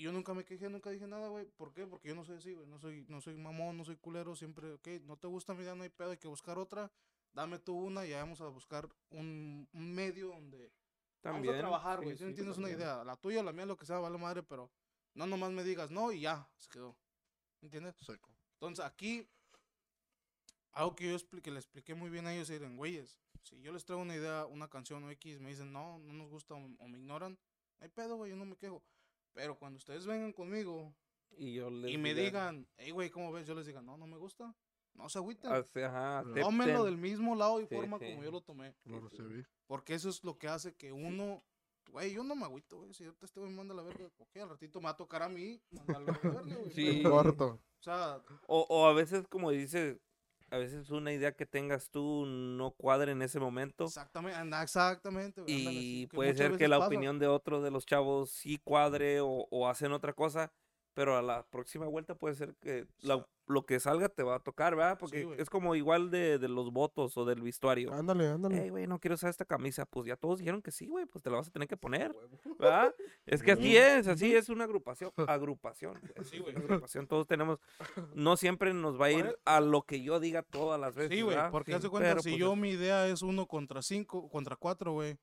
y 0.00 0.04
yo 0.04 0.12
nunca 0.12 0.32
me 0.32 0.46
quejé, 0.46 0.70
nunca 0.70 0.88
dije 0.88 1.06
nada, 1.06 1.28
güey. 1.28 1.44
¿Por 1.44 1.74
qué? 1.74 1.86
Porque 1.86 2.08
yo 2.08 2.14
no 2.14 2.24
soy 2.24 2.38
así, 2.38 2.54
güey. 2.54 2.66
No 2.66 2.78
soy, 2.78 3.04
no 3.08 3.20
soy 3.20 3.36
mamón, 3.36 3.76
no 3.76 3.84
soy 3.84 3.96
culero. 3.96 4.34
Siempre, 4.34 4.72
ok, 4.72 4.88
no 5.04 5.18
te 5.18 5.26
gusta 5.26 5.52
mi 5.52 5.62
idea, 5.62 5.74
no 5.74 5.82
hay 5.82 5.90
pedo, 5.90 6.10
hay 6.12 6.16
que 6.16 6.26
buscar 6.26 6.58
otra. 6.58 6.90
Dame 7.34 7.58
tú 7.58 7.76
una 7.76 8.06
y 8.06 8.10
ya 8.10 8.20
vamos 8.20 8.40
a 8.40 8.46
buscar 8.48 8.88
un, 9.10 9.68
un 9.72 9.94
medio 9.94 10.28
donde 10.28 10.72
También. 11.20 11.52
vamos 11.52 11.54
a 11.54 11.58
trabajar, 11.58 11.98
sí, 11.98 12.04
güey. 12.04 12.16
Si 12.16 12.24
sí, 12.24 12.28
entiendes 12.30 12.56
una 12.56 12.68
también. 12.68 12.88
idea, 12.88 13.04
la 13.04 13.16
tuya, 13.16 13.42
la 13.42 13.52
mía, 13.52 13.66
lo 13.66 13.76
que 13.76 13.84
sea, 13.84 13.98
vale 13.98 14.16
madre, 14.16 14.42
pero 14.42 14.70
no 15.12 15.26
nomás 15.26 15.52
me 15.52 15.62
digas 15.64 15.90
no 15.90 16.12
y 16.12 16.20
ya, 16.22 16.48
se 16.56 16.70
quedó. 16.70 16.96
¿Entiendes? 17.60 17.94
Seco. 18.00 18.30
Entonces 18.54 18.82
aquí, 18.82 19.28
algo 20.72 20.94
que 20.96 21.08
yo 21.08 21.12
expliqué, 21.14 21.50
le 21.50 21.58
expliqué 21.58 21.94
muy 21.94 22.08
bien 22.08 22.26
a 22.26 22.32
ellos, 22.32 22.48
eran, 22.48 22.74
güeyes, 22.76 23.20
si 23.42 23.60
yo 23.60 23.72
les 23.72 23.84
traigo 23.84 24.02
una 24.02 24.14
idea, 24.16 24.46
una 24.46 24.68
canción 24.68 25.04
o 25.04 25.10
X, 25.10 25.40
me 25.40 25.50
dicen, 25.50 25.72
no, 25.72 25.98
no 25.98 26.12
nos 26.12 26.28
gusta 26.28 26.54
o, 26.54 26.58
o 26.78 26.88
me 26.88 26.98
ignoran, 26.98 27.32
no 27.78 27.84
hay 27.84 27.88
pedo, 27.88 28.16
güey, 28.16 28.30
yo 28.30 28.36
no 28.36 28.44
me 28.44 28.56
quejo. 28.56 28.82
Pero 29.32 29.56
cuando 29.58 29.76
ustedes 29.78 30.06
vengan 30.06 30.32
conmigo 30.32 30.92
Y 31.36 31.54
yo 31.54 31.70
les 31.70 31.92
y 31.92 31.98
me 31.98 32.10
diga, 32.14 32.24
digan, 32.50 32.68
hey, 32.76 32.90
güey, 32.90 33.10
¿cómo 33.10 33.30
ves? 33.32 33.46
Yo 33.46 33.54
les 33.54 33.66
diga, 33.66 33.80
no, 33.80 33.96
no 33.96 34.06
me 34.06 34.16
gusta. 34.16 34.54
No 34.94 35.08
se 35.08 35.18
agüiten. 35.18 35.50
ajá, 35.52 36.24
Tómenlo 36.40 36.84
del 36.84 36.96
mismo 36.96 37.36
lado 37.36 37.60
y 37.60 37.66
Sí, 37.66 37.74
forma 37.74 37.98
sí. 37.98 38.10
como 38.10 38.24
yo 38.24 38.30
lo 38.32 38.40
tomé. 38.40 38.74
Lo 38.84 39.00
recibí. 39.00 39.44
Porque 39.66 39.94
eso 39.94 40.08
es 40.08 40.24
lo 40.24 40.36
que 40.36 40.48
hace 40.48 40.74
que 40.74 40.90
uno. 40.92 41.44
Güey, 41.92 42.12
yo 42.12 42.22
no 42.24 42.34
me 42.34 42.44
agüito, 42.44 42.78
güey. 42.78 42.92
Si 42.92 43.04
yo 43.04 43.14
te 43.14 43.24
estoy 43.24 43.48
manda 43.50 43.72
a 43.72 43.76
la 43.76 43.82
verga, 43.84 44.10
ok, 44.18 44.36
al 44.38 44.48
ratito 44.48 44.80
me 44.80 44.84
va 44.86 44.90
a 44.90 44.96
tocar 44.96 45.22
a 45.22 45.28
mí 45.28 45.60
mandarlo 45.70 46.12
a 46.12 46.12
la 46.12 46.18
verga, 46.18 46.56
güey. 46.56 46.70
Sí. 46.72 47.00
pero, 47.02 47.10
Corto. 47.10 47.46
O 47.46 47.82
sea, 47.82 48.20
O, 48.48 48.66
o 48.68 48.86
a 48.86 48.92
veces, 48.92 49.26
como 49.28 49.50
dices, 49.52 49.98
a 50.50 50.58
veces 50.58 50.90
una 50.90 51.12
idea 51.12 51.32
que 51.32 51.46
tengas 51.46 51.90
tú 51.90 52.24
no 52.26 52.72
cuadra 52.72 53.12
en 53.12 53.22
ese 53.22 53.40
momento. 53.40 53.96
exactamente, 53.96 54.38
anda, 54.38 54.62
exactamente. 54.62 55.40
güey, 55.40 55.52
ándale, 55.54 55.86
Y 55.86 56.06
sí, 56.10 56.10
puede 56.12 56.34
ser 56.34 56.54
que 56.56 56.68
la 56.68 56.76
pasa. 56.78 56.86
opinión 56.86 57.18
de 57.18 57.26
otro 57.26 57.62
de 57.62 57.70
los 57.70 57.86
chavos 57.86 58.30
sí 58.30 58.58
cuadre 58.62 59.20
o, 59.20 59.46
o 59.50 59.68
hacen 59.68 59.92
otra 59.92 60.12
cosa, 60.12 60.52
pero 60.94 61.16
a 61.16 61.22
la 61.22 61.44
próxima 61.46 61.86
vuelta 61.86 62.14
puede 62.14 62.34
ser 62.34 62.54
que 62.60 62.86
la- 63.00 63.26
lo 63.46 63.66
que 63.66 63.80
salga 63.80 64.08
te 64.08 64.22
va 64.22 64.36
a 64.36 64.38
tocar, 64.38 64.76
¿verdad? 64.76 64.96
Porque 64.96 65.28
es 65.38 65.50
como 65.50 65.74
igual 65.74 66.12
de, 66.12 66.38
de 66.38 66.48
los 66.48 66.70
votos 66.72 67.16
o 67.16 67.24
del 67.24 67.42
vestuario. 67.42 67.92
Ándale, 67.92 68.28
ándale. 68.28 68.60
Hey, 68.62 68.68
güey, 68.70 68.86
no 68.86 69.00
quiero 69.00 69.16
usar 69.16 69.28
esta 69.28 69.44
camisa. 69.44 69.86
Pues 69.86 70.06
ya 70.06 70.14
todos 70.16 70.38
dijeron 70.38 70.62
que 70.62 70.70
sí, 70.70 70.86
güey, 70.86 71.04
pues 71.06 71.24
te 71.24 71.30
la 71.30 71.36
vas 71.38 71.48
a 71.48 71.50
tener 71.50 71.66
que 71.66 71.76
poner, 71.76 72.14
¿verdad? 72.60 72.94
Es 73.26 73.42
que 73.42 73.50
así 73.50 73.76
es, 73.76 74.06
así 74.06 74.32
es 74.36 74.50
una 74.50 74.64
agrupación. 74.70 75.10
Agrupación. 75.26 76.00
Sí, 76.22 76.38
güey. 76.38 76.54
agrupación, 76.54 77.06
todos 77.08 77.26
tenemos. 77.26 77.58
No 78.14 78.36
siempre 78.36 78.72
nos 78.72 79.00
va 79.00 79.06
a 79.06 79.10
ir 79.12 79.36
a 79.44 79.60
lo 79.60 79.82
que 79.82 80.00
yo 80.02 80.20
diga 80.20 80.42
todas 80.42 80.80
las 80.80 80.94
veces. 80.94 81.16
Sí, 81.16 81.22
güey, 81.22 81.36
porque 81.50 81.76
de 81.76 81.88
cuenta, 81.88 82.10
pero, 82.10 82.22
si 82.22 82.30
pues, 82.30 82.38
yo 82.40 82.54
mi 82.54 82.70
idea 82.70 83.08
es 83.08 83.22
uno 83.22 83.46
contra 83.46 83.82
cinco, 83.82 84.28
contra 84.28 84.54
cuatro, 84.56 84.92
güey, 84.92 85.16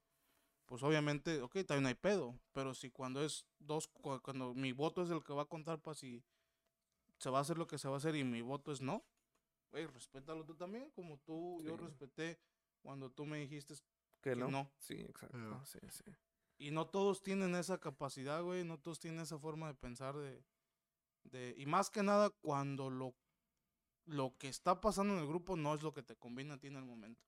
pues 0.68 0.84
obviamente, 0.84 1.41
ok, 1.41 1.56
también 1.65 1.88
hay 1.88 1.95
pedo, 1.95 2.39
pero 2.53 2.76
si 2.76 2.91
cuando 2.91 3.23
es 3.23 3.48
dos, 3.57 3.88
cu- 3.88 4.22
cuando 4.22 4.53
mi 4.53 4.72
voto 4.73 5.02
es 5.02 5.10
el 5.10 5.23
que 5.23 5.34
va 5.34 5.44
a 5.44 5.45
contar 5.45 5.81
para 5.81 5.95
si 5.95 6.23
se 7.18 7.30
va 7.31 7.39
a 7.39 7.41
hacer 7.41 7.57
lo 7.57 7.65
que 7.68 7.80
se 7.80 7.88
va 7.88 7.95
a 7.95 7.98
hacer 7.98 8.15
y 8.15 8.23
mi 8.23 8.41
voto 8.41 8.72
es 8.72 8.81
no, 8.81 9.03
güey, 9.72 9.88
respétalo 9.88 10.45
tú 10.45 10.56
también, 10.56 10.91
como 10.91 11.18
tú, 11.19 11.61
yo 11.64 11.76
respeté 11.77 12.39
cuando 12.81 13.10
tú 13.10 13.26
me 13.26 13.39
dijiste 13.39 13.73
que 14.22 14.31
que 14.31 14.35
no. 14.35 14.49
no. 14.52 14.72
Sí, 14.77 14.94
exacto. 14.95 15.38
Sí, 15.65 15.80
sí. 15.89 16.03
Y 16.60 16.72
no 16.72 16.88
todos 16.88 17.23
tienen 17.23 17.56
esa 17.56 17.80
capacidad, 17.80 18.44
güey, 18.44 18.64
no 18.64 18.77
todos 18.80 18.99
tienen 18.99 19.22
esa 19.22 19.39
forma 19.39 19.68
de 19.68 19.76
pensar 19.76 20.15
de, 20.18 20.44
de 21.23 21.56
y 21.57 21.65
más 21.65 21.89
que 21.89 22.03
nada 22.03 22.30
cuando 22.30 22.89
lo, 22.89 23.15
lo 24.06 24.35
que 24.38 24.48
está 24.49 24.81
pasando 24.81 25.14
en 25.14 25.19
el 25.19 25.27
grupo 25.27 25.56
no 25.56 25.73
es 25.76 25.81
lo 25.84 25.94
que 25.94 26.03
te 26.03 26.15
conviene 26.15 26.53
a 26.53 26.57
ti 26.60 26.68
en 26.68 26.76
el 26.77 26.85
momento. 26.85 27.23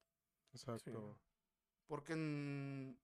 Exacto. 0.52 1.18
Porque 1.88 2.14
en- 2.14 3.00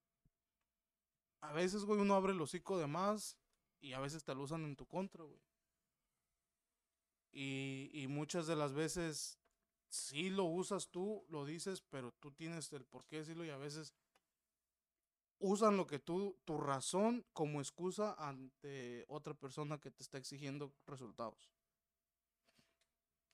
a 1.50 1.54
veces, 1.54 1.86
güey, 1.86 2.00
uno 2.00 2.16
abre 2.16 2.34
el 2.34 2.42
hocico 2.42 2.78
de 2.78 2.88
más 2.88 3.38
y 3.80 3.94
a 3.94 4.00
veces 4.00 4.24
te 4.24 4.34
lo 4.36 4.44
usan 4.44 4.64
en 4.64 4.76
tu 4.76 4.86
contra, 4.86 5.24
güey. 5.24 5.42
Y, 7.32 7.90
y 7.94 8.08
muchas 8.08 8.48
de 8.48 8.56
las 8.56 8.74
veces 8.74 9.40
sí 9.90 10.30
lo 10.30 10.46
usas 10.46 10.90
tú, 10.90 11.26
lo 11.30 11.46
dices, 11.46 11.82
pero 11.82 12.12
tú 12.14 12.32
tienes 12.32 12.72
el 12.74 12.86
por 12.86 13.06
qué 13.06 13.18
decirlo 13.18 13.46
y 13.46 13.50
a 13.50 13.58
veces 13.58 13.94
usan 15.40 15.78
lo 15.78 15.86
que 15.86 16.00
tú, 16.00 16.38
tu 16.46 16.58
razón 16.58 17.26
como 17.34 17.60
excusa 17.60 18.16
ante 18.18 19.06
otra 19.08 19.34
persona 19.34 19.80
que 19.80 19.92
te 19.92 20.04
está 20.04 20.18
exigiendo 20.18 20.74
resultados. 20.86 21.50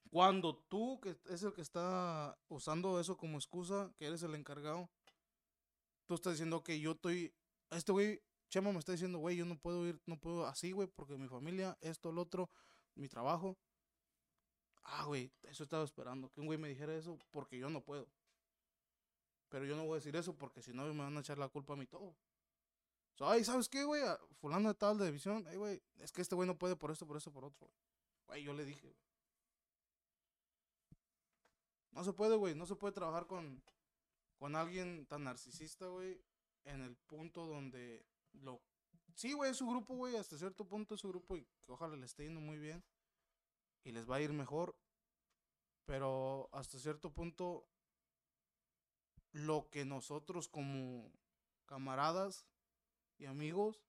Cuando 0.10 0.58
tú, 0.68 1.00
que 1.00 1.16
es 1.30 1.44
el 1.44 1.54
que 1.54 1.62
está 1.62 2.38
usando 2.50 3.00
eso 3.00 3.16
como 3.16 3.38
excusa, 3.38 3.94
que 3.98 4.08
eres 4.08 4.24
el 4.24 4.36
encargado, 4.36 4.90
tú 6.06 6.16
estás 6.16 6.34
diciendo 6.34 6.64
que 6.64 6.80
yo 6.82 6.92
estoy, 6.92 7.34
este 7.78 7.92
güey, 7.92 8.22
Chema 8.50 8.72
me 8.72 8.80
está 8.80 8.92
diciendo, 8.92 9.20
güey, 9.20 9.38
yo 9.38 9.46
no 9.46 9.58
puedo 9.58 9.88
ir, 9.88 10.00
no 10.06 10.20
puedo 10.20 10.46
así, 10.46 10.72
güey, 10.72 10.88
porque 10.88 11.18
mi 11.18 11.28
familia, 11.28 11.78
esto, 11.82 12.12
lo 12.12 12.22
otro, 12.22 12.50
mi 12.96 13.08
trabajo. 13.08 13.58
Ah, 14.84 15.06
güey, 15.06 15.32
eso 15.44 15.64
estaba 15.64 15.84
esperando, 15.84 16.30
que 16.32 16.42
un 16.42 16.48
güey 16.48 16.58
me 16.58 16.68
dijera 16.68 16.94
eso 16.96 17.18
porque 17.32 17.58
yo 17.58 17.70
no 17.70 17.82
puedo. 17.82 18.08
Pero 19.50 19.66
yo 19.66 19.76
no 19.76 19.86
voy 19.86 19.94
a 19.94 19.96
decir 19.96 20.16
eso 20.16 20.36
porque 20.36 20.62
si 20.62 20.74
no 20.74 20.84
me 20.94 21.04
van 21.04 21.18
a 21.18 21.20
echar 21.22 21.38
la 21.38 21.50
culpa 21.50 21.74
a 21.74 21.76
mí 21.78 21.86
todo. 21.86 22.16
Ay, 23.20 23.44
¿sabes 23.44 23.70
qué, 23.70 23.84
güey? 23.84 24.02
Fulano 24.40 24.70
de 24.70 24.76
tal 24.76 24.98
de 24.98 25.06
división, 25.06 25.46
ay, 25.48 25.56
güey, 25.56 25.82
es 26.00 26.12
que 26.12 26.22
este 26.22 26.36
güey 26.36 26.48
no 26.48 26.58
puede 26.58 26.76
por 26.76 26.92
esto, 26.92 27.06
por 27.06 27.18
eso, 27.18 27.32
por 27.32 27.46
otro. 27.46 27.70
Güey, 28.28 28.44
yo 28.44 28.54
le 28.54 28.66
dije, 28.66 28.82
güey. 28.82 28.98
No 31.92 32.04
se 32.04 32.14
puede, 32.14 32.36
güey, 32.36 32.56
no 32.56 32.66
se 32.66 32.76
puede 32.76 32.94
trabajar 32.94 33.28
con, 33.28 33.62
con 34.38 34.56
alguien 34.56 35.06
tan 35.06 35.24
narcisista, 35.24 35.88
güey, 35.88 36.20
en 36.66 36.82
el 36.82 36.96
punto 36.96 37.46
donde 37.46 38.06
lo... 38.34 38.62
Sí, 39.16 39.34
güey, 39.34 39.52
es 39.52 39.58
su 39.58 39.68
grupo, 39.68 39.96
güey, 39.96 40.16
hasta 40.16 40.38
cierto 40.38 40.66
punto 40.66 40.96
es 40.96 41.02
su 41.02 41.10
grupo 41.10 41.38
y 41.38 41.48
ojalá 41.68 41.96
le 41.96 42.06
esté 42.06 42.24
yendo 42.24 42.40
muy 42.40 42.58
bien 42.58 42.84
y 43.84 43.92
les 43.92 44.10
va 44.10 44.18
a 44.18 44.22
ir 44.22 44.32
mejor, 44.32 44.76
pero 45.86 46.50
hasta 46.54 46.80
cierto 46.80 47.12
punto 47.12 47.68
lo 49.32 49.70
que 49.70 49.86
nosotros 49.86 50.48
como 50.48 51.12
camaradas 51.66 52.46
y 53.18 53.26
amigos 53.26 53.84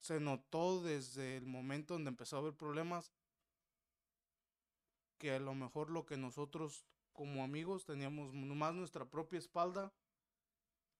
se 0.00 0.20
notó 0.20 0.82
desde 0.82 1.36
el 1.36 1.46
momento 1.46 1.94
donde 1.94 2.10
empezó 2.10 2.36
a 2.36 2.40
haber 2.40 2.54
problemas 2.54 3.12
que 5.18 5.32
a 5.32 5.40
lo 5.40 5.54
mejor 5.54 5.90
lo 5.90 6.06
que 6.06 6.16
nosotros 6.16 6.84
como 7.12 7.42
amigos 7.42 7.86
teníamos 7.86 8.32
más 8.34 8.74
nuestra 8.74 9.08
propia 9.08 9.38
espalda 9.38 9.92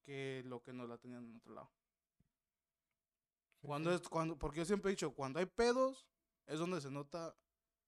que 0.07 0.43
lo 0.47 0.63
que 0.63 0.73
nos 0.73 0.89
la 0.89 0.97
tenían 0.99 1.25
en 1.25 1.37
otro 1.37 1.53
lado. 1.53 1.71
Cuando 3.61 3.93
es, 3.93 4.01
cuando, 4.09 4.39
porque 4.39 4.59
yo 4.59 4.65
siempre 4.65 4.91
he 4.91 4.95
dicho, 4.95 5.13
cuando 5.13 5.41
hay 5.41 5.47
pedos, 5.47 6.07
es 6.47 6.61
donde 6.61 6.81
se 6.81 6.91
nota 6.91 7.35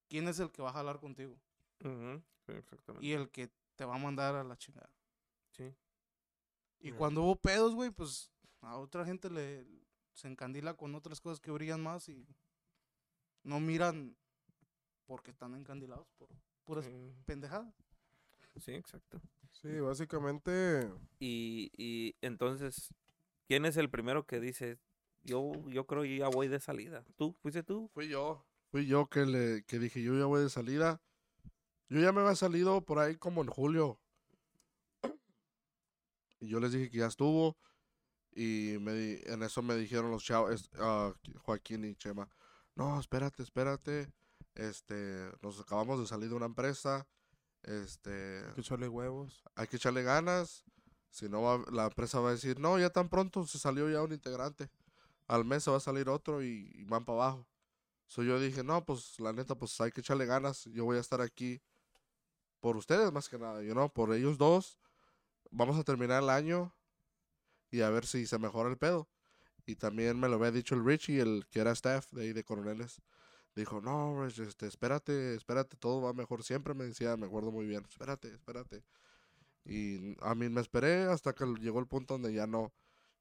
quién 0.09 0.27
es 0.27 0.41
el 0.41 0.51
que 0.51 0.61
va 0.61 0.71
a 0.71 0.73
jalar 0.73 0.99
contigo 0.99 1.39
Ujú, 1.85 2.21
sí, 2.47 2.53
exactamente. 2.53 3.07
y 3.07 3.13
el 3.13 3.31
que 3.31 3.49
te 3.77 3.85
va 3.85 3.95
a 3.95 3.99
mandar 3.99 4.35
a 4.35 4.43
la 4.43 4.57
chingada. 4.57 4.91
Sí. 5.53 5.73
Y 6.81 6.91
cuando 6.93 7.23
hubo 7.23 7.37
pedos, 7.37 7.75
güey, 7.77 7.91
pues 7.91 8.33
a 8.61 8.77
otra 8.77 9.05
gente 9.05 9.31
le 9.31 9.65
se 10.13 10.27
encandila 10.27 10.75
con 10.75 10.97
otras 10.97 11.21
cosas 11.21 11.39
que 11.39 11.53
brillan 11.53 11.81
más 11.81 12.09
y 12.09 12.27
no 13.45 13.61
miran 13.61 14.17
porque 15.07 15.31
están 15.31 15.55
encandilados 15.55 16.09
por 16.19 16.29
puras 16.65 16.85
Sí, 16.87 17.15
pendejadas. 17.25 17.73
sí, 18.57 18.73
exacto. 18.73 19.21
Sí, 19.63 19.81
básicamente. 19.81 20.89
Y, 21.19 21.71
y 21.77 22.15
entonces, 22.21 22.95
¿quién 23.49 23.65
es 23.65 23.77
el 23.77 23.91
primero 23.91 24.25
que 24.27 24.41
dice, 24.41 24.79
yo, 25.25 25.53
yo 25.69 25.87
creo 25.87 26.03
que 26.03 26.17
ya 26.17 26.29
voy 26.29 26.49
de 26.49 26.61
salida? 26.61 27.05
¿Tú? 27.17 27.35
¿Fuiste 27.43 27.63
tú? 27.63 27.91
Fui 27.93 28.09
yo. 28.09 28.45
Fui 28.71 28.87
yo 28.87 29.09
que 29.09 29.27
le 29.27 29.65
que 29.65 29.79
dije, 29.79 30.03
yo 30.03 30.17
ya 30.19 30.27
voy 30.27 30.43
de 30.43 30.51
salida. 30.51 31.01
Yo 31.89 32.01
ya 32.01 32.13
me 32.13 32.21
había 32.21 32.37
salido 32.37 32.83
por 32.85 32.99
ahí 32.99 33.17
como 33.17 33.43
en 33.43 33.49
julio. 33.49 33.99
Y 36.41 36.49
yo 36.49 36.61
les 36.61 36.73
dije 36.73 36.91
que 36.91 36.99
ya 36.99 37.07
estuvo. 37.07 37.57
Y 38.33 38.77
me 38.81 38.93
di- 38.93 39.21
en 39.27 39.43
eso 39.43 39.63
me 39.63 39.75
dijeron 39.75 40.11
los 40.11 40.23
chavos, 40.23 40.53
es- 40.53 40.71
ah, 40.79 41.13
Joaquín 41.43 41.85
y 41.85 41.97
Chema, 41.97 42.29
no, 42.77 43.01
espérate, 43.01 43.43
espérate. 43.43 44.13
Este, 44.55 45.31
nos 45.43 45.59
acabamos 45.61 45.99
de 45.99 46.07
salir 46.07 46.29
de 46.29 46.35
una 46.37 46.47
empresa. 46.47 47.09
Este, 47.63 48.45
Hay 48.47 48.55
que 48.55 48.61
echarle 48.61 48.89
huevos. 48.89 49.43
hay 49.55 49.67
que 49.67 49.77
echarle 49.77 50.03
ganas. 50.03 50.65
Si 51.11 51.29
no, 51.29 51.43
va- 51.43 51.65
la 51.73 51.87
empresa 51.87 52.21
va 52.21 52.31
a 52.31 52.33
decir, 52.33 52.61
no, 52.61 52.79
ya 52.79 52.91
tan 52.91 53.09
pronto 53.09 53.47
se 53.47 53.59
salió 53.59 53.89
ya 53.91 54.03
un 54.03 54.13
integrante. 54.13 54.71
Al 55.29 55.45
mes 55.45 55.65
se 55.65 55.71
va 55.71 55.79
a 55.79 55.81
salir 55.81 56.09
otro 56.09 56.43
y, 56.43 56.71
y 56.75 56.85
van 56.85 57.05
para 57.05 57.19
abajo. 57.25 57.49
So 58.09 58.23
yo 58.23 58.41
dije, 58.41 58.65
no, 58.65 58.85
pues 58.87 59.21
la 59.21 59.33
neta, 59.33 59.57
pues 59.57 59.81
hay 59.81 59.93
que 59.93 60.01
echarle 60.03 60.27
ganas. 60.27 60.65
Yo 60.67 60.85
voy 60.85 60.99
a 60.99 61.01
estar 61.01 61.21
aquí 61.23 61.63
por 62.61 62.77
ustedes 62.77 63.13
más 63.13 63.29
que 63.29 63.39
nada, 63.39 63.63
yo 63.63 63.75
no, 63.75 63.89
por 63.93 64.13
ellos 64.15 64.39
dos. 64.39 64.79
Vamos 65.51 65.79
a 65.79 65.85
terminar 65.85 66.23
el 66.23 66.31
año 66.31 66.75
y 67.71 67.83
a 67.83 67.91
ver 67.91 68.07
si 68.07 68.27
se 68.27 68.39
mejora 68.39 68.71
el 68.71 68.79
pedo. 68.79 69.09
Y 69.67 69.77
también 69.77 70.19
me 70.21 70.29
lo 70.29 70.37
había 70.37 70.53
dicho 70.53 70.75
el 70.75 70.85
Richie, 70.85 71.21
el 71.21 71.47
que 71.51 71.61
era 71.61 71.73
staff 71.73 72.11
de 72.13 72.23
ahí 72.25 72.33
de 72.33 72.45
coroneles. 72.45 73.03
Dijo, 73.59 73.81
no, 73.81 74.25
Rich, 74.25 74.39
este, 74.39 74.69
espérate, 74.69 75.35
espérate, 75.35 75.77
todo 75.77 76.01
va 76.01 76.13
mejor. 76.13 76.45
Siempre 76.45 76.75
me 76.75 76.85
decía, 76.85 77.17
me 77.17 77.27
acuerdo 77.27 77.51
muy 77.51 77.67
bien, 77.67 77.85
espérate, 77.89 78.29
espérate. 78.29 78.85
Y 79.65 80.17
a 80.21 80.37
mí 80.37 80.49
me 80.49 80.61
esperé 80.61 81.07
hasta 81.07 81.33
que 81.35 81.45
llegó 81.59 81.81
el 81.81 81.89
punto 81.89 82.15
donde 82.15 82.33
ya 82.33 82.47
no, 82.47 82.73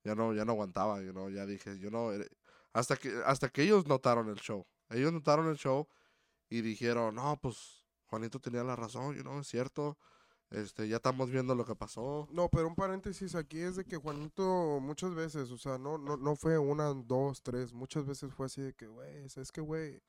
ya 0.04 0.14
no, 0.14 0.36
ya 0.36 0.46
no 0.46 0.52
aguantaba, 0.52 1.02
you 1.02 1.12
know, 1.12 1.28
ya 1.30 1.48
dije, 1.48 1.80
yo 1.80 1.90
no, 1.90 2.14
eh, 2.14 2.30
hasta 2.72 2.98
que, 2.98 3.20
hasta 3.26 3.50
que 3.50 3.64
ellos 3.64 3.88
notaron 3.88 4.30
el 4.30 4.36
show. 4.36 4.68
Ellos 4.92 5.12
notaron 5.12 5.48
el 5.48 5.58
show 5.58 5.88
y 6.50 6.62
dijeron, 6.62 7.16
no, 7.16 7.40
pues 7.42 7.84
Juanito 8.06 8.40
tenía 8.40 8.64
la 8.64 8.76
razón, 8.76 9.16
you 9.16 9.24
know, 9.24 9.40
es 9.40 9.48
cierto. 9.48 9.98
Este, 10.52 10.88
ya 10.88 10.98
estamos 10.98 11.32
viendo 11.32 11.56
lo 11.56 11.66
que 11.66 11.76
pasó. 11.76 12.28
No, 12.32 12.48
pero 12.48 12.68
un 12.68 12.76
paréntesis 12.76 13.34
aquí 13.34 13.60
es 13.60 13.76
de 13.76 13.86
que 13.86 13.98
Juanito 13.98 14.80
muchas 14.82 15.16
veces, 15.16 15.50
o 15.50 15.58
sea, 15.58 15.80
no, 15.80 15.98
no, 15.98 16.16
no 16.16 16.36
fue 16.36 16.60
una, 16.60 16.94
dos, 16.94 17.42
tres, 17.42 17.74
muchas 17.74 18.06
veces 18.06 18.32
fue 18.36 18.46
así 18.46 18.62
de 18.62 18.74
que, 18.76 18.86
güey, 18.86 19.26
es 19.26 19.52
que, 19.52 19.62
güey, 19.62 20.00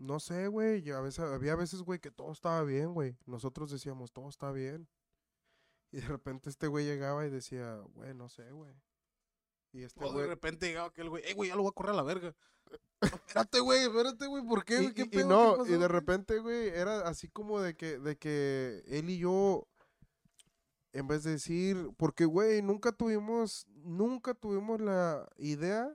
no 0.00 0.18
sé, 0.18 0.48
güey, 0.48 0.90
a 0.90 1.00
veces, 1.00 1.20
había 1.20 1.54
veces, 1.56 1.82
güey, 1.82 1.98
que 2.00 2.10
todo 2.10 2.32
estaba 2.32 2.62
bien, 2.64 2.94
güey. 2.94 3.16
Nosotros 3.26 3.70
decíamos, 3.70 4.12
todo 4.12 4.28
está 4.28 4.50
bien. 4.50 4.88
Y 5.92 6.00
de 6.00 6.08
repente 6.08 6.48
este 6.48 6.68
güey 6.68 6.86
llegaba 6.86 7.26
y 7.26 7.30
decía, 7.30 7.76
güey, 7.94 8.14
no 8.14 8.28
sé, 8.28 8.50
güey. 8.50 8.74
Y 9.72 9.82
este 9.82 10.02
O 10.02 10.08
de 10.08 10.12
güey... 10.14 10.26
repente 10.26 10.66
llegaba 10.66 10.88
aquel 10.88 11.10
güey, 11.10 11.22
eh, 11.26 11.34
güey, 11.34 11.50
ya 11.50 11.56
lo 11.56 11.62
voy 11.62 11.70
a 11.70 11.74
correr 11.74 11.92
a 11.92 11.96
la 11.96 12.02
verga. 12.02 12.34
Espérate, 13.02 13.60
güey, 13.60 13.80
espérate, 13.84 14.26
güey, 14.26 14.44
¿por 14.46 14.64
qué? 14.64 14.74
Y, 14.74 14.82
güey? 14.82 14.94
¿Qué 14.94 15.02
y- 15.02 15.04
y 15.04 15.08
pedo? 15.08 15.22
¿Qué 15.22 15.28
no, 15.28 15.66
y 15.66 15.70
de 15.70 15.76
güey?" 15.76 15.88
repente, 15.88 16.38
güey, 16.38 16.68
era 16.68 17.00
así 17.08 17.28
como 17.28 17.60
de 17.60 17.74
que, 17.76 17.98
de 17.98 18.16
que 18.16 18.82
él 18.86 19.10
y 19.10 19.18
yo, 19.18 19.66
en 20.92 21.06
vez 21.08 21.24
de 21.24 21.32
decir, 21.32 21.90
porque, 21.96 22.24
güey, 22.24 22.62
nunca 22.62 22.92
tuvimos, 22.92 23.66
nunca 23.68 24.34
tuvimos 24.34 24.80
la 24.80 25.28
idea 25.38 25.94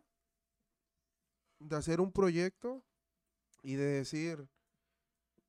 de 1.59 1.75
hacer 1.75 2.01
un 2.01 2.11
proyecto 2.11 2.83
y 3.65 3.75
de 3.75 3.85
decir, 3.85 4.47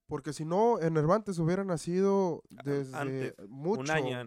porque 0.06 0.32
si 0.32 0.46
no, 0.46 0.80
Enervantes 0.80 1.38
hubiera 1.38 1.64
nacido 1.64 2.42
desde 2.48 2.96
antes, 2.96 3.34
mucho, 3.48 3.82
un 3.82 3.90
año, 3.90 4.24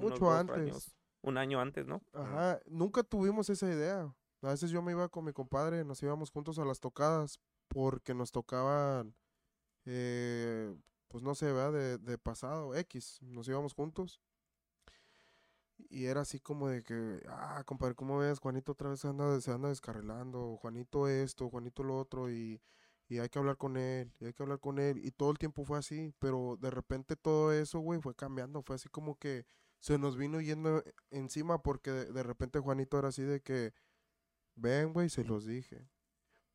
mucho 0.00 0.32
antes. 0.32 0.56
años, 0.56 0.96
un 1.20 1.36
año 1.36 1.60
antes, 1.60 1.86
¿no? 1.86 2.00
Ajá, 2.14 2.60
nunca 2.64 3.02
tuvimos 3.02 3.50
esa 3.50 3.66
idea. 3.68 4.14
A 4.40 4.48
veces 4.48 4.70
yo 4.70 4.80
me 4.80 4.92
iba 4.92 5.08
con 5.10 5.26
mi 5.26 5.34
compadre, 5.34 5.84
nos 5.84 6.02
íbamos 6.02 6.30
juntos 6.30 6.58
a 6.58 6.64
las 6.64 6.80
tocadas 6.80 7.38
porque 7.68 8.14
nos 8.14 8.32
tocaban, 8.32 9.14
eh, 9.84 10.74
pues 11.08 11.22
no 11.22 11.34
sé, 11.34 11.52
¿verdad? 11.52 11.72
De, 11.72 11.98
de 11.98 12.16
pasado, 12.16 12.74
X, 12.74 13.18
nos 13.20 13.46
íbamos 13.48 13.74
juntos. 13.74 14.18
Y 15.90 16.06
era 16.06 16.22
así 16.22 16.40
como 16.40 16.68
de 16.68 16.82
que, 16.82 17.22
ah, 17.28 17.62
compadre, 17.66 17.94
¿cómo 17.94 18.16
ves? 18.16 18.38
Juanito 18.38 18.72
otra 18.72 18.88
vez 18.88 19.00
se 19.00 19.08
anda, 19.08 19.38
se 19.42 19.50
anda 19.50 19.68
descarrilando, 19.68 20.56
Juanito 20.56 21.06
esto, 21.06 21.50
Juanito 21.50 21.82
lo 21.82 21.98
otro, 21.98 22.30
y, 22.30 22.62
y 23.08 23.18
hay 23.18 23.28
que 23.28 23.38
hablar 23.38 23.56
con 23.56 23.76
él, 23.76 24.12
y 24.20 24.26
hay 24.26 24.32
que 24.32 24.42
hablar 24.42 24.60
con 24.60 24.78
él. 24.78 24.98
Y 25.04 25.10
todo 25.10 25.30
el 25.30 25.38
tiempo 25.38 25.64
fue 25.64 25.78
así, 25.78 26.12
pero 26.18 26.56
de 26.60 26.70
repente 26.70 27.16
todo 27.16 27.52
eso, 27.52 27.80
güey, 27.80 28.00
fue 28.00 28.14
cambiando, 28.14 28.62
fue 28.62 28.76
así 28.76 28.88
como 28.88 29.16
que 29.18 29.46
se 29.78 29.98
nos 29.98 30.16
vino 30.16 30.40
yendo 30.40 30.82
encima 31.10 31.62
porque 31.62 31.90
de, 31.90 32.12
de 32.12 32.22
repente 32.22 32.58
Juanito 32.58 32.98
era 32.98 33.08
así 33.08 33.22
de 33.22 33.40
que, 33.40 33.72
ven, 34.56 34.92
güey, 34.92 35.08
se 35.08 35.24
los 35.24 35.46
dije. 35.46 35.88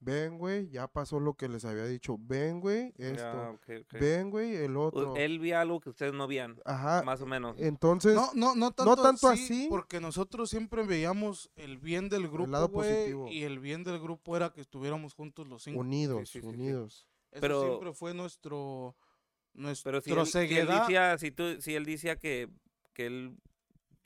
Ven, 0.04 0.40
güey, 0.40 0.68
ya 0.70 0.88
pasó 0.88 1.20
lo 1.20 1.36
que 1.36 1.48
les 1.48 1.64
había 1.64 1.86
dicho. 1.86 2.18
Ven, 2.20 2.60
güey, 2.60 2.92
esto. 2.98 3.60
Ven, 3.94 4.32
güey, 4.32 4.56
el 4.56 4.76
otro. 4.76 5.16
Él 5.16 5.38
vio 5.38 5.60
algo 5.60 5.80
que 5.80 5.92
ustedes 5.92 6.12
no 6.12 6.28
veían, 6.28 6.60
Ajá. 6.66 7.04
más 7.04 7.22
o 7.22 7.28
menos. 7.28 7.56
Entonces, 7.60 8.16
No, 8.16 8.32
no, 8.34 8.56
no 8.56 8.72
tanto, 8.72 8.96
tanto 8.96 9.28
así, 9.28 9.44
así. 9.44 9.68
Porque 9.70 10.00
nosotros 10.00 10.50
siempre 10.50 10.84
veíamos 10.88 11.52
el 11.56 11.78
bien 11.78 12.10
del 12.10 12.28
grupo, 12.30 12.50
lado 12.50 12.70
güey, 12.70 12.90
positivo. 12.92 13.28
Y 13.30 13.44
el 13.44 13.60
bien 13.60 13.84
del 13.84 14.00
grupo 14.00 14.36
era 14.36 14.52
que 14.52 14.62
estuviéramos 14.62 15.14
juntos 15.14 15.48
los 15.48 15.62
cinco. 15.62 15.82
unidos, 15.82 16.30
sí, 16.30 16.40
sí, 16.40 16.42
sí. 16.42 16.48
unidos. 16.48 17.08
Eso 17.32 17.42
Pero- 17.42 17.62
siempre 17.68 17.94
fue 17.94 18.16
nuestro, 18.16 18.96
nuestro 19.54 20.02
Pero 20.02 20.02
si 20.02 20.10
él, 20.10 20.26
si 20.26 20.38
él 20.40 20.48
ceguedad. 20.50 20.82
decía, 20.82 21.18
si, 21.20 21.30
tú, 21.30 21.62
si 21.62 21.76
él 21.76 21.86
decía 21.86 22.16
que, 22.18 22.50
que 22.94 23.06
él 23.06 23.38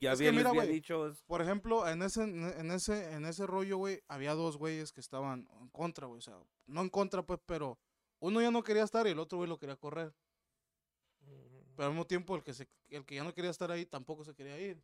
ya 0.00 0.12
Es 0.12 0.18
que 0.18 0.28
había, 0.28 0.38
mira, 0.38 0.50
había 0.50 0.62
dicho, 0.66 1.08
es- 1.08 1.22
Por 1.24 1.40
ejemplo, 1.42 1.88
en 1.88 2.02
ese, 2.02 2.22
en 2.22 2.70
ese, 2.70 3.12
en 3.12 3.24
ese 3.26 3.46
rollo, 3.46 3.78
güey, 3.78 4.02
había 4.08 4.34
dos 4.34 4.56
güeyes 4.56 4.92
que 4.92 5.00
estaban 5.00 5.48
en 5.60 5.68
contra, 5.68 6.06
güey. 6.06 6.18
O 6.18 6.22
sea, 6.22 6.38
no 6.66 6.80
en 6.82 6.90
contra, 6.90 7.24
pues, 7.24 7.40
pero 7.46 7.78
uno 8.18 8.40
ya 8.40 8.50
no 8.50 8.62
quería 8.62 8.84
estar 8.84 9.06
y 9.06 9.10
el 9.10 9.18
otro 9.18 9.38
güey 9.38 9.48
lo 9.48 9.58
quería 9.58 9.76
correr. 9.76 10.14
Pero 11.76 11.86
al 11.88 11.92
mismo 11.92 12.06
tiempo, 12.06 12.34
el 12.36 12.42
que, 12.42 12.54
se, 12.54 12.68
el 12.88 13.04
que 13.04 13.16
ya 13.16 13.24
no 13.24 13.34
quería 13.34 13.50
estar 13.50 13.70
ahí 13.70 13.84
tampoco 13.84 14.24
se 14.24 14.34
quería 14.34 14.58
ir. 14.58 14.82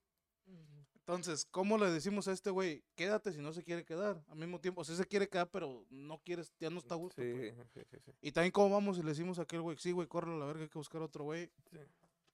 Entonces, 0.94 1.46
¿cómo 1.50 1.78
le 1.78 1.90
decimos 1.90 2.28
a 2.28 2.32
este 2.32 2.50
güey? 2.50 2.84
Quédate 2.94 3.32
si 3.32 3.40
no 3.40 3.52
se 3.52 3.64
quiere 3.64 3.84
quedar. 3.84 4.22
Al 4.28 4.36
mismo 4.36 4.60
tiempo, 4.60 4.84
sí 4.84 4.94
se 4.94 5.04
quiere 5.06 5.28
quedar, 5.28 5.50
pero 5.50 5.84
no 5.90 6.18
quieres, 6.22 6.52
ya 6.60 6.70
no 6.70 6.78
está 6.78 6.94
a 6.94 6.98
gusto. 6.98 7.20
Sí, 7.22 7.32
pues. 7.32 7.54
sí, 7.74 7.80
sí, 7.90 7.96
sí. 8.04 8.12
Y 8.20 8.30
también 8.32 8.52
cómo 8.52 8.70
vamos 8.74 8.98
y 8.98 9.02
le 9.02 9.08
decimos 9.08 9.38
a 9.38 9.42
aquel 9.42 9.62
güey, 9.62 9.76
sí, 9.78 9.90
güey, 9.90 10.06
corre 10.06 10.32
a 10.32 10.36
la 10.36 10.44
verga, 10.44 10.62
hay 10.62 10.68
que 10.68 10.78
buscar 10.78 11.02
otro 11.02 11.24
güey. 11.24 11.50
Sí. 11.70 11.78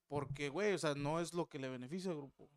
Porque, 0.09 0.49
güey, 0.49 0.73
o 0.75 0.79
sea, 0.79 0.95
no 0.95 1.21
es 1.21 1.33
lo 1.35 1.49
que 1.49 1.59
le 1.59 1.69
beneficia 1.69 2.11
al 2.11 2.17
grupo. 2.19 2.49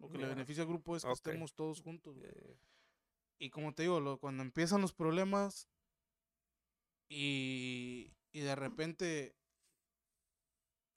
Lo 0.00 0.08
que 0.08 0.18
le 0.18 0.26
beneficia 0.34 0.62
al 0.62 0.68
grupo 0.68 0.96
es 0.96 1.02
que 1.04 1.08
estemos 1.30 1.54
todos 1.54 1.80
juntos. 1.82 2.16
Eh, 2.22 2.56
Y 3.38 3.50
como 3.50 3.74
te 3.74 3.82
digo, 3.84 4.00
lo- 4.00 4.18
cuando 4.18 4.42
empiezan 4.42 4.80
los 4.82 4.92
problemas 4.92 5.68
y, 7.08 8.12
y 8.32 8.40
de 8.40 8.54
repente, 8.54 9.34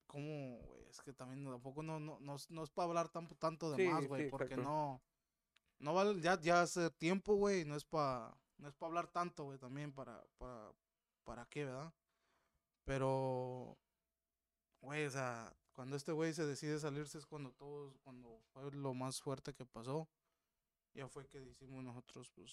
¿cómo, 0.07 0.59
güey? 0.65 0.84
Es 0.89 1.01
que 1.01 1.13
también 1.13 1.43
tampoco 1.45 1.84
no, 1.84 1.99
no, 1.99 2.19
no, 2.19 2.35
es- 2.35 2.49
no 2.51 2.63
es 2.63 2.69
para 2.69 2.88
hablar 2.88 3.09
tanto, 3.09 3.35
tanto 3.35 3.71
de 3.71 3.77
Sí, 3.77 3.84
más, 3.84 4.05
güey, 4.07 4.25
sí, 4.25 4.30
porque 4.30 4.55
no, 4.57 5.01
no 5.80 5.93
vale, 5.93 6.19
ya, 6.21 6.39
ya 6.39 6.61
hace 6.61 6.89
tiempo, 6.91 7.35
güey, 7.35 7.65
no 7.65 7.75
es 7.75 7.85
para, 7.85 8.38
no 8.57 8.67
es 8.67 8.75
para 8.75 8.88
hablar 8.89 9.07
tanto, 9.11 9.45
güey, 9.45 9.57
también 9.57 9.91
para, 9.93 10.23
para, 10.38 10.71
para 11.23 11.45
qué, 11.47 11.65
¿verdad? 11.65 11.93
Pero, 12.85 13.77
güey, 14.81 15.05
o 15.05 15.09
sea, 15.11 15.55
cuando 15.74 15.95
este 15.95 16.12
güey 16.12 16.34
se 16.34 16.45
decide 16.45 16.80
salirse 16.80 17.18
es 17.18 17.26
cuando 17.26 17.52
todos, 17.52 17.98
cuando 18.04 18.40
fue 18.54 18.72
lo 18.72 18.94
más 18.94 19.22
fuerte 19.22 19.54
que 19.54 19.66
pasó. 19.66 20.08
Ya 20.94 21.08
fue 21.08 21.26
que 21.28 21.40
decimos 21.41 21.84
nosotros, 21.84 22.30
pues, 22.36 22.52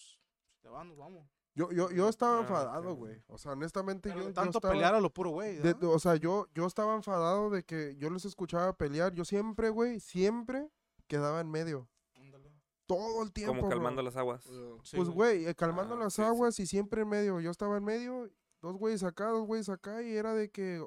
si 0.49 0.59
te 0.61 0.69
vas, 0.69 0.87
nos 0.87 0.97
vamos. 0.97 1.29
Yo, 1.55 1.71
yo, 1.73 1.91
yo 1.91 2.09
estaba 2.09 2.39
Ah, 2.39 2.41
enfadado, 2.43 2.95
güey. 2.95 3.23
O 3.27 3.37
sea, 3.37 3.53
honestamente, 3.53 4.09
Pero 4.09 4.21
yo, 4.21 4.27
de 4.29 4.31
yo 4.31 4.35
tanto 4.35 4.59
estaba... 4.59 4.73
pelear 4.73 4.95
a 4.95 5.01
lo 5.01 5.13
puro 5.13 5.31
güey, 5.31 5.59
o 5.83 5.99
sea, 5.99 6.17
yo, 6.17 6.47
yo 6.55 6.65
estaba 6.67 6.95
enfadado 6.95 7.51
de 7.51 7.65
que 7.65 7.97
yo 7.97 8.09
les 8.09 8.25
escuchaba 8.25 8.73
pelear. 8.79 9.13
Yo 9.15 9.25
siempre, 9.25 9.69
güey, 9.69 10.01
siempre 10.01 10.71
quedaba 11.07 11.41
en 11.41 11.51
medio. 11.51 11.89
Ándale. 12.15 12.51
Todo 12.87 13.23
el 13.23 13.33
tiempo, 13.33 13.53
como 13.53 13.63
bro. 13.63 13.71
calmando 13.71 14.01
las 14.03 14.17
aguas. 14.17 14.43
Sí, 14.85 14.97
Pues, 14.97 15.09
güey, 15.11 15.45
eh, 15.47 15.55
calmando 15.55 15.97
Ah, 15.97 15.99
las 15.99 16.15
sí, 16.15 16.23
sí. 16.23 16.27
aguas 16.29 16.59
y 16.61 16.67
siempre 16.67 17.03
en 17.03 17.09
medio. 17.09 17.41
Yo 17.41 17.51
estaba 17.51 17.77
en 17.77 17.85
medio, 17.85 18.31
dos 18.63 18.77
güeyes 18.79 19.03
acá, 19.03 19.27
dos 19.29 19.45
güeyes 19.47 19.69
acá, 19.69 20.03
y 20.03 20.17
era 20.17 20.33
de 20.35 20.51
que. 20.51 20.87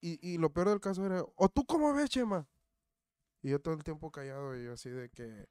Y, 0.00 0.18
y 0.26 0.38
lo 0.38 0.50
peor 0.52 0.68
del 0.70 0.80
caso 0.80 1.04
era, 1.04 1.22
¿o 1.36 1.48
tú 1.48 1.64
cómo 1.66 1.92
ves, 1.92 2.10
Chema? 2.10 2.48
Y 3.42 3.50
yo 3.50 3.60
todo 3.60 3.74
el 3.74 3.84
tiempo 3.84 4.10
callado, 4.10 4.56
y 4.56 4.64
yo 4.64 4.72
así 4.72 4.90
de 4.90 5.08
que. 5.10 5.46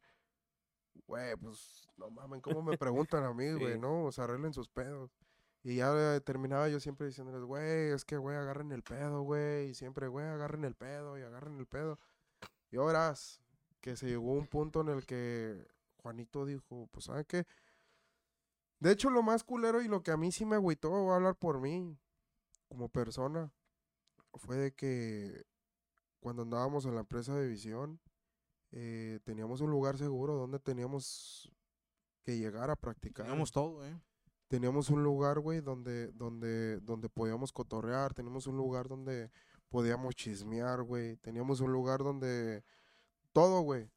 Güey, 1.08 1.36
pues, 1.38 1.88
no 1.98 2.10
mames, 2.10 2.42
¿cómo 2.42 2.62
me 2.62 2.78
preguntan 2.78 3.24
a 3.24 3.34
mí, 3.34 3.52
güey, 3.54 3.74
Sí. 3.74 3.80
no? 3.80 4.06
O 4.06 4.12
sea, 4.12 4.26
arreglen 4.26 4.54
sus 4.54 4.70
pedos. 4.70 5.12
Y 5.64 5.76
ya 5.78 5.92
eh, 6.16 6.22
terminaba 6.22 6.70
yo 6.70 6.80
siempre 6.80 7.08
diciéndoles, 7.08 7.44
güey, 7.44 7.92
es 7.92 8.06
que, 8.06 8.18
güey, 8.18 8.38
agarren 8.38 8.72
el 8.72 8.84
pedo, 8.84 9.22
güey. 9.24 9.70
Y 9.70 9.74
siempre, 9.76 10.08
güey, 10.08 10.26
agarren 10.26 10.64
el 10.64 10.76
pedo 10.76 11.18
y 11.18 11.22
agarren 11.22 11.58
el 11.60 11.68
pedo. 11.68 11.98
Y 12.72 12.78
ahora 12.78 12.94
verás 13.10 13.42
que 13.82 13.96
se 13.98 14.08
llegó 14.08 14.34
un 14.34 14.48
punto 14.48 14.82
en 14.82 14.90
el 14.90 15.06
que 15.06 15.66
Juanito 15.98 16.46
dijo, 16.46 16.88
pues, 16.92 17.06
¿saben 17.06 17.26
qué? 17.26 17.46
De 18.80 18.92
hecho, 18.92 19.10
lo 19.10 19.22
más 19.24 19.44
culero 19.44 19.82
y 19.82 19.88
lo 19.88 20.02
que 20.04 20.12
a 20.12 20.18
mí 20.18 20.32
sí 20.32 20.46
me 20.46 20.56
agüitó, 20.56 20.90
voy 20.90 21.12
a 21.12 21.16
hablar 21.16 21.36
por 21.36 21.60
mí, 21.60 21.98
como 22.70 22.88
persona, 22.88 23.52
fue 24.36 24.58
de 24.58 24.72
que 24.74 25.46
cuando 26.20 26.44
andábamos 26.44 26.86
en 26.86 26.96
la 26.96 27.02
empresa 27.02 27.36
de 27.36 27.48
visión, 27.48 28.00
eh, 28.72 29.20
teníamos 29.24 29.62
un 29.62 29.72
lugar 29.72 29.98
seguro 29.98 30.36
donde 30.36 30.60
teníamos 30.60 31.52
que 32.24 32.38
llegar 32.38 32.70
a 32.70 32.76
practicar. 32.76 33.26
Teníamos 33.26 33.52
todo, 33.52 33.86
¿eh? 33.86 34.00
Teníamos 34.48 34.90
un 34.90 35.04
lugar, 35.04 35.40
güey, 35.40 35.62
donde, 35.62 36.12
donde, 36.12 36.80
donde 36.80 37.08
podíamos 37.10 37.52
cotorrear, 37.54 38.14
teníamos 38.14 38.48
un 38.48 38.58
lugar 38.58 38.88
donde 38.88 39.32
podíamos 39.70 40.16
chismear, 40.16 40.82
güey, 40.82 41.18
teníamos 41.18 41.60
un 41.62 41.72
lugar 41.72 42.00
donde 42.00 42.64
todo, 43.32 43.62
güey. 43.62 43.90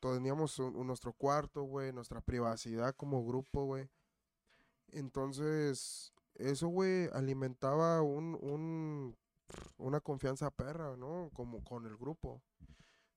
Teníamos 0.00 0.58
un- 0.58 0.86
nuestro 0.86 1.12
cuarto, 1.12 1.62
güey, 1.62 1.92
nuestra 1.92 2.20
privacidad 2.20 2.94
como 2.94 3.24
grupo, 3.24 3.64
güey. 3.64 3.88
Entonces, 4.92 6.12
eso, 6.34 6.68
güey, 6.68 7.08
alimentaba 7.12 8.02
un, 8.02 8.38
un, 8.40 9.16
una 9.76 10.00
confianza 10.00 10.50
perra, 10.50 10.96
¿no? 10.96 11.30
Como 11.34 11.62
con 11.64 11.86
el 11.86 11.96
grupo. 11.96 12.42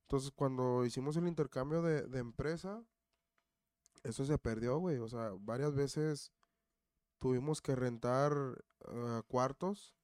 Entonces, 0.04 0.32
cuando 0.32 0.86
hicimos 0.86 1.18
el 1.18 1.28
intercambio 1.28 1.82
de, 1.82 2.08
de 2.08 2.20
empresa, 2.20 2.84
eso 4.04 4.26
se 4.26 4.38
perdió, 4.38 4.78
güey. 4.80 4.98
O 4.98 5.08
sea, 5.08 5.32
varias 5.40 5.76
veces 5.76 6.32
tuvimos 7.20 7.62
que 7.62 7.76
rentar 7.76 8.32
eh, 8.88 9.22
cuartos 9.28 9.96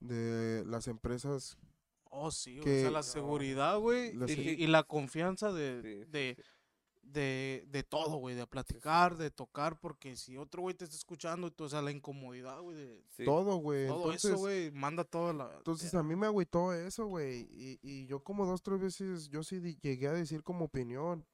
de 0.00 0.64
las 0.66 0.88
empresas. 0.88 1.56
Oh, 2.04 2.30
sí, 2.32 2.58
güey, 2.58 2.60
o 2.60 2.64
Que- 2.64 2.80
sea, 2.82 2.90
la 2.90 3.02
seguridad, 3.04 3.78
güey, 3.78 4.12
y, 4.26 4.66
la 4.66 4.82
confianza 4.82 5.52
de, 5.52 5.80
sí, 5.82 6.10
de, 6.10 6.34
sí. 6.36 6.42
De, 7.02 7.64
de 7.68 7.82
todo, 7.82 8.16
güey, 8.18 8.36
de 8.36 8.46
platicar, 8.46 9.16
de 9.16 9.30
tocar, 9.30 9.78
porque 9.80 10.16
si 10.16 10.36
otro 10.36 10.62
güey 10.62 10.74
te 10.76 10.84
está 10.84 10.96
escuchando, 10.96 11.50
tú, 11.50 11.64
o 11.64 11.68
sea, 11.68 11.82
la 11.82 11.90
incomodidad, 11.90 12.60
güey, 12.60 12.76
de 12.76 13.04
Sí. 13.08 13.24
Todo, 13.24 13.56
güey. 13.56 13.86
todo 13.88 14.04
Entonces, 14.04 14.30
eso, 14.30 14.38
güey, 14.38 14.70
manda 14.70 15.02
toda 15.04 15.32
la... 15.32 15.50
entonces 15.56 15.92
a 15.94 16.02
mí 16.02 16.14
me 16.14 16.26
agüitó 16.26 16.72
eso, 16.72 17.06
güey. 17.06 17.48
Y, 17.50 17.78
y 17.82 18.06
yo 18.06 18.22
como 18.22 18.46
dos, 18.46 18.62
tres 18.62 18.78
veces, 18.80 19.28
yo 19.28 19.42
sí 19.42 19.60
llegué 19.82 20.08
a 20.08 20.12
decir 20.12 20.42
como 20.42 20.66
opinión. 20.66 21.26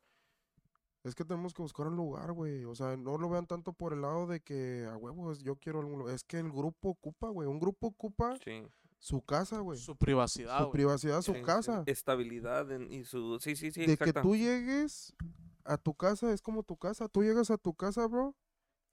Es 1.05 1.15
que 1.15 1.25
tenemos 1.25 1.55
que 1.55 1.63
buscar 1.63 1.87
un 1.87 1.95
lugar, 1.95 2.33
güey. 2.33 2.65
O 2.65 2.75
sea, 2.75 2.97
no 2.97 3.17
lo 3.17 3.29
vean 3.29 3.47
tanto 3.47 3.73
por 3.73 3.93
el 3.93 4.01
lado 4.03 4.27
de 4.27 4.41
que, 4.41 4.89
a 4.91 4.97
huevos, 4.97 5.41
yo 5.41 5.55
quiero 5.57 5.79
algún 5.79 6.01
lugar. 6.01 6.15
Es 6.17 6.25
que 6.25 6.39
el 6.39 6.51
grupo 6.51 6.89
ocupa, 6.89 7.29
güey. 7.29 7.47
Un 7.49 7.61
grupo 7.61 7.87
ocupa 7.89 8.37
Sí. 8.45 8.63
su 8.99 9.21
casa, 9.23 9.61
güey. 9.61 9.79
su 9.79 9.95
privacidad, 9.95 10.59
Su 10.59 10.65
güey. 10.65 10.73
privacidad, 10.73 11.23
su 11.23 11.33
Sí, 11.35 11.43
casa. 11.43 11.85
Estabilidad 11.87 12.73
en- 12.73 12.91
y 12.93 13.05
su... 13.05 13.39
Sí, 13.41 13.55
sí, 13.55 13.71
sí, 13.71 13.83
de 13.83 13.97
que 13.97 14.05
exacto. 14.05 14.23
tú 14.23 14.35
llegues 14.35 15.15
a 15.67 15.77
tu 15.79 15.95
casa, 15.95 16.33
es 16.33 16.43
como 16.43 16.63
tu 16.63 16.77
casa. 16.77 17.09
Tú 17.09 17.23
llegas 17.23 17.51
a 17.51 17.59
tu 17.59 17.75
casa, 17.75 18.07
bro. 18.07 18.35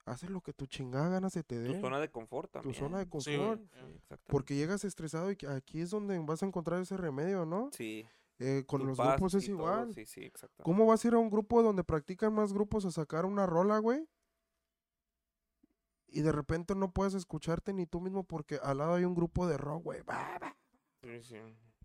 haces 0.06 0.28
lo 0.28 0.42
que 0.42 0.52
tu 0.52 0.66
chingada 0.66 1.08
gana 1.08 1.30
se 1.30 1.42
te 1.42 1.56
Tu 1.64 1.72
dé. 1.72 1.80
zona 1.80 1.98
de 1.98 2.10
confort 2.10 2.50
Tu 2.50 2.52
también. 2.58 2.74
zona 2.74 2.98
de 2.98 3.08
confort. 3.08 3.36
güey. 3.36 3.68
Sí, 3.72 3.94
exactamente. 3.96 4.30
Porque 4.30 4.54
llegas 4.54 4.84
estresado 4.84 5.32
y 5.32 5.38
aquí 5.48 5.80
es 5.80 5.90
donde 5.90 6.18
vas 6.18 6.42
a 6.42 6.46
encontrar 6.46 6.80
ese 6.82 6.96
remedio, 6.98 7.46
¿no? 7.46 7.70
Sí. 7.72 8.06
Eh, 8.38 8.64
con 8.66 8.80
tu 8.82 8.88
los 8.88 8.98
grupos 8.98 9.32
es 9.34 9.44
todo, 9.46 9.54
igual. 9.54 9.94
Sí, 9.94 10.04
sí, 10.04 10.20
exactamente. 10.24 10.62
¿Cómo 10.64 10.84
vas 10.86 11.02
a 11.04 11.08
ir 11.08 11.14
a 11.14 11.18
un 11.18 11.30
grupo 11.30 11.62
donde 11.62 11.84
practican 11.84 12.34
más 12.34 12.52
grupos 12.52 12.84
a 12.84 12.90
sacar 12.90 13.24
una 13.24 13.46
rola, 13.46 13.78
güey? 13.78 14.06
Y 16.08 16.20
de 16.20 16.32
repente 16.32 16.74
no 16.74 16.92
puedes 16.92 17.14
escucharte 17.14 17.72
ni 17.72 17.86
tú 17.86 18.00
mismo 18.00 18.24
porque 18.24 18.58
al 18.62 18.78
lado 18.78 18.94
hay 18.94 19.04
un 19.04 19.14
grupo 19.14 19.46
de 19.46 19.56
rock, 19.56 19.84
güey. 19.84 20.02
Sí, 21.02 21.22
sí. 21.22 21.36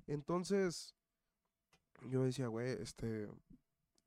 Entonces, 0.08 0.96
yo 2.10 2.24
decía, 2.24 2.48
güey, 2.48 2.70
este, 2.82 3.30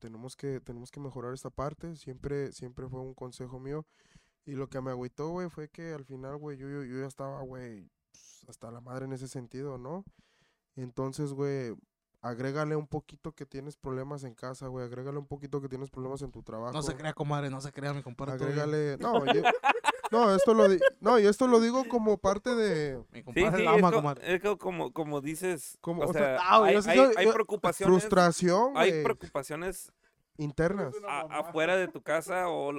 tenemos 0.03 0.35
que, 0.37 0.61
tenemos 0.61 0.91
que 0.91 0.99
mejorar 0.99 1.33
esta 1.33 1.49
parte. 1.49 1.95
Siempre, 1.95 2.51
siempre 2.51 2.89
fue 2.89 2.99
un 3.01 3.15
consejo 3.15 3.61
mío. 3.61 3.87
Y 4.45 4.53
lo 4.53 4.69
que 4.69 4.81
me 4.81 4.91
agüitó, 4.91 5.29
güey, 5.29 5.49
fue 5.49 5.69
que 5.69 5.93
al 5.93 6.05
final, 6.05 6.37
güey, 6.39 6.59
yo, 6.59 6.69
yo, 6.69 6.83
yo 6.83 6.99
ya 7.01 7.07
estaba, 7.07 7.41
güey, 7.43 7.89
pues, 8.11 8.45
hasta 8.49 8.73
la 8.73 8.81
madre 8.81 9.05
en 9.05 9.13
ese 9.13 9.29
sentido, 9.29 9.79
¿no? 9.79 10.05
Entonces, 10.75 11.33
güey, 11.33 11.77
agrégale 12.21 12.75
un 12.75 12.89
poquito 12.89 13.31
que 13.33 13.47
tienes 13.47 13.77
problemas 13.77 14.25
en 14.25 14.35
casa, 14.35 14.67
güey. 14.67 14.85
Agrégale 14.85 15.19
un 15.19 15.27
poquito 15.29 15.61
que 15.61 15.69
tienes 15.69 15.91
problemas 15.91 16.23
en 16.23 16.33
tu 16.33 16.43
trabajo. 16.43 16.73
No 16.73 16.83
se 16.83 16.97
crea, 16.97 17.13
comadre, 17.13 17.51
no 17.51 17.61
se 17.61 17.71
crea, 17.71 17.95
mi 17.95 18.03
compadre. 18.03 18.33
Agrégale. 18.35 18.97
No, 19.01 19.25
yo- 19.33 19.43
no, 20.13 20.35
esto 20.35 20.55
lo 20.55 20.69
di- 20.69 20.79
no, 21.01 21.19
y 21.19 21.27
esto 21.27 21.49
lo 21.49 21.59
digo 21.61 21.89
como 21.89 22.19
parte 22.19 22.55
de 22.55 23.03
Mi 23.11 23.19
Sí, 23.21 23.25
compadre 23.25 23.57
sí, 23.59 23.65
la 23.65 23.73
es, 23.73 23.79
ama, 23.79 23.91
co- 23.91 23.97
comadre. 23.97 24.35
es 24.35 24.41
co- 24.43 24.59
como, 24.59 24.93
como 24.93 25.21
dices, 25.21 25.79
Como, 25.81 26.03
o 26.03 26.11
o 26.11 26.13
sea, 26.13 26.23
sea, 26.23 26.39
ah, 26.43 26.59
güey, 26.61 26.77
hay, 26.77 26.99
hay- 27.17 27.25
yo- 27.27 27.33
preocupaciones, 27.33 27.93
frustración, 28.03 28.73
hay 28.77 29.03
preocupaciones 29.03 29.93
internas. 30.39 30.95
a- 31.09 31.21
afuera 31.41 31.77
de 31.77 31.89
tu 31.89 32.03
casa 32.03 32.49
o 32.49 32.73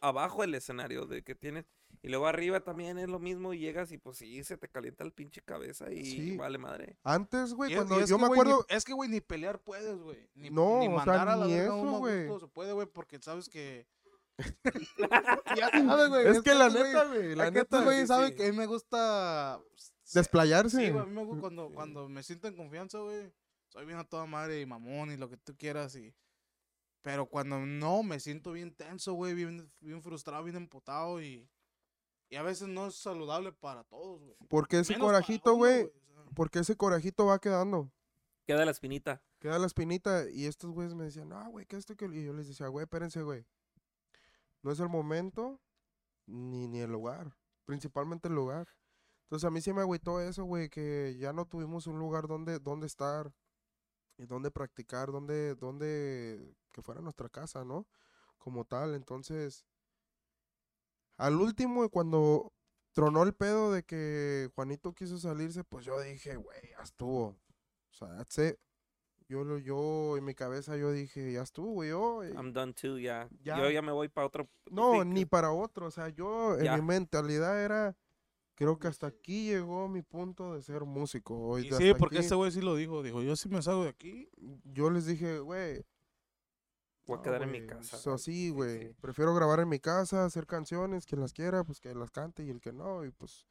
abajo 0.00 0.42
del 0.42 0.54
escenario 0.54 1.06
de 1.06 1.22
que 1.22 1.34
tienes 1.34 1.64
y 2.02 2.08
luego 2.08 2.26
arriba 2.26 2.60
también 2.60 2.98
es 2.98 3.08
lo 3.08 3.18
mismo 3.18 3.52
y 3.52 3.58
llegas 3.58 3.92
y 3.92 3.98
pues 3.98 4.16
sí 4.18 4.42
se 4.44 4.56
te 4.56 4.68
calienta 4.68 5.04
el 5.04 5.12
pinche 5.12 5.42
cabeza 5.42 5.92
y 5.92 6.04
Sí. 6.04 6.36
vale 6.36 6.56
madre. 6.56 6.96
Antes, 7.02 7.52
güey, 7.52 7.72
es- 7.72 7.76
cuando 7.76 8.00
es 8.00 8.08
yo 8.08 8.16
que, 8.16 8.22
me 8.22 8.28
ni- 8.28 8.32
acuerdo, 8.34 8.64
es 8.68 8.84
que, 8.84 8.92
güey, 8.94 9.10
ni 9.10 9.20
pelear 9.20 9.58
puedes, 9.58 9.98
güey. 10.00 10.28
Ni, 10.34 10.48
No, 10.50 10.78
ni 10.78 10.86
o 10.86 10.90
sea, 10.90 10.96
mandar 10.98 11.28
a 11.28 11.36
la 11.36 11.46
ni 11.46 11.52
eso, 11.54 11.76
güey. 11.98 12.28
se 12.40 12.46
puede, 12.46 12.72
güey, 12.72 12.86
porque 12.86 13.18
sabes 13.20 13.48
que... 13.50 13.86
ya 15.56 15.70
sabes, 15.70 16.08
güey. 16.08 16.26
es 16.26 16.42
que 16.42 16.54
la 16.54 16.68
neta, 16.68 17.04
güey, 17.04 17.22
güey, 17.22 17.34
la 17.36 17.46
es 17.46 17.52
neta, 17.52 17.82
güeyes 17.82 18.02
sí, 18.02 18.06
saben 18.06 18.28
sí. 18.30 18.34
que 18.34 18.46
a 18.46 18.50
mí 18.50 18.56
me 18.56 18.66
gusta... 18.66 19.60
desplayarse. 20.12 20.76
Sí, 20.76 20.90
güey, 20.90 21.02
a 21.02 21.06
mí 21.06 21.14
me 21.14 21.24
gusta 21.24 21.40
cuando, 21.40 21.70
cuando 21.70 22.08
me 22.08 22.22
siento 22.22 22.48
en 22.48 22.56
confianza, 22.56 22.98
güey. 22.98 23.32
Soy 23.68 23.86
bien 23.86 23.98
a 23.98 24.04
toda 24.04 24.26
madre 24.26 24.60
y 24.60 24.66
mamón 24.66 25.12
y 25.12 25.16
lo 25.16 25.28
que 25.28 25.36
tú 25.36 25.56
quieras 25.56 25.94
y... 25.94 26.14
Pero 27.02 27.26
cuando 27.26 27.60
no, 27.60 28.02
me 28.02 28.20
siento 28.20 28.52
bien 28.52 28.74
tenso, 28.74 29.14
güey, 29.14 29.32
bien, 29.32 29.72
bien 29.80 30.02
frustrado, 30.02 30.44
bien 30.44 30.56
emputado 30.56 31.22
y... 31.22 31.48
Y 32.28 32.36
a 32.36 32.42
veces 32.42 32.68
no 32.68 32.86
es 32.86 32.94
saludable 32.94 33.52
para 33.52 33.82
todos, 33.84 34.22
güey. 34.22 34.36
porque 34.48 34.80
ese 34.80 34.92
Menos 34.92 35.08
corajito, 35.08 35.54
güey, 35.54 35.82
o 35.82 35.86
sea. 35.86 36.24
porque 36.34 36.60
ese 36.60 36.76
corajito 36.76 37.26
va 37.26 37.40
quedando. 37.40 37.90
Queda 38.46 38.64
la 38.64 38.70
espinita. 38.70 39.22
Queda 39.40 39.58
la 39.58 39.66
espinita 39.66 40.28
y 40.30 40.46
estos 40.46 40.70
güeyes 40.70 40.94
me 40.94 41.04
decían, 41.04 41.28
no, 41.28 41.50
güey, 41.50 41.66
que 41.66 41.76
esto 41.76 41.96
que... 41.96 42.04
Y 42.06 42.24
yo 42.24 42.32
les 42.32 42.46
decía, 42.46 42.68
güey, 42.68 42.84
espérense, 42.84 43.22
güey. 43.22 43.44
No 44.62 44.72
es 44.72 44.80
el 44.80 44.88
momento 44.88 45.60
ni, 46.26 46.68
ni 46.68 46.80
el 46.80 46.90
lugar. 46.90 47.36
Principalmente 47.64 48.28
el 48.28 48.34
lugar. 48.34 48.68
Entonces 49.24 49.46
a 49.46 49.50
mí 49.50 49.60
sí 49.60 49.72
me 49.72 49.82
agüitó 49.82 50.20
eso, 50.20 50.44
güey, 50.44 50.68
que 50.68 51.16
ya 51.18 51.32
no 51.32 51.46
tuvimos 51.46 51.86
un 51.86 51.98
lugar 51.98 52.26
donde, 52.26 52.58
donde 52.58 52.86
estar 52.86 53.32
y 54.18 54.26
donde 54.26 54.50
practicar, 54.50 55.12
donde, 55.12 55.54
donde, 55.54 56.56
que 56.72 56.82
fuera 56.82 57.00
nuestra 57.00 57.28
casa, 57.28 57.64
¿no? 57.64 57.86
Como 58.38 58.64
tal. 58.64 58.94
Entonces, 58.94 59.64
al 61.16 61.40
último, 61.40 61.88
cuando 61.90 62.52
tronó 62.92 63.22
el 63.22 63.34
pedo 63.34 63.72
de 63.72 63.84
que 63.84 64.50
Juanito 64.54 64.92
quiso 64.94 65.18
salirse, 65.18 65.64
pues 65.64 65.84
yo 65.84 66.00
dije, 66.00 66.36
güey, 66.36 66.60
ya 66.70 66.82
estuvo. 66.82 67.26
O 67.28 67.92
sea, 67.92 68.08
that's. 68.16 68.58
Yo, 69.30 69.44
lo- 69.44 69.58
yo, 69.58 70.16
en 70.16 70.24
mi 70.24 70.34
cabeza, 70.34 70.76
yo 70.76 70.90
dije, 70.90 71.32
ya 71.32 71.42
estuvo, 71.42 71.70
güey. 71.74 71.90
Yo, 71.90 72.24
eh, 72.24 72.32
I'm 72.34 72.52
done 72.52 72.72
too, 72.72 72.98
ya. 72.98 73.28
Ya. 73.44 73.56
Yo 73.58 73.70
ya 73.70 73.80
me 73.80 73.92
voy 73.92 74.08
para 74.08 74.26
otro. 74.26 74.48
no, 74.72 75.04
ni 75.04 75.24
para 75.24 75.52
otro. 75.52 75.86
O 75.86 75.90
sea, 75.92 76.08
yo, 76.08 76.58
en 76.58 76.74
mi 76.74 76.82
mentalidad 76.82 77.62
era, 77.62 77.96
creo 78.56 78.76
que 78.80 78.88
hasta 78.88 79.06
aquí 79.06 79.46
llegó 79.46 79.86
mi 79.88 80.02
punto 80.02 80.54
de 80.56 80.62
ser 80.62 80.82
músico. 80.84 81.38
hoy 81.38 81.68
Y 81.68 81.72
sí, 81.72 81.94
porque 81.96 82.16
aquí. 82.18 82.26
ese 82.26 82.34
güey 82.34 82.50
sí 82.50 82.60
lo 82.60 82.74
dijo. 82.74 83.04
Dijo, 83.04 83.22
yo 83.22 83.36
sí 83.36 83.48
me 83.48 83.62
salgo 83.62 83.84
de 83.84 83.90
aquí. 83.90 84.28
Yo 84.64 84.90
les 84.90 85.06
dije, 85.06 85.38
güey. 85.38 85.84
Voy 87.06 87.14
a 87.14 87.16
no, 87.18 87.22
quedar 87.22 87.42
en 87.44 87.50
mi 87.52 87.66
casa. 87.66 87.96
so- 87.98 88.10
güey. 88.10 88.18
sí, 88.18 88.32
Sí, 88.32 88.50
güey. 88.50 88.88
sí. 88.88 88.94
Prefiero 89.00 89.32
grabar 89.32 89.60
en 89.60 89.68
mi 89.68 89.78
casa, 89.78 90.24
hacer 90.24 90.46
canciones, 90.48 91.06
quien 91.06 91.20
las 91.20 91.32
quiera, 91.32 91.62
pues 91.62 91.78
que 91.80 91.94
las 91.94 92.10
cante 92.10 92.42
y 92.44 92.50
el 92.50 92.60
que 92.60 92.72
no, 92.72 93.04
y 93.04 93.10
pues. 93.12 93.46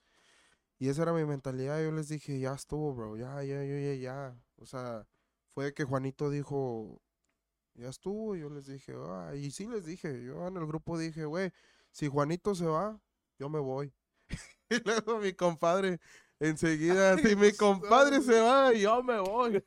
Y 0.78 0.90
esa 0.90 1.04
era 1.04 1.14
mi 1.14 1.24
mentalidad. 1.26 1.82
Yo 1.82 1.92
les 1.92 2.10
dije, 2.10 2.38
ya 2.40 2.54
estuvo, 2.54 2.94
bro. 2.94 3.16
Ya, 3.18 3.42
ya, 3.44 3.64
ya, 3.64 3.80
ya, 3.80 3.94
ya. 3.96 4.36
O 4.58 4.66
sea, 4.66 5.06
fue 5.54 5.74
que 5.74 5.84
Juanito 5.84 6.30
dijo, 6.30 7.02
ya 7.76 7.90
estuvo. 7.90 8.36
Y 8.36 8.42
yo 8.42 8.50
les 8.50 8.68
dije, 8.68 8.94
ah, 8.98 9.34
y 9.36 9.52
sí 9.52 9.68
les 9.68 9.86
dije. 9.86 10.24
Yo 10.24 10.48
en 10.48 10.58
el 10.58 10.66
grupo 10.66 10.98
dije, 10.98 11.26
güey, 11.26 11.52
si 11.92 12.08
Juanito 12.08 12.56
se 12.56 12.66
va, 12.66 13.00
yo 13.38 13.50
me 13.50 13.60
voy. 13.60 13.94
y 14.70 14.84
luego 14.84 15.20
mi 15.20 15.34
compadre, 15.34 16.00
enseguida, 16.40 17.18
si 17.18 17.36
mi 17.36 17.52
compadre 17.54 18.22
se 18.22 18.40
va, 18.40 18.74
yo 18.74 19.02
me 19.04 19.20
voy. 19.20 19.64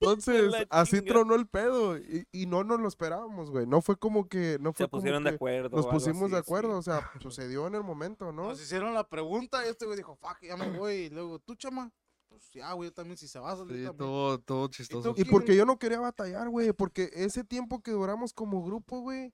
Entonces, 0.00 0.54
así 0.70 1.02
tronó 1.02 1.34
el 1.34 1.48
pedo. 1.48 1.98
Y, 1.98 2.26
y 2.30 2.46
no 2.46 2.62
nos 2.62 2.80
lo 2.80 2.86
esperábamos, 2.86 3.50
güey. 3.50 3.66
No 3.66 3.82
fue 3.82 3.96
como 3.96 4.28
que. 4.28 4.56
No 4.60 4.72
fue 4.72 4.84
Se 4.84 4.90
como 4.90 5.00
pusieron 5.00 5.24
de 5.24 5.30
que 5.30 5.36
acuerdo. 5.36 5.76
Nos 5.76 5.86
pusimos 5.86 6.30
de 6.30 6.36
así, 6.36 6.44
sí. 6.44 6.50
acuerdo. 6.50 6.78
O 6.78 6.82
sea, 6.82 7.00
sucedió 7.20 7.66
en 7.66 7.74
el 7.74 7.82
momento, 7.82 8.32
¿no? 8.32 8.48
Nos 8.48 8.62
hicieron 8.62 8.94
la 8.94 9.08
pregunta 9.08 9.64
y 9.66 9.70
este 9.70 9.86
güey 9.86 9.96
dijo, 9.96 10.16
fuck, 10.16 10.38
ya 10.42 10.56
me 10.56 10.70
voy. 10.70 10.94
Y 10.94 11.10
luego, 11.10 11.40
¿tú, 11.40 11.56
chama? 11.56 11.92
Pues 12.38 12.50
ya, 12.52 12.72
güey, 12.72 12.88
yo 12.90 12.94
también, 12.94 13.16
si 13.16 13.26
se 13.26 13.38
va 13.40 13.52
a 13.52 13.56
salir 13.56 13.76
Sí, 13.78 13.84
también. 13.84 13.96
todo, 13.98 14.38
todo 14.38 14.68
chistoso. 14.68 15.12
Y 15.16 15.24
porque 15.24 15.56
yo 15.56 15.66
no 15.66 15.78
quería 15.78 15.98
batallar, 15.98 16.48
güey. 16.48 16.72
Porque 16.72 17.10
ese 17.12 17.42
tiempo 17.44 17.82
que 17.82 17.90
duramos 17.90 18.32
como 18.32 18.62
grupo, 18.64 19.00
güey. 19.00 19.32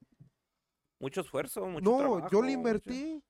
Mucho 0.99 1.21
esfuerzo, 1.21 1.67
mucho 1.67 1.91
No, 1.91 1.99
trabajo. 1.99 2.29
yo 2.31 2.41
le 2.41 2.49
mucho- 2.49 2.59
invertí. 2.59 3.23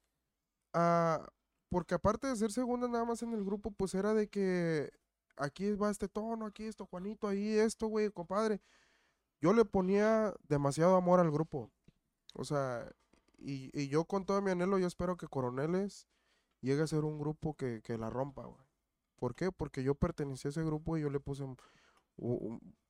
a- 0.73 1.27
porque 1.71 1.95
aparte 1.95 2.27
de 2.29 2.37
ser 2.37 2.53
segunda 2.53 2.87
nada 2.89 3.05
más 3.05 3.23
en 3.23 3.33
el 3.33 3.45
grupo, 3.45 3.71
pues 3.73 3.95
era 3.95 4.15
de 4.15 4.29
que 4.29 4.91
aquí 5.37 5.73
va 5.73 5.91
este 5.91 6.09
tono, 6.09 6.47
aquí 6.47 6.65
esto, 6.65 6.87
Juanito, 6.87 7.27
ahí 7.27 7.49
esto, 7.59 7.89
güey, 7.89 8.11
compadre. 8.11 8.61
Yo 9.41 9.53
le 9.53 9.65
ponía 9.65 10.33
demasiado 10.49 10.95
amor 10.97 11.19
al 11.21 11.31
grupo. 11.33 11.73
O 12.35 12.45
sea, 12.45 12.89
y, 13.39 13.71
y 13.79 13.89
yo 13.89 14.05
con 14.05 14.25
todo 14.25 14.41
mi 14.41 14.51
anhelo, 14.53 14.79
yo 14.79 14.87
espero 14.87 15.17
que 15.17 15.27
Coroneles 15.27 16.07
llegue 16.61 16.83
a 16.83 16.87
ser 16.87 17.05
un 17.05 17.19
grupo 17.19 17.55
que, 17.55 17.83
que 17.83 17.99
la 17.99 18.09
rompa, 18.11 18.45
güey. 18.47 18.64
¿Por 19.17 19.35
qué? 19.35 19.51
Porque 19.53 19.83
yo 19.83 19.95
pertenecí 19.95 20.49
a 20.49 20.51
ese 20.51 20.63
grupo 20.63 20.97
y 20.97 21.03
yo 21.03 21.11
le 21.11 21.21
puse 21.21 21.45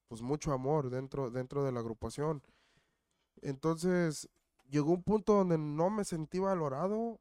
pues 0.08 0.22
mucho 0.22 0.52
amor 0.52 0.90
dentro, 0.90 1.30
dentro 1.30 1.64
de 1.64 1.72
la 1.72 1.80
agrupación. 1.80 2.42
Entonces, 3.42 4.28
llegó 4.70 4.92
un 4.92 5.02
punto 5.02 5.34
donde 5.34 5.58
no 5.58 5.90
me 5.90 6.04
sentí 6.04 6.38
valorado 6.38 7.20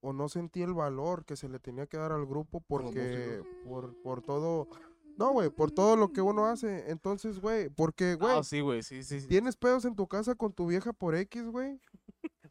o 0.00 0.12
no 0.12 0.28
sentí 0.28 0.62
el 0.62 0.74
valor 0.74 1.24
que 1.24 1.36
se 1.36 1.48
le 1.48 1.58
tenía 1.58 1.86
que 1.86 1.96
dar 1.96 2.12
al 2.12 2.26
grupo 2.26 2.60
porque 2.60 3.42
por, 3.64 4.00
por 4.02 4.22
todo 4.22 4.68
no 5.16 5.32
güey 5.32 5.48
por 5.48 5.70
todo 5.70 5.96
lo 5.96 6.12
que 6.12 6.20
uno 6.20 6.46
hace 6.46 6.90
entonces 6.90 7.40
güey 7.40 7.70
porque 7.70 8.14
güey 8.14 8.38
Ah, 8.38 8.44
sí, 8.44 8.60
güey, 8.60 8.82
sí, 8.82 9.02
sí. 9.02 9.20
sí. 9.22 9.26
tienes 9.26 9.56
pedos 9.56 9.84
en 9.84 9.96
tu 9.96 10.06
casa 10.06 10.34
con 10.34 10.52
tu 10.52 10.66
vieja 10.66 10.92
por 10.92 11.14
X 11.14 11.46
güey 11.48 11.80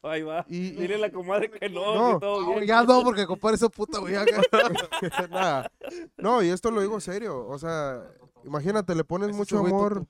Ahí 0.02 0.22
va. 0.22 0.44
y, 0.48 0.56
y- 0.56 0.70
Dile 0.72 0.94
a 0.96 0.98
la 0.98 1.10
comadre 1.12 1.50
que 1.50 1.68
no, 1.68 1.94
No. 1.94 2.14
que 2.14 2.20
todo 2.26 2.46
bien. 2.54 2.66
Ya 2.66 2.82
no, 2.84 3.02
porque 3.02 3.26
compadre 3.26 3.56
esa 3.56 3.68
puta, 3.68 3.98
que- 4.04 4.10
nada. 5.30 5.70
no 6.16 6.42
y 6.42 6.48
esto 6.48 6.70
lo 6.70 6.80
digo 6.80 7.00
serio 7.00 7.46
o 7.46 7.58
sea 7.58 8.02
imagínate 8.44 8.94
le 8.94 9.04
pones 9.04 9.28
Ese 9.30 9.36
mucho 9.38 9.58
amor 9.58 10.06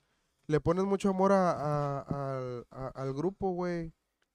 le 0.47 0.61
pones 0.61 0.85
mucho 0.85 1.09
amor 1.11 1.33
a, 1.33 1.51
a- 1.53 2.37
al, 2.37 2.67
a- 2.71 2.89
al 2.95 3.13
grupo 3.15 3.51
güey 3.53 3.93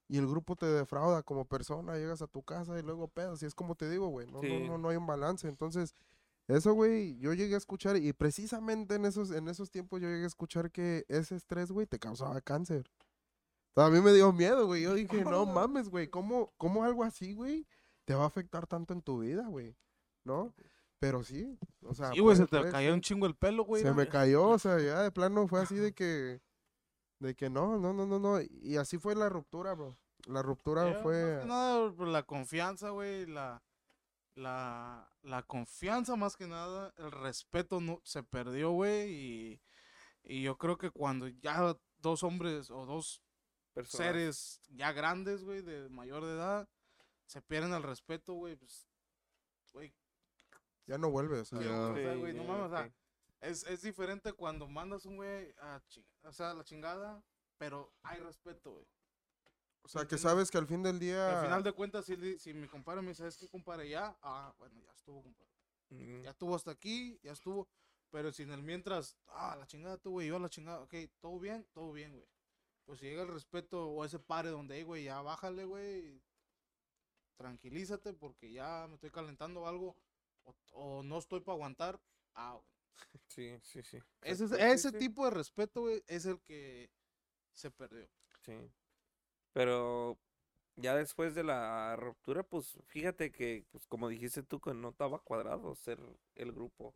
y 0.10 0.18
el 0.18 0.28
grupo 0.28 0.58
te 0.58 0.66
defrauda 0.66 1.24
como 1.24 1.46
persona, 1.46 1.96
llegas 1.96 2.22
a 2.22 2.28
tu 2.28 2.44
casa 2.44 2.78
y 2.78 2.82
luego 2.82 3.08
pedas, 3.08 3.42
y 3.44 3.46
es 3.46 3.56
como 3.56 3.76
te 3.76 3.90
digo, 3.90 4.10
güey, 4.10 4.28
no, 4.28 4.42
no, 4.42 4.78
no 4.78 4.90
hay 4.90 4.98
un 4.98 5.08
balance. 5.08 5.48
Entonces, 5.48 5.96
eso, 6.50 6.74
güey, 6.74 7.18
yo 7.20 7.32
llegué 7.32 7.56
a 7.56 7.58
escuchar, 7.58 7.96
y 7.96 8.12
precisamente 8.12 8.96
en 8.96 9.06
esos, 9.06 9.32
en 9.32 9.48
esos 9.48 9.72
tiempos 9.72 10.02
yo 10.02 10.10
llegué 10.10 10.26
a 10.26 10.28
escuchar 10.28 10.70
que 10.70 11.06
ese 11.08 11.38
estrés, 11.38 11.72
güey, 11.72 11.88
te 11.88 11.98
causaba 11.98 12.42
cáncer. 12.42 12.92
A 13.76 13.90
mí 13.90 14.02
me 14.02 14.12
dio 14.14 14.32
miedo, 14.34 14.66
güey. 14.66 14.84
Yo 14.84 14.94
dije, 14.94 15.24
no 15.24 15.46
mames, 15.68 15.90
güey, 15.90 16.10
¿cómo, 16.10 16.54
¿cómo 16.58 16.84
algo 16.84 17.04
así, 17.04 17.34
güey, 17.34 17.66
te 18.06 18.14
va 18.16 18.24
a 18.24 18.28
afectar 18.28 18.68
tanto 18.68 18.94
en 18.94 19.02
tu 19.02 19.20
vida, 19.20 19.48
güey? 19.48 19.76
¿No? 20.24 20.54
Pero 21.00 21.24
sí, 21.24 21.58
o 21.82 21.96
sea, 21.96 22.12
Sí, 22.12 22.20
güey, 22.20 22.38
se 22.38 22.46
te 22.46 22.70
caía 22.70 22.94
un 22.94 23.02
chingo 23.02 23.26
el 23.26 23.36
pelo, 23.36 23.64
güey. 23.64 23.82
se 23.82 23.90
¿no? 23.90 23.96
me 23.96 24.08
cayó, 24.10 24.50
o 24.50 24.60
sea, 24.60 24.80
ya 24.80 25.02
de 25.02 25.12
plano 25.12 25.48
fue 25.48 25.62
así 25.62 25.76
de 25.76 25.94
que, 25.94 26.42
de 27.20 27.36
que 27.36 27.50
no, 27.50 27.80
no, 27.80 27.92
no, 27.92 28.06
no, 28.06 28.20
no, 28.20 28.40
y 28.40 28.78
así 28.78 29.00
fue 29.00 29.16
la 29.16 29.28
ruptura, 29.30 29.74
bro. 29.74 29.98
La 30.28 30.44
ruptura 30.44 30.94
fue, 31.02 31.34
Más 31.34 31.42
que 31.42 31.48
nada, 31.48 31.92
por 31.92 32.08
la 32.08 32.22
confianza, 32.24 32.90
güey, 32.92 33.26
la, 33.26 33.64
la, 34.36 35.12
la 35.24 35.42
confianza 35.42 36.16
más 36.16 36.38
que 36.38 36.46
nada, 36.46 36.94
el 36.98 37.12
respeto 37.12 37.82
no, 37.82 38.00
se 38.04 38.22
perdió, 38.22 38.70
güey, 38.72 39.12
y, 39.12 39.62
y 40.24 40.44
yo 40.44 40.60
creo 40.60 40.78
que 40.78 40.92
cuando 40.92 41.28
ya 41.30 41.76
dos 41.98 42.22
hombres 42.22 42.70
o 42.70 42.86
dos 42.86 43.24
Personas. 43.74 44.08
seres 44.08 44.62
ya 44.70 44.92
grandes, 44.92 45.44
güey, 45.44 45.62
de 45.62 45.90
mayor 45.90 46.26
de 46.26 46.34
edad, 46.34 46.70
se 47.26 47.42
pierden 47.42 47.74
el 47.74 47.84
respeto, 47.84 48.34
güey, 48.34 48.56
pues, 48.56 48.88
güey, 49.74 49.94
Ya 50.88 50.98
no 50.98 51.10
vuelves. 51.10 51.52
Ya. 51.52 51.58
o 51.58 51.96
sea, 51.96 52.14
Sí, 52.14 52.20
güey, 52.20 52.34
no 52.34 52.44
ya, 52.44 52.50
mames, 52.50 52.66
o 52.66 52.70
sea, 52.70 52.94
es, 53.42 53.64
es 53.66 53.82
diferente 53.82 54.34
cuando 54.34 54.68
mandas 54.68 55.06
un 55.06 55.16
güey 55.16 55.54
a, 55.60 55.82
o 56.24 56.32
sea, 56.34 56.52
a 56.52 56.54
la 56.54 56.64
chingada, 56.64 57.24
pero 57.58 57.94
hay 58.04 58.20
respeto, 58.20 58.72
güey. 58.72 58.86
O 59.84 59.88
sea, 59.88 60.08
que 60.08 60.18
sabes 60.18 60.52
que 60.52 60.58
al 60.60 60.68
fin 60.68 60.84
del 60.84 61.00
día. 61.00 61.40
Al 61.40 61.46
final 61.46 61.64
de 61.64 61.72
cuentas, 61.74 62.06
si, 62.06 62.38
si 62.38 62.54
mi 62.54 62.68
compadre 62.68 63.02
me 63.02 63.10
dice, 63.10 63.20
¿sabes 63.24 63.38
qué, 63.38 63.48
compadre? 63.50 63.90
Ya, 63.90 64.16
ah, 64.22 64.54
bueno, 64.60 64.80
ya 64.80 64.92
estuvo, 64.92 65.24
compadre. 65.24 65.50
Mm, 65.90 66.22
Ya 66.22 66.30
estuvo 66.32 66.56
hasta 66.56 66.72
aquí, 66.72 67.20
ya 67.24 67.32
estuvo. 67.32 67.68
Pero 68.12 68.32
si 68.32 68.44
en 68.44 68.52
el 68.52 68.62
mientras, 68.62 69.18
ah, 69.28 69.56
la 69.58 69.66
chingada 69.66 69.98
tú, 69.98 70.12
güey, 70.12 70.28
yo 70.28 70.36
a 70.36 70.40
la 70.40 70.50
chingada, 70.50 70.82
ok, 70.82 70.94
todo 71.20 71.40
bien, 71.40 71.66
todo 71.74 71.94
bien, 71.94 72.12
güey. 72.12 72.28
Pues 72.92 73.00
si 73.00 73.06
llega 73.06 73.22
el 73.22 73.30
respeto 73.30 73.88
o 73.88 74.04
ese 74.04 74.20
pare 74.20 74.50
donde 74.50 74.76
hay, 74.76 74.84
güey, 74.84 75.06
ya 75.06 75.22
bájale, 75.22 75.64
güey. 75.64 76.22
Tranquilízate 77.38 78.12
porque 78.12 78.52
ya 78.52 78.86
me 78.90 78.96
estoy 78.96 79.10
calentando 79.10 79.66
algo 79.66 79.96
o, 80.44 80.54
o 80.74 81.02
no 81.02 81.18
estoy 81.18 81.40
para 81.40 81.54
aguantar. 81.54 82.02
Ah, 82.34 82.56
güey. 82.56 82.68
Sí, 83.30 83.58
sí, 83.64 83.82
sí. 83.82 83.98
Ese, 84.22 84.46
sí, 84.46 84.56
ese 84.60 84.90
sí. 84.90 84.98
tipo 84.98 85.24
de 85.24 85.32
respeto, 85.32 85.84
güey, 85.84 86.04
es 86.06 86.26
el 86.26 86.42
que 86.42 86.90
se 87.54 87.72
perdió. 87.72 88.10
Sí. 88.42 88.58
Pero 89.54 90.20
ya 90.76 90.94
después 90.94 91.34
de 91.34 91.46
la 91.46 91.96
ruptura, 91.96 92.44
pues 92.44 92.78
fíjate 92.88 93.32
que, 93.32 93.64
pues 93.72 93.88
como 93.88 94.10
dijiste 94.10 94.44
tú, 94.44 94.60
que 94.60 94.74
no 94.74 94.90
estaba 94.90 95.20
cuadrado 95.20 95.76
ser 95.76 95.98
el 96.36 96.52
grupo. 96.52 96.94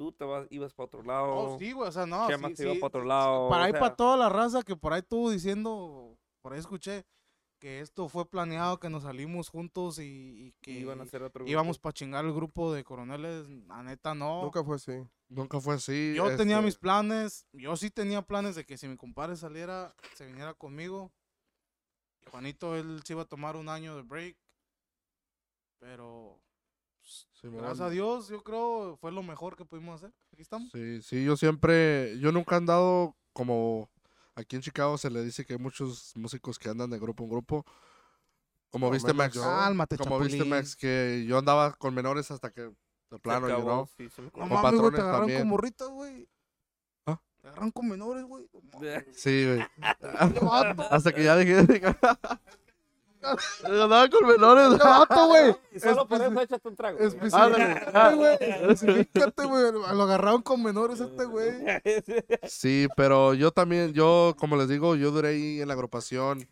Tú 0.00 0.12
te 0.12 0.24
vas, 0.24 0.46
ibas 0.48 0.72
para 0.72 0.86
otro 0.86 1.02
lado. 1.02 1.28
Oh, 1.36 1.58
sí, 1.58 1.72
güey, 1.72 1.86
o 1.86 1.92
sea, 1.92 2.06
no. 2.06 2.26
Chema 2.26 2.48
sí, 2.48 2.56
se 2.56 2.62
iba 2.64 2.72
sí, 2.72 2.80
pa' 2.80 2.86
otro 2.86 3.04
lado, 3.04 3.50
Para 3.50 3.64
ahí, 3.64 3.70
sea- 3.72 3.80
para 3.80 3.96
toda 3.96 4.16
la 4.16 4.30
raza 4.30 4.62
que 4.62 4.74
por 4.74 4.94
ahí 4.94 5.00
estuvo 5.00 5.30
diciendo, 5.30 6.16
por 6.40 6.54
ahí 6.54 6.58
escuché, 6.58 7.04
que 7.58 7.80
esto 7.80 8.08
fue 8.08 8.24
planeado, 8.24 8.80
que 8.80 8.88
nos 8.88 9.02
salimos 9.02 9.50
juntos 9.50 9.98
y, 9.98 10.02
y 10.46 10.54
que 10.62 10.70
iban 10.70 11.00
a 11.00 11.02
hacer 11.02 11.22
otro 11.22 11.40
grupo. 11.40 11.50
íbamos 11.50 11.78
para 11.78 11.92
chingar 11.92 12.24
el 12.24 12.32
grupo 12.32 12.72
de 12.72 12.82
coroneles. 12.82 13.46
La 13.68 13.82
neta, 13.82 14.14
no. 14.14 14.40
Nunca 14.40 14.64
fue 14.64 14.76
así. 14.76 15.06
Nunca 15.28 15.60
fue 15.60 15.74
así. 15.74 16.14
yo 16.16 16.34
tenía 16.34 16.56
este, 16.56 16.64
mis 16.64 16.78
planes. 16.78 17.46
Yo 17.52 17.76
sí 17.76 17.90
tenía 17.90 18.22
planes 18.22 18.54
de 18.54 18.64
que 18.64 18.78
si 18.78 18.88
mi 18.88 18.96
compadre 18.96 19.36
saliera, 19.36 19.94
se 20.14 20.24
viniera 20.24 20.54
conmigo. 20.54 21.12
Juanito, 22.30 22.74
él 22.74 23.02
se 23.04 23.12
iba 23.12 23.20
a 23.20 23.28
tomar 23.28 23.54
un 23.54 23.68
año 23.68 23.96
de 23.96 24.02
break. 24.02 24.38
Pero, 25.78 26.40
gracias 27.42 27.80
a 27.80 27.90
Dios, 27.90 28.28
yo 28.28 28.42
creo 28.42 28.96
fue 29.00 29.12
lo 29.12 29.22
mejor 29.22 29.56
que 29.56 29.64
pudimos 29.64 29.96
hacer. 29.96 30.12
Aquí 30.32 30.42
estamos. 30.42 30.70
Sí, 30.72 31.02
sí, 31.02 31.24
yo 31.24 31.36
siempre, 31.36 32.18
yo 32.18 32.32
nunca 32.32 32.54
he 32.54 32.58
andado 32.58 33.16
como 33.32 33.90
aquí 34.34 34.56
en 34.56 34.62
Chicago 34.62 34.96
se 34.98 35.10
le 35.10 35.22
dice 35.22 35.44
que 35.44 35.54
hay 35.54 35.58
muchos 35.58 36.12
músicos 36.16 36.58
que 36.58 36.68
andan 36.68 36.90
de 36.90 36.98
grupo 36.98 37.24
en 37.24 37.30
grupo. 37.30 37.64
Como 38.70 38.86
No, 38.86 38.92
viste 38.92 39.12
Max, 39.12 39.34
yo. 39.34 39.42
Cálmate, 39.42 39.98
como 39.98 40.18
viste. 40.20 40.44
Max, 40.44 40.76
que 40.76 41.24
yo 41.26 41.38
andaba 41.38 41.72
con 41.74 41.92
menores 41.94 42.30
hasta 42.30 42.50
que 42.50 42.70
de 43.10 43.18
plano, 43.18 43.48
you 43.48 43.54
acabó, 43.54 43.70
know. 43.70 43.86
sí, 43.96 44.08
se 44.08 44.22
me 44.22 44.30
No 44.36 44.46
mames, 44.46 44.80
güey, 44.80 44.92
te 44.92 44.98
patrones 44.98 45.00
agarran 45.00 45.20
también. 45.20 45.38
con 45.40 45.48
morritas, 45.48 45.88
güey. 45.88 46.28
¿Ah? 47.06 47.20
Te 47.42 47.48
agarran 47.48 47.70
con 47.72 47.88
menores, 47.88 48.24
güey. 48.24 48.48
No. 48.52 48.80
Sí, 49.12 49.44
güey. 49.46 49.66
hasta 50.90 51.12
que 51.12 51.24
ya 51.24 51.34
dejé 51.34 51.54
de... 51.66 51.96
andaba 53.64 54.08
con 54.08 54.26
menores. 54.26 54.78
vato, 54.78 55.26
güey. 55.26 55.56
Solo 55.80 56.06
por 56.06 56.20
eso 56.20 56.40
échate 56.40 56.68
un 56.68 56.76
trago. 56.76 56.98
güey. 56.98 58.16
Güey. 58.16 58.36
Específicate, 58.40 59.44
güey. 59.44 59.72
Lo 59.72 60.02
agarraron 60.02 60.42
con 60.42 60.62
menores 60.62 61.00
este 61.00 61.24
güey. 61.24 61.50
Sí, 62.48 62.88
pero 62.96 63.34
yo 63.34 63.50
también, 63.50 63.92
yo, 63.92 64.34
como 64.38 64.56
les 64.56 64.68
digo, 64.68 64.96
yo 64.96 65.10
duré 65.10 65.28
ahí 65.28 65.60
en 65.60 65.68
la 65.68 65.74
agrupación 65.74 66.48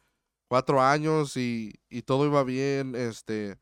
cuatro 0.48 0.80
años 0.82 1.36
y, 1.36 1.74
y 1.88 2.02
todo 2.02 2.26
iba 2.26 2.42
bien, 2.42 2.94
este, 2.96 3.58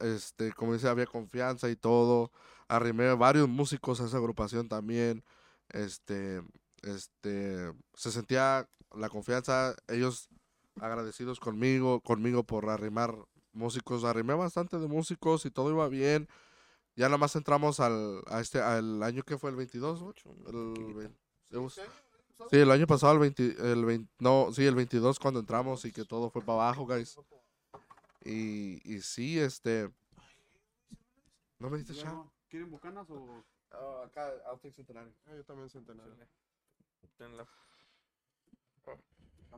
este, 0.00 0.52
como 0.52 0.72
dice, 0.74 0.88
había 0.88 1.06
confianza 1.06 1.68
y 1.68 1.76
todo. 1.76 2.32
Arrimé 2.68 3.14
varios 3.14 3.48
músicos 3.48 4.00
a 4.00 4.04
esa 4.06 4.18
agrupación 4.18 4.68
también, 4.68 5.24
este, 5.70 6.42
este, 6.82 7.72
se 7.94 8.10
sentía 8.10 8.68
la 8.94 9.08
confianza, 9.08 9.74
ellos 9.88 10.28
agradecidos 10.80 11.40
conmigo, 11.40 12.00
conmigo 12.00 12.44
por 12.44 12.68
arrimar 12.68 13.14
músicos, 13.52 14.04
arrimé 14.04 14.34
bastante 14.34 14.78
de 14.78 14.86
músicos 14.88 15.44
y 15.46 15.50
todo 15.50 15.70
iba 15.70 15.88
bien. 15.88 16.28
Ya 16.96 17.06
nada 17.06 17.18
más 17.18 17.36
entramos 17.36 17.78
al, 17.80 18.22
a 18.26 18.40
este, 18.40 18.60
al 18.60 19.02
año 19.02 19.22
que 19.22 19.38
fue 19.38 19.50
el 19.50 19.56
22, 19.56 20.00
güey. 20.02 20.14
El 20.46 21.10
hemos- 21.50 21.74
Sí, 22.50 22.56
el 22.56 22.70
año 22.70 22.86
pasado, 22.86 23.14
el 23.14 23.18
20, 23.18 23.72
el 23.72 23.84
20 23.84 24.12
no, 24.20 24.52
sí, 24.52 24.64
el 24.64 24.76
22 24.76 25.18
cuando 25.18 25.40
entramos 25.40 25.84
y 25.84 25.92
que 25.92 26.04
todo 26.04 26.30
fue 26.30 26.40
para 26.42 26.62
abajo, 26.68 26.86
guys. 26.86 27.16
Y, 28.24 28.80
y 28.84 29.00
sí, 29.00 29.38
este... 29.40 29.90
¿No 31.58 31.68
me 31.68 31.78
diste 31.78 31.94
chao? 31.94 32.32
¿Quieren 32.48 32.70
bucanas 32.70 33.08
o...? 33.10 33.44
acá, 34.04 34.32
Outtake 34.46 34.72
Centenario. 34.72 35.12
Ah, 35.26 35.34
Yo 35.34 35.44
también 35.44 35.68
centenario. 35.68 36.14
Tenla. 37.16 37.44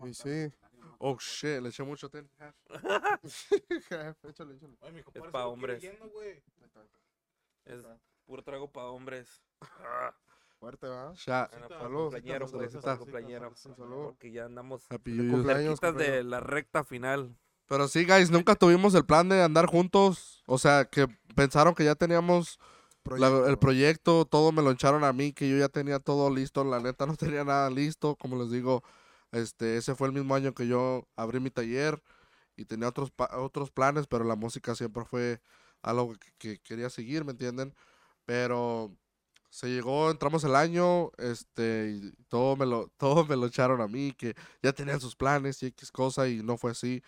Y 0.04 0.14
sí. 0.14 0.52
Oh, 0.98 1.16
shit, 1.18 1.60
le 1.62 1.68
eché 1.70 1.82
mucho 1.82 2.08
ten. 2.08 2.28
échale, 3.22 4.14
échale. 4.28 4.58
Ay, 4.80 4.92
mi 4.92 5.02
compadre 5.02 5.30
pa' 5.30 5.44
se 5.44 5.66
lo 5.66 5.78
quiere 5.78 5.98
hombres. 6.00 6.42
Es 7.64 7.84
puro 8.26 8.42
trago 8.42 8.70
para 8.70 8.86
hombres. 8.88 9.42
Fuerte, 10.58 10.86
¿va? 10.86 11.12
Shot. 11.14 11.50
bueno, 11.50 11.68
Salud. 11.68 12.10
para 12.10 12.20
cumpleañero, 12.20 12.46
pues, 12.50 12.72
para 12.72 12.82
salud, 12.82 12.98
cumpleañero. 12.98 13.52
Porque 14.04 14.30
ya 14.32 14.44
andamos 14.44 14.86
Happy 14.90 15.12
De 15.12 16.22
la 16.24 16.40
recta 16.40 16.84
final. 16.84 17.34
Pero 17.66 17.88
sí, 17.88 18.04
guys, 18.04 18.30
nunca 18.30 18.54
tuvimos 18.56 18.94
el 18.94 19.06
plan 19.06 19.28
de 19.28 19.42
andar 19.42 19.66
juntos. 19.66 20.42
O 20.46 20.58
sea, 20.58 20.84
que 20.86 21.06
pensaron 21.34 21.74
que 21.74 21.84
ya 21.84 21.94
teníamos 21.94 22.58
la- 23.04 23.28
el 23.28 23.32
Proyecto. 23.58 23.60
proyecto, 23.60 24.24
todo 24.26 24.52
me 24.52 24.60
lo 24.62 24.70
echaron 24.72 25.04
a 25.04 25.12
mí, 25.12 25.32
que 25.32 25.48
yo 25.48 25.56
ya 25.56 25.68
tenía 25.68 25.98
todo 26.00 26.28
listo. 26.34 26.62
La 26.64 26.80
neta 26.80 27.06
no 27.06 27.16
tenía 27.16 27.44
nada 27.44 27.70
listo. 27.70 28.16
Como 28.16 28.36
les 28.36 28.50
digo, 28.50 28.82
este, 29.32 29.76
ese 29.76 29.94
fue 29.94 30.08
el 30.08 30.14
mismo 30.14 30.34
año 30.34 30.54
que 30.54 30.66
yo 30.66 31.06
abrí 31.16 31.40
mi 31.40 31.50
taller 31.50 32.02
y 32.56 32.64
tenía 32.64 32.88
otros, 32.88 33.10
pa- 33.10 33.30
otros 33.38 33.70
planes, 33.70 34.06
pero 34.06 34.24
la 34.24 34.36
música 34.36 34.74
siempre 34.74 35.04
fue 35.04 35.40
algo 35.82 36.14
que, 36.14 36.30
que 36.38 36.58
quería 36.58 36.90
seguir, 36.90 37.24
¿me 37.24 37.32
entienden? 37.32 37.74
Pero 38.24 38.94
se 39.48 39.68
llegó, 39.68 40.10
entramos 40.10 40.44
el 40.44 40.54
año, 40.54 41.10
este, 41.18 41.90
y 41.96 42.12
todo 42.28 42.56
me 42.56 42.66
lo, 42.66 42.88
todo 42.96 43.24
me 43.24 43.36
lo 43.36 43.46
echaron 43.46 43.80
a 43.80 43.88
mí, 43.88 44.12
que 44.12 44.34
ya 44.62 44.72
tenían 44.72 45.00
sus 45.00 45.16
planes 45.16 45.62
y 45.62 45.66
X 45.66 45.90
cosa, 45.90 46.28
y 46.28 46.42
no 46.42 46.56
fue 46.56 46.72
así. 46.72 47.02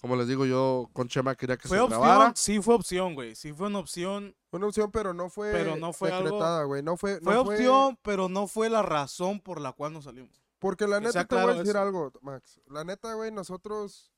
Como 0.00 0.16
les 0.16 0.28
digo, 0.28 0.44
yo 0.44 0.90
con 0.92 1.08
Chema 1.08 1.34
quería 1.34 1.56
que 1.56 1.66
Fue 1.66 1.78
se 1.78 1.86
grabara. 1.86 2.28
opción, 2.28 2.36
sí 2.36 2.60
fue 2.60 2.74
opción, 2.74 3.14
güey. 3.14 3.34
Sí 3.34 3.54
fue 3.54 3.68
una 3.68 3.78
opción. 3.78 4.36
Fue 4.50 4.58
una 4.58 4.66
opción, 4.66 4.90
pero 4.90 5.14
no 5.14 5.30
fue, 5.30 5.50
Pero 5.50 5.76
no 5.76 5.94
fue 5.94 6.10
decretada, 6.10 6.64
güey. 6.64 6.82
No 6.82 6.98
fue, 6.98 7.14
no 7.22 7.30
Fue 7.30 7.36
opción, 7.38 7.98
pero 8.02 8.28
no 8.28 8.46
fue 8.46 8.68
la 8.68 8.82
razón 8.82 9.40
por 9.40 9.62
la 9.62 9.72
cual 9.72 9.94
nos 9.94 10.04
salimos. 10.04 10.43
Porque 10.64 10.86
la 10.86 10.98
Que 10.98 11.06
neta 11.08 11.24
te 11.26 11.34
voy 11.34 11.44
a 11.44 11.54
decir 11.58 11.68
eso. 11.76 11.78
algo, 11.80 12.10
Max. 12.22 12.58
La 12.68 12.84
neta, 12.84 13.12
güey, 13.12 13.30
nosotros. 13.30 14.10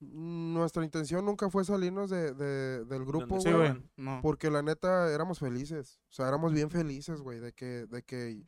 mm, 0.00 0.52
Nuestra 0.52 0.84
intención 0.84 1.24
nunca 1.24 1.48
fue 1.48 1.64
salirnos 1.64 2.10
de, 2.10 2.34
de- 2.34 2.84
del 2.84 3.04
grupo, 3.06 3.40
Sí, 3.40 3.50
güey. 3.50 3.70
güey. 3.70 3.90
No. 3.96 4.20
Porque 4.20 4.50
la 4.50 4.60
neta 4.62 5.10
éramos 5.10 5.38
felices. 5.38 5.98
O 6.10 6.12
sea, 6.12 6.28
éramos 6.28 6.52
bien 6.52 6.68
felices, 6.70 7.22
güey. 7.22 7.40
De 7.40 7.54
que, 7.54 7.86
de 7.86 8.02
que, 8.02 8.42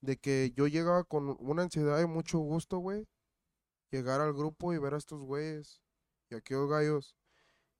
de 0.00 0.16
que 0.16 0.52
yo 0.56 0.66
llegaba 0.66 1.04
con 1.04 1.36
una 1.38 1.62
ansiedad 1.62 2.00
y 2.00 2.06
mucho 2.06 2.38
gusto, 2.40 2.78
güey. 2.78 3.06
Llegar 3.90 4.20
al 4.20 4.32
grupo 4.32 4.72
y 4.72 4.78
ver 4.78 4.94
a 4.94 4.98
estos 4.98 5.22
güeyes 5.22 5.82
y 6.30 6.34
a 6.34 6.38
aquellos 6.38 6.68
gallos. 6.68 7.16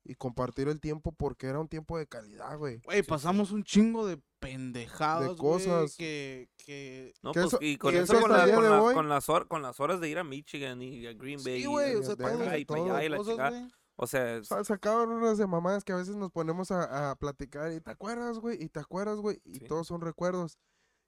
Y 0.05 0.15
compartir 0.15 0.67
el 0.67 0.81
tiempo 0.81 1.13
porque 1.13 1.47
era 1.47 1.59
un 1.59 1.69
tiempo 1.69 1.97
de 1.97 2.07
calidad, 2.07 2.57
güey. 2.57 2.81
Güey, 2.83 3.03
pasamos 3.03 3.51
un 3.51 3.63
chingo 3.63 4.05
de 4.05 4.19
pendejadas, 4.39 5.21
De 5.21 5.27
güey, 5.35 5.37
cosas. 5.37 5.95
que, 5.95 6.49
que... 6.57 7.13
No, 7.23 7.31
Que 7.31 7.41
pues, 7.41 7.53
eso- 7.53 7.59
y 7.61 7.77
con 7.77 7.95
eso, 7.95 8.03
eso 8.13 8.21
con, 8.21 8.31
la- 8.31 8.45
las- 8.45 8.81
hoy- 8.81 8.93
con 8.93 9.07
las 9.09 9.29
hor- 9.29 9.47
con 9.47 9.61
las 9.61 9.79
horas 9.79 10.01
de 10.01 10.09
ir 10.09 10.17
a 10.19 10.23
Michigan 10.25 10.81
y 10.81 11.07
a 11.07 11.13
Green 11.13 11.41
Bay. 11.43 11.57
Sí, 11.59 11.63
y 11.63 11.65
güey, 11.67 11.95
o 11.95 12.03
sea, 12.03 12.15
tenemos 12.17 12.47
acá 12.47 12.57
y 12.57 12.65
todo, 12.65 13.01
y 13.01 13.09
la 13.09 13.17
cosas. 13.17 13.53
O 13.95 14.07
sea, 14.07 14.37
es- 14.37 14.47
Sacaban 14.63 15.09
unas 15.09 15.37
de 15.37 15.47
mamadas 15.47 15.83
que 15.83 15.93
a 15.93 15.97
veces 15.97 16.15
nos 16.15 16.31
ponemos 16.31 16.71
a, 16.71 17.11
a 17.11 17.15
platicar 17.15 17.71
y 17.71 17.79
te 17.79 17.91
acuerdas, 17.91 18.39
güey, 18.39 18.61
y 18.61 18.67
te 18.69 18.79
acuerdas, 18.81 19.19
güey, 19.19 19.39
y 19.45 19.59
Sí. 19.59 19.65
todos 19.67 19.87
son 19.87 20.01
recuerdos. 20.01 20.57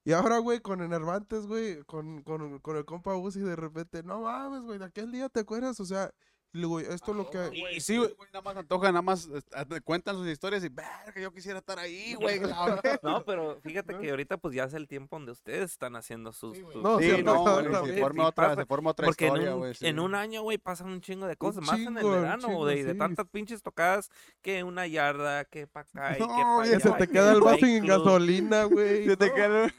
Y 0.04 0.12
ahora, 0.12 0.38
güey, 0.38 0.60
con 0.60 0.80
Enervantes, 0.80 1.46
güey, 1.48 1.82
con, 1.82 2.22
con, 2.22 2.60
con 2.60 2.76
el 2.76 2.84
compa 2.84 3.16
Uzi, 3.16 3.40
de 3.40 3.56
repente, 3.56 4.02
no 4.04 4.20
mames, 4.20 4.62
güey, 4.62 4.78
de 4.78 4.84
aquel 4.84 5.10
día 5.10 5.28
te 5.28 5.40
acuerdas, 5.40 5.80
o 5.80 5.84
sea, 5.84 6.12
y 6.56 6.60
luego, 6.60 6.80
esto 6.80 7.10
es 7.10 7.16
lo 7.16 7.30
que... 7.30 7.50
Y 7.74 7.80
sí, 7.80 7.98
güey. 7.98 8.14
Nada 8.32 8.42
más 8.42 8.56
antoja, 8.56 8.86
nada 8.88 9.02
más 9.02 9.28
eh, 9.32 9.64
te 9.68 9.80
cuentan 9.82 10.16
sus 10.16 10.26
historias 10.26 10.64
y, 10.64 10.68
verga, 10.68 11.20
yo 11.20 11.32
quisiera 11.32 11.58
estar 11.58 11.78
ahí, 11.78 12.14
güey. 12.20 12.40
la 12.40 12.64
verga". 12.82 13.00
no, 13.02 13.24
pero 13.24 13.60
fíjate 13.62 13.98
que 13.98 14.10
ahorita 14.10 14.38
pues 14.38 14.54
ya 14.54 14.64
es 14.64 14.74
el 14.74 14.88
tiempo 14.88 15.16
donde 15.16 15.32
ustedes 15.32 15.72
están 15.72 15.96
haciendo 15.96 16.32
sus... 16.32 16.56
Sí, 16.56 16.62
güey. 16.62 16.72
sus- 16.74 16.82
No, 16.82 16.98
Sí, 16.98 17.22
no, 17.22 17.42
güey, 17.42 17.86
se 17.94 18.00
forma 18.00 18.26
otra, 18.26 18.54
se 18.56 18.64
forma 18.66 18.90
otra 18.90 19.06
Porque 19.06 19.26
en 19.26 19.32
historia, 19.34 19.54
un, 19.54 19.60
güey. 19.60 19.74
sí. 19.74 19.86
en 19.86 19.98
un 20.00 20.14
año, 20.14 20.42
güey, 20.42 20.58
pasan 20.58 20.88
un 20.88 21.00
chingo 21.00 21.26
de 21.26 21.36
cosas. 21.36 21.62
más 21.64 21.78
en 21.78 21.98
el 21.98 22.04
verano, 22.08 22.48
chingo, 22.48 22.66
de, 22.66 22.94
tantas 22.94 23.26
pinches 23.28 23.62
tocadas 23.62 24.10
que 24.42 24.64
una 24.64 24.86
yarda, 24.86 25.44
que 25.44 25.66
pa' 25.66 25.80
acá 25.80 26.12
y 26.12 26.14
que 26.14 26.20
No, 26.20 26.28
pa' 26.28 26.54
güey, 26.56 26.68
allá. 26.70 26.80
Se 26.80 26.90
te 26.92 27.08
queda 27.08 27.32
el 27.32 27.40
vaso 27.40 27.58
club. 27.58 27.86
gasolina, 27.86 28.64
güey. 28.64 29.04
Se 29.06 29.16
te 29.16 29.32
queda- 29.32 29.74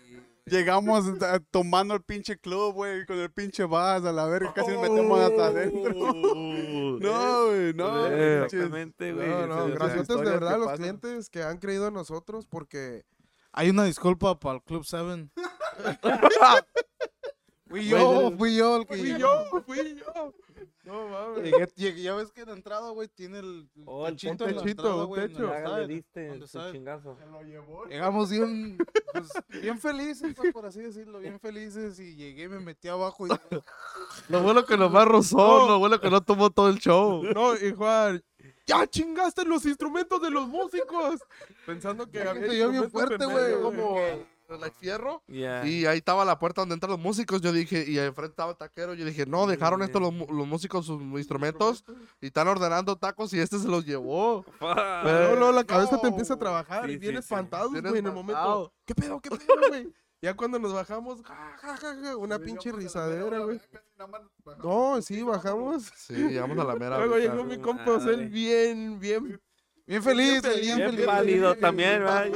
Llegamos 0.49 1.21
a- 1.21 1.39
tomando 1.51 1.93
el 1.93 2.01
pinche 2.03 2.37
club, 2.39 2.73
güey, 2.73 3.05
con 3.05 3.17
el 3.17 3.31
pinche 3.31 3.65
vas 3.65 4.03
a 4.05 4.11
la 4.11 4.25
verga, 4.25 4.53
casi 4.53 4.71
nos 4.71 4.81
metemos 4.89 5.19
hasta 5.19 5.45
adentro. 5.47 5.93
No, 6.99 7.45
güey, 7.47 7.73
no. 7.73 8.07
Eh, 8.07 8.43
Exactamente, 8.45 9.13
güey. 9.13 9.27
No, 9.29 9.47
no, 9.47 9.67
gracias 9.67 10.07
de 10.07 10.15
verdad 10.15 10.53
a 10.55 10.57
los 10.57 10.71
clientes 10.73 11.29
que 11.29 11.43
han 11.43 11.57
creído 11.59 11.87
en 11.87 11.93
nosotros 11.93 12.47
porque 12.47 13.03
Hay 13.51 13.69
una 13.69 13.83
disculpa 13.83 14.39
para 14.39 14.55
el 14.55 14.63
Club 14.63 14.83
7. 14.85 15.29
fui 17.67 17.87
yo, 17.87 18.31
fui 18.37 18.55
yo 18.55 18.77
el 18.77 18.87
que 18.87 18.95
fui 18.97 19.17
yo, 19.17 19.43
fui 19.65 19.95
yo. 19.95 20.33
No 20.83 21.07
mames. 21.09 21.43
Llegué, 21.43 21.67
llegué- 21.75 22.01
ya 22.01 22.15
ves 22.15 22.31
que 22.31 22.45
la 22.45 22.53
entrada, 22.53 22.89
güey, 22.91 23.07
tiene 23.09 23.39
el 23.39 23.69
Oh, 23.85 24.07
el 24.07 24.15
techito 24.15 24.43
un 24.45 24.49
en 24.51 24.55
techito, 24.57 25.15
en 25.17 25.27
techo. 25.29 25.77
le 25.77 25.87
diste 25.87 26.29
the 26.33 26.39
su 26.41 26.47
side. 26.47 26.71
chingazo. 26.71 27.17
Llegamos 27.89 28.29
bien, 28.29 28.77
pues, 29.13 29.29
bien 29.61 29.79
felices, 29.79 30.33
pues, 30.35 30.53
por 30.53 30.65
así 30.65 30.79
decirlo, 30.81 31.19
bien 31.19 31.39
felices. 31.39 31.99
Y 31.99 32.15
llegué, 32.15 32.47
me 32.49 32.59
metí 32.59 32.87
abajo 32.87 33.27
y 33.27 33.29
Lo 34.29 34.41
bueno 34.43 34.65
que 34.65 34.77
nomás 34.77 35.07
rozó, 35.07 35.67
lo 35.67 35.79
bueno 35.79 35.99
que 35.99 36.09
no 36.09 36.21
tomó 36.21 36.49
todo 36.49 36.69
el 36.69 36.79
show. 36.79 37.23
No, 37.23 37.55
y 37.55 37.73
Juan, 37.73 38.23
ya 38.65 38.85
chingaste 38.87 39.45
los 39.45 39.65
instrumentos 39.65 40.21
de 40.21 40.29
los 40.31 40.47
músicos. 40.47 41.19
Pensando 41.65 42.09
que 42.09 42.19
Ya 42.19 42.33
que 42.33 42.47
dio 42.49 42.69
bien 42.69 42.89
fuerte, 42.89 43.23
en 43.23 43.31
güey, 43.31 43.61
como 43.61 43.97
el 44.55 44.71
fierro. 44.71 45.23
Y 45.27 45.43
ahí 45.43 45.97
estaba 45.97 46.25
la 46.25 46.39
puerta 46.39 46.61
donde 46.61 46.73
entran 46.73 46.91
los 46.91 46.99
músicos. 46.99 47.41
Yo 47.41 47.51
dije, 47.51 47.85
y 47.87 47.99
enfrente 47.99 48.31
estaba 48.31 48.51
el 48.51 48.57
taquero. 48.57 48.93
Yo 48.93 49.05
dije, 49.05 49.25
no, 49.25 49.47
dejaron 49.47 49.81
esto 49.81 49.99
los, 49.99 50.13
los 50.13 50.47
músicos 50.47 50.85
sus 50.85 51.01
instrumentos 51.01 51.83
y 52.21 52.27
están 52.27 52.47
ordenando 52.47 52.95
tacos 52.95 53.33
y 53.33 53.39
este 53.39 53.59
se 53.59 53.67
los 53.67 53.85
llevó. 53.85 54.43
Fuck. 54.59 54.77
Pero 55.03 55.35
luego 55.35 55.51
la 55.51 55.63
cabeza 55.63 55.95
no. 55.95 56.01
te 56.01 56.07
empieza 56.07 56.35
a 56.35 56.37
trabajar 56.37 56.85
Sí, 56.85 56.93
y 56.93 56.97
vienes 56.97 57.25
sí. 57.25 57.33
espantado, 57.33 57.69
güey, 57.69 57.99
en 57.99 58.05
el 58.05 58.13
momento. 58.13 58.73
¿Qué 58.85 58.95
pedo, 58.95 59.19
qué 59.19 59.29
pedo, 59.29 59.39
güey? 59.69 59.93
Ya 60.19 60.35
cuando 60.35 60.57
nos 60.57 60.73
bajamos, 60.73 61.21
ja, 61.21 61.57
ja, 61.61 61.77
ja, 61.77 61.95
ja, 62.01 62.17
una 62.17 62.39
pinche 62.39 62.71
risadera, 62.71 63.37
güey. 63.39 63.61
No, 64.63 64.99
sí, 65.01 65.21
bajamos. 65.21 65.91
Sí, 65.95 66.15
llegamos 66.15 66.57
a 66.57 66.63
la 66.63 66.75
mera. 66.75 66.97
Luego 66.97 67.17
llegó 67.17 67.43
mi 67.43 67.59
compa, 67.59 67.97
él 67.97 68.27
bien, 68.27 68.99
bien. 68.99 69.39
Bien 69.87 70.03
feliz, 70.03 70.41
feliz, 70.41 70.61
bien 70.65 70.77
Bien 70.77 70.89
feliz. 70.91 71.05
pálido 71.05 71.55
también, 71.55 71.99
¿verdad? 72.03 72.27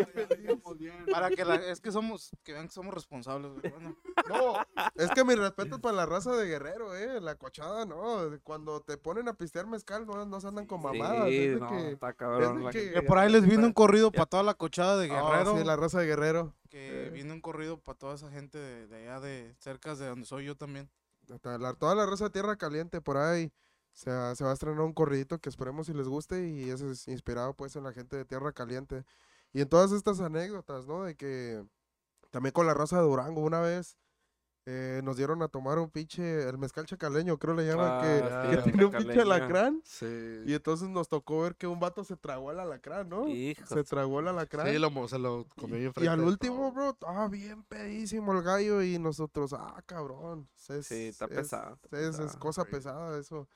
Para 1.12 1.30
que 1.30 1.46
la, 1.46 1.56
es 1.56 1.82
que 1.82 1.92
somos, 1.92 2.32
que 2.44 2.54
vean 2.54 2.68
que 2.68 2.74
somos 2.74 2.94
responsables, 2.94 3.52
güey. 3.52 3.72
Bueno, 3.72 3.98
No, 4.30 4.56
es 4.96 5.12
que 5.12 5.24
mi 5.24 5.36
respeto 5.36 5.80
para 5.80 5.96
la 5.98 6.06
raza 6.06 6.36
de 6.36 6.48
guerrero, 6.48 6.96
eh. 6.96 7.20
La 7.22 7.36
cochada, 7.36 7.86
no. 7.86 8.22
Cuando 8.44 8.82
te 8.82 8.98
ponen 8.98 9.28
a 9.28 9.34
pistear 9.34 9.68
mezcal, 9.68 10.06
no, 10.06 10.26
no 10.26 10.42
se 10.42 10.48
andan 10.48 10.66
con 10.66 10.82
mamadas. 10.82 11.28
Sí, 11.30 11.56
no, 11.60 11.70
que, 11.70 11.92
está 11.92 12.10
es 12.10 12.16
cabrón. 12.16 12.70
que- 12.72 12.92
que 12.92 13.02
por 13.02 13.18
ahí 13.18 13.32
les 13.32 13.46
vino 13.46 13.66
un 13.66 13.74
corrido 13.74 14.12
para 14.12 14.26
toda 14.26 14.44
la 14.44 14.54
cochada 14.54 14.98
de 14.98 15.12
Ah, 15.12 15.22
Guerrero. 15.22 15.58
sí, 15.58 15.64
la 15.64 15.76
raza 15.76 16.00
de 16.00 16.06
guerrero. 16.08 16.54
Que 16.70 17.10
vino 17.14 17.34
un 17.34 17.42
corrido 17.42 17.78
para 17.80 17.98
toda 17.98 18.16
esa 18.16 18.30
gente 18.32 18.58
de, 18.58 18.88
de 18.88 18.96
allá, 19.10 19.20
de 19.20 19.56
cerca 19.60 19.96
de 19.96 20.08
donde 20.08 20.26
soy 20.26 20.46
yo 20.46 20.56
también. 20.56 20.90
Hasta 21.34 21.58
la- 21.58 21.74
toda 21.74 21.96
la 21.96 22.06
raza 22.06 22.26
de 22.26 22.30
Tierra 22.32 22.56
Caliente 22.56 23.02
por 23.02 23.18
ahí. 23.18 23.52
Se, 23.94 24.10
va- 24.10 24.34
se 24.36 24.44
va 24.44 24.52
a 24.52 24.54
estrenar 24.54 24.82
un 24.82 24.94
corridito 24.94 25.40
que 25.40 25.50
esperemos 25.50 25.88
si 25.88 25.94
les 25.94 26.08
guste 26.08 26.48
y 26.48 26.70
ese 26.70 26.90
es 26.92 27.08
inspirado 27.08 27.54
pues 27.54 27.76
en 27.76 27.84
la 27.84 27.92
gente 27.94 28.16
de 28.18 28.26
Tierra 28.26 28.52
Caliente. 28.54 29.04
Y 29.54 29.62
en 29.62 29.68
todas 29.70 29.92
estas 29.92 30.20
anécdotas, 30.22 30.88
¿no? 30.88 31.04
De 31.04 31.16
que 31.16 31.64
también 32.30 32.54
con 32.54 32.66
la 32.66 32.74
raza 32.74 32.98
de 32.98 33.04
Durango 33.04 33.42
una 33.42 33.60
vez 33.60 33.98
eh, 34.68 35.02
nos 35.04 35.18
dieron 35.18 35.42
a 35.42 35.48
tomar 35.48 35.80
un 35.80 35.90
pinche, 35.90 36.48
el 36.48 36.58
mezcal 36.60 36.86
chacaleño 36.86 37.38
creo 37.40 37.56
le 37.56 37.66
llaman, 37.66 37.90
Ah, 37.92 38.02
que, 38.04 38.20
sí, 38.20 38.50
que 38.50 38.56
el 38.58 38.64
tiene 38.64 38.86
un 38.86 38.92
pinche 38.92 39.22
alacrán. 39.22 39.82
Sí. 39.84 40.44
Y 40.46 40.54
entonces 40.54 40.88
nos 40.88 41.10
tocó 41.10 41.42
ver 41.42 41.56
que 41.56 41.66
un 41.68 41.80
vato 41.80 42.04
se 42.04 42.16
tragó 42.16 42.52
el 42.52 42.60
alacrán, 42.60 43.10
¿no? 43.10 43.28
Hijo 43.28 43.66
Se 43.66 43.84
tragó 43.84 44.20
el 44.20 44.28
alacrán. 44.28 44.68
Sí, 44.68 44.78
lo, 44.78 44.92
mo- 44.92 45.08
se 45.08 45.18
lo 45.18 45.48
comió 45.58 45.78
bien 45.78 45.90
y 45.90 45.94
frente 45.94 46.10
al 46.12 46.22
último, 46.22 46.56
todo. 46.58 46.72
bro, 46.74 46.98
ah, 47.08 47.28
bien 47.30 47.64
pedísimo 47.64 48.32
el 48.34 48.44
gallo 48.44 48.84
y 48.84 49.00
nosotros, 49.00 49.52
ah, 49.54 49.82
cabrón. 49.88 50.48
es- 50.70 50.86
Sí, 50.88 51.08
está 51.08 51.26
es- 51.26 51.32
pesado. 51.32 51.80
está 51.84 51.98
es, 52.00 52.04
es 52.10 52.18
pesado. 52.18 52.40
cosa 52.40 52.64
pesada 52.64 53.20
eso. 53.20 53.50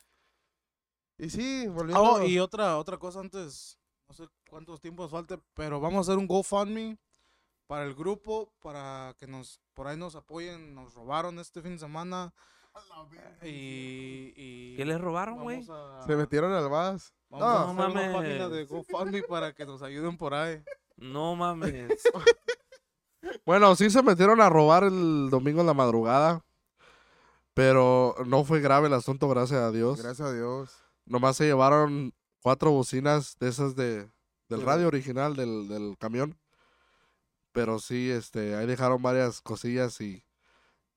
Y 1.18 1.30
sí, 1.30 1.68
volviendo. 1.68 2.02
Oh, 2.04 2.24
y 2.26 2.40
otra, 2.40 2.78
otra 2.78 2.98
cosa 2.98 3.20
antes, 3.22 3.80
no 4.08 4.14
sé 4.14 4.28
cuántos 4.50 4.82
tiempos 4.82 5.12
falte, 5.12 5.40
pero 5.54 5.80
vamos 5.80 5.98
a 6.08 6.12
hacer 6.12 6.20
un 6.20 6.28
GoFundMe 6.28 6.98
para 7.68 7.86
el 7.86 7.96
grupo, 7.96 8.52
para 8.62 9.16
que 9.18 9.26
nos, 9.28 9.60
por 9.74 9.88
ahí 9.88 9.98
nos 9.98 10.16
apoyen, 10.16 10.76
nos 10.76 10.94
robaron 10.94 11.40
este 11.40 11.62
fin 11.62 11.74
de 11.74 11.80
semana. 11.80 12.34
Y, 13.42 14.34
y 14.36 14.76
¿Qué 14.76 14.84
les 14.84 15.00
robaron, 15.00 15.42
güey? 15.44 15.66
a- 15.70 16.04
Se 16.06 16.16
metieron 16.18 16.52
al 16.52 16.68
vas. 16.70 17.14
Vamos 17.30 17.46
No, 17.48 17.52
a 17.52 17.62
hacer 17.64 17.74
una 17.76 17.88
mames. 18.12 18.16
página 18.16 18.50
de 18.50 18.66
GoFundMe 18.66 19.24
para 19.24 19.54
que 19.54 19.66
nos 19.66 19.82
ayuden 19.82 20.18
por 20.18 20.34
ahí. 20.34 20.62
No 20.98 21.36
mames. 21.36 21.90
Bueno, 23.44 23.76
sí 23.76 23.90
se 23.90 24.04
metieron 24.04 24.40
a 24.40 24.50
robar 24.50 24.84
el 24.84 25.30
domingo 25.32 25.62
en 25.62 25.66
la 25.68 25.74
madrugada. 25.74 26.46
Pero 27.56 28.16
no 28.28 28.44
fue 28.44 28.60
grave 28.60 28.88
el 28.88 28.94
asunto, 28.94 29.28
gracias 29.28 29.62
a 29.62 29.72
Dios. 29.72 30.00
Gracias 30.02 30.28
a 30.28 30.32
Dios. 30.34 30.84
Nomás 31.06 31.38
se 31.38 31.46
llevaron 31.46 32.14
cuatro 32.42 32.72
bocinas 32.72 33.38
de 33.40 33.50
esas 33.50 33.76
de, 33.76 34.10
del 34.50 34.62
radio 34.62 34.88
original 34.88 35.36
del, 35.36 35.68
del 35.68 35.98
camión. 35.98 36.38
Pero 37.52 37.80
sí, 37.80 38.10
este, 38.10 38.56
ahí 38.56 38.66
dejaron 38.66 39.02
varias 39.02 39.42
cosillas 39.42 40.02
y 40.02 40.26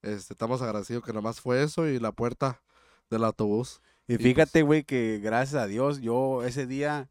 este, 0.03 0.33
estamos 0.33 0.63
agradecidos 0.63 1.05
que 1.05 1.13
nomás 1.13 1.41
fue 1.41 1.63
eso 1.63 1.87
y 1.87 1.99
la 1.99 2.13
puerta 2.13 2.63
del 3.11 3.25
autobús. 3.25 3.81
Y 4.07 4.17
pues 4.17 4.23
fíjate, 4.23 4.63
güey, 4.63 4.85
que 4.85 5.21
gracias 5.23 5.63
a 5.63 5.67
Dios, 5.67 6.01
yo 6.01 6.43
ese 6.45 6.67
día, 6.67 7.11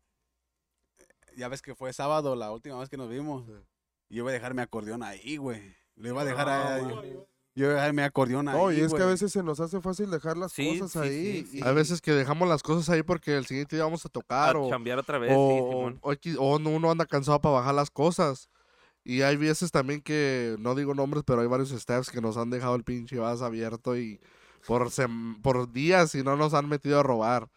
ya 1.35 1.47
ves 1.47 1.61
que 1.61 1.75
fue 1.75 1.93
sábado 1.93 2.35
la 2.35 2.51
última 2.51 2.79
vez 2.79 2.89
que 2.89 2.97
nos 2.97 3.09
vimos. 3.09 3.47
Yo 4.09 4.23
iba 4.23 4.29
a 4.29 4.33
dejar 4.33 4.53
mi 4.53 4.61
acordeón 4.61 5.03
ahí, 5.03 5.37
güey. 5.37 5.75
Lo 5.95 6.09
iba 6.09 6.21
a 6.21 6.25
dejar 6.25 6.49
ahí. 6.49 6.81
Yo 6.83 7.03
iba 7.03 7.23
a 7.65 7.69
dejar 7.69 7.93
mi 7.93 8.01
acordeón 8.03 8.47
ahí. 8.47 8.55
No, 8.57 8.71
y 8.71 8.79
es 8.81 8.93
que 8.93 9.01
a 9.01 9.05
veces 9.07 9.31
se 9.31 9.41
nos 9.43 9.59
hace 9.59 9.81
fácil 9.81 10.09
dejar 10.11 10.37
las 10.37 10.51
Sí, 10.51 10.79
cosas 10.79 10.91
sí, 10.91 10.99
ahí. 11.09 11.41
sí, 11.43 11.47
sí. 11.51 11.57
y- 11.59 11.63
Hay 11.63 11.73
veces 11.73 12.01
que 12.01 12.11
dejamos 12.11 12.47
las 12.47 12.61
cosas 12.63 12.89
ahí 12.89 13.03
porque 13.03 13.35
el 13.35 13.45
siguiente 13.45 13.75
día 13.75 13.85
vamos 13.85 14.05
a 14.05 14.09
A 14.09 14.11
tocar 14.11 14.55
o, 14.57 14.69
chambear 14.69 14.99
otra 14.99 15.17
vez, 15.17 15.31
sí, 15.31 15.35
o, 15.37 15.69
Simón. 15.71 15.97
o 16.01 16.11
X- 16.13 16.37
o 16.39 16.59
no- 16.59 16.69
uno 16.69 16.91
anda 16.91 17.05
cansado 17.05 17.39
para 17.41 17.55
bajar 17.55 17.73
las 17.75 17.89
cosas. 17.89 18.49
Y 19.03 19.21
hay 19.21 19.37
veces 19.37 19.71
también 19.71 20.01
que, 20.01 20.55
no 20.59 20.75
digo 20.75 20.93
nombres, 20.93 21.23
pero 21.25 21.41
hay 21.41 21.47
varios 21.47 21.71
staffs 21.71 22.09
que 22.11 22.19
nos 22.21 22.35
han 22.37 22.49
dejado 22.49 22.75
el 22.75 22.83
pinche 22.83 23.17
vas 23.17 23.41
abierto 23.41 23.97
y 23.97 24.19
por, 24.65 24.89
sem- 24.89 25.41
por 25.41 25.71
días 25.71 26.13
y 26.15 26.23
no 26.23 26.35
nos 26.35 26.53
han 26.53 26.67
metido 26.67 26.99
a 26.99 27.03
robar. 27.03 27.47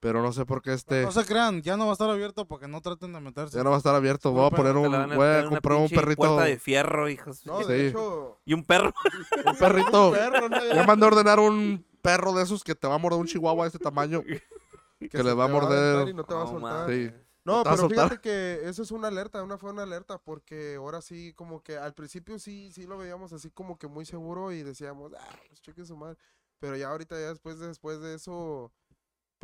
Pero 0.00 0.20
no 0.22 0.30
sé 0.32 0.44
por 0.44 0.60
qué 0.62 0.74
este 0.74 1.02
No 1.02 1.10
se 1.12 1.24
crean, 1.24 1.62
ya 1.62 1.76
no 1.76 1.84
va 1.86 1.90
a 1.90 1.94
estar 1.94 2.10
abierto 2.10 2.46
para 2.46 2.60
que 2.60 2.68
no 2.68 2.80
traten 2.82 3.12
de 3.14 3.20
meterse. 3.20 3.56
ya 3.56 3.64
no 3.64 3.70
va 3.70 3.76
a 3.76 3.78
estar 3.78 3.94
abierto. 3.94 4.30
Voy 4.30 4.46
a 4.46 4.50
poner 4.50 4.76
un, 4.76 4.94
a 4.94 5.06
voy 5.06 5.26
a 5.26 5.44
comprar 5.48 5.78
un 5.78 5.88
perrito, 5.88 6.16
Puerta 6.22 6.44
de 6.44 6.58
fierro, 6.58 7.08
hijos. 7.08 7.44
No, 7.46 7.62
Sí. 7.62 7.68
de 7.68 7.88
hecho, 7.88 8.38
Y 8.44 8.52
un 8.54 8.62
perro. 8.64 8.92
un 9.46 9.56
perrito. 9.56 10.12
perro, 10.12 10.48
¿no? 10.48 10.64
Ya 10.74 10.84
mandé 10.86 11.04
a 11.06 11.08
ordenar 11.08 11.40
un 11.40 11.84
perro 12.02 12.32
de 12.34 12.42
esos 12.44 12.62
que 12.62 12.74
te 12.74 12.86
va 12.86 12.94
a 12.96 12.98
morder 12.98 13.18
un 13.18 13.26
chihuahua 13.26 13.64
de 13.64 13.68
este 13.68 13.78
tamaño. 13.78 14.22
que 15.10 15.22
le 15.22 15.32
va 15.32 15.44
a 15.46 15.48
morder. 15.48 15.94
aventar 15.94 16.08
y 16.08 16.14
no 16.14 16.24
te 16.24 16.34
va 16.34 16.42
a 16.42 16.46
soltar. 16.46 16.90
Sí. 16.90 17.10
No, 17.44 17.62
te 17.62 17.68
va 17.68 17.72
a 17.72 17.76
pero 17.76 17.88
soltar. 17.88 18.04
fíjate 18.08 18.20
que 18.20 18.68
eso 18.68 18.82
es 18.82 18.90
una 18.90 19.08
alerta, 19.08 19.42
una 19.42 19.56
fue 19.56 19.70
una 19.70 19.84
alerta, 19.84 20.18
porque 20.18 20.74
ahora 20.76 21.00
sí, 21.00 21.32
como 21.34 21.62
que 21.62 21.78
al 21.78 21.94
principio 21.94 22.38
sí, 22.38 22.70
sí 22.72 22.86
lo 22.86 22.98
veíamos 22.98 23.32
así 23.32 23.50
como 23.50 23.78
que 23.78 23.86
muy 23.86 24.04
seguro 24.04 24.52
y 24.52 24.62
decíamos, 24.62 25.12
ah, 25.18 25.36
pues 25.48 25.62
cheque 25.62 25.84
su 25.86 25.96
madre. 25.96 26.16
Pero 26.58 26.76
ya 26.76 26.88
ahorita, 26.90 27.14
ya 27.18 27.28
después 27.28 27.58
de, 27.58 27.68
después 27.68 28.00
de 28.00 28.14
eso, 28.14 28.72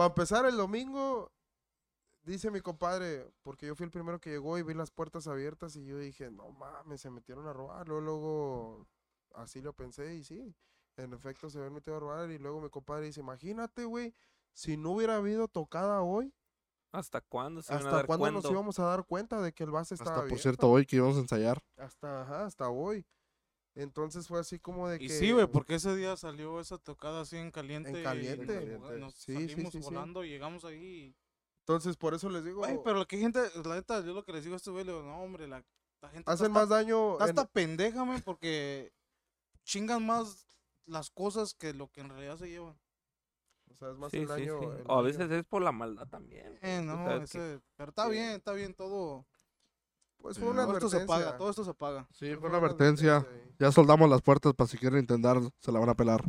para 0.03 0.09
empezar 0.09 0.47
el 0.47 0.57
domingo, 0.57 1.31
dice 2.23 2.51
mi 2.51 2.61
compadre, 2.61 3.31
porque 3.43 3.67
yo 3.67 3.75
fui 3.77 3.85
el 3.85 3.91
primero 3.91 4.21
que 4.21 4.31
llegó 4.31 4.59
y 4.59 4.63
vi 4.63 4.75
las 4.75 4.91
puertas 4.91 5.27
abiertas 5.29 5.77
y 5.77 5.85
yo 5.85 5.97
dije, 5.99 6.31
no 6.31 6.51
mames, 6.51 7.01
se 7.01 7.11
metieron 7.11 7.47
a 7.47 7.53
robar. 7.53 7.87
Luego, 7.89 8.01
luego, 8.03 8.87
así 9.35 9.61
lo 9.61 9.73
pensé 9.73 10.15
y 10.15 10.25
sí, 10.25 10.55
en 10.97 11.13
efecto 11.13 11.49
se 11.51 11.59
habían 11.59 11.75
metido 11.75 11.97
a 11.97 12.01
robar. 12.01 12.31
Y 12.31 12.39
luego 12.39 12.61
mi 12.61 12.69
compadre 12.69 13.07
dice, 13.07 13.21
imagínate, 13.21 13.85
güey, 13.85 14.13
si 14.53 14.77
no 14.77 14.91
hubiera 14.93 15.17
habido 15.17 15.49
tocada 15.49 16.03
hoy. 16.03 16.35
¿Hasta 16.93 17.21
cuándo 17.23 17.63
se 17.63 17.73
a 17.73 17.77
¿Hasta 17.79 17.91
dar 17.97 18.07
cuándo 18.07 18.25
cuenta? 18.25 18.37
nos 18.43 18.51
íbamos 18.51 18.79
a 18.79 18.85
dar 18.85 19.05
cuenta 19.07 19.41
de 19.41 19.53
que 19.53 19.65
el 19.65 19.71
base 19.71 19.95
estaba 19.95 20.11
Hasta 20.17 20.21
por 20.29 20.39
abierto? 20.39 20.43
cierto, 20.43 20.71
hoy 20.71 20.85
que 20.85 20.97
íbamos 20.97 21.17
a 21.17 21.21
ensayar. 21.21 21.63
Hasta, 21.79 22.23
ajá, 22.23 22.45
hasta 22.45 22.69
hoy. 22.69 23.07
Entonces 23.75 24.29
fue 24.29 24.39
así 24.41 24.59
como 24.59 24.89
de 24.89 24.99
que... 24.99 25.07
Y 25.07 25.09
sí, 25.09 25.33
güey, 25.33 25.47
porque 25.47 25.77
ese 25.77 25.97
día 25.97 26.15
salió 26.17 26.61
esa 26.61 26.77
tocada 26.79 27.23
así 27.23 27.37
en 27.39 27.51
caliente. 27.51 27.89
En 27.91 27.97
y 28.01 28.03
caliente. 28.03 28.79
nos- 28.99 29.15
Sí, 29.15 29.33
salimos 29.33 29.73
sí, 29.73 29.79
sí. 29.79 29.85
volando 29.85 30.25
y 30.25 30.29
llegamos 30.29 30.65
ahí. 30.65 30.77
y- 30.85 31.17
Entonces 31.61 31.97
por 31.97 32.13
eso 32.15 32.29
les 32.29 32.45
digo, 32.45 32.59
Güey, 32.59 32.79
pero 32.85 33.07
que 33.07 33.17
gente, 33.19 33.41
la 33.65 33.77
neta, 33.77 34.05
yo 34.05 34.13
lo 34.13 34.25
que 34.25 34.33
les 34.33 34.45
digo 34.45 34.55
a 34.55 34.57
este 34.59 34.71
güey, 34.71 34.85
le 34.85 34.93
digo, 34.93 35.03
no, 35.05 35.23
hombre, 35.23 35.49
la, 35.49 35.65
la 36.03 36.09
gente 36.11 36.21
está 36.21 36.33
hacen 36.33 36.47
hasta- 36.49 36.61
más 36.61 36.69
daño... 36.69 37.13
está 37.13 37.25
en- 37.25 37.31
hasta 37.31 37.47
pendeja, 37.51 38.05
man, 38.05 38.21
porque 38.23 38.93
chingan 39.65 40.05
más 40.05 40.47
las 40.85 41.11
cosas 41.11 41.55
que 41.55 41.73
lo 41.73 41.89
que 41.91 42.01
en 42.03 42.11
realidad 42.11 42.37
se 42.37 42.49
llevan. 42.51 42.79
O 43.71 43.75
sea, 43.75 43.91
es 43.93 43.97
más 43.97 44.11
Sí, 44.11 44.19
el 44.19 44.27
daño... 44.27 44.59
sí. 44.59 44.65
el 44.67 44.71
O 44.87 44.93
a 44.93 44.97
daño. 44.97 45.03
veces 45.05 45.31
es 45.31 45.45
por 45.45 45.63
la 45.63 45.73
maldad 45.73 46.07
también. 46.09 46.59
Eh, 46.61 46.83
no, 46.85 46.97
sabes 47.07 47.31
que- 47.31 47.39
ese, 47.55 47.61
pero 47.77 47.89
está 47.89 48.05
sí. 48.05 48.11
bien, 48.11 48.31
está 48.33 48.53
bien, 48.53 48.75
todo, 48.75 49.25
Pues 50.23 50.39
fue 50.39 50.49
una 50.49 50.63
todo 50.65 50.73
esto 50.79 50.89
se 50.89 50.97
advertencia. 50.99 51.37
todo 51.37 51.51
esto 51.51 51.65
se 51.65 51.75
paga. 51.75 52.09
Sí, 52.13 52.27
fue 52.31 52.37
Fue 52.39 52.49
una 52.49 52.59
advertencia. 52.59 53.27
Ya 53.59 53.71
soldamos 53.73 54.09
las 54.09 54.23
puertas 54.23 54.55
para 54.55 54.69
si 54.69 54.79
quieren 54.79 55.01
intentar, 55.01 55.39
se 55.61 55.73
la 55.73 55.79
van 55.81 55.89
a 55.91 55.95
pelar. 55.95 56.23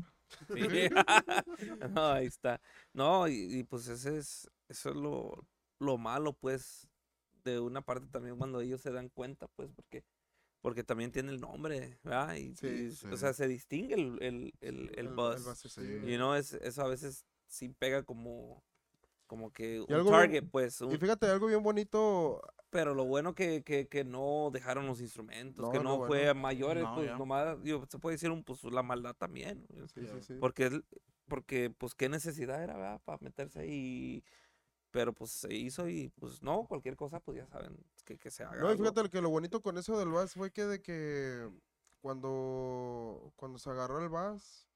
Sí. 0.47 0.89
no, 1.91 2.07
ahí 2.07 2.25
está. 2.25 2.59
No, 2.91 3.27
y, 3.27 3.59
y 3.59 3.63
pues 3.63 3.87
ese 3.87 4.17
es, 4.17 4.49
eso 4.67 4.89
es 4.89 4.95
lo, 4.95 5.45
lo 5.79 5.97
malo, 5.97 6.33
pues, 6.33 6.87
de 7.43 7.59
una 7.59 7.81
parte 7.81 8.07
también 8.07 8.37
cuando 8.37 8.61
ellos 8.61 8.81
se 8.81 8.91
dan 8.91 9.09
cuenta, 9.09 9.47
pues, 9.55 9.69
porque 9.75 10.03
porque 10.61 10.83
también 10.85 11.11
tiene 11.11 11.29
el 11.33 11.41
nombre, 11.41 11.99
¿verdad? 12.03 12.35
Y, 12.35 12.55
Sí, 12.55 12.67
y, 12.67 12.91
sí. 12.95 13.07
O 13.07 13.17
sea, 13.17 13.33
se 13.33 13.49
distingue 13.49 13.95
el, 13.95 14.17
el, 14.23 14.53
el, 14.61 14.91
el 14.97 15.09
buzz. 15.09 15.43
basecillo. 15.45 16.07
Y 16.09 16.17
no, 16.17 16.37
es, 16.37 16.53
eso 16.53 16.81
a 16.83 16.87
veces 16.87 17.25
sí 17.47 17.67
pega 17.67 18.03
como, 18.03 18.63
como 19.27 19.51
que 19.51 19.81
un 19.81 19.93
algo 19.93 20.11
target, 20.11 20.45
pues. 20.49 20.79
un- 20.79 20.93
Y 20.93 20.97
fíjate, 20.97 21.27
algo 21.27 21.47
bien 21.47 21.61
bonito, 21.61 22.41
pero 22.73 22.93
lo 22.95 23.05
bueno 23.05 23.35
que, 23.35 23.63
que, 23.63 23.87
que 23.87 24.03
no 24.03 24.49
dejaron 24.51 24.87
los 24.87 24.99
instrumentos, 24.99 25.63
No, 25.63 25.71
que 25.71 25.79
no 25.79 25.97
bueno. 25.97 26.07
fue 26.07 26.27
a 26.27 26.33
mayores, 26.33 26.83
No, 26.83 26.95
pues 26.95 27.17
nomás, 27.17 27.61
digo, 27.63 27.85
se 27.89 27.99
puede 27.99 28.15
decir 28.15 28.31
un, 28.31 28.43
pues 28.43 28.63
la 28.63 28.83
maldad 28.83 29.15
también. 29.15 29.65
sí, 29.93 30.05
sí, 30.05 30.21
sí. 30.21 30.33
Porque, 30.39 30.65
es- 30.65 30.81
porque, 31.27 31.69
pues, 31.69 31.93
qué 31.95 32.09
necesidad 32.09 32.61
era, 32.61 32.75
¿verdad? 32.75 33.01
Para 33.05 33.19
meterse 33.21 33.59
ahí. 33.59 34.23
Pero, 34.91 35.13
pues, 35.13 35.31
se 35.31 35.53
hizo 35.53 35.87
y, 35.87 36.09
pues, 36.19 36.41
no, 36.43 36.65
cualquier 36.65 36.95
cosa, 36.95 37.19
pues, 37.19 37.37
ya 37.37 37.47
saben 37.47 37.77
que, 38.05 38.17
que 38.17 38.29
se 38.31 38.43
haga. 38.43 38.59
No, 38.61 38.67
algo. 38.67 38.83
fíjate 38.83 39.09
que 39.09 39.21
lo 39.21 39.29
bonito 39.29 39.61
con 39.61 39.77
eso 39.77 39.97
del 39.97 40.09
Bass 40.09 40.33
fue 40.33 40.51
que 40.51 40.65
de 40.65 40.81
que 40.81 41.49
cuando, 42.01 43.31
cuando 43.35 43.57
se 43.59 43.69
agarró 43.69 43.99
el 44.03 44.09
Bass, 44.09 44.67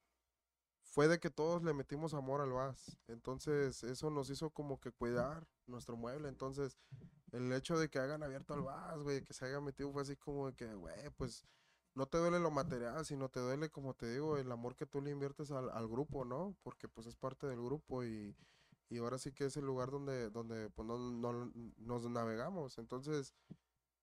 fue 0.81 1.07
de 1.07 1.19
que 1.19 1.29
todos 1.29 1.63
le 1.63 1.73
metimos 1.73 2.13
amor 2.13 2.41
al 2.41 2.51
Bass. 2.53 2.97
Entonces, 3.07 3.83
eso 3.83 4.09
nos 4.09 4.29
hizo 4.29 4.49
como 4.49 4.79
que 4.79 4.91
cuidar 4.91 5.45
nuestro 5.67 5.95
mueble. 5.97 6.29
Entonces, 6.29 6.77
el 7.31 7.51
hecho 7.53 7.77
de 7.77 7.89
que 7.89 7.99
hayan 7.99 8.23
abierto 8.23 8.53
el 8.55 8.61
Bass, 8.61 8.99
güey, 9.03 9.23
que 9.23 9.33
se 9.33 9.45
haya 9.45 9.59
metido 9.61 9.91
fue 9.91 10.01
así 10.03 10.15
como 10.15 10.47
de 10.47 10.55
que, 10.55 10.73
güey, 10.73 11.09
pues 11.17 11.45
no 11.95 12.07
te 12.07 12.17
duele 12.17 12.39
lo 12.39 12.51
material, 12.51 13.05
sino 13.05 13.29
te 13.29 13.39
duele, 13.39 13.69
como 13.69 13.93
te 13.95 14.07
digo, 14.11 14.37
el 14.37 14.51
amor 14.51 14.75
que 14.75 14.85
tú 14.85 15.01
le 15.01 15.11
inviertes 15.11 15.51
al, 15.51 15.69
al 15.71 15.87
grupo, 15.87 16.25
¿no? 16.25 16.55
Porque 16.63 16.87
pues 16.87 17.07
es 17.07 17.15
parte 17.15 17.47
del 17.47 17.61
grupo 17.61 18.03
y, 18.03 18.35
y 18.89 18.97
ahora 18.99 19.17
sí 19.17 19.31
que 19.33 19.45
es 19.45 19.57
el 19.57 19.65
lugar 19.65 19.91
donde, 19.91 20.29
donde 20.29 20.69
pues, 20.71 20.87
no, 20.87 20.97
no- 20.99 21.51
nos 21.77 22.09
navegamos. 22.09 22.77
Entonces, 22.77 23.33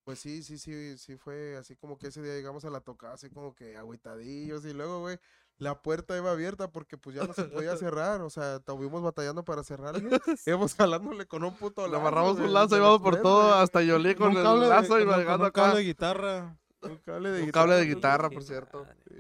pues 0.05 0.19
sí, 0.21 0.43
sí, 0.43 0.59
sí, 0.59 0.99
sí 0.99 1.17
fue 1.17 1.57
así 1.57 1.77
como 1.77 1.99
que 1.99 2.09
ese 2.09 2.23
día 2.23 2.35
llegamos 2.35 2.65
a 2.65 2.71
la 2.71 2.81
tocada 2.81 3.15
así 3.15 3.31
como 3.31 3.55
que 3.55 3.77
agüitadillos 3.77 4.65
y 4.67 4.75
luego, 4.75 5.01
güey, 5.01 5.19
la 5.59 5.81
puerta 5.83 6.17
iba 6.17 6.31
abierta 6.31 6.69
porque 6.71 6.99
pues 6.99 7.17
ya 7.17 7.25
no 7.25 7.33
se 7.35 7.45
podía 7.45 7.77
cerrar, 7.77 8.21
o 8.23 8.31
sea, 8.31 8.57
estuvimos 8.57 9.03
batallando 9.03 9.45
para 9.45 9.63
cerrarle, 9.63 10.09
íbamos 10.47 10.75
jalándole 10.75 11.27
con 11.27 11.45
un 11.45 11.55
puto 11.57 11.83
Le 11.87 11.93
lazo, 11.93 12.01
amarramos 12.01 12.39
un 12.39 12.53
lazo 12.53 12.77
y 12.77 12.81
vamos 12.81 13.01
por 13.01 13.21
todo, 13.23 13.55
hasta 13.55 13.83
Yolí 13.83 14.15
con 14.15 14.37
el 14.37 14.43
lazo 14.69 15.01
y 15.01 15.05
con 15.05 15.19
llegando 15.19 15.45
un 15.47 15.51
cable 15.51 15.69
acá. 15.71 15.75
de 15.77 15.83
guitarra. 15.85 16.57
un 16.83 16.97
cable 16.99 17.31
de 17.31 17.43
Un 17.45 17.51
cable 17.51 17.75
de 17.77 17.87
guitarra. 17.87 18.29
guitarra, 18.29 18.31
por 18.31 18.43
cierto. 18.43 18.87
Sí. 19.09 19.15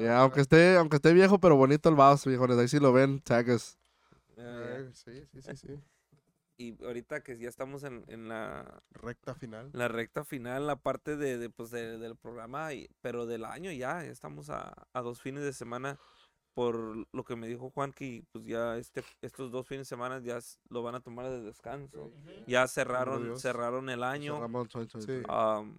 Ya, 0.00 0.18
Ah, 0.18 0.22
aunque 0.22 0.40
esté, 0.40 0.76
aunque 0.76 0.96
esté 0.96 1.12
viejo, 1.12 1.38
pero 1.38 1.56
bonito 1.56 1.88
el 1.88 1.94
vaso, 1.94 2.28
viejones. 2.28 2.58
Ahí 2.58 2.66
sí 2.68 2.80
lo 2.80 2.92
ven. 2.92 3.22
Eh, 3.30 3.46
eh, 4.36 4.90
sí, 4.92 5.24
sí, 5.32 5.40
sí, 5.42 5.56
sí. 5.56 5.80
Y 6.58 6.82
ahorita 6.84 7.22
que 7.22 7.38
ya 7.38 7.48
estamos 7.48 7.84
en, 7.84 8.04
en 8.08 8.28
la, 8.28 8.82
Recta 8.90 9.34
final. 9.34 9.70
la 9.72 9.88
recta 9.88 10.24
final, 10.24 10.66
la 10.66 10.76
parte 10.76 11.16
de, 11.16 11.38
de, 11.38 11.50
pues, 11.50 11.70
de- 11.70 11.98
del 11.98 12.16
programa, 12.16 12.72
y- 12.72 12.88
pero 13.00 13.26
del 13.26 13.44
año 13.44 13.70
ya, 13.72 14.02
ya 14.02 14.10
estamos 14.10 14.50
a, 14.50 14.86
a 14.92 15.00
dos 15.02 15.20
fines 15.20 15.42
de 15.42 15.52
semana 15.52 15.98
por 16.54 17.06
lo 17.12 17.24
que 17.24 17.36
me 17.36 17.46
dijo 17.48 17.68
Juan 17.68 17.92
que 17.92 18.24
pues 18.32 18.46
ya 18.46 18.78
este 18.78 19.04
estos 19.20 19.50
dos 19.52 19.68
fines 19.68 19.80
de 19.82 19.84
semana 19.94 20.20
ya 20.20 20.38
lo 20.70 20.82
van 20.82 20.94
a 20.94 21.00
tomar 21.00 21.28
de 21.28 21.42
descanso. 21.42 22.10
Ya 22.46 22.66
cerraron 22.66 23.38
cerraron 23.38 23.90
el 23.90 24.02
año. 24.02 24.36
Cerramos 24.36 24.66
2023. 24.70 25.18
Sí. 25.18 25.22
am, 25.28 25.78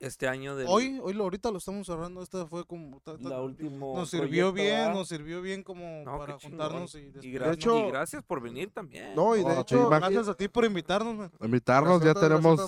este 0.00 0.28
año 0.28 0.56
del 0.56 0.66
Hoy, 0.68 0.98
hoy 1.02 1.12
lo, 1.14 1.24
ahorita 1.24 1.50
lo 1.50 1.58
estamos 1.58 1.86
cerrando. 1.86 2.22
Esta 2.22 2.46
fue 2.46 2.64
como. 2.64 3.00
ta- 3.00 3.16
ta- 3.18 3.28
la 3.28 3.40
último 3.42 3.94
nos 3.96 4.10
sirvió 4.10 4.52
proyecto, 4.52 4.52
bien, 4.54 4.76
¿verdad? 4.76 4.94
nos 4.94 5.08
sirvió 5.08 5.42
bien 5.42 5.62
como 5.62 6.04
No, 6.04 6.18
para 6.18 6.38
juntarnos 6.38 6.94
y 6.94 6.98
y, 7.22 7.32
gra- 7.32 7.52
hecho- 7.54 7.78
y 7.78 7.90
gracias 7.90 8.22
por 8.24 8.40
venir 8.40 8.70
también. 8.72 9.14
No, 9.14 9.34
y 9.36 9.40
de 9.40 9.44
Oh, 9.46 9.60
hecho. 9.60 9.88
Gracias 9.88 10.28
a 10.28 10.34
ti 10.34 10.48
por 10.48 10.64
invitarnos, 10.64 11.14
man. 11.16 11.32
Invitarnos, 11.42 12.00
ya 12.02 12.12
Gracias, 12.12 12.28
tenemos. 12.28 12.60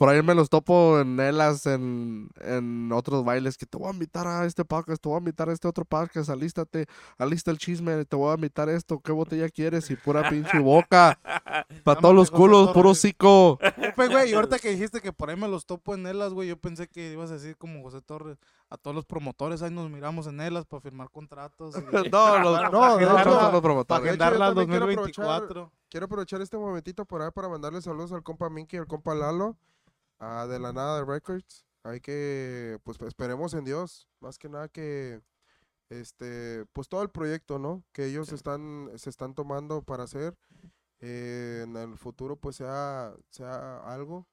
Por 0.00 0.08
ahí 0.08 0.22
me 0.22 0.34
los 0.34 0.48
topo 0.48 0.98
en 0.98 1.20
Elas, 1.20 1.66
en, 1.66 2.30
en 2.40 2.90
otros 2.90 3.22
bailes, 3.22 3.58
que 3.58 3.66
te 3.66 3.76
voy 3.76 3.88
a 3.88 3.92
invitar 3.92 4.26
a 4.26 4.46
este 4.46 4.64
podcast, 4.64 5.02
te 5.02 5.10
voy 5.10 5.16
a 5.16 5.18
invitar 5.18 5.50
a 5.50 5.52
este 5.52 5.68
otro 5.68 5.84
podcast, 5.84 6.30
alístate, 6.30 6.86
alista 7.18 7.50
el 7.50 7.58
chisme, 7.58 8.02
te 8.06 8.16
voy 8.16 8.30
a 8.32 8.34
invitar 8.36 8.70
esto, 8.70 8.98
¿qué 9.00 9.12
botella 9.12 9.50
quieres? 9.50 9.90
Y 9.90 9.96
pura 9.96 10.26
pinche 10.30 10.58
boca, 10.58 11.18
para 11.84 12.00
todos 12.00 12.14
los 12.14 12.30
culos, 12.30 12.70
puro 12.72 12.88
hocico. 12.92 13.58
Pues, 13.94 14.08
güey, 14.08 14.30
y 14.30 14.32
ahorita 14.32 14.58
que 14.58 14.70
dijiste 14.70 15.02
que 15.02 15.12
por 15.12 15.28
ahí 15.28 15.36
me 15.36 15.48
los 15.48 15.66
topo 15.66 15.94
en 15.94 16.06
Elas, 16.06 16.32
güey, 16.32 16.48
yo 16.48 16.56
pensé 16.56 16.88
que 16.88 17.12
ibas 17.12 17.30
a 17.30 17.34
decir 17.34 17.58
como 17.58 17.82
José 17.82 18.00
Torres. 18.00 18.38
A 18.70 18.78
todos 18.78 18.94
los 18.94 19.04
promotores, 19.04 19.60
ahí 19.60 19.70
nos 19.70 19.90
miramos 19.90 20.26
en 20.28 20.40
Elas 20.40 20.64
para 20.64 20.80
firmar 20.80 21.10
contratos. 21.10 21.74
y- 21.76 21.80
No, 22.10 22.38
los, 22.38 22.62
No, 22.72 22.98
no, 22.98 23.00
los 23.00 23.22
para 23.22 23.60
promotores. 23.60 24.02
de 24.04 24.08
hecho, 24.14 24.24
agendarla 24.24 24.46
al 24.46 24.54
yo 24.54 24.60
también 24.62 24.80
quiero 24.80 24.86
aprovechar- 24.86 25.24
2024. 25.40 25.72
Quiero 25.90 26.06
aprovechar 26.06 26.40
este 26.40 26.56
momentito 26.56 27.04
por 27.04 27.20
ahí 27.20 27.30
para 27.34 27.50
mandarle 27.50 27.82
saludos 27.82 28.12
al 28.12 28.22
compa 28.22 28.48
Minky 28.48 28.76
y 28.76 28.78
al 28.78 28.86
compa 28.86 29.14
Lalo, 29.14 29.58
a 30.20 30.46
de 30.46 30.58
la 30.60 30.72
nada 30.72 30.98
de 31.00 31.04
Records. 31.04 31.66
Hay 31.82 32.00
que, 32.00 32.78
pues 32.84 33.00
esperemos 33.02 33.54
en 33.54 33.64
Dios, 33.64 34.06
más 34.20 34.38
que 34.38 34.48
nada 34.48 34.68
que, 34.68 35.22
este, 35.88 36.66
pues 36.72 36.88
todo 36.88 37.02
el 37.02 37.10
proyecto, 37.10 37.58
¿no? 37.58 37.82
Que 37.92 38.04
ellos 38.06 38.28
Sí. 38.28 38.34
están, 38.36 38.90
se 38.96 39.10
están 39.10 39.34
tomando 39.34 39.82
para 39.82 40.04
hacer, 40.04 40.36
eh, 41.00 41.62
en 41.64 41.76
el 41.76 41.96
futuro 41.96 42.36
pues 42.36 42.56
sea, 42.56 43.14
sea 43.30 43.78
algo 43.92 44.28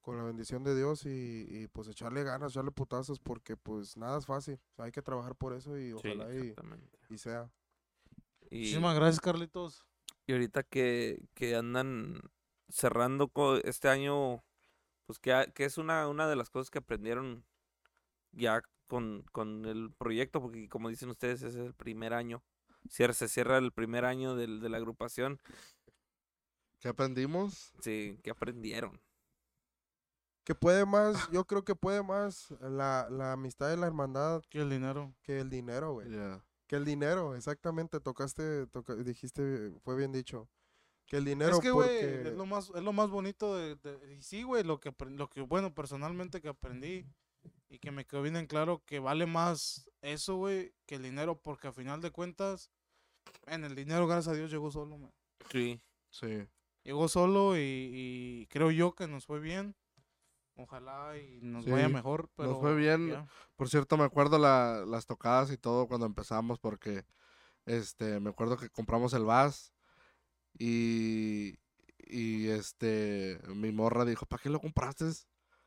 con 0.00 0.16
la 0.16 0.22
bendición 0.22 0.62
de 0.62 0.76
Dios 0.76 1.04
y, 1.06 1.46
y, 1.48 1.66
pues 1.68 1.88
echarle 1.88 2.22
ganas, 2.22 2.52
echarle 2.52 2.70
putazos 2.70 3.18
porque 3.18 3.56
pues 3.56 3.96
nada 3.96 4.18
es 4.18 4.26
fácil, 4.26 4.60
hay 4.76 4.92
que 4.92 5.02
trabajar 5.02 5.34
por 5.34 5.52
eso 5.54 5.76
y 5.78 5.88
Sí, 5.88 5.92
ojalá 5.94 6.32
y, 6.32 6.36
exactamente. 6.38 6.98
y 7.08 7.18
sea. 7.18 7.50
Y, 8.50 8.58
Muchísimas 8.58 8.94
gracias, 8.94 9.20
Carlitos. 9.20 9.84
y 10.26 10.32
ahorita 10.32 10.62
que, 10.62 11.26
que 11.34 11.56
andan 11.56 12.20
cerrando 12.68 13.30
este 13.64 13.88
año, 13.88 14.44
pues 15.06 15.18
que, 15.18 15.50
que 15.54 15.64
es 15.64 15.78
una, 15.78 16.08
una 16.08 16.28
de 16.28 16.36
las 16.36 16.50
cosas 16.50 16.70
que 16.70 16.78
aprendieron 16.78 17.44
ya 18.32 18.62
con, 18.86 19.22
con 19.32 19.64
el 19.66 19.92
proyecto, 19.96 20.40
porque 20.40 20.68
como 20.68 20.88
dicen 20.88 21.08
ustedes, 21.10 21.42
ese 21.42 21.60
es 21.60 21.66
el 21.66 21.74
primer 21.74 22.12
año. 22.14 22.42
Cierra, 22.90 23.14
se 23.14 23.28
cierra 23.28 23.58
el 23.58 23.72
primer 23.72 24.04
año 24.04 24.34
del- 24.36 24.60
de 24.60 24.68
la 24.68 24.76
agrupación. 24.76 25.40
¿Qué 26.80 26.88
aprendimos? 26.88 27.72
Sí, 27.80 28.18
que 28.22 28.30
aprendieron. 28.30 29.00
Que 30.44 30.54
puede 30.54 30.84
más, 30.84 31.30
yo 31.30 31.46
creo 31.46 31.64
que 31.64 31.74
puede 31.74 32.02
más 32.02 32.50
la, 32.60 33.08
la 33.10 33.32
amistad 33.32 33.72
y 33.72 33.78
la 33.78 33.86
hermandad 33.86 34.42
Que 34.50 34.60
el 34.60 34.68
dinero. 34.68 35.14
que 35.22 35.40
el 35.40 35.48
dinero, 35.48 35.94
güey. 35.94 36.10
Yeah. 36.10 36.44
Que 36.66 36.76
el 36.76 36.84
dinero, 36.84 37.34
exactamente, 37.34 38.00
tocaste, 38.00 38.66
toca- 38.66 38.96
dijiste, 38.96 39.72
fue 39.82 39.96
bien 39.96 40.12
dicho. 40.12 40.48
Que 41.06 41.16
el 41.18 41.24
dinero, 41.24 41.52
es 41.56 41.60
que, 41.60 41.70
güey, 41.70 41.88
porque... 41.88 42.28
es 42.30 42.34
lo 42.34 42.46
más, 42.46 42.70
es 42.74 42.82
lo 42.82 42.92
más 42.92 43.10
bonito 43.10 43.56
de, 43.56 43.76
de- 43.76 44.14
y 44.14 44.22
sí, 44.22 44.42
güey, 44.42 44.64
lo 44.64 44.80
que, 44.80 44.94
lo 45.10 45.28
que, 45.28 45.42
bueno, 45.42 45.74
personalmente 45.74 46.40
que 46.40 46.48
aprendí 46.48 47.06
y 47.68 47.78
que 47.78 47.90
me 47.90 48.06
quedó 48.06 48.22
bien 48.22 48.36
en 48.36 48.46
claro 48.46 48.82
que 48.86 49.00
vale 49.00 49.26
más 49.26 49.90
eso, 50.00 50.36
güey, 50.36 50.72
que 50.86 50.94
el 50.94 51.02
dinero, 51.02 51.38
porque 51.40 51.68
a 51.68 51.72
final 51.72 52.00
de 52.00 52.10
cuentas, 52.10 52.70
en 53.46 53.64
el 53.64 53.74
dinero, 53.74 54.06
gracias 54.06 54.34
a 54.34 54.36
Dios, 54.36 54.50
llegó 54.50 54.70
solo, 54.70 54.96
man. 54.96 55.12
Sí. 55.50 55.80
Sí. 56.10 56.46
Llegó 56.84 57.08
solo 57.08 57.56
y, 57.56 57.60
y 57.62 58.46
creo 58.48 58.70
yo 58.70 58.94
que 58.94 59.06
nos 59.06 59.26
fue 59.26 59.40
bien. 59.40 59.74
Ojalá 60.56 61.18
y 61.18 61.40
nos 61.42 61.66
vaya 61.66 61.88
mejor, 61.88 62.30
pero 62.36 62.60
fue 62.60 62.76
bien. 62.76 63.08
ya. 63.10 63.26
Por 63.56 63.68
cierto, 63.68 63.96
me 63.96 64.04
acuerdo 64.04 64.38
la- 64.38 64.84
las 64.86 65.04
tocadas 65.04 65.50
y 65.50 65.56
todo 65.58 65.88
cuando 65.88 66.06
empezamos 66.06 66.58
porque 66.60 67.04
este 67.66 68.20
me 68.20 68.30
acuerdo 68.30 68.56
que 68.56 68.70
compramos 68.70 69.12
el 69.14 69.24
VAS 69.24 69.73
y 70.58 71.58
y 72.06 72.48
este 72.48 73.38
mi 73.48 73.72
morra 73.72 74.04
dijo, 74.04 74.26
¿para 74.26 74.42
qué 74.42 74.50
lo 74.50 74.60
compraste? 74.60 75.06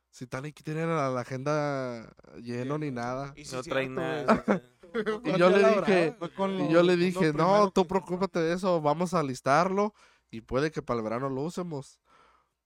Si 0.09 0.27
tal 0.27 0.45
y 0.45 0.53
que 0.53 0.63
tienen 0.63 0.87
la, 0.89 1.09
la 1.09 1.21
agenda 1.21 2.13
lleno 2.41 2.77
ni 2.77 2.91
nada. 2.91 3.33
Y 3.35 3.45
sí, 3.45 3.53
No 3.53 3.61
es 3.61 3.67
trae 3.67 3.85
cierto, 3.85 4.01
nada. 4.01 4.43
Y 5.25 5.37
yo 5.37 5.49
le 5.49 5.59
dije, 5.59 6.15
y 6.59 6.71
yo 6.71 6.81
le 6.81 6.95
dije, 6.95 7.33
no, 7.33 7.69
tú 7.71 7.85
preocúpate 7.85 8.39
de 8.39 8.53
eso, 8.53 8.81
vamos 8.81 9.13
a 9.13 9.21
listarlo 9.21 9.93
y 10.31 10.41
puede 10.41 10.71
que 10.71 10.81
para 10.81 10.99
el 10.99 11.03
verano 11.03 11.29
lo 11.29 11.41
usemos. 11.43 11.99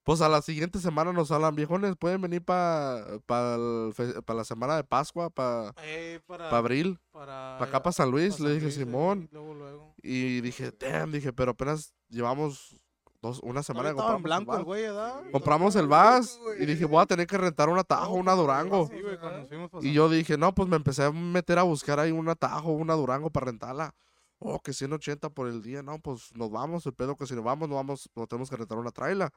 Pues 0.03 0.21
a 0.21 0.29
la 0.29 0.41
siguiente 0.41 0.79
semana 0.79 1.13
nos 1.13 1.31
hablan, 1.31 1.55
viejones, 1.55 1.95
pueden 1.95 2.21
venir 2.21 2.43
para 2.43 3.05
la 3.27 4.43
semana 4.43 4.75
de 4.75 4.83
Pascua, 4.83 5.29
para 5.29 5.73
Eh, 5.83 6.19
para, 6.25 6.49
abril, 6.49 6.99
para, 7.11 7.57
para 7.59 7.65
acá, 7.65 7.83
para 7.83 7.93
San 7.93 8.09
Luis. 8.09 8.37
pa' 8.37 8.43
Le 8.45 8.49
dije, 8.53 8.65
Luis, 8.65 8.77
eh, 8.77 8.79
Simón. 8.79 9.29
Luego, 9.31 9.53
luego. 9.53 9.93
Y 10.01 10.41
dije, 10.41 10.71
damn, 10.71 11.11
dije, 11.11 11.31
pero 11.33 11.51
apenas 11.51 11.93
llevamos 12.09 12.75
dos, 13.21 13.39
una 13.43 13.61
semana 13.61 13.89
en 13.89 13.95
compramos 13.95 14.17
el 14.17 14.23
blanco 14.23 14.51
el 14.53 14.57
vas. 14.57 14.65
güey, 14.65 14.81
¿verdad? 14.81 15.21
Compramos 15.31 15.75
el 15.75 15.87
vas 15.87 16.39
y 16.59 16.65
dije, 16.65 16.85
voy 16.85 17.03
a 17.03 17.05
tener 17.05 17.27
que 17.27 17.37
rentar 17.37 17.69
un 17.69 17.77
atajo, 17.77 18.13
una 18.13 18.33
Durango. 18.33 18.87
Sí, 18.87 19.01
güey, 19.01 19.17
fuimos 19.47 19.69
pa' 19.69 19.79
Y 19.83 19.93
yo 19.93 20.09
dije, 20.09 20.35
no, 20.35 20.55
pues 20.55 20.67
me 20.67 20.77
empecé 20.77 21.03
a 21.03 21.11
meter 21.11 21.59
a 21.59 21.63
buscar 21.63 21.99
ahí 21.99 22.11
un 22.11 22.27
atajo, 22.27 22.71
una 22.71 22.95
Durango 22.95 23.29
para 23.29 23.45
rentarla. 23.45 23.93
Oh, 24.39 24.59
que 24.59 24.73
180 24.73 25.29
por 25.29 25.47
el 25.47 25.61
día. 25.61 25.83
No, 25.83 25.99
pues 25.99 26.35
nos 26.35 26.49
vamos. 26.49 26.83
El 26.87 26.93
pedo 26.93 27.15
que 27.15 27.27
si 27.27 27.35
nos 27.35 27.43
vamos, 27.43 27.69
nos 27.69 27.75
vamos, 27.75 28.09
nos 28.15 28.27
tenemos 28.27 28.49
que 28.49 28.57
rentar 28.57 28.79
una 28.79 28.89
traila. 28.89 29.31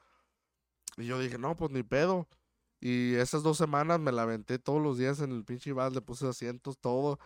Y 0.97 1.05
yo 1.05 1.19
dije, 1.19 1.37
no, 1.37 1.55
pues 1.55 1.71
ni 1.71 1.83
pedo. 1.83 2.27
Y 2.79 3.15
esas 3.15 3.41
dos 3.43 3.57
semanas 3.57 3.99
me 3.99 4.11
la 4.11 4.23
aventé 4.23 4.59
todos 4.59 4.81
los 4.81 4.97
días 4.97 5.19
en 5.19 5.31
el 5.31 5.43
pinche 5.43 5.73
vas, 5.73 5.93
le 5.93 6.01
puse 6.01 6.27
asientos, 6.27 6.77
todo. 6.77 7.19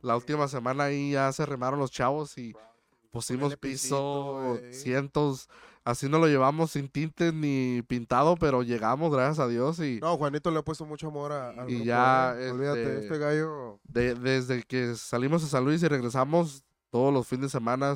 La 0.00 0.14
última 0.16 0.46
semana 0.48 0.84
ahí 0.84 1.12
ya 1.12 1.32
se 1.32 1.46
remaron 1.46 1.78
los 1.80 1.90
chavos 1.90 2.36
y 2.38 2.54
pusimos 3.10 3.56
pisito, 3.56 4.38
piso, 4.42 4.58
güey. 4.60 4.74
cientos, 4.74 5.48
así 5.84 6.08
no 6.08 6.18
lo 6.18 6.26
llevamos 6.26 6.72
sin 6.72 6.88
tintes 6.88 7.32
ni 7.32 7.82
pintado, 7.88 8.36
pero 8.36 8.62
llegamos, 8.62 9.10
gracias 9.10 9.38
a 9.38 9.48
Dios. 9.48 9.78
Y 9.80 10.00
No, 10.00 10.18
Juanito 10.18 10.50
le 10.50 10.58
ha 10.58 10.62
puesto 10.62 10.84
mucho 10.84 11.08
amor 11.08 11.32
a, 11.32 11.48
al 11.50 11.70
Y 11.70 11.74
grupo, 11.76 11.84
ya, 11.86 12.34
¿eh? 12.38 12.50
Olvídate, 12.50 12.82
este, 12.82 12.98
este 13.04 13.18
gallo... 13.18 13.80
de- 13.84 14.14
desde 14.16 14.62
que 14.64 14.94
salimos 14.96 15.42
de 15.42 15.48
San 15.48 15.64
Luis 15.64 15.82
y 15.82 15.88
regresamos 15.88 16.62
todos 16.90 17.12
los 17.12 17.26
fines 17.26 17.44
de 17.44 17.48
semana, 17.50 17.94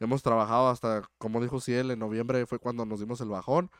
hemos 0.00 0.22
trabajado 0.22 0.68
hasta, 0.68 1.02
como 1.18 1.40
dijo 1.40 1.60
Ciel, 1.60 1.92
en 1.92 2.00
noviembre 2.00 2.44
fue 2.46 2.58
cuando 2.58 2.84
nos 2.84 2.98
dimos 2.98 3.20
el 3.20 3.28
bajón. 3.28 3.70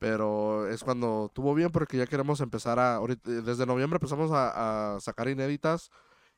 Pero 0.00 0.66
es 0.68 0.82
cuando 0.82 1.26
estuvo 1.26 1.54
bien 1.54 1.70
porque 1.70 1.98
ya 1.98 2.06
queremos 2.06 2.40
empezar 2.40 2.78
a... 2.80 2.96
ahorita- 2.96 3.30
eh, 3.30 3.42
desde 3.42 3.66
noviembre 3.66 3.98
empezamos 3.98 4.32
a, 4.32 4.96
a 4.96 5.00
sacar 5.00 5.28
inéditas 5.28 5.90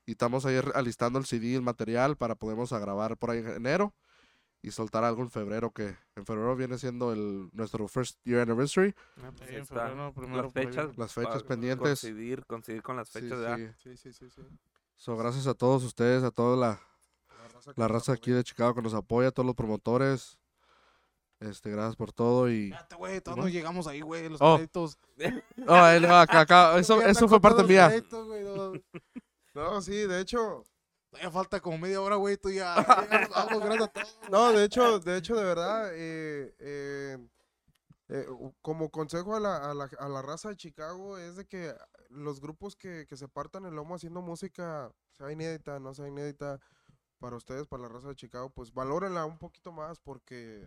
y 0.05 0.13
estamos 0.13 0.45
ahí 0.45 0.61
alistando 0.75 1.21
el 1.21 1.27
CD, 1.27 1.55
el 1.55 1.63
material 1.63 2.17
para 2.17 2.35
podernos 2.35 2.73
a 2.73 2.81
grabar 2.81 3.17
por 3.17 3.31
ahí 3.31 3.39
en 3.39 3.49
enero 3.49 3.95
y 4.63 4.73
soltar 4.73 5.05
algo 5.05 5.23
en 5.23 5.31
febrero 5.31 5.71
que 5.71 5.97
en 6.17 6.27
febrero 6.27 6.57
viene 6.57 6.77
siendo 6.77 7.13
el 7.13 7.51
nuestro 7.53 7.87
first 7.87 8.19
year 8.25 8.41
anniversary. 8.41 8.95
Ah, 9.23 9.31
pues 9.37 9.51
Sí, 9.51 9.57
febrero, 9.65 10.13
primero 10.13 10.43
las 10.43 10.53
fechas. 10.53 10.99
Las 10.99 11.15
fechas 11.15 11.45
pendientes. 11.45 12.01
Coincidir, 12.01 12.45
coincidir 12.47 12.83
con 12.83 12.97
las 12.97 13.09
Sí, 13.11 13.21
fechas. 13.21 13.39
¿verdad? 13.39 13.57
sí. 13.79 13.97
Sí, 13.97 13.97
sí, 13.97 14.13
sí, 14.13 14.31
sí. 14.31 14.43
So, 14.97 15.17
gracias 15.17 15.47
a 15.47 15.55
todos 15.55 15.85
ustedes, 15.85 16.25
a 16.25 16.31
toda 16.33 16.57
la, 16.57 16.81
La 17.39 17.49
raza, 17.49 17.73
la 17.77 17.89
raza 17.89 18.13
aquí 18.13 18.31
de 18.33 18.43
Chicago 18.45 18.75
que 18.75 18.83
nos 18.83 18.95
apoya, 18.95 19.29
a 19.29 19.31
todos 19.33 19.47
los 19.47 19.55
promotores. 19.57 20.39
Este, 21.43 21.71
gracias 21.71 21.97
por 21.97 22.13
todo 22.13 22.51
y... 22.51 22.67
Espérate, 22.67 22.95
güey, 22.97 23.21
Simón. 23.25 23.41
no 23.41 23.49
llegamos 23.49 23.87
ahí, 23.87 24.01
güey, 24.01 24.29
los 24.29 24.41
Oh. 24.41 24.57
créditos. 24.57 24.99
Oh, 25.67 25.87
él, 25.87 26.03
no, 26.03 26.17
acá, 26.17 26.41
acá, 26.41 26.79
eso, 26.79 27.03
eso 27.03 27.29
fue 27.29 27.41
parte 27.41 27.63
mía. 27.65 27.89
créditos, 27.89 28.27
güey, 28.27 28.45
no. 28.45 28.73
No, 29.55 29.83
sí, 29.83 29.95
de 30.07 30.21
hecho, 30.21 30.65
Todavía 31.11 31.31
falta 31.31 31.61
como 31.61 31.77
media 31.77 32.01
hora, 32.01 32.17
güey, 32.17 32.39
tú 32.39 32.49
ya. 32.51 32.75
todos. 33.53 33.91
no, 34.31 34.51
de 34.53 34.65
hecho, 34.65 34.99
de 34.99 35.19
hecho, 35.19 35.37
de 35.37 35.45
verdad, 35.45 35.91
eh, 35.93 36.55
eh, 36.59 37.19
eh, 38.09 38.27
como 38.63 38.91
consejo 38.91 39.37
a 39.37 39.41
la, 39.41 39.57
a, 39.59 39.75
la, 39.75 39.91
a 39.99 40.09
la 40.09 40.23
raza 40.23 40.49
de 40.49 40.57
Chicago 40.57 41.19
es 41.19 41.37
de 41.37 41.47
que 41.47 41.75
los 42.09 42.41
grupos 42.41 42.77
que, 42.77 43.05
que 43.07 43.19
se 43.19 43.29
partan 43.29 43.67
el 43.67 43.75
lomo 43.75 43.97
haciendo 43.97 44.23
música, 44.23 44.91
sea 45.11 45.31
inédita, 45.31 45.79
no 45.81 45.93
sea 45.93 46.09
inédita, 46.09 46.59
para 47.19 47.37
ustedes, 47.37 47.67
para 47.67 47.83
la 47.83 47.89
raza 47.91 48.09
de 48.09 48.17
Chicago, 48.17 48.49
pues 48.49 48.73
valórenla 48.73 49.27
un 49.27 49.39
poquito 49.39 49.71
más 49.71 50.01
porque 50.01 50.67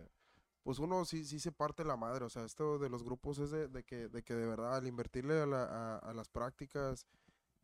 pues 0.66 0.80
uno 0.80 1.06
sí, 1.06 1.24
sí 1.24 1.40
se 1.40 1.52
parte 1.52 1.84
la 1.84 1.96
madre, 1.96 2.26
o 2.26 2.30
sea, 2.30 2.44
esto 2.44 2.78
de 2.80 2.90
los 2.90 3.04
grupos 3.04 3.38
es 3.38 3.52
de, 3.52 3.68
de 3.68 3.84
que, 3.84 4.08
de 4.10 4.24
que 4.24 4.34
de 4.34 4.46
verdad 4.48 4.76
al 4.76 4.88
invertirle 4.88 5.40
a, 5.42 5.46
la- 5.46 5.64
a- 5.64 5.98
a 6.00 6.14
las 6.14 6.28
prácticas, 6.28 7.06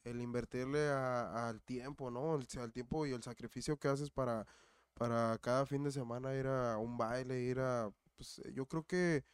el 0.04 0.20
invertirle 0.20 0.88
al 0.90 1.62
tiempo, 1.62 2.10
¿no? 2.10 2.36
El, 2.36 2.46
tiempo 2.72 3.06
y 3.06 3.12
el 3.12 3.22
sacrificio 3.22 3.78
que 3.78 3.88
haces 3.88 4.10
para, 4.10 4.46
para 4.94 5.38
cada 5.38 5.66
fin 5.66 5.84
de 5.84 5.92
semana 5.92 6.34
ir 6.36 6.46
a 6.48 6.78
un 6.78 6.98
baile, 6.98 7.40
ir 7.42 7.60
a, 7.60 7.90
pues 8.16 8.42
yo 8.54 8.66
creo 8.66 8.84
que 8.86 9.24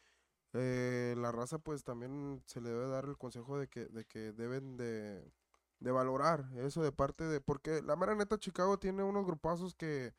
eh, 0.55 1.15
la 1.19 1.33
raza 1.33 1.59
pues 1.59 1.85
también 1.85 2.43
se 2.47 2.61
le 2.61 2.71
debe 2.71 2.89
dar 2.89 3.05
el 3.07 3.19
consejo 3.19 3.59
de 3.59 3.69
que, 3.69 3.87
de 3.87 4.05
que 4.07 4.33
deben 4.33 4.77
de, 4.77 5.33
de 5.81 5.91
valorar 5.93 6.47
eso 6.57 6.83
de 6.83 6.93
parte 6.93 7.25
de, 7.25 7.41
porque 7.41 7.83
la 7.83 7.97
mera 7.97 8.15
neta 8.15 8.39
Chicago 8.39 8.79
tiene 8.79 9.03
unos 9.03 9.27
grupazos 9.27 9.75
que 9.75 10.15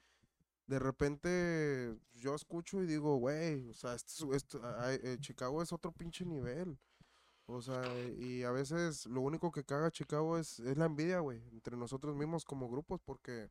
de 0.69 0.79
repente 0.79 1.97
yo 2.13 2.35
escucho 2.35 2.81
y 2.83 2.87
digo, 2.87 3.17
güey, 3.17 3.67
o 3.69 3.73
sea, 3.73 3.95
esto, 3.95 4.33
es- 4.33 4.43
esto- 4.43 4.61
eh, 4.89 5.17
Chicago 5.19 5.61
es 5.63 5.73
otro 5.73 5.91
pinche 5.91 6.25
nivel. 6.25 6.77
O 7.47 7.61
sea, 7.61 7.81
y 8.19 8.43
a 8.43 8.51
veces 8.51 9.05
lo 9.07 9.21
único 9.21 9.51
que 9.51 9.63
caga 9.65 9.91
Chicago 9.91 10.37
es, 10.37 10.59
es 10.59 10.77
la 10.77 10.85
envidia, 10.85 11.19
güey, 11.21 11.41
entre 11.51 11.77
nosotros 11.77 12.15
mismos 12.15 12.45
como 12.45 12.69
grupos, 12.69 13.01
porque 13.03 13.49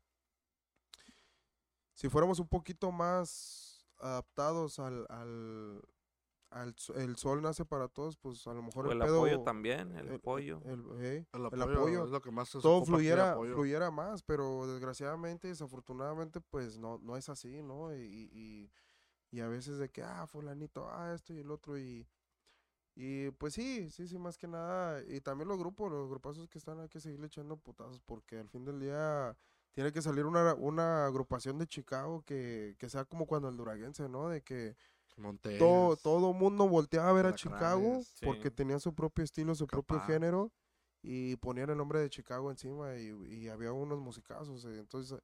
si 1.95 2.09
fuéramos 2.09 2.39
un 2.39 2.49
poquito 2.49 2.93
más 2.93 3.87
adaptados 3.99 4.79
al, 4.79 5.07
al, 5.11 5.83
al 6.51 6.75
el 6.97 7.17
sol 7.17 7.43
nace 7.43 7.65
para 7.65 7.89
todos, 7.89 8.17
pues 8.17 8.47
a 8.47 8.55
lo 8.55 8.63
mejor 8.63 8.87
O 8.87 8.93
el, 8.93 8.99
el 8.99 9.03
pedo, 9.05 9.17
apoyo 9.19 9.41
también, 9.43 9.93
el, 9.97 10.09
el- 10.09 10.15
apoyo. 10.17 10.61
el, 10.65 10.85
eh, 11.03 11.27
El 11.33 11.41
el 11.41 11.45
apoyo, 11.63 11.79
apoyo, 11.79 12.05
es 12.05 12.11
lo 12.11 12.21
que 12.23 12.31
más 12.31 12.49
se 12.49 12.61
todo 12.61 12.85
fluyera, 12.85 13.33
apoyo. 13.33 13.55
fluyera 13.55 13.91
más, 13.91 14.23
pero 14.23 14.67
desgraciadamente, 14.67 15.49
desafortunadamente, 15.49 16.41
pues 16.41 16.79
no, 16.79 16.99
no 16.99 17.17
es 17.17 17.29
así, 17.29 17.63
¿no? 17.63 17.95
Y, 17.95 18.01
y, 18.01 18.31
y- 18.33 18.71
y 19.31 19.41
a 19.41 19.49
veces 19.49 19.77
de 19.79 19.91
que, 19.91 20.03
ah, 20.03 20.27
fulanito, 20.27 20.89
ah, 20.91 21.13
esto 21.15 21.35
y 21.35 21.39
el 21.41 21.51
otro, 21.51 21.79
y, 21.79 22.07
y 22.95 23.31
pues 23.33 23.55
sí, 23.55 23.91
sí, 23.91 24.09
sí, 24.09 24.19
más 24.19 24.37
que 24.39 24.49
nada, 24.49 25.03
y 25.07 25.21
también 25.21 25.49
los 25.49 25.59
grupos, 25.59 25.91
los 25.93 26.09
grupazos 26.09 26.49
que 26.49 26.59
están, 26.59 26.81
hay 26.81 26.89
que 26.89 26.99
seguirle 27.01 27.27
echando 27.29 27.57
putazos, 27.57 28.01
porque 28.01 28.39
al 28.39 28.49
fin 28.49 28.65
del 28.65 28.81
día 28.81 29.37
tiene 29.73 29.93
que 29.93 30.03
salir 30.03 30.25
una, 30.27 30.55
una 30.55 31.07
agrupación 31.07 31.59
de 31.59 31.67
Chicago 31.67 32.23
que, 32.27 32.75
que 32.79 32.89
sea 32.89 33.05
como 33.05 33.27
cuando 33.27 33.49
el 33.49 33.57
Duraguense, 33.57 34.09
¿no? 34.09 34.29
De 34.29 34.43
que 34.43 34.77
Montes. 35.19 35.59
todo, 35.59 35.97
todo 35.97 36.33
mundo 36.33 36.69
volteaba 36.69 37.11
a 37.11 37.13
ver 37.13 37.27
a 37.27 37.35
Chicago 37.35 38.01
sí. 38.15 38.25
porque 38.27 38.51
tenía 38.51 38.79
su 38.79 38.95
propio 38.95 39.25
estilo, 39.25 39.55
su 39.55 39.67
propio 39.67 40.01
género 40.01 40.53
y 41.03 41.37
ponían 41.37 41.71
el 41.71 41.77
nombre 41.79 42.01
de 42.01 42.11
Chicago 42.11 42.51
encima 42.51 42.97
y, 42.97 43.09
y 43.27 43.49
había 43.49 43.73
unos 43.73 43.99
musicazos. 44.01 44.65
eh, 44.65 44.79
Entonces, 44.79 45.21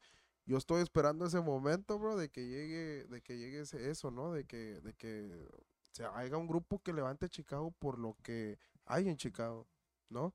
yo 0.46 0.56
estoy 0.58 0.82
esperando 0.82 1.24
ese 1.26 1.40
momento, 1.40 1.98
bro, 1.98 2.16
de 2.16 2.28
que 2.28 2.46
llegue, 2.46 3.04
de 3.06 3.22
que 3.22 3.38
llegue 3.38 3.60
ese- 3.60 3.90
eso, 3.90 4.10
¿no? 4.10 4.32
De 4.32 4.44
que, 4.44 4.80
de 4.82 4.94
que 4.94 5.48
se 5.92 6.04
haga 6.04 6.36
un 6.36 6.46
grupo 6.46 6.80
que 6.80 6.92
levante 6.92 7.26
a 7.26 7.28
Chicago 7.28 7.70
por 7.78 7.98
lo 7.98 8.16
que 8.22 8.58
hay 8.84 9.08
en 9.08 9.16
Chicago, 9.16 9.66
¿no? 10.08 10.34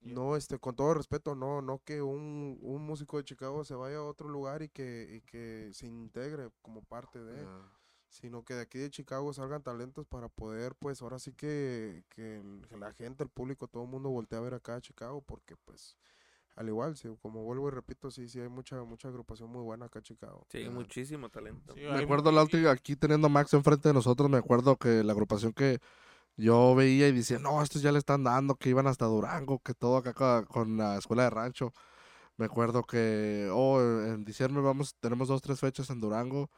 Yeah. 0.00 0.14
No, 0.14 0.36
este, 0.36 0.58
con 0.58 0.76
todo 0.76 0.94
respeto, 0.94 1.34
no, 1.34 1.62
no 1.62 1.78
que 1.82 2.02
un, 2.02 2.58
un 2.60 2.82
músico 2.86 3.16
de 3.16 3.24
Chicago 3.24 3.64
se 3.64 3.74
vaya 3.74 3.96
a 3.98 4.04
otro 4.04 4.28
lugar 4.28 4.62
y 4.62 4.68
que, 4.68 5.08
y 5.16 5.20
que 5.22 5.70
se 5.72 5.86
integre 5.86 6.50
como 6.62 6.82
parte 6.82 7.18
de 7.22 7.42
Ya. 7.42 7.70
Sino 8.14 8.44
que 8.44 8.54
de 8.54 8.62
aquí 8.62 8.78
de 8.78 8.90
Chicago 8.90 9.32
salgan 9.32 9.62
talentos 9.62 10.06
para 10.06 10.28
poder, 10.28 10.74
pues 10.76 11.02
ahora 11.02 11.18
sí 11.18 11.32
que, 11.32 12.04
que 12.08 12.36
el- 12.36 12.64
que 12.68 12.76
la 12.76 12.92
gente, 12.92 13.24
el 13.24 13.28
público, 13.28 13.66
todo 13.66 13.82
el 13.82 13.88
mundo 13.88 14.08
voltee 14.08 14.38
a 14.38 14.42
ver 14.42 14.54
acá 14.54 14.76
a 14.76 14.80
Chicago, 14.80 15.20
porque 15.20 15.56
pues 15.56 15.96
al 16.54 16.68
igual, 16.68 16.96
sí, 16.96 17.08
como 17.20 17.42
vuelvo 17.42 17.66
y 17.66 17.72
repito, 17.72 18.12
sí, 18.12 18.28
sí 18.28 18.38
hay 18.40 18.48
mucha, 18.48 18.80
mucha 18.84 19.08
agrupación 19.08 19.50
muy 19.50 19.62
buena 19.62 19.86
acá 19.86 19.98
en 19.98 20.04
Chicago. 20.04 20.46
Sí, 20.48 20.68
muchísimo 20.68 21.28
talento. 21.28 21.74
Sí, 21.74 21.80
Me 21.80 21.98
acuerdo 21.98 22.30
la 22.30 22.42
última, 22.42 22.70
aquí 22.70 22.94
teniendo 22.94 23.26
a 23.26 23.30
Max 23.30 23.52
enfrente 23.52 23.88
de 23.88 23.94
nosotros, 23.94 24.30
me 24.30 24.38
acuerdo 24.38 24.76
que 24.76 25.02
la 25.02 25.12
agrupación 25.12 25.52
que 25.52 25.80
yo 26.36 26.76
veía 26.76 27.08
y 27.08 27.12
decía, 27.12 27.40
no, 27.40 27.60
estos 27.62 27.82
ya 27.82 27.90
le 27.90 27.98
están 27.98 28.22
dando, 28.22 28.54
que 28.54 28.68
iban 28.68 28.86
hasta 28.86 29.06
Durango, 29.06 29.58
que 29.58 29.74
todo 29.74 29.96
acá 29.96 30.44
con, 30.44 30.76
la 30.76 30.98
escuela 30.98 31.24
de 31.24 31.30
rancho. 31.30 31.72
Me 32.36 32.46
acuerdo 32.46 32.84
que, 32.84 33.48
oh, 33.52 33.80
en 33.80 34.24
diciembre 34.24 34.62
vamos, 34.62 34.94
tenemos 35.00 35.26
dos, 35.26 35.42
tres 35.42 35.58
fechas 35.58 35.90
en 35.90 36.00
Durango 36.00 36.50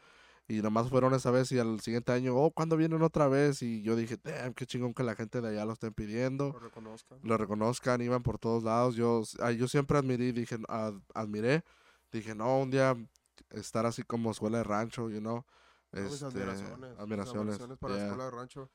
y 0.49 0.63
nomás 0.63 0.89
fueron 0.89 1.13
esa 1.15 1.31
vez 1.31 1.51
y 1.53 1.59
al 1.59 1.81
siguiente 1.81 2.13
año, 2.13 2.37
oh, 2.37 2.51
¿cuándo 2.53 2.77
vienen 2.77 3.03
otra 3.03 3.27
vez? 3.29 3.63
Y 3.63 3.83
yo 3.83 3.97
dije, 3.97 4.17
damn, 4.23 4.55
qué 4.55 4.65
chingón 4.67 4.95
que 4.95 5.03
la 5.03 5.15
gente 5.17 5.41
de 5.41 5.49
allá 5.49 5.65
lo 5.65 5.73
estén 5.73 5.93
pidiendo 5.93 6.53
Lo 6.53 6.59
reconozcan. 6.61 7.19
lo 7.23 7.37
reconozcan, 7.37 8.01
iban 8.01 8.23
por 8.23 8.39
todos 8.39 8.63
lados. 8.63 8.95
Yo, 8.95 9.23
yo 9.57 9.69
siempre 9.69 9.99
admiré, 9.99 10.33
dije, 10.33 10.57
ad- 10.69 11.01
admiré, 11.15 11.65
dije, 12.13 12.35
no, 12.35 12.61
un 12.61 12.71
día 12.71 12.95
estar 13.51 13.87
así 13.87 14.03
como 14.05 14.31
escuela 14.31 14.59
de 14.59 14.65
rancho, 14.65 15.11
you 15.11 15.19
know. 15.21 15.45
No, 15.93 16.01
Este, 16.03 16.25
admiraciones, 16.27 16.99
admiraciones. 16.99 17.59
para 17.79 17.95
la 17.95 17.99
yeah. 17.99 18.07
escuela 18.09 18.25
de 18.25 18.31
rancho. 18.31 18.71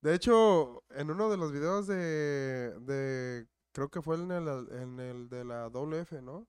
De 0.00 0.14
hecho, 0.14 0.84
en 0.90 1.10
uno 1.10 1.30
de 1.30 1.36
los 1.36 1.52
videos 1.52 1.86
de, 1.86 2.74
de 2.80 3.46
creo 3.72 3.88
que 3.90 4.02
fue 4.02 4.16
en 4.16 4.30
el, 4.30 4.48
en 4.72 5.00
el 5.00 5.28
de 5.28 5.44
la 5.44 5.68
WF, 5.70 6.20
¿no? 6.22 6.46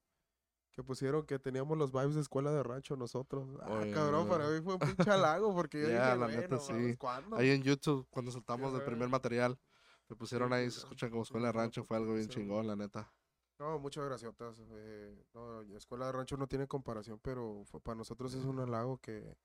Que 0.80 0.84
pusieron 0.84 1.26
que 1.26 1.38
teníamos 1.38 1.78
los 1.78 1.92
vibes 1.92 2.16
de 2.16 2.22
escuela 2.22 2.54
de 2.54 2.64
rancho 2.64 2.96
nosotros. 2.96 3.46
Ah, 3.64 3.82
Oye, 3.82 3.92
cabrón, 3.92 4.30
para 4.30 4.48
mí 4.48 4.62
fue 4.62 4.76
un 4.76 4.80
pinche 4.80 5.12
halago 5.12 5.54
porque 5.54 5.78
yo 5.78 5.90
Yeah, 5.90 6.16
dije, 6.16 6.18
la 6.20 6.28
neta, 6.30 6.56
bueno, 6.58 6.90
sí. 6.92 6.96
¿cuándo? 6.98 7.36
Ahí 7.36 7.50
en 7.50 7.62
YouTube, 7.64 8.08
cuando 8.10 8.32
soltamos 8.32 8.74
el 8.74 8.80
Ajá. 8.80 8.86
primer 8.86 9.10
material, 9.10 9.60
me 10.08 10.16
pusieron 10.16 10.54
ahí, 10.54 10.72
se 10.72 10.72
sí. 10.72 10.78
escuchan 10.78 11.10
como 11.10 11.24
escuela 11.24 11.48
de 11.48 11.52
rancho, 11.52 11.84
fue 11.84 11.98
algo 11.98 12.14
bien 12.14 12.30
chingón, 12.30 12.66
la 12.66 12.78
neta. 12.78 13.12
No, 13.60 13.78
muchas 13.78 14.06
gracias. 14.06 14.34
Eh, 14.72 15.22
no, 15.34 15.62
Escuela 15.76 16.06
de 16.06 16.14
Rancho 16.14 16.38
no 16.38 16.48
tiene 16.48 16.66
comparación, 16.66 17.20
pero 17.22 17.64
fue- 17.66 17.82
para 17.82 17.98
nosotros 17.98 18.34
es 18.34 18.46
un 18.46 18.58
halago 18.66 19.00
que, 19.00 19.36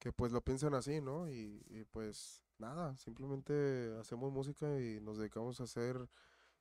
que 0.00 0.12
pues 0.12 0.32
lo 0.32 0.40
piensan 0.42 0.74
así, 0.74 1.00
¿no? 1.00 1.30
Y, 1.30 1.62
y, 1.68 1.84
pues 1.84 2.42
nada, 2.58 2.96
simplemente 2.96 3.96
hacemos 4.00 4.32
música 4.32 4.80
y 4.80 5.00
nos 5.00 5.18
dedicamos 5.18 5.60
a 5.60 5.64
hacer 5.64 6.08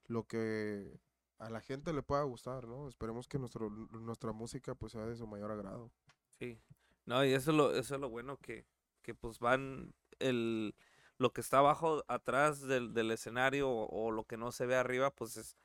lo 0.06 0.25
que 0.27 1.00
a 1.38 1.50
la 1.50 1.62
gente 1.62 1.94
le 1.94 2.04
pueda 2.04 2.24
gustar, 2.24 2.68
¿no? 2.68 2.88
Esperemos 2.88 3.28
que 3.28 3.40
nuestro, 3.40 3.70
nuestra 3.70 4.32
música 4.32 4.76
pues 4.76 4.94
sea 4.94 5.06
de 5.06 5.16
su 5.16 5.28
mayor 5.28 5.52
agrado. 5.52 5.92
Sí. 6.40 6.60
No, 7.06 7.24
y 7.24 7.34
eso 7.34 7.52
es 7.52 7.58
lo, 7.58 7.72
eso 7.74 7.96
es 7.96 8.02
lo 8.02 8.10
bueno 8.10 8.38
que, 8.38 8.66
que 9.02 9.14
pues 9.14 9.40
van 9.40 9.94
el 10.20 10.76
lo 11.18 11.32
que 11.32 11.42
está 11.42 11.60
abajo 11.60 12.04
atrás 12.08 12.62
del, 12.62 12.94
del 12.94 13.12
escenario 13.12 13.70
o, 13.72 14.12
lo 14.12 14.26
que 14.26 14.38
no 14.38 14.52
se 14.52 14.66
ve 14.66 14.76
arriba, 14.76 15.12
pues 15.12 15.38
es 15.38 15.56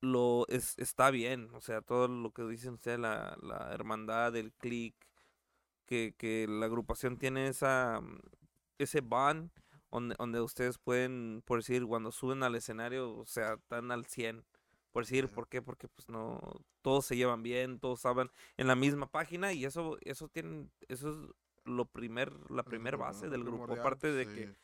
lo 0.00 0.46
es, 0.48 0.76
está 0.78 1.10
bien. 1.10 1.50
O 1.54 1.60
sea, 1.60 1.80
todo 1.82 2.08
lo 2.08 2.32
que 2.32 2.42
dicen 2.44 2.74
ustedes, 2.74 2.98
la, 2.98 3.36
la 3.42 3.72
hermandad, 3.72 4.34
el 4.36 4.52
click, 4.52 4.94
que, 5.86 6.14
que 6.18 6.46
la 6.48 6.66
agrupación 6.66 7.18
tiene 7.18 7.48
esa 7.48 8.00
ese 8.78 9.00
bond 9.00 9.50
donde, 9.90 10.14
donde 10.18 10.40
ustedes 10.40 10.78
pueden, 10.78 11.42
por 11.44 11.58
decir, 11.60 11.84
cuando 11.86 12.12
suben 12.12 12.42
al 12.42 12.54
escenario, 12.54 13.16
o 13.16 13.26
sea, 13.26 13.54
están 13.54 13.90
al 13.90 14.06
100. 14.06 14.44
Por 14.92 15.04
decir. 15.04 15.28
¿por 15.28 15.48
qué? 15.48 15.62
Porque 15.62 15.88
pues 15.88 16.08
no, 16.08 16.40
todos 16.82 17.04
se 17.06 17.16
llevan 17.16 17.42
bien, 17.42 17.78
todos 17.78 18.00
saben 18.00 18.30
en 18.56 18.66
la 18.66 18.74
misma 18.74 19.06
página 19.10 19.52
y 19.52 19.64
eso, 19.64 19.98
eso 20.02 20.28
tienen, 20.28 20.70
eso 20.88 21.10
es 21.10 21.16
lo 21.64 21.84
primer, 21.86 22.32
la 22.50 22.62
primer 22.62 22.96
base 22.96 23.28
del 23.28 23.44
grupo. 23.44 23.72
Aparte 23.74 24.10
de 24.12 24.24
que, 24.26 24.54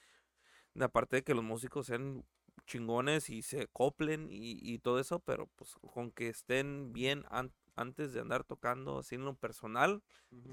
Sí. 0.74 0.82
aparte 0.82 1.16
de 1.16 1.22
que 1.24 1.34
los 1.34 1.44
músicos 1.44 1.86
sean 1.86 2.24
chingones 2.66 3.28
y 3.30 3.42
se 3.42 3.66
coplen 3.68 4.28
y, 4.30 4.58
y 4.62 4.78
todo 4.78 4.98
eso, 4.98 5.18
pero 5.20 5.48
pues 5.56 5.74
con 5.92 6.10
que 6.10 6.28
estén 6.28 6.92
bien 6.92 7.24
an- 7.28 7.52
antes 7.76 8.12
de 8.12 8.20
andar 8.20 8.44
tocando 8.44 8.98
así 8.98 9.16
en 9.16 9.24
lo 9.24 9.34
personal, 9.34 10.02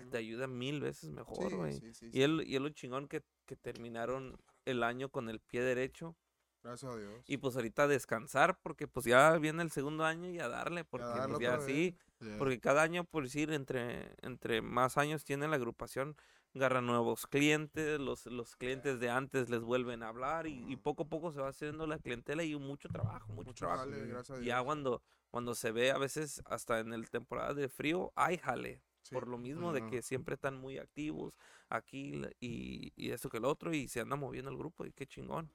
te 0.10 0.18
ayuda 0.18 0.48
mil 0.48 0.82
veces 0.82 1.10
mejor, 1.12 1.56
güey. 1.56 1.80
sí, 1.80 1.94
sí, 1.94 2.10
Y 2.12 2.24
es, 2.24 2.30
y 2.46 2.56
es 2.56 2.62
lo 2.62 2.70
chingón 2.70 3.08
que, 3.08 3.24
que 3.46 3.56
terminaron 3.56 4.38
el 4.66 4.84
año 4.84 5.10
con 5.10 5.30
el 5.30 5.40
pie 5.40 5.62
derecho. 5.62 6.16
Gracias 6.64 6.94
a 6.94 6.98
Dios. 6.98 7.24
Y 7.28 7.38
pues 7.38 7.56
ahorita 7.56 7.88
descansar, 7.88 8.60
porque 8.62 8.88
pues 8.88 9.06
ya 9.06 9.36
viene 9.38 9.64
el 9.64 9.72
segundo 9.72 10.06
año 10.06 10.30
y 10.30 10.40
a 10.40 10.48
darle, 10.48 10.84
porque 10.86 11.06
pues, 11.08 11.18
darle 11.18 11.40
ya 11.44 11.60
sí, 11.60 11.96
Yeah. 12.22 12.38
porque 12.38 12.60
cada 12.60 12.84
año, 12.84 13.04
por 13.04 13.24
decir, 13.24 13.52
entre, 13.52 14.14
entre 14.22 14.62
más 14.62 15.00
años 15.00 15.26
tiene 15.26 15.48
la 15.48 15.56
agrupación, 15.56 16.16
agarra 16.54 16.80
nuevos 16.80 17.26
clientes, 17.26 18.00
los, 18.00 18.28
los 18.28 18.56
clientes 18.56 19.00
de 19.00 19.10
antes 19.10 19.50
les 19.50 19.62
vuelven 19.64 20.04
a 20.04 20.10
hablar 20.10 20.46
y, 20.46 20.64
y 20.72 20.76
poco 20.76 21.02
a 21.02 21.10
poco 21.10 21.32
se 21.32 21.42
va 21.42 21.48
haciendo 21.50 21.88
la 21.88 21.98
clientela 21.98 22.44
y 22.44 22.56
mucho 22.58 22.90
trabajo, 22.90 23.34
mucho, 23.34 23.48
Mucho 23.50 23.66
trabajo. 23.66 23.90
jale, 23.90 24.06
gracias 24.06 24.38
a 24.38 24.42
ya 24.44 24.62
cuando, 24.62 25.02
cuando 25.32 25.56
se 25.56 25.72
ve 25.72 25.90
a 25.90 25.98
veces 25.98 26.44
hasta 26.46 26.80
en 26.80 26.94
el 26.94 27.10
temporada 27.10 27.56
de 27.56 27.68
frío, 27.70 28.12
hay 28.16 28.38
jale. 28.38 28.84
Sí. 29.02 29.16
Por 29.16 29.28
lo 29.28 29.40
mismo 29.40 29.74
de 29.74 29.88
que 29.88 30.04
siempre 30.04 30.36
están 30.36 30.60
muy 30.60 30.78
activos 30.78 31.34
aquí 31.70 32.22
y, 32.40 32.94
y 32.96 33.10
esto 33.10 33.30
que 33.30 33.38
el 33.38 33.46
otro 33.46 33.74
y 33.74 33.88
se 33.88 34.00
anda 34.00 34.16
moviendo 34.16 34.52
el 34.52 34.58
grupo 34.58 34.86
y 34.86 34.92
qué 34.92 35.08
chingón. 35.08 35.50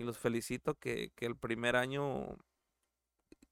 Y 0.00 0.04
los 0.04 0.18
felicito 0.18 0.78
que, 0.78 1.12
que 1.14 1.26
el 1.26 1.36
primer 1.36 1.76
año 1.76 2.38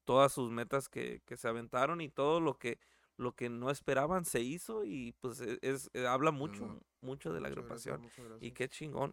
todas 0.04 0.32
sus 0.32 0.50
metas 0.50 0.88
que, 0.88 1.22
que 1.26 1.36
se 1.36 1.48
aventaron 1.48 2.00
y 2.00 2.08
todo 2.08 2.40
lo 2.40 2.58
que 2.58 2.78
lo 3.16 3.34
que 3.34 3.48
no 3.48 3.70
esperaban 3.70 4.24
se 4.24 4.40
hizo 4.40 4.84
y 4.84 5.12
pues 5.20 5.40
e- 5.40 5.58
es, 5.60 5.90
eh, 5.92 6.06
habla 6.06 6.30
mucho, 6.30 6.80
mucho 7.00 7.32
de 7.32 7.40
la 7.40 7.48
Muchas 7.48 7.86
agrupación. 7.86 8.00
Y 8.40 8.52
qué 8.52 8.68
chingón. 8.68 9.12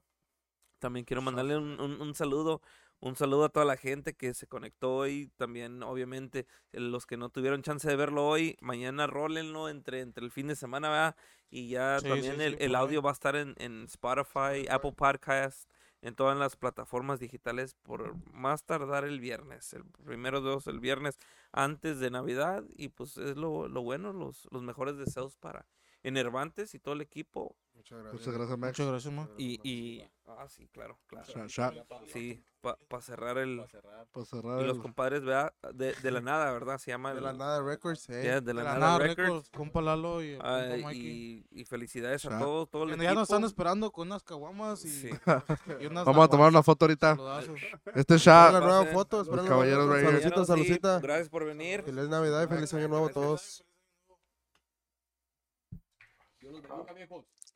También 0.79 1.05
quiero 1.05 1.21
mandarle 1.23 1.57
un, 1.57 1.79
un- 1.81 2.01
un 2.01 2.15
saludo, 2.15 2.61
un 2.99 3.15
saludo 3.15 3.45
a 3.45 3.49
toda 3.49 3.65
la 3.65 3.77
gente 3.77 4.13
que 4.15 4.33
se 4.35 4.47
conectó 4.47 4.95
hoy. 4.97 5.31
También, 5.37 5.83
obviamente, 5.83 6.47
los 6.71 7.05
que 7.07 7.17
no 7.17 7.29
tuvieron 7.29 7.63
chance 7.63 7.87
de 7.87 7.95
verlo 7.95 8.27
hoy, 8.27 8.57
mañana 8.61 9.07
rólenlo 9.07 9.69
entre, 9.69 10.01
entre 10.01 10.23
el 10.25 10.31
fin 10.31 10.47
de 10.47 10.55
semana, 10.55 10.89
¿verdad? 10.89 11.15
Y 11.49 11.69
ya 11.69 11.97
Sí, 12.01 12.09
también 12.09 12.35
sí, 12.35 12.41
el, 12.41 12.57
sí, 12.59 12.75
audio 12.75 13.01
va 13.01 13.11
a 13.11 13.13
estar 13.13 13.35
en, 13.35 13.55
en 13.57 13.85
Spotify, 13.85 14.67
Apple 14.69 14.93
Podcast, 14.93 15.69
en 16.05 16.13
todas 16.13 16.37
las 16.37 16.55
plataformas 16.55 17.19
digitales 17.19 17.73
por 17.73 18.15
más 18.31 18.63
tardar 18.63 19.05
el 19.05 19.19
viernes. 19.19 19.73
El 19.73 19.85
primero 19.85 20.39
de 20.39 20.51
dos, 20.51 20.67
el 20.67 20.79
viernes 20.79 21.17
antes 21.51 21.99
de 21.99 22.11
Navidad. 22.11 22.63
Y 22.77 22.89
pues 22.89 23.17
es 23.17 23.35
lo, 23.35 23.67
lo 23.67 23.81
bueno, 23.81 24.13
los, 24.13 24.47
los 24.51 24.61
mejores 24.61 24.97
deseos 24.97 25.35
para 25.35 25.65
Enervantes 26.03 26.75
y 26.75 26.79
todo 26.79 26.93
el 26.93 27.01
equipo. 27.01 27.55
Muchas 27.85 27.99
gracias. 27.99 28.13
Muchas 28.13 28.33
gracias, 28.33 28.57
Max. 28.57 28.79
Muchas 28.79 28.91
gracias, 28.91 29.13
man. 29.13 29.29
Y, 29.37 29.59
y 29.69 30.03
ah, 30.25 30.47
sí, 30.49 30.67
claro, 30.69 30.97
claro. 31.05 31.27
Sha- 31.27 31.47
sha- 31.47 31.71
Sí, 32.11 32.43
para 32.87 33.01
cerrar 33.03 33.37
el... 33.37 33.63
Para 34.11 34.25
cerrar 34.25 34.59
Y 34.63 34.65
los 34.65 34.79
compadres, 34.79 35.23
¿verdad? 35.23 35.53
De, 35.71 35.93
de 35.93 36.09
la 36.11 36.19
nada, 36.19 36.51
¿verdad? 36.51 36.79
Se 36.79 36.89
llama 36.89 37.11
De 37.11 37.19
el... 37.19 37.23
la 37.25 37.33
nada 37.33 37.61
Records, 37.61 38.09
eh. 38.09 38.23
yeah, 38.23 38.41
de 38.41 38.53
la, 38.55 38.61
De 38.61 38.67
la 38.69 38.73
nada, 38.73 38.79
nada, 38.79 38.97
Records. 38.97 39.17
Records, 39.27 39.49
compa 39.51 39.81
Lalo 39.83 40.23
y 40.23 40.29
el 40.31 40.37
compa 40.39 40.57
Ah, 40.63 40.77
Mikey. 40.81 41.45
y, 41.51 41.61
y 41.61 41.65
felicidades 41.65 42.25
a 42.25 42.29
Sha- 42.31 42.39
todos, 42.39 42.69
todo 42.71 42.83
el 42.85 42.89
Ya 42.89 42.95
equipo. 42.95 43.13
nos 43.13 43.29
están 43.29 43.43
esperando 43.43 43.91
con 43.91 44.07
unas 44.07 44.23
caguamas 44.23 44.83
y, 44.83 44.89
Sí. 44.89 45.09
y 45.79 45.85
unas 45.85 46.05
Vamos 46.05 46.25
a 46.25 46.27
tomar 46.27 46.49
una 46.49 46.63
foto 46.63 46.85
ahorita. 46.85 47.11
saludazos. 47.15 47.61
Este 47.93 48.15
es 48.15 48.21
Espera 48.21 48.47
Sha. 48.47 48.51
la 48.51 48.59
nueva 48.61 48.85
foto, 48.85 49.23
Los 49.23 49.47
caballeros 49.47 49.87
right 49.89 50.07
here. 50.07 50.21
Salucita, 50.21 50.33
Compañeros, 50.33 50.47
sí, 50.47 50.51
salucita. 50.53 50.99
gracias 51.01 51.29
por 51.29 51.45
venir. 51.45 51.83
Feliz 51.83 52.09
Navidad 52.09 52.43
y 52.45 52.47
feliz 52.47 52.73
Año 52.73 52.87
Nuevo 52.87 53.05
a 53.05 53.09
todos. 53.11 53.63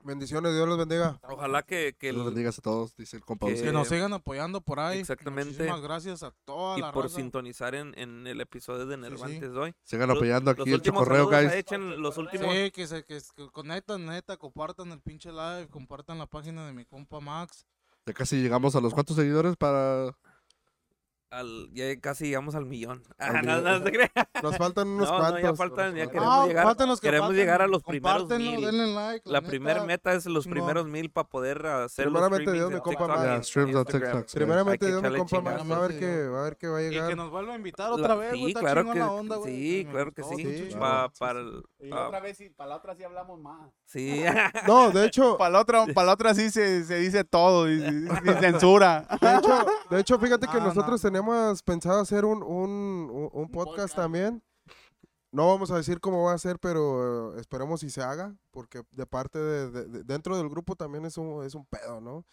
Bendiciones, 0.01 0.53
Dios 0.53 0.67
los 0.67 0.77
bendiga. 0.77 1.19
Ojalá 1.23 1.61
que, 1.63 1.93
que 1.99 2.13
los 2.13 2.21
el- 2.21 2.33
bendigas 2.33 2.57
a 2.57 2.61
todos, 2.61 2.95
dice 2.95 3.17
el 3.17 3.23
compa. 3.25 3.47
Que-. 3.47 3.55
Que 3.61 3.71
nos 3.73 3.89
sigan 3.89 4.13
apoyando 4.13 4.61
por 4.61 4.79
ahí. 4.79 4.99
Exactamente. 4.99 5.51
Muchísimas 5.51 5.81
gracias 5.81 6.23
a 6.23 6.31
toda 6.45 6.77
y 6.77 6.81
la 6.81 6.91
por 6.93 7.03
raza. 7.05 7.17
sintonizar 7.17 7.75
en, 7.75 7.93
en 7.99 8.25
el 8.25 8.39
episodio 8.39 8.85
de 8.85 8.95
Nervantes 8.97 9.51
hoy. 9.51 9.73
Sigan 9.83 10.07
Los- 10.07 10.17
apoyando 10.17 10.51
Los 10.53 10.61
aquí 10.61 10.69
el 10.69 10.75
últimos 10.75 11.01
chocorreo, 11.03 11.25
saludos, 11.29 11.43
guys. 11.51 11.53
echen 11.59 12.01
los 12.01 12.17
últimos... 12.17 12.53
Sí, 12.53 12.71
que 12.71 12.87
se 12.87 13.03
que, 13.03 13.19
que 13.35 13.49
conectan, 13.51 14.05
neta, 14.05 14.37
compartan 14.37 14.91
el 14.93 15.01
pinche 15.01 15.31
live, 15.31 15.67
compartan 15.69 16.17
la 16.17 16.27
página 16.27 16.65
de 16.65 16.71
mi 16.73 16.85
compa 16.85 17.19
Max. 17.19 17.65
Ya 18.05 18.13
casi 18.13 18.41
llegamos 18.41 18.75
a 18.75 18.81
los 18.81 18.93
cuantos 18.93 19.17
seguidores 19.17 19.55
para. 19.57 20.17
Al, 21.31 21.69
ya 21.73 21.95
casi 21.99 22.25
llegamos 22.25 22.55
al 22.55 22.65
millón. 22.65 23.03
Al 23.19 23.35
Ah, 23.35 23.41
no, 23.43 23.57
millón. 23.57 23.63
no 23.63 23.83
se 23.85 23.91
crea. 23.91 24.11
Nos 24.41 24.57
faltan 24.57 24.87
unos 24.95 25.07
No, 25.07 25.13
no, 25.13 25.19
cuantos. 25.19 25.41
ya 25.43 25.53
faltan, 25.55 25.95
ya 25.95 26.03
nos 26.05 26.11
queremos 26.11 26.33
Ah, 26.33 26.47
llegar- 26.47 26.63
faltan 26.65 26.87
los 26.89 26.99
que 26.99 27.07
queremos 27.07 27.27
faltan, 27.27 27.37
llegar 27.39 27.61
a 27.61 27.67
los 27.67 27.83
primeros 27.83 28.29
mil. 28.29 28.61
denle 28.65 28.87
like. 28.95 29.29
La 29.29 29.41
primera 29.41 29.83
meta 29.83 30.13
es 30.13 30.25
los 30.25 30.47
primeros 30.47 30.87
mil 30.87 31.11
para 31.11 31.27
poder 31.27 31.63
hacer 31.67 32.05
los 32.07 32.13
Primeramente 32.13 32.43
streamings 32.45 32.69
Dios, 32.71 32.81
on 33.57 33.69
Instagram. 33.69 34.17
TikTok. 34.23 34.33
Primeramente, 34.33 34.85
Dios 34.87 35.01
me. 35.03 35.09
Va 35.09 35.75
a 35.75 35.87
ver 35.87 35.99
que, 35.99 36.27
va 36.29 36.39
a 36.39 36.43
ver 36.45 36.57
que 36.57 36.67
va 36.67 36.77
a 36.77 36.81
Y 36.81 36.85
que 36.85 36.95
llegar. 36.95 37.15
nos 37.15 37.29
vuelva 37.29 37.53
a 37.53 37.55
invitar 37.57 37.89
La- 37.89 37.95
otra 37.95 38.15
vez, 38.15 38.31
sí, 38.33 38.53
claro 38.55 38.91
que 38.91 38.97
la 38.99 39.11
onda, 39.11 39.35
güey. 39.35 39.53
sí, 39.55 39.83
Me 39.85 39.91
claro 39.91 40.11
que 40.11 40.23
sí. 40.23 40.69
para 41.19 41.39
el- 41.41 41.63
Y 41.81 41.91
ah, 41.91 41.95
la 41.95 42.07
otra 42.07 42.19
vez, 42.19 42.37
sí, 42.37 42.49
para 42.49 42.71
la 42.71 42.75
otra 42.77 42.93
sí 42.95 43.03
hablamos 43.03 43.39
más. 43.39 43.71
sí. 43.85 44.21
No, 44.67 44.91
de 44.91 45.05
hecho, 45.05 45.37
Para 45.37 45.51
la 45.51 45.59
otra, 45.61 45.85
para 45.87 46.07
la 46.07 46.13
otra 46.13 46.33
sí 46.33 46.49
se, 46.49 46.83
se 46.83 46.95
dice 46.99 47.23
todo, 47.23 47.69
y, 47.71 47.75
y 47.75 48.07
censura. 48.41 49.07
de 49.21 49.35
hecho, 49.37 49.65
de 49.89 49.99
hecho, 49.99 50.19
fíjate 50.19 50.47
que 50.47 50.57
Ah, 50.57 50.63
nosotros 50.65 51.01
no. 51.03 51.09
tenemos 51.09 51.63
pensado 51.63 51.99
hacer 52.01 52.25
un, 52.25 52.43
un, 52.43 53.09
un- 53.11 53.29
un 53.31 53.49
podcast 53.51 53.95
también. 53.95 54.43
No 55.31 55.47
vamos 55.47 55.69
a 55.71 55.77
decir 55.77 55.99
cómo 55.99 56.23
va 56.23 56.33
a 56.33 56.37
ser, 56.39 56.57
pero 56.59 57.35
eh, 57.37 57.39
esperemos 57.39 57.81
si 57.81 57.89
se 57.91 58.01
haga, 58.01 58.35
porque 58.51 58.81
de 58.91 59.05
parte 59.05 59.37
de, 59.39 59.69
de- 59.71 59.85
de- 59.85 60.03
dentro 60.03 60.35
del 60.35 60.49
grupo 60.49 60.75
también 60.75 61.05
es 61.05 61.17
un, 61.17 61.45
es 61.45 61.53
un 61.55 61.65
pedo, 61.67 62.01
¿no? 62.01 62.25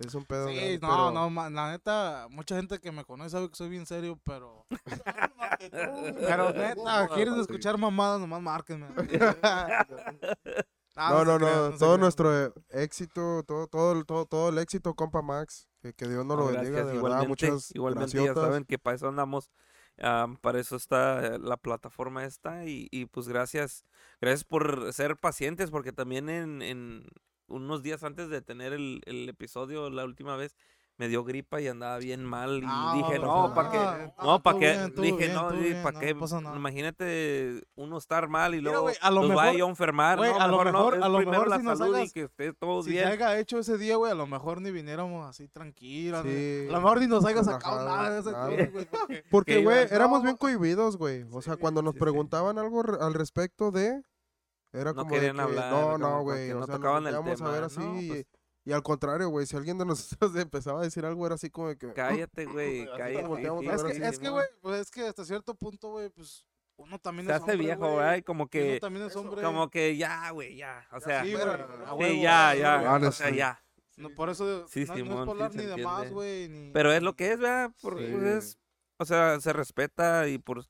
Es 0.00 0.14
un 0.14 0.24
pedo. 0.24 0.48
Sí, 0.48 0.54
grande, 0.54 0.78
no, 0.80 0.88
pero- 0.88 1.30
no, 1.30 1.50
la 1.50 1.70
neta, 1.70 2.26
mucha 2.30 2.56
gente 2.56 2.78
que 2.80 2.90
me 2.90 3.04
conoce 3.04 3.30
sabe 3.30 3.48
que 3.50 3.54
soy 3.56 3.68
bien 3.68 3.86
serio, 3.86 4.18
pero... 4.24 4.66
pero 5.60 6.52
neta, 6.52 7.08
¿quieres 7.14 7.34
escuchar 7.36 7.78
mamadas? 7.78 8.20
Nomás 8.20 8.40
márquenme. 8.40 8.86
Ah, 9.42 9.86
No, 10.96 11.24
no, 11.24 11.38
crean, 11.38 11.54
no, 11.70 11.72
se 11.72 11.78
todo 11.78 11.98
nuestro 11.98 12.52
éxito, 12.70 13.42
todo, 13.44 13.68
todo, 13.68 13.92
el- 13.92 14.04
todo, 14.04 14.26
todo 14.26 14.48
el 14.50 14.58
éxito, 14.58 14.94
compa 14.94 15.22
Max, 15.22 15.68
que, 15.80 15.94
que 15.94 16.08
Dios 16.08 16.26
nos 16.26 16.36
lo 16.36 16.44
No, 16.46 16.50
bendiga, 16.50 16.70
gracias, 16.82 16.86
verdad, 16.86 16.98
igualmente, 16.98 17.28
muchas 17.28 17.74
igualmente 17.74 18.24
ya 18.24 18.34
saben 18.34 18.64
que 18.64 18.78
para 18.78 18.96
eso 18.96 19.08
andamos, 19.08 19.50
am, 19.98 20.36
para 20.36 20.58
eso 20.60 20.76
está 20.76 21.24
eh, 21.26 21.38
la 21.38 21.56
plataforma 21.56 22.24
esta 22.24 22.64
y, 22.66 22.88
y 22.90 23.06
pues 23.06 23.28
gracias, 23.28 23.84
gracias 24.20 24.44
por 24.44 24.92
ser 24.92 25.16
pacientes 25.16 25.70
porque 25.70 25.92
también 25.92 26.28
en, 26.28 26.60
en 26.60 27.06
unos 27.50 27.82
días 27.82 28.02
antes 28.04 28.28
de 28.30 28.40
tener 28.40 28.72
el, 28.72 29.02
el 29.06 29.28
episodio 29.28 29.90
la 29.90 30.04
última 30.04 30.36
vez 30.36 30.56
me 30.96 31.08
dio 31.08 31.24
gripa 31.24 31.62
y 31.62 31.66
andaba 31.68 31.96
bien 31.96 32.22
mal 32.26 32.58
y 32.62 32.66
Ah, 32.68 32.92
dije 32.94 33.18
no 33.18 33.54
pasa 33.54 33.54
para 33.54 33.70
qué, 33.70 34.12
no, 34.22 34.42
para 34.42 34.58
qué, 34.58 34.92
dije 35.00 35.28
no, 35.32 35.48
para 35.82 35.98
qué, 35.98 36.14
imagínate 36.54 37.62
uno 37.74 37.96
estar 37.98 38.28
mal 38.28 38.54
y 38.54 38.58
Mira, 38.58 38.70
luego 38.72 38.82
güey, 38.82 38.96
a 39.00 39.10
lo 39.10 39.22
nos 39.22 39.28
vaya 39.34 39.42
mejor- 39.52 39.58
yo 39.58 39.66
a 39.66 39.68
enfermar, 39.70 40.18
güey, 40.18 40.30
no, 40.30 40.40
a 40.40 40.46
lo 40.46 40.62
mejor, 40.64 40.98
no, 40.98 41.04
a 41.04 41.08
lo 41.08 41.18
mejor 41.20 41.48
la 41.48 41.56
si 41.58 41.62
nos 41.64 41.78
salud 41.78 41.94
y 41.94 42.00
hagas- 42.00 42.12
que 42.12 42.22
esté 42.24 42.52
todo 42.52 42.82
Si 42.82 42.90
bien. 42.90 43.04
se 43.06 43.12
haya 43.12 43.38
hecho 43.38 43.58
ese 43.58 43.78
día, 43.78 43.96
güey, 43.96 44.12
a 44.12 44.14
lo 44.14 44.26
mejor 44.26 44.60
ni 44.60 44.70
viniéramos 44.70 45.26
así 45.26 45.48
tranquilos. 45.48 46.22
Sí, 46.22 46.66
a 46.68 46.72
lo 46.72 46.80
mejor 46.82 47.00
ni 47.00 47.06
nos 47.06 47.24
haya 47.24 47.42
sacado 47.44 47.84
nada 47.88 48.10
de 48.10 48.20
ese 48.20 48.32
güey, 48.32 48.70
porque- 48.70 49.24
Porque, 49.30 49.54
que 49.56 49.62
güey, 49.64 49.86
éramos 49.90 50.18
no, 50.18 50.24
bien 50.24 50.36
cohibidos, 50.36 50.96
güey. 50.98 51.24
O 51.32 51.40
sea, 51.40 51.56
cuando 51.56 51.80
nos 51.82 51.92
sí, 51.94 51.98
sí. 51.98 52.00
preguntaban 52.00 52.58
algo 52.58 52.82
al 53.00 53.14
respecto 53.14 53.70
de... 53.70 54.02
Era 54.72 54.92
No 54.92 54.96
como 55.02 55.10
de 55.10 55.16
querían 55.16 55.36
que, 55.36 55.42
hablar, 55.42 55.70
no, 55.72 55.98
no, 55.98 56.22
güey. 56.22 56.50
no 56.50 56.60
O 56.60 56.66
sea, 56.66 56.76
tocaban 56.76 57.06
el 57.06 57.14
volteamos 57.16 57.42
a 57.42 57.44
ver 57.50 57.54
tema, 57.54 57.66
así 57.66 57.78
no, 57.80 58.00
y, 58.00 58.08
pues- 58.08 58.26
y 58.64 58.72
al 58.72 58.82
contrario, 58.82 59.28
güey, 59.30 59.46
si 59.46 59.56
alguien 59.56 59.78
de 59.78 59.84
nosotros 59.86 60.32
empezaba 60.36 60.80
a 60.80 60.84
decir 60.84 61.04
algo 61.04 61.24
era 61.26 61.34
así 61.34 61.50
como 61.50 61.68
de 61.68 61.76
que... 61.78 61.92
Cállate, 61.92 62.44
güey, 62.46 62.86
cállate. 62.96 63.26
sí, 63.26 63.66
a 63.68 63.74
Es 63.74 63.80
sí, 63.82 64.00
que, 64.00 64.06
es 64.06 64.18
que, 64.18 64.28
güey, 64.28 64.46
pues 64.60 64.80
es 64.82 64.90
que 64.90 65.06
hasta 65.08 65.24
cierto 65.24 65.54
punto, 65.54 65.90
güey, 65.92 66.08
pues 66.10 66.44
uno 66.76 66.98
también 66.98 67.26
se 67.26 67.32
es 67.32 67.36
hace 67.42 67.52
hombre, 67.52 67.66
viejo, 67.66 67.92
güey. 67.94 68.22
como 68.22 68.42
Uno 68.44 68.50
que, 68.50 68.78
también 68.80 69.06
es 69.06 69.16
hombre. 69.16 69.42
como 69.42 69.68
que 69.70 69.96
ya, 69.96 70.30
güey, 70.30 70.56
ya, 70.56 70.86
o 70.92 71.00
sea, 71.00 71.22
sí, 71.24 71.30
sí, 71.30 71.34
güey, 71.34 71.46
a 71.48 71.94
huevo, 71.94 72.22
ya, 72.22 72.48
güey, 72.50 72.60
ya, 72.60 72.96
güey. 72.96 73.04
o 73.06 73.12
sea, 73.12 73.30
ya. 73.30 73.62
No, 73.96 74.08
por 74.14 74.30
eso 74.30 74.66
Sí, 74.68 74.80
no, 74.80 74.86
no 74.86 74.92
es 74.94 74.98
Simón, 75.02 75.26
por 75.26 75.36
sí 75.36 75.42
hablar 75.42 75.54
ni 75.56 75.66
de 75.66 75.76
más, 75.84 76.10
güey, 76.10 76.48
ni... 76.48 76.70
Pero 76.72 76.92
es 76.92 77.02
lo 77.02 77.14
que 77.16 77.32
es, 77.32 77.38
¿verdad? 77.40 77.70
Por, 77.82 77.98
Sí. 77.98 78.08
pues, 78.12 78.22
es- 78.24 78.58
o 78.98 79.04
sea, 79.04 79.40
se 79.40 79.52
respeta 79.52 80.26
y 80.28 80.38
por... 80.38 80.64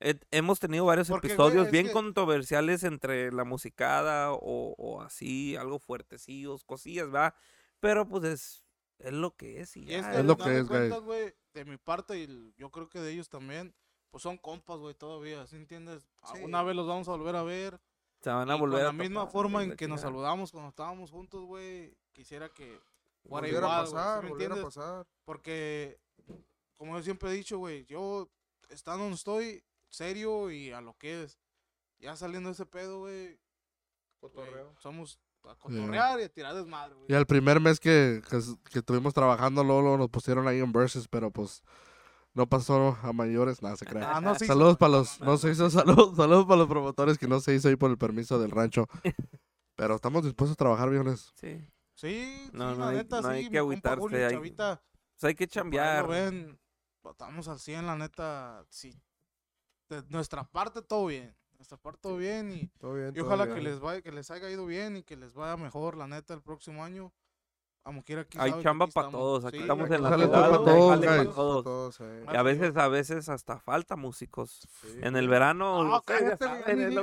he- 0.00 0.18
hemos 0.30 0.58
tenido 0.60 0.84
varios 0.86 1.08
Porque, 1.08 1.28
güey, 1.28 1.34
episodios 1.34 1.66
es 1.66 1.72
bien 1.72 1.86
que- 1.86 1.92
controversiales 1.92 2.82
entre 2.84 3.32
la 3.32 3.44
musicada 3.44 4.32
o, 4.32 4.74
o 4.76 5.00
así, 5.02 5.56
algo 5.56 5.78
fuertecillos, 5.78 6.64
cosillas, 6.64 7.06
¿verdad? 7.10 7.34
Pero 7.80 8.08
pues 8.08 8.24
es, 8.24 8.64
es 8.98 9.12
lo 9.12 9.36
que 9.36 9.60
es 9.60 9.76
y 9.76 9.84
ya. 9.86 9.98
es 9.98 10.06
que 10.06 10.18
Es 10.20 10.24
lo 10.24 10.36
que 10.36 10.58
es, 10.58 10.66
güey. 10.66 10.80
cuentas, 10.88 11.00
güey, 11.02 11.34
de 11.54 11.64
mi 11.64 11.76
parte 11.76 12.18
y 12.18 12.52
yo 12.56 12.70
creo 12.70 12.88
que 12.88 13.00
de 13.00 13.12
ellos 13.12 13.28
también, 13.28 13.74
pues 14.10 14.22
son 14.22 14.36
compas, 14.38 14.78
güey, 14.78 14.94
todavía, 14.94 15.46
¿sí 15.46 15.56
entiendes? 15.56 16.08
Sí. 16.34 16.40
Una 16.42 16.62
vez 16.62 16.74
los 16.76 16.86
vamos 16.86 17.06
a 17.08 17.12
volver 17.12 17.36
a 17.36 17.42
ver. 17.42 17.80
se 18.20 18.28
van 18.30 18.50
a 18.50 18.56
y 18.56 18.60
volver 18.60 18.80
con 18.80 18.82
a 18.82 18.86
la 18.86 18.92
misma 18.92 19.20
topar, 19.20 19.32
forma 19.32 19.62
y 19.64 19.70
en 19.70 19.76
que 19.76 19.88
nos 19.88 20.00
saludamos 20.02 20.50
cuando 20.52 20.68
estábamos 20.70 21.10
juntos, 21.10 21.44
güey, 21.44 21.96
quisiera 22.12 22.48
que 22.50 22.64
fuera 23.22 23.46
Volviera 23.46 23.58
igual, 23.58 23.72
a 23.72 23.76
güey, 23.78 23.86
¿sí 23.86 23.92
pasar, 23.94 24.22
me 24.24 24.60
a 24.60 24.62
pasar. 24.62 25.06
Porque, 25.24 25.98
como 26.76 26.96
yo 26.98 27.02
siempre 27.02 27.30
he 27.30 27.34
dicho, 27.34 27.58
güey, 27.58 27.84
yo 27.86 28.28
estando 28.68 29.04
donde 29.04 29.16
estoy, 29.16 29.62
serio 29.90 30.50
y 30.50 30.70
a 30.72 30.80
lo 30.80 30.94
que 30.96 31.24
es. 31.24 31.38
Ya 31.98 32.16
saliendo 32.16 32.48
de 32.48 32.54
ese 32.54 32.64
pedo, 32.66 33.00
güey, 33.00 33.38
güey, 34.20 34.48
somos 34.78 35.20
a 35.44 35.54
cotorrear 35.56 36.20
y 36.20 36.24
a 36.24 36.28
tirar 36.28 36.54
desmadre, 36.54 36.94
güey. 36.94 37.06
Y 37.10 37.14
el 37.14 37.26
primer 37.26 37.60
mes 37.60 37.78
que, 37.80 38.22
que, 38.28 38.38
que 38.70 38.78
estuvimos 38.78 39.12
trabajando, 39.14 39.62
luego, 39.64 39.82
luego 39.82 39.98
nos 39.98 40.08
pusieron 40.10 40.46
ahí 40.48 40.60
en 40.60 40.72
versus, 40.72 41.08
pero 41.08 41.30
pues 41.30 41.62
no 42.32 42.46
pasó 42.48 42.96
a 43.02 43.12
mayores, 43.12 43.60
nada 43.62 43.76
se 43.76 43.84
crea. 43.86 44.16
Ah, 44.16 44.20
no 44.20 44.34
se 44.34 44.46
Saludos 44.46 44.76
para 44.78 44.92
los, 44.92 45.20
no, 45.20 45.26
no 45.26 45.36
se 45.36 45.50
hizo, 45.50 45.68
saludos, 45.70 46.16
saludos 46.16 46.46
para 46.46 46.58
los 46.58 46.68
promotores 46.68 47.18
que 47.18 47.26
no 47.28 47.40
se 47.40 47.54
hizo 47.54 47.68
ahí 47.68 47.76
por 47.76 47.90
el 47.90 47.98
permiso 47.98 48.38
del 48.38 48.50
rancho. 48.50 48.86
Pero 49.76 49.94
estamos 49.96 50.24
dispuestos 50.24 50.54
a 50.54 50.56
trabajar, 50.56 50.90
viejones. 50.90 51.32
Sí. 51.34 51.66
Sí, 51.94 52.48
No, 52.54 52.72
sí, 52.72 52.78
no 52.78 52.84
la 52.84 52.88
hay- 52.90 52.96
neta, 52.96 53.20
no 53.20 53.28
hay 53.28 53.44
sí, 53.44 53.50
que 53.50 53.62
mi 53.62 53.74
compa 53.74 53.92
agüitarse, 53.92 54.24
hay- 54.24 54.32
Chavita, 54.34 54.82
Pues 55.18 55.24
hay 55.24 55.34
que 55.34 55.48
chambear. 55.48 56.06
ven, 56.08 56.58
estamos 57.10 57.48
al 57.48 57.58
100, 57.58 57.86
la 57.86 57.96
neta, 57.96 58.64
sí. 58.70 58.98
De 59.90 60.02
nuestra 60.08 60.44
parte 60.44 60.82
todo 60.82 61.06
bien, 61.06 61.34
nuestra 61.58 61.76
parte 61.76 61.98
todo 62.00 62.16
bien 62.16 62.52
y, 62.52 62.68
Todo 62.78 62.94
bien. 62.94 63.08
y 63.10 63.12
todo 63.14 63.26
ojalá 63.26 63.44
bien. 63.46 63.56
que 63.56 63.62
les 63.62 63.80
vaya, 63.80 64.00
que 64.02 64.12
les 64.12 64.30
haya 64.30 64.48
ido 64.48 64.64
bien 64.66 64.96
y 64.98 65.02
que 65.02 65.16
les 65.16 65.34
vaya 65.34 65.56
mejor, 65.56 65.96
la 65.96 66.06
neta, 66.06 66.32
el 66.32 66.42
próximo 66.42 66.84
año. 66.84 67.12
Como 67.82 68.04
quiera 68.04 68.22
aquí 68.22 68.36
Hay 68.38 68.52
chamba 68.62 68.86
para 68.88 69.08
todos. 69.08 69.44
Aquí 69.46 69.56
Sí, 69.56 69.62
estamos 69.62 69.86
aquí 69.86 69.94
en 69.94 70.02
la 70.02 70.14
ciudad 70.14 70.30
todos, 70.50 70.98
para 71.00 71.24
todos. 71.24 71.64
Todos, 71.64 72.00
eh. 72.00 72.24
Y 72.32 72.36
a 72.36 72.42
veces, 72.42 72.76
a 72.76 72.88
veces 72.88 73.28
hasta 73.30 73.58
falta 73.58 73.96
músicos. 73.96 74.68
Sí. 74.82 74.98
En 75.02 75.16
el 75.16 75.28
verano. 75.28 75.82
No, 75.84 75.96
ya 75.96 76.02
cállate, 76.04 76.72
es 76.86 76.94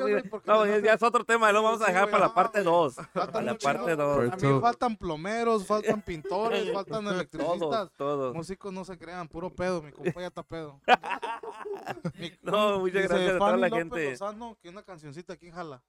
No, 0.46 0.66
ya- 0.66 0.98
otro 1.02 1.26
tema, 1.26 1.52
lo 1.52 1.64
vamos 1.64 1.82
a 1.82 1.88
dejar 1.88 2.10
para 2.12 2.28
la 2.28 2.34
parte 2.34 2.62
güey. 2.62 2.72
2. 2.74 2.96
Faltan 2.96 3.14
Para 3.32 3.42
la 3.46 3.58
parte 3.58 3.92
chingo. 3.92 4.04
2. 4.04 4.18
Part 4.18 4.30
También 4.30 4.54
two. 4.54 4.62
faltan 4.62 4.96
plomeros, 4.98 5.66
faltan 5.66 6.02
pintores, 6.04 6.72
faltan 6.74 7.08
electricistas. 7.08 7.92
Todos. 7.98 8.36
Músicos 8.36 8.72
no 8.72 8.86
se 8.86 8.98
crean, 9.00 9.28
puro 9.28 9.50
pedo, 9.50 9.82
mi 9.82 9.92
compa 9.92 10.22
ya 10.22 10.28
está 10.28 10.44
pedo. 10.44 10.80
No, 12.42 12.80
muchas 12.80 13.08
gracias 13.08 13.36
a 13.36 13.38
toda 13.38 13.58
la 13.58 13.70
gente. 13.70 14.16
Que 14.62 14.70
una 14.70 14.84
cancioncita 14.84 15.34
aquí 15.34 15.48
en 15.48 15.54
Jala. 15.54 15.82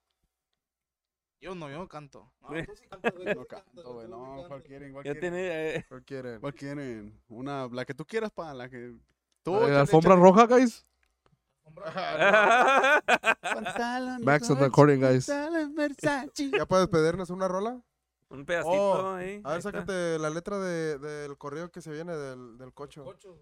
Yo 1.41 1.55
no, 1.55 1.69
yo 1.69 1.77
no 1.77 1.87
canto. 1.87 2.29
No, 2.41 2.49
tú 2.65 2.75
sí 2.75 2.85
cantas, 2.87 3.13
güey, 3.15 3.25
No 3.33 3.41
tú 3.41 3.47
canto, 3.47 3.93
güey, 3.93 4.07
no. 4.09 4.43
¿cuál 4.47 4.61
quieren? 4.63 4.91
¿Cuál 4.91 5.05
Ya 5.05 5.11
quieren? 5.13 5.21
tiene. 5.33 5.75
eh, 5.75 5.85
¿Qué 5.89 6.03
quieren? 6.03 6.39
¿Cuál 6.41 6.53
quieren? 6.53 7.21
Una, 7.29 7.67
la 7.71 7.85
que 7.85 7.93
tú 7.93 8.05
quieras, 8.05 8.31
pa, 8.31 8.53
la 8.53 8.69
que... 8.69 8.95
Tú, 9.43 9.55
échale, 9.55 9.77
alfombra 9.77 10.13
échale. 10.15 10.23
roja, 10.23 10.47
guys. 10.47 10.85
Pantalón 13.41 14.23
Max 14.23 14.49
on 14.49 14.57
the 14.57 14.61
Versace, 14.61 14.65
recording, 14.65 14.99
guys. 14.99 15.27
pantalón 15.27 15.75
Versace. 15.75 16.51
¿Ya 16.57 16.65
puedes 16.65 16.87
pedirnos 16.87 17.29
una 17.29 17.47
rola? 17.47 17.81
Un 18.29 18.45
pedacito 18.45 18.71
Oh, 18.71 19.13
ahí. 19.15 19.41
A 19.43 19.49
ahí 19.49 19.53
ver, 19.53 19.57
está. 19.57 19.71
sácate 19.71 20.19
la 20.19 20.29
letra 20.29 20.59
de, 20.59 20.97
del 20.99 21.37
correo 21.37 21.71
que 21.71 21.81
se 21.81 21.91
viene 21.91 22.15
del, 22.15 22.57
del 22.57 22.73
cocho. 22.73 23.03
Los 23.05 23.13
cochos. 23.15 23.37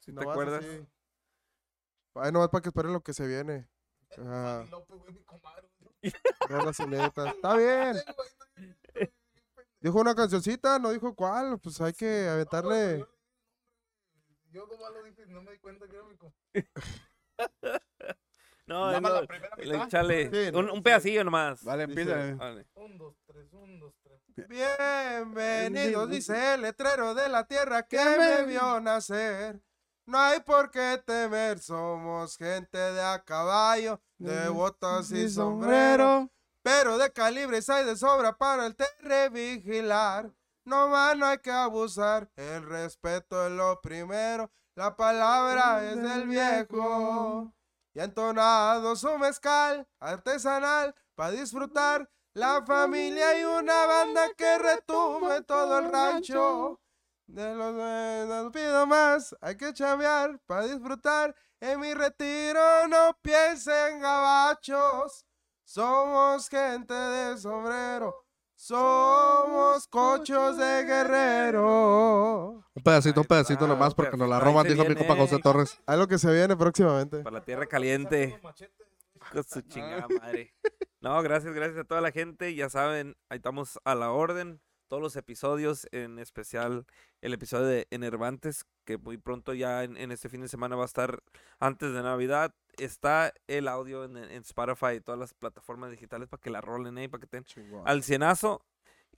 ¿Sí 0.00 0.12
¿Te 0.12 0.20
acuerdas? 0.22 0.64
así. 0.64 0.86
Ahí 2.14 2.32
nomás 2.32 2.48
para 2.48 2.62
que 2.62 2.68
esperen 2.70 2.92
lo 2.92 3.02
que 3.02 3.12
se 3.12 3.26
viene. 3.26 3.68
Fanny 4.16 4.70
López, 4.70 4.98
güey, 4.98 5.12
mi 5.12 5.22
comadre, 5.22 5.68
Está 6.02 7.56
bien. 7.56 7.96
Dijo 9.80 10.00
una 10.00 10.14
cancioncita, 10.14 10.78
no 10.78 10.90
dijo 10.90 11.14
cuál. 11.14 11.58
Pues 11.60 11.80
hay 11.80 11.92
que 11.92 12.28
aventarle. 12.28 13.06
Yo 14.50 14.66
lo 14.66 15.02
dije 15.04 15.26
no 15.26 15.42
me 15.42 15.52
di 15.52 15.58
cuenta 15.58 15.86
que 15.86 15.94
era 15.96 16.04
mi 16.04 16.16
compa. 16.16 16.36
No, 18.66 18.86
Nada 18.86 19.00
más 19.00 19.12
no, 19.12 19.20
la 19.22 19.26
primera 19.26 19.56
le- 19.56 19.64
mitad. 19.64 19.86
échale 19.86 20.30
Sí, 20.50 20.56
un, 20.56 20.68
un 20.70 20.82
pedacillo 20.82 21.24
nomás. 21.24 21.62
Vale, 21.64 21.84
empieza. 21.84 22.34
Vale. 22.34 22.66
Un, 22.74 22.98
dos, 22.98 23.16
tres, 23.26 23.50
un, 23.52 23.80
dos, 23.80 23.94
tres. 24.02 24.20
Bienvenidos, 24.48 26.10
dice 26.10 26.54
el 26.54 26.60
letrero 26.62 27.14
de 27.14 27.28
la 27.30 27.46
tierra 27.46 27.84
que 27.84 27.96
me 27.98 28.44
vio 28.44 28.78
nacer. 28.80 29.62
No 30.08 30.18
hay 30.18 30.40
por 30.40 30.70
qué 30.70 31.02
temer, 31.04 31.58
somos 31.58 32.38
gente 32.38 32.78
de 32.78 33.02
a 33.02 33.22
caballo, 33.22 34.00
de 34.16 34.48
botas 34.48 35.10
y 35.10 35.28
sombrero. 35.28 36.30
Pero 36.62 36.96
de 36.96 37.12
calibres 37.12 37.68
hay 37.68 37.84
de 37.84 37.94
sobra 37.94 38.34
para 38.38 38.64
el 38.64 38.74
terre 38.74 39.28
vigilar. 39.28 40.32
No 40.64 40.88
más 40.88 41.14
no 41.14 41.26
hay 41.26 41.36
que 41.40 41.50
abusar, 41.50 42.30
el 42.36 42.64
respeto 42.64 43.48
es 43.48 43.52
lo 43.52 43.82
primero, 43.82 44.50
la 44.76 44.96
palabra 44.96 45.84
es 45.84 46.02
del 46.02 46.26
viejo. 46.26 47.52
Y 47.92 48.00
entonado 48.00 48.96
su 48.96 49.18
mezcal 49.18 49.86
artesanal 50.00 50.94
para 51.16 51.32
disfrutar 51.32 52.08
la 52.32 52.64
familia 52.64 53.38
y 53.38 53.44
una 53.44 53.84
banda 53.84 54.22
que 54.38 54.56
retumbe 54.56 55.42
todo 55.42 55.80
el 55.80 55.92
rancho. 55.92 56.80
De 57.28 57.54
los 57.54 57.74
no 58.26 58.50
pido 58.50 58.86
más, 58.86 59.36
hay 59.42 59.54
que 59.54 59.74
chambear 59.74 60.40
para 60.46 60.66
disfrutar. 60.66 61.36
En 61.60 61.78
mi 61.78 61.92
retiro 61.92 62.88
no 62.88 63.18
piensen 63.20 64.00
gabachos. 64.00 65.26
Somos 65.62 66.48
gente 66.48 66.94
de 66.94 67.36
sombrero. 67.36 68.24
Somos 68.54 69.86
cochos 69.88 70.56
de 70.56 70.84
guerrero. 70.84 72.64
Un 72.74 72.82
pedacito, 72.82 73.20
un 73.20 73.26
pedacito 73.26 73.66
nomás 73.66 73.94
porque 73.94 74.16
nos 74.16 74.28
la 74.28 74.40
roban, 74.40 74.66
dijo 74.66 74.86
mi 74.86 74.94
compa. 74.94 75.14
José 75.14 75.38
Torres. 75.38 75.78
Algo 75.84 76.08
que 76.08 76.16
se 76.16 76.32
viene 76.32 76.56
próximamente. 76.56 77.18
Para 77.22 77.40
la 77.40 77.44
tierra 77.44 77.66
caliente. 77.66 78.40
Con 79.30 79.44
su 79.44 79.60
chingada 79.62 80.06
madre. 80.08 80.54
No, 81.00 81.22
gracias, 81.22 81.54
gracias 81.54 81.78
a 81.78 81.84
toda 81.84 82.00
la 82.00 82.10
gente. 82.10 82.56
Ya 82.56 82.68
saben, 82.68 83.16
ahí 83.28 83.36
estamos 83.36 83.78
a 83.84 83.94
la 83.94 84.10
orden. 84.10 84.60
Todos 84.88 85.02
los 85.02 85.16
episodios, 85.16 85.86
en 85.92 86.18
especial 86.18 86.86
el 87.20 87.34
episodio 87.34 87.66
de 87.66 87.86
Enervantes, 87.90 88.64
que 88.84 88.96
muy 88.96 89.18
pronto 89.18 89.52
ya 89.52 89.84
en, 89.84 89.96
en 89.96 90.10
este 90.12 90.28
fin 90.28 90.40
de 90.40 90.48
semana 90.48 90.76
va 90.76 90.82
a 90.82 90.86
estar 90.86 91.22
antes 91.60 91.92
de 91.92 92.02
Navidad. 92.02 92.54
Está 92.78 93.34
el 93.46 93.68
audio 93.68 94.04
en, 94.04 94.16
en 94.16 94.42
Spotify 94.42 94.94
y 94.96 95.00
todas 95.00 95.18
las 95.18 95.34
plataformas 95.34 95.90
digitales 95.90 96.28
para 96.28 96.40
que 96.40 96.50
la 96.50 96.60
rolen 96.60 96.96
ahí, 96.96 97.08
para 97.08 97.20
que 97.20 97.26
estén 97.26 97.44
al 97.84 98.02
cienazo. 98.02 98.64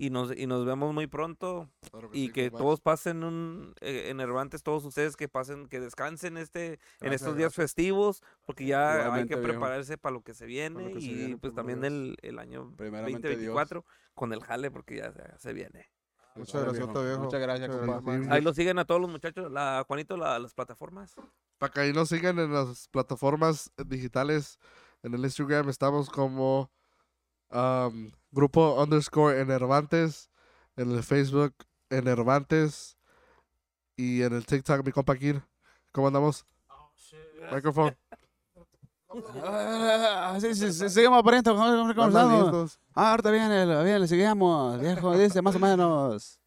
Y 0.02 0.08
nos, 0.08 0.34
y 0.34 0.46
nos 0.46 0.64
vemos 0.64 0.94
muy 0.94 1.06
pronto. 1.06 1.68
Y 2.12 2.32
que 2.32 2.50
todos 2.50 2.80
pasen 2.80 3.22
un 3.22 3.74
eh, 3.82 4.06
enervantes, 4.08 4.62
todos 4.62 4.82
ustedes 4.86 5.14
que 5.14 5.28
pasen, 5.28 5.66
que 5.68 5.78
descansen 5.78 6.38
este 6.38 6.80
en 7.02 7.12
estos 7.12 7.36
días 7.36 7.54
festivos, 7.54 8.22
porque 8.46 8.64
ya 8.64 9.12
hay 9.12 9.26
que 9.26 9.34
viejo. 9.36 9.42
prepararse 9.42 9.98
para 9.98 10.14
lo 10.14 10.22
que 10.22 10.32
se 10.32 10.46
viene 10.46 10.92
que 10.94 11.00
se 11.02 11.06
y 11.06 11.14
viene, 11.14 11.36
pues 11.36 11.52
primero 11.52 11.54
también 11.54 11.84
el, 11.84 12.16
el 12.22 12.38
año 12.38 12.72
Primeramente 12.78 13.28
2024 13.28 13.84
con 14.14 14.32
el 14.32 14.42
jale 14.42 14.70
porque 14.70 14.96
ya 14.96 15.12
se, 15.12 15.38
se 15.38 15.52
viene. 15.52 15.90
Muchas 16.34 16.54
Vale, 16.54 16.78
gracias, 16.78 16.86
viejo. 16.88 17.02
viejo. 17.04 17.22
Muchas 17.24 17.40
gracias, 17.40 17.68
Muchas. 18.02 18.28
Ahí 18.32 18.40
lo 18.40 18.54
siguen 18.54 18.78
a 18.78 18.86
todos 18.86 19.02
los 19.02 19.10
muchachos, 19.10 19.52
la 19.52 19.84
Juanito, 19.86 20.16
la- 20.16 20.38
las 20.38 20.54
plataformas. 20.54 21.14
Para 21.58 21.72
que 21.74 21.80
ahí 21.80 21.92
nos 21.92 22.08
sigan 22.08 22.38
en 22.38 22.54
las 22.54 22.88
plataformas 22.88 23.70
digitales. 23.86 24.58
En 25.02 25.12
el 25.12 25.20
Instagram 25.24 25.68
estamos 25.68 26.08
como 26.08 26.70
um, 27.50 28.12
grupo 28.30 28.82
underscore 28.82 29.40
enervantes. 29.40 30.30
En 30.76 30.90
el 30.92 31.02
Facebook 31.02 31.54
enervantes. 31.90 32.96
Y 33.96 34.22
en 34.22 34.32
el 34.32 34.46
TikTok 34.46 34.84
mi 34.84 34.92
compa 34.92 35.16
Kir. 35.16 35.42
¿Cómo 35.92 36.06
andamos? 36.06 36.46
Microphone. 37.52 37.96
Ah, 39.42 40.38
sí, 40.40 40.54
sí, 40.54 40.72
sí, 40.72 40.88
seguimos 40.88 41.22
pariente, 41.24 41.50
¿cómo, 41.50 41.64
cómo, 41.64 41.94
cómo 41.94 42.04
Andan 42.04 42.26
estamos? 42.26 42.42
listos. 42.44 42.80
Ah, 42.94 43.10
ahorita 43.10 43.30
viene, 43.32 43.66
le 43.66 44.06
seguimos, 44.06 44.78
viejo, 44.78 45.18
dice 45.18 45.42
más 45.42 45.56
o 45.56 45.58
menos. 45.58 46.38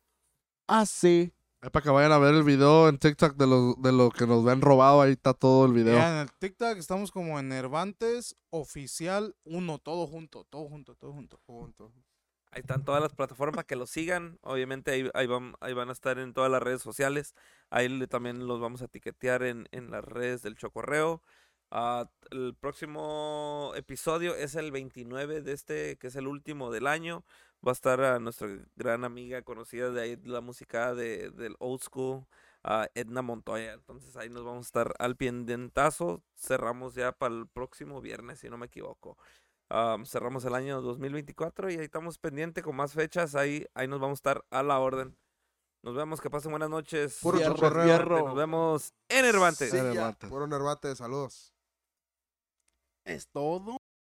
Ah, 0.66 0.86
sí. 0.86 1.34
Es 1.64 1.69
para 1.72 1.82
que 1.83 1.90
vayan 1.92 2.11
a 2.11 2.17
ver 2.17 2.33
el 2.35 2.43
video 2.43 2.90
en 2.90 2.98
TikTok 2.98 3.38
de 3.38 3.48
lo, 3.48 3.75
de 3.75 3.93
lo 3.93 4.09
que 4.11 4.27
nos 4.27 4.43
ven 4.43 4.59
robado. 4.59 5.01
Ahí 5.01 5.14
está 5.14 5.33
todo 5.33 5.66
el 5.66 5.72
video. 5.72 5.93
Ya 5.95 6.11
en 6.11 6.17
el 6.27 6.32
TikTok 6.33 6.77
estamos 6.77 7.09
como 7.09 7.40
Enervantes 7.40 8.35
Oficial 8.50 9.33
1, 9.45 9.77
todo 9.80 10.06
junto, 10.06 10.43
todo 10.43 10.67
junto, 10.67 10.93
todo 10.95 11.14
junto. 11.14 11.40
Punto. 11.45 11.93
Ahí 12.51 12.59
están 12.59 12.83
todas 12.83 13.01
las 13.01 13.14
plataformas 13.14 13.64
que 13.64 13.77
los 13.77 13.90
sigan. 13.90 14.38
Obviamente 14.42 14.92
ahí, 14.92 15.09
ahí, 15.14 15.25
van, 15.25 15.56
ahí 15.61 15.74
van 15.74 15.88
a 15.88 15.93
estar 15.93 16.19
en 16.19 16.33
todas 16.33 16.51
las 16.51 16.61
redes 16.61 16.82
sociales. 16.82 17.33
Ahí 17.69 17.88
le- 17.88 18.08
también 18.08 18.45
los 18.45 18.59
vamos 18.59 18.82
a 18.82 18.85
etiquetear 18.85 19.43
en, 19.43 19.69
en 19.72 19.90
las 19.90 20.03
redes 20.03 20.42
del 20.42 20.58
Chocorreo. 20.58 21.22
Ah, 21.72 22.09
el 22.30 22.56
próximo 22.59 23.72
episodio 23.75 24.35
es 24.35 24.56
el 24.56 24.72
29 24.72 25.42
de 25.42 25.53
este, 25.53 25.98
que 25.98 26.08
es 26.08 26.16
el 26.17 26.27
último 26.27 26.72
del 26.72 26.88
año. 26.88 27.24
Va 27.66 27.72
a 27.72 27.74
estar 27.74 28.01
a 28.01 28.19
nuestra 28.19 28.50
gran 28.75 29.06
amiga 29.06 29.42
conocida 29.42 29.90
de 29.90 30.01
ahí, 30.01 30.16
de 30.17 30.30
la 30.30 30.42
música 30.42 30.93
de, 30.93 31.30
del 31.30 31.56
old 31.59 31.82
school, 31.82 32.25
ah, 32.64 32.88
Edna 32.93 33.22
Montoya. 33.22 33.74
Entonces 33.74 34.17
ahí 34.17 34.30
nos 34.30 34.43
vamos 34.43 34.66
a 34.66 34.67
estar 34.67 34.93
al 35.00 35.16
pendientazo. 35.16 36.22
Cerramos 36.35 36.95
ya 36.95 37.14
para 37.14 37.33
el 37.35 37.48
próximo 37.48 38.01
viernes, 38.01 38.40
si 38.40 38.50
no 38.50 38.58
me 38.58 38.66
equivoco. 38.66 39.17
Am, 39.69 40.06
cerramos 40.06 40.43
el 40.45 40.56
año 40.56 40.82
2024 40.82 41.72
y 41.72 41.75
ahí 41.75 41.85
estamos 41.85 42.17
pendiente 42.17 42.61
con 42.61 42.75
más 42.75 42.93
fechas. 42.93 43.33
Ahí, 43.33 43.66
ahí 43.74 43.88
nos 43.88 44.00
vamos 44.00 44.17
a 44.17 44.19
estar 44.19 44.45
a 44.51 44.61
la 44.61 44.80
orden. 44.80 45.17
Nos 45.83 45.95
vemos, 45.95 46.22
que 46.22 46.30
pasen 46.30 46.51
buenas 46.51 46.69
noches. 46.69 47.19
Puro 47.22 47.40
chocorreo. 47.42 48.25
Nos 48.25 48.35
vemos 48.35 48.93
en 49.09 49.25
Enervantes. 49.25 49.74
Enervantes. 49.74 50.30
Puro 50.30 50.48
Nervate, 50.48 50.95
saludos. 50.95 51.53
Es 53.03 53.27
todo. 53.27 53.83